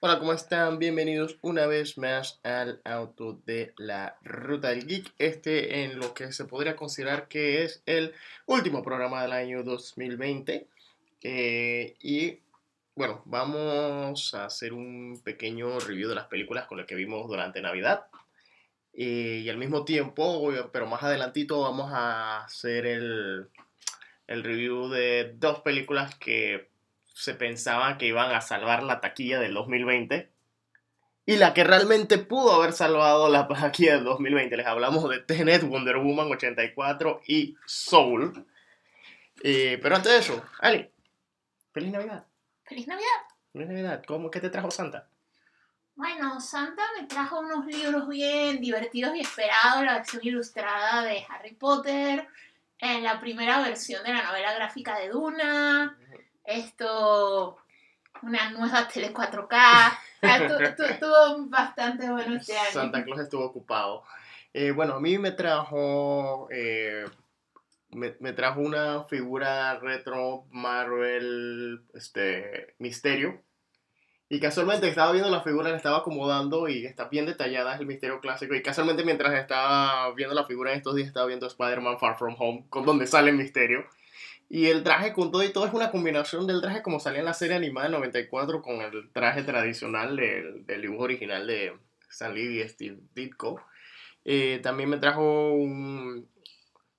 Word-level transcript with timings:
Hola, 0.00 0.20
¿cómo 0.20 0.32
están? 0.32 0.78
Bienvenidos 0.78 1.38
una 1.42 1.66
vez 1.66 1.98
más 1.98 2.38
al 2.44 2.80
auto 2.84 3.42
de 3.46 3.72
la 3.78 4.16
Ruta 4.22 4.68
del 4.68 4.86
Geek. 4.86 5.12
Este 5.18 5.82
en 5.82 5.98
lo 5.98 6.14
que 6.14 6.30
se 6.30 6.44
podría 6.44 6.76
considerar 6.76 7.26
que 7.26 7.64
es 7.64 7.82
el 7.84 8.14
último 8.46 8.84
programa 8.84 9.22
del 9.22 9.32
año 9.32 9.64
2020. 9.64 10.68
Eh, 11.22 11.96
y 12.00 12.38
bueno, 12.94 13.22
vamos 13.24 14.34
a 14.34 14.44
hacer 14.44 14.72
un 14.72 15.20
pequeño 15.24 15.80
review 15.80 16.08
de 16.08 16.14
las 16.14 16.28
películas 16.28 16.68
con 16.68 16.78
las 16.78 16.86
que 16.86 16.94
vimos 16.94 17.26
durante 17.26 17.60
Navidad. 17.60 18.06
Eh, 18.94 19.42
y 19.44 19.48
al 19.48 19.58
mismo 19.58 19.84
tiempo, 19.84 20.48
pero 20.72 20.86
más 20.86 21.02
adelantito, 21.02 21.62
vamos 21.62 21.90
a 21.92 22.44
hacer 22.44 22.86
el, 22.86 23.48
el 24.28 24.44
review 24.44 24.90
de 24.90 25.34
dos 25.34 25.58
películas 25.62 26.14
que 26.14 26.68
se 27.18 27.34
pensaba 27.34 27.98
que 27.98 28.06
iban 28.06 28.32
a 28.32 28.40
salvar 28.40 28.84
la 28.84 29.00
taquilla 29.00 29.40
del 29.40 29.52
2020 29.52 30.30
y 31.26 31.36
la 31.36 31.52
que 31.52 31.64
realmente 31.64 32.16
pudo 32.18 32.52
haber 32.52 32.72
salvado 32.72 33.28
la 33.28 33.48
taquilla 33.48 33.96
del 33.96 34.04
2020. 34.04 34.56
Les 34.56 34.66
hablamos 34.66 35.10
de 35.10 35.18
Tenet, 35.18 35.64
Wonder 35.64 35.96
Woman 35.96 36.30
84 36.30 37.22
y 37.26 37.56
Soul. 37.66 38.46
Eh, 39.42 39.80
pero 39.82 39.96
antes 39.96 40.12
de 40.12 40.18
eso, 40.18 40.44
Ali, 40.60 40.88
feliz 41.72 41.90
Navidad. 41.90 42.24
Feliz 42.62 42.86
Navidad. 42.86 43.20
Feliz 43.52 43.66
Navidad. 43.66 44.04
¿Cómo, 44.06 44.30
¿Qué 44.30 44.38
te 44.38 44.50
trajo 44.50 44.70
Santa? 44.70 45.08
Bueno, 45.96 46.40
Santa 46.40 46.84
me 47.00 47.08
trajo 47.08 47.40
unos 47.40 47.66
libros 47.66 48.08
bien 48.08 48.60
divertidos 48.60 49.16
y 49.16 49.22
esperados, 49.22 49.84
la 49.84 49.94
versión 49.94 50.20
ilustrada 50.24 51.02
de 51.02 51.26
Harry 51.28 51.56
Potter, 51.56 52.28
en 52.78 53.02
la 53.02 53.18
primera 53.18 53.60
versión 53.60 54.04
de 54.04 54.12
la 54.12 54.22
novela 54.22 54.54
gráfica 54.54 54.96
de 55.00 55.08
Duna, 55.08 55.98
esto, 56.48 57.58
una 58.22 58.50
nueva 58.50 58.88
tele 58.88 59.12
4K, 59.12 59.98
estuvo 60.90 61.46
bastante 61.48 62.10
bueno 62.10 62.36
este 62.36 62.56
año. 62.56 62.70
Santa 62.72 63.04
Claus 63.04 63.20
estuvo 63.20 63.44
ocupado. 63.44 64.04
Eh, 64.54 64.72
bueno, 64.72 64.94
a 64.94 65.00
mí 65.00 65.18
me 65.18 65.32
trajo, 65.32 66.48
eh, 66.50 67.04
me, 67.90 68.16
me, 68.20 68.32
trajo 68.32 68.60
una 68.60 69.04
figura 69.04 69.78
retro 69.78 70.46
Marvel, 70.50 71.82
este, 71.94 72.74
Misterio. 72.78 73.42
Y 74.30 74.40
casualmente 74.40 74.88
estaba 74.88 75.12
viendo 75.12 75.30
la 75.30 75.42
figura, 75.42 75.70
la 75.70 75.76
estaba 75.76 75.98
acomodando 75.98 76.68
y 76.68 76.84
está 76.84 77.08
bien 77.08 77.24
detallada, 77.24 77.74
es 77.74 77.80
el 77.80 77.86
misterio 77.86 78.20
clásico. 78.20 78.54
Y 78.54 78.62
casualmente 78.62 79.02
mientras 79.02 79.32
estaba 79.34 80.12
viendo 80.14 80.34
la 80.34 80.44
figura 80.44 80.72
en 80.72 80.78
estos 80.78 80.94
días, 80.94 81.08
estaba 81.08 81.26
viendo 81.26 81.46
Spider-Man 81.46 81.98
Far 81.98 82.18
From 82.18 82.36
Home, 82.38 82.66
con 82.68 82.84
donde 82.84 83.06
sale 83.06 83.30
el 83.30 83.36
misterio. 83.36 83.86
Y 84.48 84.66
el 84.66 84.82
traje 84.82 85.12
con 85.12 85.30
todo 85.30 85.44
y 85.44 85.52
todo 85.52 85.66
es 85.66 85.74
una 85.74 85.90
combinación 85.90 86.46
del 86.46 86.62
traje 86.62 86.82
como 86.82 87.00
salía 87.00 87.20
en 87.20 87.26
la 87.26 87.34
serie 87.34 87.56
animada 87.56 87.88
de 87.88 87.92
94 87.92 88.62
con 88.62 88.80
el 88.80 89.10
traje 89.12 89.42
tradicional 89.42 90.16
del, 90.16 90.64
del 90.64 90.82
dibujo 90.82 91.04
original 91.04 91.46
de 91.46 91.76
Stan 92.10 92.34
Lee 92.34 92.62
y 92.62 92.68
Steve 92.68 92.98
Ditko. 93.14 93.60
Eh, 94.24 94.60
también 94.62 94.88
me 94.88 94.98
trajo 94.98 95.52
un 95.52 96.28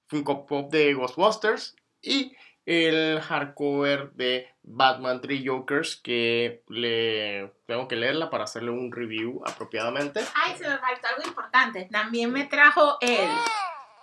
Funko 0.08 0.46
Pop 0.46 0.72
de 0.72 0.94
Ghostbusters 0.94 1.76
y 2.02 2.36
el 2.66 3.20
hardcover 3.20 4.12
de 4.12 4.48
Batman 4.62 5.22
3 5.22 5.42
Jokers 5.44 5.96
que 5.96 6.62
le 6.68 7.52
tengo 7.66 7.88
que 7.88 7.96
leerla 7.96 8.30
para 8.30 8.44
hacerle 8.44 8.70
un 8.70 8.92
review 8.92 9.42
apropiadamente. 9.46 10.22
Ay, 10.36 10.56
se 10.56 10.70
me 10.70 10.78
faltó 10.78 11.08
algo 11.08 11.28
importante. 11.28 11.88
También 11.92 12.32
me 12.32 12.46
trajo 12.46 12.98
el 13.02 13.30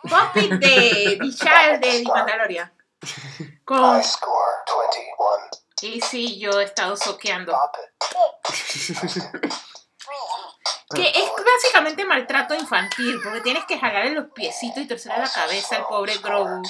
Pop-It 0.02 0.52
de 0.54 1.18
Bichal 1.20 1.80
de 1.80 2.02
Mandalorian. 2.02 2.75
Con... 3.64 4.02
Y 5.82 6.00
sí, 6.00 6.38
yo 6.38 6.60
he 6.60 6.64
estado 6.64 6.96
soqueando. 6.96 7.52
que 10.94 11.08
es 11.08 11.30
básicamente 11.44 12.04
maltrato 12.04 12.54
infantil, 12.54 13.20
porque 13.22 13.40
tienes 13.40 13.64
que 13.66 13.78
jalarle 13.78 14.12
los 14.12 14.32
piecitos 14.32 14.78
y 14.78 14.86
torcerle 14.86 15.18
la 15.18 15.30
cabeza 15.30 15.76
al 15.76 15.86
pobre 15.86 16.16
Grogu. 16.18 16.62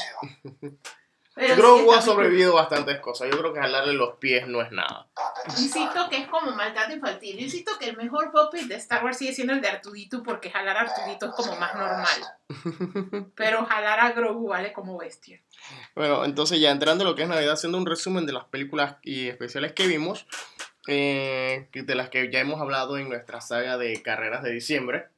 Grogu 1.37 1.93
ha 1.93 2.01
sobrevivido 2.01 2.55
bastantes 2.55 2.99
cosas. 3.01 3.29
Yo 3.31 3.39
creo 3.39 3.53
que 3.53 3.61
jalarle 3.61 3.93
los 3.93 4.17
pies 4.17 4.49
no 4.49 4.63
es 4.63 4.73
nada. 4.73 5.07
Insisto 5.47 6.09
que 6.09 6.17
es 6.17 6.29
como 6.29 6.53
maltrato 6.53 6.95
infantil. 6.95 7.37
Yo 7.37 7.45
insisto 7.45 7.73
que 7.79 7.91
el 7.91 7.97
mejor 7.97 8.33
puppet 8.33 8.63
de 8.63 8.77
Star 8.77 9.05
Wars 9.05 9.19
sigue 9.19 9.35
siendo 9.35 9.53
el 9.53 9.61
de 9.61 9.69
Artudito 9.69 10.23
porque 10.23 10.51
jalar 10.51 10.79
a 10.79 10.81
Artudito 10.81 11.27
es 11.27 11.33
como 11.33 11.55
más 11.57 11.75
normal. 11.75 13.33
Pero 13.37 13.67
jalar 13.67 14.01
a 14.01 14.13
Grogu 14.13 14.49
vale 14.49 14.73
como 14.73 14.97
bestia. 14.97 15.43
Bueno, 15.95 16.25
entonces 16.25 16.59
ya 16.59 16.71
entrando 16.71 17.05
en 17.05 17.11
lo 17.11 17.15
que 17.15 17.25
es 17.25 17.29
Navidad, 17.29 17.53
haciendo 17.53 17.77
un 17.77 17.87
resumen 17.87 18.25
de 18.25 18.33
las 18.33 18.45
películas 18.45 18.97
y 19.03 19.29
especiales 19.29 19.75
que 19.75 19.87
vimos, 19.87 20.27
eh, 20.87 21.69
de 21.73 21.95
las 21.95 22.09
que 22.09 22.31
ya 22.31 22.41
hemos 22.41 22.63
hablado 22.63 22.97
en 22.97 23.11
nuestra 23.11 23.43
saga 23.43 23.77
de 23.77 24.01
carreras 24.03 24.43
de 24.43 24.53
diciembre. 24.53 25.09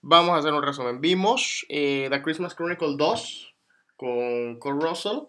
Vamos 0.00 0.36
a 0.36 0.38
hacer 0.38 0.52
un 0.52 0.62
resumen. 0.62 1.00
Vimos 1.00 1.66
eh, 1.68 2.06
The 2.08 2.22
Christmas 2.22 2.54
Chronicle 2.54 2.94
2 2.96 3.54
con 3.96 4.60
Cole 4.60 4.80
Russell 4.80 5.22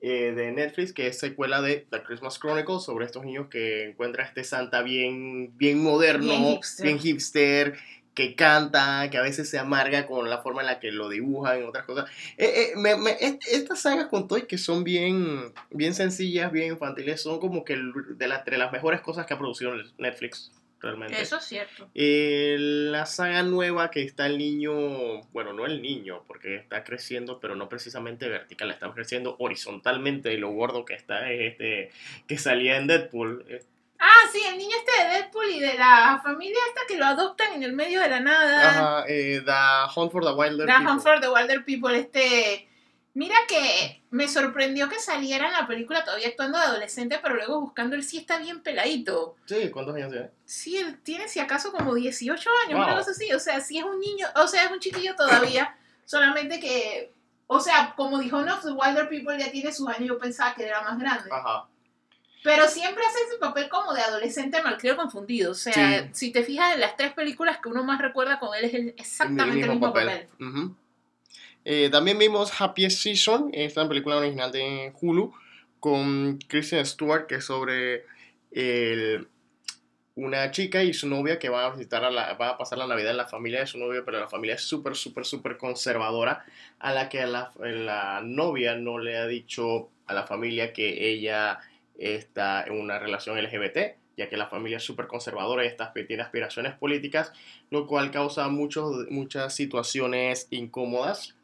eh, 0.00 0.32
de 0.34 0.52
Netflix, 0.52 0.92
que 0.92 1.06
es 1.08 1.18
secuela 1.18 1.60
de 1.60 1.86
The 1.90 2.02
Christmas 2.02 2.38
Chronicle, 2.38 2.80
sobre 2.80 3.04
estos 3.06 3.24
niños 3.24 3.48
que 3.50 3.88
encuentran 3.90 4.26
este 4.26 4.44
Santa 4.44 4.82
bien, 4.82 5.56
bien 5.58 5.82
moderno, 5.82 6.28
Bien 6.28 6.44
hipster. 6.54 6.84
bien 6.86 6.98
hipster, 6.98 7.74
que 8.14 8.34
canta, 8.34 9.08
que 9.10 9.18
a 9.18 9.22
veces 9.22 9.48
se 9.48 9.58
amarga 9.58 10.06
con 10.06 10.28
la 10.28 10.38
forma 10.42 10.62
en 10.62 10.66
la 10.66 10.80
que 10.80 10.90
lo 10.90 11.08
dibujan 11.08 11.60
y 11.60 11.62
otras 11.62 11.84
cosas. 11.84 12.10
Eh, 12.36 12.52
eh, 12.56 12.72
me- 12.76 12.96
me- 12.96 13.16
est- 13.20 13.42
estas 13.50 13.82
sagas 13.82 14.06
con 14.08 14.26
Toy 14.26 14.46
que 14.46 14.58
son 14.58 14.82
bien, 14.84 15.52
bien 15.70 15.94
sencillas, 15.94 16.50
bien 16.50 16.72
infantiles, 16.72 17.20
son 17.22 17.38
como 17.38 17.64
que 17.64 17.78
de 18.16 18.28
la- 18.28 18.38
entre 18.38 18.58
las 18.58 18.72
mejores 18.72 19.00
cosas 19.00 19.26
que 19.26 19.34
ha 19.34 19.38
producido 19.38 19.72
Netflix, 19.98 20.50
realmente. 20.80 21.20
Eso 21.20 21.36
es 21.36 21.44
cierto. 21.44 21.88
Eh, 21.94 22.56
la 22.58 23.06
saga 23.06 23.42
nueva 23.42 23.90
que 23.90 24.02
está 24.02 24.26
el 24.26 24.38
niño, 24.38 25.20
bueno, 25.32 25.52
no 25.52 25.66
el 25.66 25.82
niño, 25.82 26.24
porque 26.26 26.56
está 26.56 26.84
creciendo, 26.84 27.40
pero 27.40 27.54
no 27.56 27.68
precisamente 27.68 28.28
vertical, 28.28 28.70
está 28.70 28.90
creciendo 28.92 29.36
horizontalmente. 29.38 30.32
Y 30.32 30.36
lo 30.36 30.50
gordo 30.50 30.84
que 30.84 30.94
está 30.94 31.30
es 31.30 31.52
este 31.52 31.90
que 32.26 32.38
salía 32.38 32.76
en 32.76 32.86
Deadpool. 32.86 33.44
Eh, 33.48 33.62
Ah, 34.02 34.26
sí, 34.32 34.40
el 34.50 34.56
niño 34.56 34.74
este 34.78 35.02
de 35.02 35.10
Deadpool 35.10 35.50
y 35.50 35.60
de 35.60 35.74
la 35.74 36.20
familia 36.24 36.58
esta 36.68 36.80
que 36.88 36.96
lo 36.96 37.04
adoptan 37.04 37.52
en 37.52 37.62
el 37.62 37.74
medio 37.74 38.00
de 38.00 38.08
la 38.08 38.20
nada. 38.20 38.70
Ajá, 38.70 39.04
eh, 39.06 39.42
The 39.44 39.52
Hunt 39.94 40.10
for 40.10 40.24
the 40.24 40.32
Wilder. 40.32 40.66
The 40.66 40.72
People. 40.72 40.90
Hunt 40.90 41.02
for 41.02 41.20
the 41.20 41.28
Wilder 41.28 41.64
People, 41.66 41.98
este... 41.98 42.69
Mira 43.12 43.34
que 43.48 44.02
me 44.10 44.28
sorprendió 44.28 44.88
que 44.88 45.00
saliera 45.00 45.46
en 45.48 45.52
la 45.52 45.66
película 45.66 46.04
todavía 46.04 46.28
actuando 46.28 46.58
de 46.58 46.64
adolescente, 46.64 47.18
pero 47.20 47.34
luego 47.34 47.60
buscando 47.60 47.96
él 47.96 48.04
sí 48.04 48.18
está 48.18 48.38
bien 48.38 48.60
peladito. 48.62 49.34
Sí, 49.46 49.68
¿cuántos 49.70 49.96
años 49.96 50.12
tiene? 50.12 50.30
Sí, 50.44 50.76
él 50.76 50.98
tiene 51.02 51.26
si 51.28 51.40
acaso 51.40 51.72
como 51.72 51.94
18 51.96 52.48
años, 52.66 52.78
Wow. 52.78 52.86
una 52.86 52.96
cosa 52.96 53.10
así. 53.10 53.32
O 53.32 53.40
sea, 53.40 53.60
sí 53.60 53.78
es 53.78 53.84
un 53.84 53.98
niño, 53.98 54.26
o 54.36 54.46
sea, 54.46 54.64
es 54.64 54.70
un 54.70 54.78
chiquillo 54.78 55.16
todavía, 55.16 55.76
solamente 56.04 56.60
que, 56.60 57.12
o 57.48 57.58
sea, 57.58 57.94
como 57.96 58.20
dijo 58.20 58.36
of 58.38 58.62
the 58.62 58.70
Wilder 58.72 59.08
People 59.08 59.36
ya 59.36 59.50
tiene 59.50 59.72
sus 59.72 59.88
años, 59.88 60.06
yo 60.08 60.18
pensaba 60.18 60.54
que 60.54 60.64
era 60.66 60.80
más 60.82 60.96
grande. 60.98 61.28
Ajá. 61.32 61.66
Pero 62.44 62.68
siempre 62.68 63.04
hace 63.04 63.18
ese 63.28 63.38
papel 63.38 63.68
como 63.68 63.92
de 63.92 64.00
adolescente 64.02 64.62
malcriado 64.62 64.96
confundido. 64.98 65.50
O 65.50 65.54
sea, 65.54 65.74
Sí. 66.04 66.08
si 66.12 66.30
te 66.32 66.42
fijas 66.42 66.72
en 66.74 66.80
las 66.80 66.96
tres 66.96 67.12
películas 67.12 67.58
que 67.58 67.68
uno 67.68 67.82
más 67.84 68.00
recuerda 68.00 68.38
con 68.38 68.54
él 68.54 68.64
es 68.64 68.72
el- 68.74 68.94
exactamente 68.96 69.64
el 69.66 69.70
mismo, 69.72 69.92
papel. 69.92 70.26
Ujú. 70.40 70.74
Eh, 71.64 71.88
también 71.90 72.18
vimos 72.18 72.52
Happiest 72.60 73.02
Season, 73.02 73.50
esta 73.52 73.86
película 73.88 74.16
original 74.16 74.50
de 74.50 74.92
Hulu, 75.00 75.32
con 75.78 76.38
Kristen 76.48 76.84
Stewart, 76.84 77.26
que 77.26 77.36
es 77.36 77.44
sobre 77.44 78.04
una 80.14 80.50
chica 80.50 80.82
y 80.82 80.92
su 80.92 81.08
novia 81.08 81.38
que 81.38 81.48
van 81.48 81.64
a 81.64 81.74
visitar 81.74 82.04
a 82.04 82.10
la, 82.10 82.34
van 82.34 82.50
a 82.50 82.58
pasar 82.58 82.78
la 82.78 82.86
Navidad 82.86 83.12
en 83.12 83.16
la 83.16 83.28
familia 83.28 83.60
de 83.60 83.66
su 83.66 83.78
novio, 83.78 84.04
pero 84.04 84.20
la 84.20 84.28
familia 84.28 84.54
es 84.54 84.62
súper, 84.62 84.96
súper, 84.96 85.24
súper 85.24 85.56
conservadora, 85.56 86.44
a 86.78 86.92
la 86.92 87.08
que 87.08 87.24
la, 87.26 87.52
la 87.58 88.20
novia 88.22 88.74
no 88.74 88.98
le 88.98 89.16
ha 89.16 89.26
dicho 89.26 89.90
a 90.06 90.14
la 90.14 90.26
familia 90.26 90.72
que 90.72 91.10
ella 91.10 91.60
está 91.96 92.64
en 92.64 92.78
una 92.78 92.98
relación 92.98 93.42
LGBT, 93.42 93.96
ya 94.16 94.28
que 94.28 94.36
la 94.36 94.48
familia 94.48 94.78
es 94.78 94.82
súper 94.82 95.06
conservadora 95.06 95.64
y 95.64 95.68
esta 95.68 95.92
tiene 95.92 96.22
aspiraciones 96.22 96.74
políticas, 96.74 97.32
lo 97.70 97.86
cual 97.86 98.10
causa 98.10 98.48
muchos, 98.48 99.06
muchas 99.10 99.54
situaciones 99.54 100.48
incómodas 100.50 101.36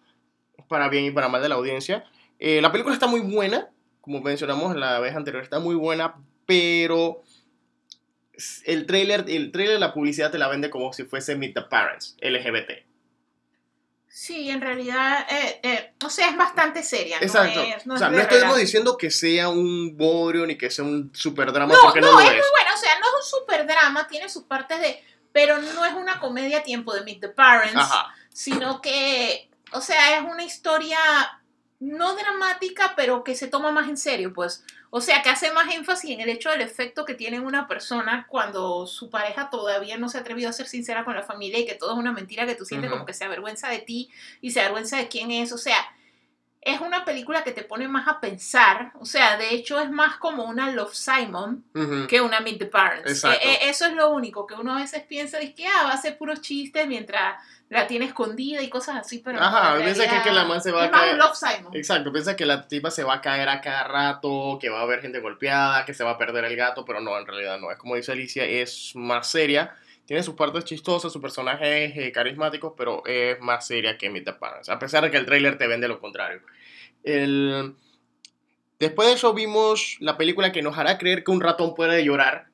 para 0.69 0.89
bien 0.89 1.05
y 1.05 1.11
para 1.11 1.29
mal 1.29 1.43
de 1.43 1.49
la 1.49 1.55
audiencia. 1.57 2.05
Eh, 2.39 2.61
la 2.61 2.73
película 2.73 2.95
está 2.95 3.07
muy 3.07 3.21
buena, 3.21 3.71
como 4.01 4.21
mencionamos 4.21 4.77
la 4.77 4.99
vez 5.01 5.15
anterior, 5.15 5.43
está 5.43 5.59
muy 5.59 5.75
buena, 5.75 6.17
pero 6.47 7.23
el 8.65 8.87
trailer, 8.87 9.25
el 9.29 9.51
trailer, 9.51 9.81
la 9.81 9.95
publicidad 9.95 10.31
te 10.31 10.39
la 10.39 10.49
vende 10.49 10.71
como 10.71 10.93
si 10.93 11.05
fuese 11.05 11.37
Meet 11.37 11.55
the 11.55 11.63
Parents, 11.63 12.17
LGBT. 12.21 12.87
Sí, 14.09 14.49
en 14.49 14.63
realidad, 14.63 15.27
eh, 15.31 15.61
eh, 15.63 15.93
o 16.03 16.09
sea, 16.09 16.31
es 16.31 16.37
bastante 16.39 16.83
seria. 16.83 17.19
Exacto. 17.21 17.61
No 17.61 17.67
es, 17.67 17.87
no 17.87 17.95
o 17.95 17.99
sea, 17.99 18.07
es 18.07 18.13
no 18.15 18.19
estamos 18.21 18.57
diciendo 18.57 18.97
que 18.97 19.11
sea 19.11 19.51
un 19.51 19.95
bodrio 19.97 20.47
ni 20.47 20.57
que 20.57 20.71
sea 20.71 20.87
un 20.87 21.11
super 21.15 21.53
drama 21.53 21.75
No, 21.75 21.81
porque 21.83 22.01
no, 22.01 22.13
no, 22.13 22.13
lo 22.15 22.21
es 22.21 22.29
es. 22.29 22.33
muy 22.33 22.51
buena, 22.51 22.75
o 22.75 22.79
sea, 22.79 22.99
no 22.99 23.07
es 23.07 23.13
un 23.15 23.41
super 23.41 23.67
drama, 23.67 24.09
tiene 24.09 24.29
sus 24.31 24.45
partes 24.45 24.81
de, 24.81 25.03
pero 25.33 25.59
no 25.59 25.85
es 25.85 25.93
una 25.93 26.19
comedia 26.19 26.59
a 26.59 26.63
tiempo 26.63 26.95
de 26.95 27.03
Meet 27.03 27.21
the 27.21 27.29
Parents, 27.29 27.77
Ajá. 27.77 28.15
sino 28.33 28.81
que, 28.81 29.51
o 29.73 29.81
sea, 29.81 30.19
es 30.19 30.25
una 30.25 30.45
historia 30.45 30.99
no 31.79 32.15
dramática, 32.15 32.95
pero 32.97 33.25
que 33.25 33.35
se 33.35 33.49
toma 33.49 33.71
más 33.71 33.89
en 33.89 33.97
serio, 33.97 34.33
pues. 34.33 34.65
O 34.91 35.01
sea, 35.01 35.23
que 35.23 35.29
hace 35.29 35.51
más 35.53 35.75
énfasis 35.75 36.11
en 36.13 36.21
el 36.21 36.29
hecho 36.29 36.51
del 36.51 36.63
efecto 36.63 37.05
que 37.05 37.15
tiene 37.15 37.37
en 37.37 37.45
una 37.45 37.67
persona 37.69 38.27
cuando 38.29 38.87
su 38.87 39.11
pareja 39.11 39.51
todavía 39.51 39.99
no 39.99 40.09
se 40.09 40.19
ha 40.19 40.21
atrevido 40.23 40.49
a 40.49 40.53
ser 40.53 40.67
sincera 40.67 41.05
con 41.05 41.15
la 41.15 41.23
familia 41.23 41.59
y 41.59 41.67
que 41.67 41.75
todo 41.75 41.93
es 41.93 41.99
una 41.99 42.13
mentira 42.13 42.47
que 42.47 42.55
tú 42.55 42.65
sientes 42.65 42.91
como 42.91 43.05
que 43.05 43.13
se 43.13 43.25
avergüenza 43.25 43.69
de 43.69 43.81
ti 43.81 44.11
y 44.41 44.53
se 44.53 44.61
avergüenza 44.61 44.97
de 44.97 45.09
quién 45.09 45.31
es. 45.33 45.53
O 45.53 45.59
sea, 45.59 45.77
es 46.63 46.81
una 46.81 47.05
película 47.05 47.45
que 47.45 47.53
te 47.53 47.63
pone 47.63 47.89
más 47.89 48.09
a 48.09 48.21
pensar. 48.21 48.93
O 48.99 49.05
sea, 49.05 49.37
de 49.37 49.55
hecho 49.55 49.79
es 49.81 49.91
más 49.91 50.17
como 50.17 50.45
una 50.45 50.71
Love 50.71 50.95
Simon 50.95 51.65
que 52.09 52.21
una 52.21 52.41
Meet 52.41 52.59
the 52.59 52.67
Parents. 52.67 53.25
Eso 53.63 53.87
es 53.87 53.93
lo 53.93 54.11
único, 54.11 54.47
que 54.47 54.55
uno 54.55 54.75
a 54.75 54.81
veces 54.81 55.03
piensa 55.03 55.39
de 55.39 55.53
que 55.53 55.67
ah, 55.67 55.83
va 55.85 55.91
a 55.91 55.95
hacer 55.95 56.17
puros 56.17 56.41
chistes 56.41 56.87
mientras 56.89 57.37
la 57.69 57.87
tiene 57.87 58.05
escondida 58.05 58.63
y 58.63 58.69
cosas 58.69 58.97
así, 58.97 59.19
pero 59.19 59.41
Ajá, 59.41 59.77
piensa 59.77 60.03
que- 60.05 60.09
realidad 60.09 60.25
que 60.25 60.33
la 60.33 60.45
man 60.45 60.61
se 60.63 60.71
va 60.71 60.83
a 60.83 60.87
es 60.87 60.91
caer. 60.93 61.17
Love 61.17 61.35
Simon. 61.37 61.75
Exacto, 61.77 62.13
piensa 62.13 62.37
que 62.37 62.47
la 62.47 62.69
tipa 62.69 62.91
se 62.91 63.03
va 63.03 63.15
a 63.15 63.21
caer 63.21 63.49
a 63.49 63.61
cada 63.61 63.85
rato, 63.85 64.59
que 64.61 64.69
va 64.69 64.79
a 64.81 64.83
haber 64.83 65.01
gente 65.01 65.19
golpeada, 65.21 65.85
que 65.85 65.93
se 65.95 66.05
va 66.05 66.13
a 66.13 66.19
perder 66.19 66.45
el 66.45 66.55
gato, 66.55 66.85
pero 66.85 67.01
no, 67.01 67.19
en 67.19 67.27
realidad 67.27 67.59
no. 67.59 67.71
Es 67.73 67.79
como 67.79 67.97
dice 67.97 68.13
Alicia, 68.13 68.45
es 68.45 68.93
más 68.95 69.29
seria. 69.29 69.75
Tiene 70.05 70.23
sus 70.23 70.35
partes 70.37 70.65
chistosas, 70.65 71.13
sus 71.13 71.21
personajes 71.21 71.93
eh, 71.97 72.13
carismáticos, 72.13 72.75
pero 72.77 73.03
es 73.05 73.41
más 73.41 73.67
seria 73.67 73.99
que 73.99 74.09
Meet 74.11 74.25
the 74.27 74.33
Parents. 74.35 74.69
A 74.69 74.79
pesar 74.79 75.03
de 75.03 75.11
que 75.11 75.17
el 75.17 75.27
tráiler 75.27 75.59
te 75.59 75.67
vende 75.67 75.89
lo 75.89 75.99
contrario. 75.99 76.43
El... 77.03 77.75
Después 78.79 79.09
de 79.09 79.15
eso 79.15 79.33
vimos 79.35 79.97
la 80.01 80.17
película 80.17 80.53
que 80.53 80.63
nos 80.63 80.79
hará 80.79 80.99
creer 80.99 81.25
que 81.25 81.31
un 81.33 81.41
ratón 81.41 81.75
puede 81.75 82.05
llorar, 82.05 82.47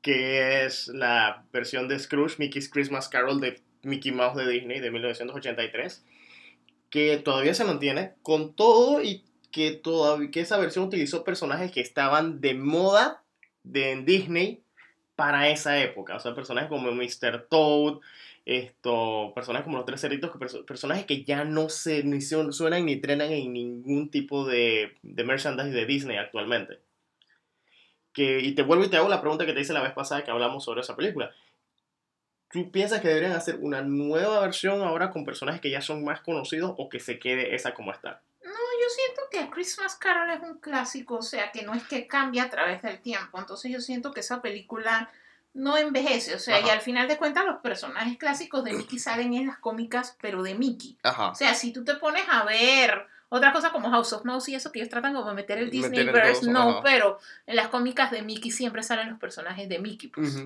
que 0.00 0.64
es 0.64 0.88
la 0.88 1.44
versión 1.52 1.88
de 1.88 1.98
Scrooge, 1.98 2.36
Mickey's 2.38 2.70
Christmas 2.70 3.08
Carol 3.08 3.40
de 3.40 3.60
Mickey 3.86 4.12
Mouse 4.12 4.36
de 4.36 4.48
Disney 4.50 4.80
de 4.80 4.90
1983 4.90 6.04
que 6.90 7.16
todavía 7.18 7.54
se 7.54 7.64
mantiene, 7.64 8.12
con 8.22 8.54
todo 8.54 9.02
y 9.02 9.24
que, 9.50 9.72
todavía, 9.72 10.30
que 10.30 10.40
esa 10.40 10.58
versión 10.58 10.86
utilizó 10.86 11.24
personajes 11.24 11.72
que 11.72 11.80
estaban 11.80 12.40
de 12.40 12.54
moda 12.54 13.22
de, 13.64 13.92
en 13.92 14.04
Disney 14.04 14.62
para 15.16 15.48
esa 15.48 15.82
época. 15.82 16.16
O 16.16 16.20
sea, 16.20 16.34
personajes 16.34 16.68
como 16.68 16.92
Mr. 16.92 17.46
Toad, 17.48 17.98
esto, 18.44 19.32
personajes 19.34 19.64
como 19.64 19.78
los 19.78 19.86
tres 19.86 20.04
perso- 20.04 20.64
personajes 20.64 21.04
que 21.06 21.24
ya 21.24 21.44
no 21.44 21.68
se 21.68 22.04
ni 22.04 22.20
suenan 22.20 22.86
ni 22.86 22.96
trenan 22.96 23.32
en 23.32 23.52
ningún 23.52 24.10
tipo 24.10 24.46
de, 24.46 24.94
de 25.02 25.24
merchandise 25.24 25.72
de 25.74 25.86
Disney 25.86 26.16
actualmente. 26.16 26.78
Que, 28.12 28.40
y 28.40 28.52
te 28.52 28.62
vuelvo 28.62 28.84
y 28.84 28.88
te 28.88 28.96
hago 28.96 29.08
la 29.08 29.20
pregunta 29.20 29.44
que 29.44 29.52
te 29.52 29.60
hice 29.60 29.72
la 29.74 29.82
vez 29.82 29.92
pasada 29.92 30.24
que 30.24 30.30
hablamos 30.30 30.64
sobre 30.64 30.80
esa 30.80 30.96
película. 30.96 31.32
¿Tú 32.50 32.70
piensas 32.70 33.00
que 33.00 33.08
deberían 33.08 33.32
hacer 33.32 33.58
una 33.60 33.82
nueva 33.82 34.40
versión 34.40 34.82
ahora 34.82 35.10
con 35.10 35.24
personajes 35.24 35.60
que 35.60 35.70
ya 35.70 35.80
son 35.80 36.04
más 36.04 36.20
conocidos 36.20 36.74
o 36.78 36.88
que 36.88 37.00
se 37.00 37.18
quede 37.18 37.54
esa 37.54 37.74
como 37.74 37.92
está? 37.92 38.22
No, 38.42 38.50
yo 38.50 38.88
siento 38.94 39.22
que 39.30 39.40
A 39.40 39.50
Christmas 39.50 39.96
Carol 39.96 40.30
es 40.30 40.40
un 40.40 40.58
clásico, 40.58 41.16
o 41.16 41.22
sea, 41.22 41.50
que 41.50 41.62
no 41.62 41.74
es 41.74 41.82
que 41.84 42.06
cambia 42.06 42.44
a 42.44 42.50
través 42.50 42.82
del 42.82 43.00
tiempo. 43.00 43.38
Entonces 43.38 43.72
yo 43.72 43.80
siento 43.80 44.12
que 44.12 44.20
esa 44.20 44.40
película 44.42 45.10
no 45.54 45.76
envejece, 45.76 46.34
o 46.34 46.38
sea, 46.38 46.58
Ajá. 46.58 46.66
y 46.66 46.70
al 46.70 46.82
final 46.82 47.08
de 47.08 47.16
cuentas 47.16 47.46
los 47.46 47.60
personajes 47.62 48.18
clásicos 48.18 48.62
de 48.62 48.74
Mickey 48.74 48.98
salen 48.98 49.32
en 49.34 49.46
las 49.46 49.58
cómicas, 49.58 50.16
pero 50.20 50.42
de 50.42 50.54
Mickey. 50.54 50.98
Ajá. 51.02 51.30
O 51.30 51.34
sea, 51.34 51.54
si 51.54 51.72
tú 51.72 51.82
te 51.82 51.94
pones 51.94 52.24
a 52.30 52.44
ver 52.44 53.06
otra 53.28 53.52
cosa 53.52 53.72
como 53.72 53.90
House 53.90 54.12
of 54.12 54.24
Mouse 54.24 54.48
y 54.48 54.54
eso 54.54 54.70
que 54.72 54.78
ellos 54.78 54.88
tratan 54.90 55.14
como 55.14 55.32
meter 55.34 55.58
el 55.58 55.70
Disneyverse, 55.70 56.50
no, 56.50 56.70
ajá. 56.70 56.82
pero 56.82 57.18
en 57.46 57.56
las 57.56 57.68
cómicas 57.68 58.10
de 58.10 58.22
Mickey 58.22 58.50
siempre 58.50 58.82
salen 58.82 59.10
los 59.10 59.18
personajes 59.18 59.68
de 59.68 59.78
Mickey. 59.78 60.08
Pues. 60.10 60.36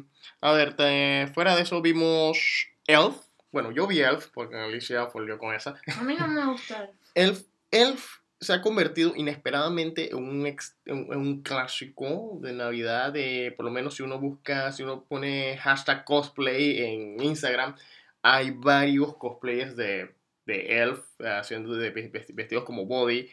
A 0.41 0.53
ver, 0.53 0.75
te- 0.75 1.31
fuera 1.35 1.55
de 1.57 1.63
eso 1.63 1.83
vimos 1.83 2.39
Elf. 2.87 3.17
Bueno, 3.53 3.71
yo 3.73 3.87
vi 3.87 4.01
Elf 4.01 4.29
porque 4.33 4.57
Alicia 4.57 5.05
volvió 5.05 5.37
con 5.39 5.55
esa. 5.55 5.75
A 5.99 6.03
mí 6.03 6.17
no 6.19 6.27
me 6.29 6.45
gusta. 6.47 6.89
Elf, 7.15 7.43
Elf 7.71 8.19
se 8.41 8.55
ha 8.55 8.63
convertido 8.63 9.15
inesperadamente 9.17 10.11
en 10.13 10.17
un, 10.17 10.47
ex- 10.47 10.77
en 10.87 11.11
un 11.15 11.43
clásico 11.43 12.39
de 12.41 12.53
Navidad. 12.55 13.13
De, 13.13 13.53
por 13.57 13.67
lo 13.67 13.71
menos 13.71 13.97
si 13.97 14.03
uno 14.03 14.19
busca, 14.19 14.73
si 14.73 14.83
uno 14.85 15.05
pone 15.05 15.59
hashtag 15.59 16.05
cosplay 16.05 16.79
en 16.83 17.23
Instagram, 17.23 17.75
hay 18.23 18.53
varios 18.53 19.17
cosplayers 19.17 19.77
de, 19.77 20.15
de 20.51 20.83
Elf 20.83 21.01
eh, 21.21 21.29
haciendo 21.29 21.77
vestidos 21.77 22.65
como 22.65 22.87
body. 22.87 23.29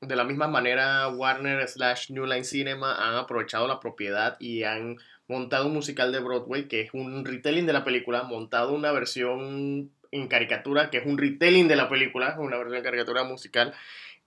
De 0.00 0.16
la 0.16 0.24
misma 0.24 0.48
manera, 0.48 1.08
Warner 1.08 1.68
slash 1.68 2.10
New 2.10 2.26
Line 2.26 2.44
Cinema 2.44 2.96
han 2.96 3.14
aprovechado 3.14 3.68
la 3.68 3.78
propiedad 3.78 4.36
y 4.40 4.64
han 4.64 4.96
montado 5.28 5.66
un 5.66 5.74
musical 5.74 6.10
de 6.10 6.18
Broadway 6.18 6.66
que 6.66 6.80
es 6.80 6.90
un 6.92 7.24
retelling 7.24 7.66
de 7.66 7.72
la 7.72 7.84
película, 7.84 8.24
montado 8.24 8.72
una 8.72 8.90
versión 8.90 9.92
en 10.10 10.28
caricatura 10.28 10.90
que 10.90 10.98
es 10.98 11.06
un 11.06 11.18
retelling 11.18 11.68
de 11.68 11.76
la 11.76 11.88
película, 11.88 12.36
una 12.38 12.56
versión 12.56 12.78
en 12.78 12.82
caricatura 12.82 13.22
musical. 13.22 13.74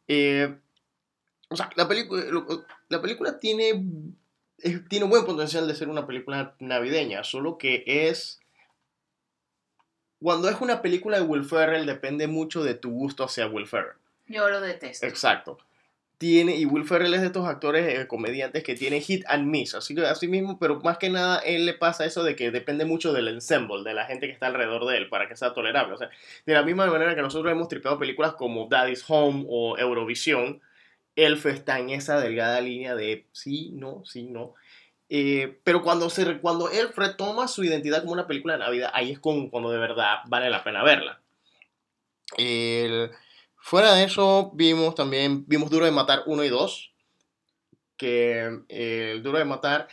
Eh, 0.07 0.55
o 1.49 1.55
sea, 1.55 1.69
la, 1.75 1.87
la 2.89 3.01
película 3.01 3.39
tiene, 3.39 3.83
tiene 4.89 5.05
buen 5.05 5.25
potencial 5.25 5.67
de 5.67 5.75
ser 5.75 5.89
una 5.89 6.07
película 6.07 6.55
navideña, 6.59 7.23
solo 7.23 7.57
que 7.57 7.83
es... 7.85 8.39
Cuando 10.25 10.49
es 10.49 10.59
una 10.59 10.81
película 10.81 11.17
de 11.17 11.23
Will 11.23 11.43
Ferrell 11.45 11.85
depende 11.85 12.25
mucho 12.25 12.63
de 12.63 12.73
tu 12.73 12.89
gusto 12.89 13.23
hacia 13.23 13.45
Will 13.45 13.67
Ferrell. 13.67 13.93
Yo 14.25 14.49
lo 14.49 14.59
detesto. 14.59 15.05
Exacto. 15.05 15.59
Tiene, 16.17 16.55
y 16.55 16.65
Will 16.65 16.83
Ferrell 16.83 17.13
es 17.13 17.21
de 17.21 17.27
estos 17.27 17.45
actores 17.47 17.87
eh, 17.99 18.07
comediantes 18.07 18.63
que 18.63 18.73
tiene 18.73 19.01
hit 19.01 19.23
and 19.27 19.45
miss, 19.45 19.75
así, 19.75 19.93
que- 19.93 20.03
así 20.07 20.27
mismo, 20.27 20.57
pero 20.57 20.79
más 20.79 20.97
que 20.97 21.11
nada 21.11 21.37
él 21.45 21.67
le 21.67 21.75
pasa 21.75 22.05
eso 22.05 22.23
de 22.23 22.35
que 22.35 22.49
depende 22.49 22.85
mucho 22.85 23.13
del 23.13 23.27
ensemble, 23.27 23.83
de 23.87 23.93
la 23.93 24.05
gente 24.05 24.25
que 24.25 24.33
está 24.33 24.47
alrededor 24.47 24.87
de 24.87 24.97
él 24.97 25.09
para 25.09 25.27
que 25.27 25.35
sea 25.35 25.53
tolerable. 25.53 25.93
O 25.93 25.97
sea, 25.99 26.09
de 26.47 26.53
la 26.55 26.63
misma 26.63 26.87
manera 26.87 27.13
que 27.13 27.21
nosotros 27.21 27.51
hemos 27.51 27.67
tripeado 27.67 27.99
películas 27.99 28.33
como 28.33 28.65
Daddy's 28.67 29.05
Home 29.07 29.45
o 29.47 29.77
Eurovisión, 29.77 30.59
Elf 31.15 31.45
está 31.45 31.77
en 31.79 31.91
esa 31.91 32.19
delgada 32.19 32.59
línea 32.61 32.95
de 32.95 33.25
sí, 33.31 33.69
no, 33.73 34.03
sí, 34.05 34.23
no. 34.23 34.55
Eh, 35.09 35.59
pero 35.63 35.83
cuando, 35.83 36.09
se, 36.09 36.39
cuando 36.39 36.69
él 36.71 36.89
retoma 36.95 37.47
su 37.47 37.63
identidad 37.63 38.01
como 38.01 38.13
una 38.13 38.27
película 38.27 38.53
de 38.53 38.59
Navidad, 38.59 38.91
ahí 38.93 39.11
es 39.11 39.19
cuando 39.19 39.69
de 39.69 39.77
verdad 39.77 40.19
vale 40.27 40.49
la 40.49 40.63
pena 40.63 40.83
verla. 40.83 41.21
Fuera 43.65 43.95
de 43.95 44.03
eso, 44.03 44.51
vimos 44.53 44.93
también, 44.93 45.43
vimos 45.47 45.71
Duro 45.71 45.85
de 45.85 45.91
Matar 45.91 46.21
1 46.27 46.43
y 46.43 46.49
2, 46.49 46.93
que 47.97 48.59
eh, 48.69 49.13
el 49.15 49.23
Duro 49.23 49.39
de 49.39 49.45
Matar, 49.45 49.87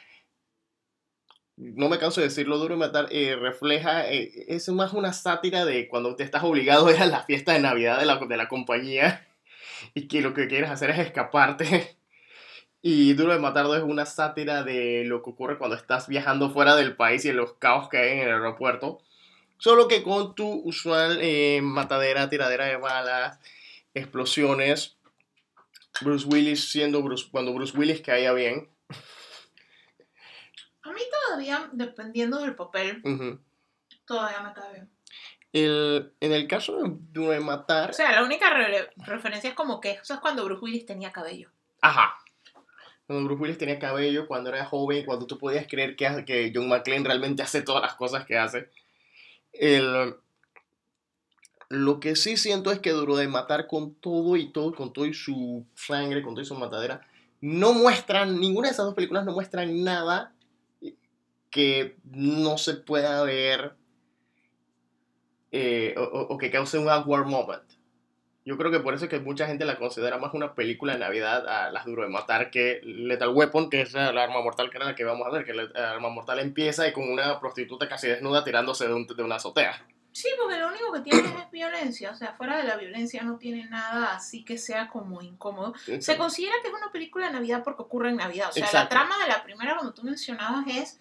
no 1.57 1.89
me 1.89 1.99
canso 1.99 2.21
de 2.21 2.27
decirlo, 2.27 2.59
Duro 2.59 2.75
de 2.75 2.81
Matar 2.81 3.09
eh, 3.11 3.35
refleja, 3.35 4.13
eh, 4.13 4.31
es 4.49 4.69
más 4.69 4.93
una 4.93 5.15
sátira 5.15 5.65
de 5.65 5.89
cuando 5.89 6.17
te 6.17 6.23
estás 6.23 6.45
obligado 6.45 6.87
a 6.87 6.93
ir 6.93 7.01
a 7.01 7.07
la 7.07 7.23
fiesta 7.23 7.55
de 7.55 7.61
Navidad 7.61 7.99
de 7.99 8.05
la, 8.05 8.19
de 8.19 8.37
la 8.37 8.49
compañía 8.49 9.27
y 9.95 10.07
que 10.07 10.21
lo 10.21 10.35
que 10.35 10.49
quieres 10.49 10.69
hacer 10.69 10.91
es 10.91 10.99
escaparte. 10.99 11.97
Y 12.85 13.15
Duro 13.15 13.33
de 13.33 13.39
Matar 13.39 13.65
2 13.67 13.79
es 13.79 13.83
una 13.85 14.05
sátira 14.07 14.65
de 14.65 15.05
lo 15.07 15.23
que 15.23 15.31
ocurre 15.31 15.57
cuando 15.57 15.77
estás 15.77 16.09
viajando 16.09 16.51
fuera 16.51 16.75
del 16.75 16.97
país 16.97 17.25
y 17.25 17.29
en 17.29 17.37
los 17.37 17.55
caos 17.55 17.89
que 17.89 17.99
hay 17.99 18.11
en 18.19 18.19
el 18.27 18.33
aeropuerto. 18.33 19.01
Solo 19.59 19.87
que 19.87 20.03
con 20.03 20.35
tu 20.35 20.49
usual 20.65 21.19
eh, 21.21 21.61
matadera, 21.63 22.29
tiradera 22.29 22.65
de 22.65 22.77
balas, 22.77 23.39
explosiones. 23.95 24.97
Bruce 26.01 26.27
Willis 26.27 26.71
siendo 26.71 27.03
Bruce, 27.03 27.29
cuando 27.31 27.53
Bruce 27.53 27.77
Willis 27.79 28.01
caía 28.01 28.33
bien. 28.33 28.69
A 30.83 30.91
mí 30.93 31.01
todavía, 31.29 31.69
dependiendo 31.73 32.41
del 32.41 32.57
papel, 32.57 33.01
Ujú. 33.05 33.39
todavía 34.05 34.41
me 34.41 34.53
cae 34.53 34.73
bien. 34.73 34.91
El- 35.53 36.13
en 36.19 36.33
el 36.33 36.49
caso 36.49 36.83
de 36.83 36.91
Duro 37.13 37.31
de 37.31 37.39
Matar, 37.41 37.91
O 37.91 37.93
sea, 37.93 38.11
la 38.13 38.25
única 38.25 38.51
re- 38.51 38.91
referencia 38.97 39.51
es 39.51 39.55
como 39.55 39.81
que 39.81 39.93
eso 39.93 40.15
es 40.15 40.21
cuando 40.21 40.45
Bruce 40.45 40.65
Willis 40.65 40.87
tenía 40.87 41.13
cabello. 41.13 41.51
ajá. 41.83 42.17
Cuando 43.07 43.25
Bruce 43.27 43.43
Willis 43.43 43.59
tenía 43.59 43.79
cabello, 43.79 44.27
cuando 44.27 44.51
era 44.51 44.65
joven, 44.65 45.05
cuando 45.05 45.27
tú 45.27 45.39
podías 45.39 45.67
creer 45.67 45.97
que, 45.97 46.25
que 46.25 46.53
John 46.55 46.69
McClane 46.69 47.05
realmente 47.05 47.43
hace 47.43 47.63
todas 47.63 47.83
las 47.83 47.95
cosas 47.95 48.25
que 48.25 48.39
hace. 48.39 48.69
El, 49.53 50.15
lo 51.69 52.01
que 52.01 52.17
sí 52.17 52.37
siento 52.37 52.71
es 52.71 52.79
que 52.81 52.91
Duro 52.91 53.17
de 53.17 53.29
Matar 53.29 53.67
con 53.67 53.95
todo 53.95 54.37
y 54.37 54.53
todo, 54.53 54.75
con 54.75 54.93
todo 54.93 55.07
y 55.07 55.15
su 55.15 55.67
sangre, 55.75 56.23
con 56.23 56.35
todo 56.35 56.43
y 56.43 56.47
su 56.47 56.55
matadera, 56.55 57.07
no 57.41 57.73
muestran, 57.73 58.39
ninguna 58.39 58.69
de 58.69 58.73
esas 58.75 58.87
dos 58.87 58.95
películas 58.95 59.25
no 59.25 59.33
muestran 59.33 59.83
nada 59.83 60.33
que 61.51 61.97
no 62.05 62.57
se 62.57 62.75
pueda 62.75 63.23
ver 63.25 63.75
eh, 65.51 65.95
o- 65.99 66.27
o 66.33 66.39
que 66.39 66.51
cause 66.51 66.79
un 66.79 66.89
awkward 66.89 67.27
moment. 67.27 67.63
Yo 68.45 68.57
creo 68.59 68.71
que 68.73 68.81
por 68.81 68.93
eso 68.95 69.05
es 69.05 69.11
que 69.11 69.21
mucha 69.21 69.47
gente 69.47 69.65
la 69.65 69.77
considera 69.79 70.19
más 70.19 70.35
una 70.35 70.55
película 70.55 70.95
de 70.95 70.99
Navidad 70.99 71.47
a 71.49 71.71
Las 71.71 71.85
Duro 71.85 72.03
de 72.03 72.09
Matar 72.09 72.51
que 72.51 72.81
Lethal 72.83 73.29
Weapon, 73.29 73.71
que 73.71 73.83
es 73.83 73.93
la 73.93 74.09
arma 74.09 74.41
mortal 74.43 74.69
que 74.69 74.79
era 74.79 74.87
la 74.87 74.95
que 74.97 75.05
vamos 75.05 75.27
a 75.27 75.31
ver, 75.31 75.45
que 75.45 75.55
la 75.55 75.69
arma 75.93 76.09
mortal 76.09 76.41
empieza 76.41 76.89
y 76.89 76.93
con 76.93 77.09
una 77.09 77.39
prostituta 77.39 77.89
casi 77.89 78.09
desnuda 78.09 78.43
tirándose 78.43 78.89
de, 78.89 78.95
un- 78.95 79.07
de 79.07 79.23
una 79.23 79.37
azotea. 79.37 79.87
Sí, 80.11 80.29
porque 80.39 80.59
lo 80.59 80.69
único 80.69 80.93
que 80.93 81.01
tiene 81.01 81.21
es 81.27 81.51
violencia, 81.51 82.11
o 82.11 82.15
sea, 82.15 82.35
fuera 82.35 82.59
de 82.59 82.65
la 82.65 82.77
violencia 82.77 83.23
no 83.23 83.39
tiene 83.39 83.65
nada 83.71 84.15
así 84.15 84.45
que 84.45 84.59
sea 84.59 84.89
como 84.89 85.23
incómodo. 85.23 85.73
Se 86.01 86.17
considera 86.19 86.55
que 86.63 86.69
es 86.69 86.75
una 86.75 86.91
película 86.93 87.29
de 87.29 87.33
Navidad 87.33 87.63
porque 87.65 87.83
ocurre 87.83 88.11
en 88.11 88.17
Navidad, 88.17 88.51
o 88.51 88.53
sea, 88.53 88.69
la 88.73 88.89
trama 88.89 89.15
de 89.23 89.29
la 89.29 89.43
primera, 89.43 89.77
como 89.77 89.93
tú 89.95 90.03
mencionabas, 90.03 90.67
es 90.67 91.01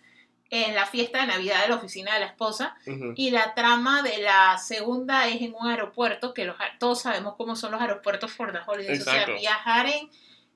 en 0.52 0.76
la 0.76 0.86
fiesta 0.86 1.22
de 1.22 1.28
Navidad 1.28 1.62
de 1.64 1.70
la 1.70 1.76
oficina 1.78 2.14
de 2.14 2.20
la 2.20 2.26
esposa. 2.28 2.76
Y 3.16 3.32
la 3.32 3.54
trama 3.56 4.04
de 4.04 4.18
la 4.20 4.58
segunda 4.58 5.28
es 5.28 5.42
en 5.42 5.56
un 5.58 5.66
aeropuerto, 5.68 6.34
que 6.34 6.46
los, 6.46 6.56
todos 6.78 7.02
sabemos 7.02 7.36
cómo 7.38 7.56
son 7.56 7.72
los 7.72 7.82
aeropuertos 7.82 8.32
for 8.34 8.52
the 8.52 8.60
holidays, 8.68 9.02
o 9.02 9.04
sea, 9.06 9.14
viajar 9.40 9.86
en, 9.88 10.10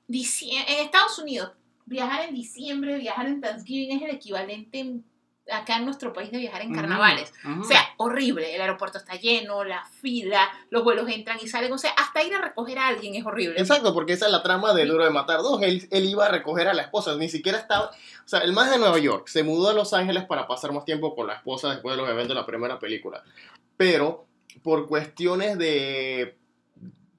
en 0.08 0.84
Estados 0.84 1.18
Unidos, 1.18 1.52
viajar 1.86 2.28
en 2.28 2.34
diciembre, 2.34 2.98
viajar 2.98 3.26
en 3.26 3.40
Thanksgiving 3.40 3.96
es 3.96 4.02
el 4.02 4.10
equivalente 4.10 4.78
en- 4.80 5.04
acá 5.52 5.76
en 5.76 5.84
nuestro 5.84 6.12
país 6.12 6.30
de 6.32 6.38
viajar 6.38 6.62
en 6.62 6.74
carnavales. 6.74 7.32
O 7.60 7.64
sea, 7.64 7.80
horrible. 7.98 8.54
El 8.54 8.60
aeropuerto 8.60 8.98
está 8.98 9.14
lleno, 9.14 9.62
la 9.64 9.84
fila, 9.84 10.48
los 10.70 10.82
vuelos 10.82 11.08
entran 11.08 11.38
y 11.40 11.46
salen. 11.46 11.72
O 11.72 11.78
sea, 11.78 11.92
hasta 11.92 12.22
ir 12.24 12.34
a 12.34 12.40
recoger 12.40 12.78
a 12.78 12.88
alguien 12.88 13.14
es 13.14 13.24
horrible. 13.24 13.60
Exacto, 13.60 13.94
porque 13.94 14.14
esa 14.14 14.26
es 14.26 14.32
la 14.32 14.42
trama 14.42 14.74
de 14.74 14.84
Duro 14.86 15.04
de 15.04 15.10
Matar 15.10 15.42
2. 15.42 15.62
Él, 15.62 15.88
él 15.90 16.04
iba 16.06 16.26
a 16.26 16.28
recoger 16.30 16.66
a 16.68 16.74
la 16.74 16.82
esposa, 16.82 17.14
ni 17.16 17.28
siquiera 17.28 17.58
estaba... 17.58 17.86
O 17.90 18.28
sea, 18.28 18.40
el 18.40 18.52
más 18.52 18.70
de 18.70 18.78
Nueva 18.78 18.98
York 18.98 19.28
se 19.28 19.44
mudó 19.44 19.68
a 19.70 19.72
Los 19.72 19.94
Ángeles 19.94 20.24
para 20.24 20.48
pasar 20.48 20.72
más 20.72 20.84
tiempo 20.84 21.14
con 21.14 21.26
la 21.28 21.34
esposa 21.34 21.70
después 21.70 21.94
de 21.96 22.02
los 22.02 22.10
eventos 22.10 22.30
de 22.30 22.40
la 22.40 22.46
primera 22.46 22.78
película. 22.78 23.22
Pero 23.76 24.26
por 24.62 24.88
cuestiones 24.88 25.58
de, 25.58 26.36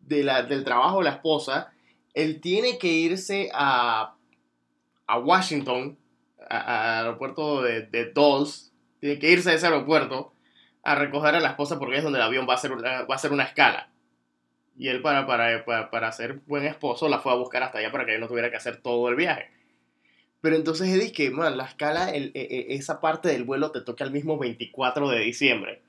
de 0.01 0.23
la- 0.23 0.43
del 0.43 0.63
trabajo 0.65 0.97
de 0.97 1.05
la 1.05 1.11
esposa, 1.11 1.71
él 2.13 2.41
tiene 2.41 2.77
que 2.77 2.87
irse 2.87 3.49
a, 3.53 4.15
a 5.05 5.17
Washington, 5.19 5.97
al 6.49 7.05
aeropuerto 7.05 7.61
de, 7.61 7.81
de 7.83 8.05
tiene 8.99 9.19
que 9.19 9.31
irse 9.31 9.51
a 9.51 9.53
ese 9.53 9.67
aeropuerto 9.67 10.33
a 10.83 10.95
recoger 10.95 11.35
a 11.35 11.39
la 11.39 11.49
esposa 11.49 11.77
porque 11.77 11.97
es 11.97 12.03
donde 12.03 12.19
el 12.19 12.23
avión 12.25 12.47
va 12.47 12.53
a 12.53 12.57
hacer 12.57 12.71
una, 12.71 13.03
va 13.03 13.13
a 13.13 13.15
hacer 13.15 13.31
una 13.31 13.43
escala. 13.43 13.89
Y 14.77 14.89
él 14.89 15.01
para, 15.01 15.25
para, 15.25 15.65
para, 15.65 15.89
para 15.89 16.11
ser 16.11 16.39
buen 16.45 16.65
esposo 16.65 17.09
la 17.09 17.19
fue 17.19 17.31
a 17.31 17.35
buscar 17.35 17.63
hasta 17.63 17.79
allá 17.79 17.91
para 17.91 18.05
que 18.05 18.15
él 18.15 18.21
no 18.21 18.27
tuviera 18.27 18.49
que 18.49 18.57
hacer 18.57 18.77
todo 18.77 19.09
el 19.09 19.15
viaje. 19.15 19.51
Pero 20.39 20.55
entonces 20.55 20.87
es 20.89 21.11
que, 21.11 21.31
man, 21.31 21.57
la 21.57 21.65
escala, 21.65 22.11
e- 22.11 22.31
e- 22.33 22.75
esa 22.75 23.01
parte 23.01 23.29
del 23.29 23.43
vuelo 23.43 23.71
te 23.71 23.81
toca 23.81 24.03
el 24.03 24.11
mismo 24.11 24.37
24 24.37 25.09
de 25.09 25.19
diciembre. 25.19 25.81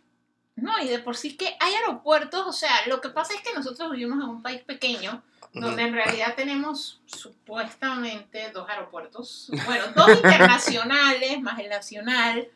No, 0.57 0.73
y 0.83 0.89
de 0.89 0.99
por 0.99 1.17
sí 1.17 1.37
que 1.37 1.55
hay 1.61 1.75
aeropuertos. 1.75 2.47
O 2.47 2.53
sea, 2.53 2.71
lo 2.87 3.01
que 3.01 3.11
pasa 3.11 3.35
es 3.35 3.43
que 3.43 3.53
nosotros 3.55 3.93
vivimos 3.93 4.23
en 4.25 4.31
un 4.31 4.43
país 4.43 4.63
pequeño 4.63 5.23
donde 5.53 5.83
en 5.83 5.93
realidad 5.93 6.35
tenemos 6.37 7.01
supuestamente 7.07 8.51
dos 8.53 8.69
aeropuertos. 8.69 9.51
Bueno, 9.67 9.87
dos 9.95 10.11
internacionales 10.11 11.41
más 11.43 11.59
el 11.59 11.69
nacional. 11.69 12.49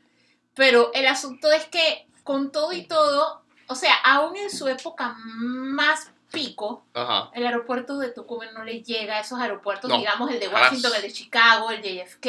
Pero 0.54 0.90
el 0.94 1.06
asunto 1.06 1.50
es 1.50 1.64
que 1.66 2.06
con 2.22 2.52
todo 2.52 2.72
y 2.72 2.84
todo, 2.86 3.42
o 3.66 3.74
sea, 3.74 3.94
aún 4.04 4.36
en 4.36 4.50
su 4.50 4.68
época 4.68 5.16
más 5.24 6.10
pico, 6.30 6.84
Ajá. 6.94 7.30
el 7.34 7.46
aeropuerto 7.46 7.98
de 7.98 8.10
Tucumán 8.10 8.52
no 8.54 8.64
le 8.64 8.82
llega 8.82 9.16
a 9.16 9.20
esos 9.20 9.38
aeropuertos, 9.38 9.88
No, 9.88 9.98
digamos 9.98 10.30
el 10.30 10.40
de 10.40 10.46
jamás. 10.46 10.70
Washington, 10.70 10.92
el 10.96 11.02
de 11.02 11.12
Chicago, 11.12 11.70
el 11.70 11.82
JFK. 11.82 12.26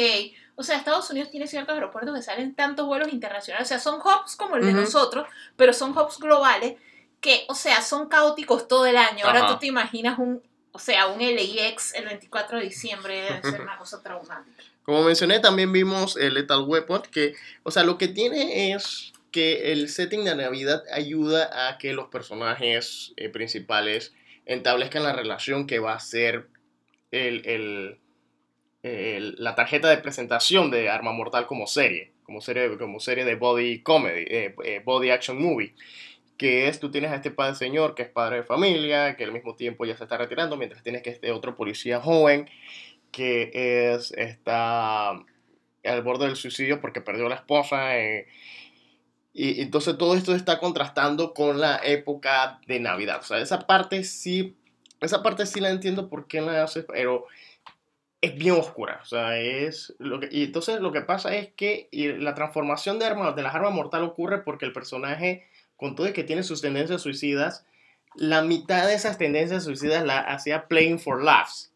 O 0.56 0.62
sea, 0.62 0.76
Estados 0.76 1.10
Unidos 1.10 1.30
tiene 1.30 1.46
ciertos 1.46 1.74
aeropuertos 1.74 2.14
que 2.14 2.22
salen 2.22 2.54
tantos 2.54 2.86
vuelos 2.86 3.12
internacionales. 3.12 3.66
O 3.66 3.68
sea, 3.68 3.78
son 3.80 4.00
hubs 4.00 4.36
como 4.36 4.56
el 4.56 4.64
de 4.64 4.72
nosotros, 4.72 5.26
pero 5.56 5.72
son 5.72 5.96
hubs 5.96 6.18
globales 6.18 6.76
que, 7.20 7.44
o 7.48 7.54
sea, 7.54 7.80
son 7.82 8.08
caóticos 8.08 8.68
todo 8.68 8.86
el 8.86 8.96
año. 8.96 9.26
Ahora 9.26 9.40
Ajá. 9.40 9.54
tú 9.54 9.58
te 9.60 9.66
imaginas 9.66 10.18
un, 10.18 10.42
o 10.74 10.78
sea, 10.80 11.06
un 11.06 11.20
LAX 11.22 11.94
el 11.94 12.04
24 12.06 12.58
de 12.58 12.64
diciembre 12.64 13.22
debe 13.22 13.40
ser 13.42 13.60
una 13.60 13.78
cosa 13.78 14.02
traumática. 14.02 14.62
Como 14.82 15.02
mencioné, 15.04 15.38
también 15.40 15.72
vimos 15.72 16.16
el 16.16 16.34
Lethal 16.34 16.64
Weapon, 16.66 17.02
que, 17.10 17.34
o 17.62 17.70
sea, 17.70 17.84
lo 17.84 17.96
que 17.96 18.08
tiene 18.08 18.72
es 18.74 19.12
que 19.30 19.72
el 19.72 19.88
setting 19.88 20.24
de 20.24 20.34
Navidad 20.36 20.82
ayuda 20.92 21.68
a 21.68 21.78
que 21.78 21.92
los 21.94 22.08
personajes 22.08 23.12
eh, 23.16 23.28
principales 23.30 24.12
establezcan 24.46 25.02
la 25.04 25.12
relación 25.14 25.66
que 25.66 25.78
va 25.78 25.94
a 25.94 26.00
ser 26.00 26.48
el, 27.12 27.46
el- 27.46 27.98
el- 28.82 29.36
la 29.38 29.54
tarjeta 29.54 29.88
de 29.88 29.96
presentación 29.98 30.70
de 30.70 30.90
Arma 30.90 31.12
Mortal 31.12 31.46
como 31.46 31.66
serie, 31.66 32.12
como 32.24 32.40
serie, 32.40 32.76
como 32.76 33.00
serie 33.00 33.24
de 33.24 33.36
body 33.36 33.80
comedy, 33.82 34.24
eh, 34.28 34.54
eh, 34.64 34.82
body 34.84 35.10
action 35.10 35.40
movie. 35.40 35.74
Que 36.36 36.68
es, 36.68 36.80
tú 36.80 36.90
tienes 36.90 37.12
a 37.12 37.16
este 37.16 37.30
padre 37.30 37.54
señor 37.54 37.94
que 37.94 38.02
es 38.02 38.08
padre 38.08 38.38
de 38.38 38.42
familia, 38.42 39.16
que 39.16 39.24
al 39.24 39.32
mismo 39.32 39.54
tiempo 39.54 39.84
ya 39.84 39.96
se 39.96 40.04
está 40.04 40.16
retirando, 40.16 40.56
mientras 40.56 40.82
tienes 40.82 41.02
que 41.02 41.10
este 41.10 41.30
otro 41.32 41.56
policía 41.56 42.00
joven 42.00 42.48
que 43.12 43.50
es, 43.94 44.12
está 44.12 45.10
al 45.10 46.02
borde 46.02 46.26
del 46.26 46.36
suicidio 46.36 46.80
porque 46.80 47.00
perdió 47.00 47.26
a 47.26 47.30
la 47.30 47.36
esposa. 47.36 47.96
eh, 47.98 48.26
y 49.36 49.60
entonces 49.60 49.98
todo 49.98 50.14
esto 50.14 50.32
está 50.32 50.60
contrastando 50.60 51.34
con 51.34 51.60
la 51.60 51.80
época 51.82 52.60
de 52.68 52.78
Navidad. 52.78 53.18
O 53.18 53.24
sea, 53.24 53.38
esa 53.38 53.66
parte 53.66 54.04
sí, 54.04 54.56
esa 55.00 55.24
parte 55.24 55.44
sí 55.44 55.60
la 55.60 55.70
entiendo 55.70 56.08
por 56.08 56.28
qué 56.28 56.40
la 56.40 56.62
hace, 56.62 56.84
pero 56.84 57.26
es 58.20 58.36
bien 58.36 58.54
oscura. 58.54 59.00
O 59.02 59.04
sea, 59.04 59.38
es 59.40 59.92
lo 59.98 60.20
que, 60.20 60.28
y 60.30 60.44
entonces 60.44 60.80
lo 60.80 60.92
que 60.92 61.00
pasa 61.00 61.34
es 61.34 61.48
que 61.52 61.88
la 61.92 62.34
transformación 62.34 63.00
de, 63.00 63.06
arma, 63.06 63.32
de 63.32 63.42
las 63.42 63.56
armas 63.56 63.72
mortal 63.72 64.04
ocurre 64.04 64.38
porque 64.38 64.66
el 64.66 64.72
personaje, 64.72 65.48
con 65.84 65.94
todo 65.96 66.08
y 66.08 66.14
que 66.14 66.24
tiene 66.24 66.42
sus 66.42 66.62
tendencias 66.62 67.02
suicidas, 67.02 67.66
la 68.14 68.40
mitad 68.40 68.86
de 68.86 68.94
esas 68.94 69.18
tendencias 69.18 69.64
suicidas 69.64 70.02
la 70.02 70.18
hacía 70.20 70.66
playing 70.66 70.98
for 70.98 71.22
laughs. 71.22 71.72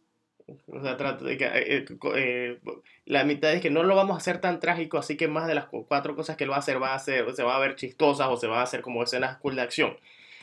O 0.67 0.81
sea, 0.83 0.97
trata 0.97 1.27
de 1.27 1.37
que, 1.37 1.45
eh, 1.45 1.85
eh, 1.85 1.87
eh, 2.17 2.59
la 3.05 3.25
mitad 3.25 3.53
es 3.53 3.61
que 3.61 3.69
no 3.69 3.83
lo 3.83 3.95
vamos 3.95 4.15
a 4.15 4.19
hacer 4.19 4.41
tan 4.41 4.61
trágico, 4.61 4.97
así 4.97 5.19
que 5.19 5.29
más 5.29 5.47
de 5.47 5.55
las 5.55 5.67
cu- 5.67 5.85
cuatro 5.87 6.17
cosas 6.17 6.39
que 6.39 6.45
él 6.45 6.51
va 6.51 6.57
a 6.57 6.61
hacer 6.61 6.83
va 6.83 6.95
a 6.95 6.99
ser, 6.99 7.35
se 7.37 7.43
va 7.43 7.55
a 7.55 7.59
ver 7.59 7.77
chistosas 7.77 8.29
o 8.31 8.39
se 8.39 8.47
va 8.47 8.61
a 8.61 8.63
hacer 8.63 8.81
como 8.81 9.03
escenas 9.03 9.37
cool 9.39 9.57
de 9.57 9.61
acción. 9.63 9.99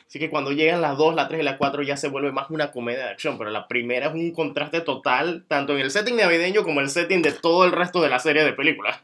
Así 0.07 0.19
que 0.19 0.29
cuando 0.29 0.51
llegan 0.51 0.81
las 0.81 0.95
2, 0.99 1.15
la 1.15 1.27
3 1.27 1.41
y 1.41 1.43
la 1.43 1.57
4 1.57 1.81
ya 1.81 1.97
se 1.97 2.07
vuelve 2.09 2.31
más 2.31 2.51
una 2.51 2.71
comedia 2.71 3.05
de 3.05 3.09
acción, 3.13 3.39
pero 3.39 3.49
la 3.49 3.67
primera 3.67 4.09
es 4.09 4.13
un 4.13 4.31
contraste 4.31 4.81
total, 4.81 5.43
tanto 5.47 5.73
en 5.73 5.79
el 5.79 5.89
setting 5.89 6.17
navideño 6.17 6.61
como 6.63 6.81
el 6.81 6.89
setting 6.89 7.23
de 7.23 7.31
todo 7.31 7.65
el 7.65 7.71
resto 7.71 7.99
de 8.03 8.09
la 8.09 8.19
serie 8.19 8.43
de 8.43 8.53
películas. 8.53 9.01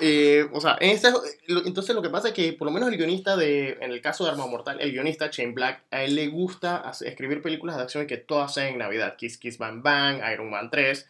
Eh, 0.00 0.48
o 0.52 0.60
sea, 0.60 0.76
en 0.80 1.00
lo- 1.46 1.66
entonces 1.66 1.94
lo 1.94 2.02
que 2.02 2.10
pasa 2.10 2.28
es 2.28 2.34
que 2.34 2.52
por 2.52 2.66
lo 2.66 2.72
menos 2.72 2.88
el 2.88 2.96
guionista 2.96 3.36
de, 3.36 3.78
en 3.80 3.90
el 3.90 4.00
caso 4.00 4.24
de 4.24 4.30
Arma 4.30 4.46
Mortal, 4.46 4.80
el 4.80 4.92
guionista 4.92 5.28
Shane 5.30 5.52
Black, 5.52 5.82
a 5.90 6.02
él 6.02 6.14
le 6.14 6.28
gusta 6.28 6.90
escribir 7.00 7.42
películas 7.42 7.76
de 7.76 7.82
acción 7.82 8.04
y 8.04 8.06
que 8.06 8.16
todas 8.16 8.54
sean 8.54 8.68
en 8.68 8.78
Navidad. 8.78 9.16
Kiss 9.16 9.38
Kiss 9.38 9.58
Bang 9.58 9.82
Bang, 9.82 10.20
Iron 10.32 10.50
Man 10.50 10.70
3, 10.70 11.06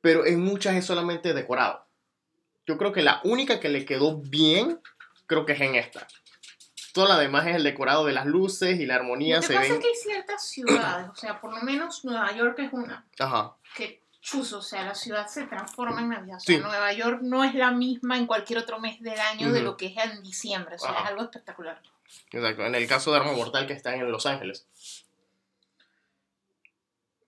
pero 0.00 0.26
en 0.26 0.40
muchas 0.40 0.74
es 0.76 0.84
solamente 0.84 1.34
decorado. 1.34 1.84
Yo 2.66 2.78
creo 2.78 2.92
que 2.92 3.02
la 3.02 3.20
única 3.24 3.60
que 3.60 3.68
le 3.68 3.84
quedó 3.84 4.18
bien, 4.18 4.80
creo 5.26 5.44
que 5.46 5.52
es 5.52 5.60
en 5.60 5.74
esta. 5.74 6.06
Todo 6.92 7.08
lo 7.08 7.16
demás 7.16 7.46
es 7.46 7.56
el 7.56 7.64
decorado 7.64 8.06
de 8.06 8.12
las 8.12 8.24
luces 8.24 8.78
y 8.78 8.86
la 8.86 8.94
armonía 8.96 9.36
Lo 9.36 9.40
que 9.42 9.46
se 9.48 9.54
pasa 9.54 9.64
ven. 9.68 9.72
es 9.74 9.80
que 9.80 9.88
hay 9.88 9.94
ciertas 9.96 10.46
ciudades, 10.48 11.08
o 11.10 11.14
sea, 11.16 11.40
por 11.40 11.52
lo 11.52 11.60
menos 11.62 12.04
Nueva 12.04 12.32
York 12.36 12.58
es 12.60 12.72
una, 12.72 13.04
Ajá. 13.18 13.54
que 13.76 14.00
chuzo, 14.24 14.58
o 14.58 14.62
sea, 14.62 14.84
la 14.86 14.94
ciudad 14.94 15.26
se 15.28 15.44
transforma 15.44 16.00
en 16.00 16.08
Navidad. 16.08 16.38
O 16.38 16.40
Sí. 16.40 16.54
sea, 16.56 16.62
Nueva 16.66 16.92
York 16.94 17.20
no 17.20 17.44
es 17.44 17.54
la 17.54 17.70
misma 17.72 18.16
en 18.16 18.26
cualquier 18.26 18.58
otro 18.58 18.80
mes 18.80 18.98
del 19.02 19.20
año 19.20 19.52
de 19.52 19.58
Ujú. 19.60 19.64
lo 19.64 19.76
que 19.76 19.86
es 19.88 19.96
en 19.98 20.22
diciembre, 20.22 20.76
o 20.76 20.78
sea, 20.78 20.90
Ajá. 20.92 21.02
es 21.04 21.10
algo 21.10 21.22
espectacular. 21.24 21.80
Exacto. 22.32 22.62
En 22.64 22.74
el 22.74 22.86
caso 22.88 23.10
de 23.12 23.18
Arma 23.18 23.32
Mortal 23.32 23.66
que 23.66 23.74
está 23.74 23.94
en 23.94 24.10
Los 24.10 24.24
Ángeles. 24.24 24.66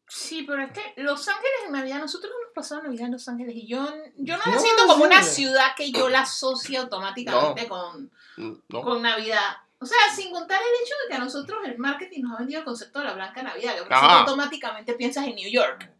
Sí, 0.09 0.45
pero 0.49 0.63
es 0.63 0.73
que 0.73 0.95
Los 1.03 1.29
Ángeles 1.29 1.51
en 1.67 1.73
Navidad, 1.73 1.99
nosotros 1.99 2.33
hemos 2.33 2.55
pasado 2.55 2.83
Navidad 2.83 3.07
en 3.07 3.13
Los 3.13 3.29
Ángeles 3.29 3.55
y 3.57 3.67
yo, 3.67 3.87
yo 4.17 4.37
no 4.39 4.43
la 4.47 4.53
No, 4.55 4.61
siento 4.61 4.87
como 4.87 5.05
una 5.05 5.23
sí. 5.23 5.43
ciudad 5.43 5.75
que 5.77 5.91
yo 5.93 6.09
la 6.09 6.21
asocie 6.21 6.79
automáticamente 6.79 7.69
con, 7.69 8.11
Mm, 8.39 8.53
¿No? 8.69 8.83
con 8.83 9.03
Navidad. 9.03 9.57
O 9.79 9.85
sea, 9.85 9.99
sin 10.15 10.33
contar 10.33 10.59
el 10.61 10.83
hecho 10.85 10.95
de 11.05 11.09
que 11.09 11.15
a 11.15 11.19
nosotros 11.25 11.59
el 11.67 11.77
marketing 11.77 12.23
nos 12.23 12.33
ha 12.37 12.39
vendido 12.39 12.61
el 12.61 12.65
concepto 12.65 13.01
de 13.01 13.05
la 13.05 13.13
Blanca 13.15 13.43
Navidad, 13.43 13.75
que 13.75 13.95
automáticamente 13.95 14.95
piensas 14.95 15.27
en 15.27 15.35
New 15.35 15.51
York. 15.51 15.91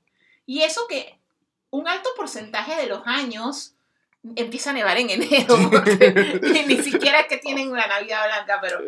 Y 0.47 0.63
eso 0.63 0.87
que 0.89 1.19
un 1.71 1.89
alto 1.89 2.09
porcentaje 2.17 2.77
de 2.77 2.87
los 2.87 3.03
años 3.07 3.75
empieza 4.35 4.71
a 4.71 4.73
nevar 4.73 4.97
en 4.99 5.11
enero, 5.11 5.57
porque 5.71 6.65
ni, 6.67 6.79
siquiera 6.79 7.21
es 7.21 7.27
que 7.27 7.39
tienen 7.39 7.73
la 7.73 7.87
Navidad 7.87 8.27
Blanca, 8.27 8.59
pero 8.61 8.81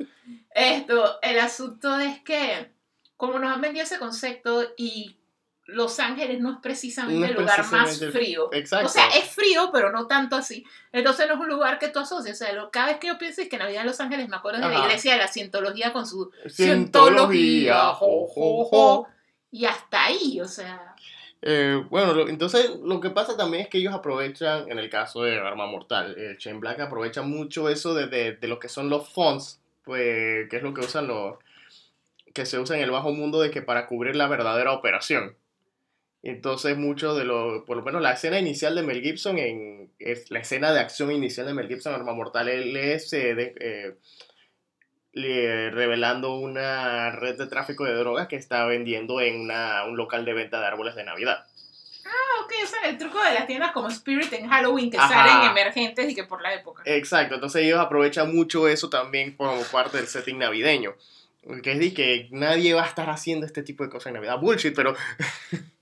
esto, 0.50 1.18
el 1.22 1.38
asunto 1.38 1.98
es 1.98 2.20
que 2.22 2.70
como 3.16 3.38
nos 3.38 3.52
han 3.52 3.60
vendido 3.60 3.84
ese 3.84 3.98
concepto 3.98 4.64
y 4.76 5.16
Los 5.64 5.98
Ángeles 6.00 6.40
no 6.40 6.52
es 6.52 6.58
precisamente 6.62 7.18
No 7.18 7.26
es 7.26 7.30
el 7.32 7.36
lugar 7.36 7.66
más 7.72 7.98
frío. 8.12 8.48
Exacto. 8.52 8.86
O 8.86 8.88
sea, 8.88 9.08
es 9.08 9.24
frío, 9.24 9.70
pero 9.72 9.92
no 9.92 10.06
tanto 10.06 10.36
así. 10.36 10.64
Entonces 10.92 11.26
no 11.28 11.34
es 11.34 11.40
un 11.40 11.48
lugar 11.48 11.78
que 11.78 11.88
tú 11.88 11.98
asocias. 11.98 12.40
O 12.40 12.44
sea, 12.44 12.54
lo- 12.54 12.70
cada 12.70 12.86
vez 12.86 12.98
que 12.98 13.08
yo 13.08 13.18
pienso 13.18 13.42
es 13.42 13.48
que 13.48 13.58
Navidad 13.58 13.82
en 13.82 13.88
Los 13.88 14.00
Ángeles 14.00 14.28
me 14.28 14.36
acuerdo 14.36 14.60
de 14.60 14.72
la 14.72 14.80
iglesia 14.84 15.12
de 15.12 15.18
la 15.18 15.28
cientología 15.28 15.92
con 15.92 16.06
su 16.06 16.30
Cientología, 16.48 17.92
jo, 17.94 18.26
jo, 18.28 18.64
jo. 18.64 19.08
y 19.50 19.64
hasta 19.66 20.04
ahí, 20.04 20.40
o 20.40 20.48
sea. 20.48 20.94
Eh, 21.40 21.82
bueno, 21.88 22.28
entonces 22.28 22.70
lo 22.82 23.00
que 23.00 23.10
pasa 23.10 23.36
también 23.36 23.62
es 23.64 23.68
que 23.68 23.78
ellos 23.78 23.94
aprovechan, 23.94 24.70
en 24.70 24.78
el 24.78 24.90
caso 24.90 25.22
de 25.22 25.38
Arma 25.38 25.66
Mortal, 25.66 26.16
el 26.18 26.36
Chain 26.38 26.58
Black 26.60 26.80
aprovecha 26.80 27.22
mucho 27.22 27.68
eso 27.68 27.94
de, 27.94 28.08
de, 28.08 28.32
de 28.36 28.48
lo 28.48 28.58
que 28.58 28.68
son 28.68 28.90
los 28.90 29.08
fonts, 29.08 29.60
pues, 29.84 30.48
que 30.48 30.56
es 30.56 30.62
lo 30.62 30.74
que 30.74 30.80
usan 30.80 31.06
los, 31.06 31.36
que 32.34 32.46
se 32.46 32.58
usa 32.58 32.76
en 32.76 32.82
el 32.82 32.90
bajo 32.90 33.12
mundo 33.12 33.40
de 33.40 33.50
que 33.50 33.62
para 33.62 33.86
cubrir 33.86 34.16
la 34.16 34.28
verdadera 34.28 34.72
operación. 34.72 35.36
Entonces 36.22 36.76
mucho 36.78 37.14
de 37.14 37.24
lo, 37.24 37.64
por 37.66 37.76
lo 37.78 37.82
menos 37.84 38.02
la 38.02 38.12
escena 38.12 38.38
inicial 38.40 38.74
de 38.74 38.82
Mel 38.82 39.02
Gibson, 39.02 39.38
en, 39.38 39.90
es 39.98 40.30
la 40.30 40.40
escena 40.40 40.72
de 40.72 40.80
acción 40.80 41.12
inicial 41.12 41.46
de 41.46 41.54
Mel 41.54 41.68
Gibson 41.68 41.94
Arma 41.94 42.14
Mortal, 42.14 42.48
él 42.48 42.76
es 42.76 43.12
eh, 43.12 43.34
de- 43.34 43.54
eh, 43.60 43.96
revelando 45.22 46.34
una 46.36 47.10
red 47.10 47.36
de 47.36 47.46
tráfico 47.46 47.84
de 47.84 47.94
drogas 47.94 48.28
que 48.28 48.36
está 48.36 48.64
vendiendo 48.66 49.20
en 49.20 49.40
una- 49.40 49.84
un 49.84 49.96
local 49.96 50.24
de 50.24 50.32
venta 50.34 50.60
de 50.60 50.66
árboles 50.66 50.94
de 50.94 51.04
Navidad. 51.04 51.44
Ah, 52.06 52.42
ok, 52.44 52.52
usan 52.64 52.84
el 52.86 52.98
truco 52.98 53.22
de 53.22 53.34
las 53.34 53.46
tiendas 53.46 53.72
como 53.72 53.88
Spirit 53.88 54.32
en 54.32 54.48
Halloween 54.48 54.90
que 54.90 54.96
Ajá. 54.98 55.08
salen 55.26 55.50
emergentes 55.50 56.08
y 56.10 56.14
que 56.14 56.24
por 56.24 56.40
la 56.40 56.54
época. 56.54 56.82
Exacto, 56.86 57.34
entonces 57.34 57.62
ellos 57.62 57.78
aprovechan 57.78 58.34
mucho 58.34 58.66
eso 58.68 58.88
también 58.88 59.36
como 59.36 59.60
parte 59.64 59.98
del 59.98 60.06
setting 60.06 60.38
navideño. 60.38 60.94
Que 61.62 61.72
es 61.72 61.78
de 61.78 61.94
que 61.94 62.28
nadie 62.30 62.74
va 62.74 62.84
a 62.84 62.88
estar 62.88 63.08
haciendo 63.10 63.46
este 63.46 63.62
tipo 63.62 63.82
de 63.84 63.90
cosas 63.90 64.08
en 64.08 64.14
Navidad. 64.14 64.38
Bullshit, 64.38 64.74
pero... 64.74 64.94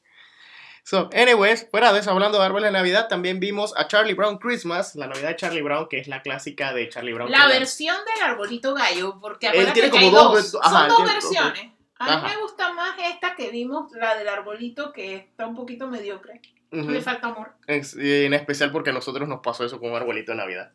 so, 0.87 1.11
anyways, 1.13 1.67
fuera 1.71 1.93
de 1.93 1.99
eso, 1.99 2.13
hablando 2.13 2.39
de 2.39 2.45
árboles 2.45 2.69
de 2.69 2.79
Navidad, 2.79 3.09
también 3.09 3.41
vimos 3.41 3.75
a 3.77 3.89
Charlie 3.89 4.15
Brown 4.15 4.39
Christmas, 4.39 4.95
la 4.95 5.09
Navidad 5.09 5.31
de 5.31 5.37
Charlie 5.37 5.63
Brown, 5.63 5.89
que 5.89 5.99
es 5.99 6.07
la 6.07 6.23
clásica 6.23 6.73
de 6.73 6.89
Charlie 6.89 7.13
Brown. 7.13 7.31
La 7.31 7.49
versión 7.49 7.97
del 8.15 8.23
arbolito 8.25 8.73
gallo, 8.75 9.19
porque 9.21 9.49
Él 9.49 9.73
tiene 9.73 9.91
como 9.91 10.11
dos 10.11 10.53
dos. 10.53 10.63
ajá, 10.65 10.89
Son 10.89 10.89
dos 10.89 11.13
versiones. 11.13 11.73
A 11.99 12.17
mí 12.21 12.29
me 12.29 12.37
gusta 12.43 12.73
más 12.75 12.95
esta 13.05 13.35
que 13.35 13.51
vimos, 13.51 13.91
la 13.93 14.17
del 14.17 14.29
arbolito, 14.29 14.93
que 14.93 15.17
está 15.17 15.47
un 15.47 15.57
poquito 15.57 15.89
mediocre. 15.89 16.41
Ujú. 16.71 16.91
Le 16.91 17.01
falta 17.01 17.29
amor. 17.29 17.53
En, 17.67 17.83
en 17.99 18.35
especial 18.35 18.71
porque 18.71 18.91
a 18.91 18.93
nosotros 18.93 19.29
nos 19.29 19.41
pasó 19.41 19.65
eso 19.65 19.81
con 19.81 19.91
un 19.91 19.97
arbolito 19.97 20.33
de 20.33 20.39
Navidad. 20.39 20.73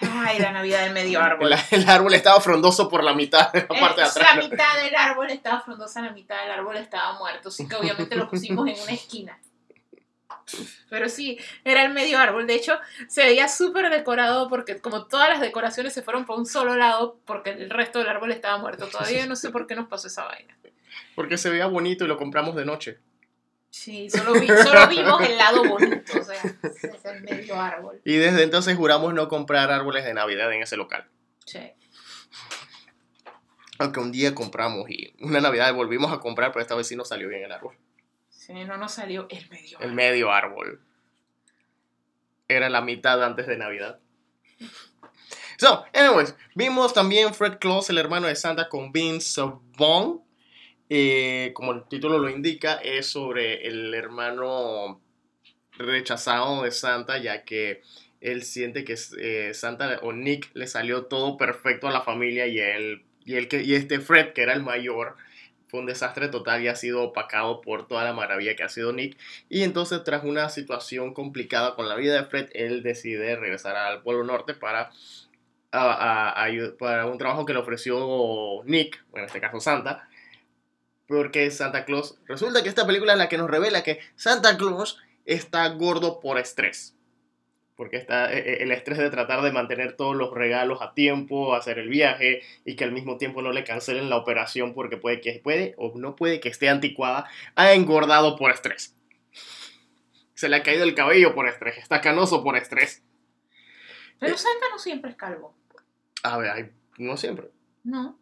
Ay, 0.00 0.38
la 0.38 0.52
Navidad 0.52 0.84
del 0.84 0.92
medio 0.92 1.20
árbol. 1.20 1.52
El, 1.52 1.82
el 1.82 1.88
árbol 1.88 2.14
estaba 2.14 2.40
frondoso 2.40 2.88
por 2.88 3.02
la 3.02 3.14
mitad 3.14 3.52
de 3.52 3.60
la 3.62 3.68
parte 3.68 4.00
de 4.00 4.06
atrás. 4.06 4.36
La 4.36 4.42
mitad 4.42 4.82
del 4.82 4.94
árbol 4.94 5.30
estaba 5.30 5.60
frondosa, 5.60 6.02
la 6.02 6.12
mitad 6.12 6.40
del 6.42 6.50
árbol 6.50 6.76
estaba 6.76 7.18
muerto. 7.18 7.48
Así 7.48 7.66
que 7.68 7.76
obviamente 7.76 8.16
lo 8.16 8.28
pusimos 8.28 8.68
en 8.68 8.80
una 8.80 8.92
esquina. 8.92 9.38
Pero 10.88 11.08
sí, 11.08 11.38
era 11.64 11.84
el 11.84 11.92
medio 11.92 12.18
árbol. 12.18 12.46
De 12.46 12.54
hecho, 12.54 12.78
se 13.08 13.24
veía 13.24 13.48
súper 13.48 13.90
decorado 13.90 14.48
porque 14.48 14.78
como 14.78 15.06
todas 15.06 15.28
las 15.28 15.40
decoraciones 15.40 15.92
se 15.92 16.02
fueron 16.02 16.24
por 16.24 16.38
un 16.38 16.46
solo 16.46 16.76
lado 16.76 17.18
porque 17.24 17.50
el 17.50 17.70
resto 17.70 17.98
del 17.98 18.08
árbol 18.08 18.30
estaba 18.32 18.58
muerto. 18.58 18.86
Todavía 18.86 19.26
no 19.26 19.36
sé 19.36 19.50
por 19.50 19.66
qué 19.66 19.74
nos 19.74 19.88
pasó 19.88 20.06
esa 20.06 20.24
vaina. 20.24 20.56
Porque 21.14 21.38
se 21.38 21.50
veía 21.50 21.66
bonito 21.66 22.04
y 22.04 22.08
lo 22.08 22.16
compramos 22.16 22.54
de 22.54 22.64
noche. 22.64 22.98
Sí, 23.70 24.08
solo, 24.10 24.32
vi- 24.34 24.46
solo 24.46 24.88
vimos 24.88 25.20
el 25.22 25.36
lado 25.36 25.64
bonito. 25.64 26.18
O 26.18 26.24
sea, 26.24 26.42
es 26.62 27.04
el 27.04 27.22
medio 27.22 27.60
árbol. 27.60 28.00
Y 28.04 28.16
desde 28.16 28.42
entonces 28.42 28.76
juramos 28.76 29.12
no 29.14 29.28
comprar 29.28 29.70
árboles 29.70 30.04
de 30.04 30.14
Navidad 30.14 30.52
en 30.52 30.62
ese 30.62 30.76
local. 30.76 31.06
Sí. 31.44 31.60
Aunque 33.78 34.00
un 34.00 34.10
día 34.12 34.34
compramos 34.34 34.88
y 34.88 35.14
una 35.20 35.40
Navidad 35.40 35.72
volvimos 35.74 36.10
a 36.12 36.20
comprar, 36.20 36.52
pero 36.52 36.62
esta 36.62 36.74
vez 36.74 36.88
sí 36.88 36.96
nos 36.96 37.08
salió 37.08 37.28
bien 37.28 37.42
el 37.44 37.52
árbol. 37.52 37.76
Sí, 38.30 38.54
no 38.64 38.76
nos 38.78 38.92
salió 38.92 39.26
el 39.28 39.48
medio 39.50 39.78
El 39.78 39.84
árbol. 39.84 39.94
medio 39.94 40.32
árbol. 40.32 40.80
Era 42.48 42.70
la 42.70 42.80
mitad 42.80 43.22
antes 43.22 43.46
de 43.46 43.58
Navidad. 43.58 43.98
So, 45.58 45.84
anyways, 45.92 46.34
vimos 46.54 46.94
también 46.94 47.34
Fred 47.34 47.58
Claus, 47.58 47.90
el 47.90 47.98
hermano 47.98 48.26
de 48.28 48.36
Santa, 48.36 48.68
con 48.68 48.92
Vince 48.92 49.42
Vaughn. 49.76 50.22
Eh, 50.88 51.50
como 51.54 51.72
el 51.72 51.84
título 51.88 52.18
lo 52.18 52.28
indica, 52.30 52.74
es 52.74 53.06
sobre 53.06 53.66
el 53.66 53.92
hermano 53.94 55.00
rechazado 55.78 56.62
de 56.62 56.70
Santa, 56.70 57.18
ya 57.18 57.44
que 57.44 57.82
él 58.20 58.42
siente 58.42 58.84
que 58.84 58.96
eh, 59.18 59.52
Santa 59.54 59.98
o 60.02 60.12
Nick 60.12 60.50
le 60.54 60.66
salió 60.66 61.04
todo 61.06 61.36
perfecto 61.36 61.88
a 61.88 61.92
la 61.92 62.02
familia 62.02 62.46
y 62.46 62.58
él 62.58 63.04
y, 63.26 63.34
él 63.34 63.48
que, 63.48 63.62
y 63.62 63.74
este 63.74 64.00
Fred, 64.00 64.32
que 64.32 64.42
era 64.42 64.54
el 64.54 64.62
mayor, 64.62 65.16
fue 65.66 65.80
un 65.80 65.86
desastre 65.86 66.28
total 66.28 66.62
y 66.62 66.68
ha 66.68 66.76
sido 66.76 67.02
opacado 67.02 67.60
por 67.60 67.88
toda 67.88 68.04
la 68.04 68.12
maravilla 68.12 68.54
que 68.54 68.62
ha 68.62 68.68
sido 68.68 68.92
Nick. 68.92 69.18
Y 69.48 69.64
entonces, 69.64 70.04
tras 70.04 70.22
una 70.24 70.48
situación 70.48 71.12
complicada 71.12 71.74
con 71.74 71.88
la 71.88 71.96
vida 71.96 72.14
de 72.14 72.24
Fred, 72.24 72.48
él 72.54 72.84
decide 72.84 73.34
regresar 73.34 73.76
al 73.76 74.02
Polo 74.02 74.22
Norte 74.22 74.54
para, 74.54 74.92
para 75.70 77.06
un 77.06 77.18
trabajo 77.18 77.44
que 77.44 77.52
le 77.52 77.58
ofreció 77.58 78.62
Nick, 78.64 79.04
en 79.14 79.24
este 79.24 79.40
caso 79.40 79.58
Santa, 79.58 80.08
porque 81.06 81.50
Santa 81.50 81.84
Claus, 81.84 82.18
resulta 82.26 82.62
que 82.62 82.68
esta 82.68 82.86
película 82.86 83.12
es 83.12 83.18
la 83.18 83.28
que 83.28 83.38
nos 83.38 83.50
revela 83.50 83.82
que 83.82 84.00
Santa 84.16 84.56
Claus 84.56 84.98
está 85.24 85.68
gordo 85.68 86.20
por 86.20 86.38
estrés. 86.38 86.94
Porque 87.76 87.98
está 87.98 88.32
eh, 88.32 88.38
eh, 88.38 88.58
el 88.60 88.72
estrés 88.72 88.98
de 88.98 89.10
tratar 89.10 89.42
de 89.42 89.52
mantener 89.52 89.96
todos 89.96 90.16
los 90.16 90.32
regalos 90.32 90.80
a 90.80 90.94
tiempo, 90.94 91.54
hacer 91.54 91.78
el 91.78 91.88
viaje 91.88 92.42
y 92.64 92.74
que 92.74 92.84
al 92.84 92.92
mismo 92.92 93.18
tiempo 93.18 93.42
no 93.42 93.52
le 93.52 93.64
cancelen 93.64 94.08
la 94.08 94.16
operación 94.16 94.72
porque 94.74 94.96
puede 94.96 95.20
que 95.20 95.40
puede 95.42 95.74
o 95.76 95.92
no 95.96 96.16
puede 96.16 96.40
que 96.40 96.48
esté 96.48 96.68
anticuada, 96.68 97.28
ha 97.54 97.72
engordado 97.74 98.36
por 98.36 98.50
estrés. 98.50 98.96
Se 100.34 100.48
le 100.48 100.56
ha 100.56 100.62
caído 100.62 100.84
el 100.84 100.94
cabello 100.94 101.34
por 101.34 101.48
estrés, 101.48 101.78
está 101.78 102.00
canoso 102.00 102.42
por 102.42 102.56
estrés. 102.56 103.02
Pero 104.18 104.36
Santa 104.36 104.66
no 104.70 104.78
siempre 104.78 105.10
es 105.10 105.16
calvo. 105.16 105.54
A 106.22 106.38
ver, 106.38 106.72
no 106.98 107.16
siempre. 107.16 107.50
No. 107.84 108.18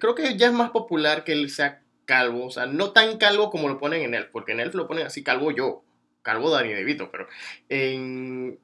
Creo 0.00 0.14
que 0.14 0.36
ya 0.36 0.46
es 0.46 0.52
más 0.52 0.70
popular 0.70 1.24
que 1.24 1.32
él 1.32 1.50
sea 1.50 1.82
calvo, 2.04 2.46
o 2.46 2.50
sea, 2.50 2.66
no 2.66 2.92
tan 2.92 3.18
calvo 3.18 3.50
como 3.50 3.68
lo 3.68 3.78
ponen 3.78 4.02
en 4.02 4.14
Elf, 4.14 4.28
porque 4.30 4.52
en 4.52 4.60
Elf 4.60 4.74
lo 4.74 4.86
ponen 4.86 5.06
así 5.06 5.24
calvo 5.24 5.50
yo, 5.50 5.82
calvo 6.22 6.50
Dani 6.50 6.72
DeVito, 6.72 7.10
pero 7.10 7.26
en, 7.68 8.60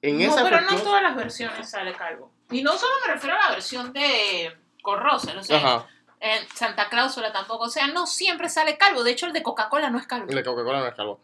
en 0.00 0.18
no, 0.18 0.24
esa 0.24 0.42
pero 0.42 0.60
no 0.62 0.76
todas 0.80 1.02
las 1.02 1.14
versiones 1.14 1.68
sale 1.68 1.92
calvo. 1.92 2.32
Y 2.50 2.62
no 2.62 2.72
solo 2.78 2.94
me 3.06 3.12
refiero 3.12 3.36
a 3.36 3.40
la 3.40 3.50
versión 3.50 3.92
de 3.92 4.56
Corrosel, 4.82 5.36
o 5.36 5.42
sea, 5.42 5.86
en 6.20 6.48
Santa 6.54 6.88
Cláusula 6.88 7.32
tampoco. 7.32 7.64
O 7.64 7.70
sea, 7.70 7.86
no 7.88 8.06
siempre 8.06 8.48
sale 8.48 8.76
calvo. 8.76 9.04
De 9.04 9.10
hecho, 9.10 9.26
el 9.26 9.32
de 9.32 9.42
Coca-Cola 9.42 9.90
no 9.90 9.98
es 9.98 10.06
calvo. 10.06 10.28
el 10.28 10.34
de 10.34 10.42
Coca-Cola 10.42 10.80
no 10.80 10.86
es 10.86 10.94
calvo. 10.94 11.20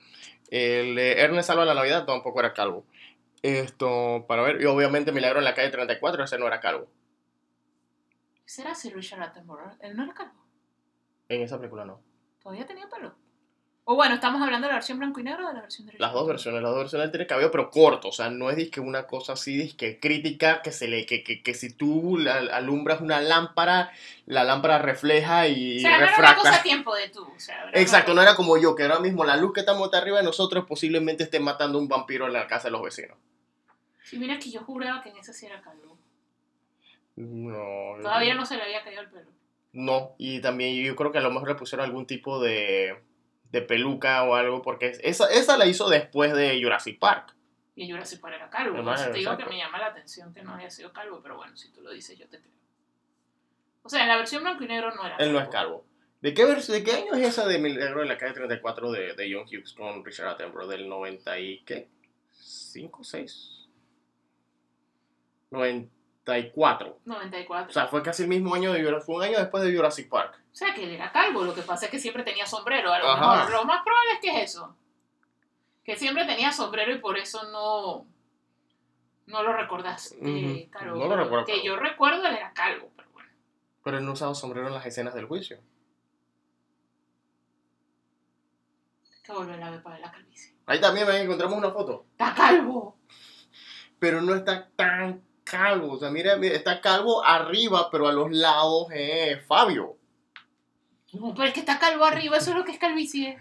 El 0.51 0.95
de 0.95 1.21
Ernest 1.21 1.49
Salva 1.49 1.65
la 1.65 1.75
Navidad 1.75 2.05
tampoco 2.05 2.41
era 2.41 2.53
calvo. 2.53 2.85
Esto, 3.43 4.25
para 4.29 4.43
ver, 4.43 4.61
y 4.61 4.67
obviamente 4.67 5.13
Milagro 5.13 5.39
en 5.39 5.45
la 5.45 5.55
calle 5.55 5.71
34, 5.71 6.25
ese 6.25 6.39
no 6.39 6.47
era 6.47 6.61
calvo. 6.61 6.89
¿Será 8.45 8.75
Sir 8.75 8.95
Richard 8.95 9.23
Attenborough? 9.23 9.77
Él 9.81 9.97
no 9.97 10.05
era 10.05 10.15
calvo. 10.15 10.45
En 11.29 11.43
esa 11.43 11.57
película 11.59 11.85
no. 11.85 12.01
Todavía 12.43 12.67
tenía 12.67 12.89
pelo. 12.89 13.15
O 13.87 13.97
bueno, 13.97 14.15
¿estamos 14.15 14.41
hablando 14.41 14.67
de 14.67 14.71
la 14.73 14.77
versión 14.77 14.99
blanco 14.99 15.21
y 15.21 15.25
negro 15.25 15.45
o 15.45 15.49
de 15.49 15.55
la 15.55 15.61
versión 15.61 15.85
de 15.87 15.93
Richard 15.93 16.07
Las 16.07 16.15
dos 16.15 16.27
versiones, 16.27 16.63
las 16.63 16.71
dos 16.71 16.81
versiones 16.81 17.05
él 17.07 17.11
tiene 17.11 17.27
cabello, 17.27 17.51
pero 17.51 17.71
corto, 17.71 18.09
o 18.09 18.13
sea, 18.13 18.31
no 18.31 18.49
es 18.49 18.57
disque 18.57 18.81
una 18.81 19.07
cosa 19.07 19.35
así, 19.35 19.57
disque 19.59 20.01
crítica, 20.01 20.63
que 20.63 20.73
se 20.73 20.89
le, 20.89 21.05
que, 21.05 21.23
que, 21.23 21.43
que 21.43 21.53
si 21.53 21.71
tú 21.75 22.17
la- 22.17 22.39
alumbras 22.57 23.03
una 23.03 23.21
lámpara, 23.21 23.93
la 24.25 24.43
lámpara 24.43 24.79
refleja 24.79 25.49
y 25.49 25.79
O 25.79 25.81
sea, 25.81 25.91
no 25.91 25.97
era 25.97 26.05
una 26.07 26.17
refracta. 26.17 26.41
cosa 26.43 26.57
a 26.57 26.63
tiempo 26.63 26.95
de 26.95 27.09
tú. 27.11 27.25
O 27.31 27.39
sea, 27.39 27.71
Exacto, 27.75 28.15
no 28.15 28.23
era 28.23 28.37
como 28.37 28.57
yo, 28.57 28.75
que 28.75 28.85
ahora 28.85 29.01
mismo 29.01 29.23
la 29.25 29.37
luz 29.37 29.53
que 29.53 29.61
estamos 29.61 29.93
arriba 29.93 30.19
de 30.19 30.25
nosotros 30.25 30.65
posiblemente 30.67 31.25
esté 31.25 31.39
matando 31.39 31.79
un 31.79 31.87
vampiro 31.89 32.27
en 32.27 32.33
la 32.33 32.47
casa 32.47 32.69
de 32.69 32.73
los 32.73 32.83
vecinos. 32.83 33.19
Sí, 34.03 34.19
mira 34.19 34.39
que 34.39 34.51
yo 34.51 34.63
juraba 34.65 35.03
que 35.03 35.11
en 35.11 35.19
ese 35.19 35.35
sí 35.35 35.45
era 35.45 35.61
calvo. 35.61 35.94
No. 37.17 37.97
Todavía 38.03 38.35
no 38.35 38.45
se 38.47 38.57
le 38.57 38.63
había 38.63 38.83
caído 38.83 39.03
el 39.03 39.11
pelo. 39.11 39.31
No, 39.73 40.15
y 40.19 40.41
también 40.41 40.75
yo 40.85 40.95
creo 40.97 41.11
que 41.13 41.19
a 41.19 41.23
lo 41.23 41.31
mejor 41.31 41.49
le 41.49 41.55
pusieron 41.57 41.85
algún 41.85 42.07
tipo 42.07 42.41
de, 42.41 42.97
de 43.51 43.63
peluca 43.63 44.23
o 44.25 44.35
algo, 44.37 44.63
porque 44.63 44.93
esa, 45.03 45.29
esa 45.33 45.57
la 45.57 45.67
hizo 45.67 45.89
después 45.89 46.33
de 46.35 46.61
Jurassic 46.63 46.99
Park. 46.99 47.35
Y 47.77 47.85
en 47.85 47.91
Jurassic 47.91 48.21
Park 48.21 48.35
era 48.37 48.51
calvo. 48.51 48.79
Entonces 48.79 49.07
te 49.13 49.19
digo 49.19 49.37
que 49.37 49.47
me 49.47 49.59
llama 49.59 49.79
la 49.81 49.87
atención 49.87 50.33
que 50.33 50.43
no 50.43 50.55
haya 50.55 50.71
sido 50.71 50.93
calvo, 50.93 51.21
pero 51.23 51.37
bueno, 51.37 51.57
si 51.57 51.73
tú 51.73 51.81
lo 51.81 51.91
dices, 51.91 52.17
yo 52.19 52.29
te 52.29 52.39
creo. 52.39 52.53
O 53.83 53.89
sea, 53.89 54.03
en 54.03 54.09
la 54.09 54.17
versión 54.17 54.43
blanco 54.45 54.63
y 54.65 54.69
negro 54.69 54.95
no 54.95 55.05
era 55.05 55.17
Él 55.17 55.33
no 55.33 55.41
es 55.41 55.49
calvo. 55.49 55.85
¿De 56.21 56.33
qué, 56.33 56.45
vers- 56.47 56.69
¿De 56.73 56.83
qué 56.85 56.93
año 56.93 57.15
es 57.15 57.27
esa 57.29 57.47
de 57.47 57.59
Milagro 57.59 58.01
de 58.01 58.07
la 58.07 58.17
calle 58.17 58.33
34 58.33 58.93
de, 58.93 59.15
de 59.15 59.31
John 59.35 59.43
Hughes 59.47 59.73
con 59.75 60.05
Richard 60.05 60.29
Attenborough? 60.29 60.69
¿Del 60.71 60.89
90 60.89 61.39
y 61.41 61.59
qué? 61.65 61.89
¿5, 62.33 63.03
6? 63.03 63.69
94. 66.27 67.01
94. 67.05 67.69
O 67.71 67.73
sea, 67.73 67.87
fue 67.87 68.03
casi 68.03 68.23
el 68.23 68.29
mismo 68.29 68.55
año 68.55 68.73
de 68.73 68.83
Jurassic 68.83 69.07
Fue 69.07 69.17
un 69.17 69.23
año 69.23 69.39
después 69.39 69.63
de 69.63 69.75
Jurassic 69.77 70.09
Park. 70.09 70.41
O 70.53 70.55
sea, 70.55 70.73
que 70.75 70.85
él 70.85 70.91
era 70.93 71.13
calvo, 71.13 71.45
lo 71.45 71.55
que 71.55 71.63
pasa 71.63 71.87
es 71.87 71.91
que 71.91 71.99
siempre 71.99 72.23
tenía 72.23 72.47
sombrero. 72.47 72.93
A 72.93 72.99
lo, 72.99 73.09
Ajá. 73.09 73.37
mejor, 73.45 73.53
lo 73.53 73.65
más 73.65 73.83
probable 73.85 74.13
es 74.15 74.21
que 74.21 74.29
es 74.43 74.51
eso. 74.51 74.77
Que 75.85 75.97
siempre 75.97 76.25
tenía 76.25 76.51
sombrero 76.53 76.93
y 76.95 76.99
por 76.99 77.19
eso 77.19 77.43
no, 77.51 78.07
no 79.27 79.43
lo 79.43 79.53
recordaste 79.53 80.17
Ujú. 80.17 80.71
calvo. 80.71 80.97
No 80.97 81.09
lo 81.09 81.17
recuerdo 81.17 81.45
Que 81.45 81.63
yo 81.63 81.77
recuerdo 81.77 82.27
él 82.27 82.37
era 82.37 82.53
calvo, 82.55 82.91
pero 82.97 83.11
bueno. 83.13 83.31
Pero 83.83 83.99
él 83.99 84.07
no 84.07 84.13
usaba 84.13 84.35
sombrero 84.35 84.69
en 84.69 84.75
las 84.75 84.87
escenas 84.87 85.15
del 85.15 85.27
juicio. 85.27 85.61
Que 89.23 89.33
volver 89.33 89.63
a 89.63 89.71
ver 89.71 89.83
para 89.83 89.97
ver 89.97 90.05
la 90.07 90.13
calvicie. 90.13 90.55
Ahí 90.67 90.81
también 90.81 91.07
ven, 91.07 91.23
encontramos 91.23 91.57
una 91.59 91.71
foto. 91.71 92.07
¡Está 92.13 92.35
calvo! 92.35 92.99
Pero 93.99 94.21
no 94.23 94.35
está 94.35 94.69
tan 94.77 95.23
calvo. 95.45 95.93
O 95.93 95.99
sea, 95.99 96.11
mira, 96.11 96.37
mira, 96.37 96.55
está 96.55 96.81
calvo 96.81 97.25
arriba, 97.25 97.91
pero 97.91 98.09
a 98.09 98.13
los 98.13 98.33
lados 98.33 98.89
es 98.93 99.45
Fabio. 99.47 99.97
No, 101.13 101.35
pero 101.35 101.49
es 101.49 101.55
que 101.55 101.61
está 101.61 101.79
calvo 101.79 102.05
arriba, 102.05 102.37
eso 102.39 102.51
es 102.51 102.57
lo 102.57 102.65
que 102.65 102.73
es 102.73 102.79
calvicie. 102.79 103.39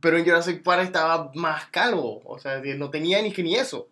Pero 0.00 0.18
en 0.18 0.24
Jurassic 0.24 0.62
Park 0.62 0.82
estaba 0.82 1.30
más 1.34 1.66
calvo. 1.66 2.22
O 2.24 2.38
sea, 2.38 2.60
no 2.60 2.90
tenía 2.90 3.22
ni 3.22 3.32
que 3.32 3.42
ni 3.42 3.54
eso. 3.54 3.88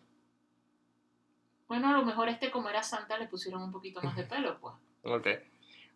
Bueno, 1.69 1.89
a 1.89 1.93
lo 1.93 2.05
mejor 2.05 2.29
este 2.29 2.51
como 2.51 2.69
era 2.69 2.83
Santa 2.83 3.19
le 3.19 3.29
pusieron 3.29 3.63
un 3.63 3.73
poquito 3.73 4.03
más 4.03 4.17
de 4.17 4.25
pelo, 4.25 4.59
pues. 4.61 4.75
Ok. 5.05 5.29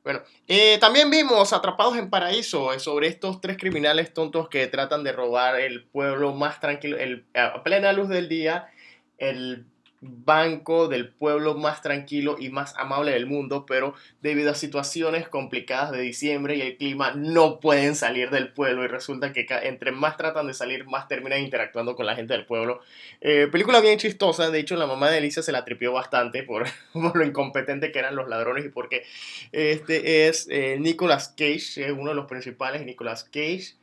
Bueno, 0.04 0.22
eh, 0.46 0.78
también 0.78 1.10
vimos 1.10 1.52
Atrapados 1.52 1.96
en 1.98 2.08
Paraíso 2.08 2.72
eh, 2.72 2.78
sobre 2.78 3.08
estos 3.08 3.40
tres 3.40 3.58
criminales 3.58 4.14
tontos 4.14 4.48
que 4.48 4.66
tratan 4.68 5.02
de 5.02 5.12
robar 5.12 5.60
el 5.60 5.84
pueblo 5.84 6.32
más 6.32 6.60
tranquilo, 6.60 6.96
el, 6.96 7.26
a 7.34 7.62
plena 7.62 7.92
luz 7.92 8.08
del 8.08 8.28
día, 8.28 8.70
el 9.18 9.66
banco 10.00 10.86
del 10.86 11.08
pueblo 11.08 11.54
más 11.54 11.82
tranquilo 11.82 12.36
y 12.38 12.50
más 12.50 12.74
amable 12.76 13.12
del 13.12 13.26
mundo, 13.26 13.66
pero 13.66 13.94
debido 14.22 14.50
a 14.52 14.54
situaciones 14.54 15.28
complicadas 15.28 15.90
de 15.90 16.00
diciembre 16.00 16.56
y 16.56 16.62
el 16.62 16.76
clima 16.76 17.12
no 17.16 17.58
pueden 17.58 17.96
salir 17.96 18.30
del 18.30 18.52
pueblo 18.52 18.84
y 18.84 18.86
resulta 18.86 19.32
que 19.32 19.46
entre 19.62 19.90
más 19.90 20.16
tratan 20.16 20.46
de 20.46 20.54
salir, 20.54 20.84
más 20.86 21.08
terminan 21.08 21.40
interactuando 21.40 21.96
con 21.96 22.06
la 22.06 22.14
gente 22.14 22.34
del 22.34 22.46
pueblo. 22.46 22.80
Eh, 23.20 23.48
película 23.50 23.80
bien 23.80 23.98
chistosa, 23.98 24.50
de 24.50 24.60
hecho 24.60 24.76
la 24.76 24.86
mamá 24.86 25.10
de 25.10 25.18
Alicia 25.18 25.42
se 25.42 25.52
la 25.52 25.64
tripió 25.64 25.92
bastante 25.92 26.44
por, 26.44 26.66
lo 26.94 27.24
incompetente 27.24 27.90
que 27.90 27.98
eran 27.98 28.14
los 28.14 28.28
ladrones 28.28 28.64
y 28.64 28.68
porque 28.68 29.04
este 29.52 30.28
es 30.28 30.46
eh, 30.50 30.76
Nicolas 30.78 31.28
Cage, 31.36 31.86
es 31.86 31.92
uno 31.92 32.10
de 32.10 32.14
los 32.14 32.26
principales, 32.26 32.84
Nicolas 32.84 33.24
Cage, 33.24 33.74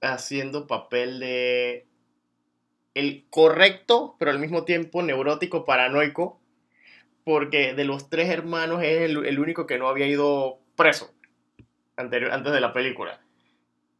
haciendo 0.00 0.66
papel 0.66 1.18
de 1.18 1.86
el 2.94 3.24
correcto, 3.28 4.16
pero 4.18 4.30
al 4.30 4.38
mismo 4.38 4.64
tiempo 4.64 5.02
neurótico, 5.02 5.64
paranoico, 5.64 6.40
porque 7.24 7.74
de 7.74 7.84
los 7.84 8.08
tres 8.08 8.28
hermanos 8.30 8.82
es 8.82 9.02
el, 9.02 9.38
único 9.38 9.66
que 9.66 9.78
no 9.78 9.88
había 9.88 10.06
ido 10.06 10.58
preso 10.76 11.10
anterior, 11.96 12.32
antes 12.32 12.52
de 12.52 12.60
la 12.60 12.72
película. 12.72 13.20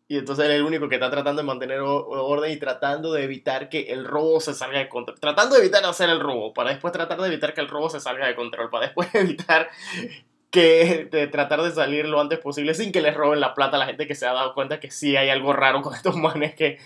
Y 0.06 0.18
entonces 0.18 0.44
es 0.44 0.52
el 0.52 0.62
único 0.62 0.88
que 0.88 0.96
está 0.96 1.10
tratando 1.10 1.40
de 1.40 1.46
mantener 1.46 1.80
orden 1.80 2.52
y 2.52 2.58
tratando 2.58 3.12
de 3.12 3.24
evitar 3.24 3.70
que 3.70 3.92
el 3.92 4.04
robo 4.04 4.38
se 4.38 4.52
salga 4.52 4.78
de 4.78 4.88
control. 4.88 5.18
Tratando 5.18 5.56
de 5.56 5.62
evitar 5.62 5.84
hacer 5.86 6.10
el 6.10 6.20
robo, 6.20 6.52
para 6.52 6.70
después 6.70 6.92
tratar 6.92 7.20
de 7.20 7.28
evitar 7.28 7.54
que 7.54 7.62
el 7.62 7.68
robo 7.68 7.88
se 7.88 8.00
salga 8.00 8.26
de 8.26 8.36
control, 8.36 8.68
para 8.68 8.86
después 8.86 9.08
evitar 9.14 9.70
que 10.50 11.08
de 11.10 11.26
tratar 11.26 11.62
de 11.62 11.72
salir 11.72 12.06
lo 12.06 12.20
antes 12.20 12.38
posible 12.38 12.74
sin 12.74 12.92
que 12.92 13.00
les 13.00 13.14
roben 13.14 13.40
la 13.40 13.54
plata 13.54 13.76
a 13.76 13.80
la 13.80 13.86
gente 13.86 14.06
que 14.06 14.14
se 14.14 14.24
ha 14.24 14.32
dado 14.32 14.54
cuenta 14.54 14.78
que 14.78 14.88
sí 14.88 15.16
hay 15.16 15.28
algo 15.30 15.52
raro 15.52 15.82
con 15.82 15.94
estos 15.94 16.14
manes 16.16 16.54
que 16.54 16.78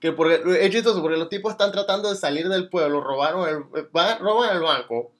que 0.00 0.12
porque, 0.12 0.40
es 0.60 0.70
chistoso, 0.70 1.02
porque 1.02 1.16
los 1.16 1.28
tipos 1.28 1.52
están 1.52 1.72
tratando 1.72 2.10
de 2.10 2.16
salir 2.16 2.48
del 2.48 2.68
pueblo, 2.68 3.00
robaron 3.00 3.48
el, 3.48 3.86
van, 3.92 4.18
roban 4.20 4.56
el 4.56 4.62
banco, 4.62 5.12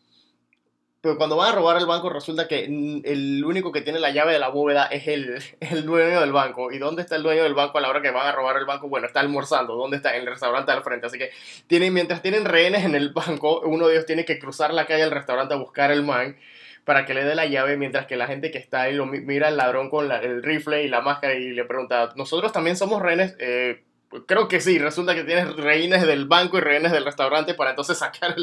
pero 1.01 1.17
cuando 1.17 1.37
van 1.37 1.53
a 1.53 1.55
robar 1.55 1.77
el 1.77 1.87
banco 1.87 2.11
resulta 2.11 2.49
que 2.49 2.65
el 2.65 3.45
único 3.45 3.71
que 3.71 3.83
tiene 3.83 4.01
la 4.01 4.11
llave 4.11 4.33
de 4.33 4.41
la 4.41 4.49
bóveda 4.49 4.87
es 4.87 5.07
el, 5.07 5.41
el, 5.61 5.87
dueño 5.87 6.21
del 6.21 6.33
banco. 6.33 6.73
¿Y 6.73 6.79
dónde 6.79 7.03
está 7.03 7.17
el 7.17 7.23
dueño 7.23 7.45
del 7.45 7.55
banco 7.55 7.79
a 7.79 7.81
la 7.81 7.89
hora 7.89 8.03
que 8.03 8.11
van 8.11 8.27
a 8.27 8.33
robar 8.33 8.57
el 8.57 8.67
banco? 8.67 8.89
Bueno, 8.89 9.07
está 9.07 9.21
almorzando. 9.21 9.77
¿Dónde 9.77 9.99
está? 9.99 10.17
En 10.17 10.23
el 10.23 10.27
restaurante 10.27 10.73
al 10.73 10.83
frente. 10.83 11.07
Así 11.07 11.17
que 11.17 11.31
tienen, 11.69 11.95
mientras 11.95 12.21
tienen 12.21 12.45
rehenes 12.45 12.85
en 12.85 12.97
el 12.97 13.11
banco, 13.15 13.61
uno 13.61 13.87
de 13.87 13.95
ellos 13.95 14.07
tiene 14.07 14.25
que 14.25 14.39
cruzar 14.41 14.75
la 14.75 14.87
calle 14.87 15.05
al 15.05 15.13
restaurante 15.13 15.55
a 15.55 15.57
buscar 15.57 15.93
el 15.93 16.03
man 16.03 16.37
para 16.85 17.05
que 17.05 17.13
le 17.13 17.23
dé 17.23 17.35
la 17.35 17.45
llave, 17.47 17.77
mientras 17.77 18.07
que 18.07 18.17
la 18.17 18.27
gente 18.27 18.51
que 18.51 18.57
está 18.57 18.83
ahí 18.83 18.95
lo 18.95 19.05
mira 19.05 19.49
al 19.49 19.59
ladrón 19.59 19.91
con 19.91 20.11
el 20.11 20.43
rifle 20.43 20.85
y 20.85 20.89
la 20.89 21.03
máscara 21.03 21.35
y 21.35 21.51
le 21.51 21.67
pregunta, 21.67 22.15
nosotros 22.17 22.51
también 22.51 22.79
somos 22.79 23.03
rehenes, 23.03 23.37
eh, 23.41 23.85
Creo 24.27 24.49
que 24.49 24.61
sí, 24.61 24.79
resulta 24.79 25.15
que 25.15 25.25
tienes 25.25 25.55
reines 25.57 26.07
del 26.07 26.27
banco 26.27 26.57
y 26.57 26.61
reines 26.63 26.93
del 26.93 27.05
restaurante 27.05 27.53
para 27.53 27.71
entonces 27.71 27.99
sacar 27.99 28.35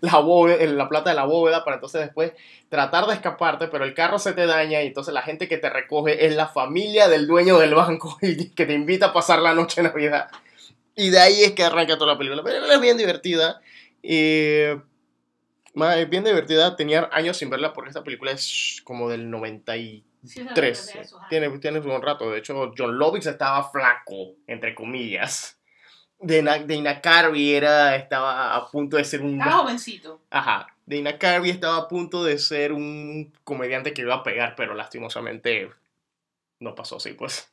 la, 0.00 0.18
bóveda, 0.18 0.64
la 0.66 0.88
plata 0.88 1.10
de 1.10 1.16
la 1.16 1.24
bóveda 1.24 1.64
para 1.64 1.76
entonces 1.76 2.02
después 2.02 2.32
tratar 2.68 3.06
de 3.06 3.14
escaparte, 3.14 3.68
pero 3.68 3.84
el 3.84 3.94
carro 3.94 4.18
se 4.18 4.32
te 4.32 4.46
daña 4.46 4.82
y 4.82 4.88
entonces 4.88 5.14
la 5.14 5.22
gente 5.22 5.48
que 5.48 5.56
te 5.56 5.70
recoge 5.70 6.26
es 6.26 6.36
la 6.36 6.48
familia 6.48 7.08
del 7.08 7.26
dueño 7.26 7.58
del 7.58 7.74
banco 7.74 8.18
y 8.22 8.50
que 8.50 8.66
te 8.66 8.74
invita 8.74 9.06
a 9.06 9.12
pasar 9.12 9.40
la 9.40 9.54
noche 9.54 9.82
de 9.82 9.88
Navidad. 9.88 10.28
Y 10.96 11.10
de 11.10 11.18
ahí 11.18 11.42
es 11.42 11.52
que 11.52 11.64
arranca 11.64 11.96
toda 11.96 12.12
la 12.12 12.18
película. 12.18 12.42
La 12.42 12.48
película 12.48 12.74
es 12.74 12.80
bien 12.80 12.96
divertida. 12.96 13.60
Eh, 14.02 14.78
bien 16.08 16.22
divertida. 16.22 16.76
Tenía 16.76 17.08
años 17.12 17.36
sin 17.36 17.50
verla 17.50 17.72
porque 17.72 17.90
esta 17.90 18.04
película 18.04 18.30
es 18.30 18.80
como 18.84 19.08
del 19.08 19.28
90 19.28 19.76
y 19.76 20.04
Tres. 20.54 20.92
tiene, 21.28 21.58
tiene 21.58 21.80
un 21.80 22.02
rato. 22.02 22.30
De 22.30 22.38
hecho, 22.38 22.72
John 22.76 22.98
Lovitz 22.98 23.26
estaba 23.26 23.70
flaco, 23.70 24.36
entre 24.46 24.74
comillas. 24.74 25.58
Dana, 26.18 27.00
Carvey 27.00 27.54
era, 27.54 27.96
estaba 27.96 28.54
a 28.54 28.70
punto 28.70 28.96
de 28.96 29.04
ser 29.04 29.20
un... 29.20 29.38
Estaba 29.38 29.58
jovencito. 29.58 30.22
Ajá. 30.30 30.66
Dana 30.86 31.18
Carvey 31.18 31.50
estaba 31.50 31.76
a 31.76 31.88
punto 31.88 32.24
de 32.24 32.38
ser 32.38 32.72
un 32.72 33.32
comediante 33.44 33.92
que 33.92 34.02
iba 34.02 34.14
a 34.14 34.22
pegar, 34.22 34.54
pero 34.56 34.74
lastimosamente 34.74 35.70
no 36.60 36.74
pasó 36.74 36.96
así, 36.96 37.12
pues. 37.12 37.50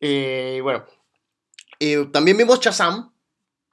Eh, 0.00 0.60
bueno. 0.62 0.84
Eh, 1.78 2.06
también 2.12 2.38
vimos 2.38 2.60
Chazam 2.60 3.12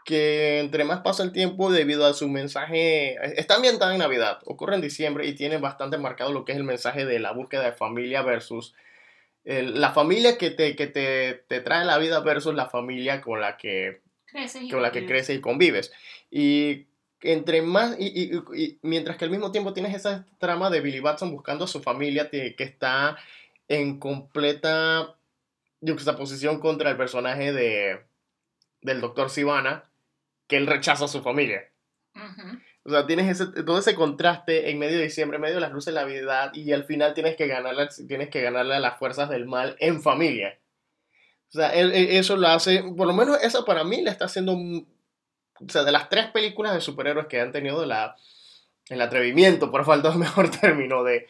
que 0.05 0.59
entre 0.59 0.83
más 0.83 1.01
pasa 1.01 1.23
el 1.23 1.31
tiempo 1.31 1.71
debido 1.71 2.05
a 2.05 2.13
su 2.13 2.27
mensaje, 2.29 3.15
está 3.39 3.55
ambientada 3.55 3.93
en 3.93 3.99
Navidad, 3.99 4.39
ocurre 4.45 4.75
en 4.75 4.81
diciembre 4.81 5.25
y 5.27 5.33
tiene 5.33 5.57
bastante 5.57 5.97
marcado 5.97 6.31
lo 6.31 6.45
que 6.45 6.51
es 6.51 6.57
el 6.57 6.63
mensaje 6.63 7.05
de 7.05 7.19
la 7.19 7.31
búsqueda 7.31 7.63
de 7.63 7.73
familia 7.73 8.21
versus 8.21 8.73
la 9.45 9.91
familia 9.91 10.37
que, 10.37 10.51
te, 10.51 10.75
que 10.75 10.87
te, 10.87 11.43
te, 11.47 11.59
trae 11.59 11.83
la 11.83 11.97
vida 11.97 12.21
versus 12.21 12.55
la 12.55 12.69
familia 12.69 13.21
con 13.21 13.41
la 13.41 13.57
que, 13.57 14.01
crece 14.25 14.69
con 14.69 14.81
la 14.81 14.91
que 14.91 15.05
crece 15.05 15.33
y 15.33 15.41
convives. 15.41 15.91
Y 16.31 16.87
entre 17.21 17.61
más, 17.61 17.95
y, 17.99 18.35
y, 18.35 18.79
mientras 18.81 19.17
que 19.17 19.25
al 19.25 19.31
mismo 19.31 19.51
tiempo 19.51 19.73
tienes 19.73 19.95
esa 19.95 20.25
trama 20.39 20.69
de 20.69 20.81
Billy 20.81 21.01
Batson 21.01 21.31
buscando 21.31 21.65
a 21.65 21.67
su 21.67 21.81
familia 21.81 22.29
que 22.29 22.55
está 22.57 23.17
en 23.67 23.99
completa 23.99 25.15
juxtaposición 25.81 26.59
contra 26.59 26.89
el 26.89 26.97
personaje 26.97 27.51
de, 27.51 28.01
del 28.81 29.01
doctor 29.01 29.29
Sivana, 29.29 29.83
que 30.47 30.57
él 30.57 30.67
rechaza 30.67 31.05
a 31.05 31.07
su 31.09 31.21
familia. 31.21 31.69
O 32.85 32.89
sea, 32.89 33.07
tienes 33.07 33.39
ese, 33.39 33.63
todo 33.63 33.79
ese 33.79 33.95
contraste 33.95 34.69
en 34.69 34.77
medio 34.77 34.97
de 34.97 35.05
diciembre, 35.05 35.37
en 35.37 35.41
medio 35.41 35.55
de 35.55 35.61
las 35.61 35.71
luces 35.71 35.93
de 35.93 35.99
la 35.99 36.05
Navidad, 36.05 36.51
y 36.53 36.71
al 36.73 36.83
final 36.83 37.13
tienes 37.13 37.35
que 37.35 37.47
ganarle, 37.47 37.87
tienes 38.07 38.29
que 38.29 38.41
ganarle 38.41 38.75
a 38.75 38.79
las 38.79 38.99
fuerzas 38.99 39.29
del 39.29 39.45
mal 39.45 39.75
en 39.79 40.01
familia. 40.01 40.59
O 41.49 41.51
sea, 41.53 41.71
eso 41.73 42.35
lo 42.35 42.47
hace, 42.47 42.83
por 42.97 43.07
lo 43.07 43.13
menos 43.13 43.41
eso 43.41 43.63
para 43.63 43.83
mí 43.83 44.01
le 44.01 44.09
está 44.09 44.25
haciendo, 44.25 44.53
o 44.53 45.69
sea, 45.69 45.83
de 45.83 45.91
las 45.91 46.09
tres 46.09 46.27
películas 46.31 46.73
de 46.73 46.81
superhéroes 46.81 47.27
que 47.27 47.39
han 47.39 47.51
tenido 47.51 47.85
la, 47.85 48.15
el 48.89 49.01
atrevimiento, 49.01 49.71
por 49.71 49.85
falta 49.85 50.09
de 50.09 50.17
mejor 50.17 50.49
término, 50.49 51.03
de 51.03 51.27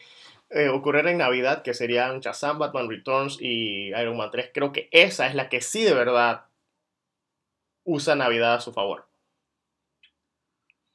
eh, 0.50 0.68
ocurrir 0.68 1.06
en 1.06 1.18
Navidad, 1.18 1.62
que 1.62 1.74
serían 1.74 2.20
Shazam, 2.20 2.58
Batman 2.58 2.88
Returns 2.88 3.38
y 3.40 3.88
Iron 3.88 4.16
Man 4.16 4.30
3, 4.32 4.50
creo 4.52 4.72
que 4.72 4.88
esa 4.90 5.26
es 5.26 5.34
la 5.34 5.48
que 5.48 5.60
sí 5.60 5.84
de 5.84 5.94
verdad 5.94 6.46
usa 7.84 8.14
Navidad 8.14 8.54
a 8.54 8.60
su 8.60 8.72
favor. 8.72 9.06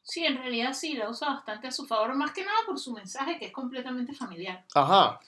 Sí, 0.03 0.25
en 0.25 0.37
realidad 0.37 0.73
sí, 0.73 0.95
la 0.95 1.07
usa 1.09 1.29
bastante 1.29 1.67
a 1.67 1.71
su 1.71 1.85
favor, 1.85 2.15
más 2.15 2.31
que 2.31 2.43
nada 2.43 2.57
por 2.65 2.79
su 2.79 2.93
mensaje 2.93 3.37
que 3.37 3.45
es 3.45 3.51
completamente 3.51 4.13
familiar. 4.13 4.65
Ajá. 4.73 5.19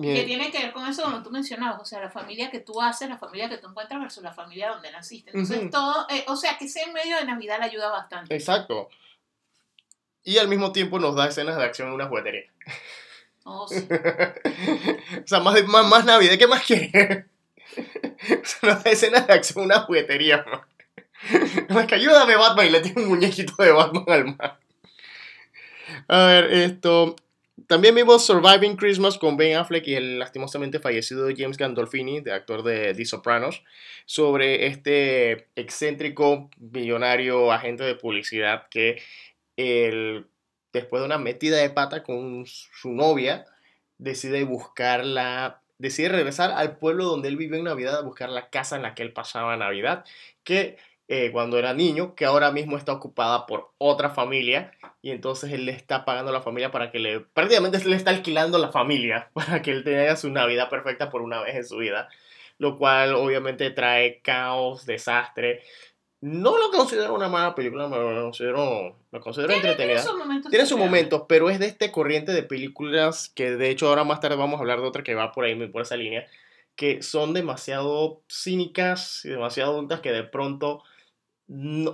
Que 0.00 0.22
tiene 0.24 0.50
que 0.52 0.58
ver 0.58 0.72
con 0.72 0.86
eso 0.86 1.02
como 1.02 1.22
tú 1.22 1.30
mencionabas, 1.30 1.80
o 1.80 1.84
sea, 1.84 2.00
la 2.00 2.10
familia 2.10 2.50
que 2.50 2.60
tú 2.60 2.80
haces, 2.80 3.08
la 3.08 3.18
familia 3.18 3.48
que 3.48 3.58
tú 3.58 3.68
encuentras 3.68 4.00
versus 4.00 4.22
la 4.22 4.32
familia 4.32 4.70
donde 4.70 4.92
naciste. 4.92 5.30
Entonces 5.32 5.70
todo, 5.70 6.06
eh, 6.10 6.24
o 6.28 6.36
sea, 6.36 6.56
que 6.56 6.66
en 6.66 6.92
medio 6.92 7.16
de 7.16 7.24
Navidad 7.24 7.58
le 7.58 7.64
ayuda 7.64 7.90
bastante. 7.90 8.32
Exacto. 8.32 8.88
Y 10.22 10.38
al 10.38 10.46
mismo 10.46 10.70
tiempo 10.70 11.00
nos 11.00 11.16
da 11.16 11.26
escenas 11.26 11.56
de 11.56 11.64
acción 11.64 11.88
en 11.88 11.94
una 11.94 12.06
juguetería. 12.06 12.44
Oh, 13.42 13.66
sí. 13.68 13.88
o 13.88 15.26
sea, 15.26 15.40
más, 15.40 15.64
más, 15.64 15.86
más 15.86 16.04
Navidad, 16.04 16.38
¿qué 16.38 16.46
más 16.46 16.64
quieres? 16.64 17.24
nos 18.62 18.84
da 18.84 18.90
escenas 18.90 19.26
de 19.26 19.32
acción 19.32 19.60
en 19.60 19.64
una 19.64 19.80
juguetería. 19.80 20.44
Que 21.88 21.94
ayúdame 21.94 22.36
Batman 22.36 22.66
y 22.66 22.70
le 22.70 22.80
tiene 22.80 23.02
un 23.02 23.08
muñequito 23.08 23.62
de 23.62 23.72
Batman 23.72 24.04
al 24.08 24.24
mar. 24.36 24.58
A 26.08 26.26
ver, 26.26 26.52
esto... 26.52 27.16
También 27.66 27.94
vimos 27.94 28.24
Surviving 28.24 28.76
Christmas 28.76 29.18
con 29.18 29.36
Ben 29.36 29.56
Affleck 29.56 29.86
y 29.88 29.94
el 29.94 30.18
lastimosamente 30.18 30.78
fallecido 30.78 31.28
James 31.36 31.58
Gandolfini, 31.58 32.20
de 32.20 32.32
actor 32.32 32.62
de 32.62 32.94
The 32.94 33.04
Sopranos, 33.04 33.62
sobre 34.06 34.66
este 34.66 35.48
excéntrico 35.56 36.48
millonario 36.56 37.52
agente 37.52 37.84
de 37.84 37.94
publicidad 37.94 38.68
que 38.70 39.02
el, 39.56 40.26
después 40.72 41.02
de 41.02 41.06
una 41.06 41.18
metida 41.18 41.58
de 41.58 41.68
pata 41.68 42.02
con 42.02 42.46
su 42.46 42.92
novia 42.92 43.44
decide 43.98 44.44
buscarla, 44.44 45.60
decide 45.78 46.08
regresar 46.08 46.52
al 46.52 46.78
pueblo 46.78 47.04
donde 47.04 47.28
él 47.28 47.36
vivió 47.36 47.58
en 47.58 47.64
Navidad 47.64 47.98
a 47.98 48.02
buscar 48.02 48.30
la 48.30 48.48
casa 48.50 48.76
en 48.76 48.82
la 48.82 48.94
que 48.94 49.02
él 49.02 49.12
pasaba 49.12 49.56
Navidad, 49.56 50.04
que 50.44 50.78
eh, 51.10 51.30
cuando 51.32 51.58
era 51.58 51.72
niño, 51.72 52.14
que 52.14 52.26
ahora 52.26 52.50
mismo 52.50 52.76
está 52.76 52.92
ocupada 52.92 53.46
por 53.46 53.70
otra 53.78 54.10
familia 54.10 54.72
y 55.00 55.10
entonces 55.10 55.50
él 55.52 55.64
le 55.64 55.72
está 55.72 56.04
pagando 56.04 56.30
a 56.30 56.34
la 56.34 56.42
familia 56.42 56.70
para 56.70 56.90
que 56.90 56.98
le, 56.98 57.20
prácticamente 57.20 57.82
le 57.88 57.96
está 57.96 58.10
alquilando 58.10 58.58
la 58.58 58.70
familia 58.70 59.30
para 59.34 59.62
que 59.62 59.70
él 59.70 59.84
tenga 59.84 60.16
su 60.16 60.30
Navidad 60.30 60.68
perfecta 60.68 61.08
por 61.08 61.22
una 61.22 61.40
vez 61.40 61.56
en 61.56 61.64
su 61.64 61.78
vida, 61.78 62.10
lo 62.58 62.76
cual 62.76 63.14
obviamente 63.14 63.70
trae 63.70 64.20
caos, 64.20 64.84
desastre. 64.84 65.62
No 66.20 66.58
lo 66.58 66.70
considero 66.70 67.14
una 67.14 67.28
mala 67.28 67.54
película, 67.54 67.88
me 67.88 67.96
lo 67.96 68.24
considero, 68.24 68.96
lo 69.10 69.20
considero 69.20 69.54
entretenida. 69.54 70.04
Tiene 70.50 70.66
sus 70.66 70.76
momentos, 70.76 71.22
pero 71.26 71.48
es 71.48 71.58
de 71.58 71.66
este 71.66 71.90
corriente 71.90 72.32
de 72.32 72.42
películas 72.42 73.30
que 73.34 73.52
de 73.52 73.70
hecho 73.70 73.88
ahora 73.88 74.04
más 74.04 74.20
tarde 74.20 74.36
vamos 74.36 74.58
a 74.58 74.60
hablar 74.60 74.82
de 74.82 74.88
otra 74.88 75.02
que 75.02 75.14
va 75.14 75.32
por 75.32 75.46
ahí, 75.46 75.54
por 75.68 75.80
esa 75.80 75.96
línea, 75.96 76.26
que 76.76 77.02
son 77.02 77.32
demasiado 77.32 78.20
cínicas 78.28 79.24
y 79.24 79.30
demasiado 79.30 79.72
adultas 79.72 80.00
que 80.00 80.12
de 80.12 80.24
pronto 80.24 80.82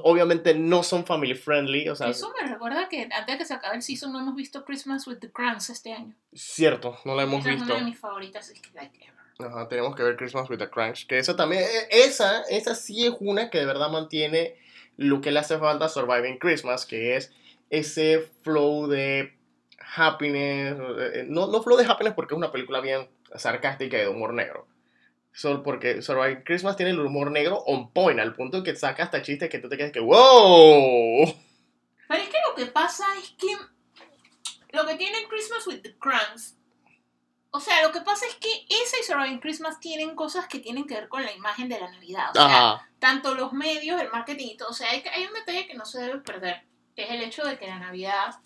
obviamente 0.02 0.54
no 0.54 0.82
son 0.82 1.06
family 1.06 1.34
friendly, 1.34 1.88
o 1.88 1.94
sea, 1.94 2.08
Eso 2.08 2.32
me 2.40 2.48
recuerda 2.48 2.88
que 2.88 3.02
antes 3.02 3.26
de 3.26 3.38
que 3.38 3.44
se 3.44 3.54
acabe 3.54 3.76
el 3.76 3.82
season 3.82 4.12
no 4.12 4.18
hemos 4.20 4.34
visto 4.34 4.64
Christmas 4.64 5.06
with 5.06 5.18
the 5.18 5.30
Cranks 5.30 5.70
este 5.70 5.92
año. 5.92 6.14
cierto, 6.32 6.98
no 7.04 7.14
la 7.14 7.22
hemos 7.22 7.40
Esa 7.40 7.50
es 7.50 7.54
visto. 7.56 7.72
una 7.72 7.84
de 7.84 7.90
mis 7.90 7.98
favoritas, 7.98 8.48
es 8.50 8.60
que 8.60 8.70
like 8.74 8.98
ever. 9.04 9.14
Ajá, 9.50 9.68
tenemos 9.68 9.94
que 9.96 10.02
ver 10.02 10.16
Christmas 10.16 10.48
with 10.50 10.58
the 10.58 10.68
Crunch. 10.70 11.06
Que 11.06 11.18
esa 11.18 11.34
también, 11.36 11.62
eh, 11.62 11.88
esa, 11.90 12.42
esa 12.42 12.74
sí 12.74 13.06
es 13.06 13.14
una 13.20 13.50
que 13.50 13.58
de 13.58 13.66
verdad 13.66 13.90
mantiene 13.90 14.54
lo 14.96 15.20
que 15.20 15.32
le 15.32 15.40
hace 15.40 15.58
falta 15.58 15.86
a 15.86 15.88
Surviving 15.88 16.38
Christmas, 16.38 16.86
que 16.86 17.16
es 17.16 17.32
ese 17.70 18.20
flow 18.42 18.86
de 18.86 19.36
happiness. 19.96 20.76
eh, 21.14 21.26
No, 21.28 21.46
no 21.48 21.62
flow 21.62 21.76
de 21.76 21.84
happiness 21.84 22.14
porque 22.14 22.34
es 22.34 22.38
una 22.38 22.52
película 22.52 22.80
bien 22.80 23.08
sarcástica 23.34 23.96
y 23.96 24.00
de 24.02 24.08
humor 24.08 24.34
negro. 24.34 24.66
Solo 25.34 25.64
porque 25.64 26.00
Surviving 26.00 26.44
Christmas 26.44 26.76
tiene 26.76 26.92
el 26.92 27.00
humor 27.00 27.32
negro 27.32 27.58
on 27.66 27.92
point, 27.92 28.20
al 28.20 28.34
punto 28.34 28.62
que 28.62 28.76
saca 28.76 29.02
hasta 29.02 29.20
chistes 29.20 29.50
que 29.50 29.58
tú 29.58 29.68
te 29.68 29.76
quedas 29.76 29.90
que 29.90 29.98
¡Wow! 29.98 31.34
Pero 32.06 32.22
es 32.22 32.28
que 32.28 32.38
lo 32.48 32.54
que 32.54 32.66
pasa 32.66 33.04
es 33.18 33.30
que 33.30 33.48
lo 34.70 34.86
que 34.86 34.94
tiene 34.94 35.26
Christmas 35.28 35.66
with 35.66 35.80
the 35.82 35.98
Cranks, 35.98 36.56
o 37.50 37.58
sea, 37.58 37.82
lo 37.82 37.90
que 37.90 38.00
pasa 38.02 38.26
es 38.26 38.36
que 38.36 38.48
ese 38.68 39.00
y 39.00 39.02
Surviving 39.02 39.40
Christmas 39.40 39.80
tienen 39.80 40.14
cosas 40.14 40.46
que 40.46 40.60
tienen 40.60 40.86
que 40.86 40.94
ver 40.94 41.08
con 41.08 41.24
la 41.24 41.32
imagen 41.32 41.68
de 41.68 41.80
la 41.80 41.90
Navidad. 41.90 42.30
O 42.30 42.34
sea, 42.34 42.44
Ajá. 42.44 42.88
tanto 43.00 43.34
los 43.34 43.52
medios, 43.52 44.00
el 44.00 44.10
marketing 44.10 44.50
y 44.52 44.56
todo. 44.56 44.68
O 44.68 44.72
sea, 44.72 44.88
hay, 44.90 45.02
hay 45.12 45.26
un 45.26 45.34
detalle 45.34 45.66
que 45.66 45.74
no 45.74 45.84
se 45.84 46.00
debe 46.00 46.20
perder, 46.20 46.62
que 46.94 47.02
es 47.04 47.10
el 47.10 47.22
hecho 47.22 47.44
de 47.44 47.58
que 47.58 47.66
la 47.66 47.80
Navidad, 47.80 48.36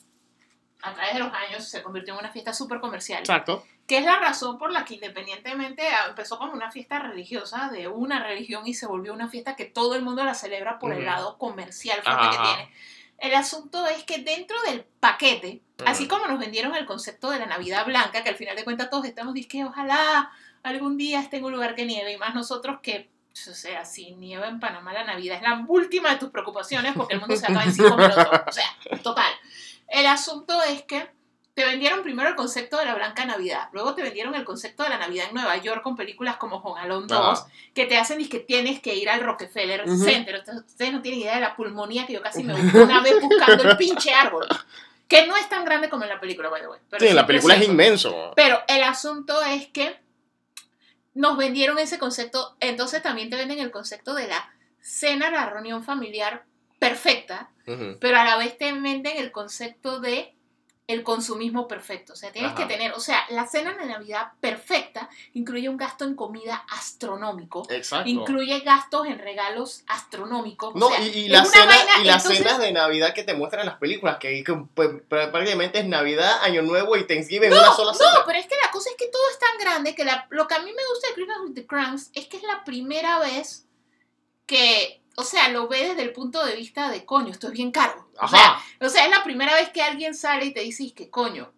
a 0.82 0.94
través 0.94 1.12
de 1.12 1.20
los 1.20 1.32
años, 1.34 1.68
se 1.68 1.82
convirtió 1.82 2.14
en 2.14 2.20
una 2.20 2.30
fiesta 2.30 2.54
súper 2.54 2.80
comercial. 2.80 3.20
Exacto. 3.20 3.62
Que 3.88 3.98
es 3.98 4.04
la 4.04 4.20
razón 4.20 4.58
por 4.58 4.70
la 4.70 4.84
que 4.84 4.94
independientemente 4.94 5.88
ah, 5.88 6.06
empezó 6.10 6.38
como 6.38 6.52
una 6.52 6.70
fiesta 6.70 7.00
religiosa 7.00 7.70
de 7.72 7.88
una 7.88 8.22
religión 8.22 8.66
y 8.66 8.74
se 8.74 8.86
volvió 8.86 9.12
una 9.14 9.28
fiesta 9.28 9.56
que 9.56 9.64
todo 9.64 9.96
el 9.96 10.02
mundo 10.02 10.22
la 10.24 10.34
celebra 10.34 10.78
por 10.78 10.92
el 10.92 11.06
lado 11.06 11.38
comercial 11.38 12.02
fuerte 12.02 12.36
que 12.36 12.42
tiene. 12.42 12.70
El 13.18 13.34
asunto 13.34 13.84
es 13.86 14.04
que 14.04 14.18
dentro 14.18 14.56
del 14.62 14.84
paquete, 15.00 15.62
así 15.84 16.06
como 16.06 16.28
nos 16.28 16.38
vendieron 16.38 16.76
el 16.76 16.86
concepto 16.86 17.30
de 17.30 17.40
la 17.40 17.46
Navidad 17.46 17.84
blanca, 17.84 18.22
que 18.22 18.28
al 18.28 18.36
final 18.36 18.54
de 18.54 18.62
cuentas 18.62 18.90
todos 18.90 19.06
estamos 19.06 19.34
diciendo 19.34 19.72
que 19.72 19.80
ojalá 19.80 20.30
algún 20.62 20.96
día 20.96 21.20
esté 21.20 21.38
en 21.38 21.44
un 21.46 21.52
lugar 21.52 21.74
que 21.74 21.84
nieve, 21.84 22.12
y 22.12 22.16
más 22.16 22.34
nosotros 22.34 22.78
que, 22.80 23.10
o 23.32 23.54
sea, 23.54 23.84
si 23.84 24.12
nieva 24.12 24.46
en 24.48 24.60
Panamá 24.60 24.92
la 24.92 25.04
Navidad 25.04 25.36
es 25.36 25.42
la 25.42 25.64
última 25.66 26.10
de 26.10 26.16
tus 26.16 26.30
preocupaciones 26.30 26.92
porque 26.94 27.14
el 27.14 27.20
mundo 27.20 27.36
se 27.36 27.46
acaba 27.46 27.64
en 27.64 27.72
cinco 27.72 27.96
minutos. 27.96 28.28
O 28.46 28.52
sea, 28.52 28.76
total. 29.02 29.32
El 29.88 30.06
asunto 30.06 30.62
es 30.62 30.82
que 30.82 31.10
te 31.58 31.64
vendieron 31.64 32.04
primero 32.04 32.28
el 32.28 32.36
concepto 32.36 32.76
de 32.78 32.84
la 32.84 32.94
Blanca 32.94 33.24
Navidad, 33.24 33.68
luego 33.72 33.92
te 33.92 34.00
vendieron 34.00 34.32
el 34.36 34.44
concepto 34.44 34.84
de 34.84 34.90
la 34.90 34.98
Navidad 34.98 35.26
en 35.26 35.34
Nueva 35.34 35.56
York 35.56 35.82
con 35.82 35.96
películas 35.96 36.36
como 36.36 36.58
Home 36.58 36.80
Alone 36.80 37.08
2, 37.08 37.18
Ajá. 37.18 37.48
que 37.74 37.84
te 37.86 37.98
hacen 37.98 38.20
y 38.20 38.28
que 38.28 38.38
tienes 38.38 38.78
que 38.78 38.94
ir 38.94 39.10
al 39.10 39.22
Rockefeller. 39.22 39.82
Center. 39.88 40.40
Ustedes 40.64 40.92
no 40.92 41.02
tienen 41.02 41.18
idea 41.22 41.34
de 41.34 41.40
la 41.40 41.56
pulmonía 41.56 42.06
que 42.06 42.12
yo 42.12 42.22
casi 42.22 42.44
me 42.44 42.54
busco 42.54 42.78
una 42.84 43.02
vez 43.02 43.20
buscando 43.20 43.68
el 43.68 43.76
pinche 43.76 44.14
árbol, 44.14 44.46
que 45.08 45.26
no 45.26 45.36
es 45.36 45.48
tan 45.48 45.64
grande 45.64 45.88
como 45.88 46.04
en 46.04 46.10
la 46.10 46.20
película, 46.20 46.48
by 46.48 46.60
the 46.60 46.68
way. 46.68 46.78
pero 46.88 47.00
Sí, 47.00 47.06
la 47.06 47.12
siempre 47.12 47.26
película 47.34 47.54
es 47.56 47.68
inmenso. 47.68 48.32
Pero 48.36 48.62
el 48.68 48.84
asunto 48.84 49.42
es 49.42 49.66
que 49.66 49.98
nos 51.14 51.36
vendieron 51.36 51.80
ese 51.80 51.98
concepto, 51.98 52.56
entonces 52.60 53.02
también 53.02 53.30
te 53.30 53.36
venden 53.36 53.58
el 53.58 53.72
concepto 53.72 54.14
de 54.14 54.28
la 54.28 54.48
cena, 54.80 55.28
la 55.32 55.50
reunión 55.50 55.82
familiar 55.82 56.44
perfecta, 56.78 57.50
pero 57.98 58.16
a 58.16 58.24
la 58.24 58.36
vez 58.36 58.56
te 58.56 58.70
venden 58.70 59.16
el 59.16 59.32
concepto 59.32 59.98
de 59.98 60.37
el 60.88 61.02
consumismo 61.04 61.68
perfecto. 61.68 62.14
O 62.14 62.16
sea, 62.16 62.32
tienes 62.32 62.52
Ajá. 62.52 62.62
que 62.66 62.74
tener, 62.74 62.92
o 62.94 62.98
sea, 63.00 63.24
la 63.28 63.46
cena 63.46 63.74
de 63.76 63.84
Navidad 63.84 64.32
perfecta 64.40 65.08
incluye 65.34 65.68
un 65.68 65.76
gasto 65.76 66.04
en 66.06 66.14
comida 66.16 66.64
astronómico. 66.70 67.66
Exacto. 67.70 68.08
Incluye 68.08 68.58
gastos 68.60 69.06
en 69.06 69.18
regalos 69.18 69.84
astronómicos. 69.86 70.74
o 70.74 70.78
No, 70.78 70.88
sea, 70.88 71.00
y, 71.02 71.28
la 71.28 71.44
cena, 71.44 71.66
vaina, 71.66 71.92
y 72.00 72.04
las 72.04 72.24
entonces- 72.24 72.38
cenas 72.38 72.58
de 72.58 72.72
Navidad 72.72 73.12
que 73.12 73.22
te 73.22 73.34
muestran 73.34 73.60
en 73.60 73.66
las 73.68 73.76
películas, 73.78 74.16
que, 74.18 74.42
que, 74.42 74.54
pues, 74.74 74.88
pr- 75.08 75.30
prácticamente 75.30 75.78
es 75.80 75.84
Navidad, 75.86 76.42
Año 76.42 76.62
Nuevo 76.62 76.96
y 76.96 77.06
Thanksgiving 77.06 77.52
en 77.52 77.58
una 77.58 77.72
sola 77.74 77.92
cena. 77.92 78.10
No, 78.14 78.20
pero 78.26 78.38
es 78.38 78.46
que 78.46 78.56
la 78.64 78.70
cosa 78.70 78.88
es 78.88 78.96
que 78.96 79.08
todo 79.08 79.22
es 79.30 79.38
tan 79.38 79.58
grande 79.58 79.94
que 79.94 80.04
la- 80.06 80.26
lo 80.30 80.48
que 80.48 80.54
a 80.54 80.60
mí 80.60 80.72
me 80.72 80.86
gusta 80.90 81.08
de 81.08 81.14
Christmas 81.14 81.38
with 81.44 81.54
the 81.54 81.66
Cranks 81.66 82.10
es 82.14 82.26
que 82.28 82.38
es 82.38 82.42
la 82.44 82.64
primera 82.64 83.18
vez 83.18 83.66
que, 84.46 84.97
o 85.18 85.24
sea, 85.24 85.48
lo 85.48 85.66
ve 85.66 85.88
desde 85.88 86.02
el 86.02 86.12
punto 86.12 86.44
de 86.44 86.54
vista 86.54 86.88
de 86.90 87.04
coño, 87.04 87.32
esto 87.32 87.48
es 87.48 87.52
bien 87.52 87.72
caro. 87.72 88.08
O 88.20 88.28
sea, 88.28 88.38
Ajá. 88.38 88.62
o 88.80 88.88
sea, 88.88 89.04
es 89.04 89.10
la 89.10 89.24
primera 89.24 89.52
vez 89.54 89.68
que 89.70 89.82
alguien 89.82 90.14
sale 90.14 90.44
y 90.46 90.52
te 90.54 90.60
dice 90.60 90.84
"Es 90.84 90.92
que 90.92 91.10
coño, 91.10 91.50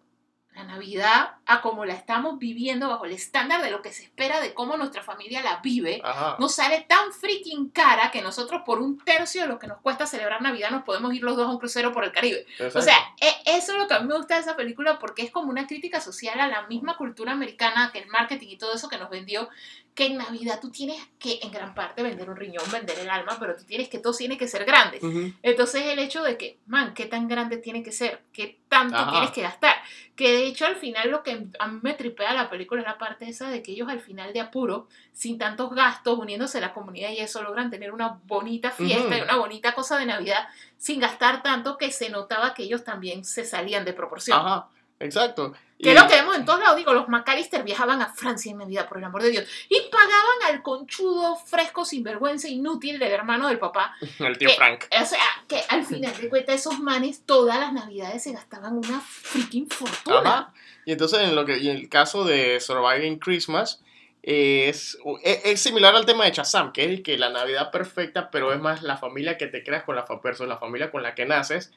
la 0.53 0.63
Navidad, 0.65 1.35
a 1.45 1.61
como 1.61 1.85
la 1.85 1.93
estamos 1.93 2.37
viviendo 2.37 2.89
bajo 2.89 3.05
el 3.05 3.13
estándar 3.13 3.61
de 3.61 3.71
lo 3.71 3.81
que 3.81 3.93
se 3.93 4.03
espera 4.03 4.41
de 4.41 4.53
cómo 4.53 4.75
nuestra 4.75 5.01
familia 5.01 5.41
la 5.41 5.61
vive, 5.63 6.01
Ajá. 6.03 6.35
nos 6.39 6.55
sale 6.55 6.81
tan 6.89 7.13
freaking 7.13 7.69
cara 7.69 8.11
que 8.11 8.21
nosotros 8.21 8.61
por 8.65 8.79
un 8.81 8.97
tercio 8.99 9.43
de 9.43 9.47
lo 9.47 9.59
que 9.59 9.67
nos 9.67 9.79
cuesta 9.79 10.05
celebrar 10.05 10.41
Navidad 10.41 10.71
nos 10.71 10.83
podemos 10.83 11.13
ir 11.13 11.23
los 11.23 11.37
dos 11.37 11.47
a 11.47 11.51
un 11.51 11.57
crucero 11.59 11.93
por 11.93 12.03
el 12.03 12.11
Caribe. 12.11 12.45
O 12.75 12.81
sea, 12.81 12.97
e- 13.21 13.41
eso 13.57 13.71
es 13.71 13.77
lo 13.77 13.87
que 13.87 13.93
a 13.93 13.99
mí 14.01 14.07
me 14.07 14.17
gusta 14.17 14.35
de 14.35 14.41
esa 14.41 14.57
película 14.57 14.99
porque 14.99 15.21
es 15.21 15.31
como 15.31 15.49
una 15.49 15.67
crítica 15.67 16.01
social 16.01 16.37
a 16.41 16.47
la 16.47 16.63
misma 16.67 16.97
cultura 16.97 17.31
americana 17.31 17.91
que 17.93 17.99
el 17.99 18.07
marketing 18.07 18.47
y 18.49 18.57
todo 18.57 18.73
eso 18.73 18.89
que 18.89 18.97
nos 18.97 19.09
vendió, 19.09 19.47
que 19.93 20.05
en 20.05 20.17
Navidad 20.17 20.59
tú 20.61 20.71
tienes 20.71 20.97
que 21.19 21.39
en 21.41 21.51
gran 21.51 21.75
parte 21.75 22.01
vender 22.01 22.29
un 22.29 22.37
riñón, 22.37 22.63
vender 22.71 22.97
el 22.99 23.09
alma, 23.09 23.35
pero 23.39 23.55
tú 23.57 23.65
tienes 23.65 23.89
que 23.89 23.99
todo 23.99 24.13
tiene 24.13 24.37
que 24.37 24.47
ser 24.47 24.63
grande. 24.63 24.99
Ujú. 25.01 25.33
Entonces 25.43 25.85
el 25.85 25.99
hecho 25.99 26.23
de 26.23 26.37
que, 26.37 26.59
man, 26.65 26.93
¿qué 26.93 27.05
tan 27.07 27.27
grande 27.27 27.57
tiene 27.57 27.83
que 27.83 27.91
ser? 27.91 28.21
¿Qué 28.31 28.59
tanto 28.69 28.95
Ajá. 28.95 29.11
tienes 29.11 29.31
que 29.31 29.41
gastar? 29.41 29.75
Que 30.15 30.31
de 30.31 30.45
hecho 30.45 30.65
al 30.65 30.77
final 30.77 31.11
lo 31.11 31.23
que 31.23 31.47
a 31.59 31.67
mí 31.67 31.79
me 31.81 31.93
tripea 31.93 32.33
la 32.33 32.49
película 32.49 32.81
es 32.81 32.87
la 32.87 32.97
parte 32.97 33.27
esa 33.27 33.49
de 33.49 33.61
que 33.61 33.73
ellos 33.73 33.89
al 33.89 33.99
final 33.99 34.31
de 34.31 34.39
apuro, 34.39 34.87
sin 35.11 35.37
tantos 35.37 35.71
gastos, 35.71 36.17
uniéndose 36.17 36.59
a 36.59 36.61
la 36.61 36.73
comunidad 36.73 37.09
y 37.09 37.19
eso, 37.19 37.43
logran 37.43 37.69
tener 37.69 37.91
una 37.91 38.19
bonita 38.25 38.71
fiesta 38.71 39.17
y 39.17 39.21
una 39.21 39.37
bonita 39.37 39.73
cosa 39.73 39.97
de 39.97 40.05
Navidad 40.05 40.47
sin 40.77 41.01
gastar 41.01 41.43
tanto 41.43 41.77
que 41.77 41.91
se 41.91 42.09
notaba 42.09 42.53
que 42.53 42.63
ellos 42.63 42.85
también 42.85 43.25
se 43.25 43.43
salían 43.43 43.83
de 43.83 43.93
proporción. 43.93 44.39
Ajá. 44.39 44.69
Exacto. 45.01 45.53
Que 45.81 45.91
es 45.93 45.99
lo 45.99 46.07
que 46.07 46.15
vemos 46.15 46.35
en 46.35 46.45
todos 46.45 46.59
lados. 46.59 46.77
Digo, 46.77 46.93
los 46.93 47.07
McAllister 47.07 47.63
viajaban 47.63 48.01
a 48.01 48.13
Francia 48.13 48.51
en 48.51 48.59
Navidad, 48.59 48.87
por 48.87 48.97
el 48.99 49.03
amor 49.03 49.23
de 49.23 49.31
Dios. 49.31 49.45
Y 49.69 49.81
pagaban 49.91 50.37
al 50.47 50.61
conchudo, 50.61 51.35
fresco, 51.37 51.85
sinvergüenza, 51.85 52.47
inútil 52.47 52.99
del 52.99 53.11
hermano 53.11 53.47
del 53.47 53.59
papá. 53.59 53.95
El 54.19 54.37
tío 54.37 54.49
que- 54.49 54.55
Frank. 54.55 54.85
O 55.01 55.05
sea, 55.05 55.19
que 55.47 55.61
al 55.69 55.85
final 55.85 56.15
de 56.15 56.29
cuentas 56.29 56.55
esos 56.61 56.79
manes 56.79 57.23
todas 57.25 57.59
las 57.59 57.73
navidades 57.73 58.23
se 58.23 58.31
gastaban 58.31 58.77
una 58.77 59.01
freaking 59.01 59.67
fortuna. 59.69 60.19
Ajá. 60.19 60.53
Y 60.85 60.91
entonces 60.93 61.19
en 61.21 61.35
lo 61.35 61.45
que 61.45 61.57
y 61.57 61.69
en 61.69 61.77
el 61.77 61.89
caso 61.89 62.23
de 62.25 62.59
Surviving 62.59 63.19
Christmas 63.19 63.81
es, 64.23 64.97
es, 65.23 65.41
es 65.45 65.61
similar 65.61 65.95
al 65.95 66.05
tema 66.05 66.25
de 66.25 66.31
Shazam, 66.31 66.71
que 66.73 66.93
es 66.93 67.01
que 67.01 67.17
la 67.17 67.29
Navidad 67.29 67.71
perfecta, 67.71 68.29
pero 68.29 68.53
es 68.53 68.59
más 68.59 68.83
la 68.83 68.97
familia 68.97 69.37
que 69.37 69.47
te 69.47 69.63
creas 69.63 69.83
con 69.83 69.95
la 69.95 70.05
persona, 70.05 70.49
la 70.53 70.59
familia 70.59 70.91
con 70.91 71.03
la 71.03 71.15
que 71.15 71.25
naces. 71.25 71.71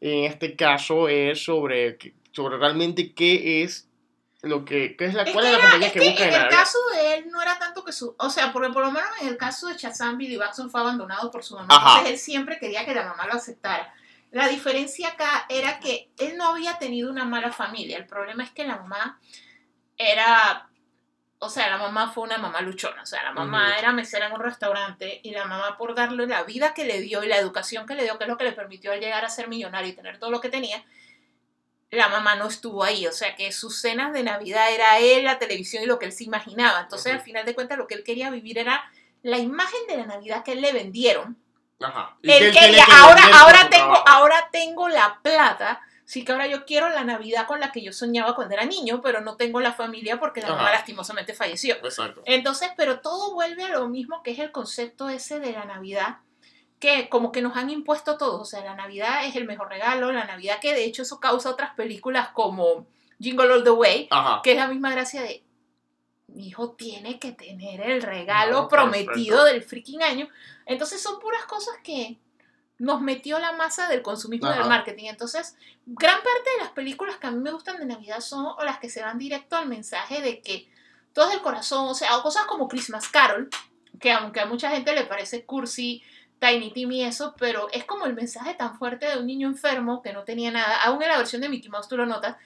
En 0.00 0.24
este 0.24 0.56
caso 0.56 1.08
es 1.08 1.44
sobre, 1.44 1.98
sobre 2.32 2.56
realmente 2.58 3.12
qué 3.14 3.62
es 3.62 3.86
lo 4.42 4.64
que 4.64 4.96
qué 4.96 5.04
es 5.06 5.14
la 5.14 5.24
Es 5.24 5.32
cuál 5.32 5.44
que 5.44 5.50
es 5.50 5.52
la 5.52 5.58
era- 5.58 5.62
compañía 5.70 5.86
es 5.88 5.92
que 5.92 5.98
que 6.00 6.08
busca 6.10 6.24
en 6.28 6.34
en 6.34 6.40
el 6.42 6.48
caso 6.48 6.78
de 6.94 7.14
él 7.14 7.30
no 7.30 7.42
era 7.42 7.58
tanto 7.58 7.84
que 7.84 7.92
su, 7.92 8.14
o 8.18 8.30
sea, 8.30 8.52
porque 8.52 8.70
por 8.72 8.82
lo 8.84 8.90
menos 8.90 9.10
en 9.20 9.28
el 9.28 9.36
caso 9.36 9.66
de 9.68 9.76
Shazam, 9.76 10.16
Billy 10.16 10.36
Batson 10.36 10.70
fue 10.70 10.80
abandonado 10.80 11.30
por 11.30 11.44
su 11.44 11.54
mamá, 11.56 11.66
Ajá. 11.74 11.88
entonces 11.98 12.12
él 12.12 12.18
siempre 12.18 12.58
quería 12.58 12.84
que 12.86 12.94
la 12.94 13.04
mamá 13.04 13.26
lo 13.26 13.34
aceptara. 13.34 13.92
La 14.30 14.48
diferencia 14.48 15.08
acá 15.08 15.44
era 15.48 15.78
que 15.80 16.10
él 16.18 16.36
no 16.36 16.46
había 16.48 16.78
tenido 16.78 17.10
una 17.10 17.24
mala 17.24 17.52
familia, 17.52 17.98
el 17.98 18.06
problema 18.06 18.44
es 18.44 18.50
que 18.50 18.64
la 18.64 18.76
mamá 18.76 19.18
era, 19.98 20.68
o 21.38 21.48
sea, 21.50 21.68
la 21.68 21.78
mamá 21.78 22.10
fue 22.12 22.24
una 22.24 22.38
mamá 22.38 22.60
luchona, 22.60 23.02
o 23.02 23.06
sea, 23.06 23.22
la 23.22 23.32
mamá 23.32 23.68
Ujú. 23.70 23.78
era 23.78 23.92
mesera 23.92 24.26
en 24.28 24.32
un 24.32 24.40
restaurante 24.40 25.20
y 25.22 25.32
la 25.32 25.44
mamá 25.44 25.76
por 25.76 25.94
darle 25.94 26.26
la 26.26 26.44
vida 26.44 26.74
que 26.74 26.84
le 26.84 27.00
dio 27.00 27.22
y 27.24 27.28
la 27.28 27.36
educación 27.38 27.86
que 27.86 27.94
le 27.94 28.04
dio, 28.04 28.16
que 28.18 28.24
es 28.24 28.28
lo 28.30 28.36
que 28.36 28.44
le 28.44 28.52
permitió 28.52 28.92
al 28.92 29.00
llegar 29.00 29.24
a 29.24 29.28
ser 29.28 29.48
millonario 29.48 29.90
y 29.90 29.94
tener 29.96 30.18
todo 30.18 30.30
lo 30.30 30.40
que 30.40 30.48
tenía, 30.48 30.82
la 31.90 32.08
mamá 32.08 32.36
no 32.36 32.46
estuvo 32.46 32.84
ahí, 32.84 33.06
o 33.06 33.12
sea 33.12 33.34
que 33.34 33.50
sus 33.52 33.80
cenas 33.80 34.12
de 34.12 34.22
Navidad 34.22 34.72
era 34.72 34.98
él, 34.98 35.24
la 35.24 35.38
televisión 35.38 35.82
y 35.82 35.86
lo 35.86 35.98
que 35.98 36.06
él 36.06 36.12
se 36.12 36.24
imaginaba. 36.24 36.80
Entonces, 36.80 37.12
al 37.12 37.20
final 37.20 37.44
de 37.44 37.54
cuentas, 37.54 37.78
lo 37.78 37.86
que 37.86 37.94
él 37.94 38.04
quería 38.04 38.30
vivir 38.30 38.58
era 38.58 38.84
la 39.22 39.38
imagen 39.38 39.80
de 39.88 39.96
la 39.96 40.06
Navidad 40.06 40.44
que 40.44 40.52
él 40.52 40.60
le 40.60 40.72
vendieron. 40.72 41.36
Ajá. 41.80 42.16
Y 42.22 42.30
Él 42.30 42.52
quería, 42.52 42.84
que 42.84 42.92
ahora, 42.92 43.22
ahora 43.40 43.68
tengo, 43.70 43.92
trabajo. 43.94 44.04
ahora 44.06 44.48
tengo 44.52 44.88
la 44.88 45.18
plata. 45.22 45.80
Sí 46.04 46.24
que 46.24 46.32
ahora 46.32 46.46
yo 46.46 46.66
quiero 46.66 46.88
la 46.90 47.04
Navidad 47.04 47.46
con 47.46 47.60
la 47.60 47.72
que 47.72 47.82
yo 47.82 47.92
soñaba 47.92 48.34
cuando 48.34 48.54
era 48.54 48.64
niño, 48.64 49.00
pero 49.00 49.20
no 49.20 49.36
tengo 49.36 49.60
la 49.60 49.72
familia 49.72 50.18
porque 50.18 50.40
la 50.40 50.48
Ajá. 50.48 50.56
mamá 50.56 50.72
lastimosamente 50.72 51.34
falleció. 51.34 51.76
Exacto. 51.76 52.22
Entonces, 52.26 52.70
pero 52.76 53.00
todo 53.00 53.32
vuelve 53.32 53.64
a 53.64 53.68
lo 53.68 53.88
mismo 53.88 54.22
que 54.22 54.32
es 54.32 54.38
el 54.40 54.52
concepto 54.52 55.08
ese 55.08 55.40
de 55.40 55.52
la 55.52 55.64
Navidad, 55.64 56.18
que 56.80 57.08
como 57.08 57.30
que 57.30 57.42
nos 57.42 57.56
han 57.56 57.70
impuesto 57.70 58.16
todos. 58.16 58.40
O 58.40 58.44
sea, 58.44 58.64
la 58.64 58.74
Navidad 58.74 59.26
es 59.26 59.36
el 59.36 59.44
mejor 59.44 59.68
regalo, 59.68 60.10
la 60.12 60.24
Navidad 60.24 60.58
que 60.60 60.74
de 60.74 60.84
hecho 60.84 61.02
eso 61.02 61.20
causa 61.20 61.50
otras 61.50 61.74
películas 61.74 62.30
como 62.30 62.86
Jingle 63.20 63.52
All 63.52 63.64
the 63.64 63.70
Way, 63.70 64.08
Ajá. 64.10 64.40
que 64.42 64.52
es 64.52 64.56
la 64.56 64.66
misma 64.66 64.90
gracia 64.90 65.20
de 65.22 65.44
mi 66.28 66.48
hijo 66.48 66.70
tiene 66.72 67.18
que 67.18 67.32
tener 67.32 67.80
el 67.82 68.02
regalo 68.02 68.62
No, 68.62 68.68
prometido 68.68 69.38
perfecto. 69.38 69.44
del 69.44 69.62
freaking 69.62 70.02
año. 70.02 70.28
Entonces 70.64 71.02
son 71.02 71.18
puras 71.20 71.44
cosas 71.44 71.74
que 71.84 72.18
nos 72.78 73.02
metió 73.02 73.38
la 73.40 73.52
masa 73.52 73.88
del 73.88 74.00
consumismo 74.00 74.48
y 74.48 74.54
del 74.56 74.66
marketing. 74.68 75.06
Entonces, 75.08 75.56
gran 75.84 76.16
parte 76.22 76.50
de 76.56 76.62
las 76.64 76.70
películas 76.70 77.16
que 77.16 77.26
a 77.26 77.30
mí 77.30 77.40
me 77.40 77.50
gustan 77.52 77.78
de 77.78 77.84
Navidad 77.84 78.20
son 78.20 78.46
o 78.46 78.64
las 78.64 78.78
que 78.78 78.88
se 78.88 79.02
van 79.02 79.18
directo 79.18 79.56
al 79.56 79.66
mensaje 79.68 80.22
de 80.22 80.40
que 80.40 80.70
todo 81.12 81.26
es 81.26 81.32
del 81.32 81.42
corazón, 81.42 81.88
o 81.88 81.94
sea, 81.94 82.16
o 82.16 82.22
cosas 82.22 82.44
como 82.46 82.68
Christmas 82.68 83.08
Carol, 83.08 83.50
que 84.00 84.12
aunque 84.12 84.40
a 84.40 84.46
mucha 84.46 84.70
gente 84.70 84.94
le 84.94 85.04
parece 85.04 85.44
cursi, 85.44 86.02
Tiny 86.40 86.72
Tim 86.72 86.90
y 86.92 87.04
eso, 87.04 87.34
pero 87.38 87.68
es 87.70 87.84
como 87.84 88.06
el 88.06 88.14
mensaje 88.14 88.54
tan 88.54 88.76
fuerte 88.78 89.06
de 89.06 89.18
un 89.18 89.26
niño 89.26 89.46
enfermo 89.46 90.02
que 90.02 90.12
no 90.12 90.24
tenía 90.24 90.50
nada, 90.50 90.82
aún 90.82 91.02
en 91.02 91.08
la 91.08 91.18
versión 91.18 91.42
de 91.42 91.48
Mickey 91.48 91.70
Mouse 91.70 91.88
tú 91.88 91.96
lo 91.96 92.06
notas, 92.06 92.36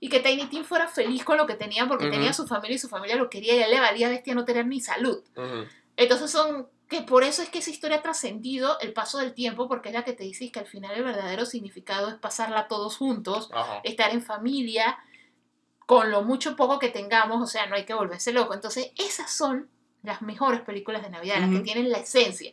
y 0.00 0.08
que 0.08 0.20
Tiny 0.20 0.46
Tim 0.46 0.64
fuera 0.64 0.88
feliz 0.88 1.24
con 1.24 1.38
lo 1.38 1.46
que 1.46 1.54
tenía 1.54 1.86
porque 1.86 2.06
Ujú. 2.06 2.14
tenía 2.14 2.32
su 2.32 2.46
familia 2.46 2.74
y 2.74 2.78
su 2.78 2.88
familia 2.88 3.16
lo 3.16 3.30
quería 3.30 3.54
y 3.54 3.60
a 3.60 3.66
él 3.66 3.70
le 3.70 3.80
valía 3.80 4.08
bestia 4.08 4.34
no 4.34 4.44
tener 4.44 4.66
ni 4.66 4.80
salud. 4.80 5.22
Ujú. 5.36 5.64
Entonces 5.96 6.30
son 6.30 6.68
que 6.88 7.02
por 7.02 7.22
eso 7.22 7.42
es 7.42 7.48
que 7.48 7.60
esa 7.60 7.70
historia 7.70 7.98
ha 7.98 8.02
trascendido 8.02 8.78
el 8.80 8.92
paso 8.92 9.18
del 9.18 9.32
tiempo, 9.32 9.68
porque 9.68 9.88
es 9.88 9.94
la 9.94 10.04
que 10.04 10.12
te 10.12 10.24
dice 10.24 10.50
que 10.50 10.60
al 10.60 10.66
final 10.66 10.94
el 10.94 11.04
verdadero 11.04 11.46
significado 11.46 12.08
es 12.08 12.16
pasarla 12.16 12.68
todos 12.68 12.96
juntos, 12.96 13.48
Ajá. 13.52 13.80
estar 13.84 14.10
en 14.12 14.20
familia, 14.20 14.98
con 15.86 16.10
lo 16.10 16.22
mucho 16.22 16.56
poco 16.56 16.78
que 16.78 16.88
tengamos, 16.88 17.42
o 17.42 17.46
sea, 17.46 17.66
no 17.66 17.76
hay 17.76 17.84
que 17.84 17.94
volverse 17.94 18.32
loco. 18.32 18.52
Entonces, 18.52 18.90
esas 18.98 19.30
son 19.30 19.68
las 20.02 20.22
mejores 20.22 20.60
películas 20.60 21.02
de 21.02 21.10
Navidad, 21.10 21.40
las 21.40 21.50
que 21.50 21.60
tienen 21.60 21.90
la 21.90 21.98
esencia. 21.98 22.52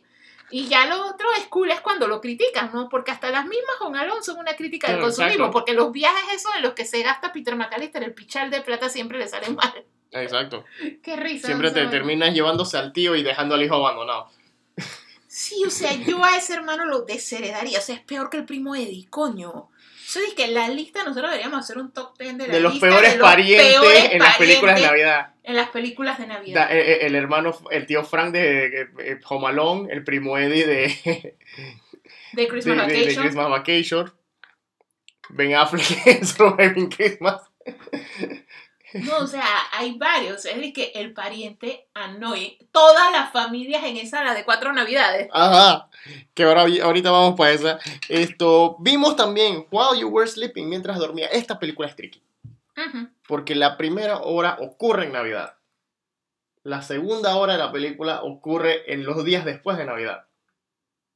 Y 0.52 0.68
ya 0.68 0.86
lo 0.86 1.06
otro 1.06 1.26
es 1.38 1.46
cool 1.46 1.70
es 1.70 1.80
cuando 1.80 2.06
lo 2.06 2.20
critican, 2.20 2.70
¿no? 2.72 2.88
Porque 2.88 3.10
hasta 3.10 3.30
las 3.30 3.46
mismas 3.46 3.76
Home 3.80 3.98
Alone 3.98 4.22
son 4.22 4.38
una 4.38 4.54
crítica 4.54 4.88
del 4.88 4.96
Claro, 4.96 5.06
consumismo, 5.08 5.46
exacto. 5.46 5.52
porque 5.52 5.72
los 5.72 5.90
viajes 5.92 6.34
esos 6.34 6.54
en 6.54 6.62
los 6.62 6.74
que 6.74 6.84
se 6.84 7.02
gasta 7.02 7.32
Peter 7.32 7.56
McAllister, 7.56 8.02
el 8.02 8.12
pichal 8.12 8.50
de 8.50 8.60
plata 8.60 8.88
siempre 8.88 9.18
le 9.18 9.28
sale 9.28 9.48
mal. 9.50 9.84
Exacto. 10.12 10.64
Qué 11.02 11.16
risa. 11.16 11.46
Siempre 11.46 11.70
te 11.70 11.86
terminas 11.86 12.34
llevándose 12.34 12.76
al 12.76 12.92
tío 12.92 13.16
y 13.16 13.22
dejando 13.22 13.54
al 13.54 13.62
hijo 13.62 13.74
abandonado. 13.76 14.28
Sí, 15.26 15.64
o 15.66 15.70
sea, 15.70 15.94
yo 15.94 16.22
a 16.22 16.36
ese 16.36 16.52
hermano 16.52 16.84
lo 16.84 17.00
desheredaría. 17.02 17.78
O 17.78 17.82
sea, 17.82 17.94
es 17.94 18.02
peor 18.02 18.28
que 18.28 18.36
el 18.36 18.44
primo 18.44 18.76
Eddie, 18.76 19.06
coño. 19.08 19.70
Que 20.36 20.44
en 20.44 20.54
la 20.54 20.68
lista 20.68 21.04
nosotros 21.04 21.30
deberíamos 21.30 21.60
hacer 21.60 21.78
un 21.78 21.92
top 21.92 22.18
10 22.18 22.38
de 22.38 22.46
la 22.48 22.54
De 22.54 22.60
los 22.60 22.72
lista 22.72 22.88
peores 22.88 23.12
de 23.12 23.18
los 23.18 23.28
parientes 23.28 23.66
peores 23.72 24.04
en 24.12 24.18
las 24.18 24.36
películas 24.36 24.76
de 24.80 24.86
Navidad. 24.86 25.34
En 25.44 25.56
las 25.56 25.68
películas 25.70 26.18
de 26.18 26.26
Navidad. 26.26 26.68
Da- 26.68 26.74
eh, 26.74 26.92
eh, 26.92 26.98
el 27.02 27.14
hermano, 27.14 27.52
el 27.70 27.86
tío 27.86 28.04
Frank 28.04 28.32
de 28.32 28.82
eh, 28.98 29.20
Home 29.28 29.48
Alone, 29.48 29.92
el 29.92 30.04
primo 30.04 30.38
Eddie 30.38 30.66
de, 30.66 30.74
de 31.04 31.36
de, 32.32 32.48
Christmas 32.48 32.86
de- 32.86 32.92
de 32.94 32.98
Vacation. 33.00 33.22
Christmas 33.24 33.48
Vacation. 33.50 34.12
Ben 35.30 35.54
Affleck 35.54 36.06
en 36.06 36.26
Surviving 36.26 36.88
Christmas. 36.90 37.40
No, 38.94 39.18
o 39.18 39.26
sea, 39.26 39.44
hay 39.72 39.96
varios. 39.98 40.44
Es 40.44 40.56
de 40.56 40.72
que 40.72 40.92
el 40.94 41.12
pariente 41.12 41.88
annoy. 41.94 42.58
Todas 42.72 43.12
las 43.12 43.32
familias 43.32 43.84
en 43.84 43.96
esa, 43.96 44.24
la 44.24 44.34
de 44.34 44.44
cuatro 44.44 44.72
navidades. 44.72 45.28
Ajá. 45.32 45.88
Que 46.34 46.44
ahora, 46.44 46.62
ahorita 46.62 47.10
vamos 47.10 47.36
para 47.36 47.52
esa. 47.52 47.78
Esto, 48.08 48.76
vimos 48.80 49.16
también 49.16 49.66
While 49.70 50.00
You 50.00 50.08
Were 50.08 50.28
Sleeping, 50.28 50.68
mientras 50.68 50.98
dormía. 50.98 51.26
Esta 51.28 51.58
película 51.58 51.88
es 51.88 51.96
tricky. 51.96 52.22
Porque 53.28 53.54
la 53.54 53.76
primera 53.76 54.18
hora 54.18 54.56
ocurre 54.60 55.06
en 55.06 55.12
Navidad. 55.12 55.56
La 56.64 56.82
segunda 56.82 57.36
hora 57.36 57.54
de 57.54 57.58
la 57.58 57.72
película 57.72 58.22
ocurre 58.22 58.92
en 58.92 59.04
los 59.04 59.24
días 59.24 59.44
después 59.44 59.76
de 59.76 59.84
Navidad. 59.84 60.26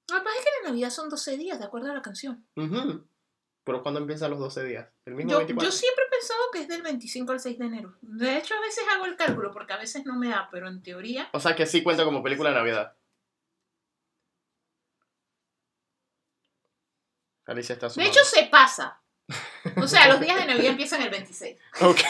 Lo 0.09 0.19
que 0.19 0.23
pasa 0.23 0.39
es 0.39 0.45
que 0.45 0.51
la 0.63 0.69
Navidad 0.71 0.91
son 0.91 1.09
12 1.09 1.37
días, 1.37 1.59
de 1.59 1.65
acuerdo 1.65 1.91
a 1.91 1.95
la 1.95 2.03
canción. 2.03 2.47
Ujú. 2.57 3.05
Pero 3.67 3.83
¿cuándo 3.83 3.99
empiezan 3.99 4.31
los 4.31 4.39
12 4.39 4.63
días? 4.63 4.87
¿El 5.07 5.15
mismo 5.17 5.33
Yo, 5.33 5.39
24? 5.39 5.69
yo 5.69 5.77
siempre 5.77 6.05
he 6.07 6.11
pensado 6.11 6.41
que 6.53 6.61
es 6.61 6.69
del 6.69 6.83
25 6.83 7.33
al 7.33 7.41
6 7.41 7.59
de 7.59 7.67
enero. 7.67 7.97
De 8.01 8.39
hecho, 8.39 8.55
a 8.55 8.61
veces 8.61 8.85
hago 8.95 9.07
el 9.07 9.17
cálculo 9.17 9.51
porque 9.51 9.73
a 9.73 9.77
veces 9.77 10.07
no 10.07 10.15
me 10.17 10.29
da, 10.29 10.49
pero 10.53 10.69
en 10.69 10.81
teoría. 10.85 11.29
O 11.33 11.41
sea 11.41 11.57
que 11.57 11.67
sí 11.67 11.83
cuenta 11.83 12.05
como 12.05 12.23
película 12.23 12.51
de 12.51 12.55
Navidad. 12.55 12.95
Alicia 17.47 17.73
está 17.75 17.87
De 17.87 17.95
sumando. 17.95 18.11
hecho, 18.13 18.25
se 18.25 18.45
pasa. 18.45 19.01
O 19.77 19.89
sea, 19.89 20.07
los 20.09 20.21
días 20.21 20.37
de 20.39 20.47
Navidad 20.55 20.71
empiezan 20.71 21.03
el 21.03 21.11
26. 21.11 21.57
Ok. 21.81 22.01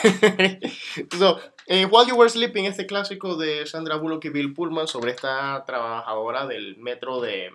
so, 1.18 1.40
eh, 1.66 1.86
While 1.86 2.08
You 2.10 2.16
Were 2.16 2.28
Sleeping, 2.28 2.66
este 2.66 2.86
clásico 2.86 3.36
de 3.36 3.64
Sandra 3.66 3.96
Bullock 3.96 4.26
y 4.26 4.28
Bill 4.28 4.52
Pullman 4.52 4.86
sobre 4.88 5.12
esta 5.12 5.64
trabajadora 5.66 6.46
del 6.46 6.76
metro 6.76 7.22
de, 7.22 7.50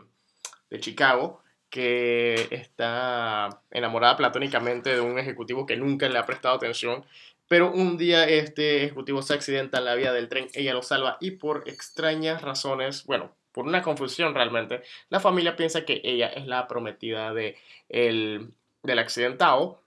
de 0.72 0.80
Chicago 0.80 1.44
que 1.72 2.48
está 2.52 3.62
enamorada 3.72 4.18
platónicamente 4.18 4.94
de 4.94 5.02
un 5.02 5.18
ejecutivo 5.18 5.66
que 5.66 5.78
nunca 5.78 6.08
le 6.08 6.20
ha 6.20 6.26
prestado 6.28 6.56
atención. 6.56 7.06
Pero 7.48 7.72
un 7.72 7.98
día 7.98 8.28
este 8.30 8.84
ejecutivo 8.84 9.24
se 9.24 9.34
accidenta 9.34 9.80
en 9.80 9.86
la 9.86 9.96
vía 9.96 10.14
del 10.14 10.30
tren, 10.30 10.48
ella 10.54 10.74
lo 10.74 10.84
salva 10.84 11.18
y 11.20 11.32
por 11.32 11.68
extrañas 11.68 12.42
razones, 12.44 13.06
bueno, 13.06 13.34
por 13.52 13.66
una 13.66 13.82
confusión 13.82 14.36
realmente, 14.36 14.84
la 15.10 15.20
familia 15.20 15.56
piensa 15.56 15.84
que 15.86 16.02
ella 16.04 16.28
es 16.28 16.46
la 16.46 16.68
prometida 16.68 17.34
de 17.34 17.58
el, 17.90 18.52
del 18.84 19.00
accidentado 19.00 19.82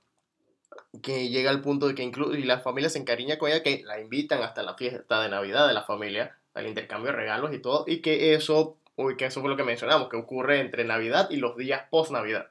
que 1.02 1.28
llega 1.28 1.50
al 1.50 1.60
punto 1.60 1.88
de 1.88 1.94
que 1.94 2.02
incluso 2.02 2.34
y 2.34 2.44
la 2.44 2.60
familia 2.60 2.90
se 2.90 2.98
encariña 2.98 3.38
con 3.38 3.50
ella, 3.50 3.62
que 3.62 3.82
la 3.84 4.00
invitan 4.00 4.42
hasta 4.42 4.62
la 4.62 4.74
fiesta 4.74 5.22
de 5.22 5.28
Navidad 5.28 5.66
de 5.66 5.74
la 5.74 5.82
familia, 5.82 6.38
al 6.54 6.66
intercambio 6.66 7.10
de 7.10 7.16
regalos 7.16 7.52
y 7.52 7.58
todo, 7.58 7.84
y 7.86 8.00
que 8.00 8.34
eso, 8.34 8.78
que 9.16 9.26
eso 9.26 9.40
fue 9.40 9.50
lo 9.50 9.56
que 9.56 9.64
mencionamos, 9.64 10.08
que 10.08 10.16
ocurre 10.16 10.60
entre 10.60 10.84
Navidad 10.84 11.28
y 11.30 11.36
los 11.36 11.56
días 11.56 11.82
post 11.90 12.10
Navidad. 12.12 12.48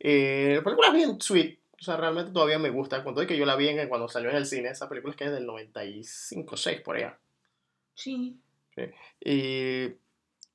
Eh, 0.00 0.54
la 0.56 0.62
película 0.62 0.88
es 0.88 0.94
bien 0.94 1.20
sweet, 1.20 1.58
o 1.80 1.82
sea, 1.82 1.96
realmente 1.96 2.32
todavía 2.32 2.58
me 2.58 2.70
gusta, 2.70 3.04
y 3.22 3.26
que 3.26 3.36
yo 3.36 3.46
la 3.46 3.56
vi 3.56 3.68
en, 3.68 3.88
cuando 3.88 4.08
salió 4.08 4.30
en 4.30 4.36
el 4.36 4.46
cine, 4.46 4.68
esa 4.68 4.88
película 4.88 5.12
es 5.12 5.16
que 5.16 5.24
es 5.24 5.32
del 5.32 5.46
95, 5.46 6.56
6 6.56 6.80
por 6.82 6.96
allá. 6.96 7.16
Sí. 7.94 8.36
Y 9.20 9.88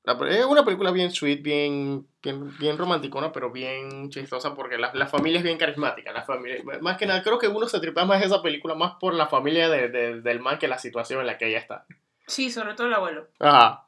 la 0.06 0.18
es 0.30 0.46
una 0.46 0.64
película 0.66 0.92
bien 0.92 1.12
sweet, 1.12 1.42
bien, 1.42 2.06
bien, 2.22 2.58
bien 2.58 2.78
romanticona, 2.78 3.32
pero 3.32 3.52
bien 3.52 4.10
chistosa 4.10 4.54
porque 4.56 4.78
la, 4.78 4.94
la 4.94 5.08
familia 5.08 5.38
es 5.40 5.44
bien 5.44 5.58
carismática. 5.58 6.12
La 6.12 6.24
familia, 6.24 6.62
más 6.82 6.98
que 6.98 7.06
nada, 7.06 7.22
creo 7.24 7.38
que 7.40 7.48
uno 7.48 7.68
se 7.68 7.80
tripea 7.80 8.06
más 8.06 8.22
esa 8.24 8.42
película 8.42 8.76
más 8.76 8.94
por 9.00 9.14
la 9.14 9.28
familia 9.28 9.70
de- 9.70 9.90
de- 9.90 10.22
del 10.22 10.40
man 10.40 10.58
que 10.60 10.68
la 10.68 10.78
situación 10.78 11.20
en 11.22 11.28
la 11.28 11.38
que 11.38 11.48
ella 11.48 11.60
está. 11.60 11.86
Sí, 12.28 12.50
sobre 12.52 12.74
todo 12.74 12.88
el 12.88 12.94
abuelo. 12.94 13.28
Ajá. 13.40 13.86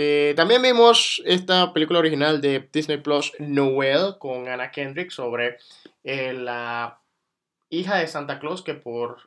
Eh, 0.00 0.32
también 0.36 0.62
vimos 0.62 1.20
esta 1.26 1.72
película 1.72 1.98
original 1.98 2.40
de 2.40 2.68
Disney 2.72 2.98
Plus, 2.98 3.32
Noel, 3.40 4.14
con 4.20 4.46
Anna 4.46 4.70
Kendrick, 4.70 5.10
sobre 5.10 5.58
eh, 6.04 6.32
la 6.34 7.00
hija 7.68 7.96
de 7.96 8.06
Santa 8.06 8.38
Claus 8.38 8.62
que 8.62 8.74
por 8.74 9.18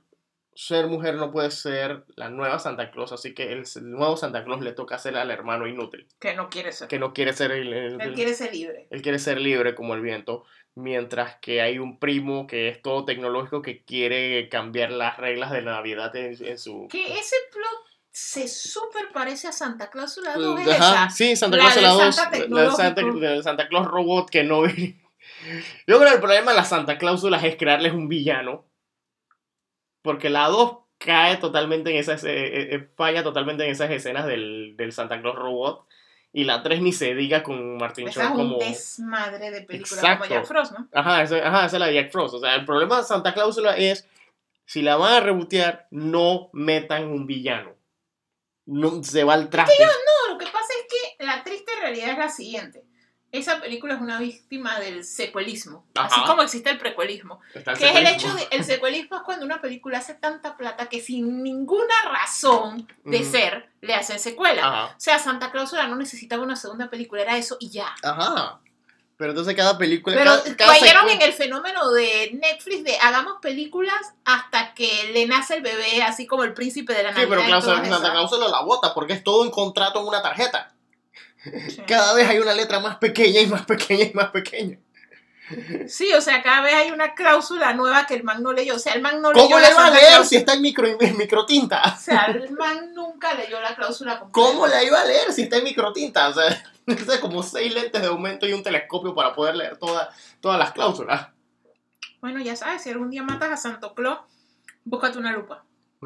ser 0.56 0.88
mujer 0.88 1.16
no 1.16 1.30
puede 1.30 1.52
ser 1.52 2.06
la 2.16 2.30
nueva 2.30 2.58
Santa 2.58 2.90
Claus, 2.90 3.12
así 3.12 3.34
que 3.34 3.52
el, 3.52 3.66
nuevo 3.82 4.16
Santa 4.16 4.46
Claus 4.46 4.62
le 4.62 4.72
toca 4.72 4.98
ser 4.98 5.18
al 5.18 5.30
hermano 5.30 5.68
inútil, 5.68 6.08
Que 6.20 6.36
no 6.36 6.50
quiere 6.50 6.72
ser. 6.72 6.88
que 6.88 7.00
no 7.00 7.12
quiere 7.14 7.34
ser 7.34 7.52
el, 7.52 7.74
el- 7.74 8.00
Él 8.02 8.14
quiere 8.14 8.34
ser 8.34 8.54
libre. 8.56 8.88
él 8.90 9.02
quiere 9.02 9.20
ser 9.20 9.42
libre 9.42 9.76
como 9.76 9.94
el 9.94 10.02
viento, 10.02 10.46
mientras 10.76 11.36
que 11.42 11.60
hay 11.62 11.80
un 11.80 12.00
primo 12.00 12.48
que 12.48 12.70
es 12.70 12.82
todo 12.82 13.04
tecnológico 13.04 13.62
que 13.62 13.84
quiere 13.84 14.48
cambiar 14.48 14.92
las 14.94 15.18
reglas 15.18 15.52
de 15.52 15.64
la 15.64 15.72
Navidad 15.74 16.16
en, 16.16 16.34
en 16.46 16.58
su... 16.58 16.88
Que 16.90 17.04
ese 17.20 17.36
plot 17.52 17.91
se 18.12 18.48
súper 18.48 19.12
parece 19.14 19.48
a 19.48 19.52
Santa 19.52 19.90
Claus. 19.90 20.18
La 20.18 20.36
dos 20.36 20.60
es 20.60 20.68
Ajá, 20.68 21.06
esa. 21.06 21.10
sí, 21.10 21.36
Santa 21.36 21.58
La 21.58 21.64
Claus 21.64 21.76
del 21.76 21.84
la 21.84 21.90
2, 21.90 22.16
Santa 23.44 23.64
la 23.64 23.70
Claus 23.70 23.88
robot 23.88 24.30
que 24.30 24.44
no 24.44 24.64
vi. 24.64 25.02
Yo 25.88 25.98
creo 25.98 26.10
que 26.10 26.16
el 26.16 26.20
problema 26.20 26.52
de 26.52 26.58
las 26.58 26.70
Santa 26.70 26.98
Cláusulas 26.98 27.44
es 27.44 27.56
crearles 27.56 27.94
un 27.94 28.08
villano. 28.10 28.66
Porque 30.02 30.30
la 30.30 30.48
2 30.48 30.78
cae 30.98 31.38
totalmente 31.38 31.92
en 31.92 31.98
esas, 31.98 32.24
eh, 32.24 32.30
eh, 32.32 32.76
eh, 32.76 32.90
falla 32.96 33.24
totalmente 33.24 33.64
en 33.64 33.72
esas 33.72 33.90
escenas 33.92 34.26
del, 34.26 34.76
del 34.76 34.92
Santa 34.92 35.22
Claus 35.22 35.36
robot. 35.36 35.88
Y 36.34 36.46
la 36.46 36.64
3 36.64 36.82
ni 36.82 36.92
se 36.92 37.14
diga 37.14 37.44
con 37.44 37.78
Martin 37.78 38.08
Esa 38.08 38.22
es 38.22 38.28
Short 38.28 38.38
como... 38.40 38.58
desmadre 38.58 39.52
de 39.52 39.62
película 39.64 40.02
Exacto. 40.02 40.26
como 40.28 40.36
Jack 40.40 40.46
Frost, 40.48 40.74
¿no? 40.78 40.88
Ajá, 40.94 41.24
esa, 41.24 41.38
ajá, 41.38 41.66
esa 41.66 41.76
es 41.76 41.80
la 41.80 41.88
de 41.88 41.94
Jack 41.94 42.12
Frost. 42.12 42.36
O 42.36 42.40
sea, 42.40 42.56
el 42.56 42.66
problema 42.66 42.98
de 42.98 43.04
Santa 43.04 43.34
Cláusula 43.34 43.76
es, 43.76 44.08
si 44.66 44.82
la 44.82 44.96
van 44.96 45.14
a 45.14 45.20
rebotear, 45.20 45.88
no 45.92 46.50
metan 46.54 47.06
un 47.06 47.28
villano. 47.28 47.81
No, 48.66 49.04
se 49.04 49.24
va 49.24 49.34
al 49.34 49.50
traste. 49.50 49.74
No, 49.84 50.34
lo 50.34 50.38
que 50.38 50.46
pasa 50.46 50.74
es 50.80 50.88
que 50.90 51.26
la 51.26 51.44
triste 51.44 51.72
realidad 51.80 52.12
es 52.12 52.18
la 52.18 52.30
siguiente. 52.30 52.84
Esa 53.32 53.62
película 53.62 53.94
es 53.94 54.02
una 54.02 54.20
víctima 54.20 54.78
del 54.82 55.06
secuelismo, 55.06 55.86
así 55.96 56.20
como 56.28 56.42
existe 56.42 56.70
el 56.70 56.78
precuelismo. 56.78 57.40
El 57.54 57.64
Que 57.64 57.72
es 57.72 57.80
el 57.80 57.86
secuelismo. 57.88 58.10
hecho 58.10 58.34
de, 58.34 58.58
el 58.58 58.66
secuelismo 58.66 59.16
es 59.16 59.24
cuando 59.24 59.46
una 59.46 59.62
película 59.62 60.00
hace 60.00 60.16
tanta 60.16 60.58
plata 60.58 60.90
que 60.90 61.00
sin 61.00 61.42
ninguna 61.42 61.96
razón 62.12 62.90
de 63.06 63.24
ser 63.24 63.70
le 63.80 63.96
hacen 63.96 64.20
secuela. 64.20 64.68
Ajá. 64.68 64.86
O 64.98 65.00
sea, 65.00 65.18
Santa 65.18 65.50
Clausula 65.50 65.88
no 65.88 65.96
necesitaba 65.96 66.44
una 66.44 66.58
segunda 66.58 66.90
película, 66.90 67.22
era 67.22 67.38
eso 67.38 67.56
y 67.62 67.70
ya. 67.70 67.96
Ajá. 68.04 68.60
Pero 69.22 69.34
entonces 69.34 69.56
cada 69.56 69.78
película. 69.78 70.16
Pero 70.16 70.32
cada, 70.32 70.56
cada 70.58 70.80
cayeron 70.80 71.08
en 71.12 71.22
el 71.22 71.32
fenómeno 71.32 71.92
de 71.92 72.32
Netflix 72.42 72.84
de 72.84 72.98
hagamos 72.98 73.36
películas 73.40 74.02
hasta 74.26 74.74
que 74.74 75.12
le 75.14 75.28
nace 75.28 75.58
el 75.58 75.62
bebé, 75.62 76.02
así 76.02 76.26
como 76.26 76.44
el 76.44 76.56
príncipe 76.56 76.92
de 76.96 77.04
la 77.04 77.14
Sí, 77.14 77.20
Navidad. 77.20 77.38
pero 77.46 77.62
Santa 77.62 77.88
esas. 77.88 78.00
Cláusula 78.00 78.48
la 78.48 78.64
bota 78.64 78.96
porque 78.96 79.14
es 79.14 79.24
todo 79.24 79.44
un 79.44 79.52
contrato 79.52 80.02
en 80.02 80.08
una 80.08 80.24
tarjeta. 80.24 80.74
Sí. 81.44 81.84
Cada 81.88 82.16
vez 82.16 82.28
hay 82.28 82.40
una 82.40 82.56
letra 82.56 82.80
más 82.80 82.98
pequeña 82.98 83.42
y 83.42 83.46
más 83.46 83.64
pequeña 83.68 84.06
y 84.06 84.12
más 84.16 84.32
pequeña. 84.32 84.80
Sí, 85.88 86.14
o 86.14 86.22
sea, 86.22 86.42
cada 86.44 86.62
vez 86.62 86.74
hay 86.76 86.92
una 86.92 87.14
cláusula 87.14 87.74
nueva 87.74 88.06
que 88.06 88.14
el 88.14 88.24
man 88.24 88.42
no 88.42 88.54
leyó. 88.54 88.76
O 88.76 88.80
sea, 88.80 88.94
el 88.94 89.02
man 89.02 89.22
no 89.22 89.32
¿Cómo 89.34 89.46
leyó 89.46 89.60
le 89.60 89.70
la 89.70 89.76
va 89.76 89.86
a 89.88 89.90
leer 89.90 90.02
Cláusula. 90.08 90.26
si 90.26 90.36
está 90.38 90.54
en, 90.54 90.62
micro, 90.62 90.88
en 90.88 91.18
microtinta? 91.18 91.96
O 91.98 92.00
sea, 92.00 92.26
el 92.26 92.52
man 92.52 92.94
nunca 92.94 93.34
leyó 93.34 93.60
la 93.60 93.76
cláusula 93.76 94.20
completa. 94.20 94.32
¿Cómo 94.50 94.68
la 94.68 94.84
iba 94.84 95.02
a 95.02 95.06
leer 95.06 95.34
si 95.34 95.42
está 95.44 95.58
en 95.58 95.64
microtinta? 95.66 96.30
O 96.88 97.06
sea, 97.06 97.22
como 97.22 97.44
seis 97.44 97.74
lentes 97.74 98.02
de 98.02 98.08
aumento 98.08 98.48
y 98.48 98.54
un 98.54 98.64
telescopio 98.64 99.14
para 99.14 99.34
poder 99.34 99.56
leer 99.56 99.78
toda- 99.78 100.10
todas 100.42 100.58
las 100.58 100.72
cláusulas. 100.72 101.28
Bueno, 102.22 102.40
ya 102.42 102.56
sabes, 102.56 102.82
si 102.82 102.90
algún 102.90 103.10
día 103.12 103.24
matas 103.24 103.52
a 103.52 103.58
Santo 103.58 103.94
Claus, 103.94 104.20
búscate 104.84 105.18
una 105.20 105.32
lupa. 105.32 105.64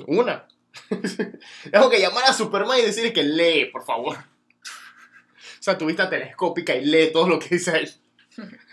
Una. 0.07 0.45
Tengo 1.71 1.89
que 1.89 1.99
llamar 1.99 2.25
a 2.25 2.33
Superman 2.33 2.77
y 2.79 2.83
decirle 2.83 3.13
que 3.13 3.23
lee, 3.23 3.65
por 3.71 3.85
favor. 3.85 4.17
O 4.17 5.61
sea, 5.65 5.77
tu 5.77 5.85
vista 5.85 6.09
telescópica 6.09 6.75
y 6.75 6.85
lee 6.85 7.11
todo 7.13 7.27
lo 7.29 7.39
que 7.39 7.49
dice 7.55 7.71
ahí. 7.71 7.95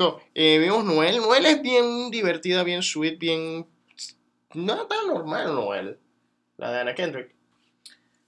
So, 0.00 0.18
eh, 0.34 0.56
vimos 0.58 0.82
Noel. 0.82 1.18
Noel 1.18 1.44
es 1.44 1.60
bien 1.60 2.10
divertida, 2.10 2.62
bien 2.62 2.82
sweet, 2.82 3.18
bien... 3.18 3.66
No 4.54 4.86
tan 4.86 5.06
normal 5.08 5.54
Noel. 5.54 5.98
La 6.56 6.72
de 6.72 6.80
Anna 6.80 6.94
Kendrick. 6.94 7.34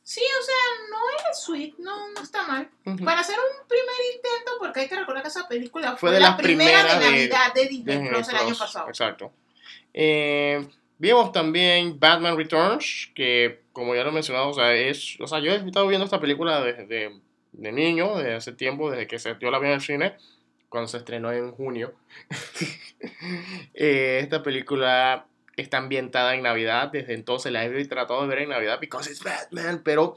Sí, 0.02 0.20
o 0.20 0.42
sea, 0.44 0.54
no 0.90 1.30
es 1.30 1.40
sweet, 1.42 1.74
no, 1.78 2.10
no 2.10 2.20
está 2.22 2.46
mal. 2.46 2.68
Para 3.02 3.22
hacer 3.22 3.36
un 3.38 3.66
primer 3.66 3.94
intento, 4.14 4.52
porque 4.58 4.80
hay 4.80 4.88
que 4.90 4.96
recordar 4.96 5.22
que 5.22 5.30
esa 5.30 5.48
película 5.48 5.92
Fue 5.96 6.10
fue, 6.10 6.12
de 6.12 6.20
la 6.20 6.36
primera 6.36 6.82
de 6.84 7.00
de- 7.00 7.10
Navidad 7.10 7.54
de 7.54 7.60
Disney 7.68 7.96
Disney 7.96 8.08
Plus 8.10 8.28
el 8.28 8.36
año 8.36 8.54
pasado. 8.54 8.88
Exacto. 8.88 9.32
Eh, 9.94 10.68
vimos 10.98 11.32
también 11.32 11.98
Batman 11.98 12.36
Returns, 12.36 13.10
que 13.14 13.62
como 13.72 13.94
ya 13.94 14.02
lo 14.04 14.10
he 14.10 14.12
mencionado, 14.12 14.50
o 14.50 14.52
sea, 14.52 14.74
es, 14.74 15.16
o 15.20 15.26
sea, 15.26 15.38
yo 15.38 15.52
he 15.52 15.56
estado 15.56 15.86
viendo 15.88 16.04
esta 16.04 16.20
película 16.20 16.60
desde 16.60 17.18
de 17.52 17.72
niño, 17.72 18.16
desde 18.16 18.34
hace 18.34 18.52
tiempo, 18.52 18.90
desde 18.90 19.06
que 19.06 19.18
se, 19.18 19.38
yo 19.40 19.50
la 19.50 19.58
vi 19.58 19.68
en 19.68 19.72
el 19.72 19.80
cine, 19.80 20.16
cuando 20.72 20.88
se 20.88 20.96
estrenó 20.96 21.30
en 21.30 21.52
junio. 21.52 21.94
Eh, 23.74 24.20
esta 24.22 24.42
película 24.42 25.26
está 25.56 25.78
ambientada 25.78 26.34
en 26.34 26.42
Navidad, 26.42 26.90
desde 26.92 27.14
entonces 27.14 27.50
la 27.52 27.64
he 27.64 27.84
tratado 27.86 28.22
de 28.22 28.28
ver 28.28 28.38
en 28.40 28.50
Navidad, 28.50 28.78
because 28.80 29.10
it's 29.10 29.22
Batman, 29.24 29.82
pero 29.84 30.16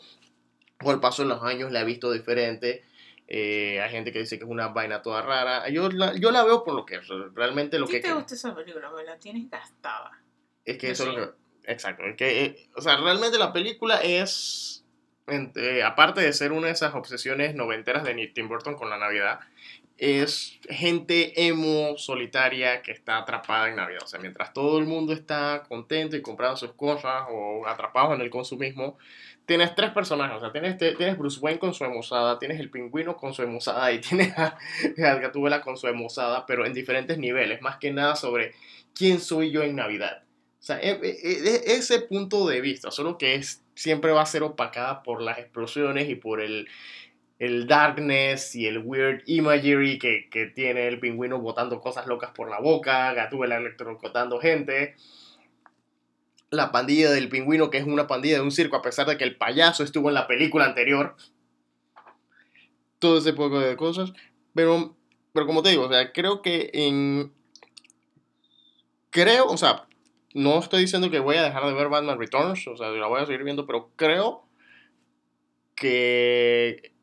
con 0.77 0.93
el 0.93 0.99
paso 1.01 1.23
de 1.23 1.29
los 1.29 1.41
años 1.43 1.71
la 1.71 1.81
he 1.81 1.85
visto 1.85 2.11
diferente. 2.11 2.83
Eh, 3.27 3.81
hay 3.81 3.89
gente 3.89 4.11
que 4.11 4.19
dice 4.19 4.37
que 4.37 4.43
es 4.45 4.49
una 4.49 4.67
vaina 4.67 5.01
toda 5.01 5.23
rara. 5.23 5.67
Yo 5.69 5.89
la, 5.89 6.13
yo 6.13 6.29
la 6.31 6.43
veo 6.43 6.63
por 6.63 6.75
lo 6.75 6.85
que. 6.85 6.99
Realmente 7.33 7.79
lo 7.79 7.85
¿A 7.85 7.87
ti 7.87 7.93
que 7.95 8.01
te 8.01 8.13
gusta 8.13 8.35
esa 8.35 8.53
película? 8.55 8.91
Me 8.91 9.03
la 9.03 9.17
tienes 9.17 9.49
gastada. 9.49 10.11
es 10.63 10.77
que 10.77 10.87
Yo 10.87 10.93
eso 10.93 11.03
es 11.05 11.09
sí. 11.09 11.15
lo 11.15 11.31
que. 11.35 11.71
Exacto. 11.71 12.03
Es 12.05 12.15
que, 12.15 12.45
eh, 12.45 12.69
o 12.75 12.81
sea, 12.81 12.97
realmente 12.97 13.39
la 13.39 13.51
película 13.51 13.97
es. 14.03 14.85
entre- 15.25 15.81
aparte 15.81 16.21
de 16.21 16.31
ser 16.33 16.51
una 16.51 16.67
de 16.67 16.73
esas 16.73 16.93
obsesiones 16.93 17.55
noventeras 17.55 18.03
de 18.03 18.13
Tim 18.27 18.47
Burton 18.47 18.75
con 18.75 18.91
la 18.91 18.97
Navidad, 18.99 19.39
es 19.97 20.59
gente 20.69 21.47
emo 21.47 21.97
solitaria 21.97 22.81
que 22.81 22.91
está 22.91 23.17
atrapada 23.17 23.69
en 23.69 23.77
Navidad. 23.77 24.01
O 24.03 24.07
sea, 24.07 24.19
mientras 24.19 24.53
todo 24.53 24.77
el 24.79 24.85
mundo 24.85 25.13
está 25.13 25.63
contento 25.67 26.17
y 26.17 26.21
comprando 26.21 26.57
sus 26.57 26.73
cosas 26.73 27.23
o 27.29 27.65
atrapados 27.65 28.13
en 28.15 28.21
el 28.21 28.29
consumismo, 28.29 28.97
tienes 29.45 29.73
tres 29.73 29.91
personajes. 29.91 30.37
O 30.37 30.39
sea, 30.41 30.51
tienes, 30.51 30.77
tienes 30.77 31.17
Bruce 31.17 31.39
Wayne 31.39 31.59
con 31.59 31.73
su 31.73 31.85
emosada, 31.85 32.39
tienes 32.39 32.59
el 32.59 32.69
pingüino 32.69 33.15
con 33.15 33.33
su 33.33 33.43
emosada 33.43 33.91
y 33.93 33.99
tienes 34.01 34.37
a, 34.37 34.57
a 34.97 35.15
Gatúbela 35.15 35.61
con 35.61 35.77
su 35.77 35.87
emosada, 35.87 36.45
pero 36.45 36.65
en 36.65 36.73
diferentes 36.73 37.17
niveles. 37.17 37.61
Más 37.61 37.77
que 37.77 37.91
nada 37.91 38.15
sobre 38.15 38.53
quién 38.93 39.19
soy 39.19 39.51
yo 39.51 39.63
en 39.63 39.75
Navidad. 39.75 40.23
O 40.59 40.63
sea, 40.65 40.79
e- 40.81 40.99
e- 41.01 41.19
e- 41.23 41.75
ese 41.75 41.99
punto 42.01 42.47
de 42.47 42.59
vista, 42.59 42.91
solo 42.91 43.17
que 43.17 43.35
es, 43.35 43.63
siempre 43.75 44.11
va 44.11 44.23
a 44.23 44.25
ser 44.25 44.41
opacada 44.41 45.03
por 45.03 45.21
las 45.21 45.37
explosiones 45.37 46.09
y 46.09 46.15
por 46.15 46.41
el, 46.41 46.67
el 47.37 47.67
darkness 47.67 48.55
y 48.55 48.65
el 48.65 48.79
weird 48.79 49.23
imagery 49.25 49.99
que, 49.99 50.29
que 50.29 50.45
tiene 50.45 50.87
el 50.87 50.99
pingüino 50.99 51.39
botando 51.39 51.81
cosas 51.81 52.07
locas 52.07 52.31
por 52.31 52.49
la 52.49 52.59
boca, 52.59 53.13
Gatúbela 53.13 53.57
electrocutando 53.57 54.39
gente, 54.39 54.95
la 56.49 56.71
pandilla 56.71 57.11
del 57.11 57.29
pingüino 57.29 57.69
que 57.69 57.77
es 57.77 57.85
una 57.85 58.07
pandilla 58.07 58.35
de 58.35 58.41
un 58.41 58.51
circo 58.51 58.77
a 58.77 58.81
pesar 58.81 59.07
de 59.07 59.17
que 59.17 59.25
el 59.25 59.35
payaso 59.35 59.83
estuvo 59.83 60.09
en 60.09 60.15
la 60.15 60.27
película 60.27 60.65
anterior, 60.65 61.15
todo 62.99 63.17
ese 63.17 63.33
poco 63.33 63.59
de 63.59 63.75
cosas, 63.75 64.13
pero, 64.53 64.95
pero 65.33 65.45
como 65.45 65.61
te 65.61 65.69
digo, 65.69 65.83
o 65.83 65.89
sea, 65.89 66.11
creo 66.11 66.41
que 66.41 66.69
en... 66.73 67.33
Creo, 69.09 69.45
o 69.47 69.57
sea, 69.57 69.87
no 70.33 70.59
estoy 70.59 70.81
diciendo 70.81 71.09
que 71.09 71.19
voy 71.19 71.37
a 71.37 71.43
dejar 71.43 71.65
de 71.65 71.73
ver 71.73 71.87
Batman 71.87 72.19
Returns, 72.19 72.67
o 72.67 72.75
sea, 72.75 72.89
la 72.89 73.07
voy 73.07 73.21
a 73.21 73.25
seguir 73.25 73.43
viendo, 73.43 73.65
pero 73.65 73.91
creo 73.95 74.45
que 75.75 76.94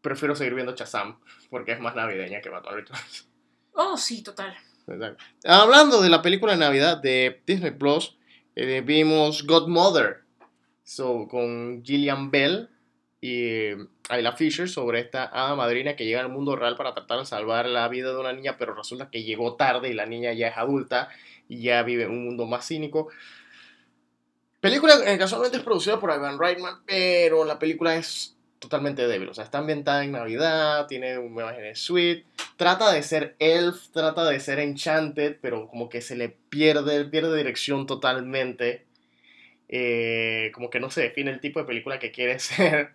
prefiero 0.00 0.34
seguir 0.34 0.54
viendo 0.54 0.74
Shazam 0.74 1.18
porque 1.50 1.72
es 1.72 1.80
más 1.80 1.94
navideña 1.94 2.40
que 2.40 2.48
Batman 2.48 2.76
Returns. 2.76 3.28
Oh, 3.72 3.96
sí, 3.96 4.22
total. 4.22 4.54
Exacto. 4.86 5.24
Hablando 5.44 6.02
de 6.02 6.10
la 6.10 6.22
película 6.22 6.52
de 6.52 6.58
Navidad 6.58 6.98
de 6.98 7.42
Disney 7.46 7.70
Plus, 7.70 8.18
eh, 8.56 8.82
vimos 8.84 9.46
Godmother 9.46 10.24
so, 10.82 11.28
con 11.28 11.82
Gillian 11.84 12.30
Bell 12.30 12.68
y 13.20 13.44
eh, 13.44 13.76
Ayla 14.08 14.32
Fisher 14.32 14.68
sobre 14.68 15.00
esta 15.00 15.24
hada 15.24 15.54
madrina 15.54 15.94
que 15.94 16.04
llega 16.04 16.20
al 16.20 16.30
mundo 16.30 16.56
real 16.56 16.76
para 16.76 16.94
tratar 16.94 17.20
de 17.20 17.26
salvar 17.26 17.66
la 17.66 17.86
vida 17.88 18.12
de 18.12 18.18
una 18.18 18.32
niña, 18.32 18.56
pero 18.58 18.74
resulta 18.74 19.10
que 19.10 19.22
llegó 19.22 19.54
tarde 19.54 19.90
y 19.90 19.94
la 19.94 20.06
niña 20.06 20.32
ya 20.32 20.48
es 20.48 20.56
adulta 20.56 21.08
y 21.48 21.62
ya 21.62 21.82
vive 21.82 22.04
en 22.04 22.10
un 22.10 22.24
mundo 22.24 22.46
más 22.46 22.66
cínico. 22.66 23.08
Película 24.60 25.02
que 25.04 25.18
casualmente 25.18 25.58
es 25.58 25.62
producida 25.62 26.00
por 26.00 26.14
Ivan 26.14 26.38
Reitman, 26.38 26.82
pero 26.86 27.44
la 27.44 27.58
película 27.58 27.96
es 27.96 28.36
totalmente 28.60 29.08
débil. 29.08 29.28
O 29.28 29.34
sea, 29.34 29.42
está 29.42 29.58
ambientada 29.58 30.04
en 30.04 30.12
Navidad, 30.12 30.86
tiene 30.86 31.14
imágenes 31.14 31.80
sweet, 31.80 32.24
trata 32.56 32.92
de 32.92 33.02
ser 33.02 33.34
elf, 33.40 33.88
trata 33.92 34.24
de 34.28 34.38
ser 34.38 34.60
enchanted, 34.60 35.38
pero 35.40 35.66
como 35.66 35.88
que 35.88 36.00
se 36.00 36.14
le 36.14 36.28
pierde, 36.28 37.04
pierde 37.06 37.36
dirección 37.36 37.86
totalmente. 37.86 38.84
Eh, 39.68 40.50
como 40.54 40.68
que 40.68 40.80
no 40.80 40.90
se 40.90 41.02
define 41.02 41.30
el 41.30 41.40
tipo 41.40 41.58
de 41.60 41.66
película 41.66 41.98
que 41.98 42.12
quiere 42.12 42.38
ser. 42.38 42.92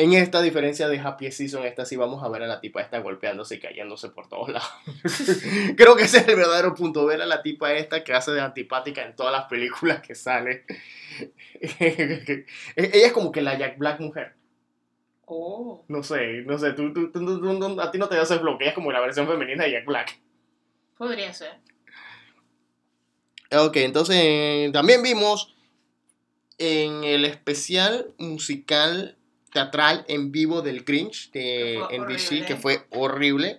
En 0.00 0.12
esta 0.12 0.40
diferencia 0.42 0.86
de 0.86 1.00
Happy 1.00 1.28
Season, 1.32 1.64
esta 1.66 1.84
sí 1.84 1.96
vamos 1.96 2.22
a 2.22 2.28
ver 2.28 2.44
a 2.44 2.46
la 2.46 2.60
tipa 2.60 2.80
esta 2.80 3.00
golpeándose 3.00 3.56
y 3.56 3.58
cayéndose 3.58 4.10
por 4.10 4.28
todos 4.28 4.48
lados. 4.48 4.70
Creo 5.76 5.96
que 5.96 6.04
ese 6.04 6.18
es 6.18 6.28
el 6.28 6.36
verdadero 6.36 6.72
punto, 6.72 7.04
ver 7.04 7.20
a 7.20 7.26
la 7.26 7.42
tipa 7.42 7.72
esta 7.72 8.04
que 8.04 8.14
hace 8.14 8.30
de 8.30 8.40
antipática 8.40 9.04
en 9.04 9.16
todas 9.16 9.32
las 9.32 9.46
películas 9.46 10.00
que 10.00 10.14
sale. 10.14 10.64
Ella 11.80 12.46
es 12.76 13.12
como 13.12 13.32
que 13.32 13.42
la 13.42 13.58
Jack 13.58 13.76
Black 13.76 13.98
mujer. 13.98 14.34
Oh. 15.26 15.84
No 15.88 16.04
sé, 16.04 16.42
no 16.46 16.56
sé, 16.56 16.74
tú, 16.74 16.92
tú- 16.92 17.80
a 17.80 17.90
ti 17.90 17.98
no 17.98 18.08
te 18.08 18.14
ella 18.14 18.24
es 18.60 18.74
como 18.74 18.92
la 18.92 19.00
versión 19.00 19.26
femenina 19.26 19.64
de 19.64 19.72
Jack 19.72 19.84
Black. 19.84 20.16
Podría 20.96 21.34
ser. 21.34 21.54
Ok, 23.50 23.78
entonces 23.78 24.70
también 24.70 25.02
vimos 25.02 25.56
en 26.58 27.02
el 27.02 27.24
especial 27.24 28.14
musical 28.16 29.17
teatral 29.50 30.04
en 30.08 30.32
vivo 30.32 30.62
del 30.62 30.84
Grinch 30.84 31.30
de 31.32 31.80
Que 31.88 31.98
NBC, 31.98 32.46
que 32.46 32.56
fue 32.56 32.86
horrible. 32.90 33.58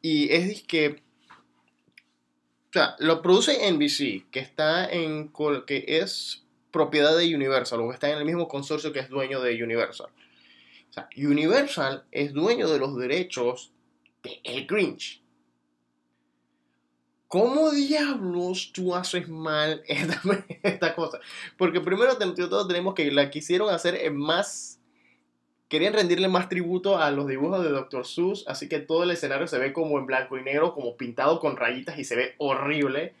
Y 0.00 0.32
es 0.32 0.62
que, 0.62 0.88
o 0.88 2.72
sea, 2.72 2.96
lo 2.98 3.22
produce 3.22 3.70
NBC, 3.70 4.30
que 4.30 4.40
está 4.40 4.90
en, 4.90 5.32
que 5.66 5.84
es 5.86 6.44
propiedad 6.70 7.16
de 7.16 7.34
Universal, 7.34 7.80
o 7.80 7.88
que 7.88 7.94
está 7.94 8.10
en 8.10 8.18
el 8.18 8.24
mismo 8.24 8.48
consorcio 8.48 8.92
que 8.92 9.00
es 9.00 9.08
dueño 9.08 9.40
de 9.40 9.62
Universal. 9.62 10.08
O 10.90 10.92
sea, 10.92 11.08
Universal 11.16 12.04
es 12.10 12.32
dueño 12.32 12.68
de 12.68 12.78
los 12.78 12.96
derechos 12.96 13.72
de 14.22 14.40
El 14.44 14.66
Grinch. 14.66 15.22
¿Cómo 17.32 17.70
diablos 17.70 18.72
tú 18.74 18.94
haces 18.94 19.26
mal 19.26 19.82
esta, 19.88 20.20
esta 20.62 20.94
cosa? 20.94 21.18
Porque 21.56 21.80
primero 21.80 22.18
todo 22.18 22.66
tenemos 22.66 22.94
que 22.94 23.10
la 23.10 23.30
quisieron 23.30 23.70
hacer 23.70 23.94
en 23.94 24.18
más... 24.18 24.80
Querían 25.72 25.94
rendirle 25.94 26.28
más 26.28 26.50
tributo 26.50 26.98
a 26.98 27.10
los 27.10 27.26
dibujos 27.26 27.64
de 27.64 27.70
Dr. 27.70 28.04
Seuss, 28.06 28.44
así 28.46 28.68
que 28.68 28.78
todo 28.78 29.04
el 29.04 29.10
escenario 29.10 29.46
se 29.46 29.58
ve 29.58 29.72
como 29.72 29.98
en 29.98 30.04
blanco 30.04 30.36
y 30.36 30.42
negro, 30.42 30.74
como 30.74 30.98
pintado 30.98 31.40
con 31.40 31.56
rayitas 31.56 31.98
y 31.98 32.04
se 32.04 32.14
ve 32.14 32.34
horrible. 32.36 33.14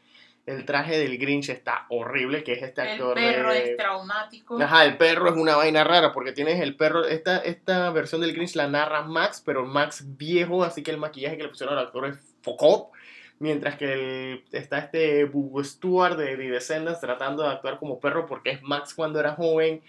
El 0.44 0.66
traje 0.66 0.98
del 0.98 1.16
Grinch 1.16 1.48
está 1.48 1.86
horrible, 1.88 2.44
que 2.44 2.52
es 2.52 2.62
este 2.62 2.82
El 2.82 2.88
actor 2.88 3.14
perro 3.14 3.52
de... 3.54 3.70
es 3.70 3.76
traumático. 3.78 4.60
Ajá, 4.60 4.84
el 4.84 4.98
perro 4.98 5.30
es 5.30 5.36
una 5.38 5.56
vaina 5.56 5.82
rara 5.82 6.12
porque 6.12 6.32
tienes 6.32 6.60
el 6.60 6.76
perro, 6.76 7.06
esta, 7.06 7.38
esta 7.38 7.88
versión 7.88 8.20
del 8.20 8.34
Grinch 8.34 8.54
la 8.54 8.68
narra 8.68 9.00
Max, 9.00 9.42
pero 9.42 9.64
Max 9.64 10.04
viejo, 10.18 10.62
así 10.62 10.82
que 10.82 10.90
el 10.90 10.98
maquillaje 10.98 11.38
que 11.38 11.44
le 11.44 11.48
pusieron 11.48 11.78
al 11.78 11.86
actor 11.86 12.04
es 12.04 12.18
focó. 12.42 12.90
Mientras 13.38 13.76
que 13.76 13.92
el- 13.94 14.44
está 14.52 14.78
este 14.78 15.24
Boo 15.24 15.64
Stewart 15.64 16.18
de 16.18 16.36
The 16.36 16.50
Descendants 16.50 17.00
tratando 17.00 17.44
de 17.44 17.48
actuar 17.48 17.78
como 17.78 17.98
perro 17.98 18.26
porque 18.26 18.50
es 18.50 18.62
Max 18.62 18.92
cuando 18.92 19.18
era 19.18 19.32
joven. 19.32 19.80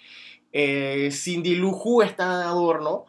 Eh, 0.53 1.09
Cindy 1.11 1.59
Who 1.61 2.03
está 2.03 2.39
de 2.39 2.45
adorno. 2.45 3.05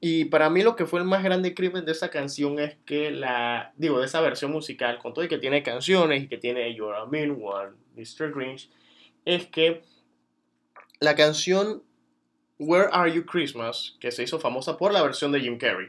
Y 0.00 0.26
para 0.26 0.50
mí 0.50 0.62
lo 0.62 0.76
que 0.76 0.86
fue 0.86 1.00
el 1.00 1.06
más 1.06 1.22
grande 1.22 1.54
crimen 1.54 1.84
de 1.84 1.92
esa 1.92 2.10
canción 2.10 2.58
es 2.58 2.76
que 2.84 3.10
la, 3.10 3.72
digo, 3.76 3.98
de 3.98 4.06
esa 4.06 4.20
versión 4.20 4.52
musical, 4.52 4.98
con 4.98 5.14
todo 5.14 5.24
y 5.24 5.28
que 5.28 5.38
tiene 5.38 5.62
canciones 5.62 6.24
y 6.24 6.28
que 6.28 6.38
tiene 6.38 6.74
You're 6.74 6.96
a 6.96 7.06
Mean 7.06 7.38
One, 7.42 7.76
Mr. 7.96 8.32
Grinch, 8.32 8.70
es 9.24 9.46
que 9.46 9.82
la 11.00 11.14
canción 11.14 11.82
Where 12.58 12.88
Are 12.92 13.12
You 13.12 13.24
Christmas, 13.24 13.96
que 14.00 14.10
se 14.10 14.22
hizo 14.22 14.38
famosa 14.38 14.76
por 14.76 14.92
la 14.92 15.02
versión 15.02 15.32
de 15.32 15.40
Jim 15.40 15.58
Carrey. 15.58 15.88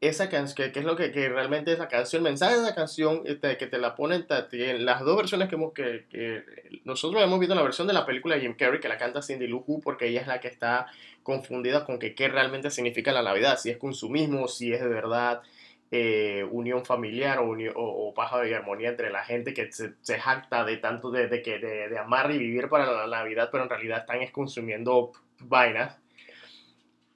Esa 0.00 0.28
canción, 0.28 0.70
que, 0.70 0.78
es 0.78 0.84
lo 0.84 0.94
que, 0.94 1.10
que 1.10 1.28
realmente 1.28 1.72
es 1.72 1.78
la 1.80 1.88
canción, 1.88 2.20
el 2.20 2.30
mensaje 2.30 2.54
de 2.56 2.62
la 2.62 2.72
canción, 2.76 3.22
este, 3.24 3.56
que 3.56 3.66
te 3.66 3.78
la 3.78 3.96
ponen, 3.96 4.28
te- 4.28 4.78
las 4.78 5.00
dos 5.00 5.16
versiones 5.16 5.48
que, 5.48 5.56
hemos, 5.56 5.72
que, 5.72 6.04
que 6.08 6.44
nosotros 6.84 7.20
hemos 7.20 7.40
visto, 7.40 7.56
la 7.56 7.62
versión 7.64 7.88
de 7.88 7.94
la 7.94 8.06
película 8.06 8.36
de 8.36 8.42
Jim 8.42 8.54
Carrey, 8.56 8.78
que 8.78 8.86
la 8.88 8.96
canta 8.96 9.22
Cindy 9.22 9.48
Lou 9.48 9.64
Who, 9.66 9.80
porque 9.80 10.06
ella 10.06 10.20
es 10.20 10.28
la 10.28 10.38
que 10.38 10.46
está 10.46 10.86
confundida 11.24 11.84
con 11.84 11.98
que 11.98 12.14
qué 12.14 12.28
realmente 12.28 12.70
significa 12.70 13.10
la 13.10 13.22
Navidad, 13.22 13.58
si 13.58 13.70
es 13.70 13.76
consumismo, 13.76 14.46
si 14.46 14.72
es 14.72 14.80
de 14.80 14.86
verdad 14.86 15.42
eh, 15.90 16.46
unión 16.48 16.84
familiar 16.84 17.38
o, 17.40 17.44
uni- 17.48 17.66
o, 17.74 18.14
paz 18.14 18.30
y 18.48 18.52
armonía 18.52 18.90
entre 18.90 19.10
la 19.10 19.24
gente 19.24 19.52
que 19.52 19.72
se, 19.72 19.94
se 20.02 20.20
jacta 20.20 20.64
de 20.64 20.76
tanto 20.76 21.10
de, 21.10 21.26
de 21.26 21.38
de, 21.40 21.88
de 21.88 21.98
amar 21.98 22.30
y 22.30 22.38
vivir 22.38 22.68
para 22.68 22.86
la 22.92 23.06
Navidad, 23.08 23.48
pero 23.50 23.64
en 23.64 23.70
realidad 23.70 23.98
están 24.00 24.22
es 24.22 24.30
consumiendo 24.30 25.10
vainas. 25.40 25.98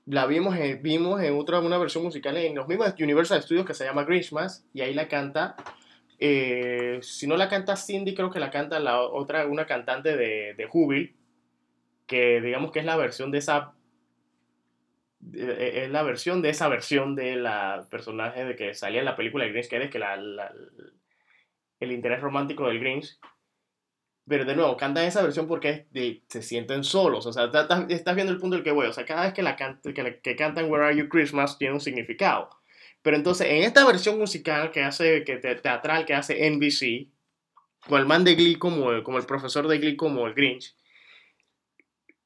La 0.07 0.27
vimos, 0.27 0.57
en- 0.57 0.83
vimos 0.83 1.21
en 1.23 1.39
otra, 1.39 1.61
una 1.61 1.79
versión 1.79 2.03
musical 2.05 2.37
en 2.37 2.55
los 2.57 2.67
mismos 2.67 2.93
Universal 2.99 3.43
Studios 3.43 3.67
que 3.67 3.75
se 3.75 3.85
llama 3.85 4.05
Christmas 4.05 4.67
y 4.75 4.81
ahí 4.81 4.95
la 4.95 5.07
canta, 5.09 5.55
eh, 6.19 6.99
si 7.03 7.27
no 7.27 7.37
la 7.37 7.49
canta 7.49 7.77
Cindy, 7.77 8.15
creo 8.15 8.31
que 8.31 8.41
la 8.41 8.51
canta 8.51 8.81
la 8.81 9.01
otra, 9.01 9.47
una 9.47 9.67
cantante 9.67 10.17
de, 10.17 10.55
de 10.55 10.67
Jubil, 10.67 11.15
que 12.07 12.41
digamos 12.41 12.73
que 12.73 12.81
es 12.81 12.85
la 12.85 12.97
versión 12.97 13.31
de 13.31 13.39
esa 13.39 13.75
eh, 15.35 15.83
es 15.85 15.91
la 15.91 16.03
versión 16.03 16.43
de 16.43 16.51
esa 16.51 16.69
versión 16.69 17.15
de 17.15 17.37
la 17.37 17.87
personaje 17.91 18.45
de 18.45 18.57
que 18.57 18.75
salía 18.75 18.99
en 19.01 19.05
la 19.07 19.17
película 19.17 19.45
de 19.45 19.51
Grinch, 19.53 19.69
que 19.69 19.83
es 19.83 19.91
que 19.91 20.01
el 21.81 21.93
interés 21.93 22.21
romántico 22.21 22.67
del 22.67 22.81
Grinch. 22.81 23.19
Pero 24.29 24.45
de 24.45 24.55
nuevo, 24.55 24.77
cantan 24.77 25.05
esa 25.05 25.23
versión 25.23 25.49
porque 25.49 25.87
se 26.29 26.43
sienten 26.43 26.85
solos. 26.85 27.27
O 27.27 27.33
sea, 27.33 27.51
estás 27.89 28.15
viendo 28.15 28.33
el 28.33 28.39
punto 28.39 28.55
del 28.57 28.65
que 28.65 28.71
voy. 28.71 28.87
O 28.87 28.93
sea, 28.93 29.05
cada 29.05 29.23
vez 29.25 29.35
que, 29.35 29.43
la 29.43 29.57
que, 29.57 30.21
que 30.23 30.37
cantan 30.37 30.71
Where 30.71 30.85
Are 30.85 30.97
You 30.97 31.09
Christmas 31.09 31.59
tiene 31.59 31.75
un 31.75 31.81
significado. 31.81 32.49
Pero 33.03 33.17
entonces, 33.17 33.49
en 33.49 33.65
esta 33.65 33.85
versión 33.85 34.19
musical 34.19 34.71
que 34.71 34.83
hace, 34.85 35.25
que 35.25 35.37
te- 35.39 35.57
teatral 35.57 36.07
que 36.07 36.15
hace 36.15 36.49
NBC, 36.49 37.09
con 37.89 37.99
el 37.99 38.07
man 38.07 38.23
de 38.23 38.37
Glee 38.37 38.55
como 38.57 39.03
como 39.03 39.19
el 39.19 39.27
profesor 39.27 39.67
de 39.67 39.79
Glee 39.79 39.97
como 39.97 40.27
el 40.29 40.35
Grinch, 40.35 40.77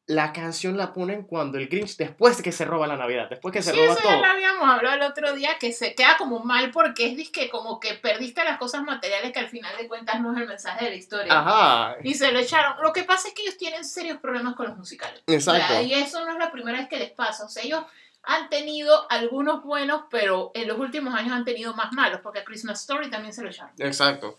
la 0.08 0.32
canción 0.32 0.76
la 0.76 0.92
ponen 0.92 1.24
cuando 1.24 1.58
el 1.58 1.66
Grinch, 1.68 1.96
después 1.96 2.36
de 2.36 2.44
que 2.44 2.52
se 2.52 2.64
roba 2.64 2.86
la 2.86 2.96
Navidad, 2.96 3.28
después 3.28 3.52
que 3.52 3.60
se 3.60 3.72
Sí, 3.72 3.76
roba 3.76 3.92
eso 3.94 4.02
ya 4.04 4.08
todo. 4.10 4.20
lo 4.20 4.26
habíamos 4.26 4.68
hablado 4.68 4.94
el 4.96 5.02
otro 5.02 5.32
día, 5.34 5.50
que 5.58 5.72
se 5.72 5.94
queda 5.96 6.16
como 6.16 6.44
mal 6.44 6.70
porque 6.70 7.06
es 7.20 7.30
que 7.30 7.48
como 7.50 7.80
que 7.80 7.94
perdiste 7.94 8.44
las 8.44 8.56
cosas 8.58 8.82
materiales 8.84 9.32
que 9.32 9.40
al 9.40 9.48
final 9.48 9.76
de 9.76 9.88
cuentas 9.88 10.20
no 10.20 10.32
es 10.32 10.38
el 10.40 10.46
mensaje 10.46 10.84
de 10.84 10.90
la 10.92 10.96
historia. 10.96 11.36
Ajá, 11.36 11.96
Y 12.04 12.14
se 12.14 12.30
lo 12.30 12.38
echaron. 12.38 12.80
Lo 12.82 12.92
que 12.92 13.02
pasa 13.02 13.26
es 13.28 13.34
que 13.34 13.42
ellos 13.42 13.56
tienen 13.58 13.84
serios 13.84 14.18
problemas 14.18 14.54
con 14.54 14.66
los 14.68 14.76
musicales. 14.76 15.22
exacto. 15.26 15.80
Y 15.82 15.92
eso 15.94 16.24
no 16.24 16.32
es 16.32 16.38
la 16.38 16.52
primera 16.52 16.78
vez 16.78 16.88
que 16.88 16.98
les 16.98 17.10
pasa. 17.10 17.44
O 17.44 17.48
sea, 17.48 17.64
ellos 17.64 17.82
han 18.22 18.48
tenido 18.48 19.10
algunos 19.10 19.62
buenos, 19.64 20.02
pero 20.10 20.50
en 20.54 20.68
los 20.68 20.78
últimos 20.78 21.14
años 21.14 21.32
han 21.32 21.44
tenido 21.44 21.74
más 21.74 21.92
malos, 21.92 22.20
porque 22.22 22.40
a 22.40 22.44
Christmas 22.44 22.80
Story 22.80 23.08
también 23.10 23.32
se 23.32 23.42
lo 23.42 23.48
echaron. 23.50 23.72
Exacto. 23.78 24.36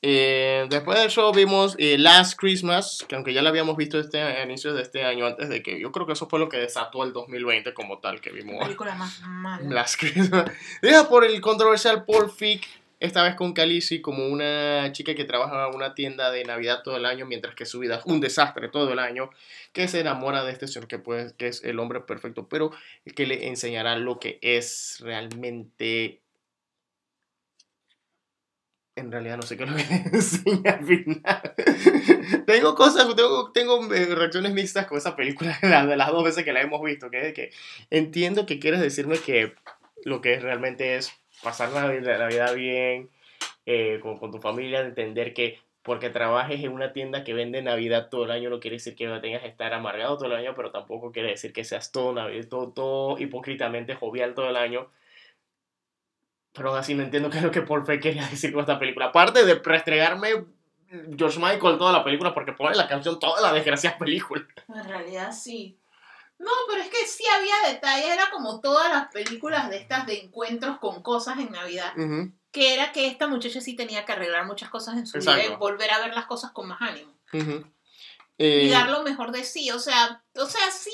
Eh, 0.00 0.66
después 0.70 0.98
del 1.00 1.10
show 1.10 1.32
vimos 1.32 1.74
eh, 1.78 1.98
Last 1.98 2.38
Christmas, 2.38 3.04
que 3.08 3.16
aunque 3.16 3.32
ya 3.32 3.42
lo 3.42 3.48
habíamos 3.48 3.76
visto 3.76 3.98
este, 3.98 4.22
a 4.22 4.44
inicios 4.44 4.76
de 4.76 4.82
este 4.82 5.04
año, 5.04 5.26
antes 5.26 5.48
de 5.48 5.60
que 5.62 5.80
yo 5.80 5.90
creo 5.90 6.06
que 6.06 6.12
eso 6.12 6.28
fue 6.28 6.38
lo 6.38 6.48
que 6.48 6.56
desató 6.56 7.02
el 7.02 7.12
2020 7.12 7.74
como 7.74 7.98
tal, 7.98 8.20
que 8.20 8.30
La 8.30 8.36
vimos 8.36 8.64
película 8.64 8.94
más 8.94 9.20
mala. 9.22 9.68
Last 9.68 9.98
Christmas. 9.98 10.50
Deja 10.82 11.08
por 11.08 11.24
el 11.24 11.40
controversial 11.40 12.04
Paul 12.04 12.30
Fick, 12.30 12.64
esta 13.00 13.24
vez 13.24 13.34
con 13.34 13.52
Khaleesi, 13.52 14.00
como 14.00 14.26
una 14.26 14.90
chica 14.92 15.16
que 15.16 15.24
trabaja 15.24 15.68
en 15.68 15.74
una 15.74 15.94
tienda 15.94 16.30
de 16.30 16.44
Navidad 16.44 16.82
todo 16.84 16.96
el 16.96 17.04
año, 17.04 17.26
mientras 17.26 17.56
que 17.56 17.66
su 17.66 17.80
vida 17.80 17.96
es 17.96 18.04
un 18.06 18.20
desastre 18.20 18.68
todo 18.68 18.92
el 18.92 19.00
año, 19.00 19.30
que 19.72 19.88
se 19.88 20.00
enamora 20.00 20.44
de 20.44 20.52
este 20.52 20.68
señor 20.68 20.86
que, 20.86 20.98
pues, 21.00 21.32
que 21.32 21.48
es 21.48 21.64
el 21.64 21.78
hombre 21.80 22.00
perfecto, 22.00 22.48
pero 22.48 22.70
que 23.16 23.26
le 23.26 23.48
enseñará 23.48 23.96
lo 23.96 24.20
que 24.20 24.38
es 24.42 24.98
realmente... 25.00 26.20
En 28.98 29.10
realidad 29.12 29.36
no 29.36 29.42
sé 29.42 29.56
qué 29.56 29.64
es 29.64 29.70
lo 29.70 29.76
que 29.76 29.82
le 29.88 29.96
enseña 30.16 30.72
al 30.72 30.84
final. 30.84 31.22
tengo 32.46 32.74
cosas, 32.74 33.06
tengo, 33.16 33.52
tengo 33.52 33.92
eh, 33.94 34.14
reacciones 34.14 34.52
mixtas 34.52 34.86
con 34.86 34.98
esa 34.98 35.16
película 35.16 35.58
la- 35.62 35.86
de 35.86 35.96
las 35.96 36.08
dos 36.10 36.24
veces 36.24 36.44
que 36.44 36.52
la 36.52 36.60
hemos 36.60 36.82
visto, 36.82 37.10
que 37.10 37.32
que 37.32 37.50
entiendo 37.90 38.46
que 38.46 38.58
quieres 38.58 38.80
decirme 38.80 39.18
que 39.18 39.54
lo 40.04 40.20
que 40.20 40.38
realmente 40.40 40.96
es 40.96 41.12
pasar 41.42 41.70
la, 41.70 41.88
vida- 41.88 42.18
la 42.18 42.26
vida 42.28 42.52
bien 42.52 43.10
eh, 43.66 43.98
con, 44.02 44.18
con 44.18 44.30
tu 44.32 44.38
familia, 44.38 44.80
entender 44.80 45.34
que 45.34 45.58
porque 45.82 46.10
trabajes 46.10 46.60
en 46.62 46.72
una 46.72 46.92
tienda 46.92 47.24
que 47.24 47.32
vende 47.32 47.62
Navidad 47.62 48.08
todo 48.10 48.24
el 48.24 48.30
año 48.30 48.50
no 48.50 48.60
quiere 48.60 48.76
decir 48.76 48.94
que 48.94 49.06
tengas 49.22 49.40
que 49.42 49.48
estar 49.48 49.72
amargado 49.72 50.16
todo 50.18 50.26
el 50.26 50.34
año, 50.34 50.52
pero 50.54 50.70
tampoco 50.70 51.12
quiere 51.12 51.30
decir 51.30 51.52
que 51.54 51.64
seas 51.64 51.92
todo, 51.92 52.14
todo, 52.50 52.72
todo 52.72 53.18
hipócritamente 53.18 53.94
jovial 53.94 54.34
todo 54.34 54.50
el 54.50 54.56
año. 54.56 54.88
Pero 56.52 56.74
así 56.74 56.94
no 56.94 57.02
entiendo 57.02 57.30
qué 57.30 57.38
es 57.38 57.44
lo 57.44 57.50
que 57.50 57.62
Paul 57.62 57.84
Feig 57.84 58.00
quería 58.00 58.26
decir 58.26 58.52
con 58.52 58.60
esta 58.60 58.78
película. 58.78 59.06
Aparte 59.06 59.44
de 59.44 59.54
restregarme 59.54 60.46
George 61.16 61.38
Michael 61.38 61.78
toda 61.78 61.92
la 61.92 62.04
película 62.04 62.32
porque 62.32 62.52
pone 62.52 62.74
la 62.74 62.88
canción 62.88 63.18
toda 63.18 63.40
la 63.40 63.52
desgraciada 63.52 63.98
película. 63.98 64.46
En 64.68 64.84
realidad 64.84 65.32
sí. 65.32 65.78
No, 66.38 66.50
pero 66.68 66.82
es 66.82 66.88
que 66.88 67.04
sí 67.06 67.24
había 67.26 67.72
detalles, 67.72 68.06
era 68.06 68.30
como 68.30 68.60
todas 68.60 68.90
las 68.92 69.08
películas 69.08 69.68
de 69.70 69.78
estas 69.78 70.06
de 70.06 70.20
encuentros 70.20 70.78
con 70.78 71.02
cosas 71.02 71.38
en 71.38 71.50
Navidad, 71.50 71.92
que 72.52 72.74
era 72.74 72.92
que 72.92 73.08
esta 73.08 73.26
muchacha 73.26 73.60
sí 73.60 73.74
tenía 73.74 74.04
que 74.04 74.12
arreglar 74.12 74.46
muchas 74.46 74.70
cosas 74.70 74.96
en 74.96 75.06
su 75.06 75.18
vida 75.18 75.44
y 75.44 75.56
volver 75.56 75.90
a 75.90 75.98
ver 75.98 76.14
las 76.14 76.26
cosas 76.26 76.52
con 76.52 76.68
más 76.68 76.80
ánimo. 76.80 77.12
y 77.32 77.42
Eh, 78.38 78.70
dar 78.70 78.88
lo 78.88 79.02
mejor 79.02 79.32
de 79.32 79.42
sí. 79.42 79.68
O 79.72 79.80
sea, 79.80 80.22
o 80.36 80.46
sea, 80.46 80.70
sí 80.70 80.92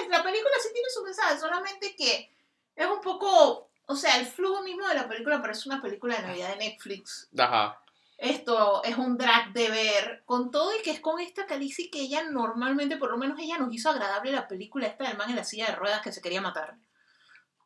es, 0.00 0.08
la 0.08 0.22
película 0.22 0.54
sí 0.62 0.68
tiene 0.72 0.88
su 0.88 1.02
mensaje, 1.02 1.40
solamente 1.40 1.96
que 1.96 2.30
es 2.76 2.86
un 2.86 3.00
poco, 3.00 3.68
o 3.86 3.96
sea, 3.96 4.18
el 4.18 4.26
flujo 4.26 4.62
mismo 4.62 4.86
de 4.86 4.94
la 4.94 5.08
película 5.08 5.40
parece 5.40 5.68
una 5.68 5.82
película 5.82 6.16
de 6.16 6.22
Navidad 6.22 6.50
de 6.50 6.70
Netflix. 6.70 7.28
Ajá. 7.36 7.80
Esto 8.16 8.82
es 8.84 8.96
un 8.96 9.18
drag 9.18 9.52
de 9.52 9.70
ver, 9.70 10.22
con 10.24 10.50
todo 10.50 10.70
y 10.78 10.82
que 10.82 10.92
es 10.92 11.00
con 11.00 11.20
esta 11.20 11.46
Khaleesi 11.46 11.90
que 11.90 12.00
ella 12.00 12.22
normalmente, 12.30 12.96
por 12.96 13.10
lo 13.10 13.18
menos 13.18 13.38
ella 13.38 13.58
nos 13.58 13.74
hizo 13.74 13.90
agradable 13.90 14.32
la 14.32 14.46
película 14.46 14.86
esta 14.86 15.04
del 15.08 15.16
man 15.16 15.30
en 15.30 15.36
la 15.36 15.44
silla 15.44 15.66
de 15.66 15.74
ruedas 15.74 16.00
que 16.00 16.12
se 16.12 16.22
quería 16.22 16.40
matar. 16.40 16.76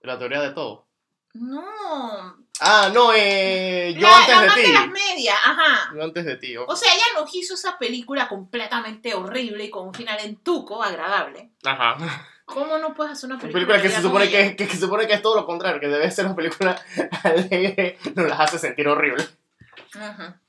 La 0.00 0.18
teoría 0.18 0.40
de 0.40 0.50
todo. 0.50 0.86
No. 1.34 2.36
Ah, 2.60 2.90
no, 2.92 3.12
eh, 3.14 3.94
yo 3.94 4.00
la, 4.00 4.18
antes 4.18 4.34
la 4.34 4.42
de 4.42 4.50
ti. 4.50 4.66
de 4.66 4.72
las 4.72 4.88
medias, 4.88 5.36
ajá. 5.44 5.92
Yo 5.94 6.02
antes 6.02 6.24
de 6.24 6.36
ti. 6.36 6.56
O 6.56 6.74
sea, 6.74 6.92
ella 6.92 7.04
nos 7.20 7.32
hizo 7.34 7.54
esa 7.54 7.78
película 7.78 8.26
completamente 8.28 9.14
horrible 9.14 9.64
y 9.64 9.70
con 9.70 9.88
un 9.88 9.94
final 9.94 10.18
en 10.20 10.36
tuco 10.42 10.82
agradable. 10.82 11.50
Ajá. 11.62 12.26
¿Cómo 12.48 12.78
no 12.78 12.94
puedes 12.94 13.12
hacer 13.12 13.26
una 13.26 13.34
Una 13.34 13.42
película, 13.42 13.66
película 13.66 13.82
que 13.82 13.94
se 13.94 14.02
supone 14.02 14.30
que, 14.30 14.56
que, 14.56 14.66
que 14.66 14.74
se 14.74 14.80
supone 14.80 15.06
que 15.06 15.12
es 15.12 15.22
todo 15.22 15.36
lo 15.36 15.44
contrario, 15.44 15.78
que 15.78 15.88
debe 15.88 16.10
ser 16.10 16.24
una 16.24 16.34
película 16.34 16.80
alegre, 17.22 17.98
nos 18.14 18.26
las 18.26 18.40
hace 18.40 18.58
sentir 18.58 18.88
horrible. 18.88 19.22
Ajá. 19.94 20.40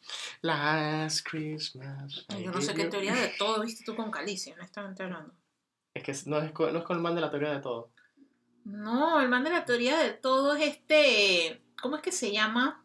Last 0.41 1.27
Christmas. 1.29 2.25
Yo 2.41 2.51
no 2.51 2.61
sé 2.61 2.73
qué 2.73 2.85
teoría 2.85 3.13
de 3.13 3.27
todo 3.37 3.61
viste 3.61 3.83
tú 3.83 3.97
con 3.97 4.11
Calicia, 4.11 4.53
honestamente 4.53 5.03
hablando. 5.03 5.33
Es 5.93 6.03
que 6.03 6.15
no 6.29 6.39
es, 6.39 6.53
con, 6.53 6.71
no 6.71 6.79
es 6.79 6.85
con 6.85 6.95
el 6.95 7.03
man 7.03 7.15
de 7.15 7.21
la 7.21 7.29
teoría 7.29 7.51
de 7.51 7.59
todo. 7.59 7.91
No, 8.63 9.19
el 9.19 9.27
man 9.27 9.43
de 9.43 9.49
la 9.49 9.65
teoría 9.65 9.97
de 9.97 10.11
todo 10.11 10.55
es 10.55 10.67
este. 10.67 11.61
¿Cómo 11.81 11.97
es 11.97 12.01
que 12.01 12.13
se 12.13 12.31
llama? 12.31 12.78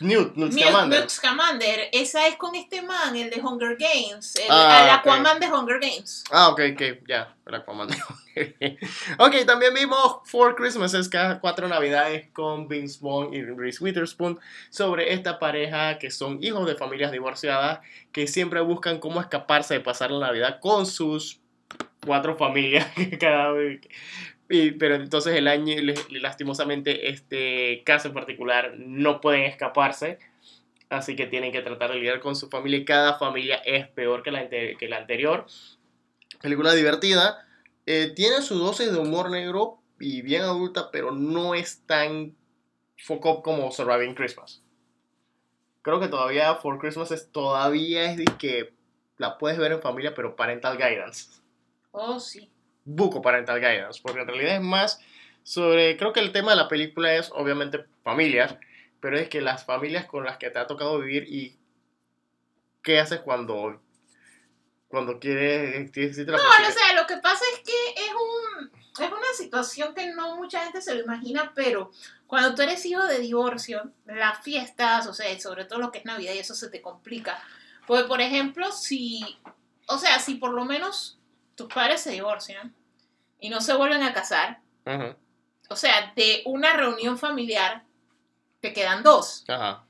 Newt, 0.00 0.36
Newt 0.36 0.52
Scamander. 0.52 1.00
Newt 1.00 1.10
Scamander. 1.10 1.88
Esa 1.92 2.26
es 2.26 2.36
con 2.36 2.54
este 2.54 2.82
man, 2.82 3.14
el 3.16 3.30
de 3.30 3.40
Hunger 3.40 3.76
Games. 3.76 4.36
El, 4.36 4.46
Ah, 4.50 4.84
el. 4.84 4.90
Aquaman 4.90 5.40
de 5.40 5.46
Hunger 5.46 5.80
Games. 5.80 6.24
Ah, 6.30 6.48
ok, 6.48 6.60
ok, 6.74 6.82
ya, 7.06 7.34
el 7.46 7.54
Aquaman. 7.54 7.88
ok, 9.18 9.34
también 9.46 9.74
vimos 9.74 10.18
Four 10.24 10.54
Christmases, 10.56 11.08
cada 11.08 11.40
cuatro 11.40 11.68
navidades 11.68 12.28
con 12.32 12.68
Vince 12.68 12.98
Vaughn 13.00 13.34
y 13.34 13.42
Reese 13.42 13.82
Witherspoon 13.82 14.38
sobre 14.70 15.12
esta 15.12 15.38
pareja 15.38 15.98
que 15.98 16.10
son 16.10 16.42
hijos 16.42 16.66
de 16.66 16.74
familias 16.74 17.12
divorciadas 17.12 17.80
que 18.12 18.26
siempre 18.26 18.60
buscan 18.60 18.98
cómo 18.98 19.20
escaparse 19.20 19.74
de 19.74 19.80
pasar 19.80 20.10
la 20.10 20.26
Navidad 20.26 20.60
con 20.60 20.86
sus 20.86 21.40
cuatro 22.04 22.36
familias 22.36 22.86
cada 23.20 23.52
vez. 23.52 23.80
Y- 24.52 24.72
pero 24.72 24.96
entonces 24.96 25.34
el 25.34 25.48
año, 25.48 25.74
lastimosamente, 26.10 27.08
este 27.08 27.82
caso 27.84 28.08
en 28.08 28.14
particular 28.14 28.74
no 28.76 29.20
pueden 29.22 29.44
escaparse. 29.44 30.18
Así 30.90 31.16
que 31.16 31.26
tienen 31.26 31.52
que 31.52 31.62
tratar 31.62 31.90
de 31.90 31.96
lidiar 31.96 32.20
con 32.20 32.36
su 32.36 32.50
familia 32.50 32.78
y 32.80 32.84
cada 32.84 33.14
familia 33.18 33.56
es 33.64 33.88
peor 33.88 34.22
que 34.22 34.30
la, 34.30 34.46
que 34.50 34.86
la 34.90 34.98
anterior. 34.98 35.46
Película 36.42 36.74
divertida. 36.74 37.46
eh, 37.86 38.12
tiene 38.14 38.42
su 38.42 38.58
dosis 38.58 38.92
de 38.92 38.98
humor 38.98 39.30
negro 39.30 39.78
y 39.98 40.20
bien 40.22 40.42
adulta, 40.42 40.90
pero 40.92 41.10
no 41.12 41.54
es 41.54 41.82
tan 41.86 42.36
foco 42.98 43.42
como 43.42 43.72
Surviving 43.72 44.14
Christmas. 44.14 44.62
Creo 45.80 45.98
que 45.98 46.08
todavía 46.08 46.54
For 46.56 46.78
Christmas 46.78 47.10
es, 47.10 47.32
todavía 47.32 48.04
es 48.10 48.18
de 48.18 48.24
que 48.38 48.74
la 49.16 49.38
puedes 49.38 49.58
ver 49.58 49.72
en 49.72 49.80
familia, 49.80 50.14
pero 50.14 50.36
parental 50.36 50.76
guidance 50.76 51.40
Oh, 51.90 52.20
sí. 52.20 52.50
Buco 52.84 53.22
parental 53.22 53.60
guidance, 53.60 54.00
porque 54.02 54.20
en 54.20 54.28
realidad 54.28 54.56
es 54.56 54.62
más 54.62 55.00
sobre, 55.42 55.96
creo 55.96 56.12
que 56.12 56.20
el 56.20 56.32
tema 56.32 56.52
de 56.52 56.56
la 56.56 56.68
película 56.68 57.14
es 57.14 57.30
obviamente 57.32 57.84
familias, 58.02 58.56
pero 59.00 59.18
es 59.18 59.28
que 59.28 59.40
las 59.40 59.64
familias 59.64 60.06
con 60.06 60.24
las 60.24 60.38
que 60.38 60.50
te 60.50 60.58
ha 60.58 60.66
tocado 60.66 60.98
vivir 60.98 61.24
y 61.28 61.56
qué 62.82 63.00
haces 63.00 63.20
cuando 63.20 63.80
cuando 64.88 65.18
quieres, 65.18 65.86
No, 65.86 65.90
piscina. 65.90 66.36
o 66.36 66.70
sea, 66.70 67.00
lo 67.00 67.06
que 67.06 67.16
pasa 67.16 67.42
es 67.54 67.60
que 67.60 68.02
es 68.02 68.12
un 68.12 68.70
es 69.00 69.10
una 69.10 69.32
situación 69.34 69.94
que 69.94 70.12
no 70.12 70.36
mucha 70.36 70.64
gente 70.64 70.82
se 70.82 70.94
lo 70.94 71.00
imagina, 71.00 71.52
pero 71.54 71.90
cuando 72.26 72.54
tú 72.54 72.62
eres 72.62 72.84
hijo 72.84 73.02
de 73.06 73.20
divorcio, 73.20 73.90
las 74.04 74.42
fiestas, 74.42 75.06
o 75.06 75.14
sea, 75.14 75.38
sobre 75.40 75.64
todo 75.64 75.78
lo 75.78 75.90
que 75.90 75.98
es 75.98 76.04
Navidad 76.04 76.34
y 76.34 76.38
eso 76.38 76.54
se 76.54 76.68
te 76.68 76.82
complica. 76.82 77.42
Porque, 77.86 78.04
por 78.04 78.20
ejemplo, 78.20 78.70
si, 78.70 79.38
o 79.86 79.96
sea, 79.96 80.18
si 80.18 80.34
por 80.34 80.52
lo 80.52 80.66
menos 80.66 81.18
tus 81.54 81.72
padres 81.72 82.00
se 82.00 82.10
divorcian 82.10 82.74
y 83.40 83.48
no 83.50 83.60
se 83.60 83.74
vuelven 83.74 84.02
a 84.02 84.12
casar, 84.12 84.60
o 85.68 85.76
sea, 85.76 86.12
de 86.16 86.42
una 86.46 86.74
reunión 86.74 87.18
familiar 87.18 87.84
te 88.60 88.72
quedan 88.72 89.02
dos. 89.02 89.44
Ajá. 89.48 89.84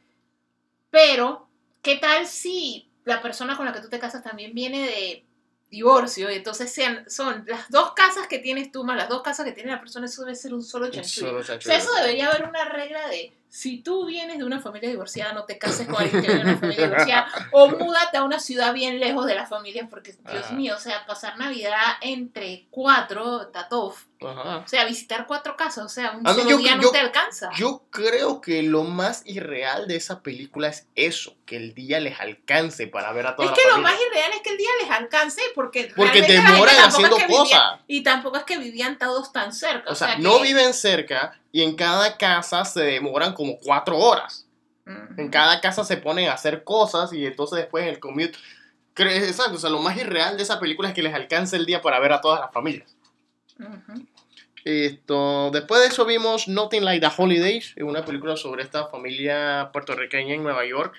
Pero, 0.90 1.48
¿qué 1.82 1.96
tal 1.96 2.26
si 2.26 2.88
la 3.04 3.20
persona 3.22 3.56
con 3.56 3.66
la 3.66 3.72
que 3.72 3.80
tú 3.80 3.88
te 3.88 3.98
casas 3.98 4.22
también 4.22 4.54
viene 4.54 4.86
de 4.86 5.24
divorcio? 5.70 6.30
Y 6.30 6.34
entonces 6.36 6.72
sean, 6.72 7.08
son 7.10 7.44
las 7.46 7.70
dos 7.70 7.92
casas 7.92 8.26
que 8.28 8.38
tienes 8.38 8.70
tú 8.70 8.84
más 8.84 8.96
las 8.96 9.08
dos 9.08 9.22
casas 9.22 9.44
que 9.44 9.52
tiene 9.52 9.72
la 9.72 9.80
persona, 9.80 10.06
eso 10.06 10.22
debe 10.22 10.34
ser 10.34 10.54
un 10.54 10.62
solo 10.62 10.90
chanchullo. 10.90 11.28
Solo 11.28 11.40
O 11.40 11.42
sea, 11.42 11.58
chanchullo. 11.58 11.76
eso 11.76 11.94
debería 12.00 12.28
haber 12.28 12.48
una 12.48 12.64
regla 12.66 13.08
de 13.08 13.32
si 13.54 13.82
tú 13.82 14.06
vienes 14.06 14.38
de 14.38 14.44
una 14.44 14.60
familia 14.62 14.88
divorciada, 14.88 15.34
no 15.34 15.44
te 15.44 15.58
cases 15.58 15.86
con 15.86 15.96
alguien 16.00 16.22
que 16.22 16.28
viene 16.28 16.42
de 16.44 16.50
una 16.52 16.58
familia 16.58 16.86
divorciada 16.86 17.26
o 17.50 17.68
múdate 17.78 18.16
a 18.16 18.24
una 18.24 18.40
ciudad 18.40 18.72
bien 18.72 18.98
lejos 18.98 19.26
de 19.26 19.34
las 19.34 19.50
familias 19.50 19.88
porque, 19.90 20.12
Dios 20.30 20.44
Ajá. 20.46 20.54
mío, 20.54 20.74
o 20.74 20.80
sea, 20.80 21.04
pasar 21.04 21.36
Navidad 21.36 21.76
entre 22.00 22.64
cuatro, 22.70 23.48
tatov. 23.48 23.94
Ajá. 24.26 24.58
O 24.64 24.68
sea, 24.68 24.86
visitar 24.86 25.26
cuatro 25.26 25.54
casas, 25.56 25.84
o 25.84 25.88
sea, 25.90 26.12
un 26.12 26.26
A 26.26 26.32
mí 26.32 26.38
solo 26.38 26.50
yo- 26.52 26.56
día 26.56 26.76
yo- 26.76 26.80
no 26.82 26.90
te 26.92 26.98
alcanza. 27.00 27.50
Yo 27.54 27.82
creo 27.90 28.40
que 28.40 28.62
lo 28.62 28.84
más 28.84 29.20
irreal 29.26 29.86
de 29.86 29.96
esa 29.96 30.22
película 30.22 30.68
es 30.68 30.86
eso, 30.94 31.36
que 31.44 31.56
el 31.56 31.74
día 31.74 32.00
les 32.00 32.18
alcance 32.20 32.86
para 32.86 33.12
ver 33.12 33.26
a 33.26 33.36
toda 33.36 33.46
Es 33.46 33.50
la 33.50 33.56
que 33.56 33.68
lo 33.68 33.74
familia. 33.74 33.92
más 33.92 34.00
irreal 34.10 34.30
es 34.32 34.40
que 34.40 34.50
el 34.50 34.56
día 34.56 34.70
les 34.80 34.90
alcance 34.90 35.42
porque, 35.54 35.92
Porque 35.94 36.20
la 36.22 36.26
demoran 36.26 36.76
haciendo 36.78 37.18
es 37.18 37.24
que 37.24 37.28
cosas. 37.30 37.80
y 37.86 38.02
tampoco 38.02 38.38
es 38.38 38.44
que 38.44 38.56
vivían 38.56 38.96
todos 38.96 39.30
tan 39.30 39.52
cerca. 39.52 39.90
O 39.90 39.94
sea, 39.94 40.16
que- 40.16 40.22
no 40.22 40.40
viven 40.40 40.72
cerca 40.72 41.38
y 41.52 41.62
en 41.62 41.76
cada 41.76 42.16
casa 42.16 42.64
se 42.64 42.82
demoran 42.82 43.34
como 43.34 43.58
cuatro 43.58 43.98
horas. 43.98 44.48
En 45.16 45.28
cada 45.28 45.60
casa 45.60 45.84
se 45.84 45.96
ponen 45.96 46.28
a 46.28 46.32
hacer 46.32 46.64
cosas 46.64 47.12
y 47.12 47.24
entonces 47.24 47.58
después 47.58 47.84
en 47.84 47.90
el 47.90 48.00
commute... 48.00 48.36
Exacto, 48.94 49.54
o 49.54 49.58
sea, 49.58 49.70
lo 49.70 49.80
más 49.80 49.96
irreal 49.96 50.36
de 50.36 50.42
esa 50.42 50.60
película 50.60 50.88
es 50.88 50.94
que 50.94 51.02
les 51.02 51.14
alcance 51.14 51.56
el 51.56 51.64
día 51.64 51.80
para 51.80 51.98
ver 51.98 52.12
a 52.12 52.20
todas 52.20 52.40
las 52.40 52.52
familias. 52.52 52.94
Esto, 54.64 55.50
después 55.50 55.80
de 55.80 55.88
eso 55.88 56.04
vimos 56.04 56.46
Nothing 56.46 56.84
Like 56.84 57.06
the 57.06 57.12
Holidays, 57.16 57.74
una 57.78 58.04
película 58.04 58.36
sobre 58.36 58.62
esta 58.62 58.86
familia 58.86 59.70
puertorriqueña 59.72 60.34
en 60.34 60.42
Nueva 60.42 60.66
York 60.66 60.94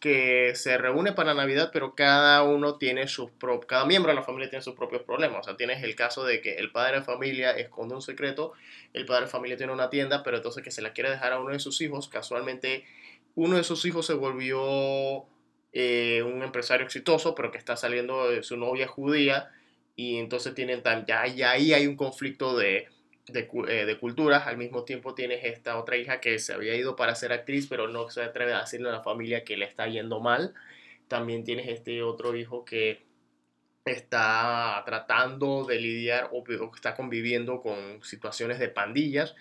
que 0.00 0.54
se 0.54 0.76
reúne 0.78 1.12
para 1.12 1.34
Navidad, 1.34 1.70
pero 1.72 1.94
cada 1.94 2.42
uno 2.42 2.76
tiene 2.76 3.08
sus 3.08 3.30
pro- 3.30 3.60
cada 3.60 3.86
miembro 3.86 4.10
de 4.10 4.16
la 4.16 4.22
familia 4.22 4.50
tiene 4.50 4.62
sus 4.62 4.74
propios 4.74 5.02
problemas. 5.02 5.40
O 5.40 5.42
sea, 5.44 5.56
tienes 5.56 5.82
el 5.82 5.96
caso 5.96 6.24
de 6.24 6.40
que 6.42 6.56
el 6.56 6.70
padre 6.70 6.98
de 6.98 7.04
familia 7.04 7.52
esconde 7.52 7.94
un 7.94 8.02
secreto, 8.02 8.52
el 8.92 9.06
padre 9.06 9.24
de 9.24 9.30
familia 9.30 9.56
tiene 9.56 9.72
una 9.72 9.90
tienda, 9.90 10.22
pero 10.22 10.36
entonces 10.36 10.62
que 10.62 10.70
se 10.70 10.82
la 10.82 10.92
quiere 10.92 11.10
dejar 11.10 11.32
a 11.32 11.40
uno 11.40 11.52
de 11.52 11.58
sus 11.58 11.80
hijos, 11.80 12.08
casualmente 12.08 12.84
uno 13.34 13.56
de 13.56 13.64
sus 13.64 13.84
hijos 13.84 14.06
se 14.06 14.14
volvió 14.14 15.24
eh, 15.72 16.22
un 16.22 16.42
empresario 16.42 16.86
exitoso, 16.86 17.34
pero 17.34 17.50
que 17.50 17.58
está 17.58 17.76
saliendo 17.76 18.30
de 18.30 18.42
su 18.42 18.56
novia 18.56 18.86
judía, 18.86 19.50
y 19.94 20.18
entonces 20.18 20.54
tienen 20.54 20.82
ya, 21.06 21.26
ya 21.26 21.50
ahí 21.52 21.72
hay 21.72 21.86
un 21.86 21.96
conflicto 21.96 22.56
de, 22.56 22.88
eh, 23.28 23.84
de 23.86 23.98
culturas, 23.98 24.46
al 24.46 24.56
mismo 24.56 24.84
tiempo 24.84 25.14
tienes 25.14 25.44
esta 25.44 25.78
otra 25.78 25.96
hija 25.96 26.20
que 26.20 26.38
se 26.38 26.52
había 26.52 26.76
ido 26.76 26.94
para 26.94 27.14
ser 27.14 27.32
actriz, 27.32 27.66
pero 27.68 27.88
no 27.88 28.08
se 28.08 28.22
atreve 28.22 28.52
a 28.52 28.60
decirle 28.60 28.88
a 28.88 28.92
la 28.92 29.02
familia 29.02 29.44
que 29.44 29.56
le 29.56 29.64
está 29.64 29.88
yendo 29.88 30.20
mal. 30.20 30.54
También 31.08 31.44
tienes 31.44 31.68
este 31.68 32.02
otro 32.02 32.36
hijo 32.36 32.64
que 32.64 33.02
está 33.84 34.82
tratando 34.86 35.64
de 35.64 35.80
lidiar 35.80 36.30
o, 36.32 36.38
o 36.38 36.74
está 36.74 36.94
conviviendo 36.94 37.60
con 37.60 38.02
situaciones 38.02 38.58
de 38.58 38.68
pandillas, 38.68 39.34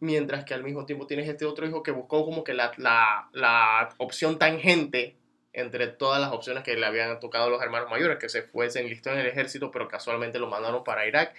mientras 0.00 0.44
que 0.44 0.54
al 0.54 0.64
mismo 0.64 0.86
tiempo 0.86 1.06
tienes 1.06 1.28
este 1.28 1.44
otro 1.44 1.66
hijo 1.66 1.82
que 1.82 1.90
buscó 1.90 2.24
como 2.24 2.44
que 2.44 2.54
la, 2.54 2.72
la, 2.76 3.28
la 3.32 3.88
opción 3.98 4.38
tangente 4.38 5.16
entre 5.52 5.88
todas 5.88 6.20
las 6.20 6.32
opciones 6.32 6.62
que 6.62 6.76
le 6.76 6.86
habían 6.86 7.18
tocado 7.18 7.50
los 7.50 7.62
hermanos 7.62 7.90
mayores, 7.90 8.18
que 8.18 8.28
se 8.28 8.42
fue, 8.42 8.70
se 8.70 8.80
enlistó 8.80 9.10
en 9.10 9.18
el 9.18 9.26
ejército, 9.26 9.70
pero 9.70 9.88
casualmente 9.88 10.38
lo 10.38 10.46
mandaron 10.46 10.84
para 10.84 11.06
Irak 11.06 11.34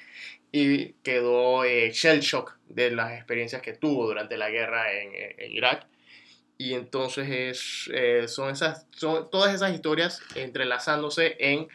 y 0.52 0.94
quedó 1.04 1.64
eh, 1.64 1.92
shell 1.92 2.22
shock 2.22 2.58
de 2.68 2.92
las 2.92 3.14
experiencias 3.14 3.62
que 3.62 3.74
tuvo 3.74 4.08
durante 4.08 4.38
la 4.38 4.50
guerra 4.50 4.92
en, 4.94 5.12
en 5.38 5.52
Irak. 5.52 5.88
Y 6.58 6.74
entonces 6.74 7.30
es, 7.30 7.90
eh, 7.94 8.28
son, 8.28 8.52
esas, 8.52 8.88
son 8.92 9.30
todas 9.30 9.54
esas 9.54 9.74
historias 9.74 10.22
entrelazándose 10.36 11.38
en, 11.40 11.68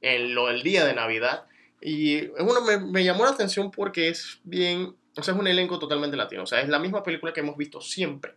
en 0.00 0.34
lo 0.34 0.48
del 0.48 0.62
día 0.62 0.84
de 0.84 0.94
Navidad. 0.94 1.44
Y 1.80 2.28
una, 2.40 2.60
me, 2.60 2.78
me 2.78 3.04
llamó 3.04 3.24
la 3.24 3.30
atención 3.30 3.70
porque 3.70 4.08
es 4.08 4.40
bien, 4.44 4.96
o 5.16 5.22
sea, 5.22 5.34
es 5.34 5.40
un 5.40 5.46
elenco 5.46 5.78
totalmente 5.78 6.16
latino. 6.16 6.42
O 6.42 6.46
sea, 6.46 6.60
es 6.60 6.68
la 6.68 6.78
misma 6.78 7.02
película 7.02 7.32
que 7.32 7.40
hemos 7.40 7.56
visto 7.56 7.80
siempre. 7.80 8.32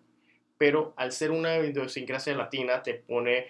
Pero 0.58 0.94
al 0.96 1.12
ser 1.12 1.32
una 1.32 1.58
idiosincrasia 1.58 2.36
latina, 2.36 2.84
te 2.84 2.94
pone, 2.94 3.48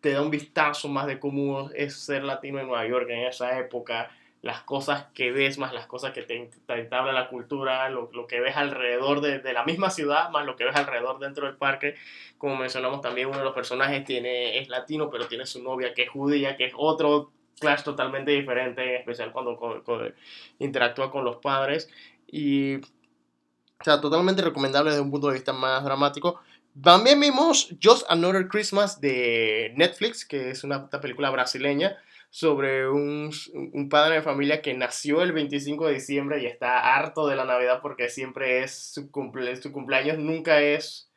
te 0.00 0.12
da 0.12 0.22
un 0.22 0.30
vistazo 0.30 0.88
más 0.88 1.06
de 1.06 1.18
cómo 1.18 1.70
es 1.70 1.96
ser 1.96 2.22
latino 2.22 2.60
en 2.60 2.66
Nueva 2.66 2.86
York 2.86 3.08
en 3.08 3.26
esa 3.26 3.58
época 3.58 4.10
las 4.42 4.62
cosas 4.62 5.06
que 5.14 5.30
ves, 5.30 5.56
más 5.56 5.72
las 5.72 5.86
cosas 5.86 6.10
que 6.10 6.22
te, 6.22 6.50
te 6.66 6.74
entabla 6.74 7.12
la 7.12 7.28
cultura, 7.28 7.88
lo, 7.88 8.10
lo 8.12 8.26
que 8.26 8.40
ves 8.40 8.56
alrededor 8.56 9.20
de, 9.20 9.38
de, 9.38 9.52
la 9.52 9.64
misma 9.64 9.88
ciudad, 9.88 10.30
más 10.30 10.44
lo 10.44 10.56
que 10.56 10.64
ves 10.64 10.74
alrededor 10.74 11.20
dentro 11.20 11.46
del 11.46 11.56
parque. 11.56 11.94
Como 12.38 12.56
mencionamos 12.56 13.00
también, 13.00 13.28
uno 13.28 13.38
de 13.38 13.44
los 13.44 13.54
personajes 13.54 14.04
tiene, 14.04 14.58
es 14.58 14.68
latino, 14.68 15.10
pero 15.10 15.28
tiene 15.28 15.46
su 15.46 15.62
novia 15.62 15.94
que 15.94 16.02
es 16.02 16.10
judía, 16.10 16.56
que 16.56 16.66
es 16.66 16.72
otro 16.76 17.30
clash 17.60 17.84
totalmente 17.84 18.32
diferente, 18.32 18.82
en 18.82 18.96
especial 18.96 19.32
cuando 19.32 19.56
con, 19.56 20.12
interactúa 20.58 21.12
con 21.12 21.24
los 21.24 21.36
padres. 21.36 21.88
Y, 22.26 22.78
o 22.78 23.84
sea, 23.84 24.00
totalmente 24.00 24.42
recomendable 24.42 24.90
desde 24.90 25.04
un 25.04 25.12
punto 25.12 25.28
de 25.28 25.34
vista 25.34 25.52
más 25.52 25.84
dramático. 25.84 26.40
También 26.82 27.20
vimos 27.20 27.76
Just 27.80 28.10
Another 28.10 28.48
Christmas 28.48 29.00
de 29.00 29.72
Netflix, 29.76 30.24
que 30.24 30.50
es 30.50 30.64
una, 30.64 30.78
una 30.78 31.00
película 31.00 31.30
brasileña 31.30 31.96
sobre 32.34 32.88
un, 32.88 33.30
un, 33.74 33.88
padre 33.90 34.14
de 34.14 34.22
familia 34.22 34.62
que 34.62 34.72
nació 34.72 35.20
el 35.20 35.32
25 35.32 35.86
de 35.86 35.92
diciembre 35.92 36.42
y 36.42 36.46
está 36.46 36.96
harto 36.96 37.26
de 37.26 37.36
la 37.36 37.44
Navidad 37.44 37.80
porque 37.82 38.08
siempre 38.08 38.64
es 38.64 38.94
su, 38.94 39.10
cumple, 39.10 39.54
su 39.60 39.70
cumpleaños, 39.70 40.16
nunca 40.16 40.62
es... 40.62 41.10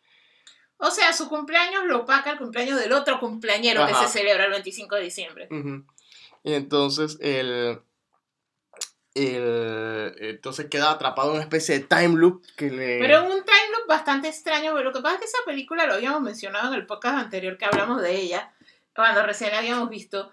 O 0.76 0.92
sea, 0.92 1.14
su 1.14 1.30
cumpleaños 1.30 1.86
lo 1.86 2.00
opaca 2.00 2.32
el 2.32 2.38
cumpleaños 2.38 2.78
del 2.82 2.92
otro 2.92 3.18
cumpleañero 3.22 3.84
Ajá. 3.84 3.94
que 3.94 4.08
se 4.08 4.20
celebra 4.20 4.44
el 4.44 4.52
25 4.52 4.96
de 4.96 5.02
diciembre. 5.02 5.48
Uh 5.52 5.56
-huh. 5.56 5.86
Y 6.44 6.54
entonces 6.54 7.18
el, 7.22 7.80
el, 9.14 10.16
entonces 10.20 10.66
queda 10.66 10.92
atrapado 10.92 11.30
en 11.30 11.36
una 11.36 11.44
especie 11.44 11.80
de 11.80 11.86
time 11.86 12.20
loop 12.20 12.44
que 12.58 12.70
le... 12.70 13.00
Pero 13.00 13.24
un 13.24 13.42
time 13.46 13.72
loop 13.72 13.88
bastante 13.88 14.28
extraño, 14.28 14.74
pero 14.74 14.84
lo 14.84 14.92
que 14.92 15.00
pasa 15.00 15.16
es 15.16 15.20
que 15.22 15.28
esa 15.28 15.46
película 15.46 15.86
lo 15.86 15.94
habíamos 15.94 16.22
mencionado 16.22 16.74
en 16.74 16.80
el 16.82 16.86
podcast 16.86 17.20
anterior 17.20 17.58
que 17.58 17.64
hablamos 17.64 18.02
de 18.02 18.14
ella, 18.18 18.54
cuando 18.94 19.26
recién 19.26 19.52
la 19.52 19.60
habíamos 19.60 19.90
visto. 19.90 20.30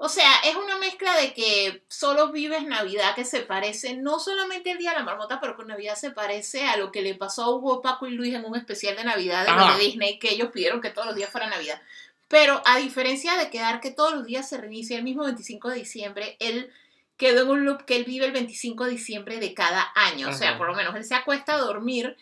O 0.00 0.08
sea, 0.08 0.30
es 0.44 0.54
una 0.54 0.78
mezcla 0.78 1.16
de 1.16 1.34
que 1.34 1.82
solo 1.88 2.30
vives 2.30 2.62
Navidad 2.62 3.16
que 3.16 3.24
se 3.24 3.40
parece, 3.40 3.96
no 3.96 4.20
solamente 4.20 4.70
el 4.70 4.78
Día 4.78 4.92
de 4.92 4.98
la 4.98 5.04
Marmota, 5.04 5.40
pero 5.40 5.56
que 5.56 5.64
Navidad 5.64 5.96
se 5.96 6.12
parece 6.12 6.66
a 6.66 6.76
lo 6.76 6.92
que 6.92 7.02
le 7.02 7.16
pasó 7.16 7.42
a 7.42 7.50
Hugo, 7.50 7.82
Paco 7.82 8.06
y 8.06 8.12
Luis 8.12 8.32
en 8.32 8.44
un 8.44 8.54
especial 8.54 8.94
de 8.94 9.02
Navidad 9.02 9.44
de, 9.44 9.52
los 9.52 9.76
de 9.76 9.84
Disney, 9.84 10.20
que 10.20 10.30
ellos 10.30 10.50
pidieron 10.52 10.80
que 10.80 10.90
todos 10.90 11.08
los 11.08 11.16
días 11.16 11.30
fuera 11.30 11.50
Navidad. 11.50 11.82
Pero 12.28 12.62
a 12.64 12.78
diferencia 12.78 13.36
de 13.36 13.50
quedar 13.50 13.80
que 13.80 13.90
todos 13.90 14.14
los 14.14 14.24
días 14.24 14.48
se 14.48 14.58
reinicia 14.58 14.96
el 14.96 15.02
mismo 15.02 15.24
25 15.24 15.70
de 15.70 15.78
diciembre, 15.78 16.36
él 16.38 16.70
quedó 17.16 17.42
en 17.42 17.48
un 17.48 17.64
loop 17.64 17.84
que 17.84 17.96
él 17.96 18.04
vive 18.04 18.26
el 18.26 18.32
25 18.32 18.84
de 18.84 18.92
diciembre 18.92 19.40
de 19.40 19.52
cada 19.52 19.90
año. 19.96 20.28
Ajá. 20.28 20.36
O 20.36 20.38
sea, 20.38 20.58
por 20.58 20.68
lo 20.68 20.74
menos 20.74 20.94
él 20.94 21.04
se 21.04 21.16
acuesta 21.16 21.54
a 21.54 21.58
dormir 21.58 22.16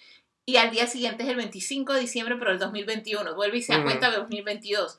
y 0.47 0.57
al 0.57 0.71
día 0.71 0.87
siguiente 0.87 1.25
es 1.25 1.29
el 1.29 1.37
25 1.37 1.93
de 1.93 2.01
diciembre, 2.01 2.37
pero 2.39 2.53
el 2.53 2.59
2021. 2.61 3.35
Vuelve 3.35 3.59
y 3.59 3.63
se 3.63 3.75
acuesta 3.75 4.07
el 4.07 4.15
2022. 4.15 4.97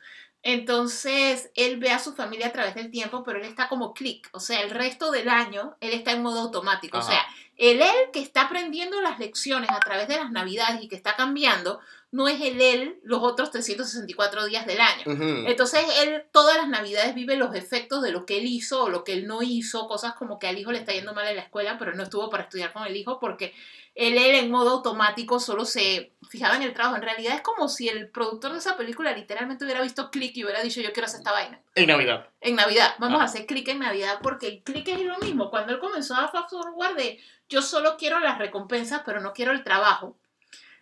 Entonces, 0.49 1.51
él 1.55 1.75
ve 1.75 1.91
a 1.91 1.99
su 1.99 2.13
familia 2.13 2.47
a 2.47 2.51
través 2.53 2.73
del 2.73 2.89
tiempo, 2.89 3.21
pero 3.25 3.37
él 3.37 3.43
está 3.45 3.67
como 3.67 3.93
clic. 3.93 4.29
O 4.31 4.39
sea, 4.39 4.61
el 4.61 4.69
resto 4.69 5.11
del 5.11 5.27
año, 5.27 5.75
él 5.81 5.91
está 5.91 6.13
en 6.13 6.23
modo 6.23 6.39
automático. 6.39 6.95
Ajá. 6.95 7.05
O 7.05 7.09
sea, 7.11 7.25
el 7.57 7.81
él 7.81 8.11
que 8.13 8.21
está 8.21 8.43
aprendiendo 8.43 9.01
las 9.01 9.19
lecciones 9.19 9.69
a 9.69 9.79
través 9.81 10.07
de 10.07 10.15
las 10.15 10.31
navidades 10.31 10.81
y 10.81 10.87
que 10.87 10.95
está 10.95 11.17
cambiando, 11.17 11.81
no 12.11 12.29
es 12.29 12.39
el 12.39 12.61
él 12.61 12.97
los 13.03 13.21
otros 13.23 13.51
364 13.51 14.45
días 14.45 14.65
del 14.65 14.79
año. 14.79 15.03
Uh 15.05 15.09
-huh. 15.09 15.49
Entonces, 15.49 15.83
él 16.03 16.23
todas 16.31 16.55
las 16.55 16.69
navidades 16.69 17.13
vive 17.13 17.35
los 17.35 17.53
efectos 17.53 18.01
de 18.01 18.11
lo 18.11 18.25
que 18.25 18.37
él 18.37 18.45
hizo 18.45 18.83
o 18.83 18.89
lo 18.89 19.03
que 19.03 19.11
él 19.11 19.27
no 19.27 19.41
hizo, 19.41 19.89
cosas 19.89 20.13
como 20.13 20.39
que 20.39 20.47
al 20.47 20.57
hijo 20.57 20.71
le 20.71 20.77
está 20.77 20.93
yendo 20.93 21.13
mal 21.13 21.27
en 21.27 21.35
la 21.35 21.41
escuela, 21.41 21.77
pero 21.77 21.93
no 21.93 22.03
estuvo 22.03 22.29
para 22.29 22.43
estudiar 22.43 22.71
con 22.71 22.85
el 22.85 22.95
hijo 22.95 23.19
porque 23.19 23.53
él, 23.97 24.15
él 24.15 24.35
en 24.35 24.51
modo 24.51 24.69
automático 24.69 25.39
solo 25.39 25.65
se 25.65 26.13
fijaba 26.29 26.55
en 26.55 26.61
el 26.61 26.73
trabajo. 26.73 26.97
En 26.97 27.01
realidad 27.01 27.33
es 27.33 27.41
como 27.41 27.67
si 27.67 27.89
el 27.89 28.09
productor 28.09 28.51
de 28.51 28.59
esa 28.59 28.77
película 28.77 29.11
literalmente 29.11 29.65
hubiera 29.65 29.81
visto 29.81 30.11
click 30.11 30.37
y 30.37 30.43
hubiera 30.43 30.61
dicho 30.61 30.81
yo 30.81 30.93
quiero 30.93 31.07
hacer 31.07 31.21
esta 31.21 31.31
vaina. 31.31 31.59
En 31.73 31.87
Navidad. 31.87 32.29
En 32.39 32.55
Navidad. 32.55 32.93
Vamos 32.99 33.19
ah. 33.19 33.23
a 33.23 33.25
hacer 33.25 33.47
clic 33.47 33.67
en 33.69 33.79
Navidad 33.79 34.19
porque 34.21 34.47
el 34.49 34.61
click 34.61 34.87
es 34.89 35.01
lo 35.01 35.17
mismo. 35.17 35.49
Cuando 35.49 35.73
él 35.73 35.79
comenzó 35.79 36.13
a 36.13 36.27
fast 36.27 36.51
forward 36.51 36.95
de 36.95 37.19
yo 37.49 37.63
solo 37.63 37.97
quiero 37.97 38.19
las 38.19 38.37
recompensas 38.37 39.01
pero 39.03 39.19
no 39.19 39.33
quiero 39.33 39.51
el 39.51 39.63
trabajo. 39.63 40.15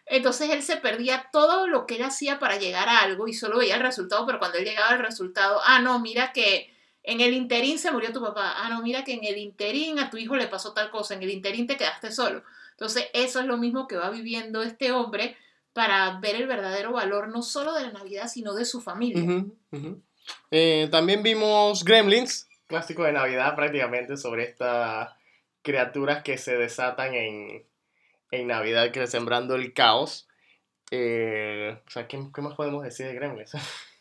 Entonces 0.07 0.49
él 0.49 0.61
se 0.61 0.75
perdía 0.75 1.29
todo 1.31 1.67
lo 1.67 1.87
que 1.87 1.95
él 1.95 2.03
hacía 2.03 2.37
para 2.37 2.57
llegar 2.57 2.89
a 2.89 2.99
algo 2.99 3.29
y 3.29 3.33
solo 3.33 3.59
veía 3.59 3.75
el 3.75 3.81
resultado, 3.81 4.25
pero 4.25 4.39
cuando 4.39 4.57
él 4.57 4.65
llegaba 4.65 4.89
al 4.89 4.99
resultado, 4.99 5.61
ah, 5.63 5.79
no, 5.79 5.99
mira 5.99 6.33
que 6.33 6.69
en 7.01 7.21
el 7.21 7.33
interín 7.33 7.79
se 7.79 7.91
murió 7.91 8.11
tu 8.11 8.21
papá, 8.21 8.55
ah, 8.57 8.69
no, 8.69 8.81
mira 8.81 9.05
que 9.05 9.13
en 9.13 9.23
el 9.23 9.37
interín 9.37 9.99
a 9.99 10.09
tu 10.09 10.17
hijo 10.17 10.35
le 10.35 10.47
pasó 10.47 10.73
tal 10.73 10.91
cosa, 10.91 11.13
en 11.13 11.23
el 11.23 11.29
interín 11.29 11.65
te 11.65 11.77
quedaste 11.77 12.11
solo. 12.11 12.43
Entonces 12.75 13.07
eso 13.13 13.39
es 13.39 13.45
lo 13.45 13.57
mismo 13.57 13.87
que 13.87 13.97
va 13.97 14.09
viviendo 14.09 14.61
este 14.61 14.91
hombre 14.91 15.37
para 15.73 16.19
ver 16.19 16.35
el 16.35 16.47
verdadero 16.47 16.93
valor 16.93 17.29
no 17.29 17.41
solo 17.41 17.73
de 17.73 17.83
la 17.83 17.91
Navidad, 17.91 18.27
sino 18.27 18.53
de 18.53 18.65
su 18.65 18.81
familia. 18.81 19.45
Eh, 20.51 20.87
también 20.91 21.23
vimos 21.23 21.83
Gremlins, 21.83 22.47
clásico 22.67 23.03
de 23.03 23.11
Navidad 23.11 23.55
prácticamente, 23.55 24.17
sobre 24.17 24.43
estas 24.43 25.09
criaturas 25.61 26.23
que 26.23 26.37
se 26.37 26.57
desatan 26.57 27.13
en 27.13 27.65
en 28.31 28.47
Navidad 28.47 28.91
que 28.91 29.07
sembrando 29.07 29.55
el 29.55 29.73
caos. 29.73 30.27
Eh, 30.91 31.77
o 31.85 31.89
sea, 31.89 32.07
¿qué, 32.07 32.19
qué 32.33 32.41
más 32.41 32.55
podemos 32.55 32.83
decir 32.83 33.07
de 33.07 33.13
Gremlins? 33.15 33.51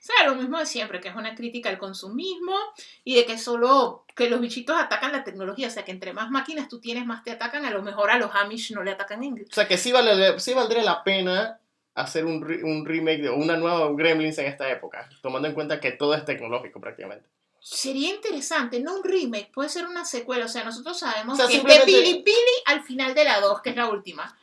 O 0.00 0.02
sea, 0.02 0.26
lo 0.26 0.34
mismo 0.34 0.58
de 0.58 0.64
siempre, 0.64 0.98
que 0.98 1.08
es 1.08 1.14
una 1.14 1.34
crítica 1.34 1.68
al 1.68 1.78
consumismo 1.78 2.56
y 3.04 3.16
de 3.16 3.26
que 3.26 3.36
solo 3.36 4.06
que 4.16 4.30
los 4.30 4.40
bichitos 4.40 4.74
atacan 4.80 5.12
la 5.12 5.24
tecnología, 5.24 5.68
o 5.68 5.70
sea, 5.70 5.84
que 5.84 5.92
entre 5.92 6.14
más 6.14 6.30
máquinas 6.30 6.68
tú 6.68 6.80
tienes, 6.80 7.04
más 7.04 7.22
te 7.22 7.32
atacan, 7.32 7.66
a 7.66 7.70
lo 7.70 7.82
mejor 7.82 8.10
a 8.10 8.18
los 8.18 8.30
Amish 8.34 8.72
no 8.72 8.82
le 8.82 8.92
atacan 8.92 9.22
en 9.22 9.34
O 9.34 9.54
sea, 9.54 9.68
que 9.68 9.76
sí, 9.76 9.92
vale, 9.92 10.40
sí 10.40 10.54
valdría 10.54 10.82
la 10.82 11.04
pena 11.04 11.60
hacer 11.94 12.24
un, 12.24 12.42
un 12.64 12.86
remake 12.86 13.22
de, 13.22 13.28
o 13.28 13.36
una 13.36 13.58
nueva 13.58 13.90
Gremlins 13.94 14.38
en 14.38 14.46
esta 14.46 14.70
época, 14.70 15.06
tomando 15.20 15.48
en 15.48 15.54
cuenta 15.54 15.80
que 15.80 15.92
todo 15.92 16.14
es 16.14 16.24
tecnológico 16.24 16.80
prácticamente. 16.80 17.28
Sería 17.60 18.14
interesante, 18.14 18.80
no 18.80 18.96
un 18.96 19.04
remake, 19.04 19.52
puede 19.52 19.68
ser 19.68 19.86
una 19.86 20.06
secuela, 20.06 20.46
o 20.46 20.48
sea, 20.48 20.64
nosotros 20.64 20.98
sabemos 20.98 21.34
O 21.34 21.36
sea, 21.36 21.46
que 21.46 21.58
es 21.58 21.62
de 21.62 21.84
Billy 21.84 22.22
Billy 22.24 22.56
al 22.64 22.82
final 22.82 23.14
de 23.14 23.24
la 23.24 23.38
2, 23.40 23.60
que 23.60 23.70
es 23.70 23.76
la 23.76 23.90
última, 23.90 24.34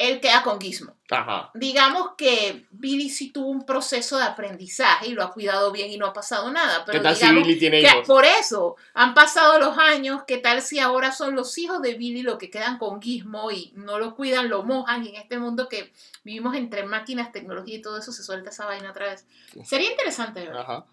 él 0.00 0.18
queda 0.18 0.42
con 0.42 0.58
Gizmo. 0.58 0.94
Ajá. 1.10 1.50
Digamos 1.52 2.12
que 2.16 2.66
Billy 2.70 3.10
sí 3.10 3.32
tuvo 3.32 3.48
un 3.48 3.66
proceso 3.66 4.16
de 4.16 4.24
aprendizaje 4.24 5.08
y 5.08 5.12
lo 5.12 5.22
ha 5.22 5.30
cuidado 5.30 5.70
bien 5.72 5.90
y 5.90 5.98
no 5.98 6.06
ha 6.06 6.14
pasado 6.14 6.50
nada, 6.50 6.84
pero 6.86 6.98
¿Qué 6.98 7.02
tal 7.02 7.16
si 7.16 7.28
Billy 7.34 7.58
tiene 7.58 7.82
que 7.82 7.86
hijos? 7.86 8.06
por 8.06 8.24
eso 8.24 8.76
han 8.94 9.12
pasado 9.12 9.58
los 9.58 9.76
años, 9.76 10.22
¿qué 10.26 10.38
tal 10.38 10.62
si 10.62 10.78
ahora 10.78 11.12
son 11.12 11.34
los 11.34 11.58
hijos 11.58 11.82
de 11.82 11.94
Billy 11.94 12.22
los 12.22 12.38
que 12.38 12.48
quedan 12.48 12.78
con 12.78 13.02
Gizmo 13.02 13.50
y 13.50 13.72
no 13.76 13.98
lo 13.98 14.14
cuidan, 14.14 14.48
lo 14.48 14.62
mojan 14.62 15.04
y 15.04 15.10
en 15.10 15.16
este 15.16 15.38
mundo 15.38 15.68
que 15.68 15.92
vivimos 16.24 16.56
entre 16.56 16.84
máquinas, 16.86 17.30
tecnología 17.30 17.76
y 17.76 17.82
todo 17.82 17.98
eso 17.98 18.10
se 18.10 18.22
suelta 18.22 18.48
esa 18.48 18.64
vaina 18.64 18.90
otra 18.92 19.10
vez? 19.10 19.26
Sería 19.64 19.90
interesante 19.90 20.40
ver. 20.40 20.56
Ajá. 20.56 20.86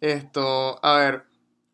Esto, 0.00 0.78
a 0.82 0.96
ver. 0.96 1.24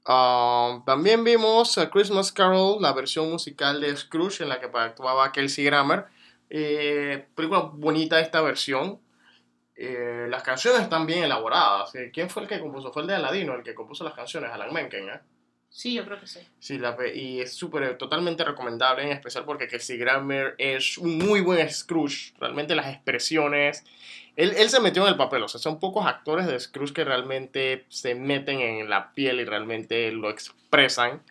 ah, 0.04 0.82
también 0.84 1.22
vimos 1.22 1.78
a 1.78 1.90
Christmas 1.90 2.32
Carol, 2.32 2.82
la 2.82 2.92
versión 2.92 3.30
musical 3.30 3.80
de 3.80 3.96
Scrooge 3.96 4.42
en 4.42 4.48
la 4.48 4.58
que 4.58 4.66
actuaba 4.66 5.30
Kelsey 5.30 5.64
Grammer. 5.64 6.06
Eh, 6.54 7.24
película 7.34 7.60
bonita 7.72 8.20
esta 8.20 8.42
versión. 8.42 9.00
Eh, 9.74 10.26
las 10.28 10.42
canciones 10.42 10.82
están 10.82 11.06
bien 11.06 11.24
elaboradas. 11.24 11.94
Eh, 11.94 12.10
¿Quién 12.12 12.28
fue 12.28 12.42
el 12.42 12.48
que 12.48 12.60
compuso? 12.60 12.92
Fue 12.92 13.00
el 13.02 13.08
de 13.08 13.14
Aladino, 13.14 13.54
el 13.54 13.62
que 13.62 13.74
compuso 13.74 14.04
las 14.04 14.12
canciones, 14.12 14.50
Alan 14.52 14.72
Menken, 14.72 15.08
¿eh? 15.08 15.20
Sí, 15.70 15.94
yo 15.94 16.04
creo 16.04 16.20
que 16.20 16.26
sí. 16.26 16.40
Sí, 16.58 16.76
la, 16.78 16.94
pe- 16.94 17.16
y 17.16 17.40
es 17.40 17.54
súper, 17.54 17.96
totalmente 17.96 18.44
recomendable, 18.44 19.04
en 19.04 19.12
especial 19.12 19.46
porque 19.46 19.66
Kelsey 19.66 19.96
Grammer 19.96 20.54
es 20.58 20.98
un 20.98 21.16
muy 21.16 21.40
buen 21.40 21.70
Scrooge. 21.70 22.34
Realmente 22.38 22.74
las 22.74 22.88
expresiones. 22.88 23.82
Él, 24.36 24.52
él 24.58 24.68
se 24.68 24.80
metió 24.80 25.02
en 25.04 25.08
el 25.08 25.16
papel, 25.16 25.42
o 25.42 25.48
sea, 25.48 25.58
son 25.58 25.80
pocos 25.80 26.04
actores 26.04 26.46
de 26.46 26.60
Scrooge 26.60 26.92
que 26.92 27.04
realmente 27.04 27.86
se 27.88 28.14
meten 28.14 28.60
en 28.60 28.90
la 28.90 29.14
piel 29.14 29.40
y 29.40 29.44
realmente 29.46 30.12
lo 30.12 30.28
expresan. 30.28 31.22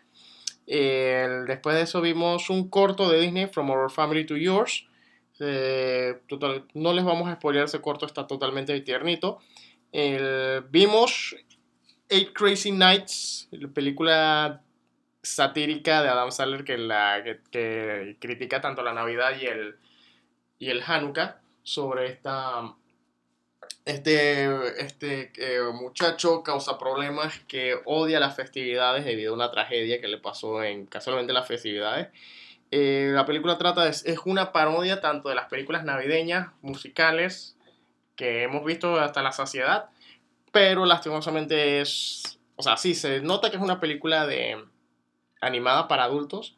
Eh, 0.66 1.28
después 1.46 1.76
de 1.76 1.82
eso 1.82 2.00
vimos 2.00 2.50
un 2.50 2.68
corto 2.68 3.08
de 3.08 3.20
Disney, 3.20 3.46
From 3.46 3.70
Our 3.70 3.92
Family 3.92 4.26
to 4.26 4.36
Yours. 4.36 4.88
Eh, 5.44 6.20
total- 6.28 6.66
no 6.74 6.92
les 6.92 7.04
vamos 7.04 7.28
a 7.28 7.34
spoilear, 7.34 7.64
ese 7.64 7.80
corto 7.80 8.06
está 8.06 8.26
totalmente 8.26 8.78
tiernito. 8.80 9.38
Vimos 10.70 11.36
Eight 12.08 12.32
Crazy 12.32 12.72
Nights, 12.72 13.48
la 13.50 13.68
película 13.68 14.62
satírica 15.22 16.02
de 16.02 16.08
Adam 16.08 16.30
Sandler 16.30 16.64
que, 16.64 16.76
la, 16.76 17.22
que 17.50 18.16
critica 18.20 18.60
tanto 18.60 18.82
la 18.82 18.92
Navidad 18.92 19.32
y 19.40 19.46
el, 19.46 19.76
y 20.58 20.70
el 20.70 20.82
Hanukkah 20.82 21.40
sobre 21.62 22.06
esta, 22.06 22.74
este, 23.84 24.82
este 24.82 25.32
eh, 25.36 25.60
muchacho 25.72 26.42
causa 26.42 26.78
problemas 26.78 27.38
que 27.46 27.76
odia 27.84 28.20
las 28.20 28.36
festividades 28.36 29.04
debido 29.04 29.32
a 29.32 29.36
una 29.36 29.50
tragedia 29.50 30.00
que 30.00 30.08
le 30.08 30.18
pasó 30.18 30.62
en 30.62 30.86
casualmente 30.86 31.32
las 31.32 31.46
festividades. 31.46 32.08
Eh, 32.74 33.10
la 33.12 33.26
película 33.26 33.58
trata 33.58 33.84
de, 33.84 33.90
es 33.90 34.18
una 34.24 34.50
parodia 34.50 35.02
tanto 35.02 35.28
de 35.28 35.34
las 35.34 35.50
películas 35.50 35.84
navideñas, 35.84 36.52
musicales, 36.62 37.54
que 38.16 38.44
hemos 38.44 38.64
visto 38.64 38.98
hasta 38.98 39.22
la 39.22 39.32
saciedad, 39.32 39.90
pero 40.52 40.86
lastimosamente 40.86 41.82
es, 41.82 42.38
o 42.56 42.62
sea, 42.62 42.78
sí, 42.78 42.94
se 42.94 43.20
nota 43.20 43.50
que 43.50 43.56
es 43.56 43.62
una 43.62 43.78
película 43.78 44.26
de 44.26 44.56
animada 45.42 45.86
para 45.86 46.04
adultos, 46.04 46.56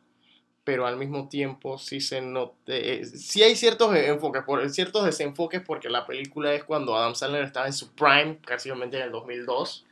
pero 0.63 0.87
al 0.87 0.97
mismo 0.97 1.29
tiempo 1.29 1.79
sí 1.79 2.01
se 2.01 2.21
nota, 2.21 2.55
eh, 2.69 3.03
hay 3.43 3.57
ciertos 3.57 3.93
enfoques, 3.97 4.45
por, 4.45 4.71
ciertos 4.71 5.05
desenfoques 5.05 5.63
porque 5.63 5.91
la 5.91 6.07
película 6.07 6.55
es 6.55 6.63
cuando 6.63 6.97
Adam 6.97 7.17
Sandler 7.17 7.43
estaba 7.43 7.67
en 7.67 7.73
su 7.73 7.93
prime, 7.93 8.39
casi 8.47 8.71
en 8.71 8.95
el 8.95 9.11
2002, 9.11 9.85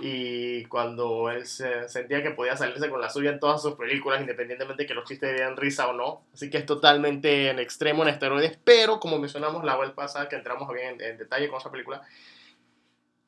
y 0.00 0.64
cuando 0.66 1.30
él 1.30 1.46
se, 1.46 1.88
sentía 1.88 2.22
que 2.22 2.30
podía 2.30 2.56
salirse 2.56 2.88
con 2.88 3.00
la 3.00 3.10
suya 3.10 3.30
en 3.30 3.40
todas 3.40 3.60
sus 3.60 3.74
películas, 3.74 4.20
independientemente 4.20 4.84
de 4.84 4.86
que 4.86 4.94
los 4.94 5.08
chistes 5.08 5.34
dieran 5.34 5.56
risa 5.56 5.88
o 5.88 5.92
no. 5.92 6.22
Así 6.32 6.50
que 6.50 6.58
es 6.58 6.66
totalmente 6.66 7.50
en 7.50 7.58
extremo 7.58 8.02
en 8.02 8.10
esteroides, 8.10 8.58
pero 8.62 9.00
como 9.00 9.18
mencionamos 9.18 9.64
la 9.64 9.76
vez 9.76 9.90
pasada, 9.90 10.28
que 10.28 10.36
entramos 10.36 10.72
bien 10.72 10.94
en, 10.94 11.00
en 11.00 11.18
detalle 11.18 11.48
con 11.48 11.58
esa 11.58 11.70
película, 11.72 12.02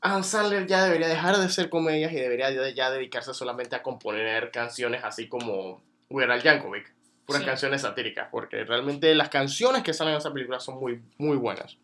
Adam 0.00 0.24
Sandler 0.24 0.66
ya 0.66 0.84
debería 0.84 1.08
dejar 1.08 1.36
de 1.36 1.44
hacer 1.44 1.68
comedias 1.68 2.12
y 2.12 2.16
debería 2.16 2.50
ya, 2.70 2.90
dedicarse 2.90 3.34
solamente 3.34 3.76
a 3.76 3.82
componer 3.82 4.50
canciones 4.50 5.04
así 5.04 5.28
como 5.28 5.82
Weird 6.08 6.30
Al 6.30 6.42
Yankovic, 6.42 6.94
puras 7.26 7.42
Sí. 7.42 7.46
canciones 7.46 7.82
satíricas, 7.82 8.28
porque 8.30 8.64
realmente 8.64 9.14
las 9.14 9.28
canciones 9.28 9.82
que 9.82 9.92
salen 9.92 10.14
en 10.14 10.18
esa 10.18 10.32
película 10.32 10.58
son 10.58 10.80
muy, 10.80 11.02
muy 11.18 11.36
buenas. 11.36 11.76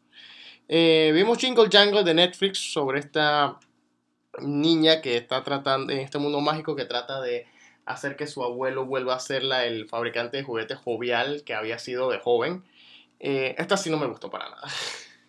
Eh, 0.69 1.13
vimos 1.15 1.39
Jingle 1.39 1.69
Jangle 1.71 2.05
de 2.05 2.15
Netflix 2.15 2.73
sobre 2.73 3.01
esta 3.01 3.59
niña 4.41 5.01
que 5.01 5.17
está 5.17 5.43
tratando, 5.43 5.93
en 5.93 6.01
este 6.01 6.19
mundo 6.19 6.41
mágico, 6.41 6.77
que 6.77 6.85
trata 6.85 7.21
de 7.21 7.47
hacer 7.85 8.17
que 8.17 8.27
su 8.27 8.43
abuelo 8.43 8.85
vuelva 8.85 9.15
a 9.15 9.21
ser 9.21 9.45
la, 9.45 9.65
el 9.65 9.89
fabricante 9.89 10.37
de 10.37 10.43
juguetes 10.43 10.79
jovial 10.79 11.43
que 11.45 11.55
había 11.55 11.79
sido 11.79 12.11
de 12.11 12.19
joven. 12.19 12.65
Eh, 13.21 13.55
esta 13.59 13.77
sí 13.77 13.91
no 13.91 13.97
me 13.97 14.07
gustó 14.07 14.31
para 14.31 14.51
nada. 14.51 14.69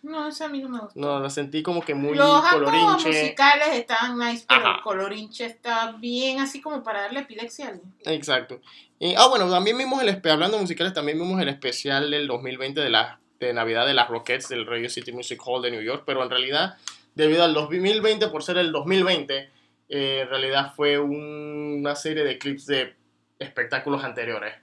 No, 0.02 0.28
ese 0.28 0.44
a 0.44 0.48
mí 0.48 0.60
no 0.60 0.68
me 0.68 0.78
gusta. 0.78 0.98
No, 0.98 1.18
la 1.18 1.28
sentí 1.28 1.62
como 1.62 1.82
que 1.82 1.94
muy 1.94 2.16
Los 2.16 2.42
colorinche. 2.48 3.08
musicales 3.08 3.68
estaban 3.72 4.16
nice, 4.16 4.44
pero 4.48 4.60
Ajá. 4.60 4.76
el 4.76 4.82
colorinche 4.82 5.44
está 5.44 5.92
bien 5.92 6.38
así 6.38 6.60
como 6.60 6.82
para 6.84 7.02
darle 7.02 7.20
epilepsia 7.20 7.66
a 7.66 7.68
alguien. 7.70 7.92
Exacto. 8.04 8.60
Y, 9.00 9.14
ah, 9.16 9.26
bueno, 9.28 9.50
también 9.50 9.76
vimos 9.76 10.00
el 10.02 10.08
hablando 10.30 10.56
de 10.56 10.62
musicales, 10.62 10.92
también 10.92 11.18
vimos 11.18 11.40
el 11.40 11.48
especial 11.48 12.10
del 12.10 12.28
2020 12.28 12.80
de 12.80 12.90
la 12.90 13.18
de 13.40 13.52
Navidad 13.52 13.86
de 13.86 13.94
las 13.94 14.08
Rockettes 14.08 14.48
del 14.48 14.66
Radio 14.66 14.90
City 14.90 15.12
Music 15.12 15.40
Hall 15.44 15.62
de 15.62 15.70
New 15.70 15.82
York, 15.82 16.02
pero 16.04 16.22
en 16.22 16.30
realidad, 16.30 16.76
debido 17.18 17.42
al 17.42 17.52
2020, 17.52 18.28
por 18.28 18.44
ser 18.44 18.58
el 18.58 18.70
2020, 18.70 19.50
eh, 19.88 20.20
en 20.22 20.28
realidad 20.28 20.72
fue 20.74 20.98
un- 20.98 21.78
una 21.80 21.96
serie 21.96 22.22
de 22.22 22.38
clips 22.38 22.64
de 22.66 22.94
espectáculos 23.40 24.04
anteriores, 24.04 24.54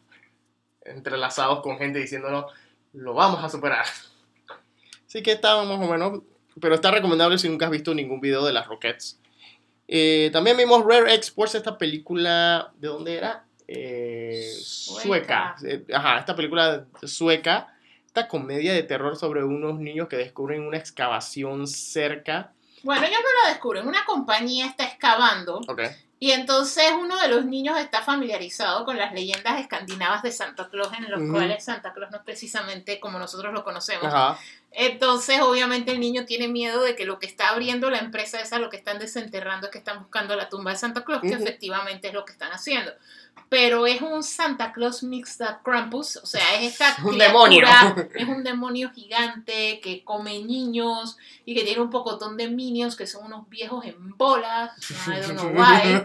entrelazados 0.84 1.62
con 1.62 1.78
gente 1.78 1.99
diciéndonos, 1.99 2.45
lo 2.93 3.14
vamos 3.14 3.43
a 3.43 3.49
superar. 3.49 3.86
Así 5.06 5.22
que 5.22 5.34
estaba 5.34 5.66
más 5.66 5.86
o 5.86 5.91
menos, 5.91 6.22
pero 6.62 6.76
está 6.76 6.91
recomendable 6.91 7.38
si 7.38 7.49
nunca 7.49 7.66
has 7.66 7.72
visto 7.72 7.93
ningún 7.93 8.22
video 8.22 8.45
de 8.45 8.53
las 8.53 8.68
Rockettes. 8.68 9.20
Eh, 9.88 10.30
también 10.32 10.56
vimos 10.58 10.84
Rare 10.86 11.14
Exports, 11.14 11.56
esta 11.56 11.78
película, 11.78 12.72
¿de 12.78 12.88
dónde 12.88 13.16
era? 13.18 13.45
Eh, 13.68 14.49
sueca. 14.62 15.56
Sueca. 15.60 15.76
Eh, 15.76 15.84
Ajá, 15.93 16.20
esta 16.20 16.36
película 16.36 16.86
sueca, 17.03 17.74
esta 18.16 18.30
comedia 18.30 18.74
de 18.74 18.84
terror 18.84 19.18
sobre 19.18 19.43
unos 19.43 19.78
niños 19.78 20.07
que 20.07 20.16
descubren 20.16 20.61
una 20.61 20.78
excavación 20.78 21.68
cerca. 21.68 22.53
Bueno, 22.82 23.05
ellos 23.05 23.20
no 23.22 23.43
lo 23.43 23.49
descubren, 23.49 23.88
una 23.88 24.05
compañía 24.05 24.68
está 24.68 24.86
excavando 24.86 25.59
y 26.18 26.32
entonces 26.32 26.86
uno 26.97 27.20
de 27.20 27.28
los 27.28 27.45
niños 27.45 27.78
está 27.78 28.01
familiarizado 28.01 28.86
con 28.86 28.97
las 28.97 29.11
leyendas 29.11 29.59
escandinavas 29.59 30.24
de 30.24 30.32
Santa 30.32 30.70
Claus, 30.70 30.93
en 30.97 31.11
los 31.11 31.30
cuales 31.30 31.66
Santa 31.66 31.91
Claus 31.93 32.09
no 32.11 32.18
es 32.18 32.24
precisamente 32.24 33.01
como 33.01 33.20
nosotros 33.20 33.53
lo 33.53 33.66
conocemos. 33.66 34.05
Ajá. 34.05 34.39
Entonces, 34.72 35.39
obviamente, 35.41 35.91
el 35.93 35.99
niño 36.01 36.26
tiene 36.26 36.47
miedo 36.49 36.84
de 36.84 36.95
que 36.95 37.05
lo 37.05 37.18
que 37.20 37.26
está 37.28 37.49
abriendo 37.49 37.89
la 37.89 37.99
empresa 37.99 38.41
esa, 38.41 38.59
lo 38.59 38.70
que 38.70 38.78
están 38.78 38.99
desenterrando, 38.99 39.68
es 39.68 39.72
que 39.72 39.78
están 39.78 39.99
buscando 39.99 40.36
la 40.36 40.49
tumba 40.49 40.72
de 40.72 40.78
Santa 40.78 41.03
Claus, 41.05 41.22
que 41.22 41.30
Ujú. 41.30 41.43
efectivamente 41.43 42.09
es 42.09 42.13
lo 42.13 42.26
que 42.26 42.34
están 42.34 42.51
haciendo. 42.51 42.91
Pero 43.47 43.86
es 43.86 44.01
un 44.01 44.24
Santa 44.24 44.74
Claus 44.74 45.03
mixed 45.03 45.45
up 45.45 45.57
Krampus, 45.63 46.18
o 46.18 46.26
sea, 46.26 46.41
es 46.59 46.74
esta 46.74 46.95
Un 47.03 47.13
criatura, 47.13 47.28
demonio. 47.28 48.09
es 48.16 48.28
un 48.28 48.43
demonio 48.43 48.91
gigante 48.91 49.80
que 49.82 50.03
come 50.03 50.39
niños 50.39 51.18
y 51.45 51.53
que 51.53 51.63
tiene 51.63 51.80
un 51.82 51.89
pocotón 51.91 52.38
de 52.38 52.49
minions 52.49 52.95
que 52.95 53.05
son 53.05 53.26
unos 53.26 53.47
viejos 53.47 53.86
en 53.86 54.18
bolas. 54.18 54.72
I 55.07 55.22
don't 55.22 55.39
know 55.39 55.51
why. 55.53 56.01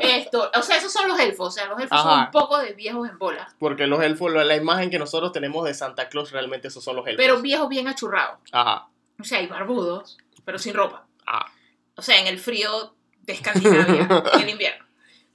Esto, 0.00 0.50
o 0.54 0.62
sea, 0.62 0.76
esos 0.78 0.92
son 0.92 1.06
los 1.08 1.18
elfos, 1.20 1.48
o 1.48 1.50
sea, 1.52 1.66
los 1.66 1.80
elfos 1.80 2.00
son 2.00 2.10
Ajá. 2.10 2.24
un 2.26 2.30
poco 2.32 2.58
de 2.58 2.72
viejos 2.72 3.08
en 3.08 3.18
bolas, 3.18 3.54
Porque 3.58 3.86
los 3.86 4.02
elfos, 4.02 4.32
la 4.32 4.44
la 4.44 4.56
imagen 4.56 4.90
que 4.90 4.98
nosotros 4.98 5.30
tenemos 5.32 5.64
de 5.64 5.74
Santa 5.74 6.08
Claus, 6.08 6.32
realmente 6.32 6.68
esos 6.68 6.82
son 6.82 6.96
los 6.96 7.06
elfos. 7.06 7.22
pero 7.22 7.40
viejos 7.40 7.68
bien 7.68 7.86
achurrados. 7.86 8.09
Ajá. 8.52 8.88
O 9.18 9.24
sea, 9.24 9.40
y 9.42 9.46
barbudos, 9.46 10.18
pero 10.44 10.58
sin 10.58 10.74
ropa. 10.74 11.06
Ah. 11.26 11.46
O 11.94 12.02
sea, 12.02 12.20
en 12.20 12.26
el 12.26 12.38
frío 12.38 12.94
de 13.20 13.32
Escandinavia, 13.34 14.08
en 14.34 14.40
el 14.40 14.48
invierno. 14.48 14.84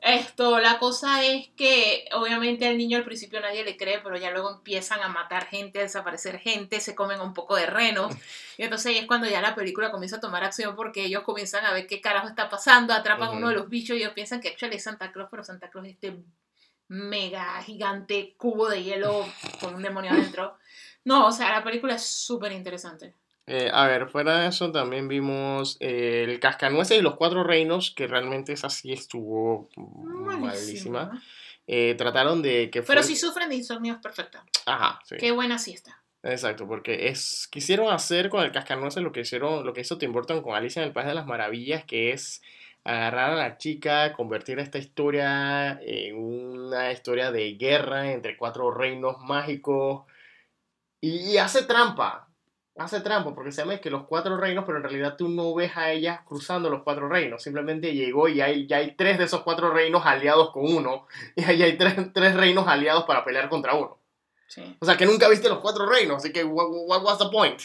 Esto, 0.01 0.59
la 0.59 0.77
cosa 0.77 1.23
es 1.23 1.47
que 1.57 2.07
obviamente 2.13 2.67
al 2.67 2.77
niño 2.77 2.97
al 2.97 3.03
principio 3.03 3.41
nadie 3.41 3.63
le 3.63 3.75
cree, 3.75 3.99
pero 4.01 4.15
ya 4.17 4.29
luego 4.29 4.51
empiezan 4.51 5.01
a 5.01 5.07
matar 5.07 5.47
gente, 5.47 5.79
a 5.79 5.81
desaparecer 5.81 6.37
gente, 6.37 6.79
se 6.79 6.93
comen 6.93 7.19
un 7.21 7.33
poco 7.33 7.55
de 7.55 7.65
renos. 7.65 8.13
Y 8.57 8.63
entonces 8.63 8.87
ahí 8.87 8.97
es 8.99 9.07
cuando 9.07 9.27
ya 9.27 9.41
la 9.41 9.55
película 9.55 9.89
comienza 9.89 10.17
a 10.17 10.19
tomar 10.19 10.43
acción 10.43 10.75
porque 10.75 11.05
ellos 11.05 11.23
comienzan 11.23 11.65
a 11.65 11.73
ver 11.73 11.87
qué 11.87 12.01
carajo 12.01 12.27
está 12.27 12.49
pasando, 12.49 12.93
atrapan 12.93 13.29
Ujú. 13.29 13.37
uno 13.37 13.49
de 13.49 13.55
los 13.55 13.67
bichos 13.67 13.97
y 13.97 14.01
ellos 14.01 14.13
piensan 14.13 14.41
que 14.41 14.49
actually 14.49 14.75
es 14.75 14.83
Santa 14.83 15.11
Claus, 15.11 15.27
pero 15.31 15.43
Santa 15.43 15.71
Claus 15.71 15.87
es 15.87 15.93
este 15.93 16.17
mega 16.87 17.59
gigante 17.63 18.35
cubo 18.37 18.69
de 18.69 18.83
hielo 18.83 19.25
con 19.59 19.73
un 19.73 19.81
demonio 19.81 20.11
adentro. 20.11 20.57
No, 21.05 21.27
o 21.27 21.31
sea, 21.31 21.51
la 21.51 21.63
película 21.63 21.95
es 21.95 22.03
súper 22.03 22.51
interesante. 22.51 23.13
Eh, 23.47 23.69
a 23.71 23.85
ver, 23.87 24.09
fuera 24.09 24.39
de 24.39 24.47
eso 24.47 24.71
también 24.71 25.07
vimos 25.07 25.77
eh, 25.79 26.25
el 26.27 26.39
Cascanueces 26.39 26.97
y 26.97 27.01
los 27.01 27.15
Cuatro 27.15 27.43
Reinos, 27.43 27.91
que 27.91 28.07
realmente 28.07 28.53
esa 28.53 28.69
sí 28.69 28.91
estuvo 28.91 29.69
malísima. 29.77 31.21
Eh, 31.67 31.95
trataron 31.95 32.41
de 32.41 32.69
que 32.71 32.81
Pero 32.81 33.03
si 33.03 33.15
sufren 33.15 33.49
de 33.49 33.55
insomnio 33.55 33.93
es 33.93 33.99
perfecta. 33.99 34.43
Ajá, 34.65 34.99
sí. 35.05 35.15
Qué 35.17 35.31
buena 35.31 35.59
siesta. 35.59 36.01
Exacto, 36.23 36.67
porque 36.67 37.07
es 37.07 37.47
quisieron 37.51 37.91
hacer 37.93 38.29
con 38.29 38.43
el 38.43 38.51
Cascanueces 38.51 39.03
lo 39.03 39.11
que 39.11 39.21
hicieron, 39.21 39.63
lo 39.63 39.73
que 39.73 39.81
hizo 39.81 39.99
Tim 39.99 40.11
Burton 40.11 40.41
con 40.41 40.55
Alicia 40.55 40.81
en 40.81 40.87
el 40.87 40.93
País 40.93 41.07
de 41.07 41.13
las 41.13 41.27
Maravillas, 41.27 41.85
que 41.85 42.13
es 42.13 42.41
agarrar 42.83 43.31
a 43.31 43.35
la 43.35 43.57
chica, 43.57 44.13
convertir 44.13 44.57
esta 44.57 44.79
historia 44.79 45.79
en 45.83 46.17
una 46.17 46.91
historia 46.91 47.31
de 47.31 47.53
guerra 47.53 48.11
entre 48.11 48.37
cuatro 48.37 48.71
reinos 48.71 49.17
mágicos 49.19 50.05
y 51.09 51.37
hace 51.37 51.63
trampa 51.63 52.25
hace 52.77 52.99
trampa 53.01 53.33
porque 53.33 53.51
se 53.51 53.61
llama 53.61 53.77
que 53.77 53.89
los 53.89 54.05
cuatro 54.05 54.37
reinos, 54.37 54.65
pero 54.65 54.77
en 54.77 54.83
realidad 54.83 55.15
tú 55.17 55.29
no 55.29 55.53
ves 55.53 55.75
a 55.75 55.91
ellas 55.91 56.19
cruzando 56.25 56.69
los 56.69 56.83
cuatro 56.83 57.07
reinos. 57.07 57.41
Simplemente 57.41 57.93
llegó 57.93 58.27
y 58.27 58.41
hay, 58.41 58.67
ya 58.67 58.77
hay 58.77 58.95
tres 58.95 59.17
de 59.17 59.25
esos 59.25 59.43
cuatro 59.43 59.71
reinos 59.71 60.05
aliados 60.05 60.51
con 60.51 60.65
uno. 60.65 61.07
Y 61.35 61.43
ahí 61.43 61.63
hay 61.63 61.77
tres, 61.77 61.95
tres 62.13 62.35
reinos 62.35 62.67
aliados 62.67 63.05
para 63.05 63.23
pelear 63.23 63.49
contra 63.49 63.75
uno. 63.75 63.99
Sí. 64.47 64.77
O 64.79 64.85
sea, 64.85 64.97
que 64.97 65.05
nunca 65.05 65.27
viste 65.27 65.49
los 65.49 65.59
cuatro 65.59 65.85
reinos. 65.85 66.17
Así 66.17 66.31
que, 66.31 66.43
what, 66.43 66.67
what 66.69 67.03
was 67.03 67.17
the 67.17 67.29
point? 67.31 67.61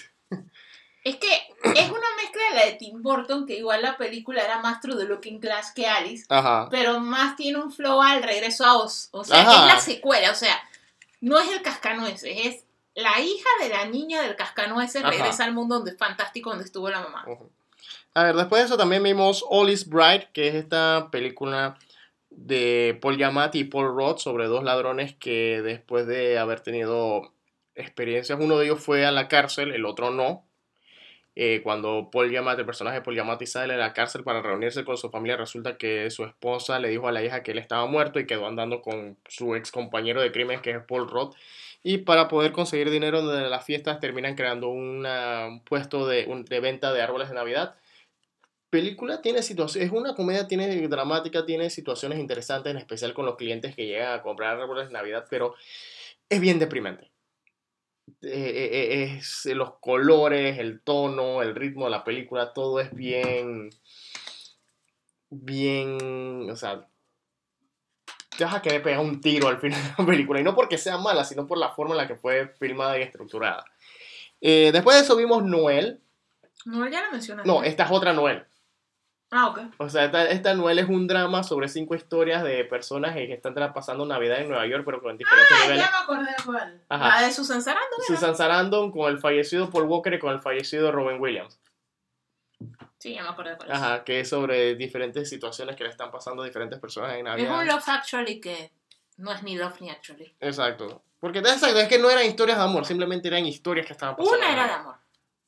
Es 1.03 1.17
que 1.17 1.33
es 1.33 1.91
una 1.91 2.07
mezcla 2.17 2.43
de 2.51 2.55
la 2.57 2.67
de 2.67 2.73
Tim 2.73 3.03
Burton, 3.03 3.47
que 3.47 3.57
igual 3.57 3.83
la 3.83 3.97
película 3.97 4.43
era 4.43 4.61
más 4.61 4.81
True 4.81 4.97
the 4.97 5.05
Looking 5.05 5.41
Glass 5.41 5.73
que 5.73 5.87
Alice, 5.87 6.27
Ajá. 6.29 6.69
pero 6.71 7.01
más 7.01 7.37
tiene 7.37 7.59
un 7.59 7.73
flow 7.73 8.03
al 8.03 8.23
regreso 8.23 8.67
a 8.67 8.77
Oz. 8.77 9.09
O 9.13 9.25
sea, 9.25 9.41
es 9.41 9.47
la 9.47 9.81
secuela, 9.81 10.31
o 10.31 10.35
sea, 10.35 10.61
no 11.23 11.39
es 11.39 11.51
el 11.51 11.63
cascanueces, 11.63 12.37
es 12.45 12.65
la 12.95 13.21
hija 13.21 13.49
de 13.61 13.69
la 13.69 13.87
niña 13.87 14.23
del 14.23 14.37
cascanueces 14.37 15.03
regresa 15.03 15.45
al 15.45 15.55
mundo 15.55 15.77
donde 15.77 15.97
fantástico 15.97 16.51
donde 16.51 16.65
estuvo 16.65 16.91
la 16.91 17.01
mamá. 17.01 17.25
A 18.15 18.25
ver, 18.25 18.35
después 18.35 18.61
de 18.61 18.67
eso 18.67 18.77
también 18.77 19.03
vimos 19.03 19.45
All 19.49 19.71
is 19.71 19.89
Bright, 19.89 20.25
que 20.33 20.49
es 20.49 20.55
esta 20.55 21.09
película 21.11 21.79
de 22.31 22.99
Paul 23.01 23.17
Giamatti 23.17 23.61
y 23.61 23.65
Paul 23.65 23.95
Roth 23.95 24.19
sobre 24.19 24.47
dos 24.47 24.65
ladrones 24.65 25.15
que 25.15 25.63
después 25.63 26.07
de 26.07 26.39
haber 26.39 26.61
tenido 26.61 27.33
experiencias, 27.75 28.39
uno 28.41 28.59
de 28.59 28.67
ellos 28.67 28.83
fue 28.83 29.07
a 29.07 29.13
la 29.13 29.29
cárcel, 29.29 29.73
el 29.73 29.85
otro 29.85 30.11
no. 30.11 30.45
Eh, 31.37 31.61
cuando 31.63 32.11
Paul 32.11 32.29
Giamatti, 32.29 32.61
el 32.61 32.67
personaje 32.67 32.97
de 32.97 33.03
Paul 33.03 33.15
Giamatti 33.15 33.47
sale 33.47 33.75
de 33.75 33.79
la 33.79 33.93
cárcel 33.93 34.25
para 34.25 34.43
reunirse 34.43 34.85
con 34.85 34.97
su 34.97 35.11
familia, 35.11 35.37
resulta 35.37 35.79
que 35.79 36.11
su 36.11 36.25
esposa 36.25 36.81
le 36.81 36.89
dijo 36.89 37.07
a 37.07 37.13
la 37.13 37.23
hija 37.23 37.45
que 37.45 37.53
él 37.53 37.59
estaba 37.59 37.87
muerto 37.87 38.19
y 38.19 38.27
quedó 38.27 38.47
andando 38.47 38.83
con 38.83 39.17
su 39.29 39.55
ex 39.55 39.71
compañero 39.71 40.21
de 40.21 40.33
crimen 40.33 40.61
que 40.61 40.73
es 40.73 40.85
Paul 40.85 41.09
Roth 41.09 41.37
y 41.83 41.99
para 41.99 42.29
poder 42.29 42.53
conseguir 42.53 42.91
dinero 42.91 43.27
de 43.27 43.49
las 43.49 43.65
fiestas 43.65 44.01
terminan 44.01 44.35
creando 44.35 44.69
un 44.69 45.07
puesto 45.65 46.07
de, 46.07 46.27
venta 46.61 46.93
de 46.93 47.03
árboles 47.03 47.29
de 47.29 47.35
Navidad. 47.35 47.77
Película 48.69 49.21
tiene 49.21 49.43
situaciones, 49.43 49.89
es 49.89 49.93
una 49.93 50.15
comedia, 50.15 50.47
tiene 50.47 50.87
dramática, 50.89 51.45
tiene 51.45 51.71
situaciones 51.71 52.19
interesantes, 52.21 52.71
en 52.71 52.77
especial 52.77 53.15
con 53.15 53.27
los 53.27 53.37
clientes 53.37 53.75
que 53.75 53.87
llegan 53.87 54.13
a 54.13 54.23
comprar 54.23 54.61
árboles 54.61 54.89
de 54.89 54.93
Navidad, 54.93 55.27
pero 55.29 55.55
es 56.29 56.41
bien 56.41 56.59
deprimente. 56.59 57.11
Eh, 58.23 58.29
eh, 58.31 58.71
eh, 58.73 59.17
es 59.19 59.47
los 59.47 59.79
colores, 59.79 60.59
el 60.59 60.83
tono, 60.83 61.43
el 61.43 61.55
ritmo 61.55 61.87
de 61.87 61.91
la 61.91 62.05
película, 62.05 62.53
todo 62.53 62.81
es 62.81 62.95
bien, 62.95 63.71
bien, 65.31 66.49
o 66.51 66.57
sea, 66.57 66.87
te 68.41 68.47
vas 68.47 68.55
a 68.55 68.63
querer 68.63 68.83
pegar 68.83 69.01
un 69.01 69.21
tiro 69.21 69.49
al 69.49 69.59
final 69.59 69.79
de 69.83 69.95
la 69.99 70.07
película. 70.07 70.41
Y 70.41 70.43
no 70.43 70.55
porque 70.55 70.79
sea 70.79 70.97
mala, 70.97 71.25
sino 71.25 71.47
por 71.47 71.59
la 71.59 71.69
forma 71.69 71.93
en 71.93 71.99
la 71.99 72.09
que 72.09 72.17
fue 72.17 72.49
filmada 72.59 72.99
y 72.99 73.03
estructurada. 73.03 73.67
Eh, 74.41 74.71
después 74.73 74.97
de 74.97 75.03
eso 75.03 75.15
vimos 75.15 75.45
Noel. 75.45 76.01
Noel 76.65 76.91
ya 76.91 77.03
la 77.03 77.11
mencionaste. 77.11 77.47
No, 77.47 77.63
esta 77.63 77.85
es 77.85 77.91
otra 77.91 78.15
Noel. 78.15 78.47
Ah, 79.31 79.49
ok. 79.49 79.61
O 79.77 79.91
sea, 79.91 80.07
esta, 80.07 80.55
Noel 80.55 80.79
es 80.79 80.89
un 80.89 81.07
drama 81.07 81.43
sobre 81.43 81.69
cinco 81.69 81.95
historias 81.95 82.43
de 82.43 82.65
personas 82.65 83.15
que 83.15 83.31
están 83.31 83.55
pasando 83.75 84.07
Navidad 84.07 84.41
en 84.41 84.49
Nueva 84.49 84.67
York, 84.67 84.85
pero 84.87 85.03
con 85.03 85.19
diferentes 85.19 85.57
ah, 85.63 85.69
ya 85.69 85.91
me 85.91 85.99
acordé 86.03 86.31
de 86.31 86.45
cuál. 86.45 86.83
La 86.89 87.21
de 87.21 87.31
Susan 87.31 87.63
Sarandon. 87.63 88.01
Susan 88.07 88.35
Sarandon 88.35 88.91
con 88.91 89.13
el 89.13 89.19
fallecido 89.19 89.69
Paul 89.71 89.85
Walker 89.85 90.15
y 90.15 90.19
con 90.19 90.33
el 90.33 90.41
fallecido 90.41 90.91
Robin 90.91 91.21
Williams. 91.21 91.61
Sí, 93.01 93.15
ya 93.15 93.23
me 93.23 93.31
acuerdo 93.31 93.53
de 93.53 93.57
cuál 93.57 93.73
Ajá, 93.73 94.05
que 94.05 94.21
es 94.21 94.29
sobre 94.29 94.75
diferentes 94.75 95.27
situaciones 95.27 95.75
que 95.75 95.85
le 95.85 95.89
están 95.89 96.11
pasando 96.11 96.43
a 96.43 96.45
diferentes 96.45 96.79
personas 96.79 97.15
en 97.15 97.25
Navidad. 97.25 97.55
Es 97.55 97.61
un 97.61 97.67
Love 97.67 97.89
Actually 97.89 98.41
que 98.41 98.73
no 99.17 99.33
es 99.33 99.43
ni 99.43 99.57
Love 99.57 99.81
ni 99.81 99.89
Actually. 99.89 100.37
Exacto. 100.39 101.03
Porque 101.19 101.39
es 101.39 101.89
que 101.89 101.99
no 101.99 102.11
eran 102.11 102.27
historias 102.27 102.59
de 102.59 102.65
amor, 102.65 102.85
simplemente 102.85 103.29
eran 103.29 103.47
historias 103.47 103.87
que 103.87 103.95
estaban 103.95 104.17
pasando. 104.17 104.39
Una 104.39 104.53
era 104.53 104.67
de 104.67 104.73
amor. 104.75 104.97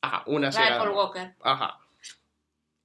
Ajá, 0.01 0.23
una 0.27 0.51
la 0.51 0.73
de 0.73 0.79
Paul 0.79 0.91
Walker. 0.91 1.35
Ajá. 1.43 1.79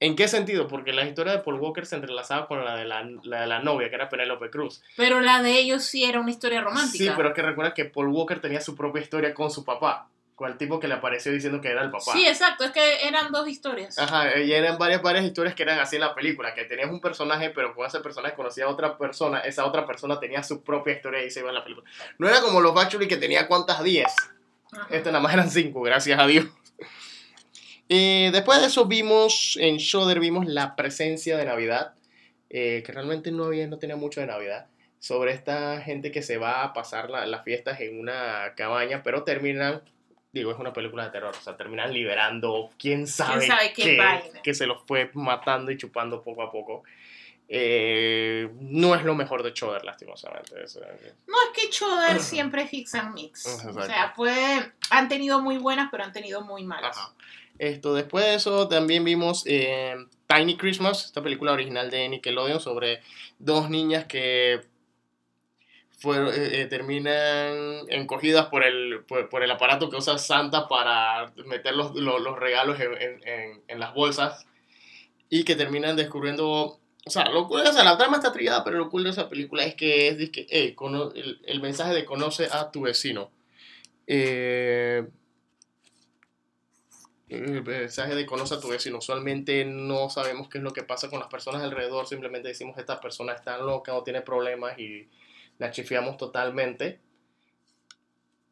¿En 0.00 0.14
qué 0.14 0.28
sentido? 0.28 0.68
Porque 0.68 0.92
la 0.92 1.04
historia 1.06 1.32
de 1.32 1.38
Paul 1.38 1.58
Walker 1.58 1.86
se 1.86 1.96
entrelazaba 1.96 2.46
con 2.46 2.62
la 2.62 2.76
de 2.76 2.84
la, 2.84 3.02
la, 3.22 3.40
de 3.40 3.46
la 3.46 3.60
novia, 3.60 3.88
que 3.88 3.94
era 3.94 4.10
Penélope 4.10 4.50
Cruz. 4.50 4.82
Pero 4.98 5.20
la 5.20 5.42
de 5.42 5.58
ellos 5.58 5.82
sí 5.82 6.04
era 6.04 6.20
una 6.20 6.30
historia 6.30 6.60
romántica. 6.60 7.04
Sí, 7.04 7.10
pero 7.16 7.30
es 7.30 7.34
que 7.34 7.42
recuerda 7.42 7.72
que 7.72 7.86
Paul 7.86 8.08
Walker 8.08 8.38
tenía 8.38 8.60
su 8.60 8.76
propia 8.76 9.00
historia 9.00 9.32
con 9.32 9.50
su 9.50 9.64
papá 9.64 10.10
el 10.46 10.56
tipo 10.56 10.78
que 10.78 10.86
le 10.86 10.94
apareció 10.94 11.32
diciendo 11.32 11.60
que 11.60 11.68
era 11.68 11.82
el 11.82 11.90
papá. 11.90 12.12
Sí, 12.12 12.26
exacto, 12.26 12.64
es 12.64 12.70
que 12.70 13.08
eran 13.08 13.32
dos 13.32 13.48
historias. 13.48 13.98
Ajá, 13.98 14.38
y 14.38 14.52
eran 14.52 14.78
varias, 14.78 15.02
varias 15.02 15.24
historias 15.24 15.54
que 15.54 15.64
eran 15.64 15.78
así 15.80 15.96
en 15.96 16.02
la 16.02 16.14
película, 16.14 16.54
que 16.54 16.64
tenías 16.64 16.90
un 16.90 17.00
personaje, 17.00 17.50
pero 17.50 17.74
con 17.74 17.86
ese 17.86 18.00
personaje 18.00 18.34
conocía 18.36 18.66
a 18.66 18.68
otra 18.68 18.96
persona, 18.96 19.40
esa 19.40 19.64
otra 19.64 19.86
persona 19.86 20.20
tenía 20.20 20.42
su 20.42 20.62
propia 20.62 20.94
historia 20.94 21.24
y 21.24 21.30
se 21.30 21.40
iba 21.40 21.48
en 21.48 21.56
la 21.56 21.64
película. 21.64 21.90
No 22.18 22.28
era 22.28 22.40
como 22.40 22.60
los 22.60 22.74
Bachelor 22.74 23.08
que 23.08 23.16
tenía 23.16 23.48
cuántas 23.48 23.82
10. 23.82 24.06
Este 24.90 25.10
nada 25.10 25.20
más 25.20 25.32
eran 25.32 25.50
5, 25.50 25.80
gracias 25.82 26.18
a 26.20 26.26
Dios. 26.26 26.46
Y 27.88 28.30
después 28.30 28.60
de 28.60 28.66
eso 28.66 28.84
vimos, 28.84 29.56
en 29.60 29.78
Shudder 29.78 30.20
vimos 30.20 30.46
la 30.46 30.76
presencia 30.76 31.36
de 31.38 31.46
Navidad, 31.46 31.94
eh, 32.50 32.82
que 32.84 32.92
realmente 32.92 33.32
no, 33.32 33.46
había, 33.46 33.66
no 33.66 33.78
tenía 33.78 33.96
mucho 33.96 34.20
de 34.20 34.26
Navidad 34.26 34.66
sobre 34.98 35.32
esta 35.32 35.80
gente 35.80 36.10
que 36.10 36.22
se 36.22 36.38
va 36.38 36.64
a 36.64 36.72
pasar 36.72 37.08
las 37.10 37.44
fiestas 37.44 37.80
en 37.80 37.98
una 37.98 38.54
cabaña, 38.56 39.02
pero 39.02 39.22
terminan 39.22 39.82
digo, 40.38 40.52
es 40.52 40.58
una 40.58 40.72
película 40.72 41.04
de 41.04 41.10
terror, 41.10 41.34
o 41.38 41.42
sea, 41.42 41.56
terminan 41.56 41.92
liberando, 41.92 42.70
quién 42.78 43.06
sabe, 43.06 43.48
qué, 43.74 43.98
que 44.42 44.54
se 44.54 44.66
los 44.66 44.82
fue 44.86 45.10
matando 45.14 45.70
y 45.70 45.76
chupando 45.76 46.22
poco 46.22 46.42
a 46.42 46.50
poco. 46.50 46.82
Eh, 47.50 48.50
no 48.60 48.94
es 48.94 49.02
lo 49.04 49.14
mejor 49.14 49.42
de 49.42 49.54
Choder, 49.54 49.82
lastimosamente. 49.82 50.54
no, 50.54 51.36
es 51.42 51.50
que 51.54 51.70
Choder 51.70 52.20
siempre 52.20 52.62
es 52.62 52.72
hits 52.74 52.94
and 52.94 53.14
mix. 53.14 53.46
O 53.46 53.82
sea, 53.82 54.12
puede, 54.14 54.72
han 54.90 55.08
tenido 55.08 55.40
muy 55.40 55.56
buenas, 55.56 55.88
pero 55.90 56.04
han 56.04 56.12
tenido 56.12 56.42
muy 56.42 56.64
malas. 56.64 56.98
Esto, 57.58 57.94
después 57.94 58.24
de 58.24 58.34
eso 58.34 58.68
también 58.68 59.02
vimos 59.02 59.44
eh, 59.46 59.96
Tiny 60.26 60.56
Christmas, 60.56 61.06
esta 61.06 61.22
película 61.22 61.52
original 61.52 61.90
de 61.90 62.08
Nickelodeon 62.08 62.60
sobre 62.60 63.00
dos 63.38 63.70
niñas 63.70 64.04
que 64.04 64.60
eh, 66.04 66.60
eh, 66.60 66.66
terminan 66.66 67.56
encogidas 67.88 68.46
por 68.46 68.62
el, 68.62 69.04
por, 69.04 69.42
el 69.42 69.50
aparato 69.50 69.90
que 69.90 69.96
usa 69.96 70.16
Santa 70.16 70.68
para 70.68 71.32
meter 71.44 71.74
los, 71.74 71.94
los, 71.96 72.38
regalos 72.38 72.78
en, 72.78 72.92
en, 73.26 73.62
en, 73.66 73.80
las 73.80 73.94
bolsas 73.94 74.46
y 75.28 75.44
que 75.44 75.56
terminan 75.56 75.96
descubriendo... 75.96 76.78
O 77.04 77.10
sea, 77.10 77.28
lo 77.30 77.48
sea, 77.48 77.84
la 77.84 77.98
trama 77.98 78.18
está 78.18 78.32
trillada, 78.32 78.62
pero 78.62 78.78
lo 78.78 78.90
cool 78.90 79.04
de 79.04 79.10
esa 79.10 79.28
película 79.28 79.64
es 79.64 79.74
que 79.74 80.08
es 80.08 80.30
que, 80.30 80.46
el, 80.50 81.40
el, 81.44 81.60
mensaje 81.60 81.94
de 81.94 82.04
conoce 82.04 82.48
a 82.52 82.70
tu 82.70 82.82
vecino. 82.82 83.30
Eh, 84.06 85.04
el 87.28 87.62
mensaje 87.62 88.14
de 88.14 88.26
conoce 88.26 88.54
a 88.54 88.60
tu 88.60 88.68
vecino. 88.68 88.98
Usualmente 88.98 89.64
no 89.64 90.10
sabemos 90.10 90.48
qué 90.48 90.58
es 90.58 90.64
lo 90.64 90.72
que 90.72 90.82
pasa 90.82 91.10
con 91.10 91.18
las 91.18 91.28
personas 91.28 91.62
alrededor, 91.62 92.06
simplemente 92.06 92.48
decimos 92.48 92.78
esta 92.78 93.00
persona 93.00 93.32
está 93.32 93.58
loca 93.58 93.94
o 93.94 94.02
tiene 94.04 94.20
problemas 94.20 94.78
y 94.78 95.08
la 95.58 95.70
chifiamos 95.70 96.16
totalmente, 96.16 97.00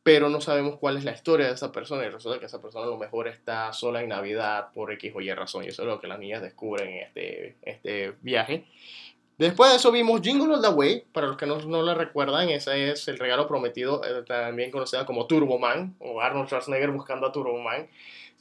pero 0.03 0.29
no 0.29 0.41
sabemos 0.41 0.79
cuál 0.79 0.97
es 0.97 1.05
la 1.05 1.13
historia 1.13 1.49
de 1.49 1.55
esa 1.55 1.73
persona 1.73 2.05
y 2.05 2.09
resulta 2.09 2.39
que 2.39 2.47
esa 2.47 2.63
persona 2.63 2.85
a 2.85 2.89
lo 2.89 2.97
mejor 2.97 3.27
está 3.27 3.73
sola 3.73 4.03
en 4.03 4.11
Navidad 4.11 4.69
por 4.73 4.93
X 4.93 5.13
o 5.15 5.21
Y 5.21 5.33
razón 5.33 5.65
y 5.65 5.69
eso 5.69 5.83
es 5.83 5.89
lo 5.89 6.01
que 6.01 6.07
las 6.07 6.19
niñas 6.19 6.43
descubren 6.43 6.89
en 6.89 7.03
este, 7.03 7.57
este 7.63 8.15
viaje. 8.21 8.67
Después 9.39 9.71
de 9.71 9.77
eso 9.77 9.93
vimos 9.93 10.23
Jingle 10.23 10.55
All 10.55 10.63
the 10.63 10.69
Way, 10.69 11.05
para 11.13 11.27
los 11.27 11.37
que 11.37 11.45
no, 11.45 11.59
no 11.59 11.83
la 11.83 11.95
recuerdan, 11.95 12.49
ese 12.49 12.91
es 12.91 13.07
el 13.09 13.19
regalo 13.19 13.47
prometido, 13.47 14.03
eh, 14.03 14.23
también 14.27 14.71
conocida 14.71 15.05
como 15.05 15.27
Turbo 15.27 15.59
Man, 15.59 15.95
o 15.99 16.21
Arnold 16.21 16.49
Schwarzenegger 16.49 16.91
buscando 16.91 17.27
a 17.27 17.33
Turbo 17.33 17.59
Man 17.59 17.89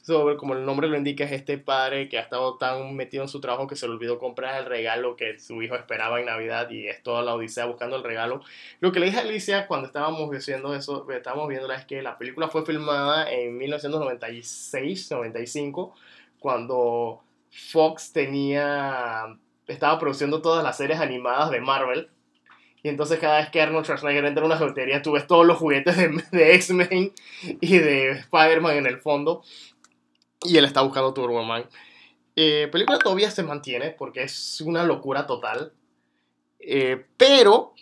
sobre, 0.06 0.36
como 0.36 0.54
el 0.54 0.64
nombre 0.64 0.86
lo 0.86 0.96
indica, 0.96 1.24
es 1.24 1.32
este 1.32 1.58
padre 1.58 2.08
que 2.08 2.16
ha 2.16 2.20
estado 2.20 2.56
tan 2.58 2.94
metido 2.94 3.24
en 3.24 3.28
su 3.28 3.40
trabajo 3.40 3.66
que 3.66 3.74
se 3.74 3.88
le 3.88 3.94
olvidó 3.94 4.20
comprar 4.20 4.60
el 4.60 4.66
regalo 4.66 5.16
que 5.16 5.40
su 5.40 5.60
hijo 5.62 5.74
esperaba 5.74 6.20
en 6.20 6.26
Navidad 6.26 6.70
y 6.70 6.86
es 6.86 7.02
toda 7.02 7.22
la 7.22 7.34
odisea 7.34 7.66
buscando 7.66 7.96
el 7.96 8.04
regalo. 8.04 8.40
Lo 8.78 8.92
que 8.92 9.00
le 9.00 9.06
dije 9.06 9.18
a 9.18 9.22
Alicia 9.22 9.66
cuando 9.66 9.88
estábamos 9.88 10.30
viendo 10.46 10.76
eso, 10.76 11.10
estábamos 11.10 11.48
viendo 11.48 11.72
es 11.72 11.84
que 11.86 12.02
la 12.02 12.18
película 12.18 12.46
fue 12.46 12.64
filmada 12.64 13.28
en 13.28 13.58
1996-95, 13.58 15.92
cuando 16.38 17.24
Fox 17.50 18.12
tenía, 18.12 19.36
estaba 19.66 19.98
produciendo 19.98 20.40
todas 20.40 20.62
las 20.62 20.76
series 20.76 21.00
animadas 21.00 21.50
de 21.50 21.60
Marvel 21.60 22.10
Y 22.84 22.90
entonces 22.90 23.18
cada 23.18 23.38
vez 23.38 23.50
que 23.50 23.60
Arnold 23.60 23.84
Schwarzenegger 23.84 24.24
entra 24.24 24.44
en 24.44 24.52
una 24.52 24.56
juguetería, 24.56 25.02
tú 25.02 25.10
ves 25.12 25.26
todos 25.26 25.44
los 25.44 25.58
juguetes 25.58 25.96
de, 25.96 26.22
de 26.30 26.54
X-Men 26.54 27.12
y 27.60 27.78
de 27.78 28.10
Spider-Man 28.10 28.76
en 28.76 28.86
el 28.86 28.98
fondo. 28.98 29.42
Y 30.48 30.56
él 30.56 30.64
está 30.64 30.82
buscando 30.82 31.12
Turboman. 31.14 31.66
Eh, 32.34 32.68
película 32.70 32.98
todavía 32.98 33.30
se 33.30 33.42
mantiene 33.42 33.90
porque 33.90 34.22
es 34.22 34.60
una 34.60 34.84
locura 34.84 35.26
total. 35.26 35.72
Eh, 36.58 37.06
pero 37.16 37.74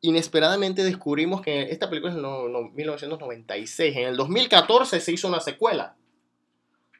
inesperadamente 0.00 0.84
descubrimos 0.84 1.40
que 1.40 1.62
esta 1.62 1.88
película 1.90 2.12
es 2.12 2.18
en 2.18 2.74
1996. 2.74 3.96
En 3.96 4.08
el 4.08 4.16
2014 4.16 5.00
se 5.00 5.12
hizo 5.12 5.28
una 5.28 5.40
secuela. 5.40 5.96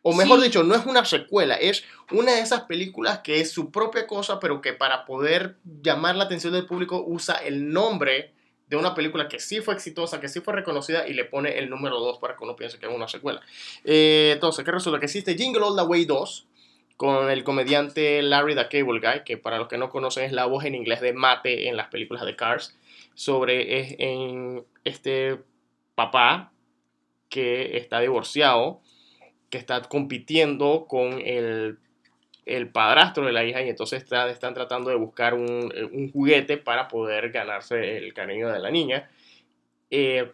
O 0.02 0.14
mejor 0.14 0.38
Sí. 0.38 0.46
dicho, 0.46 0.62
no 0.62 0.74
es 0.74 0.86
una 0.86 1.04
secuela, 1.04 1.54
es 1.56 1.84
una 2.12 2.32
de 2.32 2.40
esas 2.40 2.62
películas 2.62 3.18
que 3.20 3.40
es 3.40 3.50
su 3.50 3.70
propia 3.70 4.06
cosa, 4.06 4.38
pero 4.40 4.60
que 4.60 4.72
para 4.72 5.04
poder 5.04 5.58
llamar 5.82 6.16
la 6.16 6.24
atención 6.24 6.52
del 6.52 6.66
público 6.66 7.02
usa 7.06 7.34
el 7.36 7.70
nombre 7.70 8.32
de 8.68 8.76
una 8.76 8.94
película 8.94 9.28
que 9.28 9.38
sí 9.40 9.60
fue 9.60 9.74
exitosa, 9.74 10.20
que 10.20 10.28
sí 10.28 10.40
fue 10.40 10.54
reconocida 10.54 11.08
y 11.08 11.14
le 11.14 11.24
pone 11.24 11.58
el 11.58 11.70
número 11.70 11.98
2 11.98 12.18
para 12.18 12.36
que 12.36 12.44
uno 12.44 12.56
piense 12.56 12.78
que 12.78 12.86
es 12.86 12.92
una 12.92 13.08
secuela. 13.08 13.40
Eh, 13.84 14.32
entonces, 14.34 14.64
¿qué 14.64 14.70
resulta? 14.70 14.98
Que 14.98 15.06
existe 15.06 15.36
Jingle 15.36 15.62
All 15.62 15.76
the 15.76 15.82
Way 15.82 16.04
2 16.04 16.46
con 16.96 17.30
el 17.30 17.44
comediante 17.44 18.20
Larry 18.22 18.54
the 18.56 18.68
Cable 18.68 19.00
Guy, 19.00 19.22
que 19.24 19.38
para 19.38 19.58
los 19.58 19.68
que 19.68 19.78
no 19.78 19.88
conocen 19.88 20.24
es 20.24 20.32
la 20.32 20.46
voz 20.46 20.64
en 20.64 20.74
inglés 20.74 21.00
de 21.00 21.12
Mate 21.12 21.68
en 21.68 21.76
las 21.76 21.88
películas 21.88 22.24
de 22.26 22.36
Cars, 22.36 22.76
sobre 23.14 23.80
es 23.80 23.94
en 23.98 24.64
este 24.84 25.38
papá 25.94 26.52
que 27.28 27.76
está 27.78 28.00
divorciado, 28.00 28.80
que 29.48 29.58
está 29.58 29.80
compitiendo 29.82 30.86
con 30.88 31.20
el, 31.20 31.78
el 32.48 32.70
padrastro 32.70 33.24
de 33.26 33.32
la 33.32 33.44
hija 33.44 33.62
y 33.62 33.68
entonces 33.68 34.02
está- 34.02 34.28
están 34.30 34.54
tratando 34.54 34.90
de 34.90 34.96
buscar 34.96 35.34
un, 35.34 35.72
eh, 35.74 35.84
un 35.84 36.10
juguete 36.10 36.56
para 36.58 36.88
poder 36.88 37.30
ganarse 37.30 37.98
el 37.98 38.12
cariño 38.14 38.48
de 38.50 38.58
la 38.58 38.70
niña. 38.70 39.08
Eh, 39.90 40.32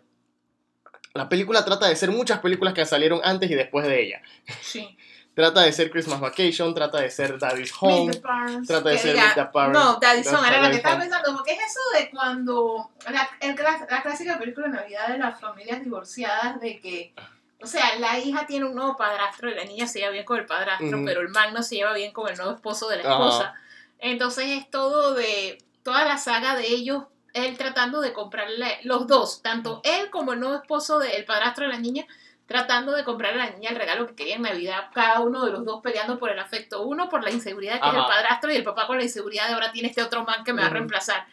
la 1.14 1.28
película 1.28 1.64
trata 1.64 1.88
de 1.88 1.96
ser 1.96 2.10
muchas 2.10 2.40
películas 2.40 2.74
que 2.74 2.84
salieron 2.86 3.20
antes 3.22 3.50
y 3.50 3.54
después 3.54 3.86
de 3.86 4.02
ella. 4.02 4.22
Sí. 4.60 4.96
Trata 5.34 5.62
de 5.62 5.72
ser 5.72 5.90
Christmas 5.90 6.20
Vacation, 6.20 6.72
trata 6.76 7.00
de 7.00 7.10
ser 7.10 7.36
Daddy's 7.40 7.72
Home. 7.80 8.14
Parents, 8.20 8.68
trata 8.68 8.90
de 8.90 8.98
ser 8.98 9.16
diga- 9.16 9.24
Meet 9.24 9.34
the 9.34 9.44
Parents. 9.52 9.76
No, 9.80 9.98
Daddy's 10.00 10.32
Home, 10.32 10.46
era 10.48 10.60
la 10.62 10.70
que 10.70 10.76
estaba 10.76 11.00
pensando, 11.00 11.34
porque 11.34 11.54
es 11.54 11.58
eso 11.58 11.80
de 11.98 12.08
cuando 12.10 12.92
la, 13.10 13.28
el 13.40 13.56
clas- 13.56 13.84
la 13.90 14.00
clásica 14.00 14.38
película 14.38 14.68
de 14.68 14.74
Navidad 14.74 15.08
de 15.08 15.18
las 15.18 15.40
familias 15.40 15.82
divorciadas, 15.82 16.60
de 16.60 16.78
que, 16.78 17.14
o 17.60 17.66
sea, 17.66 17.98
la 17.98 18.18
hija 18.18 18.46
tiene 18.46 18.66
un 18.66 18.74
nuevo 18.74 18.96
padrastro 18.96 19.50
y 19.50 19.54
la 19.54 19.64
niña 19.64 19.86
se 19.86 20.00
lleva 20.00 20.12
bien 20.12 20.24
con 20.24 20.38
el 20.38 20.46
padrastro, 20.46 21.02
pero 21.04 21.20
el 21.20 21.28
man 21.30 21.54
no 21.54 21.62
se 21.62 21.76
lleva 21.76 21.94
bien 21.94 22.12
con 22.12 22.28
el 22.28 22.36
nuevo 22.36 22.52
esposo 22.52 22.88
de 22.88 22.96
la 22.96 23.02
esposa. 23.02 23.54
Entonces 23.98 24.46
es 24.48 24.70
todo 24.70 25.14
de, 25.14 25.58
toda 25.82 26.04
la 26.04 26.18
saga 26.18 26.56
de 26.56 26.66
ellos, 26.66 27.04
él 27.32 27.56
tratando 27.56 28.00
de 28.00 28.12
comprarle, 28.12 28.78
los 28.82 29.06
dos, 29.06 29.42
tanto 29.42 29.80
él 29.84 30.10
como 30.10 30.34
el 30.34 30.40
nuevo 30.40 30.56
esposo 30.56 30.98
del 30.98 31.24
padrastro 31.24 31.66
de 31.66 31.72
la 31.72 31.78
niña, 31.78 32.06
tratando 32.46 32.92
de 32.92 33.04
comprarle 33.04 33.42
a 33.42 33.46
la 33.46 33.52
niña 33.52 33.70
el 33.70 33.76
regalo 33.76 34.06
que 34.06 34.14
quería 34.14 34.36
en 34.36 34.42
Navidad, 34.42 34.90
cada 34.92 35.20
uno 35.20 35.44
de 35.44 35.52
los 35.52 35.64
dos 35.64 35.80
peleando 35.82 36.18
por 36.18 36.30
el 36.30 36.38
afecto, 36.38 36.82
uno 36.82 37.08
por 37.08 37.24
la 37.24 37.30
inseguridad 37.30 37.80
que 37.80 37.88
es 37.88 37.94
el 37.94 38.04
padrastro 38.04 38.52
y 38.52 38.56
el 38.56 38.64
papá 38.64 38.86
con 38.86 38.98
la 38.98 39.04
inseguridad 39.04 39.48
de 39.48 39.54
ahora 39.54 39.72
tiene 39.72 39.88
este 39.88 40.02
otro 40.02 40.24
man 40.24 40.44
que 40.44 40.52
me 40.52 40.60
va 40.60 40.68
a 40.68 40.70
reemplazar. 40.70 41.26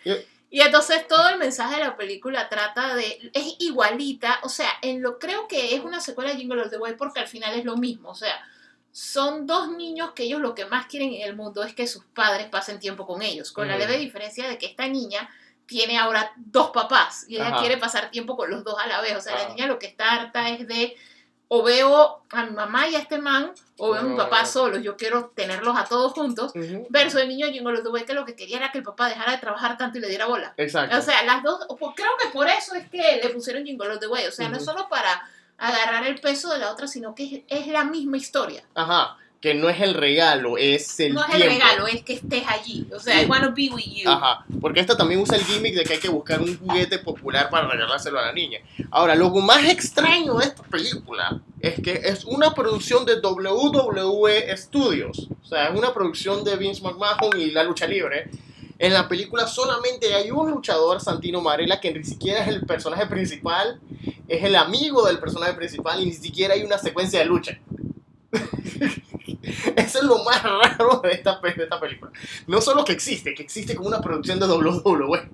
Y 0.54 0.60
entonces 0.60 1.08
todo 1.08 1.30
el 1.30 1.38
mensaje 1.38 1.76
de 1.76 1.86
la 1.86 1.96
película 1.96 2.50
trata 2.50 2.94
de, 2.94 3.32
es 3.34 3.56
igualita, 3.60 4.42
o 4.44 4.50
sea, 4.50 4.70
en 4.82 5.02
lo 5.02 5.18
creo 5.18 5.48
que 5.48 5.74
es 5.74 5.82
una 5.82 6.02
secuela 6.02 6.32
de 6.32 6.38
Jingle 6.38 6.62
All 6.62 6.70
the 6.70 6.78
Way 6.78 6.96
porque 6.98 7.22
al 7.22 7.28
final 7.30 7.58
es 7.58 7.64
lo 7.64 7.78
mismo, 7.78 8.10
o 8.10 8.16
sea, 8.16 8.38
son 8.92 9.48
dos 9.48 9.72
niños 9.72 10.12
que 10.12 10.24
ellos 10.24 10.42
lo 10.42 10.54
que 10.54 10.66
más 10.66 10.88
quieren 10.88 11.14
en 11.14 11.22
el 11.22 11.38
mundo 11.38 11.64
es 11.64 11.74
que 11.74 11.88
sus 11.88 12.04
padres 12.04 12.50
pasen 12.50 12.80
tiempo 12.80 13.08
con 13.08 13.22
ellos, 13.22 13.54
con 13.54 13.70
la 13.70 13.78
leve 13.78 13.98
diferencia 13.98 14.50
de 14.50 14.58
que 14.58 14.66
esta 14.66 14.90
niña 14.90 15.30
tiene 15.66 15.98
ahora 15.98 16.34
dos 16.36 16.72
papás 16.72 17.24
y 17.30 17.36
ella 17.36 17.48
Ajá. 17.48 17.60
quiere 17.62 17.78
pasar 17.78 18.12
tiempo 18.12 18.36
con 18.36 18.52
los 18.52 18.66
dos 18.66 18.76
a 18.78 18.88
la 18.88 19.00
vez, 19.00 19.16
o 19.16 19.22
sea, 19.22 19.38
la 19.38 19.48
niña 19.48 19.68
lo 19.68 19.80
que 19.80 19.88
está 19.88 20.12
harta 20.12 20.50
es 20.50 20.68
de 20.68 20.98
o 21.54 21.64
veo 21.64 22.24
a 22.30 22.46
mi 22.46 22.52
mamá 22.52 22.88
y 22.88 22.96
a 22.96 23.00
este 23.00 23.18
man, 23.20 23.52
o 23.78 23.92
veo 23.92 24.00
a 24.00 24.04
mi 24.06 24.16
papá 24.16 24.46
solo, 24.46 24.78
yo 24.80 24.96
quiero 24.96 25.34
tenerlos 25.36 25.76
a 25.78 25.84
todos 25.84 26.14
juntos, 26.14 26.54
Ujú. 26.56 26.88
versus 26.90 27.20
el 27.20 27.28
niño 27.28 27.48
de 27.48 27.82
the 27.82 27.90
Way 27.90 28.06
que 28.06 28.14
lo 28.14 28.24
que 28.24 28.38
quería 28.38 28.56
era 28.56 28.72
que 28.72 28.78
el 28.78 28.86
papá 28.86 29.10
dejara 29.10 29.34
de 29.34 29.38
trabajar 29.40 29.78
tanto 29.78 29.98
y 29.98 30.02
le 30.02 30.08
diera 30.08 30.28
bola. 30.28 30.54
Exacto. 30.56 30.98
O 30.98 31.02
sea, 31.02 31.22
las 31.24 31.44
dos, 31.44 31.66
pues, 31.78 31.92
creo 31.94 32.12
que 32.22 32.30
por 32.30 32.48
eso 32.48 32.74
es 32.76 32.90
que 32.90 33.20
le 33.22 33.30
pusieron 33.32 33.66
All 33.82 34.00
the 34.00 34.08
Way. 34.08 34.28
O 34.28 34.32
sea, 34.32 34.48
no 34.48 34.56
es 34.56 34.64
solo 34.64 34.88
para 34.88 35.30
agarrar 35.58 36.08
el 36.08 36.22
peso 36.22 36.54
de 36.54 36.60
la 36.60 36.72
otra, 36.72 36.88
sino 36.88 37.14
que 37.14 37.44
es, 37.50 37.60
es 37.62 37.68
la 37.68 37.84
misma 37.84 38.16
historia. 38.16 38.64
Ajá. 38.74 39.18
Que 39.42 39.56
no 39.56 39.70
es 39.70 39.82
el 39.82 39.96
regalo, 39.96 40.58
es 40.58 41.00
el 41.00 41.16
no 41.16 41.26
es 41.26 41.34
el 41.34 41.42
regalo, 41.42 41.88
es 41.88 42.04
que 42.04 42.14
estés 42.14 42.44
allí. 42.48 42.88
O 42.94 43.00
sea, 43.00 43.22
I 43.22 43.26
wanna 43.26 43.50
be 43.50 43.70
with 43.74 43.84
you. 43.84 44.10
Ajá, 44.10 44.46
porque 44.62 44.80
esta 44.80 44.96
también 44.96 45.20
usa 45.20 45.36
el 45.36 45.44
gimmick 45.44 45.74
de 45.74 45.84
que 45.84 45.94
hay 45.94 46.00
que 46.00 46.10
buscar 46.10 46.40
un 46.40 46.60
juguete 46.60 47.00
popular 47.00 47.50
para 47.50 47.68
regalárselo 47.68 48.20
a 48.20 48.28
la 48.28 48.34
niña. 48.34 48.60
Ahora, 48.92 49.16
lo 49.16 49.32
más 49.32 49.66
extraño 49.66 50.36
de 50.36 50.46
esta 50.46 50.62
película 50.62 51.42
es 51.60 51.82
que 51.82 52.02
es 52.04 52.24
una 52.26 52.54
producción 52.54 53.04
de 53.06 53.16
WWE 53.16 54.56
Studios. 54.56 55.28
O 55.44 55.48
sea, 55.48 55.70
es 55.70 55.78
una 55.78 55.92
producción 55.92 56.44
de 56.44 56.56
Vince 56.56 56.82
McMahon 56.84 57.40
y 57.40 57.52
la 57.52 57.64
lucha 57.64 57.88
libre. 57.88 58.30
En 58.82 58.94
la 58.94 59.08
película 59.08 59.46
solamente 59.46 60.14
hay 60.16 60.32
un 60.32 60.50
luchador, 60.50 61.02
Santino 61.02 61.40
Marella, 61.40 61.80
que 61.80 61.94
ni 61.94 62.04
siquiera 62.04 62.42
es 62.42 62.48
el 62.48 62.66
personaje 62.66 63.06
principal, 63.06 63.80
es 64.28 64.44
el 64.44 64.56
amigo 64.56 65.06
del 65.06 65.20
personaje 65.20 65.54
principal 65.54 66.02
y 66.02 66.06
ni 66.06 66.14
siquiera 66.14 66.56
hay 66.56 66.64
una 66.64 66.80
secuencia 66.80 67.20
de 67.20 67.26
lucha. 67.26 67.60
Eso 69.76 70.00
es 70.00 70.04
lo 70.04 70.24
más 70.24 70.44
raro 70.44 71.02
de 71.04 71.12
esta, 71.12 71.40
de 71.40 71.64
esta 71.64 71.80
película. 71.80 72.12
No 72.48 72.62
solo 72.62 72.86
que 72.86 72.92
existe, 72.92 73.34
que 73.34 73.44
existe 73.44 73.76
como 73.76 73.88
una 73.88 74.02
producción 74.02 74.40
de 74.40 74.46
WWE. 74.46 75.30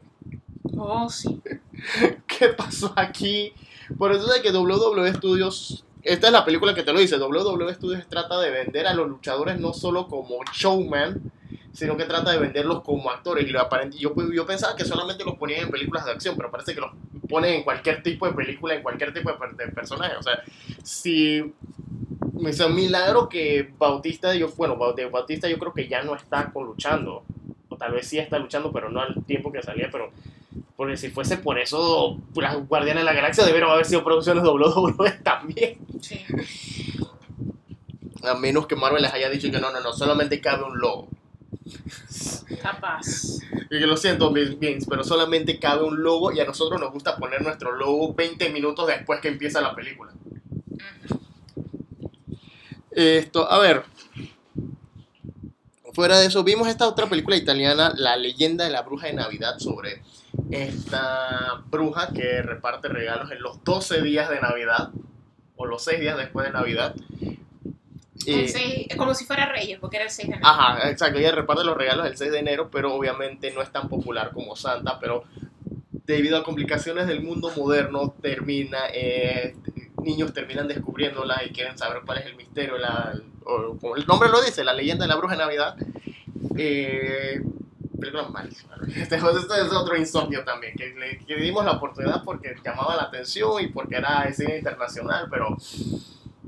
Oh, 0.78 1.10
sí. 1.10 1.41
¿Qué 2.28 2.49
pasó 2.49 2.93
aquí? 2.95 3.53
Por 3.97 4.12
eso 4.12 4.32
de 4.32 4.41
que 4.41 4.51
WWE 4.51 5.14
Studios, 5.14 5.86
esta 6.03 6.28
es 6.28 6.34
la 6.34 6.45
película 6.45 6.74
que 6.74 6.84
te 6.84 6.93
lo 6.93 6.99
dice, 6.99 7.18
WWE 7.18 7.74
Studios 7.74 8.05
trata 8.08 8.39
de 8.39 8.51
vender 8.51 8.88
a 8.88 8.93
los 8.93 9.08
luchadores 9.08 9.60
no 9.60 9.74
solo 9.74 10.08
como 10.08 10.39
showman, 10.53 11.32
sino 11.74 11.95
que 11.95 12.05
trata 12.05 12.32
de 12.32 12.39
venderlos 12.39 12.82
como 12.84 13.10
actores. 13.10 13.47
Y 13.47 13.51
lo 13.51 13.62
aparente, 13.62 13.97
yo, 13.97 14.14
yo 14.34 14.45
pensaba 14.45 14.76
que 14.76 14.86
solamente 14.86 15.24
los 15.24 15.36
ponían 15.36 15.62
en 15.64 15.70
películas 15.70 16.05
de 16.05 16.12
acción, 16.12 16.36
pero 16.36 16.49
parece 16.49 16.74
que 16.74 16.82
los 16.82 16.91
ponen 17.30 17.55
en 17.55 17.64
cualquier 17.64 18.01
tipo 18.01 18.26
de 18.26 18.34
película, 18.34 18.76
en 18.76 18.84
cualquier 18.84 19.14
tipo 19.14 19.32
de, 19.32 19.66
de 19.66 19.72
personaje. 19.72 20.16
O 20.16 20.24
sea, 20.24 20.41
si... 20.84 21.53
Es 22.46 22.60
un 22.60 22.76
milagro 22.76 23.30
que 23.30 23.74
Bautista, 23.78 24.36
yo, 24.36 24.50
bueno, 24.50 24.78
Bautista 24.78 25.48
yo 25.48 25.58
creo 25.58 25.74
que 25.74 25.88
ya 25.88 26.04
no 26.04 26.16
está 26.16 26.52
luchando. 26.56 27.24
O 27.70 27.76
tal 27.78 27.94
vez 27.94 28.08
sí 28.08 28.20
está 28.20 28.40
luchando, 28.40 28.72
pero 28.72 28.90
no 28.90 29.02
al 29.02 29.24
tiempo 29.26 29.52
que 29.52 29.62
salía, 29.62 29.90
pero 29.92 30.12
porque 30.76 30.96
si 30.96 31.10
fuese 31.10 31.38
por 31.38 31.58
eso, 31.58 32.18
las 32.36 32.56
Guardianes 32.68 33.02
de 33.02 33.06
la 33.06 33.14
Galaxia 33.14 33.46
debieron 33.46 33.72
haber 33.72 33.86
sido 33.86 34.04
producciones 34.04 34.44
WWE 34.44 35.12
también. 35.24 35.78
sí. 36.02 36.24
A 38.24 38.36
menos 38.36 38.68
que 38.68 38.76
Marvel 38.76 39.02
les 39.02 39.14
haya 39.14 39.30
dicho 39.30 39.50
que 39.50 39.60
no, 39.60 39.72
no, 39.72 39.80
no, 39.80 39.94
solamente 39.94 40.42
cabe 40.42 40.64
un 40.64 40.78
logo. 40.80 41.08
Capaz. 42.62 43.40
Y 43.70 43.80
lo 43.80 43.96
siento, 43.96 44.32
Vince, 44.32 44.56
Vince, 44.56 44.88
pero 44.90 45.04
solamente 45.04 45.60
cabe 45.60 45.84
un 45.84 46.02
logo 46.02 46.32
y 46.32 46.40
a 46.40 46.46
nosotros 46.46 46.80
nos 46.80 46.92
gusta 46.92 47.16
poner 47.18 47.42
nuestro 47.42 47.72
logo 47.74 48.14
20 48.14 48.50
minutos 48.50 48.88
después 48.88 49.20
que 49.22 49.30
empieza 49.30 49.62
la 49.62 49.76
película. 49.76 50.12
Esto, 52.98 53.50
a 53.52 53.60
ver. 53.60 53.84
Fuera 55.93 56.20
de 56.20 56.26
eso, 56.28 56.43
vimos 56.43 56.68
esta 56.68 56.88
otra 56.88 57.08
película 57.08 57.36
italiana, 57.36 57.93
La 57.95 58.18
leyenda 58.18 58.66
de 58.66 58.72
la 58.72 58.82
bruja 58.82 59.06
de 59.08 59.14
Navidad, 59.14 59.60
sobre 59.60 60.02
esta 60.52 61.62
bruja 61.70 62.10
que 62.14 62.41
reparte 62.41 62.88
regalos 62.88 63.32
en 63.32 63.41
los 63.41 63.64
12 63.64 64.02
días 64.02 64.30
de 64.30 64.39
Navidad, 64.41 64.89
o 65.56 65.66
los 65.68 65.84
6 65.84 66.00
días 66.00 66.18
después 66.18 66.48
de 66.48 66.54
Navidad. 66.54 66.95
Y- 68.26 68.48
seis- 68.48 68.88
como 68.98 69.14
si 69.14 69.26
fuera 69.26 69.45
Reyes, 69.45 69.80
porque 69.80 69.98
era 69.98 70.06
el 70.06 70.12
6 70.12 70.28
de 70.28 70.34
enero. 70.36 70.50
Ajá, 70.50 70.89
exacto. 70.89 71.20
Ella 71.20 71.32
reparte 71.32 71.64
los 71.64 71.78
regalos 71.78 72.08
el 72.08 72.18
6 72.18 72.32
de 72.32 72.39
enero, 72.39 72.70
pero 72.72 72.93
obviamente 72.95 73.52
no 73.52 73.62
es 73.62 73.72
tan 73.72 73.88
popular 73.89 74.32
como 74.34 74.56
Santa, 74.56 75.00
pero 75.00 75.24
debido 76.06 76.38
a 76.38 76.43
complicaciones 76.43 77.06
del 77.08 77.22
mundo 77.22 77.52
moderno, 77.56 78.14
termina, 78.22 78.80
eh, 78.93 79.56
niños 80.08 80.34
terminan 80.34 80.68
descubriéndola 80.68 81.43
y 81.43 81.51
quieren 81.51 81.78
saber 81.78 82.01
cuál 82.05 82.20
es 82.20 82.26
el 82.26 82.36
misterio, 82.36 82.78
la, 82.78 83.14
o 83.43 83.78
como 83.78 83.95
el 83.95 84.08
nombre 84.08 84.30
lo 84.30 84.41
dice, 84.41 84.64
la 84.64 84.74
leyenda 84.74 85.05
de 85.05 85.10
la 85.10 85.16
bruja 85.16 85.34
de 85.34 85.39
Navidad. 85.39 85.76
Eh, 86.58 87.41
película 87.99 88.28
malísima. 88.30 88.76
Este, 88.88 89.16
este 89.16 89.62
es 89.62 89.74
otro 89.74 89.97
insomnio 89.97 90.43
también, 90.43 90.74
que 90.76 90.95
le 90.95 91.20
que 91.20 91.36
dimos 91.36 91.66
la 91.66 91.74
oportunidad 91.74 92.24
porque 92.24 92.55
llamaba 92.64 92.95
la 92.95 93.03
atención 93.03 93.62
y 93.62 93.68
porque 93.68 93.97
era 93.97 94.32
cine 94.34 94.58
internacional, 94.58 95.28
pero 95.30 95.58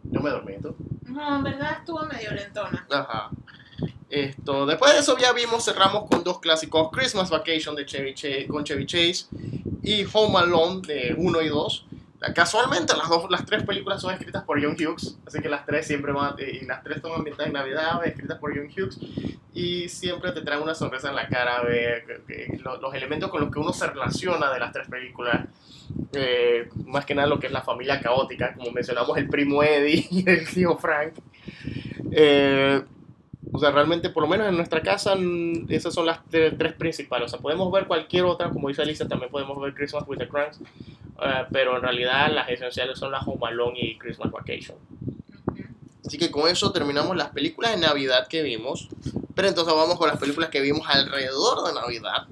yo 0.03 0.21
me 0.21 0.29
dormí. 0.29 0.53
¿tú? 0.61 0.75
No, 1.05 1.37
en 1.37 1.43
verdad 1.43 1.77
estuvo 1.79 2.05
medio 2.05 2.31
lentona. 2.31 2.87
Ajá. 2.89 3.29
Esto, 4.09 4.65
después 4.65 4.93
de 4.93 4.99
eso 4.99 5.17
ya 5.17 5.33
vimos, 5.33 5.65
cerramos 5.65 6.09
con 6.09 6.23
dos 6.23 6.39
clásicos, 6.39 6.89
Christmas 6.91 7.29
Vacation 7.29 7.75
de 7.75 7.85
Chevy 7.85 8.13
Chase, 8.15 8.47
con 8.47 8.63
Chevy 8.63 8.85
Chase 8.85 9.25
y 9.83 10.05
Home 10.13 10.37
Alone 10.39 10.81
de 10.87 11.15
1 11.17 11.41
y 11.41 11.47
2. 11.49 11.85
Casualmente 12.35 12.95
las, 12.97 13.07
dos, 13.09 13.29
las 13.29 13.45
tres 13.45 13.63
películas 13.63 14.01
son 14.01 14.13
escritas 14.13 14.43
por 14.43 14.61
John 14.61 14.73
Hughes, 14.79 15.17
así 15.25 15.39
que 15.41 15.49
las 15.49 15.65
tres 15.65 15.87
siempre 15.87 16.11
van, 16.11 16.35
y 16.39 16.65
las 16.65 16.83
tres 16.83 17.01
son 17.01 17.13
ambientadas 17.13 17.47
en 17.47 17.53
Navidad, 17.53 18.05
escritas 18.05 18.37
por 18.39 18.53
John 18.55 18.67
Hughes, 18.67 18.97
y 19.53 19.87
siempre 19.89 20.31
te 20.33 20.41
traen 20.41 20.61
una 20.61 20.75
sorpresa 20.75 21.09
en 21.09 21.15
la 21.15 21.27
cara 21.27 21.61
ver 21.63 22.03
que- 22.27 22.45
que 22.47 22.57
lo- 22.57 22.79
los 22.81 22.93
elementos 22.93 23.29
con 23.29 23.41
los 23.41 23.51
que 23.51 23.59
uno 23.59 23.71
se 23.73 23.87
relaciona 23.87 24.51
de 24.51 24.59
las 24.59 24.71
tres 24.71 24.87
películas. 24.87 25.47
eh, 26.13 26.69
más 26.85 27.03
que 27.03 27.15
nada 27.15 27.27
lo 27.27 27.39
que 27.39 27.47
es 27.47 27.51
la 27.53 27.63
familia 27.63 27.99
caótica, 27.99 28.53
como 28.53 28.69
mencionamos 28.71 29.17
el 29.17 29.27
primo 29.27 29.63
Eddie 29.63 30.07
y 30.11 30.29
el 30.29 30.47
tío 30.47 30.77
Frank. 30.77 31.13
Eh, 32.11 32.81
o 33.51 33.57
sea, 33.59 33.71
realmente, 33.71 34.09
por 34.09 34.23
lo 34.23 34.29
menos 34.29 34.47
en 34.47 34.55
nuestra 34.55 34.81
casa, 34.81 35.15
esas 35.69 35.93
son 35.93 36.05
las 36.05 36.19
tre- 36.25 36.55
tres 36.57 36.73
principales. 36.73 37.27
O 37.27 37.29
sea, 37.29 37.39
podemos 37.39 37.71
ver 37.71 37.87
cualquier 37.87 38.25
otra, 38.25 38.49
como 38.49 38.67
dice 38.67 38.81
Alicia, 38.81 39.07
también 39.07 39.31
podemos 39.31 39.59
ver 39.61 39.73
Christmas 39.73 40.03
with 40.07 40.17
the 40.17 40.27
Cranks, 40.27 40.59
eh, 40.59 41.45
pero 41.51 41.75
en 41.77 41.81
realidad 41.81 42.31
las 42.33 42.49
esenciales 42.49 42.99
son 42.99 43.11
las 43.11 43.25
Home 43.25 43.47
Alone 43.47 43.79
y 43.79 43.97
Christmas 43.97 44.31
Vacation. 44.31 44.77
Así 46.05 46.17
que 46.17 46.31
con 46.31 46.49
eso 46.49 46.71
terminamos 46.71 47.15
las 47.15 47.29
películas 47.29 47.71
de 47.75 47.77
Navidad 47.85 48.27
que 48.27 48.41
vimos. 48.41 48.89
Pero 49.35 49.47
entonces 49.47 49.73
vamos 49.73 49.97
con 49.97 50.07
las 50.09 50.17
películas 50.17 50.49
que 50.49 50.59
vimos 50.59 50.87
alrededor 50.89 51.65
de 51.67 51.73
Navidad. 51.79 52.27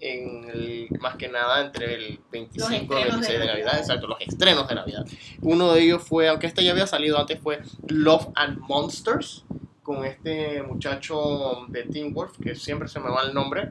En 0.00 0.50
el- 0.52 0.88
más 1.00 1.16
que 1.16 1.28
nada 1.28 1.64
entre 1.64 1.94
el 1.94 2.20
25 2.32 2.72
y 2.72 2.76
el 2.76 2.82
estrenos 2.82 2.98
de 2.98 3.10
26 3.10 3.38
de 3.38 3.46
Navidad. 3.46 3.54
Navidad. 3.66 3.78
Exacto, 3.80 4.06
los 4.08 4.20
estrenos 4.20 4.68
de 4.68 4.74
Navidad. 4.74 5.06
Uno 5.40 5.72
de 5.72 5.82
ellos 5.82 6.02
fue, 6.02 6.28
aunque 6.28 6.46
este 6.48 6.64
ya 6.64 6.72
había 6.72 6.86
salido 6.88 7.18
antes, 7.18 7.38
fue 7.40 7.60
Love 7.88 8.28
and 8.34 8.58
Monsters. 8.58 9.44
Con 9.82 10.04
este 10.04 10.62
muchacho 10.62 11.66
de 11.68 11.82
Teen 11.84 12.14
Wolf, 12.14 12.38
que 12.40 12.54
siempre 12.54 12.88
se 12.88 13.00
me 13.00 13.10
va 13.10 13.22
el 13.22 13.34
nombre. 13.34 13.70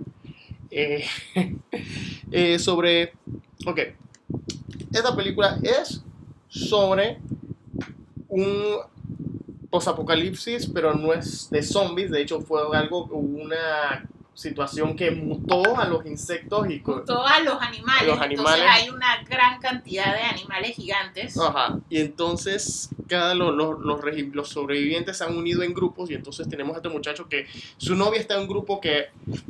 Eh, 0.69 1.05
eh, 2.31 2.59
sobre. 2.59 3.13
Ok. 3.65 3.79
Esta 4.93 5.15
película 5.15 5.57
es 5.63 6.03
sobre 6.47 7.19
un 8.27 8.77
posapocalipsis, 9.69 10.67
pero 10.67 10.93
no 10.93 11.13
es 11.13 11.49
de 11.49 11.63
zombies. 11.63 12.11
De 12.11 12.21
hecho, 12.21 12.41
fue 12.41 12.61
algo, 12.77 13.05
una 13.05 14.05
situación 14.41 14.95
que 14.95 15.11
mutó 15.11 15.77
a 15.77 15.85
los 15.87 16.05
insectos 16.05 16.69
y. 16.69 16.79
co- 16.79 17.01
Todos 17.03 17.29
los 17.45 17.61
animales. 17.61 18.07
Los 18.07 18.19
animales. 18.19 18.61
Entonces 18.61 18.65
hay 18.69 18.89
una 18.89 19.23
gran 19.29 19.59
cantidad 19.59 20.13
de 20.15 20.21
animales 20.23 20.75
gigantes. 20.75 21.37
Ajá. 21.39 21.77
Y 21.89 21.99
entonces 21.99 22.89
cada 23.07 23.35
lo- 23.35 23.51
lo- 23.51 23.79
los, 23.79 24.01
regi- 24.01 24.31
los 24.33 24.49
sobrevivientes 24.49 25.17
se 25.17 25.23
han 25.23 25.37
unido 25.37 25.63
en 25.63 25.73
grupos 25.73 26.09
y 26.09 26.15
entonces 26.15 26.49
tenemos 26.49 26.73
a 26.75 26.77
este 26.77 26.89
muchacho 26.89 27.27
que 27.29 27.45
su 27.77 27.95
novia 27.95 28.19
está 28.19 28.35
en 28.35 28.41
un 28.41 28.47
grupo 28.47 28.81
que 28.81 29.07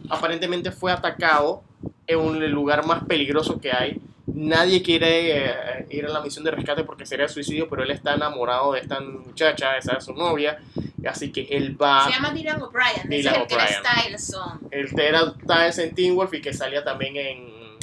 aparentemente 0.10 0.72
fue 0.72 0.92
atacado 0.92 1.64
en 2.08 2.20
un 2.20 2.52
lugar 2.52 2.86
más 2.86 3.04
peligroso 3.06 3.60
que 3.60 3.72
hay. 3.72 4.02
Nadie 4.28 4.82
quiere 4.82 5.46
eh, 5.50 5.88
ir 5.90 6.06
a 6.06 6.10
la 6.10 6.22
misión 6.22 6.44
de 6.44 6.52
rescate 6.52 6.84
porque 6.84 7.06
sería 7.06 7.28
suicidio, 7.28 7.68
pero 7.70 7.84
él 7.84 7.92
está 7.92 8.14
enamorado 8.14 8.74
de 8.74 8.80
esta 8.80 9.00
muchacha, 9.02 9.78
esa 9.78 9.94
es 9.94 10.06
su 10.06 10.14
novia, 10.14 10.60
así 11.08 11.32
que 11.32 11.48
él 11.50 11.82
va... 11.82 12.06
Se 12.06 12.12
llama 12.12 12.32
Dylan 12.32 12.62
O'Brien. 12.62 13.10
Dylan 13.10 13.36
es 13.36 13.42
el 13.42 13.48
que 13.48 13.54
era. 13.56 13.68
Styleson. 13.68 14.60
El 14.72 15.00
era 15.00 15.34
Tiles 15.34 15.78
en 15.80 15.96
Teen 15.96 16.16
Wolf 16.16 16.34
y 16.34 16.42
que 16.42 16.54
salía 16.54 16.84
también 16.84 17.16
en 17.18 17.78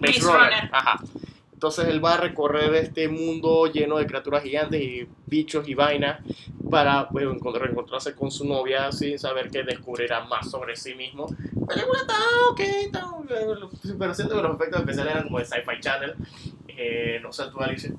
Maze 0.00 0.20
Runner. 0.20 0.40
Runner. 0.40 0.70
Ajá. 0.72 1.00
Entonces 1.52 1.86
él 1.86 2.04
va 2.04 2.14
a 2.14 2.16
recorrer 2.16 2.74
este 2.74 3.06
mundo 3.06 3.66
lleno 3.66 3.96
de 3.98 4.06
criaturas 4.06 4.42
gigantes 4.42 4.82
y 4.82 5.06
bichos 5.26 5.68
y 5.68 5.74
vainas 5.74 6.18
para 6.68 7.08
pues, 7.08 7.24
encontrar- 7.24 7.62
reencontrarse 7.66 8.16
con 8.16 8.32
su 8.32 8.44
novia 8.44 8.90
sin 8.90 9.16
saber 9.16 9.48
que 9.48 9.62
descubrirá 9.62 10.24
más 10.24 10.50
sobre 10.50 10.74
sí 10.74 10.96
mismo. 10.96 11.28
La 11.60 11.66
película 11.66 12.00
está 12.00 12.14
ok, 12.50 12.60
está 12.60 13.06
pero 13.98 14.14
siento 14.14 14.34
que 14.34 14.42
los 14.42 14.56
efectos 14.56 14.80
especiales 14.80 15.12
eran 15.12 15.24
como 15.24 15.38
de 15.38 15.44
Sci-Fi 15.44 15.80
Channel. 15.80 16.14
Eh, 16.66 17.20
no 17.22 17.32
sé, 17.32 17.44
tú 17.52 17.60
Alicia. 17.60 17.92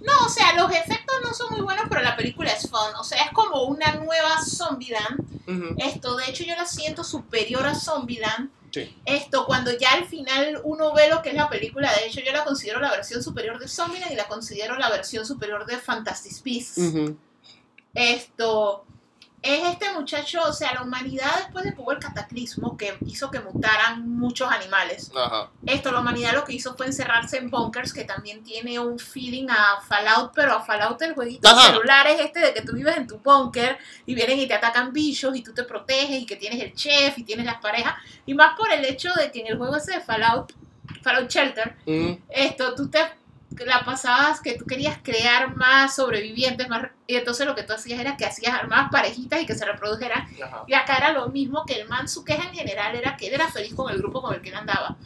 No, 0.00 0.26
o 0.26 0.28
sea, 0.28 0.54
los 0.54 0.70
efectos 0.72 1.16
no 1.22 1.34
son 1.34 1.52
muy 1.52 1.60
buenos, 1.60 1.84
pero 1.88 2.02
la 2.02 2.16
película 2.16 2.50
es 2.50 2.68
fun. 2.68 2.94
O 2.98 3.04
sea, 3.04 3.22
es 3.24 3.32
como 3.32 3.64
una 3.64 3.94
nueva 3.94 4.42
Zombieland. 4.44 5.78
Esto, 5.78 6.16
de 6.16 6.26
hecho, 6.26 6.44
yo 6.44 6.54
la 6.54 6.64
siento 6.64 7.04
superior 7.04 7.66
a 7.66 7.74
Zombieland. 7.74 8.50
Sí. 8.72 8.96
Esto, 9.04 9.46
cuando 9.46 9.76
ya 9.76 9.92
al 9.92 10.06
final 10.06 10.60
uno 10.62 10.94
ve 10.94 11.08
lo 11.08 11.22
que 11.22 11.30
es 11.30 11.34
la 11.34 11.48
película, 11.48 11.92
de 11.92 12.06
hecho, 12.06 12.20
yo 12.20 12.32
la 12.32 12.44
considero 12.44 12.80
la 12.80 12.92
versión 12.92 13.22
superior 13.22 13.58
de 13.58 13.66
Zombieland 13.66 14.12
y 14.12 14.16
la 14.16 14.28
considero 14.28 14.76
la 14.76 14.88
versión 14.88 15.26
superior 15.26 15.66
de 15.66 15.76
Fantastic 15.76 16.42
Beasts. 16.44 16.80
Esto 17.92 18.84
es 19.42 19.66
este 19.68 19.92
muchacho, 19.92 20.42
o 20.42 20.52
sea, 20.52 20.74
la 20.74 20.82
humanidad 20.82 21.34
después 21.38 21.64
de 21.64 21.74
que 21.74 21.80
hubo 21.80 21.92
el 21.92 21.98
cataclismo 21.98 22.76
que 22.76 22.96
hizo 23.06 23.30
que 23.30 23.40
mutaran 23.40 24.06
muchos 24.18 24.50
animales. 24.50 25.10
Ajá. 25.16 25.50
Esto, 25.64 25.92
la 25.92 26.00
humanidad 26.00 26.34
lo 26.34 26.44
que 26.44 26.52
hizo 26.52 26.76
fue 26.76 26.86
encerrarse 26.86 27.38
en 27.38 27.50
bunkers, 27.50 27.92
que 27.92 28.04
también 28.04 28.42
tiene 28.44 28.78
un 28.78 28.98
feeling 28.98 29.46
a 29.48 29.80
Fallout, 29.80 30.32
pero 30.34 30.52
a 30.54 30.62
Fallout 30.62 31.00
el 31.02 31.14
jueguito 31.14 31.48
Ajá. 31.48 31.68
celular 31.72 32.06
es 32.08 32.20
este 32.20 32.40
de 32.40 32.52
que 32.52 32.62
tú 32.62 32.72
vives 32.74 32.96
en 32.96 33.06
tu 33.06 33.18
bunker 33.18 33.78
y 34.04 34.14
vienen 34.14 34.38
y 34.38 34.46
te 34.46 34.54
atacan 34.54 34.92
bichos 34.92 35.34
y 35.34 35.42
tú 35.42 35.54
te 35.54 35.64
proteges 35.64 36.20
y 36.20 36.26
que 36.26 36.36
tienes 36.36 36.62
el 36.62 36.74
chef 36.74 37.16
y 37.16 37.24
tienes 37.24 37.46
las 37.46 37.60
parejas. 37.60 37.94
Y 38.26 38.34
más 38.34 38.56
por 38.58 38.70
el 38.70 38.84
hecho 38.84 39.10
de 39.14 39.30
que 39.32 39.40
en 39.40 39.46
el 39.46 39.56
juego 39.58 39.76
ese 39.76 39.92
de 39.94 40.00
Fallout, 40.00 40.52
Fallout 41.02 41.30
Shelter, 41.30 41.76
Mm, 41.86 42.12
esto, 42.28 42.74
tú 42.74 42.90
te 42.90 42.98
la 43.58 43.84
pasabas 43.84 44.40
que 44.40 44.56
tú 44.56 44.64
querías 44.64 44.98
crear 45.02 45.56
más 45.56 45.96
sobrevivientes, 45.96 46.68
más, 46.68 46.88
y 47.06 47.16
entonces 47.16 47.46
lo 47.46 47.54
que 47.54 47.62
tú 47.62 47.72
hacías 47.72 48.00
era 48.00 48.16
que 48.16 48.24
hacías 48.24 48.54
armadas 48.54 48.88
parejitas 48.90 49.42
y 49.42 49.46
que 49.46 49.54
se 49.54 49.64
reprodujeran. 49.64 50.28
ajá. 50.42 50.64
Y 50.66 50.74
acá 50.74 50.96
era 50.96 51.12
lo 51.12 51.28
mismo 51.28 51.64
que 51.66 51.80
el 51.80 51.88
man, 51.88 52.08
su 52.08 52.24
queja 52.24 52.44
en 52.44 52.54
general 52.54 52.94
era 52.94 53.16
que 53.16 53.28
él 53.28 53.34
era 53.34 53.48
feliz 53.48 53.74
con 53.74 53.90
el 53.90 53.98
grupo 53.98 54.22
con 54.22 54.34
el 54.34 54.40
que 54.40 54.50
él 54.50 54.54
andaba. 54.54 54.96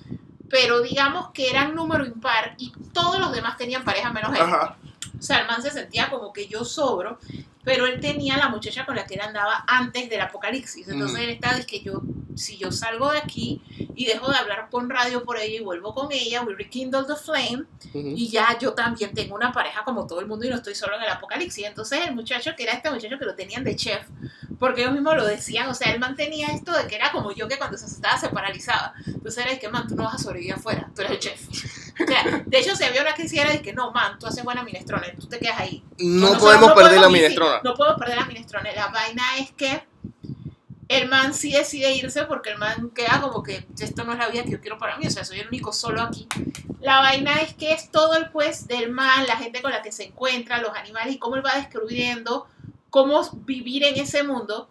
Pero 0.50 0.82
digamos 0.82 1.30
que 1.32 1.50
eran 1.50 1.74
número 1.74 2.04
impar 2.04 2.54
y 2.58 2.72
todos 2.92 3.18
los 3.18 3.32
demás 3.32 3.56
tenían 3.56 3.82
pareja 3.82 4.12
menos 4.12 4.34
él. 4.34 4.42
Ajá. 4.42 4.76
O 5.18 5.22
sea, 5.22 5.38
el 5.40 5.46
man 5.46 5.62
se 5.62 5.70
sentía 5.70 6.10
como 6.10 6.32
que 6.32 6.46
yo 6.46 6.64
sobro, 6.64 7.18
pero 7.64 7.86
él 7.86 8.00
tenía 8.00 8.36
la 8.36 8.48
muchacha 8.48 8.84
con 8.84 8.94
la 8.96 9.06
que 9.06 9.14
él 9.14 9.20
andaba 9.22 9.64
antes 9.66 10.10
del 10.10 10.20
apocalipsis. 10.20 10.86
Entonces 10.88 11.18
Mm. 11.18 11.22
él 11.22 11.30
estaba, 11.30 11.56
es 11.56 11.66
que 11.66 11.80
yo, 11.80 12.02
si 12.36 12.58
yo 12.58 12.70
salgo 12.72 13.10
de 13.12 13.18
aquí 13.18 13.62
y 13.94 14.04
dejo 14.06 14.30
de 14.30 14.36
hablar 14.36 14.68
con 14.70 14.90
radio 14.90 15.24
por 15.24 15.38
ella 15.38 15.60
y 15.60 15.62
vuelvo 15.64 15.94
con 15.94 16.12
ella, 16.12 16.42
we 16.42 16.54
rekindle 16.54 17.04
the 17.06 17.16
flame, 17.16 17.64
y 17.94 18.28
ya 18.28 18.58
yo 18.58 18.74
también 18.74 19.14
tengo 19.14 19.34
una 19.34 19.52
pareja 19.52 19.82
como 19.84 20.06
todo 20.06 20.20
el 20.20 20.26
mundo 20.26 20.44
y 20.44 20.50
no 20.50 20.56
estoy 20.56 20.74
solo 20.74 20.96
en 20.96 21.02
el 21.04 21.08
apocalipsis. 21.08 21.64
Entonces 21.64 22.00
el 22.06 22.14
muchacho 22.14 22.50
que 22.56 22.64
era 22.64 22.72
este 22.72 22.90
muchacho 22.90 23.18
que 23.18 23.24
lo 23.24 23.34
tenían 23.34 23.64
de 23.64 23.76
chef, 23.76 24.04
porque 24.58 24.82
ellos 24.82 24.92
mismos 24.92 25.16
lo 25.16 25.24
decían, 25.26 25.68
o 25.68 25.74
sea, 25.74 25.92
él 25.92 26.00
mantenía 26.00 26.48
esto 26.48 26.72
de 26.76 26.86
que 26.86 26.96
era 26.96 27.12
como 27.12 27.32
yo 27.32 27.48
que 27.48 27.56
cuando 27.56 27.78
se 27.78 27.86
asustaba 27.86 28.18
se 28.18 28.28
paralizaba. 28.28 28.94
Entonces 29.06 29.38
era 29.38 29.52
de 29.52 29.58
que, 29.58 29.68
man, 29.68 29.86
tú 29.88 29.94
no 29.94 30.04
vas 30.04 30.14
a 30.16 30.18
sobrevivir 30.18 30.54
afuera, 30.54 30.90
tú 30.94 31.00
eres 31.02 31.12
el 31.12 31.18
chef. 31.20 31.48
O 32.02 32.06
sea, 32.06 32.42
de 32.44 32.58
hecho, 32.58 32.74
si 32.76 32.84
había 32.84 33.02
una 33.02 33.14
crisis 33.14 33.38
era 33.38 33.50
de 33.50 33.62
que, 33.62 33.72
no, 33.72 33.92
man, 33.92 34.18
tú 34.18 34.26
haces 34.26 34.42
buena 34.44 34.62
minestrone, 34.62 35.12
tú 35.18 35.26
te 35.26 35.38
quedas 35.38 35.60
ahí. 35.60 35.84
No 35.98 36.20
Nosotros 36.20 36.42
podemos 36.42 36.68
no 36.68 36.74
perder 36.74 36.92
la 36.92 36.96
podemos 36.96 37.12
minestrona. 37.12 37.60
No 37.62 37.74
podemos 37.74 37.98
perder 37.98 38.16
la 38.16 38.26
minestrona. 38.26 38.72
La 38.72 38.86
vaina 38.88 39.22
es 39.38 39.52
que 39.52 39.82
el 40.88 41.08
man 41.08 41.34
sí 41.34 41.52
decide 41.52 41.92
irse 41.92 42.24
porque 42.24 42.50
el 42.50 42.58
man 42.58 42.90
queda 42.94 43.20
como 43.20 43.42
que 43.42 43.66
esto 43.78 44.04
no 44.04 44.12
es 44.12 44.18
la 44.18 44.28
vida 44.28 44.44
que 44.44 44.50
yo 44.50 44.60
quiero 44.60 44.78
para 44.78 44.98
mí, 44.98 45.06
o 45.06 45.10
sea, 45.10 45.24
soy 45.24 45.40
el 45.40 45.48
único 45.48 45.72
solo 45.72 46.02
aquí. 46.02 46.28
La 46.80 46.98
vaina 46.98 47.40
es 47.40 47.54
que 47.54 47.72
es 47.72 47.90
todo 47.90 48.16
el 48.16 48.30
pues 48.30 48.66
del 48.66 48.90
man, 48.90 49.26
la 49.26 49.36
gente 49.36 49.62
con 49.62 49.70
la 49.70 49.80
que 49.80 49.92
se 49.92 50.04
encuentra, 50.04 50.60
los 50.60 50.76
animales 50.76 51.14
y 51.14 51.18
cómo 51.18 51.36
él 51.36 51.44
va 51.44 51.54
descubriendo 51.56 52.46
cómo 52.94 53.28
vivir 53.44 53.82
en 53.82 53.98
ese 53.98 54.22
mundo. 54.22 54.68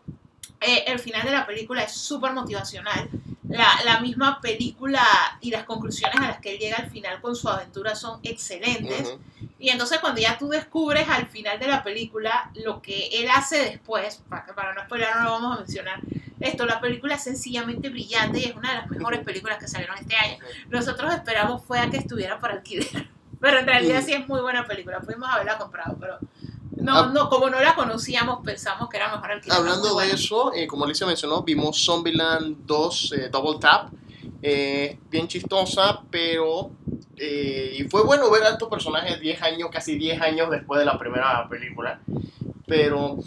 Eh, 0.62 0.86
el 0.88 0.98
final 1.00 1.24
de 1.24 1.32
la 1.32 1.46
película 1.46 1.84
es 1.84 1.92
súper 1.92 2.32
motivacional. 2.32 3.10
La, 3.54 3.68
la 3.86 4.00
misma 4.00 4.42
película 4.42 5.04
y 5.42 5.52
las 5.52 5.64
conclusiones 5.64 6.18
a 6.20 6.28
las 6.28 6.40
que 6.40 6.54
él 6.54 6.60
llega 6.60 6.78
al 6.78 6.90
final 6.90 7.22
con 7.22 7.36
su 7.36 7.48
aventura 7.48 7.96
son 7.96 8.20
excelentes. 8.24 9.10
Ujú. 9.10 9.20
Y 9.60 9.70
entonces 9.70 10.00
cuando 10.00 10.20
ya 10.20 10.38
tú 10.38 10.50
descubres 10.50 11.08
al 11.08 11.28
final 11.28 11.60
de 11.60 11.68
la 11.68 11.84
película 11.84 12.52
lo 12.56 12.82
que 12.82 13.08
él 13.14 13.30
hace 13.30 13.64
después, 13.64 14.22
para, 14.28 14.46
para 14.54 14.74
no 14.74 14.82
spoiler 14.84 15.08
no 15.16 15.24
lo 15.24 15.32
vamos 15.32 15.58
a 15.58 15.60
mencionar, 15.62 16.02
esto, 16.40 16.66
la 16.66 16.82
película 16.82 17.16
es 17.16 17.24
sencillamente 17.24 17.90
brillante 17.90 18.40
y 18.40 18.44
es 18.44 18.56
una 18.56 18.72
de 18.72 18.78
las 18.80 18.90
mejores 18.90 19.22
películas 19.22 19.58
que 19.58 19.68
salieron 19.68 19.98
este 19.98 20.16
año. 20.16 20.38
Nosotros 20.70 21.14
esperamos 21.14 21.64
fue 21.64 21.80
a 21.80 21.90
que 21.90 21.98
estuviera 21.98 22.40
para 22.40 22.56
alquiler, 22.56 23.10
pero 23.40 23.60
en 23.60 23.66
realidad 23.66 24.04
sí 24.04 24.12
es 24.14 24.28
muy 24.28 24.42
buena 24.42 24.68
película, 24.68 25.00
pudimos 25.00 25.30
haberla 25.30 25.58
comprado, 25.58 25.98
pero 26.00 26.20
no, 26.78 26.98
Ah. 26.98 27.12
no, 27.14 27.30
como 27.30 27.50
no 27.50 27.60
la 27.60 27.76
conocíamos 27.76 28.40
pensamos 28.44 28.90
que 28.90 28.98
era 28.98 29.12
mejor 29.14 29.32
alquiler. 29.32 29.58
Hablando 29.58 29.96
de 29.98 30.12
eso, 30.12 30.54
eh, 30.54 30.68
como 30.68 30.86
Alicia 30.86 31.06
mencionó, 31.08 31.44
vimos 31.44 31.84
Zombieland 31.84 32.66
2 32.66 33.14
eh, 33.18 33.30
Double 33.32 33.60
Tap. 33.60 33.90
Eh, 34.42 35.00
bien 35.10 35.28
chistosa, 35.28 36.02
pero. 36.10 36.72
y 37.18 37.84
fue 37.86 38.04
bueno 38.04 38.30
ver 38.30 38.44
a 38.44 38.50
estos 38.50 38.68
personajes 38.68 39.20
10 39.22 39.42
años, 39.44 39.70
casi 39.72 39.98
10 39.98 40.22
años 40.22 40.50
después 40.50 40.80
de 40.80 40.86
la 40.86 40.98
primera 40.98 41.48
película. 41.48 42.02
Pero 42.68 43.18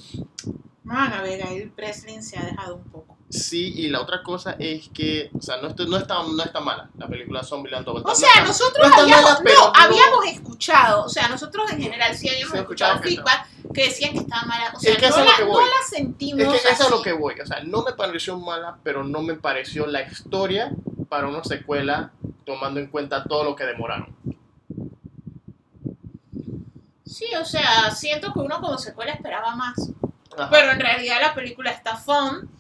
Man, 0.87 1.13
Abigail 1.13 1.71
Breslin 1.77 2.23
se 2.23 2.39
ha 2.39 2.45
dejado 2.45 2.77
un 2.77 2.85
poco. 2.85 3.17
sí, 3.29 3.73
y 3.77 3.89
la 3.89 4.01
otra 4.01 4.23
cosa 4.23 4.55
es 4.59 4.89
que. 4.91 5.31
O 5.37 5.43
sea, 5.43 5.57
no, 5.61 5.69
está- 5.69 5.85
no, 5.85 5.97
está, 5.97 6.15
no 6.23 6.43
está 6.45 6.61
mala 6.61 6.89
la 6.97 7.09
película 7.09 7.43
Zombieland 7.43 7.85
Double. 7.85 8.03
O 8.07 8.15
sea, 8.15 8.45
nosotros 8.45 8.87
está 8.87 9.03
habíamos, 9.03 9.25
mala, 9.25 9.41
pero 9.43 9.73
habíamos 9.75 10.27
escuchado, 10.27 11.05
o 11.05 11.09
sea, 11.09 11.29
nosotros 11.29 11.71
en 11.73 11.83
general 11.83 12.17
sí 12.17 12.29
habíamos 12.29 12.53
Sí, 12.53 12.59
escuchado 12.61 12.95
escuchado 12.95 13.01
que 13.03 13.09
feedback 13.17 13.73
que 13.75 13.83
decían 13.89 14.13
que 14.13 14.19
estaba 14.21 14.43
mala. 14.47 14.73
O 14.77 14.79
sea, 14.79 14.93
Es 14.93 14.99
que 14.99 15.09
no, 15.11 15.17
la, 15.19 15.39
no 15.41 15.61
la 15.61 15.67
sentimos. 15.91 16.55
Es 16.55 16.63
que 16.63 16.69
eso 16.69 16.85
es 16.85 16.91
lo 16.91 17.03
que 17.03 17.13
voy. 17.13 17.35
O 17.41 17.47
sea, 17.47 17.63
no 17.65 17.83
me 17.83 17.93
pareció 17.93 18.39
mala, 18.39 18.79
pero 18.85 19.03
no 19.03 19.23
me 19.23 19.35
pareció 19.35 19.87
la 19.89 20.03
historia 20.03 20.73
para 21.09 21.27
una 21.27 21.43
secuela 21.43 22.13
tomando 22.45 22.79
en 22.79 22.87
cuenta 22.87 23.25
todo 23.25 23.43
lo 23.43 23.57
que 23.57 23.65
demoraron. 23.65 24.15
Sí, 27.05 27.27
o 27.41 27.45
sea, 27.45 27.91
siento 27.91 28.33
que 28.33 28.39
uno 28.41 28.61
como 28.61 28.79
secuela 28.79 29.13
esperaba 29.13 29.55
más. 29.57 29.75
Ajá. 30.37 30.51
Pero 30.51 30.73
en 30.73 30.81
realidad 30.81 31.19
la 31.21 31.35
película 31.35 31.71
está 31.71 31.97
fun. 31.97 32.51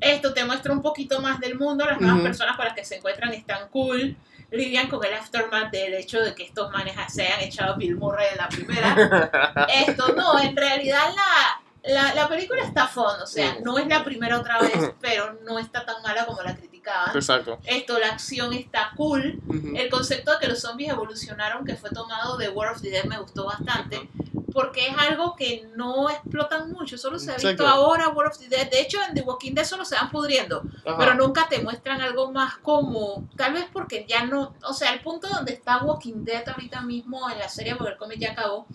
Esto 0.00 0.32
te 0.32 0.44
muestra 0.44 0.72
un 0.72 0.80
poquito 0.82 1.20
más 1.20 1.40
del 1.40 1.58
mundo. 1.58 1.84
Las 1.84 2.00
nuevas 2.00 2.16
Ujú. 2.18 2.24
personas 2.24 2.56
con 2.56 2.64
las 2.64 2.74
que 2.74 2.84
se 2.84 2.96
encuentran 2.96 3.32
están 3.34 3.68
cool. 3.68 4.16
Lidian 4.50 4.88
con 4.88 5.04
el 5.04 5.14
aftermath 5.14 5.70
del 5.70 5.94
hecho 5.94 6.20
de 6.20 6.34
que 6.34 6.42
estos 6.44 6.72
manes 6.72 6.94
se 7.12 7.22
hayan 7.26 7.40
echado 7.40 7.74
a 7.74 7.76
Bill 7.76 7.96
Murray 7.96 8.26
en 8.32 8.36
la 8.38 8.48
primera. 8.48 9.66
Esto 9.86 10.12
no, 10.16 10.40
en 10.40 10.56
realidad 10.56 11.02
la, 11.14 11.92
la, 11.92 12.14
la 12.14 12.28
película 12.28 12.62
está 12.62 12.88
fun. 12.88 13.20
O 13.22 13.26
sea, 13.26 13.58
no 13.62 13.78
es 13.78 13.86
la 13.86 14.02
primera 14.02 14.38
otra 14.40 14.58
vez, 14.58 14.90
pero 15.00 15.38
no 15.46 15.58
está 15.58 15.84
tan 15.84 16.02
mala 16.02 16.26
como 16.26 16.42
la 16.42 16.56
criticaban. 16.56 17.14
Exacto. 17.14 17.58
Esto, 17.64 17.98
la 18.00 18.08
acción 18.08 18.52
está 18.54 18.90
cool. 18.96 19.38
Ujú. 19.46 19.72
El 19.76 19.88
concepto 19.90 20.32
de 20.32 20.38
que 20.40 20.48
los 20.48 20.60
zombies 20.60 20.90
evolucionaron, 20.90 21.64
que 21.64 21.76
fue 21.76 21.90
tomado 21.90 22.36
de 22.36 22.48
War 22.48 22.72
of 22.72 22.80
the 22.80 22.90
Dead, 22.90 23.04
me 23.04 23.18
gustó 23.18 23.44
bastante. 23.44 24.08
Porque 24.52 24.88
es 24.88 24.96
algo 24.98 25.36
que 25.36 25.68
no 25.76 26.10
explotan 26.10 26.72
mucho. 26.72 26.98
Solo 26.98 27.18
se 27.18 27.30
ha 27.30 27.34
visto 27.34 27.50
Exacto. 27.50 27.70
ahora 27.72 28.08
War 28.08 28.26
of 28.28 28.38
the 28.38 28.48
Dead. 28.48 28.70
De 28.70 28.80
hecho, 28.80 28.98
en 29.08 29.14
The 29.14 29.22
Walking 29.22 29.52
Dead 29.54 29.64
solo 29.64 29.84
se 29.84 29.94
van 29.94 30.10
pudriendo. 30.10 30.62
Ajá. 30.84 30.96
Pero 30.98 31.14
nunca 31.14 31.48
te 31.48 31.60
muestran 31.60 32.00
algo 32.00 32.30
más 32.32 32.56
como. 32.58 33.28
Tal 33.36 33.52
vez 33.54 33.66
porque 33.72 34.04
ya 34.08 34.24
no. 34.24 34.54
O 34.64 34.72
sea, 34.74 34.92
el 34.92 35.00
punto 35.00 35.28
donde 35.28 35.52
está 35.52 35.78
Walking 35.84 36.24
Dead 36.24 36.48
ahorita 36.48 36.80
mismo 36.82 37.28
en 37.30 37.38
la 37.38 37.48
serie, 37.48 37.76
porque 37.76 37.92
el 37.92 37.98
cómic 37.98 38.18
ya 38.18 38.32
acabó. 38.32 38.66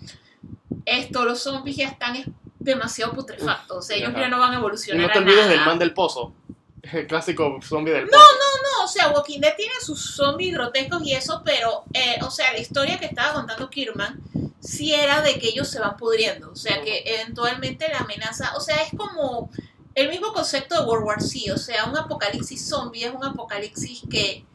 Esto, 0.85 1.25
los 1.25 1.39
zombies 1.41 1.77
ya 1.77 1.87
están 1.87 2.15
es- 2.15 2.27
demasiado 2.59 3.13
putrefactos. 3.13 3.77
O 3.77 3.81
sea, 3.81 3.95
ellos 3.97 4.09
Ajá. 4.09 4.21
ya 4.21 4.29
no 4.29 4.39
van 4.39 4.51
a 4.51 4.55
Y 4.55 4.57
evolucionar. 4.57 5.07
no 5.07 5.13
te 5.13 5.19
olvides 5.19 5.47
del 5.49 5.59
man 5.65 5.77
del 5.79 5.93
pozo. 5.93 6.33
El 6.91 7.07
clásico 7.07 7.59
zombie 7.63 7.91
del 7.93 8.05
pozo. 8.07 8.17
No, 8.21 8.83
o 8.83 8.87
sea, 8.87 9.09
Walking 9.09 9.39
Dead 9.39 9.55
tiene 9.55 9.73
sus 9.81 10.15
zombies 10.15 10.53
grotescos 10.53 11.03
y 11.03 11.13
eso, 11.13 11.41
pero, 11.43 11.83
eh, 11.93 12.17
o 12.21 12.29
sea, 12.29 12.51
la 12.53 12.59
historia 12.59 12.99
que 12.99 13.05
estaba 13.05 13.33
contando 13.33 13.69
Kirman 13.69 14.19
sí 14.65 14.93
era 14.93 15.21
de 15.21 15.37
que 15.39 15.49
ellos 15.49 15.69
se 15.69 15.79
van 15.79 15.95
pudriendo. 15.95 16.51
O 16.51 16.55
sea, 16.55 16.81
que 16.81 17.03
eventualmente 17.05 17.87
la 17.87 17.99
amenaza, 17.99 18.55
o 18.57 18.59
sea, 18.59 18.81
es 18.83 18.89
como 18.97 19.49
el 19.93 20.09
mismo 20.09 20.33
concepto 20.33 20.79
de 20.79 20.87
World 20.87 21.05
War 21.05 21.21
Z. 21.21 21.53
O 21.53 21.57
sea, 21.57 21.85
un 21.85 21.97
apocalipsis 21.97 22.67
zombie 22.67 23.05
es 23.05 23.13
un 23.13 23.23
apocalipsis 23.23 24.01
que 24.09 24.45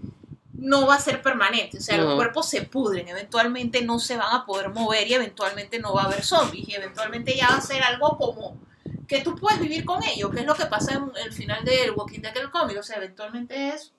no 0.53 0.87
va 0.87 0.97
a 0.97 1.01
ser 1.01 1.23
permanente. 1.23 1.79
O 1.79 1.81
sea, 1.81 1.97
los 1.97 2.17
cuerpos 2.17 2.49
se 2.49 2.63
pudren, 2.63 3.09
eventualmente 3.09 3.83
no 3.83 3.99
se 3.99 4.17
van 4.17 4.35
a 4.35 4.45
poder 4.45 4.69
mover 4.69 5.09
y 5.09 5.15
eventualmente 5.15 5.79
no 5.79 5.95
va 5.95 6.03
a 6.03 6.07
haber 6.07 6.23
zombies. 6.23 6.69
Y 6.69 6.75
eventualmente 6.75 7.35
ya 7.35 7.49
va 7.49 7.57
a 7.57 7.63
ser 7.63 7.83
algo 7.83 8.19
como 8.19 8.61
que 9.07 9.23
tú 9.23 9.35
puedes 9.37 9.61
vivir 9.61 9.85
con 9.85 10.03
ello, 10.05 10.31
que 10.31 10.41
es 10.41 10.47
lo 10.47 10.55
que 10.55 10.67
pasa 10.67 10.95
en 10.95 11.11
el 11.25 11.33
final 11.33 11.65
del 11.65 11.93
Walking 11.93 12.21
Dead 12.21 12.35
del 12.35 12.51
cómic. 12.51 12.79
O 12.79 12.83
sea, 12.83 12.97
eventualmente 12.97 13.71
es, 13.71 13.93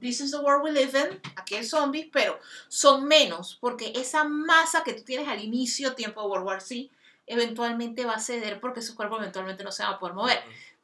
this 0.00 0.20
is 0.20 0.30
the 0.30 0.40
world 0.40 0.62
we 0.64 0.72
live 0.72 0.94
in, 0.96 1.20
aquí 1.36 1.54
hay 1.56 1.64
zombies, 1.64 2.08
pero 2.12 2.38
son 2.68 3.04
menos, 3.04 3.56
porque 3.60 3.92
esa 3.94 4.24
masa 4.24 4.82
que 4.84 4.92
tú 4.94 5.02
tienes 5.04 5.28
al 5.28 5.42
inicio, 5.42 5.94
tiempo 5.94 6.22
de 6.22 6.28
World 6.28 6.46
War 6.46 6.60
Z, 6.60 6.90
eventualmente 7.26 8.04
va 8.04 8.14
a 8.14 8.20
ceder 8.20 8.60
porque 8.60 8.82
su 8.82 8.94
cuerpo 8.94 9.18
eventualmente 9.18 9.64
no 9.64 9.72
se 9.72 9.82
va 9.82 9.90
a 9.90 9.98
poder 9.98 10.14
mover. 10.14 10.42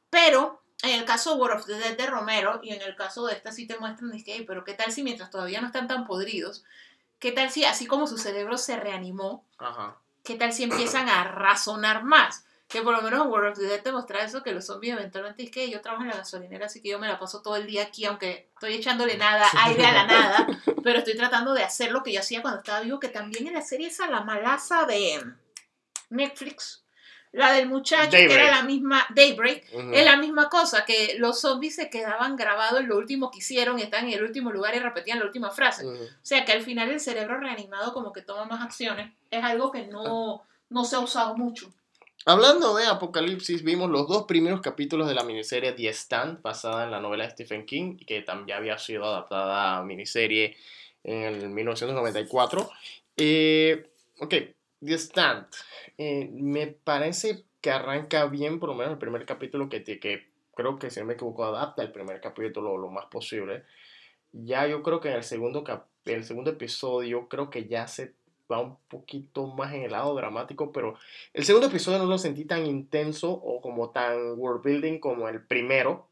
Pero 0.08 0.62
en 0.82 0.98
el 0.98 1.04
caso 1.04 1.34
de 1.34 1.40
War 1.40 1.52
of 1.52 1.66
the 1.66 1.74
Dead 1.74 1.96
de 1.96 2.06
Romero 2.06 2.60
y 2.62 2.72
en 2.72 2.80
el 2.80 2.96
caso 2.96 3.26
de 3.26 3.34
esta 3.34 3.52
sí 3.52 3.66
te 3.66 3.78
muestran, 3.78 4.12
es 4.14 4.24
que, 4.24 4.34
"Ey, 4.34 4.44
pero 4.44 4.64
qué 4.64 4.72
tal 4.74 4.90
si 4.92 5.02
mientras 5.02 5.30
todavía 5.30 5.60
no 5.60 5.66
están 5.66 5.88
tan 5.88 6.06
podridos, 6.06 6.64
qué 7.18 7.32
tal 7.32 7.50
si 7.50 7.64
así 7.64 7.86
como 7.86 8.06
su 8.06 8.16
cerebro 8.16 8.56
se 8.56 8.76
reanimó, 8.76 9.44
Ajá. 9.58 9.96
¿qué 10.24 10.36
tal 10.36 10.52
si 10.52 10.62
empiezan 10.62 11.08
a 11.08 11.24
razonar 11.24 12.02
más? 12.04 12.44
Que 12.70 12.82
por 12.82 12.94
lo 12.94 13.02
menos 13.02 13.24
en 13.24 13.30
World 13.30 13.52
of 13.52 13.59
the 13.59 13.64
Dead 13.64 13.82
te 13.82 13.90
muestra 13.90 14.24
eso, 14.24 14.42
que 14.42 14.52
los 14.52 14.64
zombies 14.64 14.94
eventualmente 14.94 15.42
es 15.42 15.51
que 15.51 15.68
yo 15.68 15.80
trabajo 15.80 16.05
en 16.05 16.10
la 16.10 16.16
gasolinera, 16.16 16.66
así 16.66 16.80
que 16.80 16.90
yo 16.90 17.01
me 17.01 17.09
la 17.09 17.18
paso 17.18 17.42
todo 17.42 17.56
el 17.56 17.66
día 17.66 17.82
aquí, 17.82 18.05
aunque 18.05 18.51
estoy 18.55 18.74
echándole 18.74 19.16
nada, 19.16 19.44
aire 19.64 19.84
a 19.84 19.92
la 19.92 20.06
nada, 20.06 20.47
pero 20.84 21.01
estoy 21.01 21.16
tratando 21.16 21.52
de 21.52 21.64
hacer 21.64 21.90
lo 21.90 22.02
que 22.02 22.12
yo 22.12 22.20
hacía 22.20 22.42
cuando 22.42 22.60
estaba 22.60 22.80
vivo, 22.80 23.01
que 23.01 23.09
también 23.09 23.48
en 23.48 23.55
la 23.55 23.62
serie 23.62 23.88
esa, 23.88 24.09
la 24.09 24.22
malaza 24.22 24.84
de 24.84 25.20
Netflix, 26.10 26.84
la 27.32 27.52
del 27.52 27.68
muchacho, 27.68 28.10
que 28.10 28.32
era 28.32 28.51
la 28.51 28.62
misma, 28.62 29.06
Daybreak, 29.14 29.64
es 29.92 30.05
la 30.05 30.16
misma 30.16 30.48
cosa, 30.48 30.84
que 30.84 31.14
los 31.18 31.40
zombies 31.40 31.76
se 31.76 31.88
quedaban 31.88 32.36
grabados 32.36 32.80
en 32.80 32.88
lo 32.88 32.97
último 32.97 33.30
que 33.30 33.38
hicieron 33.38 33.78
y 33.78 33.82
están 33.82 34.06
en 34.06 34.14
el 34.14 34.24
último 34.24 34.51
lugar 34.51 34.74
y 34.74 34.80
repetían 34.80 35.20
la 35.20 35.26
última 35.26 35.51
frase. 35.51 35.86
O 35.86 35.97
sea 36.22 36.44
que 36.44 36.52
al 36.52 36.62
final 36.62 36.90
el 36.90 36.98
cerebro 36.98 37.38
reanimado 37.38 37.92
como 37.92 38.12
que 38.12 38.22
toma 38.22 38.47
más 38.47 38.62
acciones. 38.62 39.12
Es 39.30 39.44
algo 39.44 39.70
que 39.70 39.86
no, 39.86 40.42
no 40.70 40.84
se 40.84 40.97
ha 40.97 41.01
usado 41.01 41.36
mucho. 41.36 41.72
Hablando 42.26 42.74
de 42.76 42.86
Apocalipsis, 42.86 43.62
vimos 43.64 43.90
los 43.90 44.06
dos 44.06 44.24
primeros 44.24 44.60
capítulos 44.60 45.09
de 45.09 45.14
la 45.14 45.24
miniserie 45.24 45.72
The 45.72 45.88
Stand, 45.88 46.42
basada 46.42 46.84
en 46.84 46.90
la 46.90 47.01
novela 47.01 47.24
de 47.24 47.30
Stephen 47.30 47.64
King, 47.64 47.97
que 47.97 48.20
también 48.22 48.59
había 48.59 48.76
sido 48.78 49.05
adaptada 49.05 49.78
a 49.78 49.82
miniserie 49.84 50.56
en 51.02 51.22
el 51.22 51.48
1994. 51.48 52.70
Eh, 53.16 53.88
ok, 54.20 54.34
The 54.84 54.94
Stand. 54.98 55.47
Eh, 55.97 56.28
me 56.32 56.66
parece 56.66 57.44
que 57.62 57.70
arranca 57.70 58.26
bien, 58.26 58.60
por 58.60 58.68
lo 58.68 58.74
menos 58.74 58.92
el 58.92 58.98
primer 58.98 59.24
capítulo, 59.24 59.68
que, 59.70 59.82
que 59.82 60.28
creo 60.55 60.78
que, 60.78 60.90
si 60.90 61.01
no 61.01 61.06
me 61.06 61.14
equivoco, 61.14 61.44
adapta 61.44 61.82
el 61.82 61.90
primer 61.92 62.20
capítulo 62.20 62.76
lo 62.76 62.90
más 62.90 63.06
posible. 63.06 63.64
Ya 64.32 64.66
yo 64.66 64.82
creo 64.82 65.01
que 65.01 65.09
en 65.09 65.16
el 65.16 65.24
segundo, 65.24 65.64
cap- 65.64 65.88
el 66.05 66.24
segundo 66.24 66.51
episodio, 66.51 67.28
creo 67.28 67.51
que 67.51 67.66
ya 67.66 67.86
se 67.88 68.14
va 68.51 68.60
un 68.60 68.77
poquito 68.89 69.47
más 69.47 69.72
en 69.74 69.82
el 69.82 69.93
lado 69.93 70.14
dramático, 70.14 70.72
pero 70.72 70.97
el 71.32 71.44
segundo 71.44 71.68
episodio 71.68 71.98
no 71.98 72.06
lo 72.06 72.18
sentí 72.18 72.44
tan 72.44 72.66
intenso 72.66 73.31
o 73.31 73.60
como 73.60 73.90
tan 73.90 74.39
world 74.39 74.62
building 74.62 74.98
como 74.98 75.28
el 75.28 75.43
primero. 75.44 76.09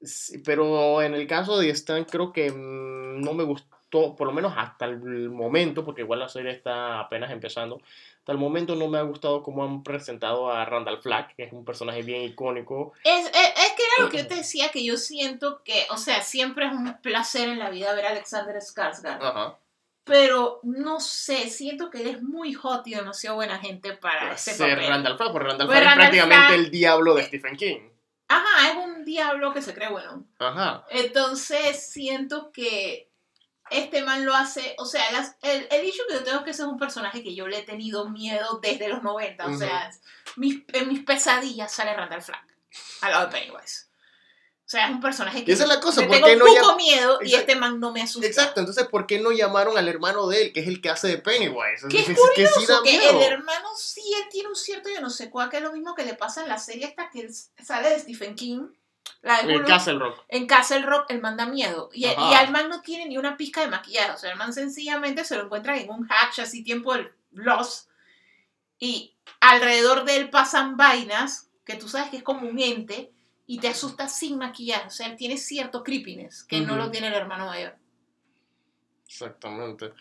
Sí, 0.00 0.38
pero 0.38 1.02
en 1.02 1.14
el 1.14 1.26
caso 1.26 1.58
de 1.58 1.70
Stan 1.70 2.04
creo 2.04 2.32
que 2.32 2.50
mm, 2.50 3.20
no 3.20 3.32
me 3.34 3.44
gustó, 3.44 4.14
por 4.14 4.26
lo 4.26 4.32
menos 4.32 4.52
hasta 4.56 4.84
el 4.84 5.30
momento, 5.30 5.84
porque 5.84 6.02
igual 6.02 6.20
la 6.20 6.28
serie 6.28 6.52
está 6.52 7.00
apenas 7.00 7.30
empezando, 7.30 7.80
hasta 8.18 8.32
el 8.32 8.38
momento 8.38 8.74
no 8.74 8.88
me 8.88 8.98
ha 8.98 9.02
gustado 9.02 9.42
cómo 9.42 9.64
han 9.64 9.82
presentado 9.82 10.50
a 10.50 10.64
Randall 10.64 11.00
Flagg, 11.00 11.34
que 11.34 11.44
es 11.44 11.52
un 11.52 11.64
personaje 11.64 12.02
bien 12.02 12.22
icónico. 12.22 12.92
Es, 13.04 13.26
es, 13.26 13.32
es 13.32 13.72
que 13.76 13.82
era 13.84 14.04
lo 14.04 14.10
que 14.10 14.18
yo 14.18 14.26
te 14.26 14.34
decía, 14.34 14.68
que 14.70 14.84
yo 14.84 14.96
siento 14.96 15.62
que, 15.62 15.86
o 15.90 15.96
sea, 15.96 16.20
siempre 16.22 16.66
es 16.66 16.72
un 16.72 16.98
placer 17.00 17.48
en 17.48 17.58
la 17.58 17.70
vida 17.70 17.94
ver 17.94 18.06
a 18.06 18.10
Alexander 18.10 18.56
Skarsgård. 18.56 19.18
Ajá. 19.20 19.58
Pero 20.06 20.60
no 20.62 21.00
sé, 21.00 21.50
siento 21.50 21.90
que 21.90 22.00
él 22.00 22.06
es 22.06 22.22
muy 22.22 22.54
hot 22.54 22.86
y 22.86 22.94
demasiado 22.94 23.34
buena 23.36 23.58
gente 23.58 23.92
para 23.92 24.32
ese 24.32 24.54
Ser 24.54 24.74
papel. 24.76 24.88
Randall 24.88 25.16
Flagg, 25.16 25.32
porque 25.32 25.48
Randall 25.48 25.66
Pues 25.66 25.78
Flagg 25.80 25.90
es 25.90 25.96
prácticamente 25.98 26.54
el 26.54 26.70
diablo 26.70 27.14
de 27.16 27.24
Stephen 27.24 27.56
King. 27.56 27.80
Ajá, 28.28 28.70
es 28.70 28.76
un 28.76 29.04
diablo 29.04 29.52
que 29.52 29.62
se 29.62 29.74
cree 29.74 29.88
bueno. 29.90 30.24
Ajá. 30.38 30.84
Entonces 30.90 31.90
siento 31.90 32.52
que 32.52 33.10
este 33.68 34.04
man 34.04 34.24
lo 34.24 34.32
hace, 34.34 34.76
o 34.78 34.84
sea, 34.84 35.10
las- 35.10 35.36
el, 35.42 35.66
el 35.72 35.84
issue 35.84 36.04
que 36.08 36.14
yo 36.14 36.22
tengo 36.22 36.38
es 36.38 36.44
que 36.44 36.50
ese 36.50 36.62
es 36.62 36.68
un 36.68 36.78
personaje 36.78 37.24
que 37.24 37.34
yo 37.34 37.48
le 37.48 37.58
he 37.58 37.62
tenido 37.62 38.08
miedo 38.08 38.60
desde 38.62 38.88
los 38.88 39.02
90, 39.02 39.44
o 39.46 39.56
sea, 39.58 39.90
mis, 40.36 40.62
en 40.72 40.88
mis 40.88 41.02
pesadillas 41.02 41.72
sale 41.72 41.94
Randall 41.94 42.22
Flagg 42.22 42.46
al 43.00 43.10
lado 43.10 43.26
de 43.26 43.32
Pennywise. 43.32 43.85
O 44.66 44.68
sea, 44.68 44.86
es 44.88 44.90
un 44.94 45.00
personaje 45.00 45.44
que 45.44 45.50
Y 45.52 45.54
esa 45.54 45.62
es 45.62 45.68
la 45.68 45.78
cosa, 45.80 46.00
le 46.00 46.08
¿por 46.08 46.16
tengo 46.16 46.26
qué 46.26 46.32
un 46.32 46.38
no 46.40 46.46
poco 46.46 46.76
miedo 46.76 47.18
y 47.22 47.26
Exacto. 47.26 47.52
este 47.52 47.54
man 47.60 47.78
no 47.78 47.92
me 47.92 48.02
asusta. 48.02 48.26
Exacto, 48.26 48.58
entonces 48.58 48.84
¿por 48.88 49.06
qué 49.06 49.20
no 49.20 49.30
llamaron 49.30 49.78
al 49.78 49.86
hermano 49.86 50.26
de 50.26 50.42
él, 50.42 50.52
que 50.52 50.58
es 50.58 50.66
el 50.66 50.80
que 50.80 50.90
hace 50.90 51.06
de 51.06 51.18
Pennywise? 51.18 51.86
Que 51.88 52.00
es 52.00 52.06
sí 52.06 52.14
curioso 52.16 52.60
da 52.66 52.80
que 52.82 52.98
miedo. 52.98 53.16
el 53.20 53.22
hermano 53.32 53.68
sí, 53.76 54.02
él 54.20 54.24
tiene 54.28 54.48
un 54.48 54.56
cierto, 54.56 54.88
yo 54.92 55.00
no 55.00 55.08
sé 55.08 55.30
cuál, 55.30 55.50
que 55.50 55.58
es 55.58 55.62
lo 55.62 55.72
mismo 55.72 55.94
que 55.94 56.04
le 56.04 56.14
pasa 56.14 56.42
en 56.42 56.48
la 56.48 56.58
serie 56.58 56.84
esta 56.86 57.08
que 57.10 57.28
sale 57.62 57.90
de 57.90 58.00
Stephen 58.00 58.34
King, 58.34 58.66
la 59.22 59.40
de 59.42 59.52
En 59.52 59.58
Hulu. 59.60 59.66
Castle 59.68 59.98
Rock. 60.00 60.24
En 60.28 60.46
Castle 60.48 60.82
Rock, 60.82 61.04
el 61.10 61.20
man 61.20 61.36
da 61.36 61.46
miedo. 61.46 61.88
Y, 61.92 62.06
Ajá. 62.06 62.28
y 62.28 62.34
al 62.34 62.50
man 62.50 62.68
no 62.68 62.80
tiene 62.82 63.06
ni 63.06 63.18
una 63.18 63.36
pizca 63.36 63.60
de 63.60 63.68
maquillaje. 63.68 64.10
O 64.10 64.16
sea, 64.18 64.32
el 64.32 64.36
man 64.36 64.52
sencillamente 64.52 65.24
se 65.24 65.36
lo 65.36 65.44
encuentra 65.44 65.78
en 65.78 65.88
un 65.90 66.08
hatch 66.10 66.40
así 66.40 66.64
tiempo 66.64 66.92
del 66.92 67.12
Lost. 67.30 67.88
Y 68.80 69.14
alrededor 69.38 70.04
de 70.06 70.16
él 70.16 70.30
pasan 70.30 70.76
vainas 70.76 71.48
que 71.64 71.76
tú 71.76 71.88
sabes 71.88 72.10
que 72.10 72.16
es 72.16 72.22
como 72.24 72.48
un 72.48 72.58
ente 72.58 73.12
y 73.46 73.58
te 73.58 73.68
asusta 73.68 74.08
sin 74.08 74.38
maquillaje. 74.38 74.88
O 74.88 74.90
sea, 74.90 75.06
él 75.06 75.16
tiene 75.16 75.36
cierto 75.36 75.82
creepiness 75.82 76.44
que 76.44 76.60
no 76.60 76.76
lo 76.76 76.90
tiene 76.90 77.08
el 77.08 77.14
hermano 77.14 77.46
mayor. 77.46 77.76
Exactamente. 79.08 79.92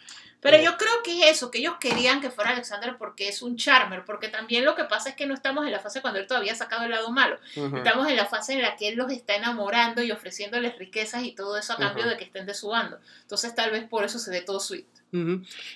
Pero 0.42 0.62
yo 0.62 0.78
creo 0.78 1.02
que 1.04 1.24
es 1.24 1.38
eso, 1.38 1.50
que 1.50 1.60
ellos 1.60 1.76
querían 1.80 2.22
que 2.22 2.30
fuera 2.30 2.52
Alexander 2.52 2.98
porque 2.98 3.28
es 3.28 3.42
un 3.42 3.56
charmer, 3.56 4.06
porque 4.06 4.28
también 4.28 4.66
lo 4.66 4.76
que 4.76 4.84
pasa 4.84 5.10
es 5.10 5.16
que 5.16 5.26
no 5.26 5.34
estamos 5.34 5.66
en 5.66 5.72
la 5.72 5.80
fase 5.80 6.02
cuando 6.02 6.20
él 6.20 6.28
todavía 6.28 6.54
ha 6.54 6.56
sacado 6.56 6.86
el 6.86 6.92
lado 6.92 7.10
malo. 7.12 7.40
Estamos 7.56 8.08
en 8.08 8.16
la 8.16 8.26
fase 8.26 8.54
en 8.54 8.62
la 8.62 8.76
que 8.76 8.90
él 8.90 8.96
los 8.96 9.12
está 9.12 9.36
enamorando 9.36 10.04
y 10.04 10.12
ofreciéndoles 10.12 10.78
riquezas 10.78 11.24
y 11.24 11.34
todo 11.34 11.58
eso 11.58 11.74
a 11.74 11.78
cambio 11.78 12.08
de 12.08 12.18
que 12.18 12.26
estén 12.26 12.46
de 12.46 12.54
su 12.54 12.68
bando. 12.68 13.00
Entonces 13.22 13.56
tal 13.56 13.72
vez 13.72 13.88
por 13.88 14.06
eso 14.06 14.20
se 14.20 14.30
ve 14.30 14.42
todo 14.42 14.60
sweet. 14.60 14.86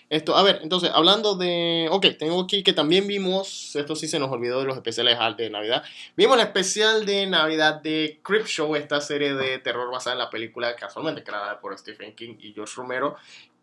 Esto, 0.09 0.35
a 0.35 0.43
ver, 0.43 0.59
entonces, 0.63 0.91
hablando 0.93 1.35
de. 1.35 1.87
Ok, 1.91 2.05
tengo 2.17 2.41
aquí 2.41 2.63
que 2.63 2.73
también 2.73 3.07
vimos. 3.07 3.75
Esto 3.75 3.95
sí 3.95 4.07
se 4.07 4.19
nos 4.19 4.31
olvidó 4.31 4.59
de 4.59 4.65
los 4.65 4.75
especiales 4.75 5.17
de 5.37 5.49
Navidad. 5.49 5.83
Vimos 6.17 6.37
el 6.37 6.43
especial 6.43 7.05
de 7.05 7.27
Navidad 7.27 7.81
de 7.81 8.19
Creepshow, 8.23 8.75
esta 8.75 9.01
serie 9.01 9.33
de 9.33 9.59
terror 9.59 9.91
basada 9.91 10.13
en 10.15 10.19
la 10.19 10.29
película 10.29 10.75
casualmente 10.75 11.23
creada 11.23 11.59
por 11.59 11.77
Stephen 11.77 12.15
King 12.15 12.35
y 12.39 12.53
George 12.53 12.73
Romero. 12.75 13.15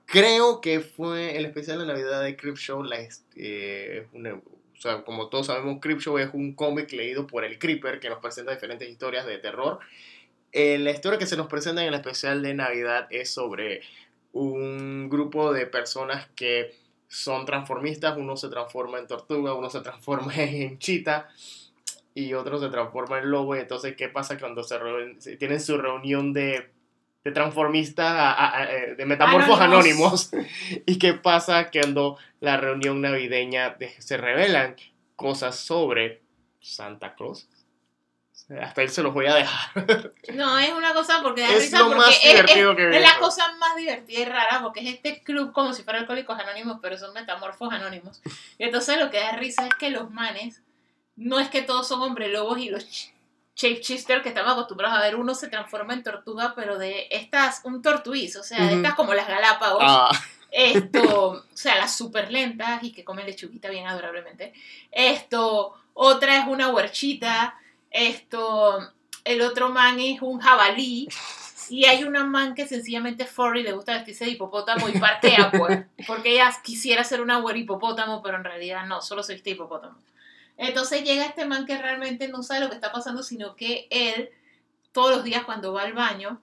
Creo 0.06 0.60
que 0.60 0.80
fue 0.80 1.36
el 1.36 1.46
especial 1.46 1.78
de 1.80 1.86
Navidad 1.86 2.22
de. 2.22 2.36
La, 2.88 2.96
es 2.98 3.24
una- 4.12 4.34
o 4.34 4.80
sea, 4.80 5.02
como 5.04 5.28
todos 5.28 5.46
sabemos, 5.46 5.78
Creepshow 5.80 6.18
es 6.18 6.28
un 6.34 6.54
cómic 6.54 6.92
leído 6.92 7.26
por 7.26 7.44
el 7.44 7.58
Creeper 7.58 7.98
que 7.98 8.10
nos 8.10 8.18
presenta 8.18 8.52
diferentes 8.52 8.88
historias 8.88 9.26
de 9.26 9.38
terror. 9.38 9.80
Eh, 10.52 10.78
la 10.78 10.90
historia 10.90 11.18
que 11.18 11.26
se 11.26 11.36
nos 11.36 11.48
presenta 11.48 11.82
en 11.82 11.88
el 11.88 11.94
especial 11.94 12.42
de 12.42 12.54
Navidad 12.54 13.06
es 13.10 13.30
sobre 13.30 13.82
un 14.40 15.08
grupo 15.08 15.52
de 15.52 15.66
personas 15.66 16.28
que 16.36 16.74
son 17.08 17.46
transformistas, 17.46 18.16
uno 18.16 18.36
se 18.36 18.48
transforma 18.48 18.98
en 18.98 19.06
tortuga, 19.06 19.54
uno 19.54 19.70
se 19.70 19.80
transforma 19.80 20.34
en 20.36 20.78
chita 20.78 21.28
y 22.14 22.34
otro 22.34 22.58
se 22.58 22.68
transforma 22.68 23.18
en 23.18 23.30
lobo. 23.30 23.54
Entonces, 23.54 23.96
¿qué 23.96 24.08
pasa 24.08 24.38
cuando 24.38 24.62
se, 24.62 24.78
reúnen- 24.78 25.38
tienen 25.38 25.60
su 25.60 25.78
reunión 25.78 26.32
de, 26.32 26.70
de 27.24 27.32
transformistas, 27.32 28.06
a- 28.10 28.32
a- 28.32 28.56
a- 28.58 28.72
eh, 28.74 28.94
de 28.94 29.06
metamorfos 29.06 29.60
Anónimos. 29.60 30.32
anónimos? 30.32 30.48
¿Y 30.86 30.98
qué 30.98 31.14
pasa 31.14 31.70
cuando 31.70 32.18
la 32.40 32.56
reunión 32.56 33.00
navideña 33.00 33.70
de- 33.70 33.94
se 34.00 34.16
revelan 34.16 34.76
cosas 35.14 35.56
sobre 35.56 36.20
Santa 36.60 37.14
Claus? 37.14 37.48
Hasta 38.62 38.80
ahí 38.82 38.88
se 38.88 39.02
los 39.02 39.12
voy 39.12 39.26
a 39.26 39.34
dejar. 39.34 40.12
No, 40.34 40.56
es 40.58 40.72
una 40.72 40.92
cosa 40.94 41.20
porque 41.22 41.40
da 41.42 41.48
Es 41.48 41.64
risa 41.64 41.78
lo 41.80 41.86
porque 41.86 41.98
más 41.98 42.08
es, 42.10 42.22
divertido 42.30 42.70
es- 42.70 42.76
que 42.76 42.96
es 42.96 43.02
la 43.02 43.18
cosa 43.18 43.52
más 43.58 43.74
divertida 43.76 44.20
y 44.20 44.24
rara 44.24 44.60
porque 44.62 44.80
es 44.80 44.94
este 44.94 45.22
club 45.22 45.52
como 45.52 45.72
si 45.72 45.82
fueran 45.82 46.02
alcohólicos 46.02 46.38
anónimos, 46.38 46.78
pero 46.82 46.96
son 46.98 47.12
metamorfos 47.12 47.72
anónimos. 47.72 48.20
Y 48.58 48.64
entonces 48.64 48.98
lo 49.00 49.10
que 49.10 49.18
da 49.20 49.32
risa 49.32 49.66
es 49.66 49.74
que 49.74 49.90
los 49.90 50.10
manes, 50.10 50.62
no 51.16 51.38
es 51.40 51.48
que 51.48 51.62
todos 51.62 51.88
son 51.88 52.02
hombre 52.02 52.28
lobos 52.28 52.58
y 52.58 52.68
los 52.70 52.84
ch- 52.84 53.10
shapeshifter 53.56 54.22
que 54.22 54.28
estamos 54.28 54.52
acostumbrados 54.52 54.98
a 54.98 55.02
ver, 55.02 55.16
uno 55.16 55.34
se 55.34 55.48
transforma 55.48 55.94
en 55.94 56.02
tortuga, 56.02 56.52
pero 56.54 56.76
de 56.78 57.08
estas, 57.10 57.62
un 57.64 57.80
tortuís, 57.82 58.36
o 58.36 58.42
sea, 58.44 58.64
de 58.66 58.74
estas 58.76 58.94
como 58.94 59.14
las 59.14 59.26
Galápagos. 59.26 59.82
Ah, 59.84 60.10
Esto, 60.50 61.28
o 61.30 61.42
sea, 61.54 61.76
las 61.76 61.96
super 61.96 62.30
lentas 62.30 62.82
y 62.84 62.92
que 62.92 63.04
comen 63.04 63.26
lechuguita 63.26 63.68
bien 63.70 63.86
adorablemente. 63.86 64.52
Esto, 64.92 65.74
otra 65.94 66.38
es 66.38 66.46
una 66.46 66.68
huerchita. 66.68 67.54
Esto, 67.96 68.92
el 69.24 69.40
otro 69.40 69.70
man 69.70 69.98
es 69.98 70.20
un 70.20 70.38
jabalí. 70.38 71.08
Y 71.68 71.86
hay 71.86 72.04
una 72.04 72.24
man 72.24 72.54
que 72.54 72.68
sencillamente 72.68 73.24
es 73.24 73.30
furry, 73.30 73.62
le 73.62 73.72
gusta 73.72 73.94
vestirse 73.94 74.26
de 74.26 74.32
hipopótamo 74.32 74.88
y 74.88 74.98
partea, 75.00 75.50
pues. 75.50 75.84
Porque 76.06 76.34
ella 76.34 76.52
quisiera 76.62 77.02
ser 77.02 77.20
una 77.20 77.38
huer 77.38 77.56
hipopótamo, 77.56 78.22
pero 78.22 78.36
en 78.36 78.44
realidad 78.44 78.86
no, 78.86 79.00
solo 79.00 79.22
se 79.22 79.32
viste 79.32 79.50
hipopótamo. 79.50 79.98
Entonces 80.58 81.04
llega 81.04 81.24
este 81.24 81.46
man 81.46 81.66
que 81.66 81.76
realmente 81.76 82.28
no 82.28 82.42
sabe 82.42 82.60
lo 82.60 82.68
que 82.68 82.76
está 82.76 82.92
pasando, 82.92 83.22
sino 83.22 83.56
que 83.56 83.88
él, 83.90 84.30
todos 84.92 85.16
los 85.16 85.24
días 85.24 85.44
cuando 85.44 85.72
va 85.72 85.82
al 85.82 85.94
baño, 85.94 86.40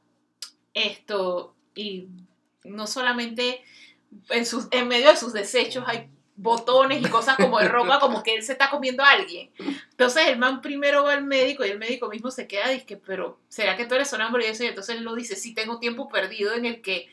esto, 0.74 1.54
y 1.76 2.08
no 2.64 2.88
solamente 2.88 3.64
en, 4.30 4.46
sus, 4.46 4.68
en 4.72 4.88
medio 4.88 5.10
de 5.10 5.18
sus 5.18 5.34
desechos 5.34 5.84
hay 5.88 6.10
botones 6.36 7.02
y 7.02 7.10
cosas 7.10 7.38
como 7.38 7.60
de 7.60 7.68
ropa, 7.68 8.00
como 8.00 8.24
que 8.24 8.36
él 8.36 8.44
se 8.44 8.54
está 8.54 8.70
comiendo 8.70 9.04
a 9.04 9.12
alguien. 9.12 9.52
Entonces 9.92 10.28
el 10.28 10.38
man 10.38 10.62
primero 10.62 11.04
va 11.04 11.14
al 11.14 11.24
médico 11.24 11.64
y 11.64 11.70
el 11.70 11.80
médico 11.80 12.10
mismo 12.10 12.32
se 12.32 12.48
queda 12.48 12.70
dice 12.70 12.98
pero 12.98 13.40
¿será 13.50 13.78
que 13.78 13.86
tú 13.86 13.96
eres 13.96 14.10
sonámbulo? 14.10 14.44
Y 14.44 14.48
eso, 14.48 14.64
y 14.64 14.68
entonces 14.68 14.96
él 14.96 15.04
lo 15.04 15.16
dice, 15.16 15.36
sí 15.36 15.54
tengo 15.54 15.80
tiempo 15.80 16.10
perdido 16.10 16.54
en 16.54 16.66
el 16.66 16.82
que 16.82 17.08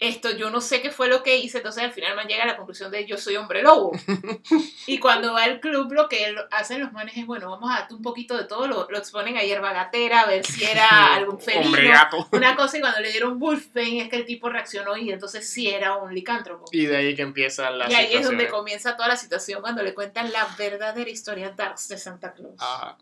esto, 0.00 0.30
yo 0.30 0.48
no 0.48 0.62
sé 0.62 0.80
qué 0.80 0.90
fue 0.90 1.08
lo 1.08 1.22
que 1.22 1.36
hice, 1.36 1.58
entonces 1.58 1.84
al 1.84 1.92
final 1.92 2.16
man 2.16 2.26
llega 2.26 2.44
a 2.44 2.46
la 2.46 2.56
conclusión 2.56 2.90
de 2.90 3.04
yo 3.04 3.18
soy 3.18 3.36
hombre 3.36 3.62
lobo. 3.62 3.92
y 4.86 4.98
cuando 4.98 5.34
va 5.34 5.44
al 5.44 5.60
club 5.60 5.92
lo 5.92 6.08
que 6.08 6.34
hacen 6.50 6.80
los 6.80 6.90
manes 6.92 7.18
es, 7.18 7.26
bueno, 7.26 7.50
vamos 7.50 7.70
a 7.70 7.80
darte 7.80 7.94
un 7.94 8.00
poquito 8.00 8.36
de 8.36 8.44
todo, 8.44 8.66
lo, 8.66 8.88
lo 8.90 8.98
exponen 8.98 9.36
a 9.36 9.42
hierba 9.42 9.74
gatera, 9.74 10.22
a 10.22 10.26
ver 10.26 10.44
si 10.46 10.64
era 10.64 10.88
algún 11.14 11.38
felino 11.38 11.66
hombre 11.66 11.88
gato. 11.88 12.26
una 12.32 12.56
cosa 12.56 12.78
y 12.78 12.80
cuando 12.80 13.00
le 13.00 13.12
dieron 13.12 13.38
Wolfbane 13.38 14.02
es 14.02 14.08
que 14.08 14.16
el 14.16 14.24
tipo 14.24 14.48
reaccionó 14.48 14.96
y 14.96 15.10
entonces 15.10 15.48
sí 15.48 15.68
era 15.68 15.96
un 15.96 16.14
licántropo. 16.14 16.64
Y 16.72 16.86
de 16.86 16.96
ahí 16.96 17.14
que 17.14 17.22
empieza 17.22 17.70
la 17.70 17.90
Y 17.90 17.94
ahí 17.94 18.14
es 18.14 18.24
donde 18.24 18.48
comienza 18.48 18.96
toda 18.96 19.08
la 19.08 19.16
situación 19.16 19.60
cuando 19.60 19.82
le 19.82 19.92
cuentan 19.92 20.32
la 20.32 20.48
verdadera 20.56 21.10
historia 21.10 21.54
de 21.54 21.98
Santa 21.98 22.32
Claus. 22.32 22.54
Ajá. 22.58 22.96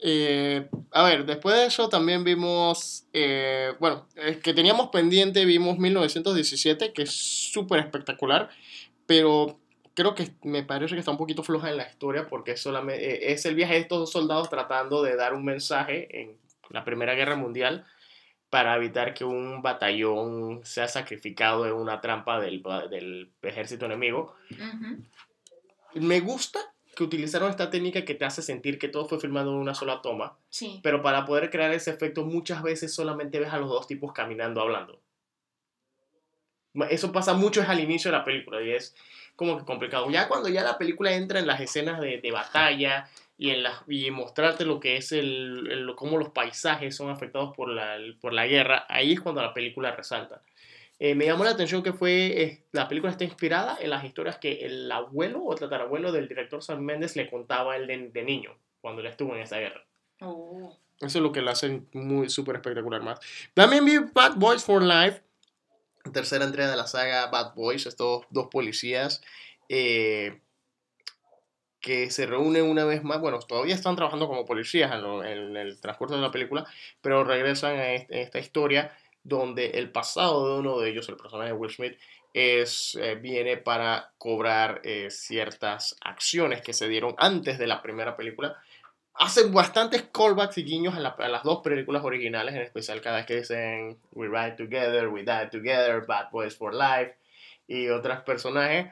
Eh, 0.00 0.68
a 0.92 1.02
ver, 1.02 1.26
después 1.26 1.56
de 1.56 1.66
eso 1.66 1.88
también 1.88 2.22
vimos, 2.22 3.06
eh, 3.12 3.72
bueno, 3.80 4.06
es 4.14 4.36
que 4.38 4.54
teníamos 4.54 4.88
pendiente, 4.90 5.44
vimos 5.44 5.78
1917, 5.78 6.92
que 6.92 7.02
es 7.02 7.10
súper 7.10 7.80
espectacular, 7.80 8.48
pero 9.06 9.58
creo 9.94 10.14
que 10.14 10.30
me 10.42 10.62
parece 10.62 10.94
que 10.94 11.00
está 11.00 11.10
un 11.10 11.18
poquito 11.18 11.42
floja 11.42 11.70
en 11.70 11.76
la 11.76 11.88
historia 11.88 12.28
porque 12.28 12.52
es, 12.52 12.60
solamente, 12.60 13.28
eh, 13.28 13.32
es 13.32 13.44
el 13.46 13.56
viaje 13.56 13.74
de 13.74 13.80
estos 13.80 13.98
dos 13.98 14.12
soldados 14.12 14.48
tratando 14.48 15.02
de 15.02 15.16
dar 15.16 15.34
un 15.34 15.44
mensaje 15.44 16.20
en 16.20 16.38
la 16.70 16.84
Primera 16.84 17.14
Guerra 17.14 17.34
Mundial 17.34 17.84
para 18.50 18.76
evitar 18.76 19.12
que 19.14 19.24
un 19.24 19.60
batallón 19.62 20.60
sea 20.64 20.86
sacrificado 20.86 21.66
en 21.66 21.72
una 21.72 22.00
trampa 22.00 22.40
del, 22.40 22.62
del 22.88 23.32
ejército 23.42 23.86
enemigo. 23.86 24.36
Ujú. 24.52 25.04
Me 25.94 26.20
gusta 26.20 26.60
que 26.98 27.04
utilizaron 27.04 27.48
esta 27.48 27.70
técnica 27.70 28.04
que 28.04 28.16
te 28.16 28.24
hace 28.24 28.42
sentir 28.42 28.76
que 28.76 28.88
todo 28.88 29.06
fue 29.06 29.20
filmado 29.20 29.52
en 29.52 29.58
una 29.58 29.72
sola 29.72 30.02
toma, 30.02 30.36
Sí. 30.48 30.80
pero 30.82 31.00
para 31.00 31.24
poder 31.24 31.48
crear 31.48 31.72
ese 31.72 31.92
efecto 31.92 32.24
muchas 32.24 32.60
veces 32.60 32.92
solamente 32.92 33.38
ves 33.38 33.52
a 33.52 33.58
los 33.58 33.68
dos 33.68 33.86
tipos 33.86 34.12
caminando 34.12 34.60
hablando. 34.60 35.00
Eso 36.90 37.12
pasa 37.12 37.34
mucho 37.34 37.60
es 37.62 37.68
al 37.68 37.78
inicio 37.80 38.10
de 38.10 38.18
la 38.18 38.24
película 38.24 38.60
y 38.62 38.72
es 38.72 38.96
como 39.36 39.56
que 39.58 39.64
complicado. 39.64 40.10
Ya 40.10 40.26
cuando 40.26 40.48
ya 40.48 40.64
la 40.64 40.76
película 40.76 41.12
entra 41.12 41.38
en 41.38 41.46
las 41.46 41.60
escenas 41.60 42.00
de, 42.00 42.18
de 42.20 42.30
batalla 42.32 43.08
y 43.36 43.50
en 43.50 43.62
las 43.62 43.82
y 43.86 44.10
mostrarte 44.10 44.64
lo 44.64 44.80
que 44.80 44.96
es 44.96 45.12
el, 45.12 45.68
el- 45.70 45.94
cómo 45.94 46.18
los 46.18 46.30
paisajes 46.30 46.96
son 46.96 47.10
afectados 47.10 47.54
por 47.56 47.68
la, 47.68 47.96
por 48.20 48.32
la 48.32 48.46
guerra, 48.48 48.86
ahí 48.88 49.12
es 49.12 49.20
cuando 49.20 49.40
la 49.40 49.54
película 49.54 49.92
resalta. 49.94 50.42
Eh, 51.00 51.14
me 51.14 51.26
llamó 51.26 51.44
la 51.44 51.50
atención 51.50 51.82
que 51.82 51.92
fue, 51.92 52.42
eh, 52.42 52.64
la 52.72 52.88
película 52.88 53.12
está 53.12 53.22
inspirada 53.24 53.78
en 53.80 53.90
las 53.90 54.04
historias 54.04 54.38
que 54.38 54.64
el 54.66 54.90
abuelo 54.90 55.44
o 55.44 55.54
tatarabuelo 55.54 56.10
del 56.10 56.26
director 56.26 56.62
Sam 56.62 56.80
Mendes 56.80 57.14
le 57.14 57.30
contaba 57.30 57.74
a 57.74 57.76
él 57.76 57.86
de, 57.86 58.08
de 58.08 58.22
niño, 58.24 58.50
cuando 58.80 59.00
él 59.00 59.06
estuvo 59.06 59.34
en 59.36 59.42
esa 59.42 59.58
guerra. 59.58 59.84
Oh. 60.20 60.76
Eso 61.00 61.18
es 61.18 61.22
lo 61.22 61.30
que 61.30 61.40
lo 61.42 61.52
hace 61.52 61.82
muy 61.92 62.28
súper 62.28 62.56
espectacular 62.56 63.00
más. 63.02 63.20
También 63.54 63.84
vi 63.84 63.98
Bad 64.12 64.34
Boys 64.34 64.64
for 64.64 64.82
Life, 64.82 65.22
tercera 66.12 66.44
entrega 66.44 66.70
de 66.70 66.76
la 66.76 66.88
saga 66.88 67.26
Bad 67.30 67.54
Boys, 67.54 67.86
estos 67.86 68.24
dos 68.30 68.48
policías 68.50 69.22
eh, 69.68 70.40
que 71.80 72.10
se 72.10 72.26
reúnen 72.26 72.64
una 72.64 72.84
vez 72.84 73.04
más, 73.04 73.20
bueno, 73.20 73.38
todavía 73.38 73.74
están 73.76 73.94
trabajando 73.94 74.26
como 74.26 74.44
policías 74.44 74.92
en, 74.92 75.02
lo- 75.02 75.22
en 75.24 75.56
el 75.56 75.80
transcurso 75.80 76.16
de 76.16 76.22
la 76.22 76.32
película, 76.32 76.66
pero 77.00 77.22
regresan 77.22 77.76
a 77.76 77.92
este- 77.92 78.20
esta 78.20 78.40
historia 78.40 78.90
donde 79.28 79.70
el 79.70 79.90
pasado 79.90 80.54
de 80.54 80.60
uno 80.60 80.78
de 80.80 80.90
ellos, 80.90 81.08
el 81.08 81.16
personaje 81.16 81.50
de 81.50 81.56
Will 81.56 81.70
Smith, 81.70 81.98
es, 82.34 82.96
eh, 83.00 83.14
viene 83.14 83.56
para 83.56 84.12
cobrar 84.18 84.80
eh, 84.84 85.10
ciertas 85.10 85.96
acciones 86.00 86.62
que 86.62 86.72
se 86.72 86.88
dieron 86.88 87.14
antes 87.18 87.58
de 87.58 87.66
la 87.66 87.82
primera 87.82 88.16
película. 88.16 88.56
Hacen 89.14 89.52
bastantes 89.52 90.02
callbacks 90.12 90.58
y 90.58 90.64
guiños 90.64 90.94
a, 90.94 91.00
la- 91.00 91.16
las 91.28 91.42
dos 91.42 91.60
películas 91.62 92.04
originales, 92.04 92.54
en 92.54 92.62
especial 92.62 93.00
cada 93.00 93.16
vez 93.16 93.26
que 93.26 93.36
dicen 93.36 93.98
We 94.12 94.28
Ride 94.28 94.52
Together, 94.52 95.08
We 95.08 95.22
Die 95.24 95.48
Together, 95.50 96.04
Bad 96.06 96.30
Boys 96.30 96.56
for 96.56 96.72
Life 96.74 97.16
y 97.66 97.88
otros 97.88 98.20
personajes. 98.20 98.86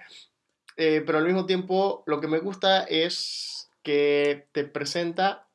Eh, 0.76 1.02
pero 1.06 1.18
al 1.18 1.24
mismo 1.24 1.46
tiempo, 1.46 2.02
lo 2.06 2.20
que 2.20 2.26
me 2.28 2.40
gusta 2.40 2.84
es 2.84 3.70
que 3.82 4.46
te 4.52 4.64
presenta 4.64 5.45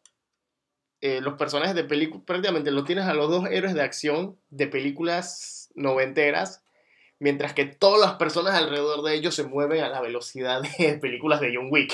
eh, 1.01 1.19
los 1.21 1.33
personajes 1.35 1.75
de 1.75 1.83
películas, 1.83 2.23
prácticamente 2.25 2.71
los 2.71 2.85
tienes 2.85 3.05
a 3.05 3.13
los 3.13 3.29
dos 3.29 3.45
héroes 3.49 3.73
de 3.73 3.81
acción 3.81 4.37
de 4.49 4.67
películas 4.67 5.69
noventeras, 5.75 6.63
mientras 7.19 7.53
que 7.53 7.65
todas 7.65 7.99
las 8.01 8.17
personas 8.17 8.53
alrededor 8.55 9.03
de 9.03 9.15
ellos 9.15 9.35
se 9.35 9.43
mueven 9.43 9.83
a 9.83 9.89
la 9.89 10.01
velocidad 10.01 10.61
de 10.77 10.97
películas 11.01 11.41
de 11.41 11.53
John 11.55 11.67
Wick. 11.71 11.93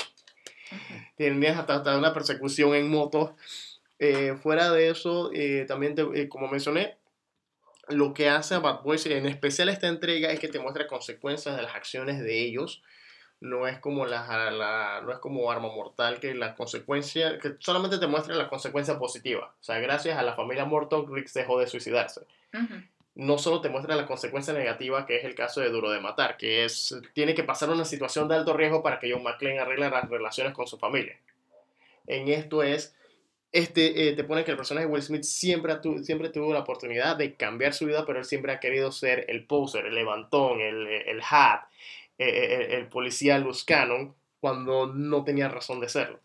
Tienes 1.16 1.56
hasta, 1.56 1.76
hasta 1.76 1.96
una 1.98 2.12
persecución 2.12 2.74
en 2.74 2.88
moto. 2.90 3.34
Eh, 3.98 4.36
fuera 4.42 4.70
de 4.70 4.90
eso, 4.90 5.30
eh, 5.32 5.64
también, 5.66 5.94
te- 5.94 6.28
como 6.28 6.48
mencioné, 6.48 6.96
lo 7.88 8.12
que 8.14 8.28
hace 8.28 8.54
a 8.54 8.58
Bad 8.58 8.82
Boys, 8.82 9.06
en 9.06 9.26
especial 9.26 9.68
esta 9.70 9.88
entrega, 9.88 10.30
es 10.30 10.38
que 10.38 10.48
te 10.48 10.60
muestra 10.60 10.86
consecuencias 10.86 11.56
de 11.56 11.62
las 11.62 11.74
acciones 11.74 12.20
de 12.20 12.38
ellos. 12.40 12.82
No 13.40 13.68
es 13.68 13.78
como 13.78 14.04
la, 14.04 14.50
la- 14.50 15.00
no 15.04 15.12
es 15.12 15.18
como 15.18 15.50
Arma 15.50 15.68
Mortal, 15.68 16.18
que 16.18 16.34
la 16.34 16.54
consecuencia, 16.56 17.38
que 17.38 17.54
solamente 17.60 17.98
te 17.98 18.06
muestra 18.08 18.34
la 18.34 18.48
consecuencia 18.48 18.98
positiva. 18.98 19.54
O 19.60 19.62
sea, 19.62 19.78
gracias 19.78 20.18
a 20.18 20.22
la 20.22 20.34
familia 20.34 20.64
Morton, 20.64 21.06
Rick 21.14 21.30
dejó 21.32 21.58
de 21.60 21.68
suicidarse. 21.68 22.22
No 23.14 23.38
solo 23.38 23.60
te 23.60 23.68
muestra 23.68 23.94
la 23.96 24.06
consecuencia 24.06 24.52
negativa, 24.54 25.06
que 25.06 25.16
es 25.18 25.24
el 25.24 25.34
caso 25.34 25.60
de 25.60 25.70
Duro 25.70 25.90
de 25.90 26.00
Matar, 26.00 26.36
que 26.36 26.64
es, 26.64 26.96
tiene 27.14 27.34
que 27.34 27.44
pasar 27.44 27.70
una 27.70 27.84
situación 27.84 28.28
de 28.28 28.36
alto 28.36 28.52
riesgo 28.54 28.82
para 28.82 28.98
que 28.98 29.12
John 29.12 29.22
McClane 29.22 29.58
arregle 29.60 29.90
las 29.90 30.08
relaciones 30.08 30.52
con 30.52 30.66
su 30.66 30.78
familia. 30.78 31.16
En 32.06 32.28
esto 32.28 32.62
es, 32.62 32.96
este, 33.52 34.08
eh, 34.08 34.12
te 34.14 34.24
pone 34.24 34.44
que 34.44 34.50
el 34.52 34.56
personaje 34.56 34.86
de 34.86 34.92
Will 34.92 35.02
Smith 35.02 35.22
siempre, 35.24 35.74
tu- 35.76 35.98
siempre 36.04 36.28
tuvo 36.28 36.52
la 36.52 36.60
oportunidad 36.60 37.16
de 37.16 37.34
cambiar 37.34 37.72
su 37.74 37.86
vida, 37.86 38.04
pero 38.06 38.18
él 38.18 38.24
siempre 38.24 38.52
ha 38.52 38.60
querido 38.60 38.92
ser 38.92 39.24
el 39.28 39.44
poser, 39.46 39.86
el 39.86 39.94
levantón, 39.94 40.60
el, 40.60 40.86
el 40.86 41.20
hat, 41.28 41.62
eh, 42.18 42.66
el, 42.70 42.80
el 42.80 42.88
policía 42.88 43.38
Luz 43.38 43.64
Cannon, 43.64 44.14
cuando 44.40 44.86
no 44.86 45.24
tenía 45.24 45.48
razón 45.48 45.80
de 45.80 45.88
serlo. 45.88 46.20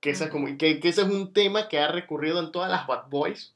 Que 0.00 0.10
ese, 0.10 0.24
es 0.24 0.30
como, 0.30 0.46
que, 0.58 0.80
que 0.80 0.88
ese 0.88 1.02
es 1.02 1.08
un 1.08 1.32
tema 1.32 1.68
que 1.68 1.78
ha 1.78 1.88
recurrido 1.88 2.38
en 2.40 2.52
todas 2.52 2.70
las 2.70 2.86
Bad 2.86 3.08
Boys, 3.08 3.54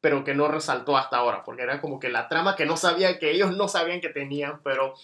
pero 0.00 0.24
que 0.24 0.34
no 0.34 0.48
resaltó 0.48 0.96
hasta 0.96 1.18
ahora, 1.18 1.44
porque 1.44 1.62
era 1.62 1.80
como 1.80 2.00
que 2.00 2.08
la 2.08 2.28
trama 2.28 2.56
que 2.56 2.66
no 2.66 2.76
sabía, 2.76 3.18
que 3.18 3.30
ellos 3.30 3.56
no 3.56 3.68
sabían 3.68 4.00
que 4.00 4.08
tenían, 4.08 4.60
pero 4.64 4.94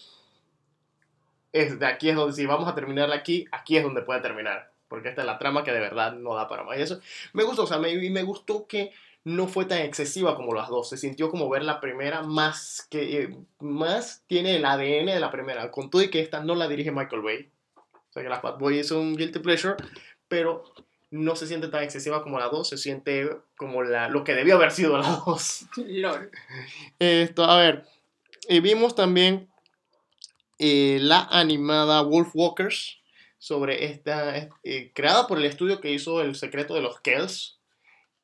es 1.53 1.79
de 1.79 1.87
aquí 1.87 2.11
es 2.11 2.17
donde, 2.17 2.35
si 2.35 2.47
vamos 2.47 2.69
a 2.69 2.75
terminarla 2.75 3.17
aquí, 3.17 3.47
aquí 3.53 3.77
es 3.77 3.85
donde 3.85 4.03
puede 4.03 4.21
terminar, 4.21 4.73
porque 4.89 5.11
esta 5.11 5.23
es 5.23 5.27
la 5.27 5.39
trama 5.39 5.63
que 5.63 5.73
de 5.73 5.81
verdad 5.81 6.15
no 6.15 6.35
da 6.35 6.49
para 6.49 6.65
más. 6.65 6.79
Y 6.79 6.83
eso 6.83 7.01
me 7.33 7.45
gustó, 7.45 7.63
o 7.63 7.67
sea, 7.67 7.79
me, 7.79 7.95
me 8.11 8.23
gustó 8.23 8.67
que 8.67 8.93
no 9.29 9.47
fue 9.47 9.67
tan 9.67 9.79
excesiva 9.79 10.37
como 10.37 10.55
las 10.55 10.69
dos. 10.69 10.89
Se 10.89 10.97
sintió 10.97 11.31
como 11.31 11.49
ver 11.49 11.63
la 11.63 11.81
primera 11.81 12.23
más 12.23 12.87
que 12.91 13.23
eh, 13.23 13.37
más 13.61 14.25
tiene 14.27 14.57
el 14.57 14.65
ADN 14.65 15.07
de 15.07 15.21
la 15.21 15.31
primera. 15.31 15.71
Con 15.71 15.91
todo 15.91 16.03
y 16.03 16.11
que 16.11 16.21
esta 16.21 16.43
no 16.43 16.55
la 16.55 16.69
dirige 16.69 16.91
Michael 16.91 17.23
Bay. 17.23 17.51
O 17.77 18.13
sea 18.13 18.23
que 18.23 18.29
la 18.29 18.41
Fat 18.41 18.59
Boy 18.59 18.79
es 18.79 18.91
un 18.91 19.17
guilty 19.17 19.41
pleasure, 19.41 19.77
pero 20.29 20.65
no 21.11 21.37
se 21.37 21.47
siente 21.47 21.69
tan 21.69 21.83
excesiva 21.83 22.23
como 22.23 22.39
la 22.39 22.49
dos. 22.49 22.69
Se 22.69 22.79
siente 22.79 23.31
como 23.57 23.83
la, 23.83 24.09
lo 24.09 24.25
que 24.25 24.35
debió 24.35 24.57
haber 24.57 24.71
sido 24.71 24.97
la 24.99 25.23
dos. 25.27 25.67
LOL. 25.77 26.31
Esto, 26.99 27.45
a 27.45 27.59
ver, 27.59 27.85
eh, 28.49 28.61
vimos 28.61 28.95
también 28.95 29.49
eh, 30.59 30.99
la 31.01 31.29
animada 31.31 32.01
Wolf 32.03 32.31
Walkers 32.35 32.99
sobre 33.39 33.85
esta, 33.85 34.49
eh, 34.65 34.91
creada 34.95 35.27
por 35.27 35.39
el 35.39 35.45
estudio 35.45 35.81
que 35.81 35.93
hizo 35.93 36.21
El 36.21 36.35
secreto 36.35 36.75
de 36.75 36.83
los 36.83 37.01
Kells. 37.01 37.58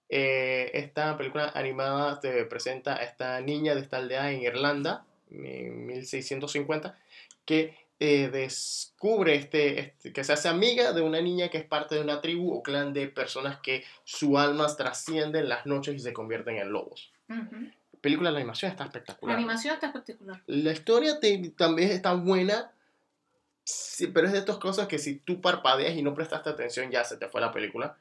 Eh, 0.09 0.71
esta 0.75 1.17
película 1.17 1.51
animada 1.55 2.21
te 2.21 2.45
presenta 2.45 2.95
a 2.97 3.03
esta 3.03 3.41
niña 3.41 3.75
de 3.75 3.81
esta 3.81 3.97
aldea 3.97 4.31
en 4.33 4.43
Irlanda, 4.43 5.05
en 5.31 5.87
1650, 5.87 6.99
que 7.45 7.77
eh, 8.01 8.29
descubre 8.29 9.35
este, 9.37 9.79
este- 9.81 10.13
que 10.13 10.25
se 10.25 10.33
hace 10.33 10.49
amiga 10.49 10.93
de 10.93 11.01
una 11.01 11.21
niña 11.21 11.49
que 11.49 11.59
es 11.59 11.65
parte 11.65 11.95
de 11.95 12.01
una 12.01 12.21
tribu 12.21 12.53
o 12.53 12.63
clan 12.63 12.93
de 12.93 13.07
personas 13.09 13.61
que 13.61 13.85
su 14.03 14.37
alma 14.37 14.67
trasciende 14.77 15.39
en 15.39 15.49
las 15.49 15.65
noches 15.65 15.95
y 15.95 15.99
se 16.01 16.13
convierten 16.13 16.57
en 16.59 16.71
lobos. 16.73 17.13
Ujú. 17.29 17.71
Película 18.01 18.31
de 18.31 18.37
animación 18.39 18.71
está 18.73 18.85
La 18.85 18.89
espectacular. 18.89 19.37
animación 19.37 19.75
está 19.75 19.87
espectacular. 19.87 20.43
La 20.47 20.73
historia 20.73 21.19
te- 21.21 21.51
también 21.57 21.91
está 21.93 22.13
buena, 22.15 22.73
sí, 23.65 24.09
pero 24.09 24.27
es 24.27 24.33
de 24.33 24.41
estas 24.41 24.59
cosas 24.59 24.87
que 24.89 24.99
si 24.99 25.17
tú 25.21 25.41
parpadeas 25.41 25.95
y 25.97 26.03
no 26.03 26.15
prestaste 26.15 26.51
atención 26.51 26.91
ya 26.91 27.05
se 27.05 27.17
te 27.17 27.29
fue 27.29 27.41
la 27.41 27.53
película. 27.53 27.97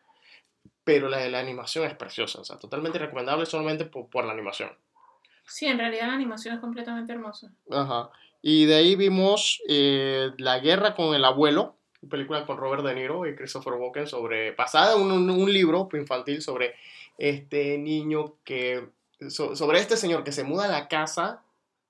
Pero 0.84 1.08
la 1.10 1.18
de 1.18 1.30
la 1.30 1.40
animación 1.40 1.86
es 1.86 1.96
preciosa, 1.96 2.42
o 2.42 2.44
sea, 2.44 2.60
totalmente 2.60 3.00
recomendable 3.00 3.46
solamente 3.46 3.86
por, 3.86 4.10
por 4.10 4.26
la 4.26 4.34
animación. 4.34 4.70
Sí, 5.46 5.66
en 5.66 5.78
realidad 5.78 6.08
la 6.08 6.14
animación 6.14 6.56
es 6.56 6.62
completamente 6.62 7.14
hermosa. 7.14 7.52
Ajá. 7.72 8.10
Y 8.42 8.66
de 8.66 8.76
ahí 8.76 8.96
vimos 8.96 9.62
eh, 9.70 10.32
La 10.38 10.60
guerra 10.60 10.96
con 10.96 11.16
el 11.16 11.24
abuelo, 11.24 11.76
una 12.02 12.10
película 12.10 12.46
con 12.46 12.58
Robert 12.58 12.84
De 12.84 12.94
Niro 12.96 13.26
y 13.26 13.36
Christopher 13.36 13.74
Walken 13.74 14.08
sobre, 14.08 14.52
basada 14.52 14.96
en 14.96 15.02
un, 15.02 15.30
un 15.30 15.54
libro 15.54 15.88
infantil 15.94 16.42
sobre 16.42 16.76
este 17.18 17.78
niño 17.78 18.36
que, 18.44 18.90
so- 19.30 19.56
sobre 19.56 19.80
este 19.80 19.96
señor 19.96 20.24
que 20.26 20.32
se 20.34 20.44
muda 20.44 20.66
a 20.66 20.68
la 20.68 20.88
casa 20.90 21.44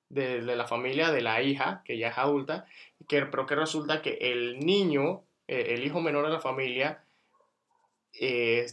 de, 0.10 0.42
de 0.42 0.56
la 0.56 0.68
familia 0.68 1.12
de 1.12 1.22
la 1.22 1.42
hija, 1.42 1.82
que 1.86 1.98
ya 1.98 2.10
es 2.10 2.18
adulta, 2.20 2.68
que, 3.08 3.24
pero 3.26 3.48
que 3.48 3.56
resulta 3.56 4.04
que 4.04 4.18
el 4.22 4.60
niño, 4.60 5.24
eh, 5.48 5.74
el 5.76 5.84
hijo 5.84 6.00
menor 6.02 6.26
de 6.28 6.34
la 6.34 6.40
familia, 6.40 7.03
eh, 8.20 8.68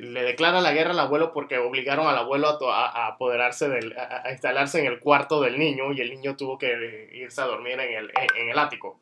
le 0.00 0.22
declara 0.22 0.60
la 0.60 0.72
guerra 0.72 0.92
al 0.92 0.98
abuelo 1.00 1.32
porque 1.32 1.58
obligaron 1.58 2.06
al 2.06 2.16
abuelo 2.16 2.48
a, 2.48 2.58
to- 2.58 2.72
a- 2.72 3.06
apoderarse 3.08 3.68
del, 3.68 3.96
a, 3.98 4.22
a 4.24 4.32
instalarse 4.32 4.80
en 4.80 4.86
el 4.86 5.00
cuarto 5.00 5.40
del 5.42 5.58
niño 5.58 5.92
y 5.92 6.00
el 6.00 6.10
niño 6.10 6.36
tuvo 6.36 6.56
que 6.58 7.10
irse 7.14 7.40
a 7.40 7.44
dormir 7.44 7.72
en 7.78 7.92
el, 7.94 8.10
en 8.36 8.48
el 8.48 8.58
ático. 8.58 8.98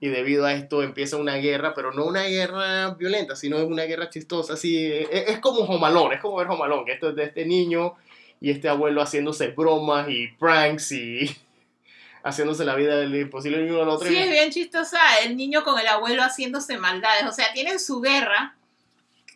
Y 0.00 0.08
debido 0.08 0.44
a 0.44 0.52
esto 0.52 0.82
empieza 0.82 1.16
una 1.16 1.36
guerra, 1.36 1.72
pero 1.74 1.92
no 1.94 2.04
una 2.04 2.24
guerra 2.24 2.90
violenta, 2.90 3.34
sino 3.34 3.56
una 3.64 3.84
guerra 3.84 4.10
chistosa, 4.10 4.52
así, 4.52 4.92
es, 4.92 5.08
es 5.10 5.38
como 5.38 5.64
Jomalón, 5.66 6.12
es 6.12 6.20
como 6.20 6.36
ver 6.36 6.46
Jomalón, 6.46 6.84
que 6.84 6.92
esto 6.92 7.08
es 7.08 7.16
de 7.16 7.24
este 7.24 7.46
niño 7.46 7.94
y 8.38 8.50
este 8.50 8.68
abuelo 8.68 9.00
haciéndose 9.00 9.48
bromas 9.48 10.10
y 10.10 10.28
pranks 10.28 10.92
y 10.92 11.34
haciéndose 12.22 12.64
la 12.66 12.74
vida 12.74 12.96
del 12.98 13.14
imposible 13.14 13.62
uno 13.70 13.82
al 13.82 13.88
otro. 13.88 14.06
Sí, 14.08 14.14
y- 14.14 14.18
es 14.18 14.30
bien 14.30 14.50
chistosa 14.50 14.98
el 15.24 15.36
niño 15.38 15.64
con 15.64 15.78
el 15.78 15.86
abuelo 15.88 16.22
haciéndose 16.22 16.76
maldades. 16.76 17.24
O 17.24 17.32
sea, 17.32 17.52
tienen 17.54 17.80
su 17.80 18.00
guerra 18.02 18.54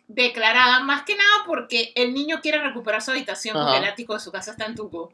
declarada, 0.07 0.79
más 0.81 1.03
que 1.03 1.15
nada 1.15 1.43
porque 1.45 1.91
el 1.95 2.13
niño 2.13 2.39
quiere 2.41 2.59
recuperar 2.59 3.01
su 3.01 3.11
habitación 3.11 3.53
porque 3.55 3.69
Ajá. 3.71 3.77
el 3.79 3.85
ático 3.85 4.13
de 4.13 4.19
su 4.19 4.31
casa 4.31 4.51
está 4.51 4.65
en 4.65 4.75
Tuco. 4.75 5.13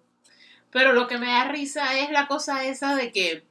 Pero 0.71 0.93
lo 0.93 1.07
que 1.07 1.17
me 1.17 1.27
da 1.27 1.45
risa 1.45 1.99
es 1.99 2.09
la 2.11 2.27
cosa 2.27 2.65
esa 2.65 2.95
de 2.95 3.11
que, 3.11 3.43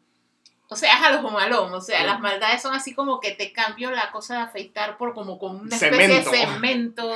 o 0.69 0.77
sea, 0.77 0.94
es 0.98 1.02
a 1.05 1.10
los 1.10 1.32
malón. 1.32 1.73
O 1.73 1.81
sea, 1.81 2.01
Sí. 2.01 2.06
las 2.06 2.20
maldades 2.20 2.62
son 2.62 2.74
así 2.74 2.94
como 2.94 3.20
que 3.20 3.32
te 3.32 3.52
cambio 3.52 3.90
la 3.90 4.10
cosa 4.10 4.35
de 4.36 4.40
afeitar 4.43 4.97
por 4.98 5.14
como 5.14 5.39
con 5.39 5.56
una 5.60 5.74
especie 5.77 5.98
Cemento. 6.06 6.31
de 6.31 6.36
cemento. 6.39 7.10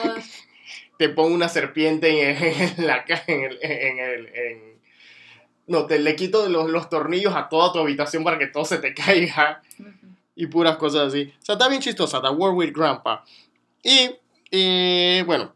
te 0.99 1.09
pongo 1.11 1.35
una 1.35 1.49
serpiente 1.49 2.31
en, 2.79 2.87
ca- 3.07 3.23
en 3.27 3.45
el, 3.45 3.59
en 3.63 3.99
el- 3.99 4.27
en- 4.35 4.77
no 5.67 5.87
te 5.87 5.99
le 5.99 6.15
quito 6.17 6.49
los, 6.49 6.71
los 6.71 6.89
tornillos 6.89 7.35
a 7.35 7.49
toda 7.49 7.73
tu 7.73 7.81
habitación 7.81 8.23
para 8.25 8.39
que 8.39 8.47
todo 8.47 8.65
se 8.65 8.79
te 8.79 8.95
caiga 8.95 9.63
y 10.37 10.47
puras 10.47 10.77
cosas 10.77 11.09
así 11.09 11.35
o 11.41 11.45
sea 11.45 11.55
está 11.55 11.69
bien 11.69 11.83
chistosa 11.83 12.23
The 12.23 12.29
War 12.29 12.53
with 12.53 12.73
Grandpa 12.73 13.25
y 13.87 14.17
eh, 14.51 15.23
bueno 15.27 15.55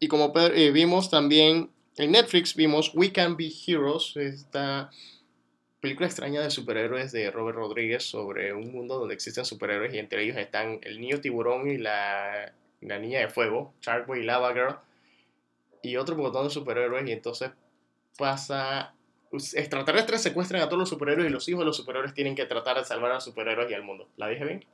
y 0.00 0.08
como 0.08 0.32
eh, 0.34 0.70
vimos 0.72 1.10
también 1.10 1.70
en 1.98 2.10
Netflix 2.10 2.54
vimos 2.54 2.92
We 2.94 3.12
Can 3.12 3.36
Be 3.36 3.52
Heroes 3.66 4.16
esta 4.16 4.90
película 5.80 6.06
extraña 6.06 6.40
de 6.40 6.50
superhéroes 6.50 7.12
de 7.12 7.30
Robert 7.30 7.58
Rodríguez 7.58 8.02
sobre 8.02 8.54
un 8.54 8.72
mundo 8.72 8.98
donde 8.98 9.14
existen 9.14 9.44
superhéroes 9.44 9.94
y 9.94 9.98
entre 9.98 10.24
ellos 10.24 10.36
están 10.36 10.80
el 10.82 11.00
niño 11.00 11.20
tiburón 11.20 11.70
y 11.70 11.76
la, 11.76 12.52
la 12.80 12.98
niña 12.98 13.20
de 13.20 13.28
fuego, 13.28 13.74
Sharkboy 13.82 14.20
y 14.20 14.24
Lava 14.24 14.52
Girl, 14.52 14.76
y 15.82 15.96
otro 15.96 16.16
montón 16.16 16.44
de 16.44 16.50
superhéroes 16.50 17.06
y 17.06 17.12
entonces 17.12 17.50
pasa... 18.18 18.94
pues, 19.30 19.54
Extraterrestres 19.54 20.22
secuestran 20.22 20.62
a 20.62 20.66
todos 20.66 20.80
los 20.80 20.88
superhéroes 20.88 21.28
y 21.28 21.32
los 21.32 21.48
hijos 21.48 21.60
de 21.60 21.66
los 21.66 21.76
superhéroes 21.76 22.14
tienen 22.14 22.34
que 22.34 22.46
tratar 22.46 22.78
de 22.78 22.84
salvar 22.84 23.12
a 23.12 23.14
los 23.14 23.24
superhéroes 23.24 23.70
y 23.70 23.74
al 23.74 23.82
mundo. 23.82 24.08
¿La 24.16 24.28
dije 24.28 24.44
bien? 24.44 24.64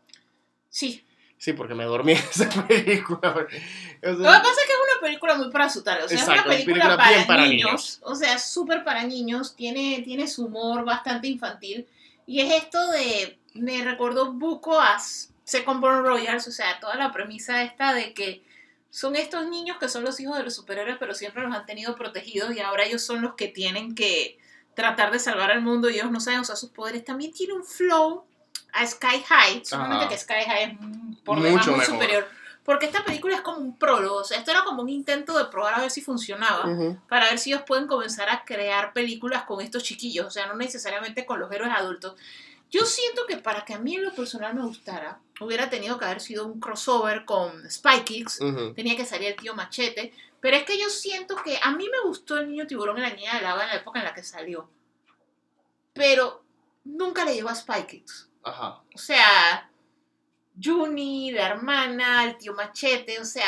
Sí. 0.71 1.05
Sí, 1.43 1.55
porque 1.55 1.75
me 1.75 1.83
dormí 1.83 2.13
en 2.13 2.19
esa 2.19 2.49
película. 2.69 3.35
O 3.35 3.41
Lo 3.41 3.47
que 3.47 4.23
pasa 4.23 4.49
es 4.49 4.67
que 4.67 4.73
es 4.73 4.93
una 4.93 5.01
película 5.01 5.35
muy 5.35 5.51
para 5.51 5.65
asustar, 5.65 6.01
o 6.01 6.09
sea, 6.09 6.17
Exacto, 6.17 6.33
es 6.35 6.39
una 6.39 6.55
película, 6.55 6.75
película 6.75 6.97
para, 6.97 7.11
bien 7.11 7.27
para 7.27 7.43
niños, 7.43 7.61
niños. 7.65 8.01
o 8.03 8.15
sea, 8.15 8.39
súper 8.39 8.85
para 8.85 9.03
niños, 9.03 9.57
tiene, 9.57 10.03
tiene 10.05 10.29
su 10.29 10.45
humor 10.45 10.85
bastante 10.85 11.27
infantil, 11.27 11.89
y 12.29 12.43
es 12.43 12.63
esto 12.63 12.79
de, 12.93 13.41
me 13.55 13.83
recordó 13.83 14.33
Buco 14.35 14.81
a 14.81 15.01
Second 15.43 15.81
Born 15.81 16.05
Royals, 16.05 16.47
o 16.47 16.53
sea, 16.53 16.79
toda 16.79 16.95
la 16.95 17.11
premisa 17.11 17.65
esta 17.65 17.93
de 17.93 18.15
que 18.15 18.45
son 18.91 19.17
estos 19.17 19.49
niños 19.49 19.79
que 19.79 19.89
son 19.89 20.05
los 20.05 20.21
hijos 20.21 20.39
de 20.39 20.45
los 20.45 20.55
superhéroes, 20.55 20.99
pero 21.01 21.13
siempre 21.13 21.43
los 21.43 21.53
han 21.53 21.67
tenido 21.67 21.97
protegidos, 21.97 22.55
y 22.55 22.61
ahora 22.61 22.85
ellos 22.85 23.03
son 23.03 23.21
los 23.21 23.35
que 23.35 23.49
tienen 23.49 23.97
que 23.97 24.39
tratar 24.75 25.11
de 25.11 25.19
salvar 25.19 25.51
al 25.51 25.61
mundo, 25.61 25.91
y 25.91 25.95
ellos 25.95 26.13
no 26.13 26.21
saben 26.21 26.39
usar 26.39 26.57
sus 26.57 26.71
poderes, 26.71 27.05
también 27.05 27.33
tiene 27.33 27.55
un 27.55 27.65
flow 27.65 28.27
a 28.73 28.87
Sky 28.87 29.23
High, 29.27 29.65
solamente 29.65 30.09
que 30.09 30.19
Sky 30.19 30.45
High 30.47 30.63
es 30.65 31.19
por 31.25 31.41
demás 31.41 31.67
muy 31.67 31.77
mejor. 31.79 31.95
superior. 31.95 32.29
Porque 32.65 32.87
esta 32.87 33.05
película 33.05 33.35
es 33.35 33.41
como 33.41 33.59
un 33.59 33.77
prólogo, 33.77 34.19
o 34.19 34.25
sea, 34.25 34.39
esto 34.39 34.53
era 34.53 34.63
como 34.63 34.83
un 34.83 34.89
intento 34.89 35.37
de 35.37 35.47
probar 35.47 35.75
a 35.75 35.81
ver 35.81 35.91
si 35.91 36.01
funcionaba, 36.01 36.65
ujú. 36.71 36.97
para 37.09 37.27
ver 37.27 37.39
si 37.41 37.51
ellos 37.51 37.65
pueden 37.67 37.89
comenzar 37.89 38.29
a 38.31 38.45
crear 38.45 38.93
películas 38.93 39.43
con 39.43 39.61
estos 39.61 39.83
chiquillos, 39.83 40.27
o 40.27 40.31
sea, 40.31 40.47
no 40.47 40.55
necesariamente 40.55 41.27
con 41.27 41.41
los 41.41 41.51
héroes 41.51 41.73
adultos. 41.75 42.15
Yo 42.71 42.87
siento 42.87 43.27
que 43.27 43.37
para 43.37 43.65
que 43.65 43.75
a 43.75 43.79
mí 43.79 43.97
en 43.97 44.05
lo 44.05 44.15
personal 44.15 44.55
me 44.55 44.63
gustara, 44.63 45.19
hubiera 45.41 45.69
tenido 45.71 45.99
que 45.99 46.05
haber 46.05 46.21
sido 46.21 46.47
un 46.47 46.61
crossover 46.61 47.25
con 47.25 47.69
Spy 47.69 48.03
Kids, 48.05 48.41
Ujú. 48.41 48.75
tenía 48.75 48.97
que 48.97 49.05
salir 49.05 49.29
el 49.29 49.37
tío 49.37 49.55
Machete, 49.55 50.13
pero 50.41 50.57
es 50.57 50.63
que 50.65 50.79
yo 50.81 50.89
siento 50.89 51.35
que 51.45 51.59
a 51.61 51.73
mí 51.73 51.89
me 51.91 52.01
gustó 52.09 52.39
el 52.39 52.49
niño 52.49 52.67
tiburón 52.69 52.97
y 52.99 53.01
la 53.01 53.11
niña 53.11 53.35
de 53.35 53.43
lava 53.43 53.63
en 53.65 53.69
la 53.71 53.75
época 53.75 53.99
en 53.99 54.05
la 54.05 54.15
que 54.15 54.23
salió, 54.23 54.71
pero 55.93 56.45
nunca 56.85 57.25
le 57.25 57.35
llegó 57.35 57.49
a 57.49 57.55
Spy 57.55 57.83
Kids. 57.89 58.29
Ajá. 58.45 58.81
O 58.95 58.99
sea, 58.99 59.69
Juni, 60.63 61.33
la 61.33 61.49
hermana, 61.49 62.25
el 62.25 62.37
tío 62.37 62.55
Machete, 62.55 63.19
o 63.21 63.25
sea, 63.25 63.47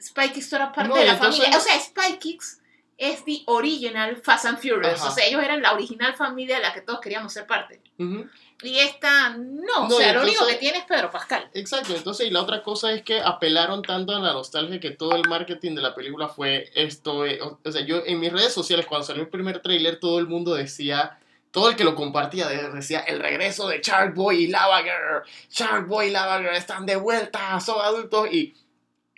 Spy 0.00 0.30
Kids 0.30 0.52
era 0.52 0.72
parte 0.72 0.88
No, 0.88 0.96
de 0.96 1.04
la 1.06 1.12
entonces- 1.14 1.40
familia. 1.44 1.58
O 1.58 1.60
sea, 1.60 1.78
Spy 1.80 2.18
Kids 2.18 2.60
es 2.96 3.24
the 3.24 3.42
original 3.46 4.16
Fast 4.16 4.46
and 4.46 4.58
Furious. 4.58 5.00
Ajá. 5.00 5.08
O 5.08 5.14
sea, 5.14 5.26
ellos 5.26 5.42
eran 5.42 5.62
la 5.62 5.72
original 5.72 6.14
familia 6.14 6.56
de 6.56 6.62
la 6.62 6.72
que 6.72 6.80
todos 6.80 7.00
queríamos 7.00 7.32
ser 7.32 7.46
parte. 7.46 7.80
Ujú. 7.98 8.26
Y 8.62 8.78
esta, 8.78 9.30
no, 9.36 9.84
o 9.84 9.88
No, 9.88 9.94
y 9.94 10.02
sea, 10.02 10.12
lo 10.14 10.22
único 10.22 10.32
entonces- 10.42 10.54
que 10.56 10.60
tiene 10.60 10.78
es 10.78 10.84
Pedro 10.84 11.10
Pascal. 11.12 11.48
Exacto, 11.54 11.94
entonces 11.94 12.26
y 12.26 12.30
la 12.30 12.42
otra 12.42 12.62
cosa 12.64 12.90
es 12.92 13.02
que 13.02 13.20
apelaron 13.20 13.82
tanto 13.82 14.16
a 14.16 14.18
la 14.18 14.32
nostalgia 14.32 14.80
que 14.80 14.90
todo 14.90 15.14
el 15.14 15.28
marketing 15.28 15.76
de 15.76 15.82
la 15.82 15.94
película 15.94 16.28
fue 16.28 16.68
esto, 16.74 17.24
eh, 17.24 17.40
o, 17.40 17.60
o 17.64 17.70
sea, 17.72 17.82
yo 17.82 18.02
en 18.04 18.18
mis 18.18 18.32
redes 18.32 18.52
sociales 18.52 18.86
cuando 18.86 19.06
salió 19.06 19.22
el 19.22 19.28
primer 19.28 19.60
tráiler 19.60 20.00
todo 20.00 20.18
el 20.18 20.26
mundo 20.26 20.54
decía, 20.54 21.20
todo 21.50 21.70
el 21.70 21.76
que 21.76 21.84
lo 21.84 21.94
compartía 21.94 22.46
de- 22.48 22.70
decía, 22.70 23.00
el 23.00 23.20
regreso 23.20 23.68
de 23.68 23.80
Shark 23.82 24.14
Boy 24.14 24.44
y 24.44 24.46
Lava 24.48 24.82
Girl, 24.82 25.22
Shark 25.50 25.86
Boy 25.86 26.06
y 26.06 26.10
Lava 26.10 26.38
Girl 26.38 26.54
están 26.54 26.84
de 26.86 26.96
vuelta, 26.96 27.58
son 27.60 27.80
adultos 27.84 28.28
y 28.30 28.54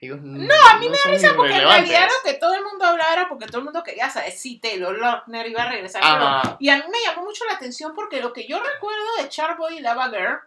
ellos 0.02 0.19
no, 0.23 0.55
a 0.70 0.78
mí 0.78 0.89
me 0.89 0.97
da 0.97 1.11
risa 1.11 1.35
porque 1.36 1.52
en 1.52 1.59
realidad 1.74 2.09
lo 2.09 2.31
que 2.31 2.39
todo 2.39 2.55
el 2.55 2.65
mundo 2.65 2.85
hablaba 2.86 3.12
era 3.12 3.28
porque 3.28 3.47
todo 3.47 3.59
el 3.59 3.65
mundo 3.65 3.82
quería 3.82 4.09
saber 4.09 4.32
si 4.32 4.59
Taylor 4.59 4.98
Lautner 4.98 5.47
iba 5.48 5.62
a 5.62 5.69
regresar. 5.70 6.02
pero- 6.43 6.57
y 6.59 6.69
a 6.70 6.77
mí 6.77 6.82
me 6.90 6.98
llamó 7.05 7.23
mucho 7.24 7.44
la 7.44 7.55
atención 7.57 7.93
porque 7.94 8.20
lo 8.23 8.32
que 8.32 8.47
yo 8.48 8.59
recuerdo 8.62 9.05
de 9.20 9.28
Charboy 9.28 9.77
y 9.77 9.81
Lava 9.81 10.09
Girl 10.09 10.39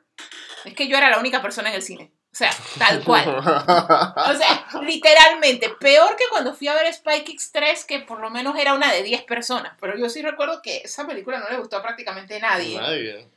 es 0.66 0.74
que 0.74 0.88
yo 0.88 0.98
era 0.98 1.10
la 1.12 1.20
única 1.20 1.42
persona 1.42 1.70
en 1.70 1.76
el 1.76 1.82
cine. 1.84 2.12
O 2.34 2.36
sea, 2.36 2.50
tal 2.80 3.04
cual. 3.04 3.30
O 3.30 3.44
sea, 3.44 4.66
literalmente, 4.82 5.70
peor 5.80 6.16
que 6.16 6.24
cuando 6.32 6.56
fui 6.56 6.68
a 6.68 6.74
ver 6.74 6.92
Spy 6.92 7.24
Kids 7.24 7.52
3, 7.52 7.86
que 7.86 8.00
por 8.00 8.20
lo 8.20 8.32
menos 8.32 8.58
era 8.58 8.74
una 8.74 8.92
de 8.92 9.04
10 9.04 9.22
personas. 9.26 9.78
Pero 9.80 9.96
yo 9.96 10.10
sí 10.10 10.24
recuerdo 10.24 10.60
que 10.64 10.78
esa 10.78 11.06
película 11.06 11.40
no 11.40 11.48
le 11.50 11.58
gustó 11.58 11.78
a 11.78 11.84
prácticamente 11.84 12.40
nadie. 12.40 12.80
Nadie. 12.80 13.30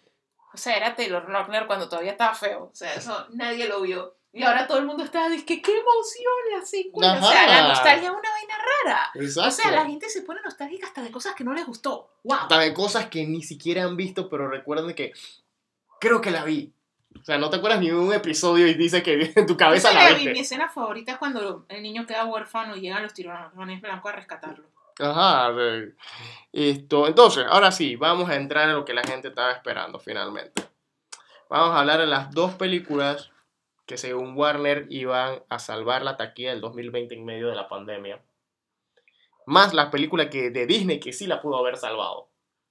O 0.55 0.57
sea, 0.57 0.79
era 0.79 0.97
Taylor 0.97 1.29
Lautner 1.29 1.67
cuando 1.67 1.91
todavía 1.91 2.13
estaba 2.13 2.35
feo. 2.35 2.71
O 2.73 2.75
sea, 2.75 2.95
eso 2.95 3.27
nadie 3.35 3.69
lo 3.69 3.83
vio. 3.83 4.17
Y 4.33 4.43
ahora 4.43 4.67
todo 4.67 4.79
el 4.79 4.87
mundo 4.87 5.05
está 5.05 5.29
diciendo, 5.29 5.63
qué 5.63 5.73
emoción 5.73 6.33
la 6.59 6.65
secuela. 6.65 7.19
O 7.23 7.31
sea, 7.31 7.47
la 7.47 7.69
nostalgia 7.69 8.09
es 8.09 8.15
una 8.15 8.31
vaina 8.31 8.55
rara. 8.85 9.11
Exacto. 9.15 9.49
O 9.49 9.51
sea, 9.51 9.71
la 9.73 9.85
gente 9.85 10.09
se 10.09 10.23
pone 10.23 10.41
nostálgica 10.43 10.87
hasta 10.87 11.03
de 11.03 11.11
cosas 11.11 11.35
que 11.35 11.45
no 11.45 11.53
les 11.53 11.67
gustó. 11.67 12.15
¡Wow! 12.25 12.39
Hasta 12.41 12.59
de 12.61 12.73
cosas 12.73 13.07
que 13.09 13.27
ni 13.27 13.43
siquiera 13.43 13.85
han 13.85 13.97
visto, 13.97 14.31
pero 14.31 14.49
recuerdan 14.49 14.87
de 14.87 14.95
que 14.95 15.13
creo 16.01 16.23
que 16.23 16.31
la 16.31 16.45
vi. 16.45 16.73
O 17.27 17.29
sea, 17.29 17.39
no 17.39 17.51
te 17.51 17.57
acuerdas 17.57 17.81
ni 17.81 17.89
de 17.89 17.97
un 17.97 18.13
episodio 18.13 18.69
y 18.69 18.75
dice 18.75 19.03
que 19.03 19.33
en 19.35 19.47
tu 19.47 19.57
cabeza 19.57 19.93
la 19.93 20.05
la 20.05 20.11
vi. 20.11 20.21
Mi 20.21 20.27
viste. 20.27 20.43
escena 20.43 20.69
favorita 20.69 21.11
es 21.11 21.19
cuando 21.19 21.67
el 21.69 21.83
niño 21.83 22.07
queda 22.07 22.25
huérfano 22.25 22.77
y 22.77 22.81
llegan 22.83 23.03
los 23.03 23.15
tirones 23.15 23.81
blancos 23.81 24.13
a 24.13 24.15
rescatarlo. 24.15 24.69
Ajá. 25.01 25.53
Esto, 26.53 27.09
entonces, 27.09 27.45
ahora 27.49 27.73
sí, 27.73 27.97
vamos 27.97 28.31
a 28.31 28.37
entrar 28.37 28.69
en 28.69 28.77
lo 28.77 28.85
que 28.85 28.95
la 28.95 29.03
gente 29.03 29.27
estaba 29.27 29.51
esperando 29.51 29.99
finalmente. 29.99 30.63
Vamos 31.51 31.71
a 31.71 31.81
hablar 31.81 31.99
de 31.99 32.07
las 32.07 32.31
dos 32.31 32.55
películas 32.55 33.33
que 33.87 33.99
según 33.99 34.39
Warner 34.39 34.87
iban 34.91 35.43
a 35.49 35.59
salvar 35.59 36.03
la 36.03 36.17
taquilla 36.17 36.51
del 36.51 36.61
2020 36.61 37.13
en 37.13 37.25
medio 37.25 37.49
de 37.49 37.57
la 37.57 37.69
pandemia. 37.69 38.23
Más 39.47 39.75
las 39.75 39.91
películas 39.91 40.29
que, 40.29 40.51
de 40.51 40.65
Disney 40.67 41.01
que 41.01 41.13
sí 41.13 41.27
la 41.27 41.43
pudo 41.43 41.57
haber 41.57 41.77
salvado. 41.77 42.29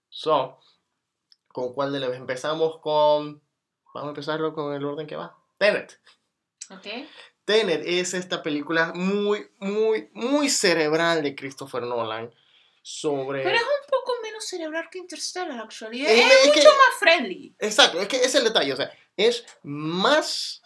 Son, 0.07 0.56
¿con 1.49 1.73
cuál 1.73 1.91
de 1.91 1.99
las 1.99 2.14
empezamos 2.14 2.80
con... 2.80 3.44
Vamos 3.96 4.08
a 4.10 4.12
empezarlo 4.12 4.54
con 4.54 4.74
el 4.74 4.84
orden 4.84 5.08
que 5.08 5.16
va. 5.16 5.38
Tenet. 5.58 5.98
¿Ok? 6.70 6.86
Tenet 7.46 7.82
es 7.86 8.14
esta 8.14 8.44
película 8.44 8.92
muy, 8.94 9.50
muy, 9.60 10.10
muy 10.12 10.50
cerebral 10.50 11.24
de 11.24 11.34
Christopher 11.34 11.84
Nolan 11.84 12.30
sobre... 12.82 13.42
Pero 13.42 13.56
es 13.56 13.62
un 13.64 13.90
poco 13.90 14.12
menos 14.22 14.46
cerebral 14.46 14.90
que 14.92 14.98
Interstellar, 14.98 15.58
actually. 15.62 16.06
Eh, 16.06 16.20
Es, 16.24 16.32
es 16.34 16.48
mucho 16.48 16.60
que- 16.60 16.66
más 16.68 17.00
friendly. 17.00 17.56
Exacto, 17.58 18.02
es 18.02 18.08
que 18.10 18.18
es 18.18 18.36
el 18.36 18.44
detalle, 18.44 18.74
o 18.74 18.76
sea, 18.76 18.92
es 19.16 19.46
más, 19.64 20.62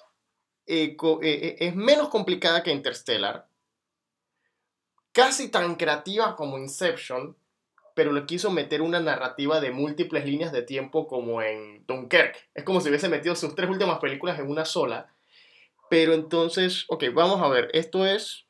eh, 0.66 0.98
eh, 1.00 1.18
eh, 1.22 1.56
es 1.60 1.76
menos 1.76 2.10
complicada 2.10 2.64
que 2.64 2.72
Interstellar, 2.72 3.48
casi 5.12 5.50
tan 5.50 5.76
creativa 5.76 6.36
como 6.36 6.58
Inception, 6.58 7.38
pero 8.00 8.14
le 8.14 8.26
quiso 8.26 8.50
meter 8.50 8.82
una 8.82 9.02
narrativa 9.02 9.60
de 9.60 9.72
múltiples 9.72 10.24
líneas 10.24 10.54
de 10.54 10.62
tiempo 10.62 11.06
como 11.06 11.42
en 11.42 11.86
Dunkirk. 11.86 12.34
Es 12.54 12.64
como 12.64 12.80
si 12.80 12.88
hubiese 12.88 13.10
metido 13.10 13.36
sus 13.36 13.56
tres 13.56 13.70
últimas 13.70 14.00
películas 14.00 14.40
en 14.40 14.50
una 14.50 14.64
sola, 14.64 15.14
pero 15.90 16.14
entonces, 16.14 16.86
ok, 16.88 17.04
vamos 17.14 17.42
a 17.42 17.50
ver, 17.50 17.70
esto 17.74 18.06
es... 18.06 18.46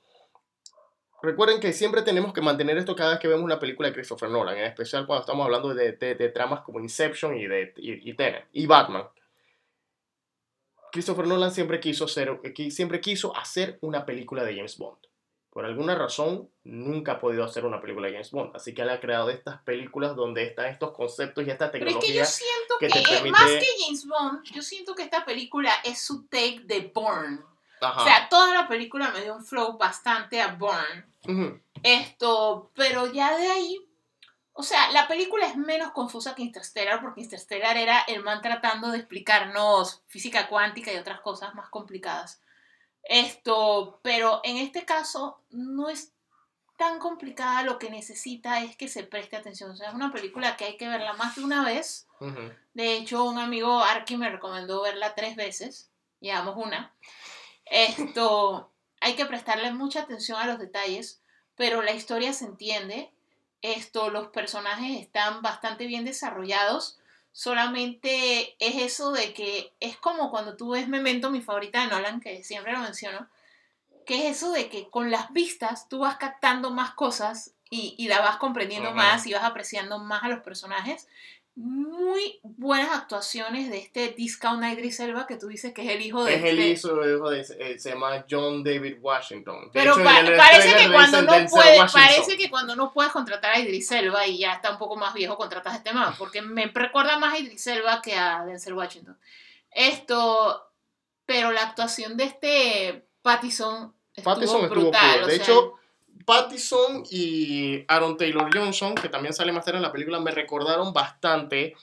Recuerden 1.24 1.60
que 1.60 1.74
siempre 1.74 2.04
tenemos 2.04 2.32
que 2.32 2.42
mantener 2.42 2.78
esto 2.78 2.96
cada 2.96 3.10
vez 3.10 3.20
que 3.20 3.28
vemos 3.28 3.44
una 3.44 3.60
película 3.60 3.88
de 3.88 3.96
Christopher 3.96 4.30
Nolan, 4.30 4.56
en 4.56 4.66
especial 4.66 5.08
cuando 5.08 5.22
estamos 5.22 5.44
hablando 5.44 5.74
de, 5.74 5.94
tramas 6.32 6.62
como 6.62 6.80
Inception 6.80 7.36
y, 7.36 7.48
de, 7.48 7.74
y, 7.78 8.14
y 8.54 8.66
Batman. 8.68 9.08
Christopher 10.92 11.26
Nolan 11.26 11.50
siempre 11.52 11.80
quiso, 11.80 12.06
hacer, 12.06 12.30
qui- 12.54 12.70
siempre 12.70 13.02
quiso 13.02 13.36
hacer 13.36 13.80
una 13.82 14.06
película 14.06 14.44
de 14.44 14.58
James 14.58 14.78
Bond. 14.78 15.00
Por 15.52 15.66
alguna 15.66 15.96
razón, 15.96 16.50
nunca 16.64 17.14
ha 17.14 17.20
podido 17.20 17.44
hacer 17.44 17.66
una 17.66 17.82
película 17.82 18.08
de 18.08 18.14
James 18.14 18.32
Bond. 18.32 18.56
Así 18.56 18.74
que 18.74 18.84
él 18.84 18.90
ha 18.90 19.00
creado 19.00 19.30
estas 19.32 19.62
películas 19.64 20.16
donde 20.16 20.44
están 20.44 20.68
estos 20.68 20.92
conceptos 20.92 21.46
y 21.46 21.50
esta 21.50 21.72
Pero 21.72 21.86
es 21.88 21.96
que 21.96 22.00
tecnología. 22.00 22.22
yo 22.24 22.26
siento 22.30 22.74
que 22.80 22.88
que, 22.88 22.94
te 22.94 23.00
es 23.00 23.10
permite- 23.10 23.32
más 23.32 23.50
que 23.52 23.68
James 23.84 24.06
Bond, 24.08 24.44
yo 24.52 24.62
siento 24.62 24.94
que 24.96 25.04
esta 25.04 25.26
película 25.26 25.74
es 25.84 26.02
su 26.06 26.28
take 26.28 26.62
de 26.66 26.92
Bourne. 26.94 27.40
Ajá. 27.82 28.02
O 28.02 28.04
sea, 28.06 28.30
toda 28.30 28.54
la 28.54 28.68
película 28.68 29.10
me 29.12 29.22
dio 29.22 29.34
un 29.36 29.44
flow 29.44 29.78
bastante 29.78 30.40
a 30.42 30.54
Bourne. 30.54 31.06
Esto, 31.84 32.72
pero 32.76 33.12
ya 33.12 33.38
de 33.38 33.48
ahí, 33.48 33.86
o 34.54 34.64
sea, 34.64 34.92
la 34.92 35.08
película 35.08 35.48
es 35.48 35.56
menos 35.56 35.92
confusa 35.92 36.36
que 36.36 36.42
Interstellar, 36.44 37.02
porque 37.02 37.22
Interstellar 37.22 37.78
era 37.78 38.02
el 38.02 38.22
man 38.22 38.42
tratando 38.42 38.90
de 38.92 38.98
explicarnos 39.00 40.04
física 40.08 40.48
cuántica 40.48 40.92
y 40.94 40.98
otras 40.98 41.22
cosas 41.22 41.56
más 41.56 41.70
complicadas. 41.70 42.42
Esto, 43.04 44.00
pero 44.04 44.42
en 44.44 44.58
este 44.58 44.86
caso 44.86 45.42
no 45.50 45.90
es 45.90 46.14
tan 46.80 46.98
complicada, 47.00 47.64
lo 47.64 47.78
que 47.78 47.90
necesita 47.90 48.64
es 48.64 48.78
que 48.78 48.88
se 48.88 49.04
preste 49.04 49.36
atención. 49.36 49.72
O 49.72 49.76
sea, 49.76 49.90
es 49.90 49.96
una 49.96 50.14
película 50.14 50.56
que 50.56 50.64
hay 50.64 50.78
que 50.78 50.88
verla 50.88 51.12
más 51.12 51.36
de 51.36 51.44
una 51.44 51.66
vez. 51.66 52.08
De 52.74 52.96
hecho, 52.96 53.26
un 53.26 53.38
amigo 53.38 53.84
Arki 53.84 54.16
me 54.16 54.30
recomendó 54.30 54.82
verla 54.82 55.14
tres 55.14 55.36
veces. 55.36 55.90
Llevamos 56.22 56.56
una. 56.56 56.94
Esto, 57.66 58.72
hay 59.02 59.16
que 59.16 59.26
prestarle 59.26 59.74
mucha 59.74 60.04
atención 60.04 60.40
a 60.40 60.48
los 60.48 60.58
detalles, 60.58 61.22
pero 61.56 61.82
la 61.82 61.92
historia 61.92 62.32
se 62.32 62.46
entiende. 62.46 63.12
Esto, 63.62 64.10
los 64.10 64.30
personajes 64.30 65.02
están 65.02 65.42
bastante 65.42 65.86
bien 65.86 66.06
desarrollados. 66.06 66.98
Solamente 67.40 68.58
es 68.60 68.76
eso 68.84 69.14
de 69.14 69.34
que 69.34 69.72
es 69.80 69.96
como 69.96 70.30
cuando 70.30 70.58
tú 70.58 70.72
ves 70.72 70.90
Memento, 70.90 71.32
mi 71.32 71.40
favorita 71.40 71.80
de 71.80 71.88
Nolan, 71.88 72.20
que 72.20 72.44
siempre 72.44 72.74
lo 72.74 72.80
menciono, 72.80 73.30
que 74.06 74.28
es 74.28 74.36
eso 74.36 74.52
de 74.52 74.68
que 74.68 74.90
con 74.90 75.10
las 75.10 75.32
vistas 75.32 75.88
tú 75.88 76.00
vas 76.00 76.18
captando 76.18 76.70
más 76.70 76.92
cosas 76.96 77.54
y, 77.70 77.96
y 77.98 78.10
la 78.10 78.20
vas 78.20 78.36
comprendiendo 78.36 78.92
más 78.92 79.26
y 79.26 79.32
vas 79.32 79.46
apreciando 79.46 80.00
más 80.00 80.24
a 80.24 80.28
los 80.28 80.42
personajes. 80.42 81.08
Muy 81.62 82.40
buenas 82.44 82.90
actuaciones 82.92 83.70
de 83.70 83.80
este 83.80 84.14
Discount 84.14 84.64
Idris 84.64 84.98
Elba, 85.02 85.28
que 85.28 85.36
tú 85.36 85.48
dices 85.48 85.74
que 85.74 85.82
es 85.84 85.90
el 85.92 86.02
hijo 86.02 86.24
de 86.24 86.36
Es 86.36 86.44
el 86.46 86.58
hijo 86.58 87.06
hijo 87.06 87.30
de, 87.30 87.42
eh, 87.60 87.78
se 87.78 87.90
llama 87.90 88.26
John 88.30 88.64
David 88.64 88.96
Washington. 89.02 89.64
De 89.66 89.70
Pero 89.74 89.96
hecho, 89.96 90.04
pa- 90.06 90.24
parece 90.38 90.76
que 90.78 90.90
cuando 90.90 91.22
no 91.22 91.46
puede, 91.50 91.80
parece 91.92 92.38
que 92.38 92.50
cuando 92.50 92.76
no 92.78 92.94
puedes 92.94 93.12
contratar 93.12 93.56
a 93.56 93.60
Idris 93.60 93.92
Elba 93.92 94.26
y 94.26 94.38
ya 94.38 94.54
está 94.54 94.72
un 94.72 94.78
poco 94.78 94.96
más 94.96 95.14
viejo, 95.14 95.36
contratas 95.36 95.74
a 95.74 95.78
este 95.78 95.92
man, 95.92 96.14
porque 96.18 96.42
me 96.42 96.68
recuerda 96.74 97.20
más 97.20 97.34
a 97.34 97.40
Idris 97.40 97.68
Elba 97.68 98.02
que 98.02 98.16
a 98.16 98.46
Denzel 98.46 98.74
Washington. 98.74 99.18
Esto, 99.72 100.66
pero 101.26 101.52
la 101.52 101.64
actuación 101.64 102.16
de 102.16 102.24
este 102.24 103.06
Pattison 103.22 103.94
estuvo 104.14 104.34
Pattison 104.34 104.64
estuvo 104.64 104.82
brutal. 104.82 105.12
cool. 105.16 105.24
o 105.24 105.28
De 105.28 105.36
sea, 105.36 105.44
hecho, 105.44 105.74
Pattison 106.30 107.04
y 107.10 107.84
Aaron 107.88 108.16
Taylor 108.16 108.56
Johnson, 108.56 108.94
que 108.94 109.10
también 109.10 109.34
sale 109.34 109.52
más 109.52 109.66
tarde 109.66 109.78
en 109.78 109.84
la 109.84 109.92
película, 109.92 110.20
me 110.20 110.30
recordaron 110.30 110.94
bastante 110.94 111.74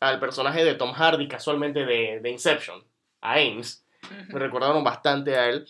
al 0.00 0.18
personaje 0.18 0.64
de 0.64 0.74
Tom 0.74 0.92
Hardy, 0.92 1.28
casualmente 1.28 1.84
de, 1.84 2.18
de 2.22 2.30
Inception, 2.30 2.82
a 3.20 3.34
Ames. 3.34 3.84
Me 4.28 4.38
recordaron 4.38 4.82
bastante 4.82 5.36
a 5.36 5.50
él. 5.50 5.66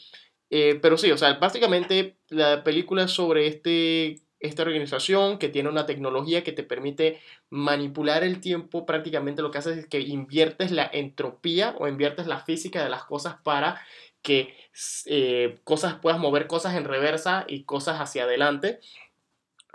Eh, 0.48 0.78
pero 0.80 0.96
sí, 0.96 1.10
o 1.10 1.18
sea, 1.18 1.32
básicamente 1.40 2.18
la 2.28 2.62
película 2.62 3.02
es 3.02 3.10
sobre 3.10 3.48
este, 3.48 4.20
esta 4.38 4.62
organización 4.62 5.36
que 5.38 5.48
tiene 5.48 5.68
una 5.68 5.86
tecnología 5.86 6.44
que 6.44 6.52
te 6.52 6.62
permite 6.62 7.20
manipular 7.48 8.22
el 8.22 8.40
tiempo. 8.40 8.86
Prácticamente 8.86 9.42
lo 9.42 9.50
que 9.50 9.58
haces 9.58 9.76
es 9.76 9.86
que 9.88 9.98
inviertes 9.98 10.70
la 10.70 10.88
entropía 10.92 11.74
o 11.80 11.88
inviertes 11.88 12.28
la 12.28 12.38
física 12.38 12.84
de 12.84 12.90
las 12.90 13.02
cosas 13.02 13.38
para 13.42 13.80
que 14.22 14.54
eh, 15.06 15.60
cosas 15.64 15.94
puedas 16.00 16.20
mover 16.20 16.46
cosas 16.46 16.74
en 16.74 16.84
reversa 16.84 17.44
y 17.48 17.64
cosas 17.64 18.00
hacia 18.00 18.24
adelante. 18.24 18.80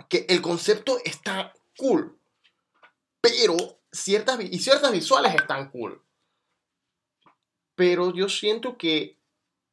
Que 0.08 0.26
el 0.28 0.42
concepto 0.42 0.98
está 1.04 1.52
cool, 1.76 2.18
pero 3.20 3.56
ciertas 3.90 4.38
y 4.40 4.58
ciertas 4.58 4.92
visuales 4.92 5.34
están 5.34 5.70
cool. 5.70 6.02
Pero 7.74 8.14
yo 8.14 8.28
siento 8.28 8.78
que 8.78 9.18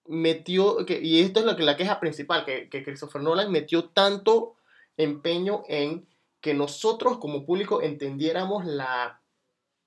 metió, 0.06 0.86
que, 0.86 1.00
y 1.02 1.22
esto 1.22 1.48
es 1.48 1.56
que, 1.56 1.64
la 1.64 1.78
queja 1.78 2.00
principal, 2.00 2.45
que, 2.45 2.70
que 2.70 2.84
Christopher 2.84 3.22
Nolan 3.22 3.52
metió 3.52 3.86
tanto 3.86 4.56
empeño 4.98 5.64
en 5.68 6.08
que 6.41 6.54
nosotros 6.54 7.20
como 7.20 7.45
público 7.45 7.82
entendiéramos 7.82 8.66
la 8.66 9.22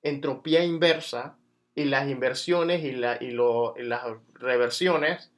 entropía 0.02 0.64
inversa 0.64 1.38
y 1.76 1.84
las 1.84 2.10
inversiones 2.10 2.84
y, 2.84 2.92
la, 2.92 3.18
y, 3.20 3.30
lo- 3.32 3.74
y 3.78 3.84
las 3.84 4.02
reversiones 4.34 5.30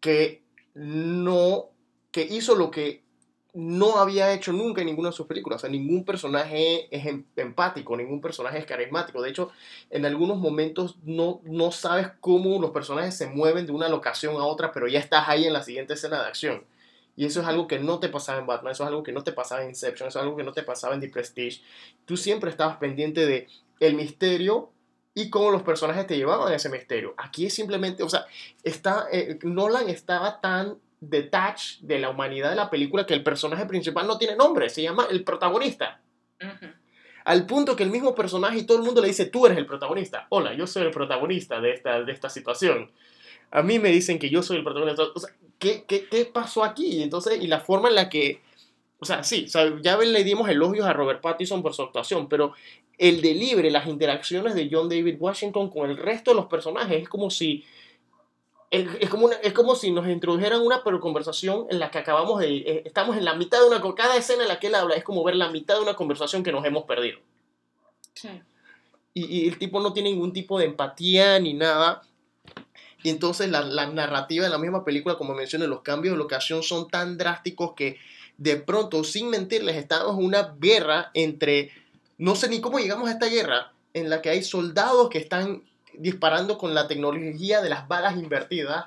que 0.00 0.42
no, 0.74 1.70
que 2.10 2.22
hizo 2.22 2.54
lo 2.54 2.70
que 2.70 3.02
no 3.54 3.96
había 3.96 4.32
hecho 4.34 4.52
nunca 4.52 4.82
en 4.82 4.88
ninguna 4.88 5.08
de 5.08 5.16
sus 5.16 5.26
películas. 5.26 5.58
O 5.58 5.60
sea, 5.62 5.70
ningún 5.70 6.04
personaje 6.04 6.94
es 6.94 7.06
em- 7.06 7.24
empático, 7.36 7.96
ningún 7.96 8.20
personaje 8.20 8.58
es 8.58 8.66
carismático. 8.66 9.22
De 9.22 9.30
hecho, 9.30 9.50
en 9.90 10.04
algunos 10.04 10.36
momentos 10.38 10.96
no, 11.04 11.40
no 11.44 11.72
sabes 11.72 12.08
cómo 12.20 12.60
los 12.60 12.70
personajes 12.72 13.16
se 13.16 13.28
mueven 13.28 13.64
de 13.66 13.72
una 13.72 13.88
locación 13.88 14.34
a 14.36 14.44
otra, 14.44 14.72
pero 14.72 14.88
ya 14.88 14.98
estás 14.98 15.28
ahí 15.28 15.46
en 15.46 15.54
la 15.54 15.62
siguiente 15.62 15.94
escena 15.94 16.20
de 16.20 16.28
acción. 16.28 16.64
Y 17.16 17.24
eso 17.24 17.40
es 17.40 17.46
algo 17.46 17.66
que 17.66 17.78
no 17.78 17.98
te 17.98 18.10
pasaba 18.10 18.38
en 18.38 18.46
Batman, 18.46 18.72
eso 18.72 18.82
es 18.84 18.88
algo 18.88 19.02
que 19.02 19.12
no 19.12 19.24
te 19.24 19.32
pasaba 19.32 19.62
en 19.62 19.70
Inception, 19.70 20.08
eso 20.08 20.18
es 20.18 20.22
algo 20.22 20.36
que 20.36 20.44
no 20.44 20.52
te 20.52 20.62
pasaba 20.62 20.92
en 20.94 21.00
The 21.00 21.08
Prestige. 21.08 21.62
Tú 22.04 22.18
siempre 22.18 22.50
estabas 22.50 22.76
pendiente 22.76 23.24
de 23.24 23.48
el 23.80 23.94
misterio 23.94 24.70
y 25.16 25.30
cómo 25.30 25.50
los 25.50 25.62
personajes 25.62 26.06
te 26.06 26.18
llevaban 26.18 26.52
a 26.52 26.54
ese 26.54 26.68
misterio. 26.68 27.14
Aquí 27.16 27.46
es 27.46 27.54
simplemente, 27.54 28.02
o 28.02 28.08
sea, 28.08 28.26
está, 28.62 29.06
eh, 29.10 29.38
Nolan 29.44 29.88
estaba 29.88 30.42
tan 30.42 30.76
detached 31.00 31.80
de 31.80 31.98
la 31.98 32.10
humanidad 32.10 32.50
de 32.50 32.56
la 32.56 32.68
película 32.68 33.06
que 33.06 33.14
el 33.14 33.22
personaje 33.22 33.64
principal 33.64 34.06
no 34.06 34.18
tiene 34.18 34.36
nombre, 34.36 34.68
se 34.68 34.82
llama 34.82 35.08
el 35.10 35.24
protagonista. 35.24 36.02
Al 37.24 37.46
punto 37.46 37.74
que 37.74 37.82
el 37.82 37.88
mismo 37.88 38.14
personaje 38.14 38.58
y 38.58 38.66
todo 38.66 38.76
el 38.76 38.84
mundo 38.84 39.00
le 39.00 39.08
dice, 39.08 39.24
tú 39.24 39.46
eres 39.46 39.56
el 39.56 39.64
protagonista. 39.64 40.26
Hola, 40.28 40.52
yo 40.52 40.66
soy 40.66 40.82
el 40.82 40.90
protagonista 40.90 41.62
de 41.62 41.72
esta, 41.72 42.02
de 42.02 42.12
esta 42.12 42.28
situación. 42.28 42.92
A 43.50 43.62
mí 43.62 43.78
me 43.78 43.88
dicen 43.88 44.18
que 44.18 44.28
yo 44.28 44.42
soy 44.42 44.58
el 44.58 44.64
protagonista. 44.64 45.02
O 45.14 45.18
sea, 45.18 45.34
¿qué, 45.58 45.84
qué, 45.88 46.08
qué 46.10 46.26
pasó 46.26 46.62
aquí? 46.62 47.02
Entonces, 47.02 47.42
y 47.42 47.46
la 47.46 47.60
forma 47.60 47.88
en 47.88 47.94
la 47.94 48.10
que... 48.10 48.42
O 48.98 49.06
sea, 49.06 49.24
sí, 49.24 49.44
o 49.46 49.48
sea, 49.48 49.80
ya 49.80 49.96
le 49.96 50.24
dimos 50.24 50.48
elogios 50.48 50.86
a 50.86 50.92
Robert 50.92 51.20
Pattinson 51.22 51.62
por 51.62 51.74
su 51.74 51.82
actuación, 51.82 52.28
pero 52.28 52.52
el 52.98 53.20
delivery, 53.20 53.70
las 53.70 53.86
interacciones 53.86 54.54
de 54.54 54.68
John 54.70 54.88
David 54.88 55.16
Washington 55.18 55.70
con 55.70 55.90
el 55.90 55.96
resto 55.96 56.30
de 56.30 56.36
los 56.36 56.46
personajes 56.46 57.02
es 57.02 57.08
como 57.08 57.30
si 57.30 57.64
es, 58.70 58.88
es 59.00 59.08
como 59.10 59.26
una- 59.26 59.36
es 59.36 59.52
como 59.52 59.76
si 59.76 59.90
nos 59.90 60.08
introdujeran 60.08 60.60
una 60.60 60.82
pero 60.82 60.98
conversación 60.98 61.66
en 61.70 61.78
la 61.78 61.90
que 61.90 61.98
acabamos 61.98 62.40
de... 62.40 62.56
eh, 62.56 62.82
estamos 62.84 63.16
en 63.16 63.24
la 63.24 63.34
mitad 63.34 63.60
de 63.60 63.66
una... 63.66 63.82
Cada 63.94 64.16
escena 64.16 64.42
en 64.42 64.48
la 64.48 64.58
que 64.58 64.66
él 64.68 64.74
habla 64.74 64.96
es 64.96 65.04
como 65.04 65.22
ver 65.22 65.36
la 65.36 65.50
mitad 65.50 65.76
de 65.76 65.82
una 65.82 65.94
conversación 65.94 66.42
que 66.42 66.52
nos 66.52 66.64
hemos 66.64 66.84
perdido. 66.84 67.20
Sí. 68.14 68.28
y, 69.14 69.24
y 69.24 69.48
el 69.48 69.58
tipo 69.58 69.80
no 69.80 69.92
tiene 69.92 70.10
ningún 70.10 70.32
tipo 70.32 70.58
de 70.58 70.64
empatía 70.64 71.38
ni 71.38 71.54
nada. 71.54 72.02
Y 73.02 73.10
entonces 73.10 73.48
la, 73.50 73.60
la 73.60 73.86
narrativa 73.86 74.44
de 74.44 74.50
la 74.50 74.58
misma 74.58 74.84
película, 74.84 75.16
como 75.16 75.34
mencioné, 75.34 75.66
los 75.66 75.82
cambios 75.82 76.14
de 76.14 76.18
locación 76.18 76.62
son 76.62 76.88
tan 76.88 77.16
drásticos 77.18 77.74
que 77.74 77.98
de 78.36 78.56
pronto, 78.56 79.04
sin 79.04 79.30
mentirles, 79.30 79.76
estamos 79.76 80.18
en 80.18 80.24
una 80.24 80.56
guerra 80.58 81.10
entre, 81.14 81.70
no 82.18 82.36
sé 82.36 82.48
ni 82.48 82.60
cómo 82.60 82.78
llegamos 82.78 83.08
a 83.08 83.12
esta 83.12 83.26
guerra, 83.26 83.72
en 83.94 84.10
la 84.10 84.22
que 84.22 84.30
hay 84.30 84.42
soldados 84.42 85.08
que 85.08 85.18
están 85.18 85.62
disparando 85.94 86.58
con 86.58 86.74
la 86.74 86.86
tecnología 86.88 87.62
de 87.62 87.70
las 87.70 87.88
balas 87.88 88.16
invertidas 88.16 88.86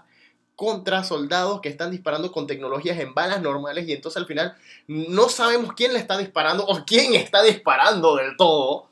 contra 0.55 1.05
soldados 1.05 1.61
que 1.61 1.69
están 1.69 1.89
disparando 1.89 2.33
con 2.33 2.45
tecnologías 2.45 2.99
en 2.99 3.13
balas 3.13 3.41
normales 3.41 3.87
y 3.87 3.93
entonces 3.93 4.21
al 4.21 4.27
final 4.27 4.57
no 4.87 5.29
sabemos 5.29 5.71
quién 5.73 5.93
le 5.93 5.99
está 5.99 6.17
disparando 6.17 6.65
o 6.65 6.83
quién 6.85 7.15
está 7.15 7.41
disparando 7.41 8.17
del 8.17 8.35
todo. 8.35 8.89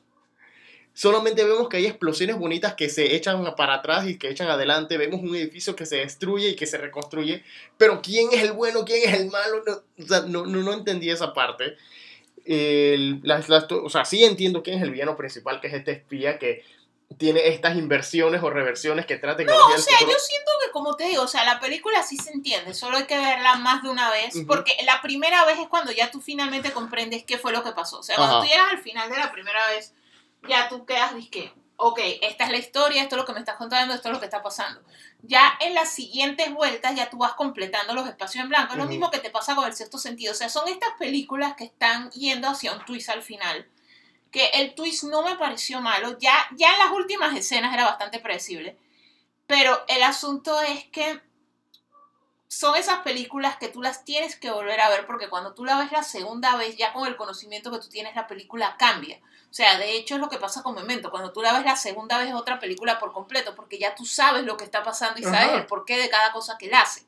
Solamente 0.93 1.43
vemos 1.43 1.68
que 1.69 1.77
hay 1.77 1.85
explosiones 1.85 2.39
bonitas 2.39 2.73
que 2.73 2.89
se 2.89 3.15
echan 3.15 3.53
para 3.55 3.76
atrás 3.76 4.07
y 4.07 4.18
que 4.18 4.30
echan 4.30 4.47
adelante. 4.47 4.97
Vemos 4.97 5.22
un 5.22 5.35
edificio 5.35 5.76
que 5.76 5.85
se 5.85 5.97
destruye 5.97 6.49
y 6.49 6.55
que 6.55 6.65
se 6.65 6.77
reconstruye. 6.77 7.43
Pero 7.77 8.01
quién 8.01 8.30
es 8.31 8.41
el 8.41 8.53
bueno, 8.53 8.84
quién 8.84 9.07
es 9.07 9.19
el 9.19 9.30
malo, 9.30 9.61
no, 9.68 9.73
o 10.03 10.07
sea, 10.07 10.22
no, 10.22 10.47
no, 10.47 10.64
no 10.64 10.73
entendí 10.73 11.11
esa 11.11 11.34
parte. 11.34 11.76
El- 12.48 13.19
las- 13.24 13.49
las- 13.49 13.69
o 13.72 13.90
sea, 13.90 14.06
sí 14.06 14.24
entiendo 14.24 14.64
quién 14.64 14.78
es 14.78 14.84
el 14.84 14.91
villano 14.91 15.18
principal, 15.18 15.60
que 15.60 15.68
es 15.68 15.74
este 15.74 15.91
espía 15.91 16.40
que 16.40 16.64
tiene 17.18 17.48
estas 17.48 17.78
inversiones 17.78 18.44
o 18.44 18.49
reversiones 18.49 19.06
que 19.06 19.18
trae 19.18 19.45
No, 19.45 19.53
o 19.68 19.78
sea, 19.78 19.99
yo 20.02 20.07
siento 20.19 20.52
que 20.64 20.72
como 20.72 20.95
te 20.95 21.06
digo, 21.06 21.24
o 21.24 21.28
sea, 21.28 21.45
la 21.45 21.60
película 21.60 22.03
sí 22.03 22.18
se 22.18 22.32
entiende, 22.32 22.74
solo 22.74 22.98
hay 22.98 23.06
que 23.06 23.18
verla 23.18 23.56
más 23.56 23.82
de 23.84 23.90
una 23.90 24.11
vez, 24.11 24.36
Ujú. 24.36 24.45
porque 24.48 24.76
la 24.86 25.02
primera 25.02 25.45
vez 25.45 25.57
es 25.60 25.68
cuando 25.68 25.91
ya 25.94 26.11
tú 26.11 26.19
finalmente 26.22 26.72
comprendes 26.72 27.24
qué 27.24 27.38
fue 27.38 27.53
lo 27.53 27.64
que 27.64 27.72
pasó. 27.72 27.99
O 27.99 28.03
sea, 28.03 28.15
cuando 28.18 28.38
Ajá. 28.38 28.45
tú 28.45 28.52
llegas 28.52 28.72
al 28.72 28.80
final 28.80 29.10
de 29.10 29.18
la 29.18 29.32
primera 29.32 29.68
vez, 29.69 29.94
ya 30.49 30.68
tú 30.69 30.86
quedas, 30.86 31.14
que 31.32 31.52
ok, 31.78 31.99
esta 32.22 32.45
es 32.45 32.52
la 32.52 32.58
historia, 32.58 33.04
esto 33.04 33.16
es 33.16 33.22
lo 33.22 33.26
que 33.26 33.34
me 33.34 33.40
estás 33.40 33.56
contando, 33.56 33.94
esto 33.94 34.10
es 34.10 34.14
lo 34.14 34.20
que 34.20 34.26
está 34.26 34.41
pasando. 34.41 34.82
Ya 35.22 35.58
en 35.62 35.74
las 35.74 35.91
siguientes 35.91 36.52
vueltas 36.54 36.95
ya 36.95 37.10
tú 37.10 37.18
vas 37.18 37.34
completando 37.34 37.94
los 37.94 38.08
espacios 38.08 38.44
en 38.44 38.49
blanco. 38.49 38.74
Es 38.74 38.80
lo 38.80 38.88
mismo 38.88 39.12
que 39.12 39.20
te 39.20 39.30
pasa 39.30 39.56
con 39.56 39.66
el 39.66 39.74
sexto 39.74 39.98
sentido. 39.98 40.34
O 40.34 40.36
sea, 40.36 40.49
son 40.49 40.68
estas 40.68 40.90
películas 40.98 41.54
que 41.56 41.66
están 41.66 42.10
yendo 42.12 42.49
hacia 42.49 42.74
un 42.74 42.84
twist 42.84 43.10
al 43.10 43.22
final. 43.22 43.68
Que 44.32 44.48
el 44.56 44.76
twist 44.76 45.04
no 45.04 45.22
me 45.22 45.36
pareció 45.36 45.80
malo. 45.80 46.18
Ya, 46.20 46.34
ya 46.56 46.74
en 46.74 46.80
las 46.80 46.91
últimas 46.91 47.36
escenas 47.36 47.74
era 47.74 47.86
bastante 47.86 48.20
predecible. 48.20 48.78
Pero 49.45 49.86
el 49.88 50.04
asunto 50.04 50.60
es 50.62 50.86
que 50.86 51.22
son 52.48 52.76
esas 52.76 52.99
películas 52.99 53.57
que 53.57 53.68
tú 53.68 53.82
las 53.82 54.06
tienes 54.06 54.38
que 54.38 54.52
volver 54.52 54.80
a 54.80 54.90
ver 54.90 55.06
porque 55.06 55.30
cuando 55.30 55.53
tú 55.53 55.65
la 55.65 55.78
ves 55.80 55.91
la 55.91 56.03
segunda 56.03 56.56
vez, 56.56 56.78
ya 56.78 56.94
con 56.94 57.07
el 57.07 57.18
conocimiento 57.18 57.72
que 57.72 57.80
tú 57.80 57.90
tienes, 57.90 58.15
la 58.15 58.28
película 58.28 58.76
cambia. 58.78 59.19
O 59.49 59.53
sea, 59.53 59.78
de 59.78 59.98
hecho 59.98 60.15
es 60.15 60.22
lo 60.22 60.30
que 60.30 60.38
pasa 60.38 60.64
con 60.64 60.76
Memento. 60.76 61.11
Cuando 61.11 61.32
tú 61.32 61.41
la 61.41 61.53
ves 61.53 61.65
la 61.65 61.76
segunda 61.76 62.18
vez 62.18 62.30
es 62.30 62.34
otra 62.34 62.60
película 62.60 62.99
por 62.99 63.11
completo 63.11 63.56
porque 63.56 63.78
ya 63.78 63.95
tú 63.95 64.06
sabes 64.06 64.44
lo 64.44 64.56
que 64.56 64.64
está 64.64 64.84
pasando 64.84 65.19
y 65.19 65.24
sabes 65.24 65.49
Ajá. 65.49 65.57
el 65.57 65.65
porqué 65.65 65.98
de 65.98 66.10
cada 66.10 66.32
cosa 66.32 66.57
que 66.57 66.68
él 66.68 66.74
hace. 66.74 67.06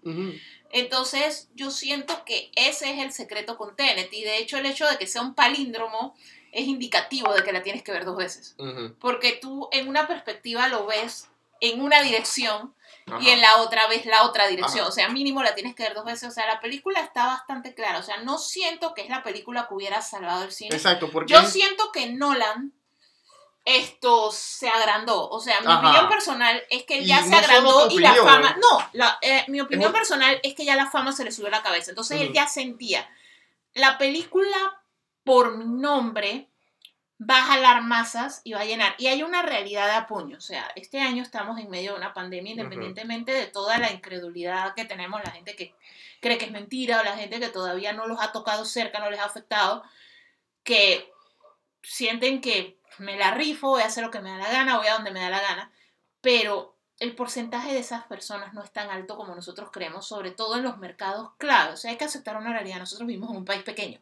Entonces, 0.71 1.49
yo 1.55 1.71
siento 1.71 2.23
que 2.25 2.51
ese 2.55 2.91
es 2.91 2.99
el 2.99 3.11
secreto 3.11 3.57
con 3.57 3.75
Tenet. 3.75 4.11
Y 4.13 4.23
de 4.23 4.37
hecho, 4.37 4.57
el 4.57 4.65
hecho 4.65 4.87
de 4.87 4.97
que 4.97 5.07
sea 5.07 5.21
un 5.21 5.35
palíndromo 5.35 6.15
es 6.51 6.67
indicativo 6.67 7.33
de 7.33 7.43
que 7.43 7.51
la 7.51 7.63
tienes 7.63 7.83
que 7.83 7.91
ver 7.91 8.05
dos 8.05 8.17
veces. 8.17 8.55
Porque 8.99 9.33
tú 9.41 9.69
en 9.71 9.87
una 9.87 10.07
perspectiva 10.07 10.67
lo 10.67 10.85
ves 10.85 11.29
en 11.61 11.81
una 11.81 12.01
dirección 12.01 12.73
y 13.21 13.29
en 13.29 13.41
la 13.41 13.57
otra 13.57 13.87
ves 13.87 14.05
la 14.05 14.23
otra 14.23 14.47
dirección. 14.47 14.81
Ajá. 14.81 14.89
O 14.89 14.91
sea, 14.91 15.09
mínimo 15.09 15.41
la 15.43 15.55
tienes 15.55 15.75
que 15.75 15.83
ver 15.83 15.93
dos 15.93 16.05
veces. 16.05 16.29
O 16.29 16.31
sea, 16.31 16.45
la 16.47 16.59
película 16.59 16.99
está 17.01 17.25
bastante 17.27 17.73
clara. 17.73 17.99
O 17.99 18.03
sea, 18.03 18.17
no 18.17 18.37
siento 18.37 18.93
que 18.93 19.01
es 19.01 19.09
la 19.09 19.23
película 19.23 19.67
que 19.67 19.73
hubiera 19.73 20.01
salvado 20.01 20.43
el 20.43 20.51
cine. 20.51 20.75
Exacto, 20.75 21.09
porque... 21.11 21.31
Yo 21.33 21.41
siento 21.45 21.91
que 21.91 22.07
Nolan 22.11 22.73
esto 23.65 24.31
se 24.31 24.67
agrandó. 24.69 25.29
O 25.29 25.39
sea, 25.39 25.59
mi 25.61 25.67
Ajá. 25.67 25.79
opinión 25.79 26.09
personal 26.09 26.63
es 26.69 26.83
que 26.85 26.97
él 26.99 27.03
Y 27.03 27.07
ya 27.07 27.21
no 27.21 27.27
se 27.27 27.35
agrandó 27.35 27.87
y 27.91 27.99
la 27.99 28.15
fama. 28.15 28.55
No, 28.59 28.89
la- 28.93 29.17
eh, 29.21 29.43
mi 29.47 29.61
opinión 29.61 29.91
personal 29.91 30.39
es 30.43 30.55
que 30.55 30.65
ya 30.65 30.75
la 30.75 30.89
fama 30.89 31.11
se 31.11 31.23
le 31.23 31.31
subió 31.31 31.49
a 31.49 31.51
la 31.51 31.61
cabeza. 31.63 31.91
Entonces 31.91 32.19
él 32.19 32.27
Ujú. 32.27 32.35
ya 32.35 32.47
sentía. 32.47 33.07
La 33.73 33.97
película, 33.97 34.81
por 35.23 35.55
mi 35.57 35.65
nombre, 35.65 36.48
va 37.19 37.37
a 37.39 37.43
jalar 37.43 37.81
masas 37.81 38.41
y 38.43 38.53
va 38.53 38.61
a 38.61 38.65
llenar. 38.65 38.95
Y 38.97 39.07
hay 39.07 39.23
una 39.23 39.41
realidad 39.41 39.87
de 39.87 39.93
apuño. 39.93 40.37
O 40.37 40.41
sea, 40.41 40.71
este 40.75 41.01
año 41.01 41.21
estamos 41.21 41.59
en 41.59 41.69
medio 41.69 41.91
de 41.91 41.97
una 41.97 42.13
pandemia, 42.13 42.51
independientemente 42.51 43.31
de 43.31 43.47
toda 43.47 43.77
la 43.77 43.91
incredulidad 43.91 44.73
que 44.73 44.85
tenemos, 44.85 45.21
la 45.23 45.31
gente 45.31 45.55
que 45.55 45.75
cree 46.21 46.37
que 46.37 46.45
es 46.45 46.51
mentira 46.51 47.01
o 47.01 47.03
la 47.03 47.17
gente 47.17 47.39
que 47.39 47.49
todavía 47.49 47.93
no 47.93 48.07
los 48.07 48.21
ha 48.21 48.31
tocado 48.31 48.65
cerca, 48.65 48.99
no 48.99 49.09
les 49.09 49.19
ha 49.19 49.25
afectado, 49.25 49.83
que 50.63 51.11
sienten 51.83 52.41
que 52.41 52.77
me 52.97 53.17
la 53.17 53.31
rifo, 53.31 53.69
voy 53.69 53.81
a 53.81 53.87
hacer 53.87 54.03
lo 54.03 54.11
que 54.11 54.19
me 54.21 54.29
da 54.31 54.37
la 54.37 54.51
gana, 54.51 54.77
voy 54.77 54.87
a 54.87 54.93
donde 54.93 55.11
me 55.11 55.21
da 55.21 55.29
la 55.29 55.41
gana, 55.41 55.71
pero 56.21 56.78
el 56.99 57.15
porcentaje 57.15 57.71
de 57.73 57.79
esas 57.79 58.03
personas 58.03 58.53
no 58.53 58.61
es 58.61 58.71
tan 58.71 58.89
alto 58.89 59.15
como 59.15 59.33
nosotros 59.33 59.69
creemos, 59.71 60.05
sobre 60.05 60.31
todo 60.31 60.57
en 60.57 60.63
los 60.63 60.77
mercados 60.77 61.31
clave. 61.37 61.73
O 61.73 61.77
sea, 61.77 61.91
hay 61.91 61.97
que 61.97 62.03
aceptar 62.03 62.35
una 62.35 62.51
realidad. 62.51 62.77
Nosotros 62.77 63.07
vivimos 63.07 63.29
en 63.29 63.37
un 63.37 63.45
país 63.45 63.63
pequeño. 63.63 64.01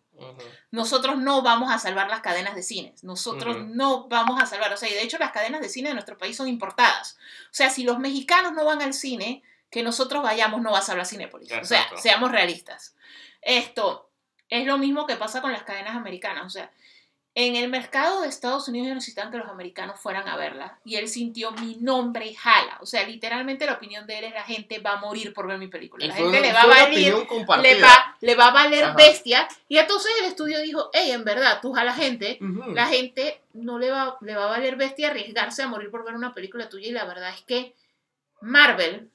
Nosotros 0.72 1.18
no 1.18 1.44
vamos 1.44 1.72
a 1.72 1.78
salvar 1.78 2.10
las 2.10 2.22
cadenas 2.22 2.56
de 2.56 2.64
cines. 2.64 3.03
Nosotros 3.03 3.68
no 3.68 4.07
vamos 4.07 4.41
a 4.41 4.48
salvar. 4.48 4.74
O 4.74 4.78
sea, 4.78 4.90
y 4.90 4.94
de 4.94 5.03
hecho 5.03 5.19
las 5.19 5.32
cadenas 5.32 5.61
de 5.61 5.69
cine 5.69 5.90
de 5.90 5.94
nuestro 5.94 6.18
país 6.18 6.36
son 6.36 6.48
importadas. 6.48 7.18
O 7.45 7.53
sea, 7.53 7.69
si 7.69 7.84
los 7.84 7.99
mexicanos 7.99 8.53
no 8.53 8.65
van 8.65 8.82
al 8.82 8.95
cine, 8.95 9.44
que 9.69 9.84
nosotros 9.84 10.24
vayamos 10.24 10.61
no 10.61 10.72
va 10.72 10.80
a 10.80 10.82
salvar 10.82 11.06
Cinépolis. 11.06 11.52
O 11.52 11.65
sea, 11.65 11.88
seamos 11.98 12.32
realistas. 12.32 12.95
Esto 13.44 14.10
es 14.49 14.65
lo 14.65 14.80
mismo 14.80 15.06
que 15.06 15.18
pasa 15.18 15.41
con 15.41 15.52
las 15.52 15.64
cadenas 15.64 15.95
americanas. 15.95 16.45
O 16.48 16.49
sea, 16.49 16.72
en 17.39 17.55
el 17.55 17.69
mercado 17.69 18.22
de 18.22 18.30
Estados 18.30 18.68
Unidos 18.68 18.88
necesitan 18.95 19.30
que 19.30 19.38
los 19.38 19.47
americanos 19.47 19.99
fueran 19.99 20.27
a 20.27 20.35
verla. 20.38 20.80
Y 20.84 20.95
él 20.95 21.07
sintió 21.07 21.51
mi 21.51 21.76
nombre 21.76 22.34
jala. 22.34 22.80
O 22.81 22.88
sea, 22.88 23.07
literalmente 23.07 23.68
la 23.68 23.73
opinión 23.73 24.07
de 24.07 24.18
él 24.18 24.23
es 24.23 24.34
la 24.34 24.43
gente 24.43 24.80
va 24.80 24.93
a 24.93 24.97
morir 24.97 25.35
por 25.35 25.45
ver 25.45 25.59
mi 25.59 25.68
película. 25.68 26.03
La 26.07 26.15
gente 26.15 26.41
le 26.41 26.51
va 26.51 26.64
a 26.64 26.65
valer 26.65 27.14
opinión 27.14 27.26
compartida. 27.27 27.76
le 27.76 27.80
va, 27.80 28.18
le 28.22 28.34
va 28.34 28.47
a 28.47 28.51
valer 28.53 28.85
Ajá. 28.85 28.95
bestia. 28.95 29.47
Y 29.69 29.77
entonces 29.77 30.11
el 30.19 30.26
estudio 30.26 30.59
dijo, 30.61 30.89
hey, 30.93 31.11
en 31.11 31.23
verdad, 31.23 31.59
tú 31.61 31.76
a 31.76 31.84
la 31.84 31.93
gente, 31.93 32.39
la 32.73 32.88
gente 32.88 33.39
no 33.53 33.77
le 33.77 33.91
va, 33.91 34.18
le 34.22 34.35
va 34.35 34.45
a 34.45 34.47
valer 34.47 34.76
bestia 34.76 35.09
arriesgarse 35.09 35.61
a 35.61 35.68
morir 35.68 35.91
por 35.91 36.03
ver 36.03 36.15
una 36.15 36.34
película 36.34 36.69
tuya. 36.69 36.88
Y 36.88 36.91
la 36.91 37.05
verdad 37.05 37.30
es 37.35 37.41
que 37.41 37.76
Marvel, 38.41 39.11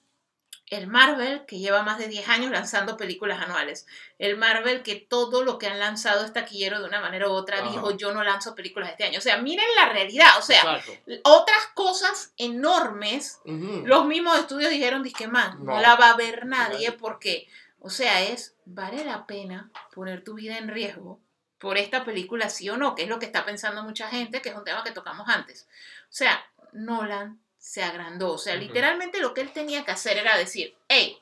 el 0.72 0.86
Marvel 0.86 1.44
que 1.44 1.58
lleva 1.58 1.82
más 1.82 1.98
de 1.98 2.08
10 2.08 2.28
años 2.30 2.50
lanzando 2.50 2.96
películas 2.96 3.42
anuales, 3.42 3.86
el 4.18 4.38
Marvel 4.38 4.82
que 4.82 4.96
todo 4.96 5.44
lo 5.44 5.58
que 5.58 5.66
han 5.66 5.78
lanzado 5.78 6.24
es 6.24 6.32
taquillero 6.32 6.80
de 6.80 6.86
una 6.86 6.98
manera 7.00 7.28
u 7.28 7.32
otra, 7.32 7.58
Ajá. 7.58 7.70
dijo, 7.70 7.90
yo 7.96 8.14
no 8.14 8.24
lanzo 8.24 8.54
películas 8.54 8.88
este 8.90 9.04
año. 9.04 9.18
O 9.18 9.22
sea, 9.22 9.36
miren 9.36 9.66
la 9.76 9.90
realidad. 9.90 10.30
O 10.38 10.42
sea, 10.42 10.78
Exacto. 10.78 10.92
otras 11.24 11.66
cosas 11.74 12.32
enormes 12.38 13.40
los 13.44 14.06
mismos 14.06 14.38
estudios 14.38 14.70
dijeron, 14.70 15.02
disque 15.02 15.28
man, 15.28 15.58
no. 15.58 15.74
No. 15.74 15.80
la 15.80 15.96
va 15.96 16.10
a 16.10 16.16
ver 16.16 16.46
nadie 16.46 16.72
Nadie. 16.72 16.92
porque, 16.92 17.48
o 17.78 17.90
sea, 17.90 18.22
es, 18.22 18.54
vale 18.64 19.04
la 19.04 19.26
pena 19.26 19.70
poner 19.94 20.24
tu 20.24 20.34
vida 20.34 20.56
en 20.56 20.68
riesgo 20.68 21.20
por 21.58 21.76
esta 21.76 22.02
película, 22.04 22.48
sí 22.48 22.70
o 22.70 22.78
no, 22.78 22.94
que 22.94 23.02
es 23.02 23.08
lo 23.10 23.18
que 23.18 23.26
está 23.26 23.44
pensando 23.44 23.82
mucha 23.84 24.08
gente, 24.08 24.40
que 24.40 24.48
es 24.48 24.54
un 24.56 24.64
tema 24.64 24.82
que 24.82 24.92
tocamos 24.92 25.28
antes. 25.28 25.68
O 26.04 26.12
sea, 26.14 26.42
Nolan 26.72 27.41
se 27.62 27.80
agrandó, 27.80 28.32
o 28.32 28.38
sea, 28.38 28.56
literalmente 28.56 29.20
lo 29.20 29.32
que 29.32 29.40
él 29.40 29.52
tenía 29.52 29.84
que 29.84 29.92
hacer 29.92 30.18
era 30.18 30.36
decir, 30.36 30.74
hey, 30.88 31.16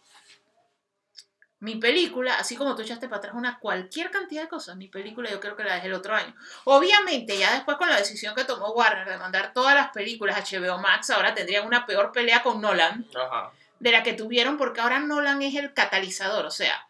mi 1.58 1.76
película, 1.76 2.36
así 2.38 2.56
como 2.56 2.74
tú 2.74 2.80
echaste 2.80 3.08
para 3.08 3.18
atrás 3.18 3.34
una 3.34 3.58
cualquier 3.58 4.10
cantidad 4.10 4.44
de 4.44 4.48
cosas, 4.48 4.74
mi 4.76 4.88
película 4.88 5.30
yo 5.30 5.38
creo 5.38 5.54
que 5.54 5.64
la 5.64 5.74
dejé 5.74 5.88
el 5.88 5.92
otro 5.92 6.14
año. 6.14 6.34
Obviamente, 6.64 7.36
ya 7.36 7.52
después 7.52 7.76
con 7.76 7.90
la 7.90 7.98
decisión 7.98 8.34
que 8.34 8.44
tomó 8.44 8.70
Warner 8.70 9.06
de 9.06 9.18
mandar 9.18 9.52
todas 9.52 9.74
las 9.74 9.90
películas 9.90 10.38
a 10.38 10.42
HBO 10.42 10.78
Max, 10.78 11.10
ahora 11.10 11.34
tendrían 11.34 11.66
una 11.66 11.84
peor 11.84 12.10
pelea 12.10 12.42
con 12.42 12.62
Nolan 12.62 13.06
Ajá. 13.14 13.52
de 13.78 13.92
la 13.92 14.02
que 14.02 14.14
tuvieron, 14.14 14.56
porque 14.56 14.80
ahora 14.80 14.98
Nolan 14.98 15.42
es 15.42 15.54
el 15.56 15.74
catalizador, 15.74 16.46
o 16.46 16.50
sea, 16.50 16.88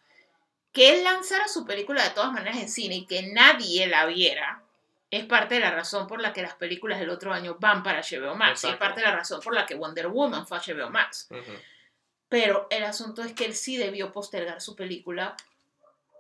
que 0.71 0.95
él 0.95 1.03
lanzara 1.03 1.49
su 1.49 1.67
película 1.67 2.05
de 2.05 2.11
todas 2.11 2.31
maneras 2.31 2.59
en 2.59 2.69
cine 2.69 2.95
y 2.95 3.07
que 3.07 3.25
nadie 3.25 3.89
la 3.89 4.07
viera, 4.07 4.63
es 5.11 5.25
parte 5.25 5.57
de 5.57 5.61
la 5.61 5.73
razón 5.73 6.07
por 6.07 6.21
la 6.21 6.33
que 6.33 6.43
las 6.43 6.55
películas 6.55 7.01
del 7.01 7.11
otro 7.11 7.33
año 7.33 7.57
van 7.59 7.83
para 7.83 8.01
HBO 8.01 8.37
Max, 8.37 8.63
y 8.63 8.67
es 8.69 8.73
Exacto. 8.73 8.79
parte 8.79 9.01
de 9.01 9.07
la 9.07 9.17
razón 9.17 9.41
por 9.41 9.55
la 9.55 9.67
que 9.67 9.75
Wonder 9.75 10.09
Woman 10.09 10.47
fue 10.47 10.59
a 10.59 10.61
HBO 10.61 10.91
Max. 10.91 11.29
Ujú. 11.31 11.53
Pero 12.29 12.69
el 12.71 12.85
asunto 12.85 13.23
es 13.23 13.33
que 13.33 13.45
él 13.45 13.55
sí 13.55 13.77
debió 13.77 14.13
postergar 14.13 14.61
su 14.61 14.77
película. 14.77 15.37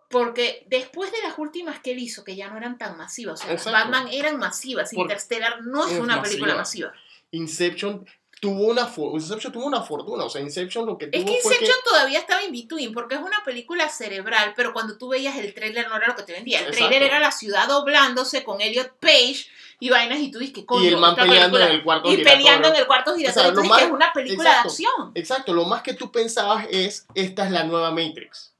Porque 0.09 0.65
después 0.67 1.13
de 1.13 1.23
las 1.23 1.39
últimas 1.39 1.79
que 1.79 1.93
él 1.93 2.01
hizo, 2.01 2.25
que 2.25 2.35
ya 2.35 2.49
no 2.49 2.57
eran 2.57 2.79
tan 2.79 2.97
masivas, 2.97 3.35
o 3.35 3.37
sea, 3.37 3.53
las 3.53 3.65
Exacto. 3.65 3.79
Batman 3.91 4.13
eran 4.13 4.39
masivas, 4.39 4.93
Interstellar 4.93 5.63
no 5.63 5.87
es 5.87 5.93
es 5.93 6.01
una 6.01 6.21
película 6.21 6.57
masiva. 6.57 6.93
Inception 7.31 8.05
tuvo 8.41 8.69
una, 8.69 8.91
Inception 9.13 9.53
tuvo 9.53 9.67
una 9.67 9.83
fortuna. 9.83 10.25
O 10.25 10.31
sea, 10.31 10.41
Inception 10.41 10.87
lo 10.87 10.97
que 10.97 11.07
tuvo 11.07 11.21
Es 11.23 11.31
que 11.31 11.43
fue 11.43 11.53
Inception 11.53 11.77
todavía 11.85 12.19
estaba 12.19 12.43
in 12.43 12.51
between, 12.53 12.93
porque 12.93 13.15
es 13.15 13.21
una 13.21 13.45
película 13.45 13.89
cerebral, 13.91 14.55
pero 14.57 14.73
cuando 14.73 14.97
tú 14.97 15.09
veías 15.11 15.37
el 15.37 15.53
tráiler 15.55 15.89
no 15.89 15.97
era 15.97 16.09
lo 16.09 16.17
que 16.17 16.23
te 16.23 16.33
vendía. 16.33 16.61
El 16.61 16.75
tráiler 16.75 17.03
era 17.03 17.21
la 17.21 17.31
ciudad 17.31 17.69
doblándose 17.69 18.43
con 18.43 18.61
Elliot 18.61 18.93
Page 18.99 19.47
y 19.79 19.91
vainas, 19.91 20.19
y 20.21 20.31
tú 20.31 20.39
dices 20.39 20.55
que 20.55 20.67
coño. 20.67 20.85
Y 20.85 20.89
el 20.89 20.97
man 20.97 21.15
peleando 21.15 21.59
película- 21.59 21.67
en 21.67 21.73
el 21.73 21.85
cuarto 21.85 22.09
Y 22.09 22.17
giratorio. 22.17 22.39
peleando 22.39 22.69
en 22.69 22.77
el 22.77 22.87
cuarto 22.87 23.15
giratorio. 23.15 23.53
tú 23.53 23.61
dices 23.61 23.71
más- 23.71 23.79
que 23.79 23.85
es 23.87 23.93
una 23.93 24.13
película 24.13 24.49
exacto. 24.51 24.69
de 24.69 24.73
acción. 24.73 25.13
Exacto, 25.15 25.53
lo 25.55 25.65
más 25.67 25.83
que 25.83 25.95
tú 25.95 26.11
pensabas 26.11 26.67
es, 26.71 27.07
esta 27.15 27.45
es 27.45 27.51
la 27.51 27.65
nueva 27.65 27.91
Matrix. 27.91 28.53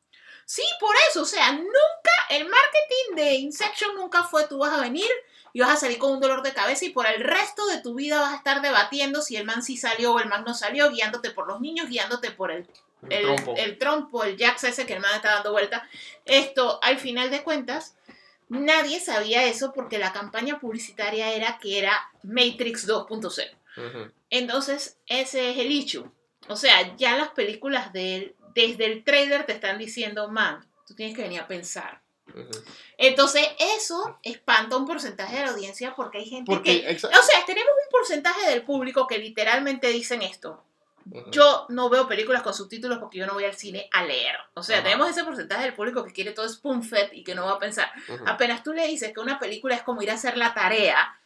Sí, 0.45 0.63
por 0.81 0.95
eso, 1.09 1.23
o 1.23 1.27
sea, 1.27 1.53
nunca, 1.53 2.13
el 2.29 2.45
marketing 2.45 3.17
de 3.17 3.35
Inception 3.37 3.95
nunca 3.95 4.25
fue 4.25 4.47
tú 4.47 4.59
vas 4.59 4.73
a 4.73 4.81
venir 4.81 5.09
y 5.53 5.61
vas 5.61 5.71
a 5.71 5.77
salir 5.77 5.99
con 5.99 6.13
un 6.13 6.21
dolor 6.21 6.43
de 6.43 6.53
cabeza 6.53 6.85
y 6.85 6.91
por 6.91 7.07
el 7.07 7.23
resto 7.23 7.67
de 7.67 7.81
tu 7.81 7.95
vida 7.95 8.21
vas 8.21 8.33
a 8.33 8.37
estar 8.37 8.63
debatiendo 8.63 9.23
si 9.23 9.37
el 9.37 9.45
man 9.45 9.63
sí 9.63 9.77
salió 9.77 10.13
o 10.15 10.21
el 10.21 10.29
man 10.29 10.45
no 10.47 10.55
salió, 10.55 10.91
guiándote 10.91 11.31
por 11.31 11.47
los 11.47 11.61
niños, 11.61 11.89
guiándote 11.89 12.31
por 12.31 12.51
el, 12.51 12.67
el, 13.09 13.23
trompo. 13.23 13.55
el 13.57 13.79
trompo, 13.79 14.25
el 14.25 14.39
Jax 14.39 14.65
ese 14.65 14.87
que 14.87 14.95
el 14.95 15.01
man 15.01 15.15
está 15.15 15.35
dando 15.35 15.53
vuelta. 15.53 15.89
Esto, 16.25 16.79
al 16.83 16.99
final 16.99 17.31
de 17.31 17.43
cuentas, 17.43 17.97
nadie 18.49 19.01
sabía 19.01 19.45
eso 19.45 19.73
porque 19.73 19.99
la 19.99 20.13
campaña 20.13 20.61
publicitaria 20.61 21.33
era 21.33 21.59
que 21.59 21.79
era 21.79 22.11
Matrix 22.23 22.87
2.0. 22.89 23.51
Ujú. 23.77 24.13
Entonces, 24.31 24.99
ese 25.07 25.51
es 25.51 25.59
el 25.59 25.71
issue. 25.71 26.11
O 26.49 26.57
sea, 26.57 26.97
ya 26.97 27.17
las 27.17 27.29
películas 27.31 27.93
de 27.93 28.17
él, 28.17 28.37
desde 28.55 28.87
el 28.87 29.05
trailer 29.05 29.47
te 29.47 29.53
están 29.53 29.79
diciendo, 29.79 30.29
man, 30.29 30.67
tú 30.87 30.95
tienes 30.95 31.15
que 31.15 31.23
venir 31.23 31.41
a 31.41 31.47
pensar. 31.47 32.01
Entonces, 32.97 33.47
eso 33.59 34.19
espanta 34.23 34.77
un 34.77 34.87
porcentaje 34.87 35.37
de 35.37 35.45
la 35.45 35.51
audiencia 35.51 35.95
porque 35.95 36.19
hay 36.19 36.27
gente 36.27 36.51
Porque, 36.51 36.83
que... 36.83 36.95
O 36.95 36.99
sea, 36.99 37.45
tenemos 37.47 37.71
un 37.71 37.91
porcentaje 37.91 38.49
del 38.51 38.63
público 38.63 39.07
que 39.07 39.19
literalmente 39.19 39.89
dicen 39.89 40.23
esto. 40.23 40.63
Yo 41.33 41.67
no 41.71 41.89
veo 41.89 42.07
películas 42.07 42.43
con 42.43 42.55
subtítulos 42.55 42.99
porque 42.99 43.19
yo 43.19 43.27
no 43.27 43.33
voy 43.33 43.45
al 43.45 43.55
cine 43.55 43.89
a 43.93 44.05
leer. 44.05 44.37
O 44.55 44.63
sea, 44.63 44.83
tenemos 44.83 45.09
ese 45.09 45.25
porcentaje 45.25 45.65
del 45.65 45.75
público 45.75 46.05
que 46.05 46.13
quiere 46.13 46.33
todo 46.33 46.49
spoon-fed 46.49 47.13
y 47.13 47.25
que 47.25 47.35
no 47.35 47.47
va 47.47 47.53
a 47.53 47.59
pensar. 47.59 47.91
Apenas 48.27 48.63
tú 48.63 48.73
le 48.73 48.87
dices 48.87 49.13
que 49.13 49.21
una 49.21 49.39
película 49.39 49.75
es 49.75 49.83
como 49.83 50.03
ir 50.03 50.11
a 50.11 50.15
hacer 50.15 50.37
la 50.37 50.55
tarea, 50.55 51.19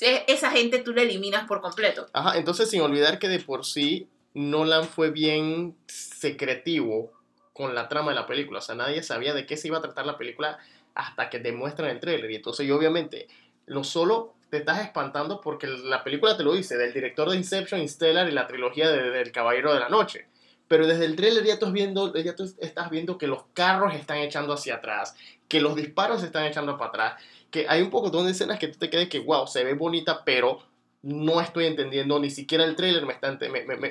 esa 0.00 0.50
gente 0.50 0.78
tú 0.78 0.92
la 0.92 1.02
eliminas 1.02 1.46
por 1.46 1.60
completo. 1.60 2.08
Ajá, 2.14 2.36
entonces 2.38 2.70
sin 2.70 2.80
olvidar 2.80 3.18
que 3.18 3.28
de 3.28 3.38
por 3.38 3.64
sí 3.64 4.08
Nolan 4.34 4.88
fue 4.88 5.10
bien 5.10 5.76
secretivo 5.86 7.12
con 7.56 7.74
la 7.74 7.88
trama 7.88 8.10
de 8.10 8.16
la 8.16 8.26
película. 8.26 8.58
O 8.58 8.62
sea, 8.62 8.74
nadie 8.74 9.02
sabía 9.02 9.32
de 9.32 9.46
qué 9.46 9.56
se 9.56 9.68
iba 9.68 9.78
a 9.78 9.82
tratar 9.82 10.04
la 10.04 10.18
película 10.18 10.58
hasta 10.94 11.30
que 11.30 11.38
te 11.38 11.52
muestran 11.52 11.90
el 11.90 12.00
tráiler. 12.00 12.30
Y 12.30 12.36
entonces, 12.36 12.66
y 12.66 12.70
obviamente, 12.70 13.28
no 13.66 13.82
solo 13.82 14.34
te 14.50 14.58
estás 14.58 14.80
espantando 14.82 15.40
porque 15.40 15.66
la 15.66 16.04
película 16.04 16.36
te 16.36 16.44
lo 16.44 16.52
dice, 16.52 16.76
del 16.76 16.92
director 16.92 17.30
de 17.30 17.36
Inception, 17.36 17.80
Interstellar 17.80 18.28
y 18.28 18.32
la 18.32 18.46
trilogía 18.46 18.90
de- 18.90 19.10
del 19.10 19.32
Caballero 19.32 19.72
de 19.72 19.80
la 19.80 19.88
Noche. 19.88 20.26
Pero 20.68 20.86
desde 20.86 21.04
el 21.04 21.16
tráiler 21.16 21.44
ya, 21.44 21.54
estás 21.54 21.72
viendo, 21.72 22.12
ya 22.14 22.34
tú 22.34 22.44
estás 22.58 22.90
viendo 22.90 23.18
que 23.18 23.26
los 23.26 23.44
carros 23.54 23.94
están 23.94 24.18
echando 24.18 24.52
hacia 24.52 24.76
atrás, 24.76 25.16
que 25.48 25.60
los 25.60 25.76
disparos 25.76 26.20
se 26.20 26.26
están 26.26 26.44
echando 26.44 26.76
para 26.76 26.88
atrás, 26.90 27.22
que 27.50 27.66
hay 27.68 27.82
un 27.82 27.90
poco 27.90 28.10
de 28.10 28.30
escenas 28.30 28.58
que 28.58 28.68
tú 28.68 28.78
te 28.78 28.90
quedes 28.90 29.08
que, 29.08 29.20
wow, 29.20 29.46
se 29.46 29.64
ve 29.64 29.74
bonita, 29.74 30.24
pero 30.24 30.60
no 31.06 31.40
estoy 31.40 31.66
entendiendo, 31.66 32.18
ni 32.18 32.30
siquiera 32.30 32.64
el 32.64 32.74
tráiler 32.74 33.06
me 33.06 33.12
está, 33.12 33.38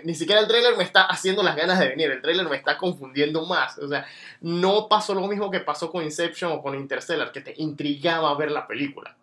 ni 0.04 0.16
siquiera 0.16 0.42
el 0.42 0.48
tráiler 0.48 0.76
me 0.76 0.84
está 0.84 1.06
haciendo 1.06 1.44
las 1.44 1.56
ganas 1.56 1.80
de 1.80 1.88
venir, 1.88 2.12
el 2.12 2.22
tráiler 2.22 2.50
me 2.50 2.58
está 2.58 2.78
confundiendo 2.78 3.46
más, 3.46 3.78
o 3.78 3.88
sea, 3.88 4.06
no 4.42 4.90
pasó 4.90 5.14
lo 5.14 5.26
mismo 5.26 5.50
que 5.50 5.62
pasó 5.62 5.90
con 5.90 6.04
Inception 6.04 6.52
o 6.52 6.62
con 6.62 6.76
Interstellar, 6.76 7.32
que 7.32 7.40
te 7.40 7.54
intrigaba 7.58 8.36
ver 8.36 8.52
la 8.52 8.68
película. 8.68 9.16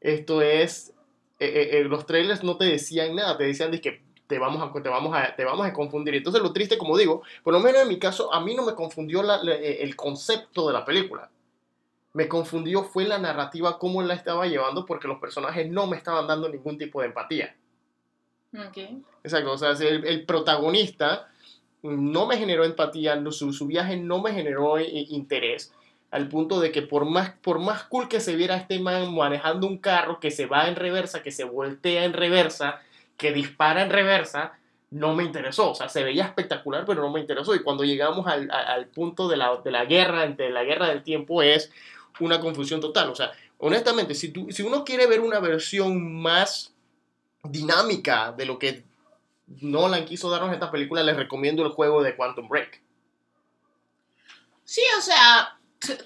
Esto 0.00 0.42
es, 0.42 0.92
eh, 1.40 1.46
eh, 1.46 1.78
eh, 1.78 1.84
los 1.84 2.04
trailers 2.04 2.44
no 2.44 2.58
te 2.58 2.66
decían 2.66 3.14
nada, 3.14 3.38
te 3.38 3.44
decían 3.44 3.70
de 3.70 3.80
que 3.80 4.02
te 4.26 4.38
vamos, 4.38 4.62
a, 4.62 4.82
te, 4.82 4.88
vamos 4.88 5.14
a, 5.14 5.34
te 5.34 5.44
vamos 5.44 5.66
a 5.66 5.72
confundir. 5.72 6.14
Entonces 6.14 6.42
lo 6.42 6.52
triste, 6.52 6.76
como 6.76 6.98
digo, 6.98 7.22
por 7.42 7.54
lo 7.54 7.60
menos 7.60 7.82
en 7.82 7.88
mi 7.88 7.98
caso, 7.98 8.32
a 8.32 8.40
mí 8.40 8.54
no 8.54 8.64
me 8.64 8.74
confundió 8.74 9.22
eh, 9.46 9.78
el 9.80 9.96
concepto 9.96 10.66
de 10.66 10.72
la 10.72 10.84
película. 10.84 11.30
Me 12.14 12.28
confundió 12.28 12.84
fue 12.84 13.04
la 13.04 13.18
narrativa, 13.18 13.78
cómo 13.78 14.02
la 14.02 14.14
estaba 14.14 14.46
llevando, 14.46 14.84
porque 14.84 15.08
los 15.08 15.18
personajes 15.18 15.68
no 15.70 15.86
me 15.86 15.96
estaban 15.96 16.26
dando 16.26 16.48
ningún 16.48 16.76
tipo 16.76 17.00
de 17.00 17.06
empatía. 17.06 17.54
Exacto, 19.24 19.52
o 19.52 19.58
sea, 19.58 19.70
el, 19.70 20.04
el 20.04 20.26
protagonista 20.26 21.28
no 21.82 22.26
me 22.26 22.36
generó 22.36 22.64
empatía, 22.64 23.20
su, 23.30 23.52
su 23.52 23.66
viaje 23.66 23.96
no 23.96 24.20
me 24.20 24.32
generó 24.32 24.78
i- 24.78 25.06
interés, 25.10 25.72
al 26.10 26.28
punto 26.28 26.60
de 26.60 26.70
que 26.70 26.82
por 26.82 27.06
más, 27.06 27.30
por 27.42 27.58
más 27.58 27.84
cool 27.84 28.08
que 28.08 28.20
se 28.20 28.36
viera 28.36 28.56
este 28.56 28.78
man 28.78 29.14
manejando 29.14 29.66
un 29.66 29.78
carro 29.78 30.20
que 30.20 30.30
se 30.30 30.46
va 30.46 30.68
en 30.68 30.76
reversa, 30.76 31.22
que 31.22 31.30
se 31.30 31.44
voltea 31.44 32.04
en 32.04 32.12
reversa, 32.12 32.80
que 33.16 33.32
dispara 33.32 33.82
en 33.82 33.90
reversa, 33.90 34.52
no 34.90 35.14
me 35.14 35.24
interesó, 35.24 35.70
o 35.70 35.74
sea, 35.74 35.88
se 35.88 36.04
veía 36.04 36.24
espectacular, 36.24 36.84
pero 36.84 37.00
no 37.00 37.10
me 37.10 37.20
interesó. 37.20 37.54
Y 37.54 37.62
cuando 37.62 37.82
llegamos 37.82 38.26
al, 38.26 38.50
al 38.50 38.88
punto 38.88 39.26
de 39.26 39.38
la, 39.38 39.56
de 39.64 39.70
la 39.70 39.86
guerra, 39.86 40.26
de 40.26 40.50
la 40.50 40.64
guerra 40.64 40.88
del 40.88 41.02
tiempo, 41.02 41.42
es 41.42 41.72
una 42.20 42.40
confusión 42.40 42.80
total. 42.80 43.10
O 43.10 43.14
sea, 43.14 43.32
honestamente, 43.58 44.14
si, 44.14 44.28
tú, 44.28 44.48
si 44.50 44.62
uno 44.62 44.84
quiere 44.84 45.06
ver 45.06 45.20
una 45.20 45.40
versión 45.40 46.20
más 46.20 46.72
dinámica 47.42 48.32
de 48.32 48.46
lo 48.46 48.58
que 48.58 48.84
Nolan 49.46 50.04
quiso 50.04 50.30
darnos 50.30 50.52
esta 50.52 50.70
película, 50.70 51.02
les 51.02 51.16
recomiendo 51.16 51.64
el 51.64 51.72
juego 51.72 52.02
de 52.02 52.16
Quantum 52.16 52.48
Break. 52.48 52.80
Sí, 54.64 54.82
o 54.96 55.00
sea, 55.00 55.58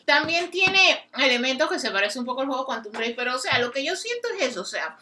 también 0.04 0.50
tiene 0.50 1.08
elementos 1.18 1.68
que 1.68 1.78
se 1.78 1.90
parecen 1.90 2.20
un 2.20 2.26
poco 2.26 2.40
al 2.40 2.48
juego 2.48 2.66
Quantum 2.66 2.92
Break, 2.92 3.14
pero 3.14 3.36
o 3.36 3.38
sea, 3.38 3.58
lo 3.58 3.70
que 3.70 3.84
yo 3.84 3.94
siento 3.94 4.28
es 4.30 4.50
eso, 4.50 4.62
o 4.62 4.64
sea, 4.64 4.96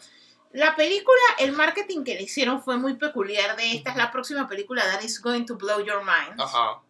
la 0.51 0.75
película, 0.75 1.19
el 1.39 1.51
marketing 1.51 2.03
que 2.03 2.15
le 2.15 2.23
hicieron 2.23 2.63
fue 2.63 2.77
muy 2.77 2.93
peculiar 2.93 3.57
de 3.57 3.73
esta 3.73 3.91
es 3.91 3.97
la 3.97 4.11
próxima 4.11 4.47
película 4.47 4.83
that 4.89 5.01
is 5.01 5.21
going 5.21 5.45
to 5.45 5.55
blow 5.57 5.79
your 5.83 5.99
mind. 5.99 6.39
Ajá. 6.39 6.81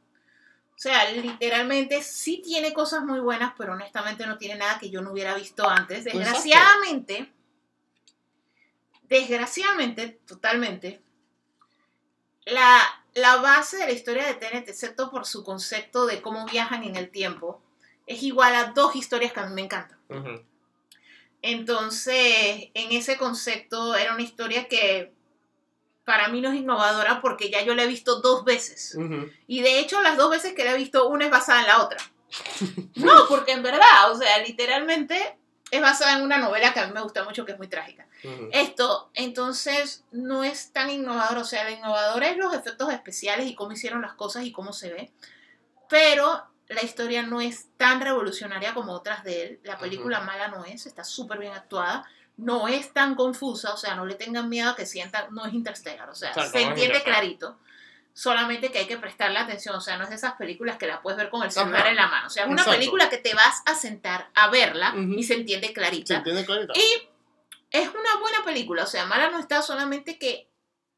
O 0.75 0.77
sea, 0.77 1.09
literalmente 1.11 2.03
sí 2.03 2.41
tiene 2.43 2.73
cosas 2.73 3.03
muy 3.03 3.19
buenas, 3.21 3.53
pero 3.57 3.73
honestamente 3.73 4.27
no 4.27 4.37
tiene 4.37 4.55
nada 4.55 4.77
que 4.77 4.89
yo 4.89 5.01
no 5.01 5.13
hubiera 5.13 5.33
visto 5.33 5.67
antes. 5.69 6.03
Desgraciadamente, 6.03 7.31
desgraciadamente, 9.03 10.19
totalmente, 10.27 11.01
la, 12.45 12.81
la 13.13 13.37
base 13.37 13.77
de 13.77 13.85
la 13.85 13.93
historia 13.93 14.25
de 14.25 14.33
Tenet, 14.35 14.67
excepto 14.67 15.09
por 15.09 15.25
su 15.25 15.45
concepto 15.45 16.05
de 16.05 16.21
cómo 16.21 16.45
viajan 16.45 16.83
en 16.83 16.97
el 16.97 17.09
tiempo, 17.09 17.61
es 18.05 18.21
igual 18.21 18.53
a 18.53 18.73
dos 18.73 18.97
historias 18.97 19.31
que 19.31 19.39
a 19.39 19.47
mí 19.47 19.53
me 19.53 19.61
encantan. 19.61 19.97
Entonces, 21.41 22.69
en 22.73 22.91
ese 22.91 23.17
concepto 23.17 23.95
era 23.95 24.13
una 24.13 24.23
historia 24.23 24.67
que 24.67 25.14
para 26.05 26.29
mí 26.29 26.39
no 26.39 26.49
es 26.49 26.55
innovadora 26.55 27.19
porque 27.19 27.49
ya 27.49 27.63
yo 27.63 27.75
la 27.75 27.83
he 27.83 27.87
visto 27.87 28.21
dos 28.21 28.45
veces. 28.45 28.95
Ujú. 28.95 29.29
Y 29.47 29.61
de 29.61 29.79
hecho, 29.79 30.01
las 30.01 30.17
dos 30.17 30.29
veces 30.29 30.53
que 30.53 30.63
la 30.63 30.71
he 30.71 30.77
visto, 30.77 31.09
una 31.09 31.25
es 31.25 31.31
basada 31.31 31.61
en 31.61 31.67
la 31.67 31.83
otra. 31.83 31.99
No, 32.95 33.27
porque 33.27 33.51
en 33.51 33.63
verdad, 33.63 34.11
o 34.11 34.15
sea, 34.15 34.37
literalmente 34.39 35.37
es 35.71 35.81
basada 35.81 36.17
en 36.17 36.23
una 36.23 36.37
novela 36.37 36.73
que 36.73 36.79
a 36.79 36.87
mí 36.87 36.93
me 36.93 37.01
gusta 37.01 37.23
mucho, 37.23 37.45
que 37.45 37.51
es 37.53 37.57
muy 37.57 37.67
trágica. 37.67 38.07
Ujú. 38.23 38.49
Esto, 38.51 39.09
entonces, 39.13 40.05
no 40.11 40.43
es 40.43 40.71
tan 40.71 40.89
innovador. 40.89 41.39
O 41.39 41.43
sea, 41.43 41.63
lo 41.63 41.71
innovador 41.71 42.23
es 42.23 42.37
los 42.37 42.53
efectos 42.53 42.93
especiales 42.93 43.47
y 43.47 43.55
cómo 43.55 43.73
hicieron 43.73 44.01
las 44.01 44.13
cosas 44.13 44.45
y 44.45 44.51
cómo 44.51 44.73
se 44.73 44.93
ve. 44.93 45.11
Pero 45.89 46.45
la 46.67 46.83
historia 46.83 47.23
no 47.23 47.41
es 47.41 47.67
tan 47.77 48.01
revolucionaria 48.01 48.73
como 48.73 48.93
otras 48.93 49.23
de 49.23 49.43
él. 49.43 49.59
La 49.63 49.77
película 49.77 50.21
mala 50.21 50.47
no 50.47 50.65
es, 50.65 50.85
está 50.85 51.03
súper 51.03 51.39
bien 51.39 51.53
actuada. 51.53 52.05
No 52.37 52.67
es 52.67 52.91
tan 52.91 53.15
confusa, 53.15 53.73
o 53.73 53.77
sea, 53.77 53.95
no 53.95 54.05
le 54.05 54.15
tengan 54.15 54.49
miedo 54.49 54.69
a 54.71 54.75
que 54.75 54.85
sientan, 54.85 55.33
no 55.33 55.45
es 55.45 55.53
Interstellar, 55.53 56.09
o 56.09 56.15
sea, 56.15 56.33
se 56.33 56.63
no 56.65 56.69
entiende 56.71 57.01
clarito. 57.03 57.57
Solamente 58.13 58.71
que 58.71 58.79
hay 58.79 58.87
que 58.87 58.97
prestarle 58.97 59.39
atención, 59.39 59.75
o 59.75 59.81
sea, 59.81 59.97
no 59.97 60.03
es 60.03 60.09
de 60.09 60.15
esas 60.15 60.33
películas 60.33 60.77
que 60.77 60.87
la 60.87 61.01
puedes 61.01 61.17
ver 61.17 61.29
con 61.29 61.43
el 61.43 61.51
celular 61.51 61.81
Ajá. 61.81 61.89
en 61.89 61.95
la 61.97 62.07
mano. 62.07 62.27
O 62.27 62.29
sea, 62.29 62.43
es 62.43 62.49
una 62.49 62.61
Exacto. 62.61 62.79
película 62.79 63.09
que 63.09 63.17
te 63.17 63.33
vas 63.33 63.61
a 63.65 63.75
sentar 63.75 64.29
a 64.35 64.49
verla 64.49 64.93
y 64.95 65.23
se 65.23 65.33
entiende 65.33 65.67
¿Se 65.67 65.73
clarita. 65.73 66.15
entiende 66.15 66.45
clarito? 66.45 66.73
Y 66.75 67.09
es 67.71 67.89
una 67.89 68.19
buena 68.21 68.43
película, 68.45 68.83
o 68.83 68.87
sea, 68.87 69.05
mala 69.05 69.29
no 69.29 69.39
está, 69.39 69.61
solamente 69.61 70.17
que 70.17 70.49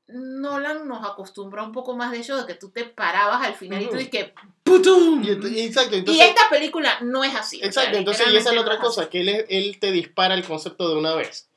Nolan 0.07 0.87
nos 0.87 1.05
acostumbró 1.05 1.63
un 1.65 1.71
poco 1.71 1.95
más 1.95 2.11
de 2.11 2.19
hecho 2.19 2.37
de 2.37 2.45
que 2.45 2.53
tú 2.53 2.69
te 2.69 2.85
parabas 2.85 3.45
al 3.45 3.55
final 3.55 3.81
y 3.81 3.89
tú 3.89 3.95
dices 3.95 4.09
que 4.09 4.33
¡putum! 4.67 5.23
Y 5.23 5.29
y 5.57 5.61
exacto, 5.65 5.95
Y 5.95 5.99
entonces, 5.99 6.25
esta 6.27 6.49
película 6.49 6.99
no 7.01 7.23
es 7.23 7.33
así. 7.35 7.57
o 7.57 7.59
sea, 7.61 7.67
exacto, 7.69 7.97
entonces 7.97 8.27
y 8.27 8.35
esa 8.37 8.49
es 8.49 8.55
la 8.55 8.61
otra 8.61 8.75
no 8.75 8.81
cosa, 8.81 9.09
que 9.09 9.21
él, 9.21 9.29
es- 9.29 9.45
él 9.49 9.77
te 9.79 9.91
dispara 9.91 10.33
el 10.35 10.43
concepto 10.43 10.89
de 10.89 10.95
una 10.95 11.15
vez. 11.15 11.49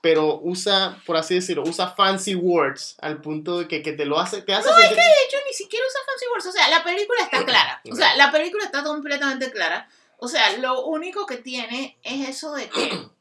Pero 0.00 0.38
usa, 0.42 1.00
por 1.06 1.16
así 1.16 1.34
decirlo, 1.34 1.64
usa 1.64 1.88
fancy 1.90 2.36
words 2.36 2.96
al 3.00 3.20
punto 3.20 3.58
de 3.58 3.66
que, 3.68 3.82
que 3.82 3.92
te 3.92 4.04
lo 4.04 4.20
hace, 4.20 4.42
te 4.42 4.54
hace 4.54 4.68
sentir- 4.68 4.96
De 4.96 5.02
hecho, 5.26 5.36
ni 5.46 5.52
siquiera 5.52 5.84
usa 5.86 6.00
fancy 6.06 6.24
words. 6.32 6.46
O 6.46 6.52
sea, 6.52 6.68
la 6.68 6.84
película 6.84 7.20
está 7.22 7.44
clara. 7.44 7.82
O 7.90 7.94
sea, 7.96 8.14
la 8.16 8.30
película 8.30 8.64
está 8.64 8.84
completamente 8.84 9.50
clara. 9.50 9.88
O 10.18 10.28
sea, 10.28 10.56
lo 10.58 10.84
único 10.86 11.26
que 11.26 11.36
tiene 11.38 11.98
es 12.04 12.28
eso 12.28 12.52
de 12.54 12.68
que. 12.68 12.90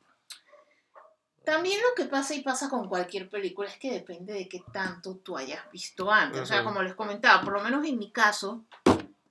También 1.45 1.79
lo 1.81 1.95
que 1.95 2.09
pasa 2.09 2.35
y 2.35 2.41
pasa 2.41 2.69
con 2.69 2.89
cualquier 2.89 3.29
película 3.29 3.69
es 3.69 3.77
que 3.77 3.89
depende 3.91 4.33
de 4.33 4.49
qué 4.49 4.61
tanto 4.73 5.15
tú 5.15 5.37
hayas 5.37 5.61
visto 5.71 6.11
antes. 6.11 6.41
O 6.41 6.45
sea, 6.45 6.61
como 6.63 6.81
les 6.81 6.93
comentaba, 6.93 7.41
por 7.41 7.53
lo 7.53 7.61
menos 7.61 7.85
en 7.85 7.97
mi 7.97 8.11
caso, 8.11 8.65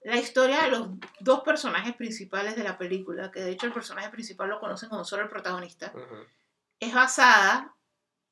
la 0.07 0.19
historia 0.19 0.63
de 0.63 0.71
los 0.71 0.89
dos 1.19 1.41
personajes 1.41 1.93
principales 1.97 2.55
de 2.55 2.63
la 2.63 2.79
película, 2.79 3.33
que 3.33 3.41
de 3.41 3.51
hecho 3.51 3.67
el 3.67 3.73
personaje 3.73 4.09
principal 4.09 4.49
lo 4.49 4.61
conocen 4.61 4.89
como 4.89 5.05
solo 5.05 5.25
el 5.25 5.29
protagonista, 5.29 5.91
Ujú. 5.93 6.25
es 6.79 6.95
basada 6.95 7.75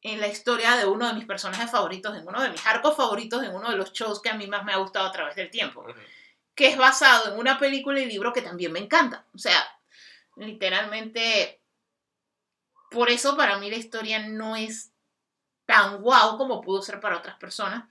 en 0.01 0.20
la 0.20 0.28
historia 0.28 0.76
de 0.76 0.86
uno 0.86 1.09
de 1.09 1.14
mis 1.14 1.24
personajes 1.24 1.68
favoritos, 1.68 2.16
en 2.16 2.28
uno 2.28 2.40
de 2.40 2.51
mis 2.51 2.64
arcos 2.64 2.96
favoritos, 2.96 3.42
en 3.42 3.52
uno 3.52 3.70
de 3.70 3.76
los 3.76 3.92
shows 3.92 4.22
que 4.22 4.30
a 4.30 4.34
mí 4.34 4.46
más 4.46 4.64
me 4.64 4.72
ha 4.72 4.76
gustado 4.76 5.09
a 5.09 5.12
través 5.12 5.34
del 5.34 5.51
tiempo, 5.51 5.84
que 6.55 6.68
es 6.68 6.78
basado 6.78 7.32
en 7.32 7.40
una 7.40 7.59
película 7.59 7.98
y 7.98 8.06
libro 8.06 8.32
que 8.32 8.42
también 8.42 8.70
me 8.70 8.78
encanta. 8.78 9.26
O 9.34 9.38
sea, 9.38 9.60
literalmente, 10.36 11.60
por 12.88 13.10
eso 13.10 13.36
para 13.36 13.59
mí 13.59 13.68
la 13.68 13.78
historia 13.78 14.20
no 14.20 14.55
es 14.55 14.92
tan 15.66 16.01
guau 16.01 16.38
como 16.38 16.60
pudo 16.60 16.82
ser 16.82 17.01
para 17.01 17.16
otras 17.16 17.36
personas, 17.36 17.88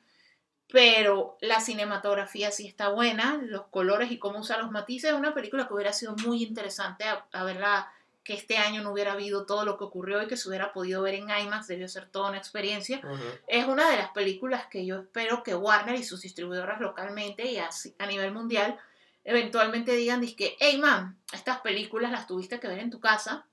pero 0.72 1.38
la 1.42 1.60
cinematografía 1.60 2.52
sí 2.52 2.68
está 2.68 2.90
buena, 2.90 3.40
los 3.44 3.68
colores 3.68 4.12
y 4.12 4.18
cómo 4.18 4.40
usa 4.40 4.58
los 4.58 4.72
matices, 4.72 5.12
es 5.12 5.16
una 5.18 5.34
película 5.34 5.68
que 5.68 5.74
hubiera 5.74 5.94
sido 5.94 6.16
muy 6.26 6.44
interesante 6.44 7.04
a, 7.04 7.26
a 7.32 7.44
verla 7.44 7.92
que 8.24 8.34
este 8.34 8.58
año 8.58 8.82
no 8.82 8.92
hubiera 8.94 9.12
habido 9.12 9.46
todo 9.46 9.66
lo 9.66 9.78
que 9.78 9.84
ocurrió 9.84 10.24
y 10.24 10.28
que 10.28 10.38
se 10.38 10.48
hubiera 10.48 10.72
podido 10.72 11.02
ver 11.02 11.16
en 11.16 11.30
IMAX, 11.30 11.68
debió 11.68 11.88
ser 11.90 12.08
toda 12.10 12.30
una 12.30 12.38
experiencia. 12.38 13.02
Es 13.48 13.66
una 13.66 13.90
de 13.90 13.98
las 13.98 14.12
películas 14.12 14.66
que 14.68 14.86
yo 14.86 15.02
espero 15.02 15.44
que 15.44 15.54
Warner 15.56 15.96
y 15.96 16.04
sus 16.06 16.22
distribuidoras 16.22 16.80
localmente 16.80 17.46
y 17.52 17.58
así- 17.58 17.94
a 18.00 18.06
nivel 18.06 18.32
mundial 18.32 18.80
eventualmente 19.26 19.94
digan, 19.96 20.22
que, 20.36 20.56
hey 20.60 20.78
man, 20.78 21.18
estas 21.34 21.60
películas 21.60 22.12
las 22.12 22.26
tuviste 22.28 22.60
que 22.62 22.68
ver 22.70 22.80
en 22.80 22.90
tu 22.92 23.00
casa, 23.02 23.46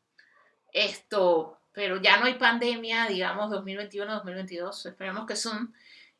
esto, 0.72 1.58
pero 1.72 2.00
ya 2.00 2.18
no 2.18 2.26
hay 2.26 2.34
pandemia, 2.34 3.06
digamos 3.06 3.50
2021, 3.50 4.12
2022, 4.14 4.86
esperemos 4.86 5.26
que 5.26 5.36
son, 5.36 5.74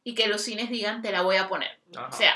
y 0.05 0.15
que 0.15 0.29
los 0.29 0.43
cines 0.43 0.71
digan, 0.71 1.03
te 1.03 1.13
la 1.13 1.23
voy 1.23 1.37
a 1.37 1.49
poner. 1.49 1.81
Ajá. 1.95 2.09
O 2.09 2.13
sea, 2.13 2.35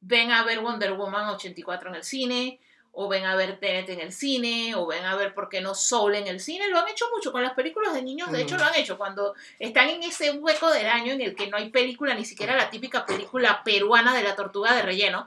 ven 0.00 0.30
a 0.30 0.44
ver 0.44 0.60
Wonder 0.60 0.92
Woman 0.94 1.28
84 1.28 1.90
en 1.90 1.96
el 1.96 2.04
cine, 2.04 2.60
o 2.94 3.08
ven 3.08 3.24
a 3.24 3.34
ver 3.34 3.58
Tenet 3.58 3.88
en 3.88 4.00
el 4.00 4.12
cine, 4.12 4.74
o 4.74 4.86
ven 4.86 5.04
a 5.04 5.16
ver, 5.16 5.32
¿por 5.32 5.48
qué 5.48 5.62
no 5.62 5.74
Soul 5.74 6.14
en 6.14 6.26
el 6.26 6.40
cine? 6.40 6.68
Lo 6.68 6.78
han 6.78 6.88
hecho 6.88 7.06
mucho 7.14 7.32
con 7.32 7.42
las 7.42 7.54
películas 7.54 7.94
de 7.94 8.02
niños, 8.02 8.30
de 8.30 8.42
hecho 8.42 8.58
lo 8.58 8.64
han 8.64 8.74
hecho 8.74 8.98
cuando 8.98 9.34
están 9.58 9.88
en 9.88 10.02
ese 10.02 10.30
hueco 10.32 10.70
del 10.70 10.86
año 10.86 11.12
en 11.14 11.22
el 11.22 11.34
que 11.34 11.46
no 11.46 11.56
hay 11.56 11.70
película, 11.70 12.14
ni 12.14 12.26
siquiera 12.26 12.54
la 12.54 12.68
típica 12.68 13.06
película 13.06 13.62
peruana 13.64 14.14
de 14.14 14.22
la 14.22 14.36
tortuga 14.36 14.74
de 14.74 14.82
relleno, 14.82 15.24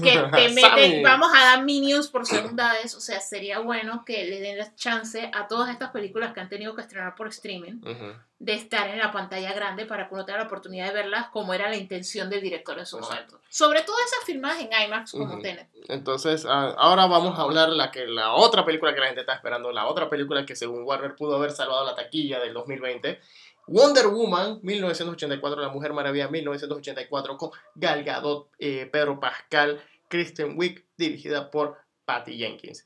que 0.00 0.22
te 0.32 0.48
meten, 0.50 1.02
vamos 1.02 1.32
a 1.34 1.44
dar 1.44 1.64
Minions 1.64 2.06
por 2.06 2.24
segunda 2.24 2.72
vez, 2.74 2.94
o 2.94 3.00
sea, 3.00 3.20
sería 3.20 3.58
bueno 3.58 4.04
que 4.06 4.24
le 4.24 4.38
den 4.38 4.58
la 4.58 4.72
chance 4.76 5.28
a 5.34 5.48
todas 5.48 5.70
estas 5.70 5.90
películas 5.90 6.32
que 6.32 6.40
han 6.40 6.48
tenido 6.48 6.76
que 6.76 6.82
estrenar 6.82 7.16
por 7.16 7.26
streaming 7.26 7.80
Ujú. 7.82 8.14
De 8.42 8.54
estar 8.54 8.88
en 8.88 8.98
la 8.98 9.12
pantalla 9.12 9.52
grande 9.52 9.86
para 9.86 10.08
que 10.08 10.14
uno 10.14 10.24
tenga 10.24 10.40
la 10.40 10.46
oportunidad 10.46 10.88
de 10.88 10.92
verlas 10.94 11.28
como 11.28 11.54
era 11.54 11.68
la 11.70 11.76
intención 11.76 12.28
del 12.28 12.40
director 12.40 12.76
en 12.76 12.86
su 12.86 12.98
Exacto. 12.98 13.34
momento. 13.36 13.40
Sobre 13.48 13.82
todo 13.82 13.94
esas 14.04 14.24
filmadas 14.24 14.58
en 14.58 14.70
IMAX 14.84 15.12
como 15.12 15.34
Ujú. 15.34 15.42
Tenet. 15.42 15.68
Entonces, 15.86 16.44
ah, 16.48 16.74
ahora 16.76 17.06
vamos 17.06 17.38
a 17.38 17.42
hablar 17.42 17.68
la 17.68 17.92
que 17.92 18.04
la 18.04 18.32
otra 18.32 18.64
película 18.64 18.92
que 18.94 18.98
la 18.98 19.06
gente 19.06 19.20
está 19.20 19.34
esperando, 19.34 19.70
la 19.70 19.86
otra 19.86 20.10
película 20.10 20.44
que 20.44 20.56
según 20.56 20.82
Warner 20.82 21.14
pudo 21.14 21.36
haber 21.36 21.52
salvado 21.52 21.84
la 21.86 21.94
taquilla 21.94 22.40
del 22.40 22.52
2020, 22.52 23.20
Wonder 23.68 24.08
Woman 24.08 24.58
1984, 24.64 25.62
La 25.62 25.68
Mujer 25.68 25.92
Maravilla 25.92 26.26
1984 26.26 27.36
con 27.36 27.50
Gal 27.76 28.02
Gadot, 28.02 28.48
eh, 28.58 28.88
Pedro 28.90 29.20
Pascal, 29.20 29.80
Kristen 30.08 30.58
Wiig, 30.58 30.84
dirigida 30.96 31.48
por 31.48 31.78
Patty 32.04 32.36
Jenkins. 32.38 32.84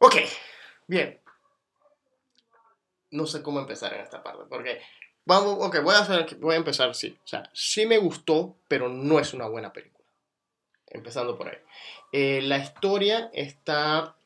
Ok, 0.00 0.16
bien. 0.86 1.18
No 3.14 3.26
sé 3.26 3.42
cómo 3.42 3.60
empezar 3.60 3.94
en 3.94 4.00
esta 4.00 4.24
parte, 4.24 4.42
porque 4.48 4.80
vamos, 5.24 5.56
ok, 5.60 5.82
voy 5.84 5.94
a 5.94 6.00
hacer, 6.00 6.36
voy 6.38 6.54
a 6.54 6.58
empezar, 6.58 6.92
sí, 6.96 7.16
o 7.24 7.28
sea, 7.28 7.48
sí 7.52 7.86
me 7.86 7.98
gustó, 7.98 8.56
pero 8.66 8.88
no 8.88 9.20
es 9.20 9.32
una 9.32 9.46
buena 9.46 9.72
película. 9.72 10.04
Empezando 10.88 11.36
por 11.36 11.48
ahí. 11.48 11.58
Eh, 12.12 12.42
la 12.42 12.58
historia 12.58 13.30
está. 13.32 14.16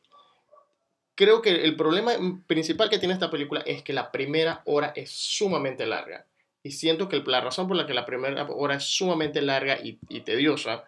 Creo 1.15 1.43
que 1.43 1.51
el 1.51 1.77
problema 1.77 2.13
principal 2.47 2.89
que 2.89 2.99
tiene 2.99 3.13
esta 3.13 3.31
película 3.31 3.61
es 3.67 3.83
que 3.83 3.93
la 3.93 4.11
primera 4.11 4.63
hora 4.65 4.93
es 4.97 5.11
sumamente 5.11 5.85
larga. 5.85 6.25
Y 6.63 6.71
siento 6.71 7.11
que 7.11 7.23
la 7.27 7.43
razón 7.43 7.69
por 7.69 7.77
la 7.77 7.87
que 7.87 7.95
la 7.95 8.07
primera 8.07 8.47
hora 8.51 8.77
es 8.77 8.85
sumamente 8.85 9.43
larga 9.43 9.79
y 9.83 10.21
tediosa 10.21 10.85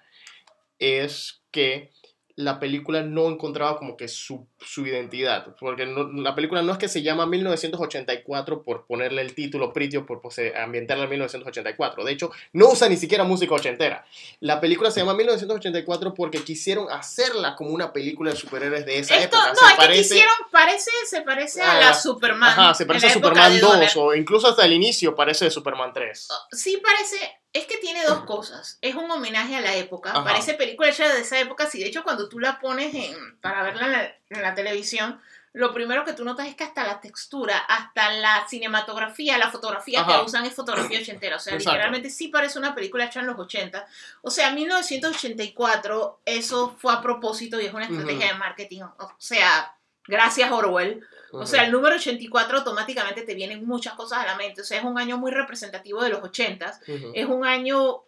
es 0.78 1.42
que 1.50 1.90
la 2.36 2.58
película 2.60 3.02
no 3.02 3.28
encontraba 3.28 3.76
como 3.78 3.96
que 3.96 4.08
su, 4.08 4.46
su 4.58 4.86
identidad. 4.86 5.54
Porque 5.58 5.86
no- 5.86 6.10
la 6.22 6.34
película 6.34 6.62
no 6.62 6.72
es 6.72 6.78
que 6.78 6.88
se 6.88 7.02
llama 7.02 7.26
1984 7.26 8.62
por 8.62 8.86
ponerle 8.86 9.22
el 9.22 9.34
título 9.34 9.72
Pretty 9.72 9.98
o 9.98 10.06
por 10.06 10.20
pose- 10.20 10.54
ambientarla 10.56 11.04
en 11.04 11.10
1984. 11.10 12.04
De 12.04 12.12
hecho, 12.12 12.30
no 12.52 12.68
usa 12.68 12.88
ni 12.88 12.96
siquiera 12.96 13.24
música 13.24 13.54
ochentera. 13.54 14.04
La 14.40 14.60
película 14.60 14.90
se 14.90 15.00
llama 15.00 15.14
1984 15.14 16.14
porque 16.14 16.42
quisieron 16.44 16.90
hacerla 16.90 17.56
como 17.56 17.70
una 17.70 17.92
película 17.92 18.30
de 18.30 18.36
superhéroes 18.36 18.86
de 18.86 18.98
esa 18.98 19.16
Esto, 19.18 19.36
época. 19.36 19.52
no, 19.52 19.68
Se 19.68 19.72
es 19.74 19.88
que 19.88 19.94
quisieron, 19.98 20.34
parece, 20.50 20.90
se 21.06 21.22
parece 21.22 21.62
a 21.62 21.72
Ah, 21.72 21.80
la 21.80 21.94
Superman. 21.94 22.50
Ajá, 22.50 22.74
se 22.74 22.86
parece 22.86 23.06
a 23.08 23.12
Superman 23.12 23.52
de 23.52 23.60
2 23.60 23.70
Donner. 23.72 23.90
o 23.96 24.14
incluso 24.14 24.48
hasta 24.48 24.64
el 24.64 24.72
inicio 24.72 25.14
parece 25.14 25.44
de 25.46 25.50
Superman 25.50 25.92
3. 25.92 26.28
Sí 26.52 26.80
parece, 26.82 27.18
es 27.52 27.66
que 27.66 27.78
tiene 27.78 28.04
dos 28.04 28.24
cosas. 28.24 28.78
Es 28.80 28.94
un 28.94 29.10
homenaje 29.10 29.56
a 29.56 29.60
la 29.60 29.74
época. 29.74 30.10
Ajá. 30.10 30.24
Parece 30.24 30.54
película 30.54 30.88
hecha 30.88 31.12
de 31.12 31.20
esa 31.20 31.38
época. 31.38 31.66
Si 31.66 31.80
de 31.80 31.86
hecho 31.86 32.04
cuando 32.04 32.28
tú 32.28 32.38
la 32.38 32.60
pones 32.60 32.94
en, 32.94 33.36
para 33.40 33.62
verla 33.62 33.86
en 33.86 33.92
la, 33.92 34.14
en 34.30 34.42
la 34.42 34.54
televisión, 34.54 35.20
lo 35.52 35.74
primero 35.74 36.04
que 36.04 36.12
tú 36.12 36.24
notas 36.24 36.46
es 36.46 36.54
que 36.54 36.62
hasta 36.62 36.84
la 36.84 37.00
textura, 37.00 37.58
hasta 37.58 38.12
la 38.12 38.46
cinematografía, 38.48 39.36
la 39.36 39.50
fotografía 39.50 40.02
Ajá. 40.02 40.20
que 40.20 40.26
usan 40.26 40.46
es 40.46 40.54
fotografía 40.54 41.00
ochentera. 41.00 41.36
O 41.36 41.40
sea, 41.40 41.54
Exacto. 41.54 41.72
literalmente 41.72 42.10
sí 42.10 42.28
parece 42.28 42.58
una 42.58 42.72
película 42.74 43.06
hecha 43.06 43.18
en 43.18 43.26
los 43.26 43.36
80. 43.36 43.84
O 44.22 44.30
sea, 44.30 44.52
1984, 44.52 46.20
eso 46.24 46.76
fue 46.78 46.92
a 46.92 47.02
propósito 47.02 47.60
y 47.60 47.66
es 47.66 47.74
una 47.74 47.86
estrategia 47.86 48.28
de 48.28 48.34
marketing. 48.34 48.82
O 48.82 49.12
sea, 49.18 49.74
gracias 50.10 50.50
Orwell. 50.50 51.06
O 51.32 51.46
sea, 51.46 51.64
el 51.64 51.70
número 51.72 51.94
84 51.94 52.58
automáticamente 52.58 53.22
te 53.22 53.34
vienen 53.34 53.64
muchas 53.64 53.94
cosas 53.94 54.18
a 54.18 54.26
la 54.26 54.34
mente. 54.36 54.62
O 54.62 54.64
sea, 54.64 54.78
es 54.78 54.84
un 54.84 54.98
año 54.98 55.16
muy 55.16 55.30
representativo 55.30 56.02
de 56.02 56.10
los 56.10 56.22
80 56.24 56.80
Ujú. 56.88 57.12
es 57.14 57.26
un 57.26 57.46
año 57.46 58.02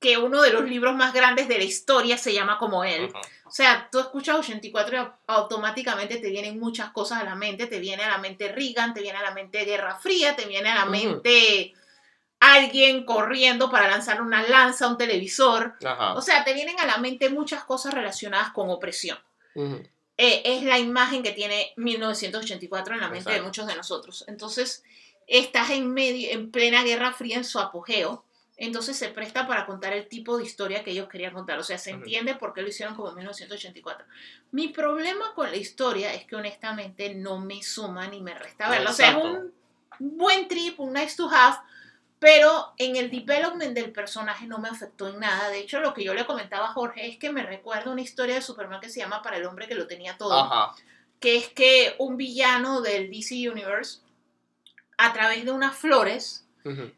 que 0.00 0.18
uno 0.18 0.42
de 0.42 0.52
los 0.52 0.64
libros 0.64 0.94
más 0.94 1.14
grandes 1.14 1.48
de 1.48 1.56
la 1.56 1.64
historia 1.64 2.18
se 2.18 2.34
llama 2.34 2.58
como 2.58 2.84
él. 2.84 3.10
O 3.46 3.50
sea, 3.50 3.88
tú 3.90 4.00
escuchas 4.00 4.36
84 4.38 4.96
y 4.96 4.98
au- 4.98 5.12
automáticamente 5.28 6.16
te 6.18 6.28
vienen 6.28 6.58
muchas 6.60 6.90
cosas 6.90 7.20
a 7.22 7.24
la 7.24 7.36
mente. 7.36 7.66
Te 7.68 7.78
viene 7.78 8.02
a 8.02 8.10
la 8.10 8.18
mente 8.18 8.52
Reagan, 8.52 8.92
te 8.92 9.00
viene 9.00 9.18
a 9.18 9.22
la 9.22 9.30
mente 9.30 9.64
Guerra 9.64 9.96
Fría, 9.96 10.36
te 10.36 10.44
viene 10.46 10.68
a 10.70 10.74
la 10.74 10.84
mente 10.86 11.72
alguien 12.40 13.06
corriendo 13.06 13.70
para 13.70 13.88
lanzar 13.88 14.20
una 14.20 14.42
lanza 14.42 14.84
a 14.84 14.88
un 14.88 14.98
televisor. 14.98 15.74
O 16.16 16.20
sea, 16.20 16.44
te 16.44 16.52
vienen 16.52 16.78
a 16.80 16.86
la 16.86 16.98
mente 16.98 17.30
muchas 17.30 17.64
cosas 17.64 17.94
relacionadas 17.94 18.50
con 18.50 18.68
opresión. 18.68 19.16
Eh, 20.16 20.42
es 20.44 20.62
la 20.62 20.78
imagen 20.78 21.22
que 21.22 21.32
tiene 21.32 21.72
1984 21.76 22.94
en 22.94 23.00
la 23.00 23.08
mente 23.08 23.32
de 23.32 23.42
muchos 23.42 23.66
de 23.66 23.74
nosotros. 23.74 24.24
Entonces, 24.28 24.84
estás 25.26 25.70
en 25.70 25.92
medio, 25.92 26.30
en 26.30 26.50
plena 26.50 26.84
Guerra 26.84 27.12
Fría 27.12 27.36
en 27.36 27.44
su 27.44 27.58
apogeo. 27.58 28.24
Entonces 28.56 28.96
se 28.96 29.08
presta 29.08 29.48
para 29.48 29.66
contar 29.66 29.92
el 29.94 30.06
tipo 30.06 30.38
de 30.38 30.44
historia 30.44 30.84
que 30.84 30.92
ellos 30.92 31.08
querían 31.08 31.32
contar. 31.32 31.58
O 31.58 31.64
sea, 31.64 31.76
se 31.76 31.90
entiende 31.90 32.36
por 32.36 32.54
qué 32.54 32.62
lo 32.62 32.68
hicieron 32.68 32.94
como 32.94 33.10
1984. 33.10 34.06
Mi 34.52 34.68
problema 34.68 35.34
con 35.34 35.50
la 35.50 35.56
historia 35.56 36.14
es 36.14 36.24
que 36.24 36.36
honestamente 36.36 37.12
no 37.14 37.40
me 37.40 37.62
suma 37.64 38.06
ni 38.06 38.20
me 38.20 38.34
resta 38.34 38.70
verla. 38.70 38.90
O 38.90 38.92
sea, 38.92 39.10
es 39.10 39.16
un 39.16 39.52
buen 39.98 40.46
trip, 40.46 40.78
un 40.78 40.92
nice 40.92 41.16
to 41.16 41.28
have, 41.28 41.58
pero 42.18 42.72
en 42.78 42.96
el 42.96 43.10
development 43.10 43.74
del 43.74 43.92
personaje 43.92 44.46
no 44.46 44.58
me 44.58 44.68
afectó 44.68 45.08
en 45.08 45.20
nada. 45.20 45.48
De 45.50 45.58
hecho, 45.58 45.80
lo 45.80 45.92
que 45.92 46.04
yo 46.04 46.14
le 46.14 46.26
comentaba 46.26 46.66
a 46.66 46.72
Jorge 46.72 47.06
es 47.06 47.18
que 47.18 47.30
me 47.30 47.42
recuerda 47.42 47.90
una 47.90 48.00
historia 48.00 48.36
de 48.36 48.42
Superman 48.42 48.80
que 48.80 48.88
se 48.88 49.00
llama 49.00 49.22
Para 49.22 49.36
el 49.36 49.46
hombre 49.46 49.68
que 49.68 49.74
lo 49.74 49.86
tenía 49.86 50.16
todo 50.16 50.32
Ajá. 50.32 50.74
que 51.20 51.36
es 51.36 51.48
que 51.48 51.94
un 51.98 52.16
villano 52.16 52.80
del 52.80 53.10
DC 53.10 53.48
Universe, 53.50 54.00
a 54.96 55.12
través 55.12 55.44
de 55.44 55.50
unas 55.50 55.76
flores, 55.76 56.46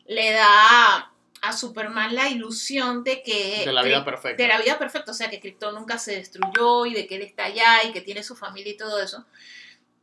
le 0.07 0.33
da 0.33 1.11
a 1.43 1.53
Superman 1.53 2.15
la 2.15 2.29
ilusión 2.29 3.05
de 3.05 3.23
que... 3.23 3.65
De 3.65 3.73
la 3.73 3.83
vida 3.83 4.05
perfecta. 4.05 4.43
De 4.43 4.49
la 4.49 4.59
vida 4.61 4.79
perfecta, 4.79 5.11
o 5.11 5.15
sea, 5.15 5.31
que 5.31 5.41
Krypton 5.41 5.75
nunca 5.75 5.99
se 5.99 6.17
destruyó 6.17 6.87
y 6.87 6.95
de 6.95 7.07
que 7.07 7.17
él 7.17 7.23
está 7.23 7.45
allá 7.45 7.85
y 7.85 7.93
que 7.93 8.01
tiene 8.01 8.23
su 8.23 8.37
familia 8.37 8.73
y 8.73 8.77
todo 8.77 9.01
eso. 9.01 9.25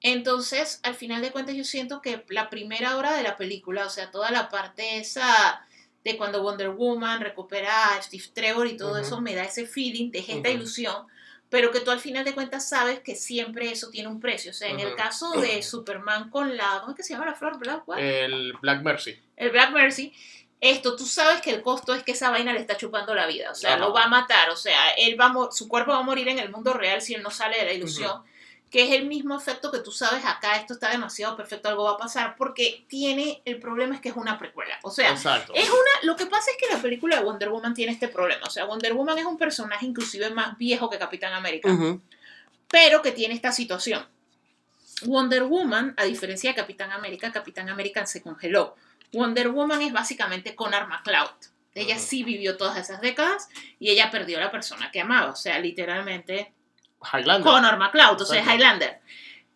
Entonces, 0.04 0.82
al 0.84 0.96
final 0.96 1.22
de 1.22 1.32
cuentas, 1.32 1.56
yo 1.56 1.64
siento 1.64 2.02
que 2.02 2.24
la 2.28 2.50
primera 2.50 2.98
hora 2.98 3.16
de 3.16 3.24
la 3.24 3.38
película, 3.38 3.86
o 3.86 3.90
sea, 3.90 4.12
toda 4.12 4.30
la 4.32 4.50
parte 4.50 4.98
esa 4.98 5.66
de 6.04 6.18
cuando 6.18 6.44
Wonder 6.44 6.72
Woman 6.72 7.22
recupera 7.22 7.96
a 7.96 8.02
Steve 8.02 8.26
Trevor 8.34 8.68
y 8.68 8.76
todo 8.76 8.98
eso, 8.98 9.22
me 9.22 9.34
da 9.34 9.46
ese 9.46 9.66
feeling, 9.66 10.12
de 10.12 10.20
esta 10.20 10.36
Ujú. 10.36 10.50
ilusión, 10.50 11.08
pero 11.50 11.72
que 11.72 11.80
tú 11.80 11.92
al 11.92 12.02
final 12.02 12.26
de 12.26 12.34
cuentas 12.34 12.68
sabes 12.68 13.00
que 13.00 13.16
siempre 13.16 13.72
eso 13.72 13.90
tiene 13.90 14.10
un 14.10 14.20
precio. 14.20 14.52
O 14.52 14.54
sea, 14.54 14.68
en 14.70 14.82
el 14.82 14.94
caso 14.96 15.40
de 15.40 15.64
Superman 15.64 16.30
con 16.30 16.58
la, 16.58 16.80
¿cómo 16.82 16.92
es 16.92 16.98
que 16.98 17.04
se 17.04 17.14
llama 17.14 17.28
la 17.28 17.36
flor? 17.36 17.58
Black, 17.58 17.88
what? 17.88 18.00
El 18.00 18.54
Black 18.62 18.82
Mercy. 18.82 19.18
el 19.38 19.52
Black 19.52 19.72
Mercy, 19.72 20.14
esto 20.60 20.98
tú 20.98 21.06
sabes 21.06 21.42
que 21.42 21.52
el 21.52 21.62
costo 21.62 21.94
es 21.94 22.04
que 22.04 22.12
esa 22.12 22.30
vaina 22.30 22.52
le 22.52 22.60
está 22.60 22.76
chupando 22.76 23.16
la 23.16 23.26
vida, 23.28 23.52
o 23.52 23.56
sea, 23.56 23.76
Ajá. 23.76 23.80
lo 23.80 23.94
va 23.94 24.04
a 24.04 24.08
matar, 24.10 24.50
o 24.50 24.58
sea, 24.58 24.90
él 24.98 25.18
va 25.20 25.28
a 25.28 25.52
su 25.52 25.70
cuerpo 25.70 25.92
va 25.92 26.00
a 26.00 26.04
morir 26.04 26.28
en 26.28 26.40
el 26.40 26.50
mundo 26.50 26.74
real 26.74 27.02
si 27.02 27.14
él 27.14 27.24
no 27.24 27.32
sale 27.32 27.58
de 27.58 27.66
la 27.66 27.74
ilusión, 27.74 28.24
que 28.74 28.86
es 28.86 28.92
el 29.00 29.06
mismo 29.06 29.38
efecto 29.38 29.72
que 29.72 29.78
tú 29.78 29.92
sabes 29.92 30.26
acá, 30.26 30.56
esto 30.56 30.74
está 30.74 30.90
demasiado 30.90 31.38
perfecto, 31.38 31.70
algo 31.70 31.84
va 31.84 31.92
a 31.92 31.98
pasar, 31.98 32.36
porque 32.36 32.88
tiene, 32.90 33.40
el 33.46 33.60
problema 33.60 33.94
es 33.94 34.02
que 34.02 34.10
es 34.10 34.16
una 34.16 34.40
precuela, 34.40 34.80
o 34.82 34.90
sea, 34.90 35.12
Exacto. 35.12 35.54
es 35.54 35.70
una, 35.70 35.92
lo 36.02 36.16
que 36.16 36.26
pasa 36.26 36.50
es 36.50 36.58
que 36.58 36.74
la 36.74 36.82
película 36.82 37.18
de 37.18 37.24
Wonder 37.24 37.50
Woman 37.50 37.76
tiene 37.76 37.92
este 37.92 38.08
problema, 38.08 38.42
o 38.48 38.50
sea, 38.50 38.66
Wonder 38.66 38.96
Woman 38.96 39.20
es 39.20 39.26
un 39.26 39.38
personaje 39.38 39.86
inclusive 39.86 40.32
más 40.32 40.58
viejo 40.58 40.90
que 40.90 40.98
Capitán 40.98 41.34
América, 41.34 41.70
pero 42.68 43.04
que 43.04 43.12
tiene 43.12 43.36
esta 43.36 43.52
situación. 43.52 44.08
Wonder 45.04 45.44
Woman, 45.44 45.94
a 45.96 46.06
diferencia 46.06 46.50
de 46.50 46.56
Capitán 46.56 46.92
América, 46.92 47.32
Capitán 47.32 47.70
América 47.70 48.08
se 48.08 48.24
congeló. 48.24 48.76
Wonder 49.12 49.50
Woman 49.50 49.84
es 49.84 49.94
básicamente 49.94 50.56
Connor 50.56 50.88
McCloud. 50.88 51.30
Ella 51.76 52.00
sí 52.00 52.24
vivió 52.24 52.58
todas 52.58 52.78
esas 52.78 53.02
décadas 53.02 53.50
y 53.78 53.92
ella 53.92 54.10
perdió 54.10 54.40
a 54.40 54.42
la 54.42 54.52
persona 54.52 54.90
que 54.90 55.02
amaba. 55.02 55.32
O 55.32 55.36
sea, 55.36 55.60
literalmente 55.60 56.54
Highlander. 57.12 57.44
Connor 57.52 57.78
McCloud, 57.78 58.22
o 58.22 58.26
sea, 58.26 58.40
Exacto. 58.40 58.58
Highlander. 58.58 59.02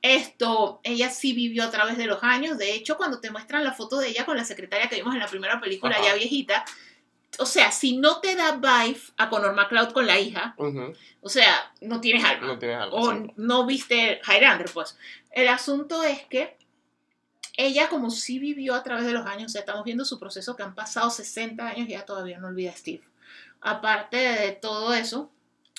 Esto, 0.02 0.80
ella 0.84 1.10
sí 1.10 1.34
vivió 1.34 1.64
a 1.64 1.72
través 1.72 1.98
de 1.98 2.06
los 2.06 2.24
años. 2.24 2.58
De 2.58 2.74
hecho, 2.74 2.98
cuando 2.98 3.20
te 3.20 3.32
muestran 3.32 3.64
la 3.64 3.74
foto 3.74 3.98
de 3.98 4.10
ella 4.10 4.26
con 4.26 4.38
la 4.38 4.46
secretaria 4.46 4.88
que 4.90 4.96
vimos 4.98 5.14
en 5.14 5.20
la 5.20 5.28
primera 5.28 5.60
película, 5.60 5.96
Ajá. 5.96 6.06
ya 6.06 6.14
viejita, 6.16 6.64
o 7.40 7.46
sea, 7.46 7.72
si 7.72 7.98
no 7.98 8.20
te 8.20 8.36
da 8.36 8.54
vibe 8.54 9.02
a 9.18 9.30
Connor 9.30 9.54
McCloud 9.56 9.92
con 9.92 10.06
la 10.08 10.20
hija, 10.20 10.56
Ujú, 10.58 10.94
o 11.22 11.30
sea, 11.30 11.72
no 11.82 12.00
tienes 12.00 12.24
alma. 12.24 12.48
No 12.48 12.60
tienes 12.60 12.78
algo. 12.78 12.96
o 12.96 13.12
exacto. 13.12 13.34
no 13.38 13.66
viste 13.66 14.22
Highlander, 14.28 14.70
pues. 14.74 14.98
El 15.32 15.48
asunto 15.48 16.04
es 16.04 16.24
que 16.24 16.58
ella, 17.58 17.90
como 17.90 18.12
sí 18.12 18.38
vivió 18.40 18.76
a 18.76 18.84
través 18.84 19.06
de 19.06 19.14
los 19.14 19.26
años, 19.26 19.46
o 19.48 19.50
sea, 19.50 19.62
estamos 19.62 19.84
viendo 19.84 20.06
su 20.06 20.20
proceso 20.20 20.56
que 20.56 20.64
han 20.64 20.76
pasado 20.76 21.10
60 21.10 21.68
años 21.68 21.90
y 21.90 21.92
ya 21.92 22.06
todavía 22.06 22.38
no 22.40 22.48
olvida 22.48 22.72
a 22.72 22.76
Steve. 22.76 23.04
Aparte 23.62 24.18
de 24.18 24.52
todo 24.52 24.94
eso, 24.94 25.32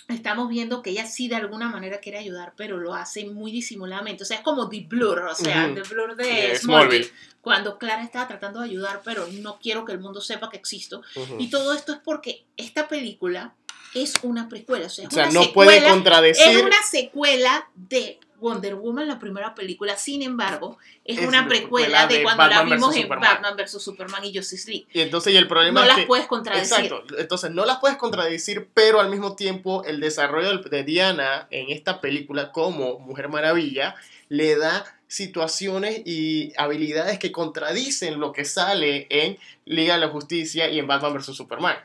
estamos 0.09 0.48
viendo 0.48 0.82
que 0.82 0.90
ella 0.90 1.06
sí 1.06 1.28
de 1.28 1.36
alguna 1.36 1.68
manera 1.68 2.01
quiere 2.01 2.18
ayudar, 2.18 2.55
pero 2.56 2.78
lo 2.78 2.94
hace 2.94 3.26
muy 3.26 3.52
disimuladamente. 3.52 4.22
O 4.22 4.26
sea, 4.26 4.39
es 4.39 4.43
como 4.43 4.68
The 4.68 4.86
Blur, 4.89 5.20
o 5.20 5.35
sea. 5.35 5.72
The 5.74 5.82
Blur 5.82 6.16
de 6.16 6.24
De 6.24 6.56
Smallville. 6.56 7.05
Smallville. 7.05 7.12
Cuando 7.40 7.78
Clara 7.78 8.02
estaba 8.02 8.26
tratando 8.26 8.60
de 8.60 8.66
ayudar, 8.66 9.02
pero 9.05 9.26
no 9.26 9.59
quiero 9.59 9.85
que 9.85 9.93
el 9.93 10.01
mundo 10.01 10.20
sepa 10.20 10.51
que 10.51 10.56
existo. 10.56 11.02
Y 11.39 11.51
todo 11.51 11.72
esto 11.72 11.93
es 11.93 11.98
porque 11.98 12.44
esta 12.56 12.89
película 12.89 13.55
es 13.94 14.15
una 14.23 14.48
precuela, 14.48 14.86
o 14.86 14.90
sea, 14.90 15.05
es 15.05 15.10
O 15.10 15.15
sea, 15.15 15.24
una 15.24 15.32
no 15.32 15.43
secuela 15.44 15.70
puede 15.73 15.89
contradecir. 15.90 16.47
es 16.59 16.62
una 16.62 16.82
secuela 16.90 17.69
de 17.74 18.19
Wonder 18.40 18.77
Woman, 18.77 19.09
la 19.09 19.19
primera 19.19 19.52
película. 19.55 19.97
Sin 19.97 20.23
embargo, 20.23 20.78
es, 21.05 21.19
Es 21.19 21.27
una 21.27 21.48
precuela 21.48 22.06
precuela 22.06 22.06
de, 22.06 22.16
de 22.19 22.23
cuando 22.23 22.47
la 22.47 22.62
vimos 22.62 22.94
en 22.94 23.02
Superman. 23.02 23.43
Batman 23.43 23.56
vs. 23.56 23.82
Superman 23.82 24.24
y 24.24 24.36
Justice 24.36 24.70
League. 24.70 24.86
Y 24.93 25.01
entonces, 25.01 25.32
y 25.32 25.36
el 25.36 25.48
problema 25.48 25.81
No 25.81 25.82
es 25.82 25.89
las 25.89 25.97
que- 25.98 26.06
puedes 26.06 26.27
contradecir. 26.28 26.85
Exacto. 26.85 27.02
Entonces, 27.19 27.51
no 27.51 27.65
las 27.66 27.78
puedes 27.78 27.97
contradecir, 27.97 28.69
pero 28.74 29.01
al 29.01 29.10
mismo 29.10 29.35
tiempo, 29.35 29.82
el 29.85 29.98
desarrollo 29.98 30.56
de 30.59 30.85
Diana 30.85 31.48
en 31.51 31.70
esta 31.70 32.01
película 32.01 32.52
como 32.52 33.01
Mujer 33.01 33.28
Maravilla 33.28 33.97
le 34.28 34.56
da 34.56 34.85
situaciones 35.09 36.02
y 36.05 36.52
habilidades 36.59 37.19
que 37.19 37.32
contradicen 37.32 38.20
lo 38.20 38.32
que 38.32 38.44
sale 38.44 39.06
en 39.10 39.36
Liga 39.65 39.94
de 39.94 40.01
la 40.01 40.09
Justicia 40.09 40.69
y 40.70 40.78
en 40.78 40.86
Batman 40.86 41.15
vs. 41.15 41.35
Superman. 41.35 41.77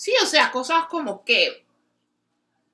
Sí, 0.00 0.14
o 0.22 0.24
sea, 0.24 0.50
cosas 0.50 0.86
como 0.86 1.26
que 1.26 1.66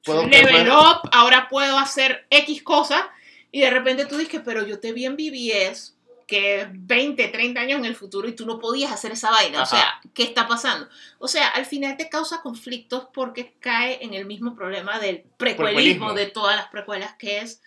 Puedo- 0.05 0.29
level 0.29 0.71
up, 0.71 1.09
ahora 1.11 1.49
puedo 1.49 1.77
hacer 1.77 2.25
X 2.31 2.63
cosas, 2.63 3.03
y 3.51 3.63
de 3.63 3.71
repente 3.71 4.07
tú 4.07 4.17
dices, 4.17 4.43
pero 4.45 4.65
yo 4.65 4.79
te 4.79 4.93
vi 4.93 5.07
en 5.07 5.17
BBS 5.17 5.95
que 6.29 6.69
20, 6.71 7.27
30 7.27 7.61
años 7.61 7.81
en 7.81 7.85
el 7.85 7.97
futuro 7.97 8.29
y 8.29 8.37
tú 8.37 8.47
no 8.47 8.61
podías 8.61 8.93
hacer 8.93 9.11
esa 9.11 9.33
vaina. 9.33 9.61
O 9.61 9.67
sea, 9.67 10.01
¿qué 10.15 10.23
está 10.23 10.47
pasando? 10.47 10.89
O 11.19 11.27
sea, 11.27 11.49
al 11.49 11.67
final 11.67 11.97
te 11.97 12.09
causa 12.09 12.43
conflictos 12.43 13.09
porque 13.13 13.55
cae 13.59 13.99
en 14.05 14.15
el 14.15 14.25
mismo 14.25 14.55
problema 14.55 15.01
del 15.01 15.23
precuelismo 15.37 15.65
Precuelismo. 16.09 16.13
de 16.15 16.27
todas 16.27 16.55
las 16.55 16.69
precuelas, 16.69 17.15
que 17.19 17.39
es 17.39 17.61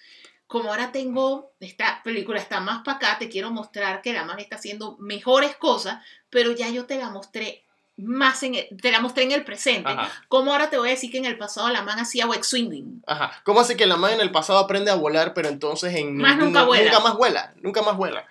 como 0.48 0.70
ahora 0.70 0.94
tengo, 0.94 1.52
esta 1.60 2.02
película 2.04 2.40
está 2.40 2.62
más 2.62 2.82
para 2.86 2.96
acá, 2.98 3.18
te 3.20 3.28
quiero 3.28 3.52
mostrar 3.52 4.02
que 4.02 4.14
la 4.14 4.24
man 4.24 4.40
está 4.40 4.56
haciendo 4.56 4.96
mejores 5.00 5.58
cosas, 5.58 6.02
pero 6.30 6.52
ya 6.54 6.70
yo 6.70 6.86
te 6.86 6.98
la 6.98 7.10
mostré 7.10 7.66
más 8.02 8.44
en 8.44 8.56
el- 8.56 8.68
te 8.82 8.92
la 8.92 9.00
mostré 9.02 9.24
en 9.24 9.32
el 9.32 9.44
presente. 9.44 9.90
Ajá. 9.90 10.12
¿Cómo 10.28 10.52
ahora 10.52 10.70
te 10.70 10.78
voy 10.78 10.90
a 10.90 10.92
decir 10.92 11.12
que 11.12 11.18
en 11.18 11.26
el 11.26 11.38
pasado 11.38 11.70
la 11.70 11.82
man 11.84 12.00
hacía 12.00 12.26
web 12.28 12.44
swinging? 12.44 13.04
Ajá. 13.08 13.32
¿Cómo 13.44 13.60
hace 13.60 13.76
que 13.78 13.86
la 13.86 13.98
man 13.98 14.14
en 14.14 14.22
el 14.22 14.32
pasado 14.32 14.60
aprende 14.60 14.92
a 14.92 14.96
volar, 14.96 15.34
pero 15.34 15.50
entonces 15.50 15.96
en 15.96 16.18
Más 16.18 16.38
nunca 16.38 16.64
vuela? 16.64 16.86
Nunca 16.92 17.00
más 17.04 17.16
vuela. 17.18 17.54
Nunca 17.62 17.82
más 17.82 17.98
vuela. 17.98 18.26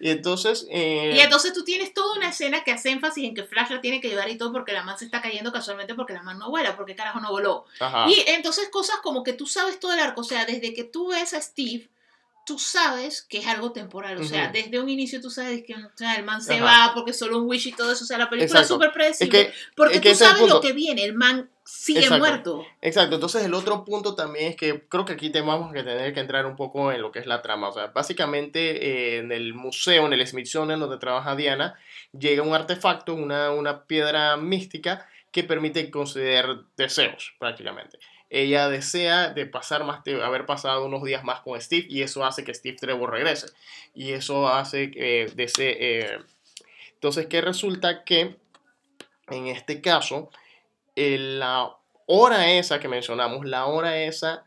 Y 0.00 0.10
entonces. 0.10 0.66
eh, 0.70 1.12
Y 1.16 1.20
entonces 1.20 1.52
tú 1.52 1.62
tienes 1.62 1.94
toda 1.94 2.16
una 2.16 2.30
escena 2.30 2.64
que 2.64 2.72
hace 2.72 2.90
énfasis 2.90 3.24
en 3.24 3.34
que 3.36 3.44
Flash 3.44 3.70
la 3.70 3.80
tiene 3.80 4.00
que 4.00 4.08
ayudar 4.08 4.28
y 4.28 4.36
todo 4.36 4.50
porque 4.52 4.72
la 4.72 4.82
man 4.82 4.98
se 4.98 5.04
está 5.04 5.22
cayendo 5.22 5.52
casualmente 5.52 5.94
porque 5.94 6.12
la 6.12 6.24
man 6.24 6.40
no 6.40 6.50
vuela, 6.50 6.74
porque 6.76 6.96
carajo 6.96 7.20
no 7.20 7.30
voló. 7.30 7.66
ajá. 7.78 8.06
Y 8.10 8.24
entonces 8.26 8.68
cosas 8.70 8.96
como 9.02 9.22
que 9.22 9.32
tú 9.32 9.46
sabes 9.46 9.78
todo 9.78 9.92
el 9.92 10.00
arco, 10.00 10.22
o 10.22 10.24
sea, 10.24 10.44
desde 10.44 10.74
que 10.74 10.82
tú 10.82 11.08
ves 11.10 11.34
a 11.34 11.40
Steve, 11.40 11.88
tú 12.44 12.58
sabes 12.58 13.22
que 13.22 13.38
es 13.38 13.46
algo 13.46 13.72
temporal, 13.72 14.18
o 14.18 14.24
sea, 14.24 14.50
desde 14.50 14.80
un 14.80 14.88
inicio 14.88 15.20
tú 15.20 15.30
sabes 15.30 15.62
que 15.64 15.74
o 15.74 15.90
sea, 15.94 16.16
el 16.16 16.24
man 16.24 16.42
se 16.42 16.54
Ajá. 16.54 16.88
va 16.88 16.94
porque 16.94 17.12
solo 17.12 17.38
un 17.38 17.48
wish 17.48 17.68
y 17.68 17.72
todo 17.72 17.92
eso, 17.92 18.04
o 18.04 18.06
sea, 18.06 18.18
la 18.18 18.28
película 18.28 18.60
es 18.60 18.68
súper 18.68 18.88
Es 18.88 18.94
predecible 18.94 19.46
que. 19.46 19.52
porque 19.76 19.94
es 19.96 20.00
que 20.00 20.10
tú 20.10 20.16
sabes 20.16 20.48
lo 20.48 20.60
que 20.60 20.72
viene, 20.72 21.04
el 21.04 21.14
man 21.14 21.48
sigue 21.64 22.00
Exacto. 22.00 22.18
muerto. 22.18 22.66
Exacto, 22.80 23.14
entonces 23.14 23.44
el 23.44 23.54
otro 23.54 23.84
punto 23.84 24.14
también 24.14 24.48
es 24.48 24.56
que 24.56 24.86
creo 24.88 25.04
que 25.04 25.12
aquí 25.12 25.30
tenemos 25.30 25.72
que 25.72 25.82
tener 25.82 26.12
que 26.12 26.20
entrar 26.20 26.46
un 26.46 26.56
poco 26.56 26.90
en 26.90 27.00
lo 27.00 27.12
que 27.12 27.20
es 27.20 27.26
la 27.26 27.42
trama. 27.42 27.68
O 27.68 27.72
sea, 27.72 27.86
básicamente 27.88 29.14
eh, 29.14 29.18
en 29.18 29.32
el 29.32 29.54
museo, 29.54 30.06
en 30.06 30.12
el 30.12 30.26
Smithsonian 30.26 30.80
donde 30.80 30.98
trabaja 30.98 31.36
Diana, 31.36 31.78
llega 32.18 32.42
un 32.42 32.54
artefacto, 32.54 33.14
una, 33.14 33.52
una 33.52 33.84
piedra 33.84 34.36
mística 34.36 35.08
que 35.30 35.44
permite 35.44 35.90
conceder 35.90 36.46
deseos 36.76 37.34
prácticamente. 37.38 37.98
Ella 38.34 38.70
desea 38.70 39.28
de 39.28 39.44
pasar 39.44 39.84
más, 39.84 40.02
de 40.04 40.24
haber 40.24 40.46
pasado 40.46 40.86
unos 40.86 41.02
días 41.02 41.22
más 41.22 41.40
con 41.40 41.60
Steve 41.60 41.86
y 41.90 42.00
eso 42.00 42.24
hace 42.24 42.44
que 42.44 42.54
Steve 42.54 42.78
Trevor 42.80 43.10
regrese. 43.10 43.48
Y 43.94 44.12
eso 44.12 44.48
hace 44.48 44.90
que 44.90 45.30
desee... 45.34 45.76
eh, 45.78 46.18
entonces, 46.94 47.26
que 47.26 47.42
resulta 47.42 48.04
que 48.04 48.36
en 49.28 49.48
este 49.48 49.82
caso, 49.82 50.30
eh, 50.96 51.18
la 51.18 51.76
hora 52.06 52.52
esa 52.52 52.80
que 52.80 52.88
mencionamos, 52.88 53.44
la 53.44 53.66
hora 53.66 53.98
esa, 54.02 54.44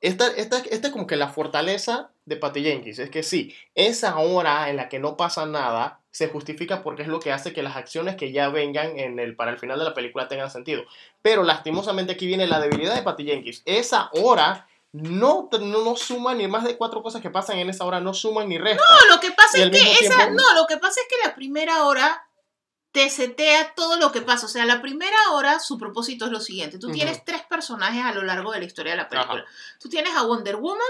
esta, 0.00 0.28
esta, 0.36 0.58
esta 0.58 0.88
es 0.88 0.92
como 0.92 1.06
que 1.06 1.16
la 1.16 1.28
fortaleza 1.28 2.10
de 2.26 2.36
Patty 2.36 2.62
Jenkins. 2.62 3.00
Es 3.00 3.10
que 3.10 3.22
sí, 3.24 3.54
esa 3.74 4.16
hora 4.18 4.70
en 4.70 4.76
la 4.76 4.88
que 4.88 4.98
no 4.98 5.16
pasa 5.16 5.44
nada 5.44 6.00
se 6.14 6.28
justifica 6.28 6.84
porque 6.84 7.02
es 7.02 7.08
lo 7.08 7.18
que 7.18 7.32
hace 7.32 7.52
que 7.52 7.60
las 7.64 7.74
acciones 7.74 8.14
que 8.14 8.30
ya 8.30 8.48
vengan 8.48 8.96
en 9.00 9.18
el, 9.18 9.34
para 9.34 9.50
el 9.50 9.58
final 9.58 9.80
de 9.80 9.84
la 9.84 9.94
película 9.94 10.28
tengan 10.28 10.48
sentido. 10.48 10.84
Pero 11.22 11.42
lastimosamente 11.42 12.12
aquí 12.12 12.24
viene 12.28 12.46
la 12.46 12.60
debilidad 12.60 12.94
de 12.94 13.02
Patty 13.02 13.24
Jenkins. 13.24 13.62
Esa 13.64 14.10
hora 14.12 14.68
no, 14.92 15.48
no, 15.50 15.84
no 15.84 15.96
suma 15.96 16.32
ni 16.34 16.46
más 16.46 16.62
de 16.62 16.76
cuatro 16.76 17.02
cosas 17.02 17.20
que 17.20 17.30
pasan 17.30 17.58
en 17.58 17.68
esa 17.68 17.84
hora, 17.84 17.98
no 17.98 18.14
suman 18.14 18.48
ni 18.48 18.58
restan. 18.58 18.86
No, 19.08 19.14
lo 19.16 19.20
que 19.20 19.32
pasa 19.32 19.58
es 19.58 19.70
que 19.72 19.92
esa, 20.06 20.16
tiempo- 20.18 20.34
no, 20.40 20.54
lo 20.54 20.68
que 20.68 20.76
pasa 20.76 21.00
es 21.00 21.08
que 21.10 21.26
la 21.26 21.34
primera 21.34 21.84
hora 21.84 22.24
te 22.92 23.10
setea 23.10 23.74
todo 23.74 23.96
lo 23.98 24.12
que 24.12 24.22
pasa. 24.22 24.46
O 24.46 24.48
sea, 24.48 24.64
la 24.66 24.80
primera 24.80 25.16
hora, 25.32 25.58
su 25.58 25.78
propósito 25.78 26.26
es 26.26 26.30
lo 26.30 26.38
siguiente. 26.38 26.78
Tú 26.78 26.86
tienes 26.92 27.24
tres 27.24 27.42
personajes 27.42 28.04
a 28.04 28.12
lo 28.14 28.22
largo 28.22 28.52
de 28.52 28.60
la 28.60 28.66
historia 28.66 28.92
de 28.92 28.98
la 28.98 29.08
película. 29.08 29.40
Tú 29.80 29.88
tienes 29.88 30.14
a 30.14 30.22
Wonder 30.22 30.54
Woman, 30.54 30.86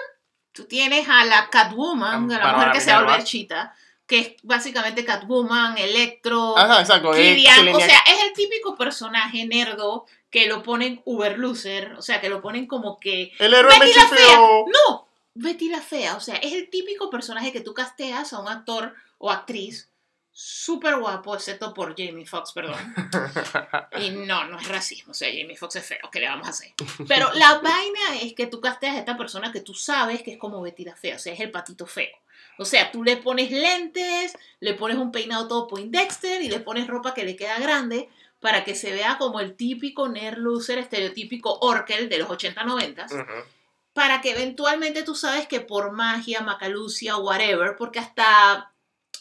tú 0.53 0.65
tienes 0.67 1.09
a 1.09 1.25
la 1.25 1.49
Catwoman, 1.49 2.31
a 2.31 2.39
la 2.39 2.53
mujer 2.53 2.73
que 2.73 2.81
se 2.83 2.93
va 2.93 2.99
a 2.99 3.01
volver 3.05 3.25
chita, 3.25 3.75
que 4.15 4.21
es 4.21 4.33
básicamente 4.45 5.05
Catwoman, 5.05 5.77
Electro, 5.77 6.57
Ajá, 6.57 6.81
exacto. 6.81 7.13
es 7.15 7.37
O 7.75 7.81
sea, 7.81 7.99
es 8.07 8.23
el 8.23 8.33
típico 8.33 8.77
personaje 8.77 9.45
nerdo 9.45 10.07
que 10.31 10.47
lo 10.47 10.63
ponen 10.63 11.03
uber 11.05 11.37
loser, 11.37 11.95
o 11.95 12.03
sea, 12.03 12.21
que 12.21 12.29
lo 12.29 12.41
ponen 12.41 12.67
como 12.67 13.01
que 13.01 13.33
el 13.41 13.55
héroe 13.55 13.77
Betty 13.77 13.93
la 13.93 14.09
fea. 14.09 14.19
feo. 14.19 14.67
no, 14.69 15.09
Betty 15.35 15.69
la 15.69 15.81
fea. 15.81 16.17
O 16.17 16.21
sea, 16.21 16.37
es 16.37 16.53
el 16.53 16.71
típico 16.71 17.11
personaje 17.11 17.53
que 17.53 17.61
tú 17.61 17.75
casteas 17.75 18.33
a 18.33 18.41
un 18.41 18.49
actor 18.49 18.95
o 19.19 19.33
actriz 19.33 19.91
súper 20.31 20.97
guapo, 20.99 21.35
excepto 21.35 21.75
por 21.75 21.97
Jamie 21.97 22.27
Foxx, 22.27 22.53
perdón. 22.53 22.95
Y 24.01 24.11
no, 24.11 24.45
no 24.47 24.59
es 24.59 24.69
racismo. 24.69 25.11
O 25.11 25.15
sea, 25.15 25.29
Jamie 25.29 25.57
Foxx 25.57 25.77
es 25.77 25.87
feo. 25.87 26.11
¿Qué 26.13 26.21
le 26.21 26.29
vamos 26.29 26.47
a 26.47 26.51
hacer? 26.51 26.73
Pero 27.09 27.33
la 27.35 27.59
vaina 27.59 28.21
es 28.23 28.33
que 28.35 28.47
tú 28.47 28.61
casteas 28.61 28.95
a 28.95 28.99
esta 29.01 29.17
persona 29.17 29.51
que 29.51 29.61
tú 29.61 29.75
sabes 29.75 30.23
que 30.23 30.33
es 30.33 30.39
como 30.39 30.61
Betty 30.61 30.85
la 30.85 30.95
fea. 30.95 31.17
O 31.17 31.19
sea, 31.19 31.33
es 31.33 31.41
el 31.41 31.51
patito 31.51 31.87
feo. 31.87 32.17
O 32.59 32.65
sea, 32.65 32.93
tú 32.93 33.03
le 33.03 33.17
pones 33.17 33.51
lentes, 33.51 34.37
le 34.61 34.75
pones 34.75 34.97
un 34.97 35.11
peinado 35.13 35.49
todo 35.49 35.67
Poindexter 35.67 36.43
y 36.43 36.49
le 36.49 36.61
pones 36.61 36.87
ropa 36.87 37.15
que 37.15 37.25
le 37.25 37.37
queda 37.37 37.59
grande 37.59 38.09
para 38.41 38.65
que 38.65 38.75
se 38.75 38.93
vea 38.93 39.19
como 39.19 39.41
el 39.41 39.57
típico 39.57 40.09
nerd 40.09 40.39
loser 40.39 40.79
estereotípico 40.79 41.59
Orkel 41.61 42.09
de 42.09 42.19
los 42.19 42.29
80-90 42.29 43.07
Ujú. 43.07 43.25
para 43.93 44.21
que 44.21 44.33
eventualmente 44.33 45.03
tú 45.03 45.15
sabes 45.15 45.49
que 45.49 45.61
por 45.61 45.93
magia, 45.93 46.43
macalucia, 46.43 47.17
whatever, 47.17 47.77
porque 47.77 47.99
hasta 47.99 48.71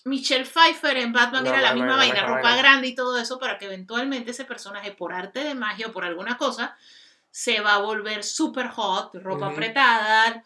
Michelle 0.05 0.45
Pfeiffer 0.45 0.97
en 0.97 1.14
Batman 1.14 1.45
No, 1.45 1.49
era 1.49 1.61
la 1.61 1.69
no, 1.69 1.76
misma 1.76 1.91
no, 1.91 1.97
vaina, 1.97 2.26
ropa 2.26 2.55
grande 2.57 2.88
y 2.89 2.95
todo 2.95 3.18
eso, 3.18 3.39
para 3.39 3.57
que 3.57 3.65
eventualmente 3.65 4.31
ese 4.31 4.45
personaje, 4.45 4.91
por 4.91 5.14
arte 5.14 5.43
de 5.43 5.55
magia 5.55 5.88
o 5.88 5.91
por 5.91 6.03
alguna 6.03 6.38
cosa, 6.38 6.76
se 7.31 7.61
va 7.61 7.76
a 7.76 7.80
volver 7.80 8.23
super 8.23 8.68
hot, 8.68 9.15
ropa 9.15 9.47
apretada, 9.47 10.43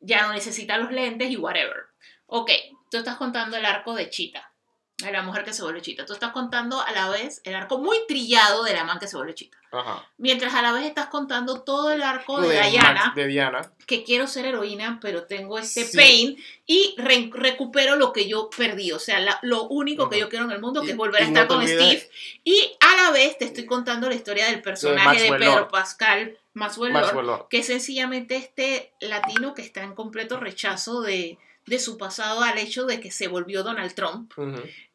ya 0.00 0.26
no 0.26 0.32
necesita 0.32 0.78
los 0.78 0.90
lentes 0.90 1.30
y 1.30 1.36
whatever. 1.36 1.93
Ok, 2.26 2.50
tú 2.90 2.96
estás 2.98 3.16
contando 3.16 3.56
el 3.56 3.64
arco 3.64 3.94
de 3.94 4.08
Chita, 4.10 4.50
de 4.98 5.10
la 5.12 5.22
mujer 5.22 5.44
que 5.44 5.52
se 5.52 5.62
vuelve 5.62 5.82
Chita. 5.82 6.06
Tú 6.06 6.12
estás 6.12 6.32
contando 6.32 6.80
a 6.80 6.90
la 6.92 7.08
vez 7.10 7.40
el 7.44 7.54
arco 7.54 7.78
muy 7.78 7.98
trillado 8.08 8.62
de 8.64 8.72
la 8.74 8.84
man 8.84 8.98
que 8.98 9.06
se 9.08 9.16
vuelve 9.16 9.34
Chita. 9.34 9.58
Ajá. 9.72 10.08
Mientras 10.18 10.54
a 10.54 10.62
la 10.62 10.70
vez 10.72 10.84
estás 10.86 11.06
contando 11.08 11.62
todo 11.62 11.90
el 11.90 12.02
arco 12.04 12.40
de, 12.40 12.48
De 12.54 12.70
Diana, 12.70 13.12
de 13.16 13.26
Diana. 13.26 13.72
que 13.86 14.04
quiero 14.04 14.28
ser 14.28 14.46
heroína, 14.46 15.00
pero 15.02 15.24
tengo 15.24 15.58
este 15.58 15.84
Sí. 15.84 15.96
pain 15.96 16.36
y 16.64 16.94
re- 16.96 17.28
recupero 17.32 17.96
lo 17.96 18.12
que 18.12 18.28
yo 18.28 18.48
perdí. 18.56 18.92
O 18.92 19.00
sea, 19.00 19.18
la- 19.18 19.40
lo 19.42 19.64
único 19.64 20.08
que 20.08 20.20
yo 20.20 20.28
quiero 20.28 20.44
en 20.44 20.52
el 20.52 20.60
mundo, 20.60 20.80
que 20.80 20.86
Y- 20.88 20.90
es 20.92 20.96
volver 20.96 21.22
a 21.22 21.26
estar 21.26 21.42
no 21.42 21.48
con 21.48 21.58
olvides- 21.64 22.02
Steve. 22.04 22.10
Y 22.44 22.72
a 22.80 23.02
la 23.02 23.10
vez 23.10 23.36
te 23.36 23.46
estoy 23.46 23.66
contando 23.66 24.08
la 24.08 24.14
historia 24.14 24.46
del 24.46 24.62
personaje 24.62 25.20
de, 25.22 25.28
Pedro 25.32 25.56
Lord. 25.56 25.70
Pascal 25.72 26.38
Maxwell 26.52 26.92
Lord, 26.92 27.02
Maxwell 27.02 27.26
Lord. 27.26 27.48
que 27.48 27.58
es 27.58 27.66
sencillamente 27.66 28.36
este 28.36 28.92
latino 29.00 29.54
que 29.54 29.62
está 29.62 29.82
en 29.82 29.96
completo 29.96 30.38
rechazo 30.38 31.00
de 31.02 31.36
de 31.66 31.78
su 31.78 31.96
pasado 31.98 32.42
al 32.42 32.58
hecho 32.58 32.84
de 32.84 33.00
que 33.00 33.10
se 33.10 33.28
volvió 33.28 33.62
Donald 33.62 33.94
Trump. 33.94 34.32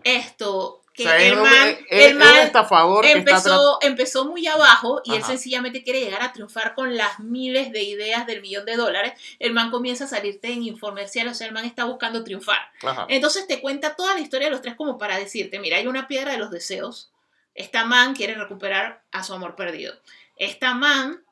Esto, 0.04 0.82
que 0.94 1.04
O 1.04 1.06
sea, 1.08 1.18
el 1.22 1.36
man, 1.38 1.68
es- 1.68 1.78
el 1.90 2.00
es 2.12 2.16
man 2.16 2.38
estafador 2.38 3.06
empezó, 3.06 3.78
empezó 3.82 4.26
muy 4.26 4.48
abajo 4.48 5.02
y 5.04 5.14
él 5.16 5.24
sencillamente 5.24 5.84
quiere 5.84 6.02
llegar 6.02 6.22
a 6.22 6.34
triunfar 6.34 6.76
con 6.76 6.96
las 6.96 7.20
miles 7.20 7.72
de 7.72 7.84
ideas 7.84 8.26
del 8.28 8.42
millón 8.42 8.66
de 8.66 8.76
dólares. 8.76 9.14
El 9.40 9.54
man 9.54 9.72
comienza 9.72 10.06
a 10.06 10.08
salirte 10.08 10.52
en 10.52 10.64
infomercial, 10.64 11.28
o 11.28 11.34
sea, 11.34 11.48
el 11.48 11.54
man 11.54 11.66
está 11.66 11.86
buscando 11.86 12.24
triunfar. 12.24 12.60
Ajá. 12.84 13.06
Entonces 13.10 13.48
te 13.48 13.62
cuenta 13.62 13.96
toda 13.96 14.14
la 14.14 14.20
historia 14.22 14.48
de 14.48 14.52
los 14.52 14.62
tres 14.62 14.76
como 14.76 14.98
para 14.98 15.18
decirte, 15.18 15.60
mira, 15.60 15.78
hay 15.78 15.88
una 15.88 16.08
piedra 16.08 16.32
de 16.34 16.38
los 16.38 16.52
deseos. 16.52 17.12
Esta 17.56 17.84
man 17.86 18.14
quiere 18.16 18.36
recuperar 18.36 19.04
a 19.12 19.24
su 19.24 19.34
amor 19.34 19.56
perdido. 19.56 19.94
Esta 20.38 20.74
man 20.74 21.24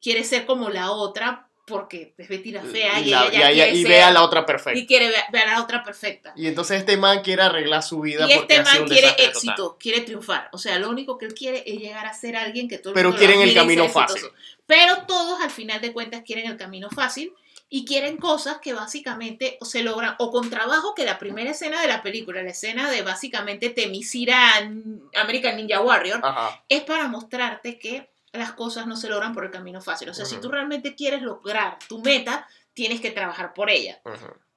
quiere 0.00 0.24
ser 0.24 0.46
como 0.46 0.70
la 0.70 0.90
otra 0.92 1.48
porque 1.66 2.14
es 2.18 2.28
Betty 2.28 2.50
la 2.52 2.62
fea 2.62 3.00
y, 3.00 3.08
y, 3.08 3.10
la- 3.10 3.26
ella 3.26 3.50
y 3.52 3.56
ya 3.56 3.64
a- 3.64 3.66
quiere 3.68 3.78
y 3.78 3.84
ve 3.84 4.02
a 4.02 4.10
la 4.10 4.22
otra 4.22 4.44
perfecta. 4.44 4.78
y 4.78 4.86
quiere 4.86 5.08
ver, 5.32 5.42
a 5.48 5.52
la 5.52 5.62
otra 5.62 5.82
perfecta. 5.82 6.32
Y 6.36 6.46
entonces 6.46 6.78
este 6.80 6.96
man 6.96 7.22
quiere 7.22 7.42
arreglar 7.42 7.82
su 7.82 8.00
vida 8.00 8.26
Y 8.28 8.32
este 8.32 8.62
man 8.62 8.84
quiere 8.86 9.08
éxito, 9.18 9.54
total. 9.56 9.78
quiere 9.78 10.00
triunfar. 10.02 10.48
O 10.52 10.58
sea, 10.58 10.78
lo 10.78 10.90
único 10.90 11.16
que 11.18 11.26
él 11.26 11.34
quiere 11.34 11.62
es 11.66 11.78
llegar 11.80 12.06
a 12.06 12.14
ser 12.14 12.36
alguien 12.36 12.68
que 12.68 12.78
todo 12.78 12.90
el 12.90 12.94
Pero 12.94 13.10
mundo 13.10 13.18
quieren 13.24 13.40
el 13.40 13.54
camino 13.54 13.88
fácil. 13.88 14.22
Pero 14.66 15.04
todos 15.06 15.40
al 15.40 15.50
final 15.50 15.80
de 15.80 15.92
cuentas 15.92 16.22
quieren 16.24 16.46
el 16.50 16.56
camino 16.56 16.88
fácil 16.90 17.32
y 17.70 17.84
quieren 17.86 18.18
cosas 18.18 18.58
que 18.62 18.72
básicamente 18.72 19.58
se 19.62 19.82
logran 19.82 20.14
o 20.18 20.30
con 20.30 20.48
trabajo 20.50 20.94
que 20.94 21.04
la 21.04 21.18
primera 21.18 21.50
escena 21.50 21.80
de 21.80 21.88
la 21.88 22.02
película, 22.02 22.42
la 22.42 22.50
escena 22.50 22.90
de 22.90 23.02
básicamente 23.02 23.70
Temisira 23.70 24.38
American 25.16 25.56
Ninja 25.56 25.80
Warrior, 25.80 26.20
Ajá. 26.22 26.62
es 26.68 26.82
para 26.82 27.08
mostrarte 27.08 27.78
que 27.78 28.08
las 28.34 28.52
cosas 28.52 28.86
no 28.86 28.96
se 28.96 29.08
logran 29.08 29.32
por 29.34 29.44
el 29.44 29.50
camino 29.50 29.80
fácil. 29.80 30.08
O 30.10 30.14
sea, 30.14 30.24
si 30.24 30.36
tú 30.40 30.50
realmente 30.50 30.94
quieres 30.94 31.22
lograr 31.22 31.78
tu 31.88 32.00
meta, 32.00 32.46
tienes 32.74 33.00
que 33.00 33.10
trabajar 33.10 33.54
por 33.54 33.70
ella. 33.70 34.00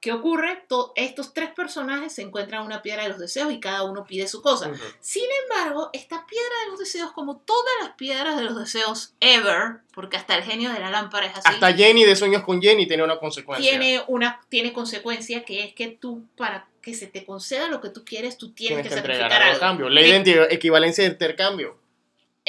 ¿Qué 0.00 0.12
ocurre? 0.12 0.64
To- 0.68 0.92
estos 0.94 1.34
tres 1.34 1.50
personajes 1.50 2.12
se 2.14 2.22
encuentran 2.22 2.64
una 2.64 2.82
piedra 2.82 3.02
de 3.02 3.08
los 3.08 3.18
deseos 3.18 3.52
y 3.52 3.58
cada 3.58 3.82
uno 3.82 4.04
pide 4.04 4.28
su 4.28 4.40
cosa. 4.42 4.70
Sin 5.00 5.24
embargo, 5.42 5.90
esta 5.92 6.24
piedra 6.24 6.54
de 6.64 6.70
los 6.70 6.78
deseos, 6.78 7.10
como 7.12 7.38
todas 7.38 7.72
las 7.82 7.90
piedras 7.96 8.36
de 8.36 8.42
los 8.44 8.56
deseos 8.56 9.14
ever, 9.18 9.78
porque 9.92 10.16
hasta 10.16 10.36
el 10.36 10.44
genio 10.44 10.72
de 10.72 10.78
la 10.78 10.90
lámpara 10.90 11.26
es 11.26 11.32
así, 11.36 11.42
Hasta 11.46 11.72
Jenny 11.72 12.04
de 12.04 12.14
Sueños 12.14 12.44
con 12.44 12.62
Jenny 12.62 12.86
tiene 12.86 13.02
una 13.02 13.18
consecuencia. 13.18 13.68
tiene 13.70 14.02
una 14.06 14.40
tiene 14.48 14.72
consecuencia 14.72 15.44
que 15.44 15.64
es 15.64 15.74
que 15.74 15.88
tú 15.88 16.24
para 16.36 16.68
que 16.80 16.94
se 16.94 17.08
te 17.08 17.24
conceda 17.26 17.66
lo 17.66 17.80
que 17.80 17.88
tú 17.90 18.04
quieres, 18.04 18.38
tú 18.38 18.52
tienes, 18.52 18.82
Tienes 18.82 19.00
que, 19.02 19.06
que 19.06 19.12
entregar 19.14 19.42
algo 19.42 19.58
cambio. 19.60 19.88
Ley 19.88 20.10
de 20.12 20.22
enti- 20.24 20.46
equivalencia 20.50 21.02
de 21.04 21.10
intercambio. 21.10 21.76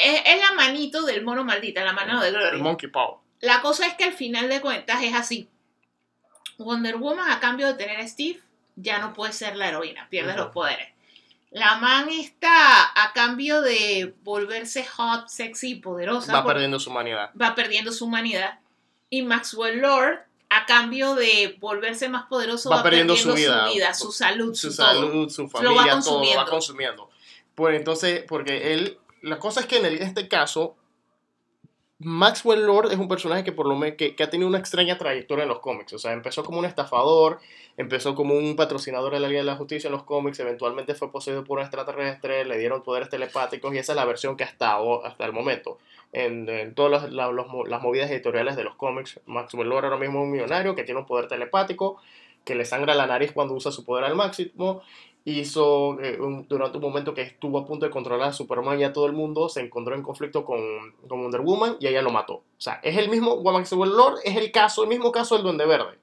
Es, 0.03 0.21
es 0.25 0.39
la 0.39 0.53
manito 0.53 1.03
del 1.03 1.23
mono 1.23 1.43
maldita, 1.43 1.83
la 1.83 1.93
mano 1.93 2.21
de 2.21 2.29
El 2.29 2.33
Gloria. 2.35 2.63
Monkey 2.63 2.89
Paw. 2.89 3.19
La 3.41 3.61
cosa 3.61 3.85
es 3.87 3.93
que 3.95 4.03
al 4.05 4.13
final 4.13 4.49
de 4.49 4.61
cuentas 4.61 5.01
es 5.03 5.13
así. 5.13 5.49
Wonder 6.57 6.97
Woman, 6.97 7.29
a 7.31 7.39
cambio 7.39 7.67
de 7.67 7.73
tener 7.75 7.99
a 7.99 8.07
Steve, 8.07 8.39
ya 8.75 8.99
no 8.99 9.13
puede 9.13 9.33
ser 9.33 9.55
la 9.55 9.69
heroína, 9.69 10.07
pierde 10.09 10.35
los 10.35 10.47
poderes. 10.51 10.87
La 11.51 11.77
man 11.77 12.09
está 12.09 12.83
a 13.01 13.11
cambio 13.13 13.61
de 13.61 14.13
volverse 14.23 14.85
hot, 14.85 15.27
sexy 15.29 15.71
y 15.71 15.75
poderosa. 15.75 16.33
Va 16.33 16.45
perdiendo 16.45 16.79
su 16.79 16.89
humanidad. 16.91 17.31
va 17.39 17.55
perdiendo 17.55 17.91
su 17.91 18.05
humanidad. 18.05 18.59
Y 19.09 19.23
Maxwell 19.23 19.79
Lord, 19.79 20.19
a 20.49 20.65
cambio 20.67 21.15
de 21.15 21.57
volverse 21.59 22.07
más 22.09 22.25
poderoso, 22.27 22.69
Va 22.69 22.83
perdiendo 22.83 23.15
su 23.15 23.33
vida. 23.33 23.93
su 23.95 24.11
salud, 24.11 24.53
su, 24.53 24.69
Su 24.71 24.77
todo. 24.77 24.87
salud, 24.87 25.29
su 25.29 25.41
Lo 25.43 25.47
va 25.47 25.51
familia, 25.51 25.63
todo 25.63 25.73
lo 25.73 25.85
va 25.85 25.91
consumiendo. 25.91 26.45
consumiendo. 26.51 27.09
Pues 27.55 27.75
entonces, 27.77 28.23
porque 28.27 28.73
él, 28.73 28.99
la 29.21 29.39
cosa 29.39 29.61
es 29.61 29.65
que 29.65 29.77
en 29.77 29.85
este 29.85 30.27
caso, 30.27 30.75
Maxwell 32.01 32.65
Lord 32.65 32.93
es 32.93 32.97
un 32.97 33.09
personaje 33.09 33.43
que 33.43 33.51
por 33.51 33.67
lo 33.67 33.75
menos 33.75 33.97
que, 33.97 34.15
ha 34.23 34.29
tenido 34.29 34.47
una 34.47 34.57
extraña 34.57 34.97
trayectoria 34.97 35.43
en 35.43 35.49
los 35.49 35.59
cómics. 35.59 35.91
O 35.91 35.99
sea, 35.99 36.13
empezó 36.13 36.45
como 36.45 36.59
un 36.59 36.65
estafador, 36.65 37.39
empezó 37.75 38.15
como 38.15 38.35
un 38.35 38.55
patrocinador 38.55 39.13
de 39.13 39.19
la 39.19 39.27
Liga 39.27 39.41
de 39.41 39.45
la 39.45 39.57
Justicia 39.57 39.89
en 39.89 39.91
los 39.91 40.03
cómics, 40.03 40.39
eventualmente 40.39 40.95
fue 40.95 41.11
poseído 41.11 41.43
por 41.43 41.57
un 41.57 41.63
extraterrestre, 41.65 42.45
le 42.45 42.57
dieron 42.57 42.83
poderes 42.83 43.09
telepáticos 43.09 43.73
y 43.73 43.79
esa 43.79 43.91
es 43.91 43.95
la 43.97 44.05
versión 44.05 44.37
que 44.37 44.45
hasta, 44.45 44.77
hasta 45.03 45.25
el 45.25 45.33
momento. 45.33 45.77
En, 46.13 46.73
todas 46.73 47.11
las, 47.11 47.33
las 47.33 47.81
movidas 47.81 48.09
editoriales 48.09 48.55
de 48.55 48.63
los 48.63 48.75
cómics, 48.75 49.19
Maxwell 49.25 49.67
Lord 49.67 49.83
ahora 49.85 49.97
mismo 49.97 50.19
es 50.19 50.23
un 50.23 50.31
millonario 50.31 50.75
que 50.75 50.83
tiene 50.83 51.01
un 51.01 51.05
poder 51.05 51.27
telepático, 51.27 51.97
que 52.45 52.55
le 52.55 52.63
sangra 52.63 52.95
la 52.95 53.07
nariz 53.07 53.33
cuando 53.33 53.53
usa 53.53 53.71
su 53.73 53.83
poder 53.83 54.05
al 54.05 54.15
máximo 54.15 54.81
hizo 55.25 55.99
eh, 56.01 56.17
durante 56.47 56.77
un 56.77 56.83
momento 56.83 57.13
que 57.13 57.21
estuvo 57.21 57.59
a 57.59 57.65
punto 57.65 57.85
de 57.85 57.91
controlar 57.91 58.29
a 58.29 58.33
Superman 58.33 58.79
y 58.79 58.83
a 58.83 58.93
todo 58.93 59.05
el 59.05 59.13
mundo, 59.13 59.49
se 59.49 59.61
encontró 59.61 59.95
en 59.95 60.03
conflicto 60.03 60.45
con, 60.45 60.59
con 61.07 61.21
Wonder 61.21 61.41
Woman 61.41 61.77
y 61.79 61.87
ella 61.87 62.01
lo 62.01 62.11
mató. 62.11 62.33
O 62.35 62.43
sea, 62.57 62.79
es 62.83 62.97
el 62.97 63.09
mismo, 63.09 63.41
Maxwell 63.41 63.91
Lord 63.91 64.19
es 64.23 64.35
el 64.35 64.51
caso, 64.51 64.83
el 64.83 64.89
mismo 64.89 65.11
caso 65.11 65.35
del 65.35 65.43
Duende 65.43 65.65
Verde. 65.65 65.99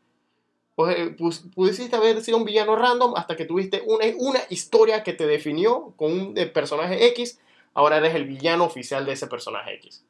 Pues, 0.74 0.98
eh, 0.98 1.16
pudiste 1.54 1.96
haber 1.96 2.20
sido 2.20 2.36
un 2.36 2.44
villano 2.44 2.76
random 2.76 3.14
hasta 3.16 3.34
que 3.34 3.46
tuviste 3.46 3.82
una, 3.86 4.04
una 4.18 4.40
historia 4.50 5.02
que 5.02 5.14
te 5.14 5.26
definió 5.26 5.94
con 5.96 6.12
un 6.12 6.38
eh, 6.38 6.46
personaje 6.46 7.06
X, 7.08 7.40
ahora 7.72 7.96
eres 7.96 8.14
el 8.14 8.26
villano 8.26 8.64
oficial 8.64 9.06
de 9.06 9.12
ese 9.12 9.26
personaje 9.26 9.74
X. 9.74 10.04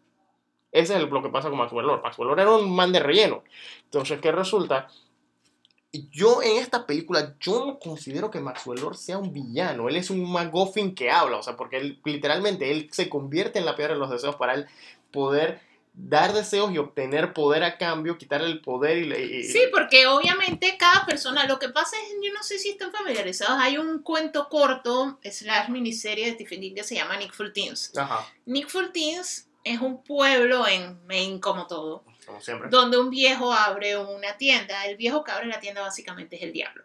Ese 0.73 0.97
es 0.97 1.09
lo 1.09 1.23
que 1.23 1.29
pasa 1.29 1.49
con 1.49 1.59
Maxwell 1.59 1.87
Lord. 1.87 2.03
Maxwell 2.03 2.29
Lord 2.29 2.41
era 2.41 2.51
un 2.51 2.75
man 2.75 2.93
de 2.93 2.99
relleno. 2.99 3.45
Entonces, 3.85 4.21
¿qué 4.21 4.33
resulta? 4.33 4.89
Yo 6.11 6.43
en 6.43 6.57
esta 6.59 6.87
película, 6.87 7.35
yo 7.41 7.65
no 7.67 7.79
considero 7.79 8.31
que 8.31 8.41
Maxwell 8.41 8.81
Lord 8.81 8.97
sea 8.97 9.19
un 9.19 9.33
villano. 9.33 9.89
Él 9.89 9.97
es 9.97 10.11
un 10.11 10.31
MacGuffin 10.31 10.95
que 10.95 11.11
habla, 11.11 11.39
o 11.39 11.43
sea, 11.43 11.57
porque 11.57 11.77
él, 11.79 12.01
literalmente 12.05 12.71
él 12.71 12.89
se 12.93 13.09
convierte 13.09 13.59
en 13.59 13.65
la 13.67 13.77
piedra 13.77 13.95
de 13.95 14.01
los 14.01 14.11
deseos 14.11 14.37
para 14.37 14.55
él 14.55 14.67
poder 15.11 15.61
dar 15.99 16.35
deseos 16.35 16.71
y 16.73 16.77
obtener 16.79 17.33
poder 17.33 17.65
a 17.65 17.79
cambio, 17.79 18.19
quitar 18.19 18.43
el 18.43 18.61
poder 18.61 18.99
y... 18.99 19.05
le- 19.07 19.25
y- 19.25 19.45
Sí, 19.45 19.61
porque 19.73 20.07
obviamente 20.07 20.77
cada 20.79 21.07
persona, 21.07 21.47
lo 21.47 21.59
que 21.59 21.71
pasa 21.71 21.97
es, 22.03 22.15
yo 22.23 22.33
no 22.35 22.43
sé 22.43 22.59
si 22.59 22.69
están 22.69 22.93
familiarizados, 22.93 23.57
hay 23.59 23.79
un 23.79 24.03
cuento 24.03 24.49
corto, 24.51 25.19
slash 25.25 25.71
miniserie 25.71 26.27
de 26.27 26.33
Stephen 26.35 26.61
King 26.61 26.75
que 26.75 26.85
se 26.85 26.97
llama 26.97 27.17
Nick 27.17 27.33
Teens. 27.55 27.97
Ajá, 27.97 28.27
Nick 28.45 28.69
Teens 28.93 29.49
es 29.65 29.81
un 29.81 30.03
pueblo 30.03 30.69
en 30.69 30.99
Maine 31.07 31.41
como 31.41 31.67
todo, 31.67 32.05
como 32.27 32.41
siempre. 32.41 32.69
donde 32.69 32.99
un 32.99 33.11
viejo 33.11 33.53
abre 33.53 33.97
una 33.97 34.37
tienda. 34.37 34.85
El 34.87 34.97
viejo 34.97 35.25
que 35.25 35.33
abre 35.33 35.47
la 35.47 35.61
tienda 35.61 35.81
básicamente 35.83 36.37
es 36.37 36.43
el 36.43 36.53
diablo. 36.53 36.85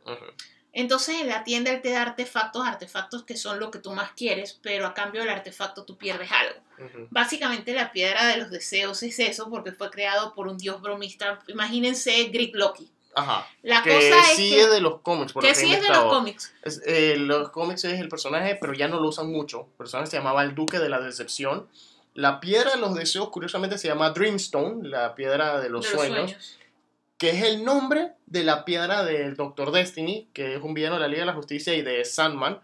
Entonces 0.74 1.20
en 1.20 1.28
la 1.28 1.44
tienda 1.44 1.72
él 1.72 1.82
te 1.82 1.92
da 1.92 2.02
artefactos, 2.02 2.66
artefactos 2.66 3.24
que 3.24 3.36
son 3.36 3.60
lo 3.60 3.72
que 3.72 3.80
tú 3.80 3.92
más 3.92 4.12
quieres, 4.12 4.58
pero 4.62 4.86
a 4.86 4.94
cambio 4.94 5.22
del 5.22 5.30
artefacto 5.30 5.84
tú 5.84 5.98
pierdes 5.98 6.30
algo. 6.32 6.62
Básicamente 7.10 7.74
la 7.74 7.92
piedra 7.92 8.26
de 8.28 8.38
los 8.38 8.50
deseos 8.50 9.04
es 9.04 9.20
eso, 9.20 9.50
porque 9.50 9.72
fue 9.72 9.90
creado 9.92 10.34
por 10.34 10.48
un 10.48 10.58
dios 10.58 10.82
bromista. 10.82 11.40
Imagínense 11.48 12.24
Greek 12.26 12.56
Loki. 12.56 12.90
Ajá. 13.14 13.46
La 13.62 13.84
Que 13.84 13.94
cosa 13.94 14.32
es 14.32 14.38
sí 14.38 14.52
que, 14.52 14.62
es 14.62 14.72
de 14.72 14.80
los 14.80 15.02
cómics, 15.02 15.34
por 15.34 15.44
que 15.44 15.50
que 15.50 15.56
sí 15.56 15.74
es 15.74 15.82
de 15.82 15.90
los 15.90 16.06
cómics. 16.06 16.54
Es, 16.64 16.82
eh, 16.86 17.18
los 17.18 17.50
cómics 17.50 17.84
es 17.84 18.00
el 18.00 18.08
personaje, 18.08 18.58
pero 18.60 18.74
ya 18.74 18.88
no 18.88 19.02
lo 19.02 19.10
usan 19.10 19.30
mucho. 19.30 19.68
El 19.72 19.78
personaje 19.78 20.10
se 20.10 20.18
llamaba 20.18 20.44
el 20.44 20.56
Duque 20.56 20.80
de 20.80 20.88
la 20.88 21.02
Decepción. 21.02 21.68
La 22.14 22.40
piedra 22.40 22.72
de 22.72 22.78
los 22.78 22.94
deseos, 22.96 23.30
curiosamente, 23.30 23.78
se 23.78 23.88
llama 23.88 24.10
Dreamstone, 24.12 24.88
la 24.90 25.16
piedra 25.16 25.60
de 25.62 25.70
los, 25.70 25.86
de 25.86 25.92
los 25.92 26.02
sueños, 26.02 26.32
sueños. 26.32 26.60
que 27.18 27.30
es 27.30 27.44
el 27.44 27.64
nombre 27.64 28.14
de 28.26 28.44
la 28.44 28.66
piedra 28.66 29.04
del 29.04 29.36
Doctor 29.36 29.72
Destiny, 29.72 30.28
que 30.34 30.56
es 30.56 30.62
un 30.64 30.74
villano 30.74 30.96
de 30.96 31.02
la 31.02 31.08
Liga 31.08 31.22
de 31.22 31.28
la 31.28 31.34
Justicia 31.34 31.74
y 31.74 31.82
de 31.84 32.04
Sandman, 32.04 32.60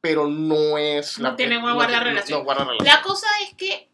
pero 0.00 0.26
no 0.26 0.78
es 0.78 1.18
No 1.18 1.36
tiene 1.36 1.58
una 1.58 1.74
guarda 1.74 1.98
no- 1.98 2.04
relación. 2.04 2.38
no 2.38 2.44
guarda 2.44 2.64
relación. 2.64 2.86
La 2.86 3.02
cosa 3.02 3.26
es 3.46 3.54
que 3.54 3.89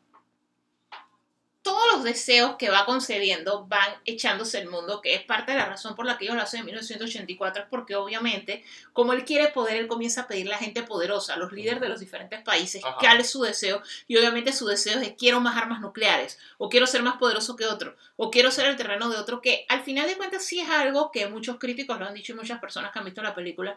todos 1.66 1.82
los 1.94 2.05
deseos 2.05 2.55
que 2.55 2.70
va 2.70 2.84
concediendo 2.84 3.66
van 3.66 3.90
echándose 4.05 4.60
el 4.60 4.68
mundo, 4.68 5.01
que 5.01 5.16
es 5.16 5.22
parte 5.22 5.51
de 5.51 5.59
la 5.59 5.66
razón 5.66 5.97
por 5.97 6.06
la 6.06 6.16
que 6.16 6.24
ellos 6.24 6.36
lo 6.36 6.43
hacen 6.43 6.60
en 6.60 6.66
1984, 6.66 7.64
es 7.64 7.68
porque 7.68 7.97
obviamente, 7.97 8.62
como 8.93 9.12
él 9.12 9.24
quiere 9.24 9.48
poder, 9.48 9.78
él 9.78 9.88
comienza 9.88 10.20
a 10.20 10.28
pedirle 10.28 10.55
a 10.55 10.59
gente 10.59 10.84
poderosa, 10.84 11.34
a 11.34 11.36
los 11.36 11.51
líderes 11.51 11.80
de 11.80 11.88
los 11.88 11.98
diferentes 11.98 12.40
países, 12.43 12.84
Ajá. 12.84 12.98
cuál 13.01 13.18
es 13.18 13.28
su 13.28 13.43
deseo, 13.43 13.82
y 14.06 14.16
obviamente 14.16 14.52
su 14.52 14.64
deseo 14.64 15.01
es 15.01 15.14
quiero 15.18 15.40
más 15.40 15.56
armas 15.56 15.80
nucleares, 15.80 16.38
o 16.56 16.68
quiero 16.68 16.86
ser 16.86 17.02
más 17.02 17.16
poderoso 17.16 17.56
que 17.56 17.66
otro, 17.66 17.97
o 18.14 18.30
quiero 18.30 18.52
ser 18.52 18.66
el 18.66 18.76
terreno 18.76 19.09
de 19.09 19.16
otro, 19.16 19.40
que 19.40 19.66
al 19.68 19.82
final 19.82 20.06
de 20.06 20.16
cuentas 20.16 20.44
sí 20.44 20.60
es 20.60 20.68
algo 20.70 21.10
que 21.10 21.26
muchos 21.26 21.59
críticos 21.59 21.98
lo 21.98 22.06
han 22.06 22.14
dicho 22.14 22.32
y 22.32 22.36
muchas 22.36 22.60
personas 22.60 22.93
que 22.93 23.01
han 23.01 23.06
visto 23.06 23.22
la 23.22 23.34
película, 23.34 23.76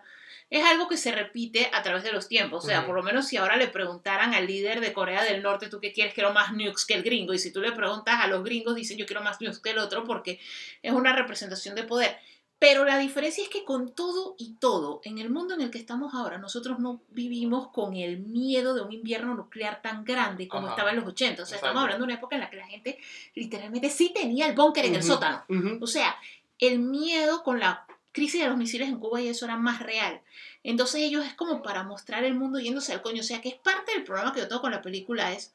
es 0.49 0.65
algo 0.65 0.87
que 0.87 0.97
se 0.97 1.11
repite 1.11 1.69
a 1.73 1.83
través 1.83 2.03
de 2.03 2.11
los 2.11 2.27
tiempos. 2.27 2.63
O 2.63 2.67
sea, 2.67 2.85
por 2.85 2.95
lo 2.95 3.03
menos 3.03 3.27
si 3.27 3.37
ahora 3.37 3.55
le 3.55 3.67
preguntaran 3.67 4.33
al 4.33 4.47
líder 4.47 4.81
de 4.81 4.93
Corea 4.93 5.23
del 5.23 5.43
Norte, 5.43 5.69
¿tú 5.69 5.79
qué 5.79 5.93
quieres? 5.93 6.13
Quiero 6.13 6.33
más 6.33 6.53
nukes 6.53 6.85
que 6.85 6.95
el 6.95 7.03
gringo. 7.03 7.33
Y 7.33 7.39
si 7.39 7.51
tú 7.53 7.61
le 7.61 7.71
preguntas 7.71 8.15
a 8.19 8.27
los 8.27 8.43
gringos, 8.43 8.75
dicen 8.75 8.97
yo 8.97 9.05
quiero 9.05 9.21
más 9.21 9.39
nukes 9.41 9.59
que 9.59 9.69
el 9.71 9.77
otro 9.77 10.03
porque 10.05 10.39
es 10.81 10.91
una 10.91 11.15
representación 11.15 11.75
de 11.75 11.83
poder. 11.83 12.17
Pero 12.57 12.83
la 12.83 12.97
diferencia 12.97 13.41
es 13.41 13.49
que 13.49 13.63
con 13.63 13.93
todo 13.95 14.35
y 14.37 14.55
todo, 14.55 14.99
en 15.05 15.17
el 15.19 15.29
mundo 15.29 15.53
en 15.53 15.61
el 15.61 15.71
que 15.71 15.77
estamos 15.77 16.13
ahora, 16.13 16.37
nosotros 16.39 16.77
no 16.79 17.01
vivimos 17.07 17.69
con 17.69 17.95
el 17.95 18.17
miedo 18.19 18.73
de 18.73 18.81
un 18.81 18.91
invierno 18.91 19.33
nuclear 19.33 19.81
tan 19.81 20.03
grande 20.03 20.49
como 20.49 20.65
Ajá. 20.65 20.75
estaba 20.75 20.89
en 20.89 20.97
los 20.97 21.05
80. 21.05 21.43
O 21.43 21.45
sea, 21.45 21.55
Exacto. 21.55 21.67
estamos 21.67 21.83
hablando 21.83 22.03
de 22.05 22.11
una 22.11 22.15
época 22.15 22.35
en 22.35 22.41
la 22.41 22.49
que 22.49 22.57
la 22.57 22.67
gente 22.67 22.99
literalmente 23.35 23.89
sí 23.89 24.11
tenía 24.13 24.45
el 24.47 24.55
búnker 24.55 24.83
en 24.83 24.95
el 24.95 25.03
sótano. 25.03 25.45
ujú. 25.47 25.77
O 25.81 25.87
sea, 25.87 26.17
el 26.57 26.79
miedo 26.79 27.43
con 27.43 27.61
la 27.61 27.85
crisis 28.19 28.41
de 28.41 28.47
los 28.49 28.57
misiles 28.57 28.89
en 28.89 28.99
Cuba 28.99 29.21
y 29.21 29.27
eso 29.29 29.45
era 29.45 29.55
más 29.57 29.81
real. 29.81 30.21
Entonces 30.63 31.01
ellos 31.01 31.25
es 31.25 31.33
como 31.35 31.61
para 31.63 31.83
mostrar 31.83 32.23
el 32.23 32.33
mundo 32.35 32.59
yéndose 32.59 32.91
al 32.93 33.01
coño. 33.01 33.21
O 33.21 33.23
sea, 33.23 33.41
que 33.41 33.49
es 33.49 33.55
parte 33.55 33.93
del 33.93 34.03
problema 34.03 34.33
que 34.33 34.41
yo 34.41 34.47
tengo 34.47 34.61
con 34.61 34.71
la 34.71 34.81
película 34.81 35.31
es 35.31 35.53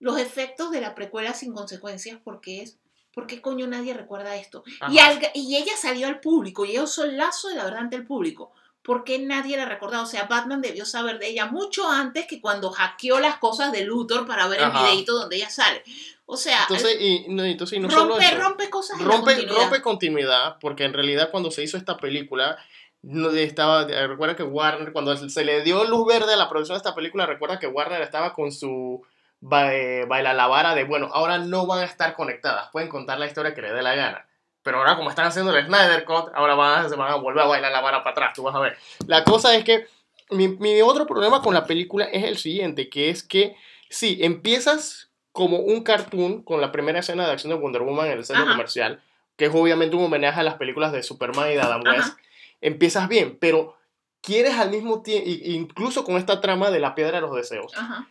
los 0.00 0.18
efectos 0.18 0.70
de 0.70 0.80
la 0.80 0.94
precuela 0.94 1.32
sin 1.32 1.54
consecuencias 1.54 2.18
porque 2.22 2.62
es 2.62 2.78
¿por 3.14 3.26
qué 3.26 3.40
coño 3.40 3.66
nadie 3.66 3.94
recuerda 3.94 4.36
esto? 4.36 4.62
Y, 4.90 4.98
al- 4.98 5.30
y 5.34 5.56
ella 5.56 5.72
salió 5.76 6.06
al 6.06 6.20
público 6.20 6.64
y 6.66 6.72
ella 6.72 6.82
usó 6.82 7.04
el 7.04 7.16
lazo 7.16 7.48
de 7.48 7.54
la 7.54 7.64
verdad 7.64 7.80
ante 7.80 7.96
el 7.96 8.06
público. 8.06 8.52
¿Por 8.86 9.02
qué 9.04 9.18
nadie 9.18 9.56
la 9.56 9.64
recordaba? 9.66 10.04
O 10.04 10.06
sea, 10.06 10.24
Batman 10.24 10.62
debió 10.62 10.86
saber 10.86 11.18
de 11.18 11.26
ella 11.28 11.46
mucho 11.46 11.90
antes 11.90 12.26
que 12.26 12.40
cuando 12.40 12.70
hackeó 12.70 13.18
las 13.20 13.36
cosas 13.38 13.72
de 13.72 13.84
Luthor 13.84 14.26
para 14.26 14.46
ver 14.46 14.62
Ajá. 14.62 14.78
el 14.78 14.84
videito 14.86 15.12
donde 15.18 15.36
ella 15.36 15.50
sale. 15.50 15.82
O 16.24 16.36
sea, 16.36 16.62
Entonces, 16.62 16.96
y, 17.00 17.26
no, 17.28 17.44
entonces, 17.44 17.76
y 17.78 17.80
no 17.80 17.90
solo 17.90 18.10
rompe, 18.10 18.24
eso. 18.26 18.36
rompe 18.38 18.70
cosas 18.70 18.98
en 19.00 19.06
la 19.08 19.12
rompe, 19.14 19.34
continuidad. 19.34 19.60
rompe 19.62 19.82
continuidad, 19.82 20.56
porque 20.60 20.84
en 20.84 20.92
realidad 20.92 21.30
cuando 21.30 21.50
se 21.50 21.62
hizo 21.64 21.76
esta 21.76 21.96
película, 21.98 22.56
no 23.02 23.30
estaba, 23.30 23.84
recuerda 23.86 24.34
que 24.36 24.42
Warner, 24.42 24.92
cuando 24.92 25.16
se 25.16 25.44
le 25.44 25.62
dio 25.62 25.84
luz 25.84 26.06
verde 26.06 26.34
a 26.34 26.36
la 26.36 26.48
producción 26.48 26.74
de 26.76 26.78
esta 26.78 26.94
película, 26.94 27.26
recuerda 27.26 27.58
que 27.58 27.66
Warner 27.68 28.02
estaba 28.02 28.32
con 28.34 28.50
su 28.50 29.02
ba- 29.40 29.72
eh, 29.74 30.04
baila 30.06 30.32
la 30.32 30.46
vara 30.48 30.74
de, 30.74 30.84
bueno, 30.84 31.08
ahora 31.12 31.38
no 31.38 31.66
van 31.66 31.80
a 31.80 31.84
estar 31.84 32.14
conectadas, 32.14 32.70
pueden 32.72 32.88
contar 32.88 33.18
la 33.20 33.26
historia 33.26 33.54
que 33.54 33.62
les 33.62 33.72
dé 33.74 33.82
la 33.82 33.94
gana. 33.94 34.25
Pero 34.66 34.78
ahora 34.78 34.96
como 34.96 35.10
están 35.10 35.26
haciendo 35.26 35.56
el 35.56 35.64
Snyder 35.64 36.04
Cut, 36.04 36.32
ahora 36.34 36.56
van 36.56 36.90
se 36.90 36.96
van 36.96 37.12
a 37.12 37.14
volver 37.14 37.44
a 37.44 37.46
bailar 37.46 37.70
la 37.70 37.80
vara 37.80 38.02
para 38.02 38.10
atrás, 38.10 38.32
tú 38.34 38.42
vas 38.42 38.52
a 38.56 38.58
ver. 38.58 38.76
La 39.06 39.22
cosa 39.22 39.54
es 39.54 39.62
que 39.62 39.86
mi, 40.30 40.48
mi 40.48 40.82
otro 40.82 41.06
problema 41.06 41.40
con 41.40 41.54
la 41.54 41.66
película 41.66 42.06
es 42.06 42.24
el 42.24 42.36
siguiente, 42.36 42.88
que 42.88 43.08
es 43.08 43.22
que, 43.22 43.54
sí, 43.88 44.18
empiezas 44.22 45.12
como 45.30 45.58
un 45.60 45.84
cartoon 45.84 46.42
con 46.42 46.60
la 46.60 46.72
primera 46.72 46.98
escena 46.98 47.24
de 47.26 47.30
acción 47.30 47.52
de 47.52 47.60
Wonder 47.60 47.82
Woman 47.82 48.06
en 48.08 48.18
el 48.18 48.24
centro 48.24 48.42
Ajá. 48.42 48.54
comercial, 48.54 49.00
que 49.36 49.44
es 49.44 49.54
obviamente 49.54 49.94
un 49.94 50.06
homenaje 50.06 50.40
a 50.40 50.42
las 50.42 50.54
películas 50.54 50.90
de 50.90 51.04
Superman 51.04 51.48
y 51.52 51.54
de 51.54 51.60
Adam 51.60 51.82
Ajá. 51.86 51.98
West. 51.98 52.18
Empiezas 52.60 53.06
bien, 53.08 53.38
pero 53.40 53.76
quieres 54.20 54.58
al 54.58 54.70
mismo 54.70 55.00
tiempo, 55.00 55.30
incluso 55.30 56.02
con 56.02 56.16
esta 56.16 56.40
trama 56.40 56.72
de 56.72 56.80
la 56.80 56.96
piedra 56.96 57.18
de 57.18 57.20
los 57.20 57.36
deseos, 57.36 57.72
Ajá. 57.76 58.08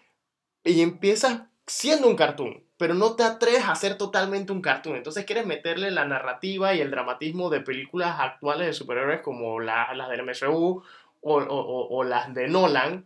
y 0.64 0.80
empiezas 0.82 1.42
siendo 1.68 2.08
un 2.08 2.16
cartoon, 2.16 2.64
pero 2.78 2.94
no 2.94 3.16
te 3.16 3.24
atreves 3.24 3.64
a 3.68 3.76
ser 3.76 3.98
totalmente 3.98 4.52
un 4.52 4.62
cartoon. 4.62 4.96
Entonces 4.98 5.26
quieres 5.26 5.46
meterle 5.46 5.92
la 5.92 6.06
narrativa 6.06 6.74
y 6.74 6.82
el 6.82 6.92
dramatismo 6.92 7.50
de 7.50 7.62
películas 7.62 8.18
actuales 8.20 8.68
de 8.68 8.74
superhéroes 8.74 9.22
como 9.22 9.60
la- 9.60 9.94
las 9.94 10.10
del 10.10 10.22
MCU 10.22 10.84
o, 11.22 11.34
o- 11.38 11.88
o- 11.90 12.04
las 12.04 12.34
de 12.34 12.48
Nolan. 12.48 13.06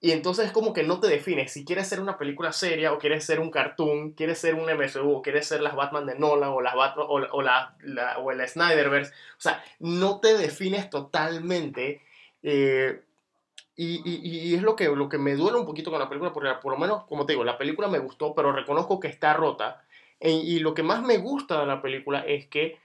Y 0.00 0.10
entonces 0.12 0.46
es 0.46 0.52
como 0.52 0.72
que 0.74 0.82
no 0.82 1.00
te 1.00 1.06
defines 1.08 1.52
si 1.52 1.64
quieres 1.64 1.88
ser 1.88 1.98
una 2.00 2.18
película 2.18 2.52
seria 2.52 2.92
o 2.92 2.98
quieres 2.98 3.24
ser 3.24 3.40
un 3.40 3.50
cartoon, 3.50 4.12
quieres 4.12 4.38
ser 4.38 4.54
un 4.54 4.68
MCU 4.68 5.10
o 5.16 5.22
quieres 5.22 5.46
ser 5.46 5.62
las 5.62 5.74
Batman 5.76 6.04
de 6.04 6.18
Nolan 6.18 6.50
o, 6.50 6.60
las 6.60 6.74
Batman, 6.74 7.06
o, 7.08 7.14
o 7.14 7.42
la, 7.42 7.74
la- 7.80 8.18
o 8.18 8.30
el 8.30 8.46
Snyderverse. 8.46 9.12
O 9.12 9.40
sea, 9.40 9.62
no 9.78 10.20
te 10.20 10.36
defines 10.36 10.90
totalmente. 10.90 12.02
eh, 12.42 13.00
y, 13.76 14.54
es 14.54 14.62
lo 14.62 14.76
que, 14.76 14.84
lo 14.84 15.08
que 15.08 15.18
me 15.18 15.34
duele 15.34 15.58
un 15.58 15.66
poquito 15.66 15.90
con 15.90 15.98
la 16.00 16.08
película, 16.08 16.32
porque 16.32 16.50
por 16.62 16.72
lo 16.72 16.78
menos, 16.78 17.04
como 17.04 17.26
te 17.26 17.32
digo, 17.32 17.44
la 17.44 17.58
película 17.58 17.88
me 17.88 17.98
gustó, 17.98 18.34
pero 18.34 18.52
reconozco 18.52 19.00
que 19.00 19.08
está 19.08 19.34
rota. 19.34 19.82
E- 20.20 20.30
y 20.30 20.60
lo 20.60 20.74
que 20.74 20.82
más 20.82 21.02
me 21.02 21.18
gusta 21.18 21.60
de 21.60 21.66
la 21.66 21.82
película 21.82 22.20
es 22.20 22.46
que 22.46 22.78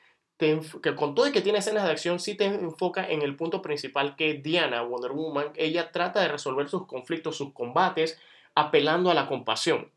con 0.95 1.15
todo 1.15 1.27
y 1.27 1.31
que 1.31 1.41
tiene 1.41 1.59
escenas 1.59 1.83
de 1.83 1.91
acción, 1.91 2.19
sí 2.19 2.35
te 2.35 2.45
enfoca 2.45 3.09
en 3.09 3.21
el 3.21 3.35
punto 3.35 3.61
principal 3.61 4.15
que 4.15 4.35
Diana, 4.35 4.81
Wonder 4.83 5.11
Woman, 5.11 5.51
ella 5.55 5.91
trata 5.91 6.21
de 6.21 6.29
resolver 6.29 6.69
sus 6.69 6.87
conflictos, 6.87 7.35
sus 7.35 7.53
combates, 7.53 8.17
apelando 8.55 9.11
a 9.11 9.13
la 9.13 9.27
compasión. 9.27 9.91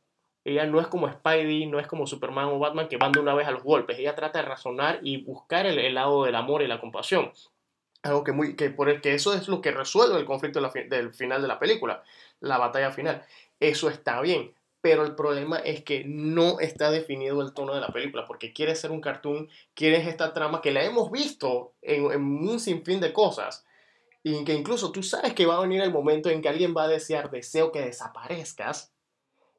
Ella 0.44 0.66
no 0.66 0.81
es 0.81 0.89
como 0.89 1.09
Spidey, 1.09 1.66
no 1.66 1.78
es 1.78 1.86
como 1.86 2.09
Superman 2.09 2.47
o 2.47 2.59
Batman 2.59 2.89
que 2.89 2.97
van 2.97 3.12
de 3.12 3.20
una 3.20 3.35
vez 3.35 3.47
a 3.47 3.52
los 3.52 3.62
golpes. 3.62 3.98
Ella 3.98 4.16
trata 4.16 4.40
de 4.40 4.48
razonar 4.48 4.98
y 5.02 5.23
buscar 5.23 5.66
el, 5.66 5.78
el 5.78 5.94
lado 5.94 6.24
del 6.24 6.35
amor 6.35 6.62
y 6.62 6.66
la 6.66 6.81
compasión. 6.81 7.31
Algo 8.02 8.24
que, 8.24 8.32
muy, 8.32 8.56
que, 8.56 8.70
por 8.70 8.88
el 8.88 9.00
que 9.00 9.14
eso 9.14 9.32
es 9.32 9.46
lo 9.48 9.60
que 9.60 9.70
resuelve 9.70 10.18
el 10.18 10.24
conflicto 10.24 10.60
de 10.60 10.70
fi- 10.70 10.88
del 10.88 11.14
final 11.14 11.40
de 11.40 11.48
la 11.48 11.58
película, 11.58 12.02
la 12.40 12.58
batalla 12.58 12.90
final. 12.90 13.24
Eso 13.60 13.88
está 13.88 14.20
bien, 14.20 14.52
pero 14.80 15.04
el 15.04 15.14
problema 15.14 15.58
es 15.58 15.84
que 15.84 16.02
no 16.04 16.58
está 16.58 16.90
definido 16.90 17.40
el 17.42 17.52
tono 17.54 17.74
de 17.74 17.80
la 17.80 17.88
película, 17.92 18.26
porque 18.26 18.52
quiere 18.52 18.74
ser 18.74 18.90
un 18.90 19.00
cartoon, 19.00 19.48
quieres 19.74 20.08
esta 20.08 20.32
trama 20.32 20.60
que 20.60 20.72
la 20.72 20.82
hemos 20.84 21.12
visto 21.12 21.74
en, 21.80 22.10
en 22.10 22.22
un 22.48 22.58
sinfín 22.58 23.00
de 23.00 23.12
cosas, 23.12 23.64
y 24.24 24.44
que 24.44 24.54
incluso 24.54 24.92
tú 24.92 25.02
sabes 25.02 25.34
que 25.34 25.46
va 25.46 25.56
a 25.58 25.62
venir 25.62 25.82
el 25.82 25.92
momento 25.92 26.30
en 26.30 26.42
que 26.42 26.48
alguien 26.48 26.74
va 26.76 26.84
a 26.84 26.88
desear, 26.88 27.30
deseo 27.30 27.72
que 27.72 27.82
desaparezcas, 27.82 28.92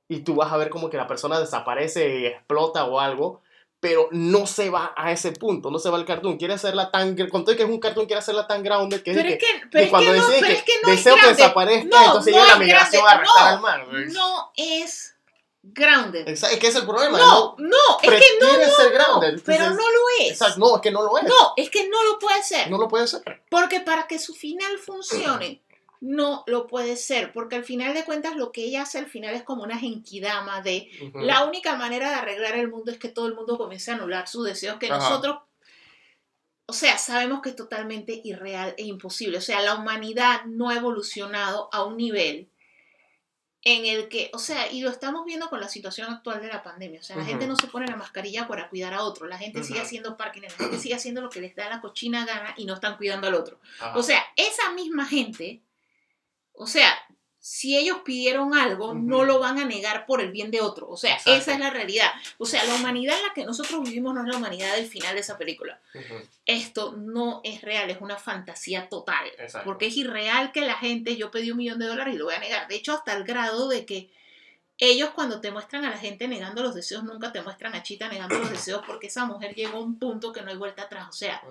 y 0.07 0.21
tú 0.21 0.35
vas 0.35 0.51
a 0.51 0.57
ver 0.57 0.69
como 0.69 0.89
que 0.89 0.97
la 0.97 1.07
persona 1.07 1.39
desaparece 1.39 2.19
y 2.19 2.25
explota 2.25 2.85
o 2.85 2.99
algo, 2.99 3.41
pero 3.83 4.07
no 4.11 4.47
se 4.47 4.69
va 4.69 4.93
a 4.95 5.11
ese 5.11 5.33
punto, 5.33 5.69
no 5.69 5.77
se 5.77 5.89
va 5.89 5.97
al 5.97 6.05
cartoon, 6.05 6.37
quiere 6.37 6.53
hacerla 6.53 6.89
tan, 6.89 7.17
con 7.27 7.43
todo 7.43 7.53
que 7.57 7.63
es 7.63 7.69
un 7.69 7.81
cartoon, 7.81 8.05
quiere 8.05 8.19
hacerla 8.19 8.47
tan 8.47 8.63
grounded 8.63 9.03
que 9.03 9.11
es 9.11 9.17
Pero 9.17 9.27
es 9.27 9.35
que, 9.37 9.45
que, 9.45 9.67
pero 9.69 9.79
de 9.79 9.83
es 9.83 9.89
cuando 9.89 10.11
que 10.13 10.17
no, 10.17 10.27
pero 10.29 10.47
que, 10.47 10.53
es 10.53 10.63
que 10.63 10.73
no 10.81 10.89
es 10.89 10.95
deseo 10.95 11.15
que 11.15 11.19
grounded. 11.19 11.37
desaparezca, 11.37 11.89
No, 11.89 12.05
entonces 12.05 12.33
llega 12.33 12.45
la 12.47 12.53
es 12.53 12.59
migración 12.59 13.03
a 13.05 13.05
grounded. 13.17 13.29
arrestar 13.29 13.43
No, 13.43 13.49
al 13.49 13.61
mar. 13.61 13.87
No 14.13 14.51
es 14.55 15.15
grounded. 15.63 16.27
Es 16.29 16.43
que 16.59 16.67
es 16.67 16.75
el 16.77 16.85
problema. 16.85 17.17
No, 17.17 17.55
no, 17.57 17.77
es 18.01 18.09
que 18.09 18.25
no, 18.39 18.57
no, 18.57 18.73
ser 18.73 18.93
grounded, 18.93 19.41
pero 19.45 19.69
no 19.71 19.75
lo 19.75 19.99
es. 20.21 20.31
Exacto, 20.31 20.59
no, 20.61 20.75
es 20.77 20.81
que 20.81 20.91
no 20.91 21.01
lo 21.01 21.17
es. 21.17 21.23
No, 21.25 21.53
es 21.57 21.69
que 21.69 21.89
no 21.89 22.03
lo 22.03 22.19
puede 22.19 22.41
ser. 22.41 22.71
No 22.71 22.77
lo 22.77 22.87
puede 22.87 23.05
ser. 23.05 23.21
Porque 23.49 23.81
para 23.81 24.07
que 24.07 24.17
su 24.17 24.33
final 24.33 24.77
funcione, 24.77 25.61
no 26.03 26.43
lo 26.47 26.67
puede 26.67 26.97
ser. 26.97 27.31
Porque 27.31 27.55
al 27.55 27.63
final 27.63 27.93
de 27.93 28.03
cuentas, 28.03 28.35
lo 28.35 28.51
que 28.51 28.65
ella 28.65 28.81
hace 28.81 28.99
al 28.99 29.07
final 29.07 29.33
es 29.33 29.43
como 29.43 29.63
una 29.63 29.79
genkidama 29.79 30.61
de 30.61 30.89
la 31.15 31.45
única 31.45 31.77
manera 31.77 32.09
de 32.09 32.15
arreglar 32.15 32.55
el 32.55 32.69
mundo 32.69 32.91
es 32.91 32.99
que 32.99 33.07
todo 33.07 33.27
el 33.27 33.35
mundo 33.35 33.57
comience 33.57 33.89
a 33.89 33.95
anular 33.95 34.27
sus 34.27 34.45
deseos 34.45 34.77
que 34.79 34.87
Ajá. 34.87 34.97
nosotros. 34.97 35.37
O 36.65 36.73
sea, 36.73 36.97
sabemos 36.97 37.41
que 37.41 37.49
es 37.49 37.55
totalmente 37.55 38.19
irreal 38.23 38.75
e 38.77 38.83
imposible. 38.83 39.37
O 39.37 39.41
sea, 39.41 39.61
la 39.61 39.75
humanidad 39.75 40.43
no 40.45 40.69
ha 40.69 40.75
evolucionado 40.75 41.69
a 41.71 41.83
un 41.85 41.95
nivel 41.95 42.49
en 43.65 43.85
el 43.85 44.09
que, 44.09 44.29
o 44.33 44.39
sea, 44.39 44.69
y 44.69 44.81
lo 44.81 44.89
estamos 44.89 45.23
viendo 45.25 45.49
con 45.49 45.61
la 45.61 45.69
situación 45.69 46.11
actual 46.11 46.41
de 46.41 46.49
la 46.49 46.63
pandemia. 46.63 46.99
O 46.99 47.03
sea, 47.03 47.15
la 47.15 47.23
gente 47.23 47.47
no 47.47 47.55
se 47.55 47.67
pone 47.67 47.87
la 47.87 47.95
mascarilla 47.95 48.45
para 48.45 48.67
cuidar 48.67 48.93
a 48.93 49.03
otro. 49.03 49.25
La 49.25 49.37
gente 49.37 49.63
sigue 49.63 49.79
haciendo 49.79 50.17
parking, 50.17 50.41
la 50.41 50.49
gente 50.49 50.77
sigue 50.79 50.95
haciendo 50.95 51.21
lo 51.21 51.29
que 51.29 51.39
les 51.39 51.55
da 51.55 51.69
la 51.69 51.79
cochina 51.79 52.25
gana 52.25 52.53
y 52.57 52.65
no 52.65 52.73
están 52.73 52.97
cuidando 52.97 53.27
al 53.27 53.35
otro. 53.35 53.61
O 53.95 54.03
sea, 54.03 54.21
esa 54.35 54.73
misma 54.73 55.05
gente, 55.05 55.61
o 56.53 56.67
sea, 56.67 56.93
si 57.45 57.77
ellos 57.77 57.97
pidieron 58.05 58.55
algo, 58.55 58.93
no 58.93 59.25
lo 59.25 59.37
van 59.37 59.59
a 59.59 59.65
negar 59.65 60.05
por 60.05 60.21
el 60.21 60.31
bien 60.31 60.49
de 60.49 60.61
otro. 60.61 60.87
O 60.87 60.95
sea, 60.95 61.15
Exacto. 61.15 61.33
esa 61.33 61.53
es 61.53 61.59
la 61.59 61.71
realidad. 61.71 62.09
O 62.37 62.45
sea, 62.45 62.63
la 62.63 62.75
humanidad 62.75 63.17
en 63.17 63.27
la 63.27 63.33
que 63.33 63.43
nosotros 63.43 63.83
vivimos 63.83 64.13
no 64.13 64.21
es 64.21 64.27
la 64.29 64.37
humanidad 64.37 64.73
del 64.75 64.87
final 64.87 65.13
de 65.13 65.19
esa 65.19 65.37
película. 65.37 65.77
Esto 66.45 66.93
no 66.93 67.41
es 67.43 67.61
real, 67.61 67.89
es 67.89 67.99
una 67.99 68.15
fantasía 68.15 68.87
total. 68.87 69.27
Exacto. 69.37 69.65
Porque 69.65 69.87
es 69.87 69.97
irreal 69.97 70.53
que 70.53 70.61
la 70.61 70.75
gente, 70.75 71.17
yo 71.17 71.31
pedí 71.31 71.51
un 71.51 71.57
millón 71.57 71.79
de 71.79 71.87
dólares 71.87 72.15
y 72.15 72.17
lo 72.17 72.25
voy 72.25 72.35
a 72.35 72.39
negar. 72.39 72.69
De 72.69 72.75
hecho, 72.75 72.93
hasta 72.93 73.13
el 73.13 73.25
grado 73.25 73.67
de 73.67 73.85
que 73.85 74.09
ellos 74.77 75.09
cuando 75.09 75.41
te 75.41 75.51
muestran 75.51 75.83
a 75.83 75.89
la 75.89 75.97
gente 75.97 76.29
negando 76.29 76.63
los 76.63 76.73
deseos, 76.73 77.03
nunca 77.03 77.33
te 77.33 77.41
muestran 77.41 77.75
a 77.75 77.83
Chita 77.83 78.07
negando 78.07 78.39
los 78.39 78.51
deseos 78.51 78.83
porque 78.87 79.07
esa 79.07 79.25
mujer 79.25 79.53
llegó 79.53 79.79
a 79.79 79.81
un 79.81 79.99
punto 79.99 80.31
que 80.31 80.41
no 80.43 80.49
hay 80.49 80.55
vuelta 80.55 80.83
atrás. 80.83 81.09
O 81.09 81.11
sea. 81.13 81.41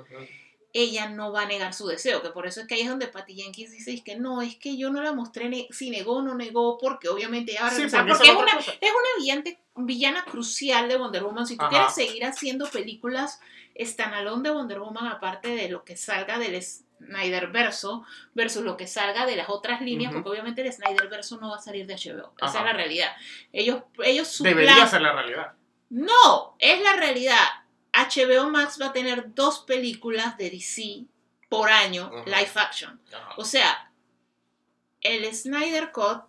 Ella 0.74 1.08
no 1.10 1.32
va 1.32 1.42
a 1.42 1.46
negar 1.46 1.74
su 1.74 1.86
deseo, 1.86 2.22
que 2.22 2.30
por 2.30 2.46
eso 2.46 2.60
es 2.62 2.66
que 2.66 2.74
ahí 2.74 2.80
es 2.82 2.88
donde 2.88 3.06
Patty 3.08 3.34
Jenkins 3.34 3.72
dice 3.72 3.92
es 3.92 4.02
que 4.02 4.16
no, 4.16 4.40
es 4.42 4.56
que 4.56 4.76
yo 4.78 4.90
no 4.90 5.02
la 5.02 5.12
mostré 5.12 5.48
ne- 5.50 5.68
si 5.70 5.90
negó 5.90 6.16
o 6.16 6.22
no 6.22 6.34
negó, 6.34 6.78
porque 6.78 7.08
obviamente 7.08 7.52
ella 7.52 7.62
va 7.62 7.66
a 7.68 7.70
Sí, 7.70 7.76
regresar, 7.76 8.06
porque 8.06 8.18
porque, 8.18 8.30
esa 8.30 8.32
es 8.32 8.56
una, 8.56 8.72
es 8.80 8.90
una 8.90 9.24
villante- 9.24 9.58
villana 9.76 10.24
crucial 10.24 10.88
de 10.88 10.96
Wonder 10.96 11.22
Woman, 11.24 11.46
si 11.46 11.56
tú 11.56 11.62
Ajá. 11.64 11.70
quieres 11.70 11.94
seguir 11.94 12.24
haciendo 12.24 12.66
películas 12.70 13.40
standalone 13.78 14.48
de 14.48 14.54
Wonder 14.54 14.80
Woman, 14.80 15.06
aparte 15.06 15.48
de 15.48 15.68
lo 15.68 15.84
que 15.84 15.96
salga 15.96 16.38
del 16.38 16.62
Snyder 16.62 17.48
verso 17.48 18.04
versus 18.34 18.62
lo 18.62 18.76
que 18.76 18.86
salga 18.86 19.26
de 19.26 19.36
las 19.36 19.48
otras 19.48 19.80
líneas, 19.82 20.12
porque 20.12 20.28
obviamente 20.28 20.62
el 20.62 20.72
Snyder 20.72 21.08
verso 21.08 21.38
no 21.38 21.50
va 21.50 21.56
a 21.56 21.60
salir 21.60 21.86
de 21.86 21.94
HBO, 21.96 22.32
esa 22.40 22.58
es 22.60 22.64
la 22.64 22.72
realidad. 22.72 23.12
Ellos, 23.52 23.82
ellos 24.04 24.28
su 24.28 24.44
Debería 24.44 24.74
plan- 24.76 24.88
ser 24.90 25.02
la 25.02 25.12
realidad. 25.12 25.52
no, 25.90 26.54
es 26.58 26.80
la 26.80 26.94
realidad. 26.94 27.38
HBO 28.08 28.50
Max 28.50 28.78
va 28.80 28.86
a 28.86 28.92
tener 28.92 29.34
dos 29.34 29.60
películas 29.60 30.36
de 30.36 30.50
DC 30.50 31.04
por 31.48 31.68
año, 31.68 32.10
live 32.24 32.50
action. 32.54 33.00
O 33.36 33.44
sea, 33.44 33.92
el 35.00 35.34
Snyder 35.34 35.92
Cut 35.92 36.22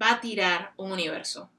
va 0.00 0.12
a 0.12 0.20
tirar 0.20 0.72
un 0.76 0.92
universo 0.92 1.50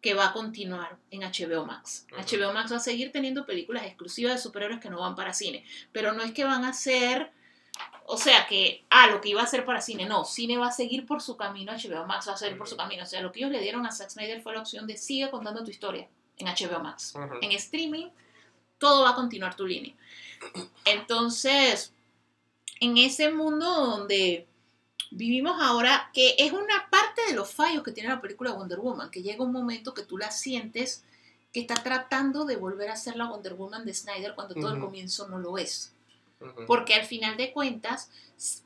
que 0.00 0.14
va 0.14 0.26
a 0.26 0.32
continuar 0.32 0.98
en 1.10 1.20
HBO 1.20 1.64
Max. 1.64 2.06
HBO 2.10 2.52
Max 2.52 2.72
va 2.72 2.76
a 2.76 2.80
seguir 2.80 3.12
teniendo 3.12 3.46
películas 3.46 3.86
exclusivas 3.86 4.34
de 4.34 4.40
superhéroes 4.40 4.80
que 4.80 4.90
no 4.90 5.00
van 5.00 5.14
para 5.14 5.32
cine, 5.32 5.64
pero 5.92 6.12
no 6.12 6.22
es 6.22 6.32
que 6.32 6.44
van 6.44 6.64
a 6.64 6.72
ser, 6.72 7.30
o 8.06 8.16
sea, 8.16 8.46
que, 8.48 8.84
ah, 8.90 9.06
lo 9.06 9.20
que 9.20 9.28
iba 9.28 9.42
a 9.42 9.46
ser 9.46 9.64
para 9.64 9.80
cine, 9.80 10.04
no, 10.04 10.24
cine 10.24 10.58
va 10.58 10.66
a 10.66 10.72
seguir 10.72 11.06
por 11.06 11.22
su 11.22 11.36
camino, 11.36 11.72
HBO 11.72 12.04
Max 12.04 12.28
va 12.28 12.32
a 12.32 12.36
seguir 12.36 12.58
por 12.58 12.68
su 12.68 12.76
camino, 12.76 13.04
o 13.04 13.06
sea, 13.06 13.22
lo 13.22 13.30
que 13.30 13.38
ellos 13.38 13.52
le 13.52 13.60
dieron 13.60 13.86
a 13.86 13.92
Zack 13.92 14.10
Snyder 14.10 14.42
fue 14.42 14.54
la 14.54 14.60
opción 14.60 14.88
de 14.88 14.96
sigue 14.96 15.30
contando 15.30 15.62
tu 15.62 15.70
historia 15.70 16.08
en 16.36 16.48
HBO 16.48 16.80
Max. 16.80 17.14
En 17.40 17.52
streaming, 17.52 18.08
todo 18.82 19.04
va 19.04 19.10
a 19.10 19.14
continuar 19.14 19.54
tu 19.54 19.64
línea. 19.64 19.94
Entonces, 20.84 21.92
en 22.80 22.98
ese 22.98 23.30
mundo 23.30 23.64
donde 23.64 24.48
vivimos 25.12 25.62
ahora, 25.62 26.10
que 26.12 26.34
es 26.36 26.50
una 26.50 26.90
parte 26.90 27.22
de 27.28 27.34
los 27.34 27.48
fallos 27.54 27.84
que 27.84 27.92
tiene 27.92 28.08
la 28.08 28.20
película 28.20 28.50
Wonder 28.50 28.80
Woman, 28.80 29.12
que 29.12 29.22
llega 29.22 29.44
un 29.44 29.52
momento 29.52 29.94
que 29.94 30.02
tú 30.02 30.18
la 30.18 30.32
sientes 30.32 31.04
que 31.52 31.60
está 31.60 31.74
tratando 31.74 32.44
de 32.44 32.56
volver 32.56 32.90
a 32.90 32.96
ser 32.96 33.14
la 33.14 33.30
Wonder 33.30 33.54
Woman 33.54 33.84
de 33.84 33.94
Snyder 33.94 34.34
cuando 34.34 34.56
todo 34.56 34.72
el 34.72 34.80
comienzo 34.80 35.28
no 35.28 35.38
lo 35.38 35.58
es. 35.58 35.92
Porque 36.66 36.94
al 36.94 37.06
final 37.06 37.36
de 37.36 37.52
cuentas, 37.52 38.10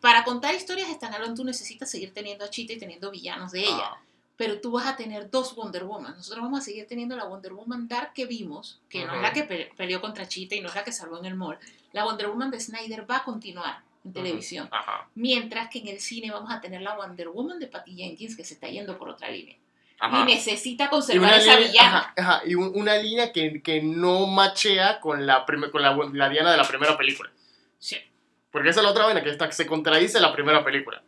para 0.01 0.25
contar 0.25 0.55
historias 0.55 0.89
standalone 0.89 1.35
tú 1.35 1.45
necesitas 1.45 1.91
seguir 1.91 2.15
teniendo 2.15 2.47
a 2.47 2.49
Cheetah 2.49 2.73
y 2.73 2.79
teniendo 2.79 3.11
villanos 3.11 3.53
de 3.53 3.65
ella. 3.65 3.91
Ah, 3.93 4.01
pero 4.37 4.61
tú 4.61 4.73
vas 4.73 4.87
a 4.87 4.97
tener 4.97 5.31
dos 5.31 5.55
Wonder 5.55 5.85
Woman. 5.85 6.15
Nosotros 6.17 6.43
vamos 6.43 6.61
a 6.61 6.63
seguir 6.63 6.87
teniendo 6.87 7.17
la 7.17 7.25
Wonder 7.25 7.53
Woman 7.55 7.89
Dark 7.89 8.13
que 8.15 8.27
vimos, 8.27 8.81
que 8.89 9.05
no 9.05 9.15
es 9.15 9.23
la 9.23 9.33
que 9.33 9.45
pe- 9.45 9.71
peleó 9.77 10.01
contra 10.01 10.29
Cheetah 10.29 10.57
y 10.57 10.61
no 10.61 10.69
es 10.69 10.75
la 10.75 10.85
que 10.85 10.93
salvó 10.93 11.19
en 11.19 11.25
el 11.27 11.35
mall. 11.35 11.59
La 11.93 12.05
Wonder 12.05 12.29
Woman 12.29 12.51
de 12.51 12.61
Snyder 12.61 13.11
va 13.11 13.19
a 13.19 13.25
continuar 13.25 13.81
en 14.05 14.13
televisión. 14.13 14.69
Ajá. 14.71 15.09
Mientras 15.15 15.69
que 15.71 15.79
en 15.79 15.89
el 15.89 16.01
cine 16.01 16.31
vamos 16.31 16.53
a 16.53 16.61
tener 16.61 16.83
la 16.83 16.97
Wonder 16.97 17.29
Woman 17.29 17.59
de 17.59 17.67
Patty 17.67 17.95
Jenkins 17.97 18.37
que 18.37 18.45
se 18.45 18.55
está 18.55 18.69
yendo 18.69 18.99
por 18.99 19.09
otra 19.09 19.31
línea. 19.31 19.57
Ajá. 19.99 20.21
Y 20.21 20.25
necesita 20.35 20.85
Y 20.85 20.89
conservar 20.89 21.29
una 21.31 21.37
esa 21.39 21.55
línea, 21.59 21.71
villana. 21.71 22.15
ajá, 22.17 22.43
y 22.45 22.55
un- 22.55 22.73
una 22.79 22.97
línea 22.99 23.33
que, 23.33 23.63
que 23.63 23.83
no 23.83 24.27
machea 24.27 25.01
con 25.01 25.25
la, 25.27 25.47
prim- 25.47 25.71
con 25.71 25.81
la, 25.81 25.97
la 26.13 26.29
Diana 26.29 26.51
de 26.53 26.59
la 26.59 26.69
primera 26.69 26.99
película. 26.99 27.31
Sí. 27.79 27.97
Porque 28.51 28.69
esa 28.69 28.81
es 28.81 28.85
la 28.85 28.91
otra 28.91 29.07
vaina, 29.07 29.23
que 29.23 29.31
está, 29.31 29.51
se 29.51 29.67
contradice 29.67 30.21
la 30.21 30.33
primera 30.35 30.63
película. 30.63 31.03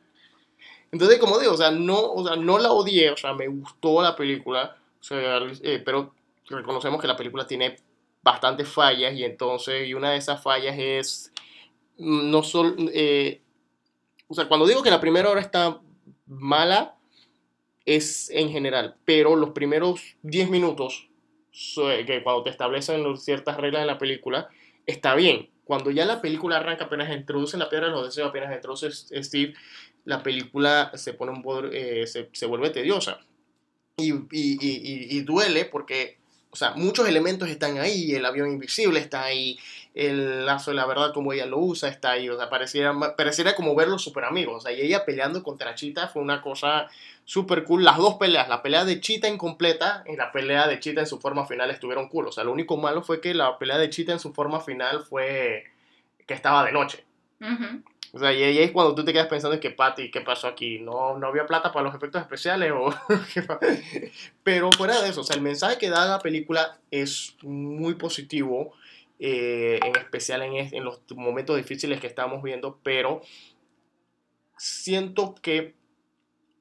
Entonces, 0.91 1.19
como 1.19 1.39
digo, 1.39 1.53
o 1.53 1.57
sea, 1.57 1.71
no, 1.71 1.99
o 2.13 2.27
sea, 2.27 2.37
no 2.37 2.59
la 2.59 2.73
odié, 2.73 3.11
o 3.11 3.17
sea, 3.17 3.35
me 3.35 3.47
gustó 3.49 4.03
la 4.03 4.17
película, 4.17 4.77
o 5.01 5.03
sea, 5.05 5.39
eh, 5.63 5.83
pero 5.85 6.15
reconocemos 6.49 7.01
que 7.01 7.07
la 7.07 7.17
película 7.17 7.47
tiene 7.47 7.77
bastantes 8.23 8.69
fallas 8.69 9.15
y 9.15 9.25
entonces, 9.25 9.93
una 9.95 10.13
de 10.13 10.17
esas 10.19 10.43
fallas 10.43 10.77
es, 10.79 11.33
mm, 11.99 12.31
no 12.31 12.43
solo, 12.43 12.75
eh, 12.93 13.43
o 14.29 14.35
sea, 14.35 14.49
cuando 14.49 14.67
digo 14.67 14.83
que 14.83 14.91
la 14.91 15.01
primera 15.01 15.31
hora 15.31 15.41
está 15.41 15.81
mala, 16.27 16.97
es 17.85 18.31
en 18.31 18.51
general, 18.51 18.97
pero 19.05 19.35
los 19.37 19.51
primeros 19.51 20.01
10 20.23 20.51
minutos, 20.51 21.09
so- 21.51 21.89
que 22.07 22.23
cuando 22.23 22.43
te 22.43 22.51
establecen 22.51 23.17
ciertas 23.17 23.57
reglas 23.57 23.83
de 23.83 23.87
la 23.87 23.99
película, 23.99 24.49
está 24.87 25.15
bien. 25.15 25.49
Cuando 25.65 25.91
ya 25.91 26.05
la 26.07 26.21
película 26.21 26.57
arranca, 26.59 26.85
apenas 26.85 27.15
introducen 27.15 27.61
la 27.61 27.69
piedra 27.69 27.87
de 27.87 27.93
los 27.93 28.05
deseos, 28.05 28.29
apenas 28.29 28.55
introduce 28.55 28.91
Steve, 29.23 29.55
la 30.05 30.23
película 30.23 30.91
se 30.95 31.13
pone 31.15 31.33
un 31.33 31.43
poder, 31.43 31.75
eh, 31.75 32.07
se, 32.07 32.29
se 32.33 32.47
vuelve 32.47 32.71
tediosa. 32.71 33.21
Y, 33.97 34.13
y- 34.13 34.59
y- 34.61 35.17
y- 35.17 35.21
duele 35.23 35.65
porque, 35.65 36.19
o 36.51 36.57
sea, 36.57 36.71
muchos 36.73 37.09
elementos 37.09 37.49
están 37.49 37.79
ahí, 37.79 38.15
el 38.15 38.25
avión 38.25 38.49
invisible 38.49 39.01
está 39.01 39.25
ahí, 39.25 39.59
el 39.95 40.47
lazo 40.47 40.71
de 40.71 40.77
la 40.77 40.87
verdad 40.87 41.13
como 41.13 41.33
ella 41.33 41.47
lo 41.47 41.59
usa 41.59 41.89
está 41.89 42.13
ahí, 42.13 42.29
o 42.29 42.39
sea, 42.39 42.49
pareciera, 42.49 42.95
pareciera 43.17 43.57
como 43.57 43.75
ver 43.75 43.89
los 43.89 44.03
super 44.03 44.25
amigos, 44.25 44.65
o 44.65 44.71
y 44.71 44.81
ella 44.81 45.05
peleando 45.05 45.43
contra 45.43 45.75
Chita 45.75 46.07
fue 46.07 46.23
una 46.23 46.41
cosa 46.43 46.87
súper 47.25 47.65
cool, 47.65 47.83
las 47.85 47.97
dos 47.97 48.15
peleas, 48.15 48.49
la 48.49 48.63
pelea 48.63 48.85
de 48.85 49.01
Chita 49.01 49.29
incompleta 49.29 50.05
y 50.07 50.15
la 50.15 50.31
pelea 50.31 50.69
de 50.69 50.79
Chita 50.79 51.01
en 51.01 51.07
su 51.09 51.19
forma 51.19 51.45
final 51.45 51.71
estuvieron 51.73 52.09
cool, 52.09 52.29
o 52.29 52.33
sea, 52.33 52.45
lo 52.45 52.53
único 52.53 52.77
malo 52.77 53.03
fue 53.03 53.21
que 53.21 53.35
la 53.35 53.59
pelea 53.59 53.79
de 53.79 53.91
Chita 53.91 54.13
en 54.13 54.21
su 54.21 54.33
forma 54.33 54.61
final 54.61 55.05
fue 55.05 55.65
que 56.25 56.35
estaba 56.35 56.65
de 56.65 56.71
noche. 56.73 57.05
O 58.13 58.19
sea, 58.19 58.33
y 58.33 58.43
ahí 58.43 58.59
es 58.59 58.71
cuando 58.71 58.95
tú 58.95 59.05
te 59.05 59.13
quedas 59.13 59.27
pensando 59.27 59.55
en 59.55 59.61
que, 59.61 59.71
Patty, 59.71 60.11
¿qué 60.11 60.21
pasó 60.21 60.49
aquí? 60.49 60.79
¿No, 60.79 61.19
no 61.19 61.27
había 61.27 61.47
plata 61.47 61.73
para 61.73 61.85
los 61.85 61.95
efectos 61.95 62.23
especiales? 62.23 62.73
O... 62.73 62.95
Pero 64.43 64.73
fuera 64.73 65.01
de 65.03 65.11
eso, 65.11 65.21
o 65.21 65.25
sea, 65.25 65.37
el 65.37 65.43
mensaje 65.43 65.79
que 65.79 65.91
da 65.91 66.07
la 66.07 66.19
película 66.19 66.79
es 66.91 67.37
muy 67.43 67.95
positivo, 67.95 68.73
eh, 69.19 69.79
en 69.85 69.97
especial 69.97 70.43
en, 70.43 70.75
en 70.75 70.85
los 70.85 71.03
momentos 71.15 71.57
difíciles 71.57 72.01
que 72.01 72.07
estamos 72.07 72.43
viendo, 72.43 72.79
pero 72.83 73.21
siento 74.57 75.35
que 75.41 75.75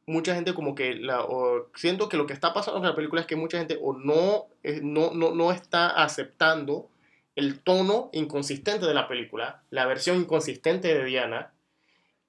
mucha 0.08 0.34
gente 0.34 0.54
como 0.54 0.74
que 0.74 0.96
la, 0.96 1.22
o 1.22 1.68
siento 1.76 2.10
que 2.10 2.18
lo 2.18 2.26
que 2.26 2.34
está 2.34 2.54
pasando 2.54 2.80
con 2.80 2.90
la 2.90 2.96
película 2.96 3.22
es 3.22 3.28
que 3.28 3.36
mucha 3.36 3.60
gente 3.60 3.78
o 3.82 3.94
no, 3.94 4.48
eh, 4.64 4.80
no, 4.82 5.12
no, 5.14 5.36
no 5.36 5.52
está 5.52 5.90
aceptando 5.90 6.90
el 7.38 7.60
tono 7.60 8.10
inconsistente 8.14 8.88
de 8.88 8.96
la 8.96 9.08
película, 9.08 9.62
la 9.70 9.86
versión 9.86 10.18
inconsistente 10.18 10.88
de 10.88 11.06
Diana 11.06 11.54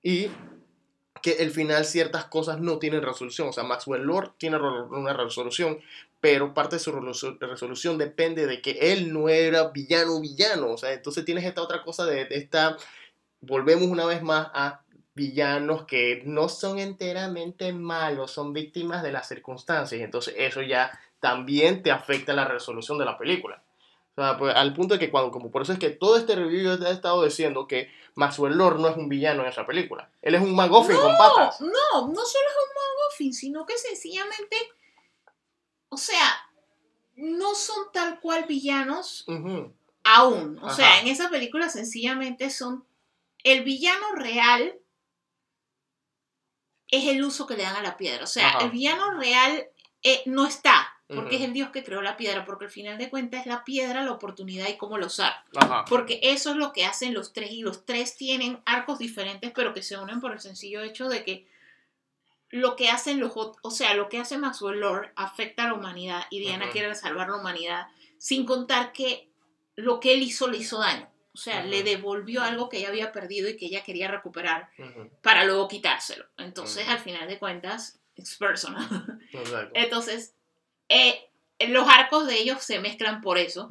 y 0.02 0.28
que 1.22 1.32
el 1.38 1.50
final 1.50 1.86
ciertas 1.86 2.26
cosas 2.26 2.60
no 2.60 2.78
tienen 2.78 3.02
resolución. 3.02 3.48
O 3.48 3.52
sea, 3.54 3.64
Maxwell 3.64 4.02
Lord 4.02 4.34
tiene 4.36 4.58
una 4.58 5.14
resolución, 5.14 5.78
pero 6.20 6.52
parte 6.52 6.76
de 6.76 6.80
su 6.80 6.92
resolu- 6.92 7.38
resolución 7.40 7.96
depende 7.96 8.46
de 8.46 8.60
que 8.60 8.92
él 8.92 9.10
no 9.10 9.30
era 9.30 9.68
villano 9.68 10.20
villano. 10.20 10.72
O 10.72 10.76
sea, 10.76 10.92
entonces 10.92 11.24
tienes 11.24 11.44
esta 11.44 11.62
otra 11.62 11.82
cosa 11.82 12.04
de, 12.04 12.26
esta... 12.30 12.76
Volvemos 13.40 13.84
una 13.84 14.04
vez 14.04 14.22
más 14.22 14.48
a 14.52 14.82
villanos 15.14 15.86
que 15.86 16.22
no 16.26 16.50
son 16.50 16.78
enteramente 16.78 17.72
malos, 17.72 18.30
son 18.30 18.52
víctimas 18.52 19.02
de 19.02 19.12
las 19.12 19.26
circunstancias. 19.26 20.02
Entonces 20.02 20.34
eso 20.36 20.60
ya 20.60 21.00
también 21.18 21.82
te 21.82 21.92
afecta 21.92 22.34
la 22.34 22.44
resolución 22.44 22.98
de 22.98 23.06
la 23.06 23.16
película. 23.16 23.62
O 24.18 24.20
sea, 24.20 24.36
pues, 24.36 24.52
al 24.56 24.74
punto 24.74 24.94
de 24.94 24.98
que 24.98 25.12
cuando, 25.12 25.30
como 25.30 25.52
por 25.52 25.62
eso 25.62 25.72
es 25.72 25.78
que 25.78 25.90
todo 25.90 26.16
este 26.16 26.34
review 26.34 26.76
yo 26.76 26.86
he 26.86 26.90
estado 26.90 27.22
diciendo 27.22 27.68
que 27.68 27.88
Maxwell 28.16 28.58
Lord 28.58 28.80
no 28.80 28.88
es 28.88 28.96
un 28.96 29.08
villano 29.08 29.42
en 29.42 29.48
esa 29.48 29.64
película. 29.64 30.10
Él 30.22 30.34
es 30.34 30.42
un 30.42 30.56
McGuffin 30.56 30.96
con 30.96 31.16
patas. 31.16 31.60
No, 31.60 31.68
no, 31.68 32.08
no 32.08 32.24
solo 32.24 32.48
es 32.48 32.56
un 32.56 32.74
McGuffin, 32.74 33.32
sino 33.32 33.64
que 33.64 33.78
sencillamente, 33.78 34.56
o 35.88 35.96
sea, 35.96 36.36
no 37.14 37.54
son 37.54 37.92
tal 37.92 38.18
cual 38.18 38.46
villanos 38.48 39.24
aún. 40.02 40.58
O 40.62 40.70
sea, 40.70 41.00
en 41.00 41.06
esa 41.06 41.30
película 41.30 41.68
sencillamente 41.68 42.50
son 42.50 42.84
el 43.44 43.62
villano 43.62 44.16
real 44.16 44.80
es 46.88 47.04
el 47.04 47.22
uso 47.22 47.46
que 47.46 47.56
le 47.56 47.62
dan 47.62 47.76
a 47.76 47.82
la 47.82 47.96
piedra. 47.96 48.24
O 48.24 48.26
sea, 48.26 48.48
Ajá. 48.48 48.64
el 48.64 48.70
villano 48.72 49.12
real 49.12 49.68
eh, 50.02 50.22
no 50.26 50.44
está, 50.44 50.97
porque 51.08 51.36
Ujú. 51.36 51.44
es 51.44 51.48
el 51.48 51.52
Dios 51.54 51.70
que 51.70 51.82
creó 51.82 52.02
la 52.02 52.18
piedra, 52.18 52.44
porque 52.44 52.66
al 52.66 52.70
final 52.70 52.98
de 52.98 53.08
cuentas 53.08 53.40
es 53.40 53.46
la 53.46 53.64
piedra, 53.64 54.04
la 54.04 54.12
oportunidad 54.12 54.68
y 54.68 54.76
cómo 54.76 54.98
la 54.98 55.06
usar. 55.06 55.32
Ajá. 55.56 55.86
Porque 55.88 56.20
eso 56.22 56.50
es 56.50 56.56
lo 56.56 56.72
que 56.72 56.84
hacen 56.84 57.14
los 57.14 57.32
tres 57.32 57.50
y 57.50 57.62
los 57.62 57.86
tres 57.86 58.16
tienen 58.16 58.60
arcos 58.66 58.98
diferentes, 58.98 59.50
pero 59.54 59.72
que 59.72 59.82
se 59.82 59.96
unen 59.96 60.20
por 60.20 60.32
el 60.32 60.40
sencillo 60.40 60.82
hecho 60.82 61.08
de 61.08 61.24
que 61.24 61.46
lo 62.50 62.76
que 62.76 62.88
hacen 62.88 63.20
los 63.20 63.32
o 63.34 63.70
sea, 63.70 63.94
lo 63.94 64.08
que 64.08 64.18
hace 64.18 64.38
Maxwell 64.38 64.80
Lord 64.80 65.12
afecta 65.16 65.64
a 65.64 65.68
la 65.68 65.74
humanidad 65.74 66.24
y 66.30 66.40
Diana 66.40 66.64
Ujú. 66.64 66.72
quiere 66.72 66.94
salvar 66.94 67.28
la 67.28 67.36
humanidad, 67.36 67.88
sin 68.18 68.44
contar 68.44 68.92
que 68.92 69.28
lo 69.76 70.00
que 70.00 70.14
él 70.14 70.22
hizo 70.22 70.48
le 70.48 70.58
hizo 70.58 70.78
daño. 70.78 71.08
O 71.32 71.38
sea, 71.38 71.60
Ujú. 71.60 71.68
le 71.68 71.82
devolvió 71.84 72.42
algo 72.42 72.68
que 72.68 72.78
ella 72.78 72.88
había 72.88 73.12
perdido 73.12 73.48
y 73.48 73.56
que 73.56 73.66
ella 73.66 73.84
quería 73.84 74.10
recuperar 74.10 74.70
para 75.22 75.44
luego 75.44 75.68
quitárselo. 75.68 76.26
Entonces, 76.36 76.88
al 76.88 76.98
final 76.98 77.28
de 77.28 77.38
cuentas, 77.38 77.98
it's 78.16 78.36
personal. 78.36 79.20
Exacto. 79.32 79.70
Entonces, 79.74 80.34
eh, 80.88 81.28
los 81.68 81.88
arcos 81.88 82.26
de 82.26 82.38
ellos 82.38 82.62
se 82.62 82.78
mezclan 82.78 83.20
por 83.20 83.38
eso. 83.38 83.68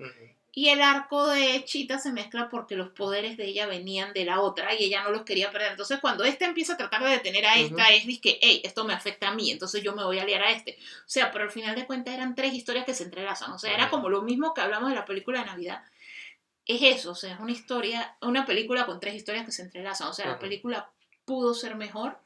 Y 0.57 0.69
el 0.69 0.81
arco 0.81 1.27
de 1.27 1.64
Chita 1.65 1.99
se 1.99 2.11
mezcla 2.11 2.49
porque 2.49 2.76
los 2.76 2.89
poderes 2.89 3.38
de 3.38 3.45
ella 3.45 3.68
venían 3.68 4.11
de 4.14 4.26
la 4.26 4.41
otra 4.41 4.73
y 4.73 4.85
ella 4.85 5.03
no 5.03 5.11
los 5.11 5.22
quería 5.22 5.52
perder. 5.52 5.69
Entonces, 5.69 5.99
cuando 5.99 6.23
esta 6.23 6.45
empieza 6.45 6.73
a 6.73 6.77
tratar 6.77 7.03
de 7.03 7.11
detener 7.11 7.45
a 7.45 7.60
esta, 7.60 7.89
es 7.89 8.19
que, 8.19 8.39
hey, 8.41 8.61
esto 8.64 8.84
me 8.84 8.94
afecta 8.94 9.27
a 9.27 9.35
mí, 9.35 9.52
entonces 9.52 9.84
yo 9.84 9.94
me 9.94 10.03
voy 10.03 10.18
a 10.18 10.23
aliar 10.23 10.41
a 10.41 10.49
este. 10.49 10.80
O 10.81 11.03
sea, 11.06 11.31
pero 11.31 11.44
al 11.44 11.52
final 11.52 11.76
de 11.76 11.85
cuentas 11.85 12.15
eran 12.15 12.34
tres 12.34 12.56
historias 12.56 12.85
que 12.85 12.95
se 12.95 13.03
entrelazan. 13.03 13.52
O 13.52 13.60
sea, 13.60 13.72
era 13.72 13.91
como 13.91 14.10
lo 14.10 14.23
mismo 14.23 14.56
que 14.56 14.61
hablamos 14.61 14.89
de 14.89 14.95
la 14.95 15.06
película 15.06 15.41
de 15.41 15.45
Navidad. 15.45 15.84
Es 16.65 16.81
eso, 16.81 17.11
o 17.11 17.15
sea, 17.15 17.35
es 17.35 17.39
una 17.39 17.52
historia, 17.52 18.18
una 18.22 18.48
película 18.48 18.88
con 18.88 18.99
tres 18.99 19.14
historias 19.14 19.45
que 19.45 19.52
se 19.52 19.61
entrelazan. 19.61 20.07
O 20.07 20.14
sea, 20.14 20.26
la 20.26 20.39
película 20.39 20.89
pudo 21.23 21.53
ser 21.53 21.76
mejor. 21.76 22.18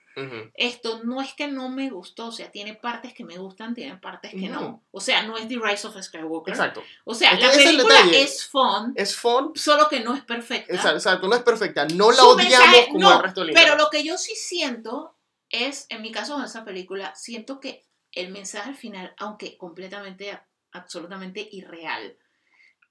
Esto 0.55 1.01
no 1.03 1.21
es 1.21 1.33
que 1.33 1.47
no 1.47 1.69
me 1.69 1.89
gustó, 1.89 2.27
o 2.27 2.31
sea, 2.31 2.51
tiene 2.51 2.73
partes 2.73 3.13
que 3.13 3.23
me 3.23 3.37
gustan, 3.37 3.73
tiene 3.73 3.95
partes 3.97 4.31
que 4.31 4.49
no. 4.49 4.59
No. 4.61 4.83
O 4.91 4.99
sea, 4.99 5.23
no 5.23 5.37
es 5.37 5.47
The 5.47 5.57
Rise 5.57 5.87
of 5.87 6.01
Skywalker. 6.01 6.53
Exacto. 6.53 6.83
O 7.05 7.13
sea, 7.13 7.33
la 7.33 7.49
es 7.51 7.57
película 7.57 7.95
es 8.11 8.45
fun, 8.47 8.93
Es 8.95 9.15
fun. 9.15 9.53
solo 9.55 9.87
que 9.87 10.01
no 10.01 10.13
es 10.13 10.23
perfecta. 10.23 10.73
Exacto, 10.73 10.97
exacto, 10.97 11.27
no 11.27 11.35
es 11.35 11.43
perfecta. 11.43 11.85
No 11.87 12.11
la 12.11 12.17
Su 12.17 12.29
odiamos 12.29 12.67
mensaje, 12.67 12.87
como 12.91 12.99
no, 12.99 13.15
el 13.15 13.23
resto 13.23 13.41
del 13.45 13.53
Pero 13.53 13.75
lo 13.77 13.89
que 13.89 14.03
yo 14.03 14.17
sí 14.17 14.35
siento 14.35 15.15
es, 15.49 15.85
en 15.89 16.01
mi 16.01 16.11
caso 16.11 16.35
con 16.35 16.43
esa 16.43 16.65
película, 16.65 17.15
siento 17.15 17.59
que 17.59 17.85
el 18.11 18.29
mensaje 18.31 18.69
al 18.69 18.75
final, 18.75 19.13
aunque 19.17 19.57
completamente, 19.57 20.37
absolutamente 20.73 21.47
irreal, 21.51 22.17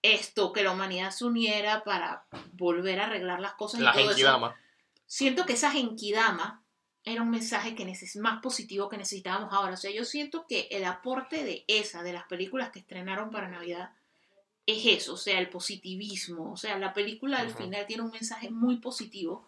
esto, 0.02 0.52
que 0.52 0.62
la 0.62 0.72
humanidad 0.72 1.10
se 1.10 1.26
uniera 1.26 1.84
para 1.84 2.24
volver 2.52 3.00
a 3.00 3.04
arreglar 3.04 3.40
las 3.40 3.52
cosas 3.52 3.80
La 3.80 3.90
y 3.90 3.92
todo 3.92 4.02
eso, 4.04 4.10
Genkidama. 4.14 4.56
siento 5.06 5.44
que 5.44 5.52
esa 5.52 5.70
Genkidama 5.70 6.59
era 7.04 7.22
un 7.22 7.30
mensaje 7.30 7.74
que 7.74 7.90
más 8.16 8.42
positivo 8.42 8.88
que 8.88 8.98
necesitábamos 8.98 9.52
ahora. 9.52 9.74
O 9.74 9.76
sea, 9.76 9.90
yo 9.90 10.04
siento 10.04 10.46
que 10.46 10.68
el 10.70 10.84
aporte 10.84 11.44
de 11.44 11.64
esa, 11.66 12.02
de 12.02 12.12
las 12.12 12.24
películas 12.24 12.70
que 12.70 12.80
estrenaron 12.80 13.30
para 13.30 13.48
Navidad, 13.48 13.90
es 14.66 14.84
eso, 14.86 15.14
o 15.14 15.16
sea, 15.16 15.38
el 15.38 15.48
positivismo. 15.48 16.52
O 16.52 16.56
sea, 16.56 16.78
la 16.78 16.92
película 16.92 17.38
al 17.38 17.50
final 17.54 17.86
tiene 17.86 18.02
un 18.02 18.10
mensaje 18.10 18.50
muy 18.50 18.76
positivo. 18.76 19.46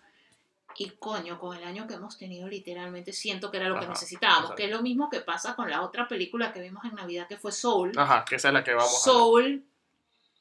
Y 0.78 0.88
coño, 0.88 1.38
con 1.38 1.56
el 1.56 1.64
año 1.64 1.86
que 1.86 1.94
hemos 1.94 2.16
tenido, 2.16 2.48
literalmente 2.48 3.12
siento 3.12 3.50
que 3.50 3.58
era 3.58 3.68
lo 3.68 3.78
que 3.78 3.86
necesitábamos. 3.86 4.44
exacto. 4.44 4.56
Que 4.56 4.64
es 4.64 4.70
lo 4.70 4.80
mismo 4.80 5.10
que 5.10 5.20
pasa 5.20 5.54
con 5.54 5.68
la 5.68 5.82
otra 5.82 6.08
película 6.08 6.52
que 6.52 6.62
vimos 6.62 6.84
en 6.86 6.94
Navidad, 6.94 7.28
que 7.28 7.36
fue 7.36 7.52
Soul. 7.52 7.92
Ajá, 7.94 8.24
que 8.26 8.36
esa 8.36 8.48
es 8.48 8.54
la 8.54 8.64
que 8.64 8.72
vamos 8.72 8.96
a 8.96 9.00
Soul, 9.00 9.64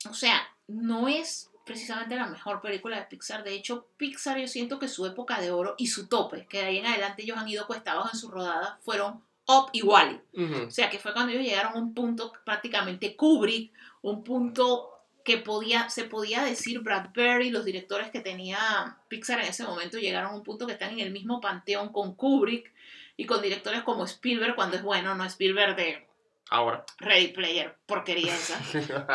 o 0.10 0.14
sea, 0.14 0.42
no 0.68 1.08
es 1.08 1.51
precisamente 1.66 2.16
la 2.16 2.28
mejor 2.28 2.62
película 2.62 2.98
de 2.98 3.06
Pixar. 3.06 3.44
De 3.44 3.54
hecho, 3.54 3.88
Pixar 3.98 4.38
yo 4.40 4.48
siento 4.48 4.80
que 4.80 4.88
su 4.88 5.06
época 5.06 5.40
de 5.40 5.52
oro 5.52 5.76
y 5.78 5.88
su 5.88 6.08
tope, 6.08 6.46
que 6.48 6.60
de 6.60 6.66
ahí 6.66 6.78
en 6.78 6.86
adelante 6.86 7.24
ellos 7.24 7.38
han 7.38 7.48
ido 7.48 7.68
cuesta 7.68 7.92
abajo 7.92 8.10
en 8.14 8.20
su 8.20 8.30
rodada, 8.30 8.80
fueron 8.84 9.22
Up 9.48 9.70
y 9.74 9.82
Wally. 9.82 10.20
O 10.68 10.72
sea, 10.72 10.90
que 10.90 11.00
fue 11.00 11.14
cuando 11.14 11.32
ellos 11.32 11.46
llegaron 11.46 11.74
a 11.74 11.80
un 11.80 11.94
punto 11.94 12.32
prácticamente 12.44 13.16
Kubrick, 13.16 13.72
un 14.02 14.24
punto 14.24 14.90
que 15.24 15.38
podía, 15.38 15.90
se 15.90 16.06
podía 16.06 16.44
decir 16.44 16.80
Brad 16.80 17.10
Bird 17.14 17.42
y 17.42 17.52
los 17.52 17.66
directores 17.66 18.10
que 18.10 18.22
tenía 18.22 18.98
Pixar 19.08 19.40
en 19.40 19.48
ese 19.48 19.64
momento 19.64 20.00
llegaron 20.00 20.32
a 20.32 20.36
un 20.36 20.44
punto 20.44 20.66
que 20.66 20.74
están 20.74 20.92
en 20.92 21.00
el 21.00 21.12
mismo 21.12 21.42
panteón 21.42 21.90
con 21.90 22.16
Kubrick 22.16 22.72
y 23.18 23.26
con 23.26 23.42
directores 23.42 23.84
como 23.84 24.06
Spielberg 24.06 24.56
cuando 24.56 24.78
es 24.78 24.84
bueno, 24.84 25.14
no 25.14 25.26
Spielberg 25.26 25.76
de 25.76 26.08
Ahora. 26.52 26.84
Ready 26.98 27.30
Player, 27.30 27.78
porquería 27.86 28.36
esa. 28.36 28.60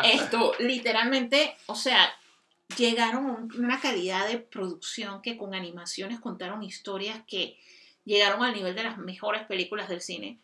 Esto, 0.03 0.53
literalmente, 0.57 1.55
o 1.67 1.75
sea, 1.75 2.11
llegaron 2.75 3.27
a 3.29 3.57
una 3.57 3.79
calidad 3.79 4.27
de 4.27 4.37
producción 4.39 5.21
que 5.21 5.37
con 5.37 5.53
animaciones 5.53 6.19
contaron 6.19 6.63
historias 6.63 7.21
que 7.27 7.57
llegaron 8.03 8.43
al 8.43 8.53
nivel 8.53 8.75
de 8.75 8.83
las 8.83 8.97
mejores 8.97 9.45
películas 9.45 9.87
del 9.89 10.01
cine. 10.01 10.39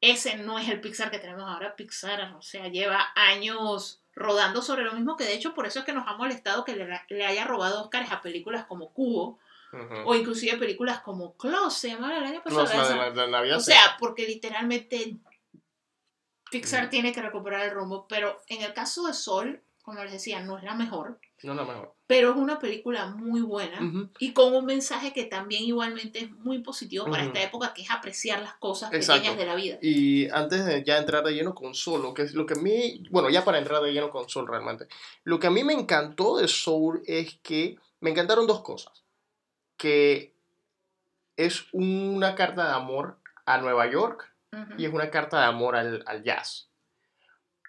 Ese 0.00 0.36
no 0.36 0.58
es 0.58 0.68
el 0.68 0.80
Pixar 0.80 1.10
que 1.10 1.18
tenemos 1.18 1.44
ahora. 1.50 1.76
Pixar, 1.76 2.34
o 2.34 2.42
sea, 2.42 2.68
lleva 2.68 3.08
años 3.14 4.00
rodando 4.14 4.60
sobre 4.62 4.84
lo 4.84 4.92
mismo 4.92 5.16
que 5.16 5.24
de 5.24 5.34
hecho 5.34 5.54
por 5.54 5.66
eso 5.66 5.80
es 5.80 5.84
que 5.84 5.92
nos 5.92 6.06
ha 6.06 6.14
molestado 6.16 6.64
que 6.64 6.74
le, 6.76 6.86
le 7.08 7.26
haya 7.26 7.44
robado 7.44 7.82
Oscars 7.82 8.10
a 8.12 8.20
películas 8.22 8.64
como 8.66 8.92
Cubo 8.92 9.38
Ujú. 9.72 9.94
o 10.04 10.14
inclusive 10.16 10.56
películas 10.58 11.00
como 11.00 11.36
Close, 11.36 11.90
el 11.92 12.02
año 12.04 12.42
pasado. 12.42 12.64
La 12.96 13.10
la- 13.28 13.40
la 13.42 13.56
O 13.56 13.60
sea, 13.60 13.96
porque 13.98 14.26
literalmente 14.26 15.16
Pixar 16.50 16.90
tiene 16.90 17.12
que 17.12 17.22
recuperar 17.22 17.60
el 17.66 17.70
rumbo, 17.70 18.06
pero 18.08 18.42
en 18.48 18.62
el 18.62 18.72
caso 18.74 19.06
de 19.06 19.14
Sol, 19.14 19.62
como 19.90 20.04
les 20.04 20.12
decía, 20.12 20.40
no 20.40 20.56
es 20.58 20.64
la 20.64 20.74
mejor, 20.74 21.18
No 21.42 21.52
es 21.52 21.56
la 21.58 21.64
mejor. 21.64 21.94
pero 22.06 22.30
es 22.30 22.36
una 22.36 22.58
película 22.58 23.06
muy 23.06 23.40
buena 23.40 23.78
y 24.18 24.32
con 24.32 24.54
un 24.54 24.64
mensaje 24.64 25.12
que 25.12 25.24
también 25.24 25.64
igualmente 25.64 26.20
es 26.20 26.30
muy 26.30 26.60
positivo 26.60 27.06
para 27.06 27.24
esta 27.24 27.42
época, 27.42 27.74
que 27.74 27.82
es 27.82 27.90
apreciar 27.90 28.40
las 28.40 28.54
cosas 28.54 28.92
Exacto. 28.92 29.20
pequeñas 29.22 29.38
de 29.38 29.46
la 29.46 29.54
vida. 29.56 29.78
Y 29.82 30.28
antes 30.30 30.64
de 30.64 30.84
ya 30.84 30.98
entrar 30.98 31.24
de 31.24 31.32
lleno 31.34 31.54
con 31.54 31.74
Soul, 31.74 32.02
lo 32.02 32.14
que 32.14 32.22
es 32.22 32.34
lo 32.34 32.46
que 32.46 32.54
a 32.54 32.62
mí, 32.62 33.02
bueno, 33.10 33.28
ya 33.30 33.44
para 33.44 33.58
entrar 33.58 33.82
de 33.82 33.92
lleno 33.92 34.10
con 34.10 34.28
Soul 34.28 34.46
realmente, 34.48 34.86
lo 35.24 35.38
que 35.38 35.48
a 35.48 35.50
mí 35.50 35.64
me 35.64 35.72
encantó 35.74 36.36
de 36.38 36.46
Soul 36.48 37.02
es 37.06 37.38
que 37.42 37.76
me 38.00 38.10
encantaron 38.10 38.46
dos 38.46 38.62
cosas. 38.62 39.04
Que 39.76 40.34
es 41.36 41.66
una 41.72 42.34
carta 42.34 42.66
de 42.68 42.74
amor 42.74 43.18
a 43.46 43.58
Nueva 43.58 43.90
York 43.90 44.32
y 44.78 44.84
es 44.84 44.92
una 44.92 45.10
carta 45.10 45.40
de 45.40 45.46
amor 45.46 45.76
al, 45.76 46.02
al 46.06 46.22
jazz. 46.22 46.69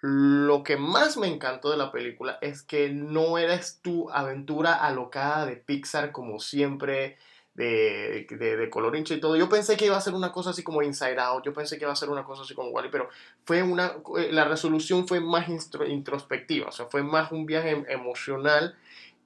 Lo 0.01 0.63
que 0.63 0.77
más 0.77 1.17
me 1.17 1.27
encantó 1.27 1.69
de 1.69 1.77
la 1.77 1.91
película 1.91 2.39
es 2.41 2.63
que 2.63 2.89
no 2.89 3.37
eres 3.37 3.79
tu 3.83 4.09
aventura 4.09 4.73
alocada 4.73 5.45
de 5.45 5.57
Pixar 5.57 6.11
como 6.11 6.39
siempre, 6.39 7.17
de, 7.53 8.25
de, 8.29 8.57
de 8.57 8.69
y 9.13 9.19
todo. 9.19 9.35
Yo 9.35 9.47
pensé 9.47 9.77
que 9.77 9.85
iba 9.85 9.97
a 9.97 10.01
ser 10.01 10.15
una 10.15 10.31
cosa 10.31 10.51
así 10.51 10.63
como 10.63 10.81
Inside 10.81 11.19
Out, 11.19 11.45
yo 11.45 11.53
pensé 11.53 11.77
que 11.77 11.83
iba 11.83 11.93
a 11.93 11.95
ser 11.95 12.09
una 12.09 12.23
cosa 12.23 12.41
así 12.41 12.55
como 12.55 12.69
Wally, 12.69 12.89
pero 12.91 13.09
fue 13.45 13.61
una, 13.61 13.93
la 14.31 14.45
resolución 14.45 15.07
fue 15.07 15.19
más 15.19 15.47
introspectiva, 15.49 16.69
o 16.69 16.71
sea, 16.71 16.87
fue 16.87 17.03
más 17.03 17.31
un 17.31 17.45
viaje 17.45 17.69
em- 17.71 17.85
emocional, 17.87 18.75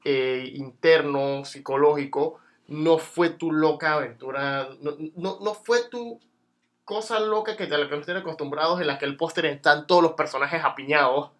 eh, 0.03 0.51
interno, 0.55 1.45
psicológico. 1.45 2.39
No 2.67 2.97
fue 2.97 3.29
tu 3.29 3.51
loca 3.51 3.93
aventura, 3.93 4.69
no, 4.81 4.95
no, 5.15 5.39
no 5.39 5.53
fue 5.53 5.87
tu 5.89 6.19
cosa 6.85 7.19
loca 7.19 7.57
que 7.57 7.65
de 7.65 7.77
la 7.77 7.89
que 7.89 7.95
nos 7.95 8.05
tienen 8.05 8.21
acostumbrados 8.21 8.79
en 8.79 8.87
la 8.87 8.97
que 8.97 9.05
el 9.05 9.17
póster 9.17 9.47
están 9.47 9.87
todos 9.87 10.03
los 10.03 10.13
personajes 10.13 10.63
apiñados. 10.63 11.31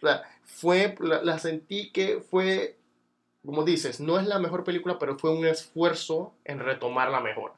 O 0.00 0.06
sea, 0.06 0.22
fue, 0.44 0.94
la, 1.00 1.22
la 1.22 1.38
sentí 1.38 1.90
que 1.90 2.20
fue, 2.20 2.78
como 3.44 3.64
dices, 3.64 4.00
no 4.00 4.18
es 4.18 4.26
la 4.26 4.38
mejor 4.38 4.64
película, 4.64 4.98
pero 4.98 5.18
fue 5.18 5.30
un 5.30 5.46
esfuerzo 5.46 6.32
en 6.44 6.60
retomar 6.60 7.10
la 7.10 7.20
mejor. 7.20 7.52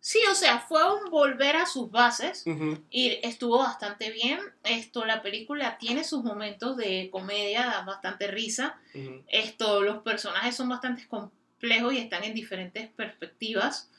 Sí, 0.00 0.18
o 0.30 0.34
sea, 0.34 0.60
fue 0.60 0.82
un 0.94 1.10
volver 1.10 1.56
a 1.56 1.66
sus 1.66 1.90
bases 1.90 2.44
y 2.90 3.18
estuvo 3.22 3.58
bastante 3.58 4.10
bien. 4.10 4.40
Esto, 4.64 5.04
la 5.04 5.20
película 5.20 5.76
tiene 5.76 6.04
sus 6.04 6.24
momentos 6.24 6.78
de 6.78 7.10
comedia, 7.12 7.66
da 7.66 7.82
bastante 7.82 8.26
risa. 8.26 8.80
Esto, 9.28 9.82
los 9.82 9.98
personajes 9.98 10.56
son 10.56 10.70
bastante 10.70 11.06
complejos 11.06 11.92
y 11.92 11.98
están 11.98 12.24
en 12.24 12.32
diferentes 12.32 12.88
perspectivas. 12.88 13.89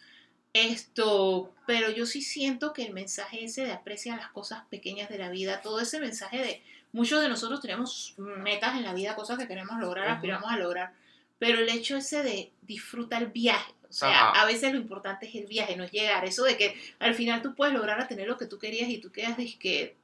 Esto, 0.54 1.54
pero 1.66 1.90
yo 1.90 2.06
sí 2.06 2.22
siento 2.22 2.74
que 2.74 2.84
el 2.84 2.94
mensaje 2.94 3.46
ese 3.46 3.64
de 3.64 3.72
apreciar 3.72 4.18
las 4.18 4.32
cosas 4.32 4.64
pequeñas 4.70 5.10
de 5.10 5.18
la 5.18 5.30
vida, 5.30 5.62
todo 5.62 5.80
ese 5.80 6.00
mensaje 6.00 6.40
de 6.40 6.64
muchos 6.92 7.22
de 7.22 7.30
nosotros 7.30 7.62
tenemos 7.62 8.16
metas 8.18 8.76
en 8.76 8.84
la 8.84 8.94
vida, 8.94 9.16
cosas 9.16 9.38
que 9.38 9.48
queremos 9.48 9.80
lograr, 9.80 10.10
aspiramos 10.10 10.52
a 10.52 10.58
lograr, 10.58 10.94
pero 11.40 11.60
el 11.60 11.70
hecho 11.70 11.96
ese 11.96 12.22
de 12.24 12.52
disfrutar 12.64 13.24
el 13.24 13.30
viaje, 13.30 13.74
o 13.90 13.94
sea, 13.94 14.30
Ajá. 14.30 14.42
a 14.42 14.46
veces 14.46 14.74
lo 14.74 14.80
importante 14.80 15.28
es 15.28 15.36
el 15.36 15.46
viaje, 15.46 15.78
no 15.78 15.86
es 15.86 15.92
llegar, 15.92 16.26
eso 16.26 16.44
de 16.44 16.58
que 16.58 16.76
al 17.00 17.16
final 17.16 17.42
tú 17.42 17.56
puedes 17.56 17.74
lograr 17.74 18.02
a 18.02 18.08
tener 18.08 18.28
lo 18.28 18.38
que 18.38 18.46
tú 18.46 18.60
querías 18.60 18.90
y 18.90 18.98
tú 18.98 19.12
quedas 19.12 19.38
que 19.38 19.96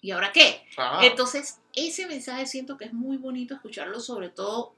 ¿y 0.00 0.10
ahora 0.10 0.32
qué? 0.32 0.66
Ajá. 0.76 1.06
Entonces, 1.06 1.60
ese 1.74 2.06
mensaje 2.06 2.46
siento 2.46 2.76
que 2.76 2.86
es 2.86 2.92
muy 2.92 3.18
bonito 3.18 3.54
escucharlo, 3.54 4.00
sobre 4.00 4.30
todo 4.30 4.74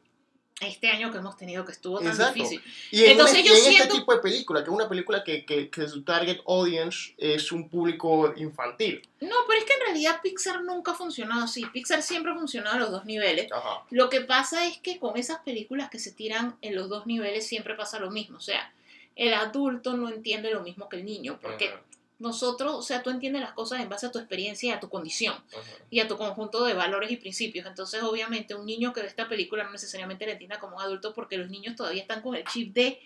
este 0.66 0.88
año 0.90 1.10
que 1.12 1.18
hemos 1.18 1.36
tenido 1.36 1.64
que 1.64 1.72
estuvo 1.72 1.98
tan 1.98 2.08
Exacto. 2.08 2.34
difícil. 2.34 2.62
Y 2.90 3.04
en, 3.04 3.10
Entonces 3.12 3.38
un- 3.40 3.44
yo 3.44 3.52
y 3.54 3.56
en 3.56 3.62
siento- 3.62 3.82
este 3.84 3.98
tipo 3.98 4.14
de 4.14 4.20
película, 4.20 4.60
que 4.64 4.70
es 4.70 4.74
una 4.74 4.88
película 4.88 5.22
que, 5.24 5.44
que, 5.44 5.68
que 5.70 5.88
su 5.88 6.02
target 6.02 6.40
audience 6.46 7.14
es 7.18 7.50
un 7.52 7.68
público 7.68 8.32
infantil. 8.36 9.02
No, 9.20 9.36
pero 9.46 9.58
es 9.60 9.64
que 9.64 9.72
en 9.74 9.80
realidad 9.80 10.20
Pixar 10.22 10.62
nunca 10.62 10.92
ha 10.92 10.94
funcionado 10.94 11.44
así. 11.44 11.64
Pixar 11.72 12.02
siempre 12.02 12.32
ha 12.32 12.34
funcionado 12.34 12.76
a 12.76 12.78
los 12.80 12.90
dos 12.90 13.04
niveles. 13.04 13.50
Ajá. 13.52 13.84
Lo 13.90 14.08
que 14.10 14.20
pasa 14.20 14.66
es 14.66 14.78
que 14.78 14.98
con 14.98 15.16
esas 15.16 15.38
películas 15.40 15.88
que 15.90 15.98
se 15.98 16.12
tiran 16.12 16.56
en 16.62 16.74
los 16.74 16.88
dos 16.88 17.06
niveles 17.06 17.46
siempre 17.46 17.74
pasa 17.74 17.98
lo 17.98 18.10
mismo. 18.10 18.38
O 18.38 18.40
sea, 18.40 18.72
el 19.16 19.32
adulto 19.34 19.96
no 19.96 20.08
entiende 20.08 20.50
lo 20.52 20.62
mismo 20.62 20.88
que 20.88 20.96
el 20.96 21.04
niño, 21.04 21.38
porque 21.40 21.68
Ajá, 21.68 21.80
nosotros, 22.18 22.74
o 22.74 22.82
sea, 22.82 23.02
tú 23.02 23.10
entiendes 23.10 23.42
las 23.42 23.52
cosas 23.52 23.80
en 23.80 23.88
base 23.88 24.06
a 24.06 24.12
tu 24.12 24.18
experiencia 24.18 24.68
y 24.68 24.72
a 24.72 24.80
tu 24.80 24.88
condición. 24.88 25.34
ajá. 25.34 25.62
y 25.90 26.00
a 26.00 26.08
tu 26.08 26.16
conjunto 26.16 26.64
de 26.64 26.74
valores 26.74 27.10
y 27.10 27.16
principios. 27.16 27.66
Entonces, 27.66 28.02
obviamente, 28.02 28.54
un 28.54 28.66
niño 28.66 28.92
que 28.92 29.00
ve 29.00 29.06
esta 29.06 29.28
película 29.28 29.64
no 29.64 29.72
necesariamente 29.72 30.26
la 30.26 30.32
entienda 30.32 30.58
como 30.58 30.76
un 30.76 30.82
adulto 30.82 31.12
porque 31.12 31.36
los 31.36 31.50
niños 31.50 31.76
todavía 31.76 32.02
están 32.02 32.22
con 32.22 32.34
el 32.34 32.44
chip 32.44 32.72
de 32.72 33.00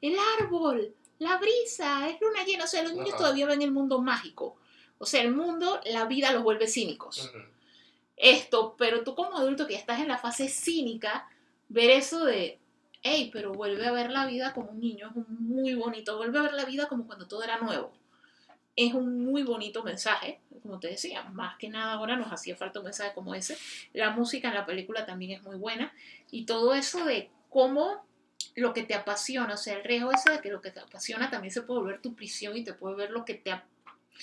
el 0.00 0.16
árbol, 0.40 0.94
la 1.18 1.38
brisa, 1.38 2.08
es 2.08 2.20
luna 2.20 2.44
llena. 2.44 2.64
O 2.64 2.66
sea, 2.66 2.82
los 2.82 2.92
niños 2.94 3.16
todavía 3.16 3.46
ven 3.46 3.62
el 3.62 3.72
mundo 3.72 4.00
mágico. 4.00 4.56
O 4.98 5.06
sea, 5.06 5.22
el 5.22 5.32
mundo, 5.32 5.80
la 5.86 6.06
vida 6.06 6.32
los 6.32 6.42
vuelve 6.42 6.66
cínicos. 6.66 7.30
Esto, 8.16 8.74
pero 8.78 9.02
tú 9.02 9.14
como 9.14 9.36
adulto 9.36 9.66
que 9.66 9.74
ya 9.74 9.78
estás 9.78 10.00
en 10.00 10.08
la 10.08 10.18
fase 10.18 10.48
cínica, 10.48 11.28
ver 11.68 11.90
eso 11.90 12.24
de, 12.24 12.58
hey, 13.02 13.30
pero 13.32 13.52
vuelve 13.52 13.86
a 13.86 13.92
ver 13.92 14.10
la 14.10 14.26
vida 14.26 14.54
como 14.54 14.70
un 14.70 14.80
niño, 14.80 15.10
es 15.10 15.28
muy 15.28 15.74
bonito, 15.74 16.16
vuelve 16.16 16.38
a 16.38 16.42
ver 16.42 16.54
la 16.54 16.64
vida 16.64 16.88
como 16.88 17.06
cuando 17.06 17.26
todo 17.26 17.42
era 17.42 17.58
nuevo. 17.58 17.92
Es 18.76 18.92
un 18.92 19.24
muy 19.24 19.42
bonito 19.42 19.82
mensaje, 19.84 20.40
como 20.62 20.80
te 20.80 20.88
decía, 20.88 21.22
más 21.24 21.56
que 21.58 21.68
nada 21.68 21.92
ahora 21.92 22.16
nos 22.16 22.32
hacía 22.32 22.56
falta 22.56 22.80
un 22.80 22.86
mensaje 22.86 23.12
como 23.14 23.34
ese. 23.34 23.56
La 23.92 24.10
música 24.10 24.48
en 24.48 24.54
la 24.54 24.66
película 24.66 25.06
también 25.06 25.32
es 25.32 25.42
muy 25.42 25.56
buena 25.56 25.92
y 26.30 26.44
todo 26.44 26.74
eso 26.74 27.04
de 27.04 27.30
cómo 27.50 28.04
lo 28.56 28.72
que 28.72 28.82
te 28.82 28.94
apasiona, 28.94 29.54
o 29.54 29.56
sea, 29.56 29.74
el 29.76 29.84
riesgo 29.84 30.12
ese 30.12 30.30
de 30.30 30.40
que 30.40 30.50
lo 30.50 30.60
que 30.60 30.70
te 30.70 30.80
apasiona 30.80 31.30
también 31.30 31.52
se 31.52 31.62
puede 31.62 31.80
volver 31.80 32.02
tu 32.02 32.14
prisión 32.14 32.56
y 32.56 32.64
te 32.64 32.72
puede 32.72 32.96
ver 32.96 33.10
lo 33.10 33.24
que 33.24 33.34
te, 33.34 33.52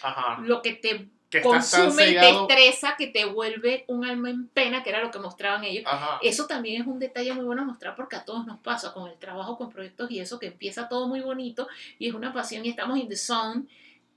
Ajá. 0.02 0.42
lo 0.42 0.62
que 0.62 0.74
te 0.74 1.08
Que 1.30 1.42
consume 1.42 2.10
y 2.10 2.14
te 2.14 2.30
estresa, 2.30 2.96
que 2.98 3.08
te 3.08 3.26
vuelve 3.26 3.86
un 3.88 4.06
alma 4.06 4.30
en 4.30 4.48
pena, 4.48 4.84
que 4.84 4.90
era 4.90 5.02
lo 5.02 5.12
que 5.12 5.20
mostraban 5.20 5.64
ellos. 5.64 5.86
Ajá. 5.88 6.20
Eso 6.22 6.46
también 6.46 6.82
es 6.82 6.88
un 6.88 7.00
detalle 7.00 7.34
muy 7.34 7.46
bueno 7.46 7.62
a 7.62 7.66
mostrar 7.66 7.96
porque 7.96 8.18
a 8.18 8.26
todos 8.26 8.46
nos 8.46 8.60
pasa 8.60 8.94
con 8.94 9.10
el 9.10 9.18
trabajo, 9.18 9.58
con 9.58 9.70
proyectos 9.70 10.12
y 10.12 10.20
eso 10.20 10.40
que 10.40 10.48
empieza 10.48 10.90
todo 10.90 11.08
muy 11.08 11.22
bonito 11.22 11.68
y 12.00 12.08
es 12.10 12.14
una 12.14 12.34
pasión 12.34 12.66
y 12.66 12.70
estamos 12.70 12.98
in 12.98 13.08
the 13.08 13.16
zone 13.16 13.66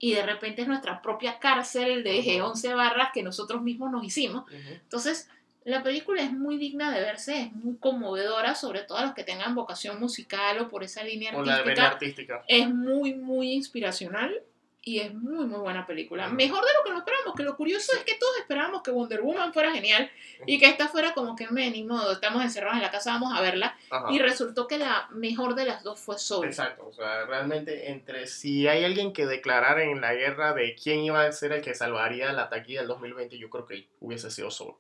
y 0.05 0.13
de 0.13 0.23
repente 0.23 0.61
es 0.61 0.69
nuestra 0.69 1.01
propia 1.01 1.39
cárcel 1.39 2.05
de 2.05 2.19
Ujú. 2.19 2.51
11 2.51 2.75
barras 2.75 3.09
que 3.15 3.23
nosotros 3.23 3.63
mismos 3.63 3.91
nos 3.91 4.05
hicimos. 4.05 4.43
Ujú. 4.43 4.75
Entonces, 4.83 5.31
la 5.65 5.83
película 5.83 6.21
es 6.21 6.31
muy 6.31 6.59
digna 6.59 6.93
de 6.93 7.01
verse, 7.01 7.41
es 7.41 7.53
muy 7.53 7.79
conmovedora, 7.79 8.55
sobre 8.55 8.83
todo 8.83 8.99
a 8.99 9.07
los 9.07 9.15
que 9.15 9.25
tengan 9.25 9.55
vocación 9.55 9.99
musical 9.99 10.59
o 10.59 10.69
por 10.69 10.85
esa 10.85 11.03
línea 11.03 11.35
O 11.35 11.43
la 11.43 11.57
artística. 11.57 12.45
Es 12.49 12.69
muy, 12.69 13.15
muy 13.15 13.53
inspiracional 13.53 14.43
y 14.87 15.01
es 15.01 15.15
muy, 15.15 15.47
muy 15.47 15.61
buena 15.61 15.87
película. 15.87 16.29
Mejor 16.29 16.63
de 16.63 16.71
lo 16.77 16.85
que 16.85 16.91
nos 16.91 16.99
esperamos, 16.99 17.35
que 17.35 17.43
lo 17.43 17.57
curioso 17.57 17.93
es 17.97 18.05
que 18.05 18.17
todos 18.17 18.37
esperábamos 18.39 18.83
que 18.83 18.91
Wonder 18.91 19.23
Woman 19.23 19.55
fuera 19.55 19.73
genial 19.73 20.11
y 20.47 20.59
que 20.59 20.67
esta 20.67 20.89
fuera 20.89 21.15
como 21.15 21.35
que, 21.35 21.49
me, 21.49 21.71
ni 21.71 21.85
modo, 21.85 22.13
estamos 22.13 22.43
encerrados 22.43 22.77
en 22.77 22.83
la 22.83 22.91
casa, 22.91 23.13
vamos 23.13 23.33
a 23.35 23.41
verla. 23.41 23.79
Ajá. 23.91 24.13
Y 24.13 24.19
resultó 24.19 24.69
que 24.69 24.77
la 24.77 25.09
mejor 25.13 25.55
de 25.55 25.65
las 25.65 25.83
dos 25.83 25.99
fue 25.99 26.19
Soul. 26.19 26.47
Exacto, 26.47 26.87
o 26.87 26.93
sea, 26.93 27.25
realmente 27.25 27.91
entre 27.91 28.27
si 28.27 28.69
hay 28.69 28.85
alguien 28.85 29.15
que 29.15 29.25
declarara 29.25 29.85
en 29.85 30.03
la 30.03 30.13
guerra 30.13 30.53
de 30.53 30.75
quién 30.75 31.01
iba 31.01 31.25
a 31.25 31.33
ser 31.33 31.53
el 31.53 31.63
que 31.63 31.75
salvaría 31.75 32.33
la 32.35 32.51
taquilla 32.51 32.81
del 32.81 32.89
2020, 32.89 33.39
yo 33.39 33.49
creo 33.49 33.65
que 33.65 33.89
hubiese 34.01 34.31
sido 34.31 34.51
Soul. 34.51 34.75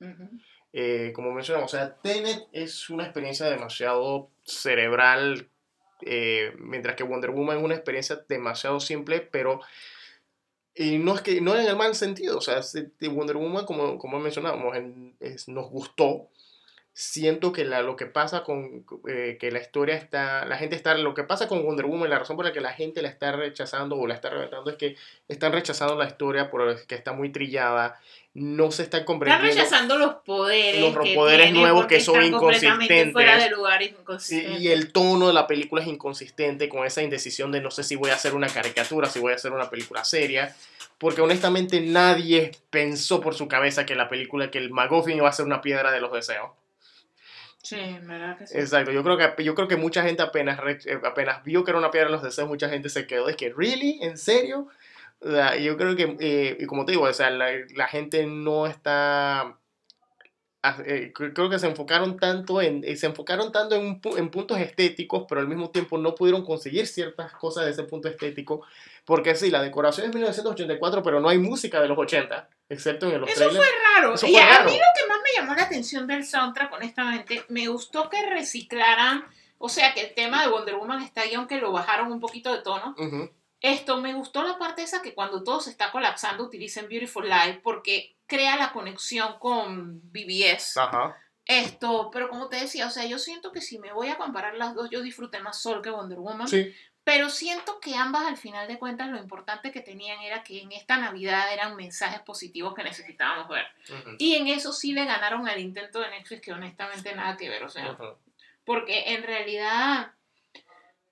Ujú. 0.00 0.28
Eh, 0.74 1.12
como 1.14 1.32
mencionamos, 1.32 1.72
o 1.72 1.76
sea, 1.76 1.96
Tenet 2.02 2.48
es 2.52 2.90
una 2.90 3.04
experiencia 3.04 3.46
demasiado 3.46 4.28
cerebral, 4.44 5.48
eh, 6.02 6.52
mientras 6.58 6.96
que 6.96 7.02
Wonder 7.04 7.30
Woman 7.30 7.58
es 7.58 7.64
una 7.64 7.74
experiencia 7.74 8.24
demasiado 8.28 8.80
simple, 8.80 9.20
pero 9.20 9.60
y 10.74 10.98
no 10.98 11.14
es 11.14 11.22
que 11.22 11.40
no 11.40 11.56
en 11.56 11.66
el 11.66 11.76
mal 11.76 11.94
sentido, 11.94 12.36
o 12.38 12.40
sea, 12.42 12.62
se- 12.62 12.90
de 13.00 13.08
Wonder 13.08 13.36
Woman, 13.36 13.64
como, 13.64 13.98
como 13.98 14.18
mencionábamos, 14.18 14.76
en- 14.76 15.16
es- 15.20 15.48
nos 15.48 15.70
gustó, 15.70 16.28
siento 16.98 17.52
que 17.52 17.66
la, 17.66 17.82
lo 17.82 17.94
que 17.94 18.06
pasa 18.06 18.42
con 18.42 18.86
eh, 19.06 19.36
que 19.38 19.50
la 19.50 19.58
historia 19.60 19.94
está, 19.96 20.46
la 20.46 20.56
gente 20.56 20.76
está, 20.76 20.94
lo 20.96 21.12
que 21.12 21.24
pasa 21.24 21.46
con 21.46 21.62
Wonder 21.62 21.84
Woman, 21.84 22.08
la 22.08 22.18
razón 22.18 22.36
por 22.36 22.46
la 22.46 22.52
que 22.54 22.62
la 22.62 22.72
gente 22.72 23.02
la 23.02 23.08
está 23.08 23.32
rechazando 23.32 23.96
o 23.96 24.06
la 24.06 24.14
está 24.14 24.30
reventando 24.30 24.70
es 24.70 24.76
que 24.78 24.96
están 25.28 25.52
rechazando 25.52 25.94
la 25.94 26.06
historia 26.06 26.50
porque 26.50 26.94
está 26.94 27.12
muy 27.12 27.28
trillada, 27.30 28.00
no 28.32 28.70
se 28.70 28.82
están 28.82 29.00
Están 29.00 29.04
comprendiendo. 29.04 29.46
rechazando 29.54 29.98
los 29.98 30.14
poderes. 30.24 30.80
Los 30.80 30.96
que 31.04 31.14
poderes 31.14 31.52
nuevos 31.52 31.84
que 31.84 32.00
son 32.00 32.14
están 32.14 32.32
inconsistentes. 32.32 33.12
Fuera 33.12 33.36
de 33.44 33.50
lugar 33.50 33.82
y 33.82 33.88
Sí, 33.88 33.92
inconsistentes. 34.00 34.60
y 34.62 34.68
el 34.72 34.90
tono 34.92 35.26
de 35.28 35.34
la 35.34 35.46
película 35.46 35.82
es 35.82 35.88
inconsistente 35.88 36.70
con 36.70 36.86
esa 36.86 37.02
indecisión 37.02 37.52
de 37.52 37.60
no 37.60 37.70
sé 37.70 37.84
si 37.84 37.96
voy 37.96 38.08
a 38.08 38.14
hacer 38.14 38.34
una 38.34 38.48
caricatura, 38.48 39.06
si 39.10 39.18
voy 39.18 39.32
a 39.32 39.36
hacer 39.36 39.52
una 39.52 39.68
película 39.68 40.02
seria, 40.02 40.56
porque 40.96 41.20
honestamente 41.20 41.78
nadie 41.82 42.52
pensó 42.70 43.20
por 43.20 43.34
su 43.34 43.48
cabeza 43.48 43.84
que 43.84 43.94
la 43.94 44.08
película, 44.08 44.50
que 44.50 44.56
el 44.56 44.70
McGuffin 44.70 45.18
iba 45.18 45.28
a 45.28 45.32
ser 45.32 45.44
una 45.44 45.60
piedra 45.60 45.90
de 45.92 46.00
los 46.00 46.10
deseos. 46.10 46.52
Sí, 47.68 47.76
en 47.80 48.06
verdad 48.06 48.38
que 48.38 48.46
sí. 48.46 48.56
Exacto, 48.58 48.92
yo 48.92 49.02
creo 49.02 49.16
que, 49.18 49.42
yo 49.44 49.54
creo 49.54 49.66
que 49.66 49.76
mucha 49.76 50.02
gente 50.02 50.22
apenas, 50.22 50.58
eh, 50.86 51.00
apenas 51.04 51.42
vio 51.44 51.64
que 51.64 51.70
era 51.72 51.78
una 51.78 51.90
piedra 51.90 52.06
de 52.08 52.12
los 52.12 52.22
deseos, 52.22 52.48
mucha 52.48 52.68
gente 52.68 52.88
se 52.88 53.06
quedó, 53.06 53.28
es 53.28 53.36
que, 53.36 53.52
¿really? 53.52 53.98
¿En 54.02 54.16
serio? 54.18 54.68
O 55.20 55.54
yo 55.56 55.76
creo 55.76 55.96
que, 55.96 56.16
eh, 56.20 56.56
y 56.60 56.66
como 56.66 56.84
te 56.84 56.92
digo, 56.92 57.04
o 57.04 57.12
sea, 57.12 57.30
la, 57.30 57.48
la 57.74 57.88
gente 57.88 58.26
no 58.26 58.66
está... 58.66 59.58
ah, 60.62 60.78
eh, 60.84 61.12
cre- 61.14 61.32
creo 61.34 61.48
que 61.50 61.58
se 61.58 61.66
enfocaron 61.68 62.16
tanto 62.18 62.60
en 62.60 62.82
se 62.96 63.06
enfocaron 63.06 63.52
tanto 63.52 63.74
en, 63.76 64.00
en 64.16 64.30
puntos 64.30 64.58
estéticos 64.58 65.24
pero 65.28 65.40
al 65.40 65.48
mismo 65.48 65.70
tiempo 65.70 65.98
no 65.98 66.14
pudieron 66.14 66.44
conseguir 66.44 66.86
ciertas 66.86 67.32
cosas 67.32 67.64
de 67.66 67.70
ese 67.72 67.84
punto 67.84 68.08
estético 68.08 68.62
porque 69.06 69.34
sí 69.34 69.50
la 69.50 69.62
decoración 69.62 70.08
es 70.08 70.14
1984 70.14 71.02
pero 71.02 71.20
no 71.20 71.28
hay 71.30 71.38
música 71.38 71.80
de 71.80 71.88
los 71.88 71.96
80 71.96 72.50
excepto 72.68 73.06
en 73.10 73.20
los 73.22 73.30
Eso 73.30 73.38
trailers 73.38 73.56
fue 73.56 73.66
raro. 73.94 74.14
Eso 74.14 74.26
y 74.26 74.32
fue 74.32 74.42
a 74.42 74.58
raro. 74.58 74.64
mí 74.70 74.72
lo 74.76 74.84
que 75.00 75.08
más 75.08 75.18
me 75.22 75.32
llamó 75.40 75.54
la 75.54 75.62
atención 75.62 76.06
del 76.06 76.24
soundtrack, 76.26 76.72
honestamente, 76.72 77.44
me 77.48 77.68
gustó 77.68 78.10
que 78.10 78.20
reciclaran, 78.28 79.24
o 79.58 79.68
sea, 79.68 79.94
que 79.94 80.00
el 80.02 80.14
tema 80.14 80.42
de 80.42 80.48
Wonder 80.50 80.74
Woman 80.74 81.02
está 81.02 81.22
ahí, 81.22 81.34
aunque 81.34 81.56
lo 81.58 81.72
bajaron 81.72 82.10
un 82.12 82.20
poquito 82.20 82.52
de 82.52 82.62
tono. 82.62 82.94
Ujú, 82.98 83.30
Esto, 83.60 83.98
me 83.98 84.12
gustó 84.14 84.42
la 84.42 84.58
parte 84.58 84.82
esa 84.82 85.00
que 85.00 85.14
cuando 85.14 85.42
todo 85.44 85.60
se 85.60 85.70
está 85.70 85.90
colapsando 85.92 86.44
utilicen 86.44 86.88
Beautiful 86.88 87.28
Life 87.28 87.60
porque 87.62 88.16
crea 88.26 88.56
la 88.56 88.72
conexión 88.72 89.38
con 89.38 90.00
BBS. 90.10 90.76
ajá 90.80 91.16
Esto, 91.44 92.10
pero 92.12 92.28
como 92.28 92.48
te 92.48 92.56
decía, 92.56 92.86
o 92.88 92.90
sea, 92.90 93.04
yo 93.06 93.18
siento 93.20 93.52
que 93.52 93.60
si 93.60 93.78
me 93.78 93.92
voy 93.92 94.08
a 94.08 94.16
comparar 94.18 94.54
las 94.56 94.74
dos, 94.74 94.90
yo 94.90 95.00
disfruté 95.00 95.38
más 95.38 95.62
Sol 95.62 95.80
que 95.80 95.90
Wonder 95.90 96.18
Woman. 96.18 96.48
sí 96.48 96.74
Pero 97.06 97.30
siento 97.30 97.78
que 97.78 97.94
ambas, 97.94 98.26
al 98.26 98.36
final 98.36 98.66
de 98.66 98.80
cuentas, 98.80 99.08
lo 99.08 99.16
importante 99.16 99.70
que 99.70 99.80
tenían 99.80 100.20
era 100.22 100.42
que 100.42 100.62
en 100.62 100.72
esta 100.72 100.96
Navidad 100.96 101.52
eran 101.52 101.76
mensajes 101.76 102.18
positivos 102.22 102.74
que 102.74 102.82
necesitábamos 102.82 103.48
ver. 103.48 103.64
Y 104.18 104.34
en 104.34 104.48
eso 104.48 104.72
sí 104.72 104.92
le 104.92 105.04
ganaron 105.04 105.48
al 105.48 105.60
intento 105.60 106.00
de 106.00 106.10
Netflix, 106.10 106.42
que 106.42 106.52
honestamente 106.52 107.14
nada 107.14 107.36
que 107.36 107.48
ver, 107.48 107.62
o 107.62 107.68
sea, 107.68 107.96
porque 108.64 109.14
en 109.14 109.22
realidad, 109.22 110.14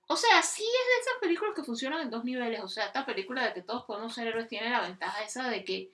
o 0.07 0.17
sea, 0.17 0.41
sí 0.41 0.63
es 0.63 0.85
de 0.95 1.01
esas 1.01 1.21
películas 1.21 1.53
que 1.55 1.63
funcionan 1.63 2.01
en 2.01 2.09
dos 2.09 2.25
niveles, 2.25 2.61
o 2.61 2.67
sea, 2.67 2.87
esta 2.87 3.05
película 3.05 3.45
de 3.45 3.53
que 3.53 3.61
todos 3.61 3.85
podemos 3.85 4.13
ser 4.13 4.27
héroes 4.27 4.49
tiene 4.49 4.71
la 4.71 4.81
ventaja 4.81 5.23
esa 5.23 5.49
de 5.49 5.63
que 5.63 5.91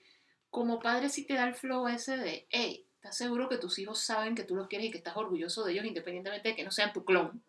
como 0.50 0.80
padre 0.80 1.10
sí 1.10 1.24
te 1.24 1.34
da 1.34 1.46
el 1.46 1.54
flow 1.54 1.86
ese 1.86 2.16
de, 2.16 2.48
hey, 2.50 2.84
¿estás 2.96 3.16
seguro 3.16 3.48
que 3.48 3.56
tus 3.56 3.78
hijos 3.78 4.00
saben 4.00 4.34
que 4.34 4.42
tú 4.42 4.56
los 4.56 4.66
quieres 4.66 4.88
y 4.88 4.90
que 4.90 4.98
estás 4.98 5.16
orgulloso 5.16 5.62
de 5.62 5.74
ellos 5.74 5.84
independientemente 5.84 6.48
de 6.48 6.56
que 6.56 6.64
no 6.64 6.72
sean 6.72 6.92
tu 6.92 7.04
clon? 7.04 7.40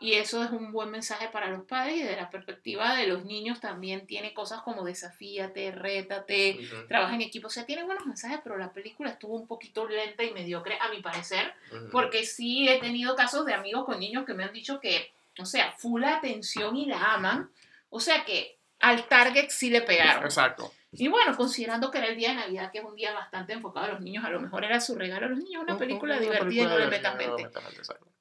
Y 0.00 0.14
eso 0.14 0.44
es 0.44 0.50
un 0.50 0.72
buen 0.72 0.90
mensaje 0.90 1.28
para 1.28 1.48
los 1.48 1.64
padres 1.64 1.96
y 1.96 2.02
de 2.02 2.16
la 2.16 2.30
perspectiva 2.30 2.94
de 2.94 3.06
los 3.06 3.24
niños 3.24 3.60
también 3.60 4.06
tiene 4.06 4.34
cosas 4.34 4.60
como 4.60 4.84
desafíate, 4.84 5.72
rétate, 5.72 6.58
trabaja 6.86 7.14
en 7.14 7.22
equipo. 7.22 7.48
O 7.48 7.50
sea, 7.50 7.64
tiene 7.66 7.82
buenos 7.82 8.06
mensajes, 8.06 8.40
pero 8.44 8.58
la 8.58 8.72
película 8.72 9.10
estuvo 9.10 9.36
un 9.36 9.46
poquito 9.46 9.88
lenta 9.88 10.22
y 10.22 10.32
mediocre, 10.32 10.78
a 10.80 10.90
mi 10.90 11.00
parecer, 11.00 11.54
porque 11.90 12.24
sí 12.24 12.68
he 12.68 12.78
tenido 12.78 13.16
casos 13.16 13.46
de 13.46 13.54
amigos 13.54 13.86
con 13.86 13.98
niños 13.98 14.24
que 14.24 14.34
me 14.34 14.44
han 14.44 14.52
dicho 14.52 14.80
que, 14.80 15.12
o 15.38 15.46
sea, 15.46 15.72
full 15.72 16.04
atención 16.04 16.76
y 16.76 16.86
la 16.86 17.14
aman. 17.14 17.50
O 17.90 18.00
sea 18.00 18.24
que 18.24 18.58
al 18.80 19.08
target 19.08 19.48
sí 19.48 19.70
le 19.70 19.80
pegaron. 19.80 20.24
Exacto. 20.24 20.72
Y 20.92 21.08
bueno, 21.08 21.36
considerando 21.36 21.90
que 21.90 21.98
era 21.98 22.08
el 22.08 22.16
día 22.16 22.30
de 22.30 22.36
Navidad, 22.36 22.70
que 22.70 22.78
es 22.78 22.84
un 22.84 22.94
día 22.94 23.12
bastante 23.12 23.52
enfocado 23.52 23.86
a 23.86 23.92
los 23.92 24.00
niños, 24.00 24.24
a 24.24 24.30
lo 24.30 24.40
mejor 24.40 24.64
era 24.64 24.80
su 24.80 24.94
regalo 24.94 25.26
a 25.26 25.28
los 25.30 25.38
niños, 25.38 25.62
una 25.62 25.76
película 25.76 26.16
Una 26.16 26.22
divertida 26.22 26.62
y 26.62 26.64
no 26.64 26.70
película 26.70 26.84
le 26.84 26.90
metas 26.90 27.12
no 27.12 27.18
mente. 27.18 27.42
le 27.42 27.48
metas 27.48 27.62
mente, 27.64 27.78
exacto. 27.78 28.17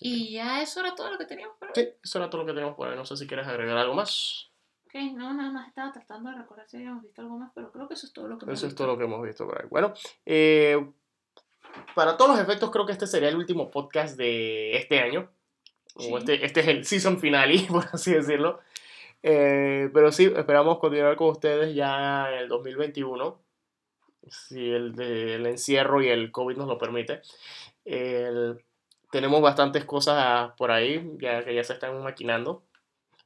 Y 0.00 0.32
ya 0.32 0.62
eso 0.62 0.80
era 0.80 0.94
todo 0.94 1.10
lo 1.10 1.18
que 1.18 1.24
teníamos 1.24 1.56
para 1.58 1.72
hoy. 1.72 1.82
Sí, 1.82 1.88
eso 2.02 2.18
era 2.18 2.30
todo 2.30 2.42
lo 2.42 2.46
que 2.46 2.52
teníamos 2.52 2.76
por 2.76 2.88
hoy. 2.88 2.96
No 2.96 3.04
sé 3.04 3.16
si 3.16 3.26
quieres 3.26 3.46
agregar 3.46 3.76
algo 3.76 3.94
más. 3.94 4.50
Ok, 4.86 4.94
no, 5.14 5.34
nada 5.34 5.50
más 5.50 5.68
estaba 5.68 5.92
tratando 5.92 6.30
de 6.30 6.36
recordar 6.36 6.68
si 6.68 6.76
habíamos 6.78 7.02
visto 7.02 7.20
algo 7.20 7.36
más, 7.38 7.50
pero 7.54 7.70
creo 7.72 7.88
que 7.88 7.94
eso 7.94 8.06
es 8.06 8.12
todo 8.12 8.28
lo 8.28 8.38
que 8.38 8.44
hemos 8.46 8.58
Eso 8.58 8.66
es 8.68 8.74
todo 8.74 8.86
lo 8.86 8.96
que 8.96 9.04
hemos 9.04 9.22
visto 9.22 9.46
por 9.46 9.60
ahí. 9.60 9.66
Bueno, 9.68 9.92
eh, 10.24 10.88
para 11.94 12.16
todos 12.16 12.30
los 12.30 12.40
efectos, 12.40 12.70
creo 12.70 12.86
que 12.86 12.92
este 12.92 13.06
sería 13.06 13.28
el 13.28 13.36
último 13.36 13.70
podcast 13.70 14.16
de 14.16 14.76
este 14.76 15.00
año. 15.00 15.30
Sí. 15.98 16.08
O 16.12 16.18
este, 16.18 16.44
este 16.44 16.60
es 16.60 16.68
el 16.68 16.84
season 16.84 17.18
finale, 17.18 17.60
por 17.68 17.84
así 17.92 18.12
decirlo. 18.12 18.60
Eh, 19.22 19.90
pero 19.92 20.12
sí, 20.12 20.32
esperamos 20.36 20.78
continuar 20.78 21.16
con 21.16 21.30
ustedes 21.30 21.74
ya 21.74 22.30
en 22.32 22.38
el 22.38 22.48
2021. 22.48 23.42
Si 24.30 24.70
el, 24.70 24.98
el 25.00 25.46
encierro 25.46 26.00
y 26.02 26.08
el 26.08 26.30
COVID 26.30 26.56
nos 26.56 26.68
lo 26.68 26.78
permite. 26.78 27.20
El- 27.84 28.62
tenemos 29.10 29.40
bastantes 29.40 29.84
cosas 29.84 30.52
por 30.56 30.70
ahí 30.70 31.10
ya, 31.20 31.44
que 31.44 31.54
ya 31.54 31.64
se 31.64 31.72
están 31.74 32.02
maquinando. 32.02 32.62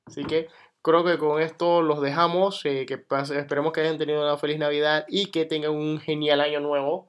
Así 0.07 0.25
que 0.25 0.49
creo 0.83 1.05
que 1.05 1.19
con 1.19 1.41
esto 1.41 1.83
los 1.83 2.01
dejamos. 2.01 2.65
eh, 2.65 2.87
que 2.87 2.99
pase- 2.99 3.39
esperemos 3.39 3.73
que 3.73 3.81
hayan 3.83 3.99
tenido 3.99 4.23
una 4.23 4.37
feliz 4.37 4.59
Navidad 4.59 5.05
y 5.09 5.31
que 5.31 5.45
tengan 5.45 5.73
un 5.73 5.99
genial 6.01 6.41
año 6.41 6.61
nuevo. 6.61 7.09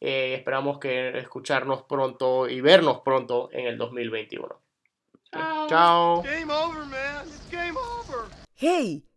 Eh, 0.00 0.34
esperamos 0.34 0.78
que 0.80 1.16
escucharnos 1.18 1.82
pronto 1.84 2.48
y 2.48 2.60
vernos 2.60 3.00
pronto 3.04 3.48
en 3.52 3.66
el 3.66 3.78
2021. 3.78 4.60
Chao. 5.30 5.66
Chao. 5.68 6.22
¡Hey! 8.56 9.04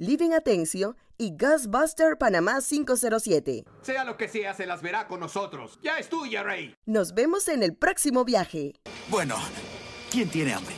Living 0.00 0.30
Atencio 0.32 0.96
y 1.18 1.36
Ghostbuster 1.36 2.16
Panamá 2.16 2.60
507. 2.66 3.66
Sea 3.82 4.04
lo 4.04 4.16
que 4.16 4.28
sea, 4.28 4.54
se 4.54 4.64
las 4.64 4.80
verá 4.80 5.06
con 5.06 5.20
nosotros. 5.20 5.78
Ya 5.82 5.98
es 5.98 6.08
tuya, 6.08 6.42
Rey. 6.42 6.74
Nos 6.86 7.12
vemos 7.12 7.48
en 7.48 7.62
el 7.62 7.76
próximo 7.76 8.24
viaje. 8.24 8.72
Bueno, 9.10 9.36
¿quién 10.10 10.30
tiene 10.30 10.54
hambre? 10.54 10.76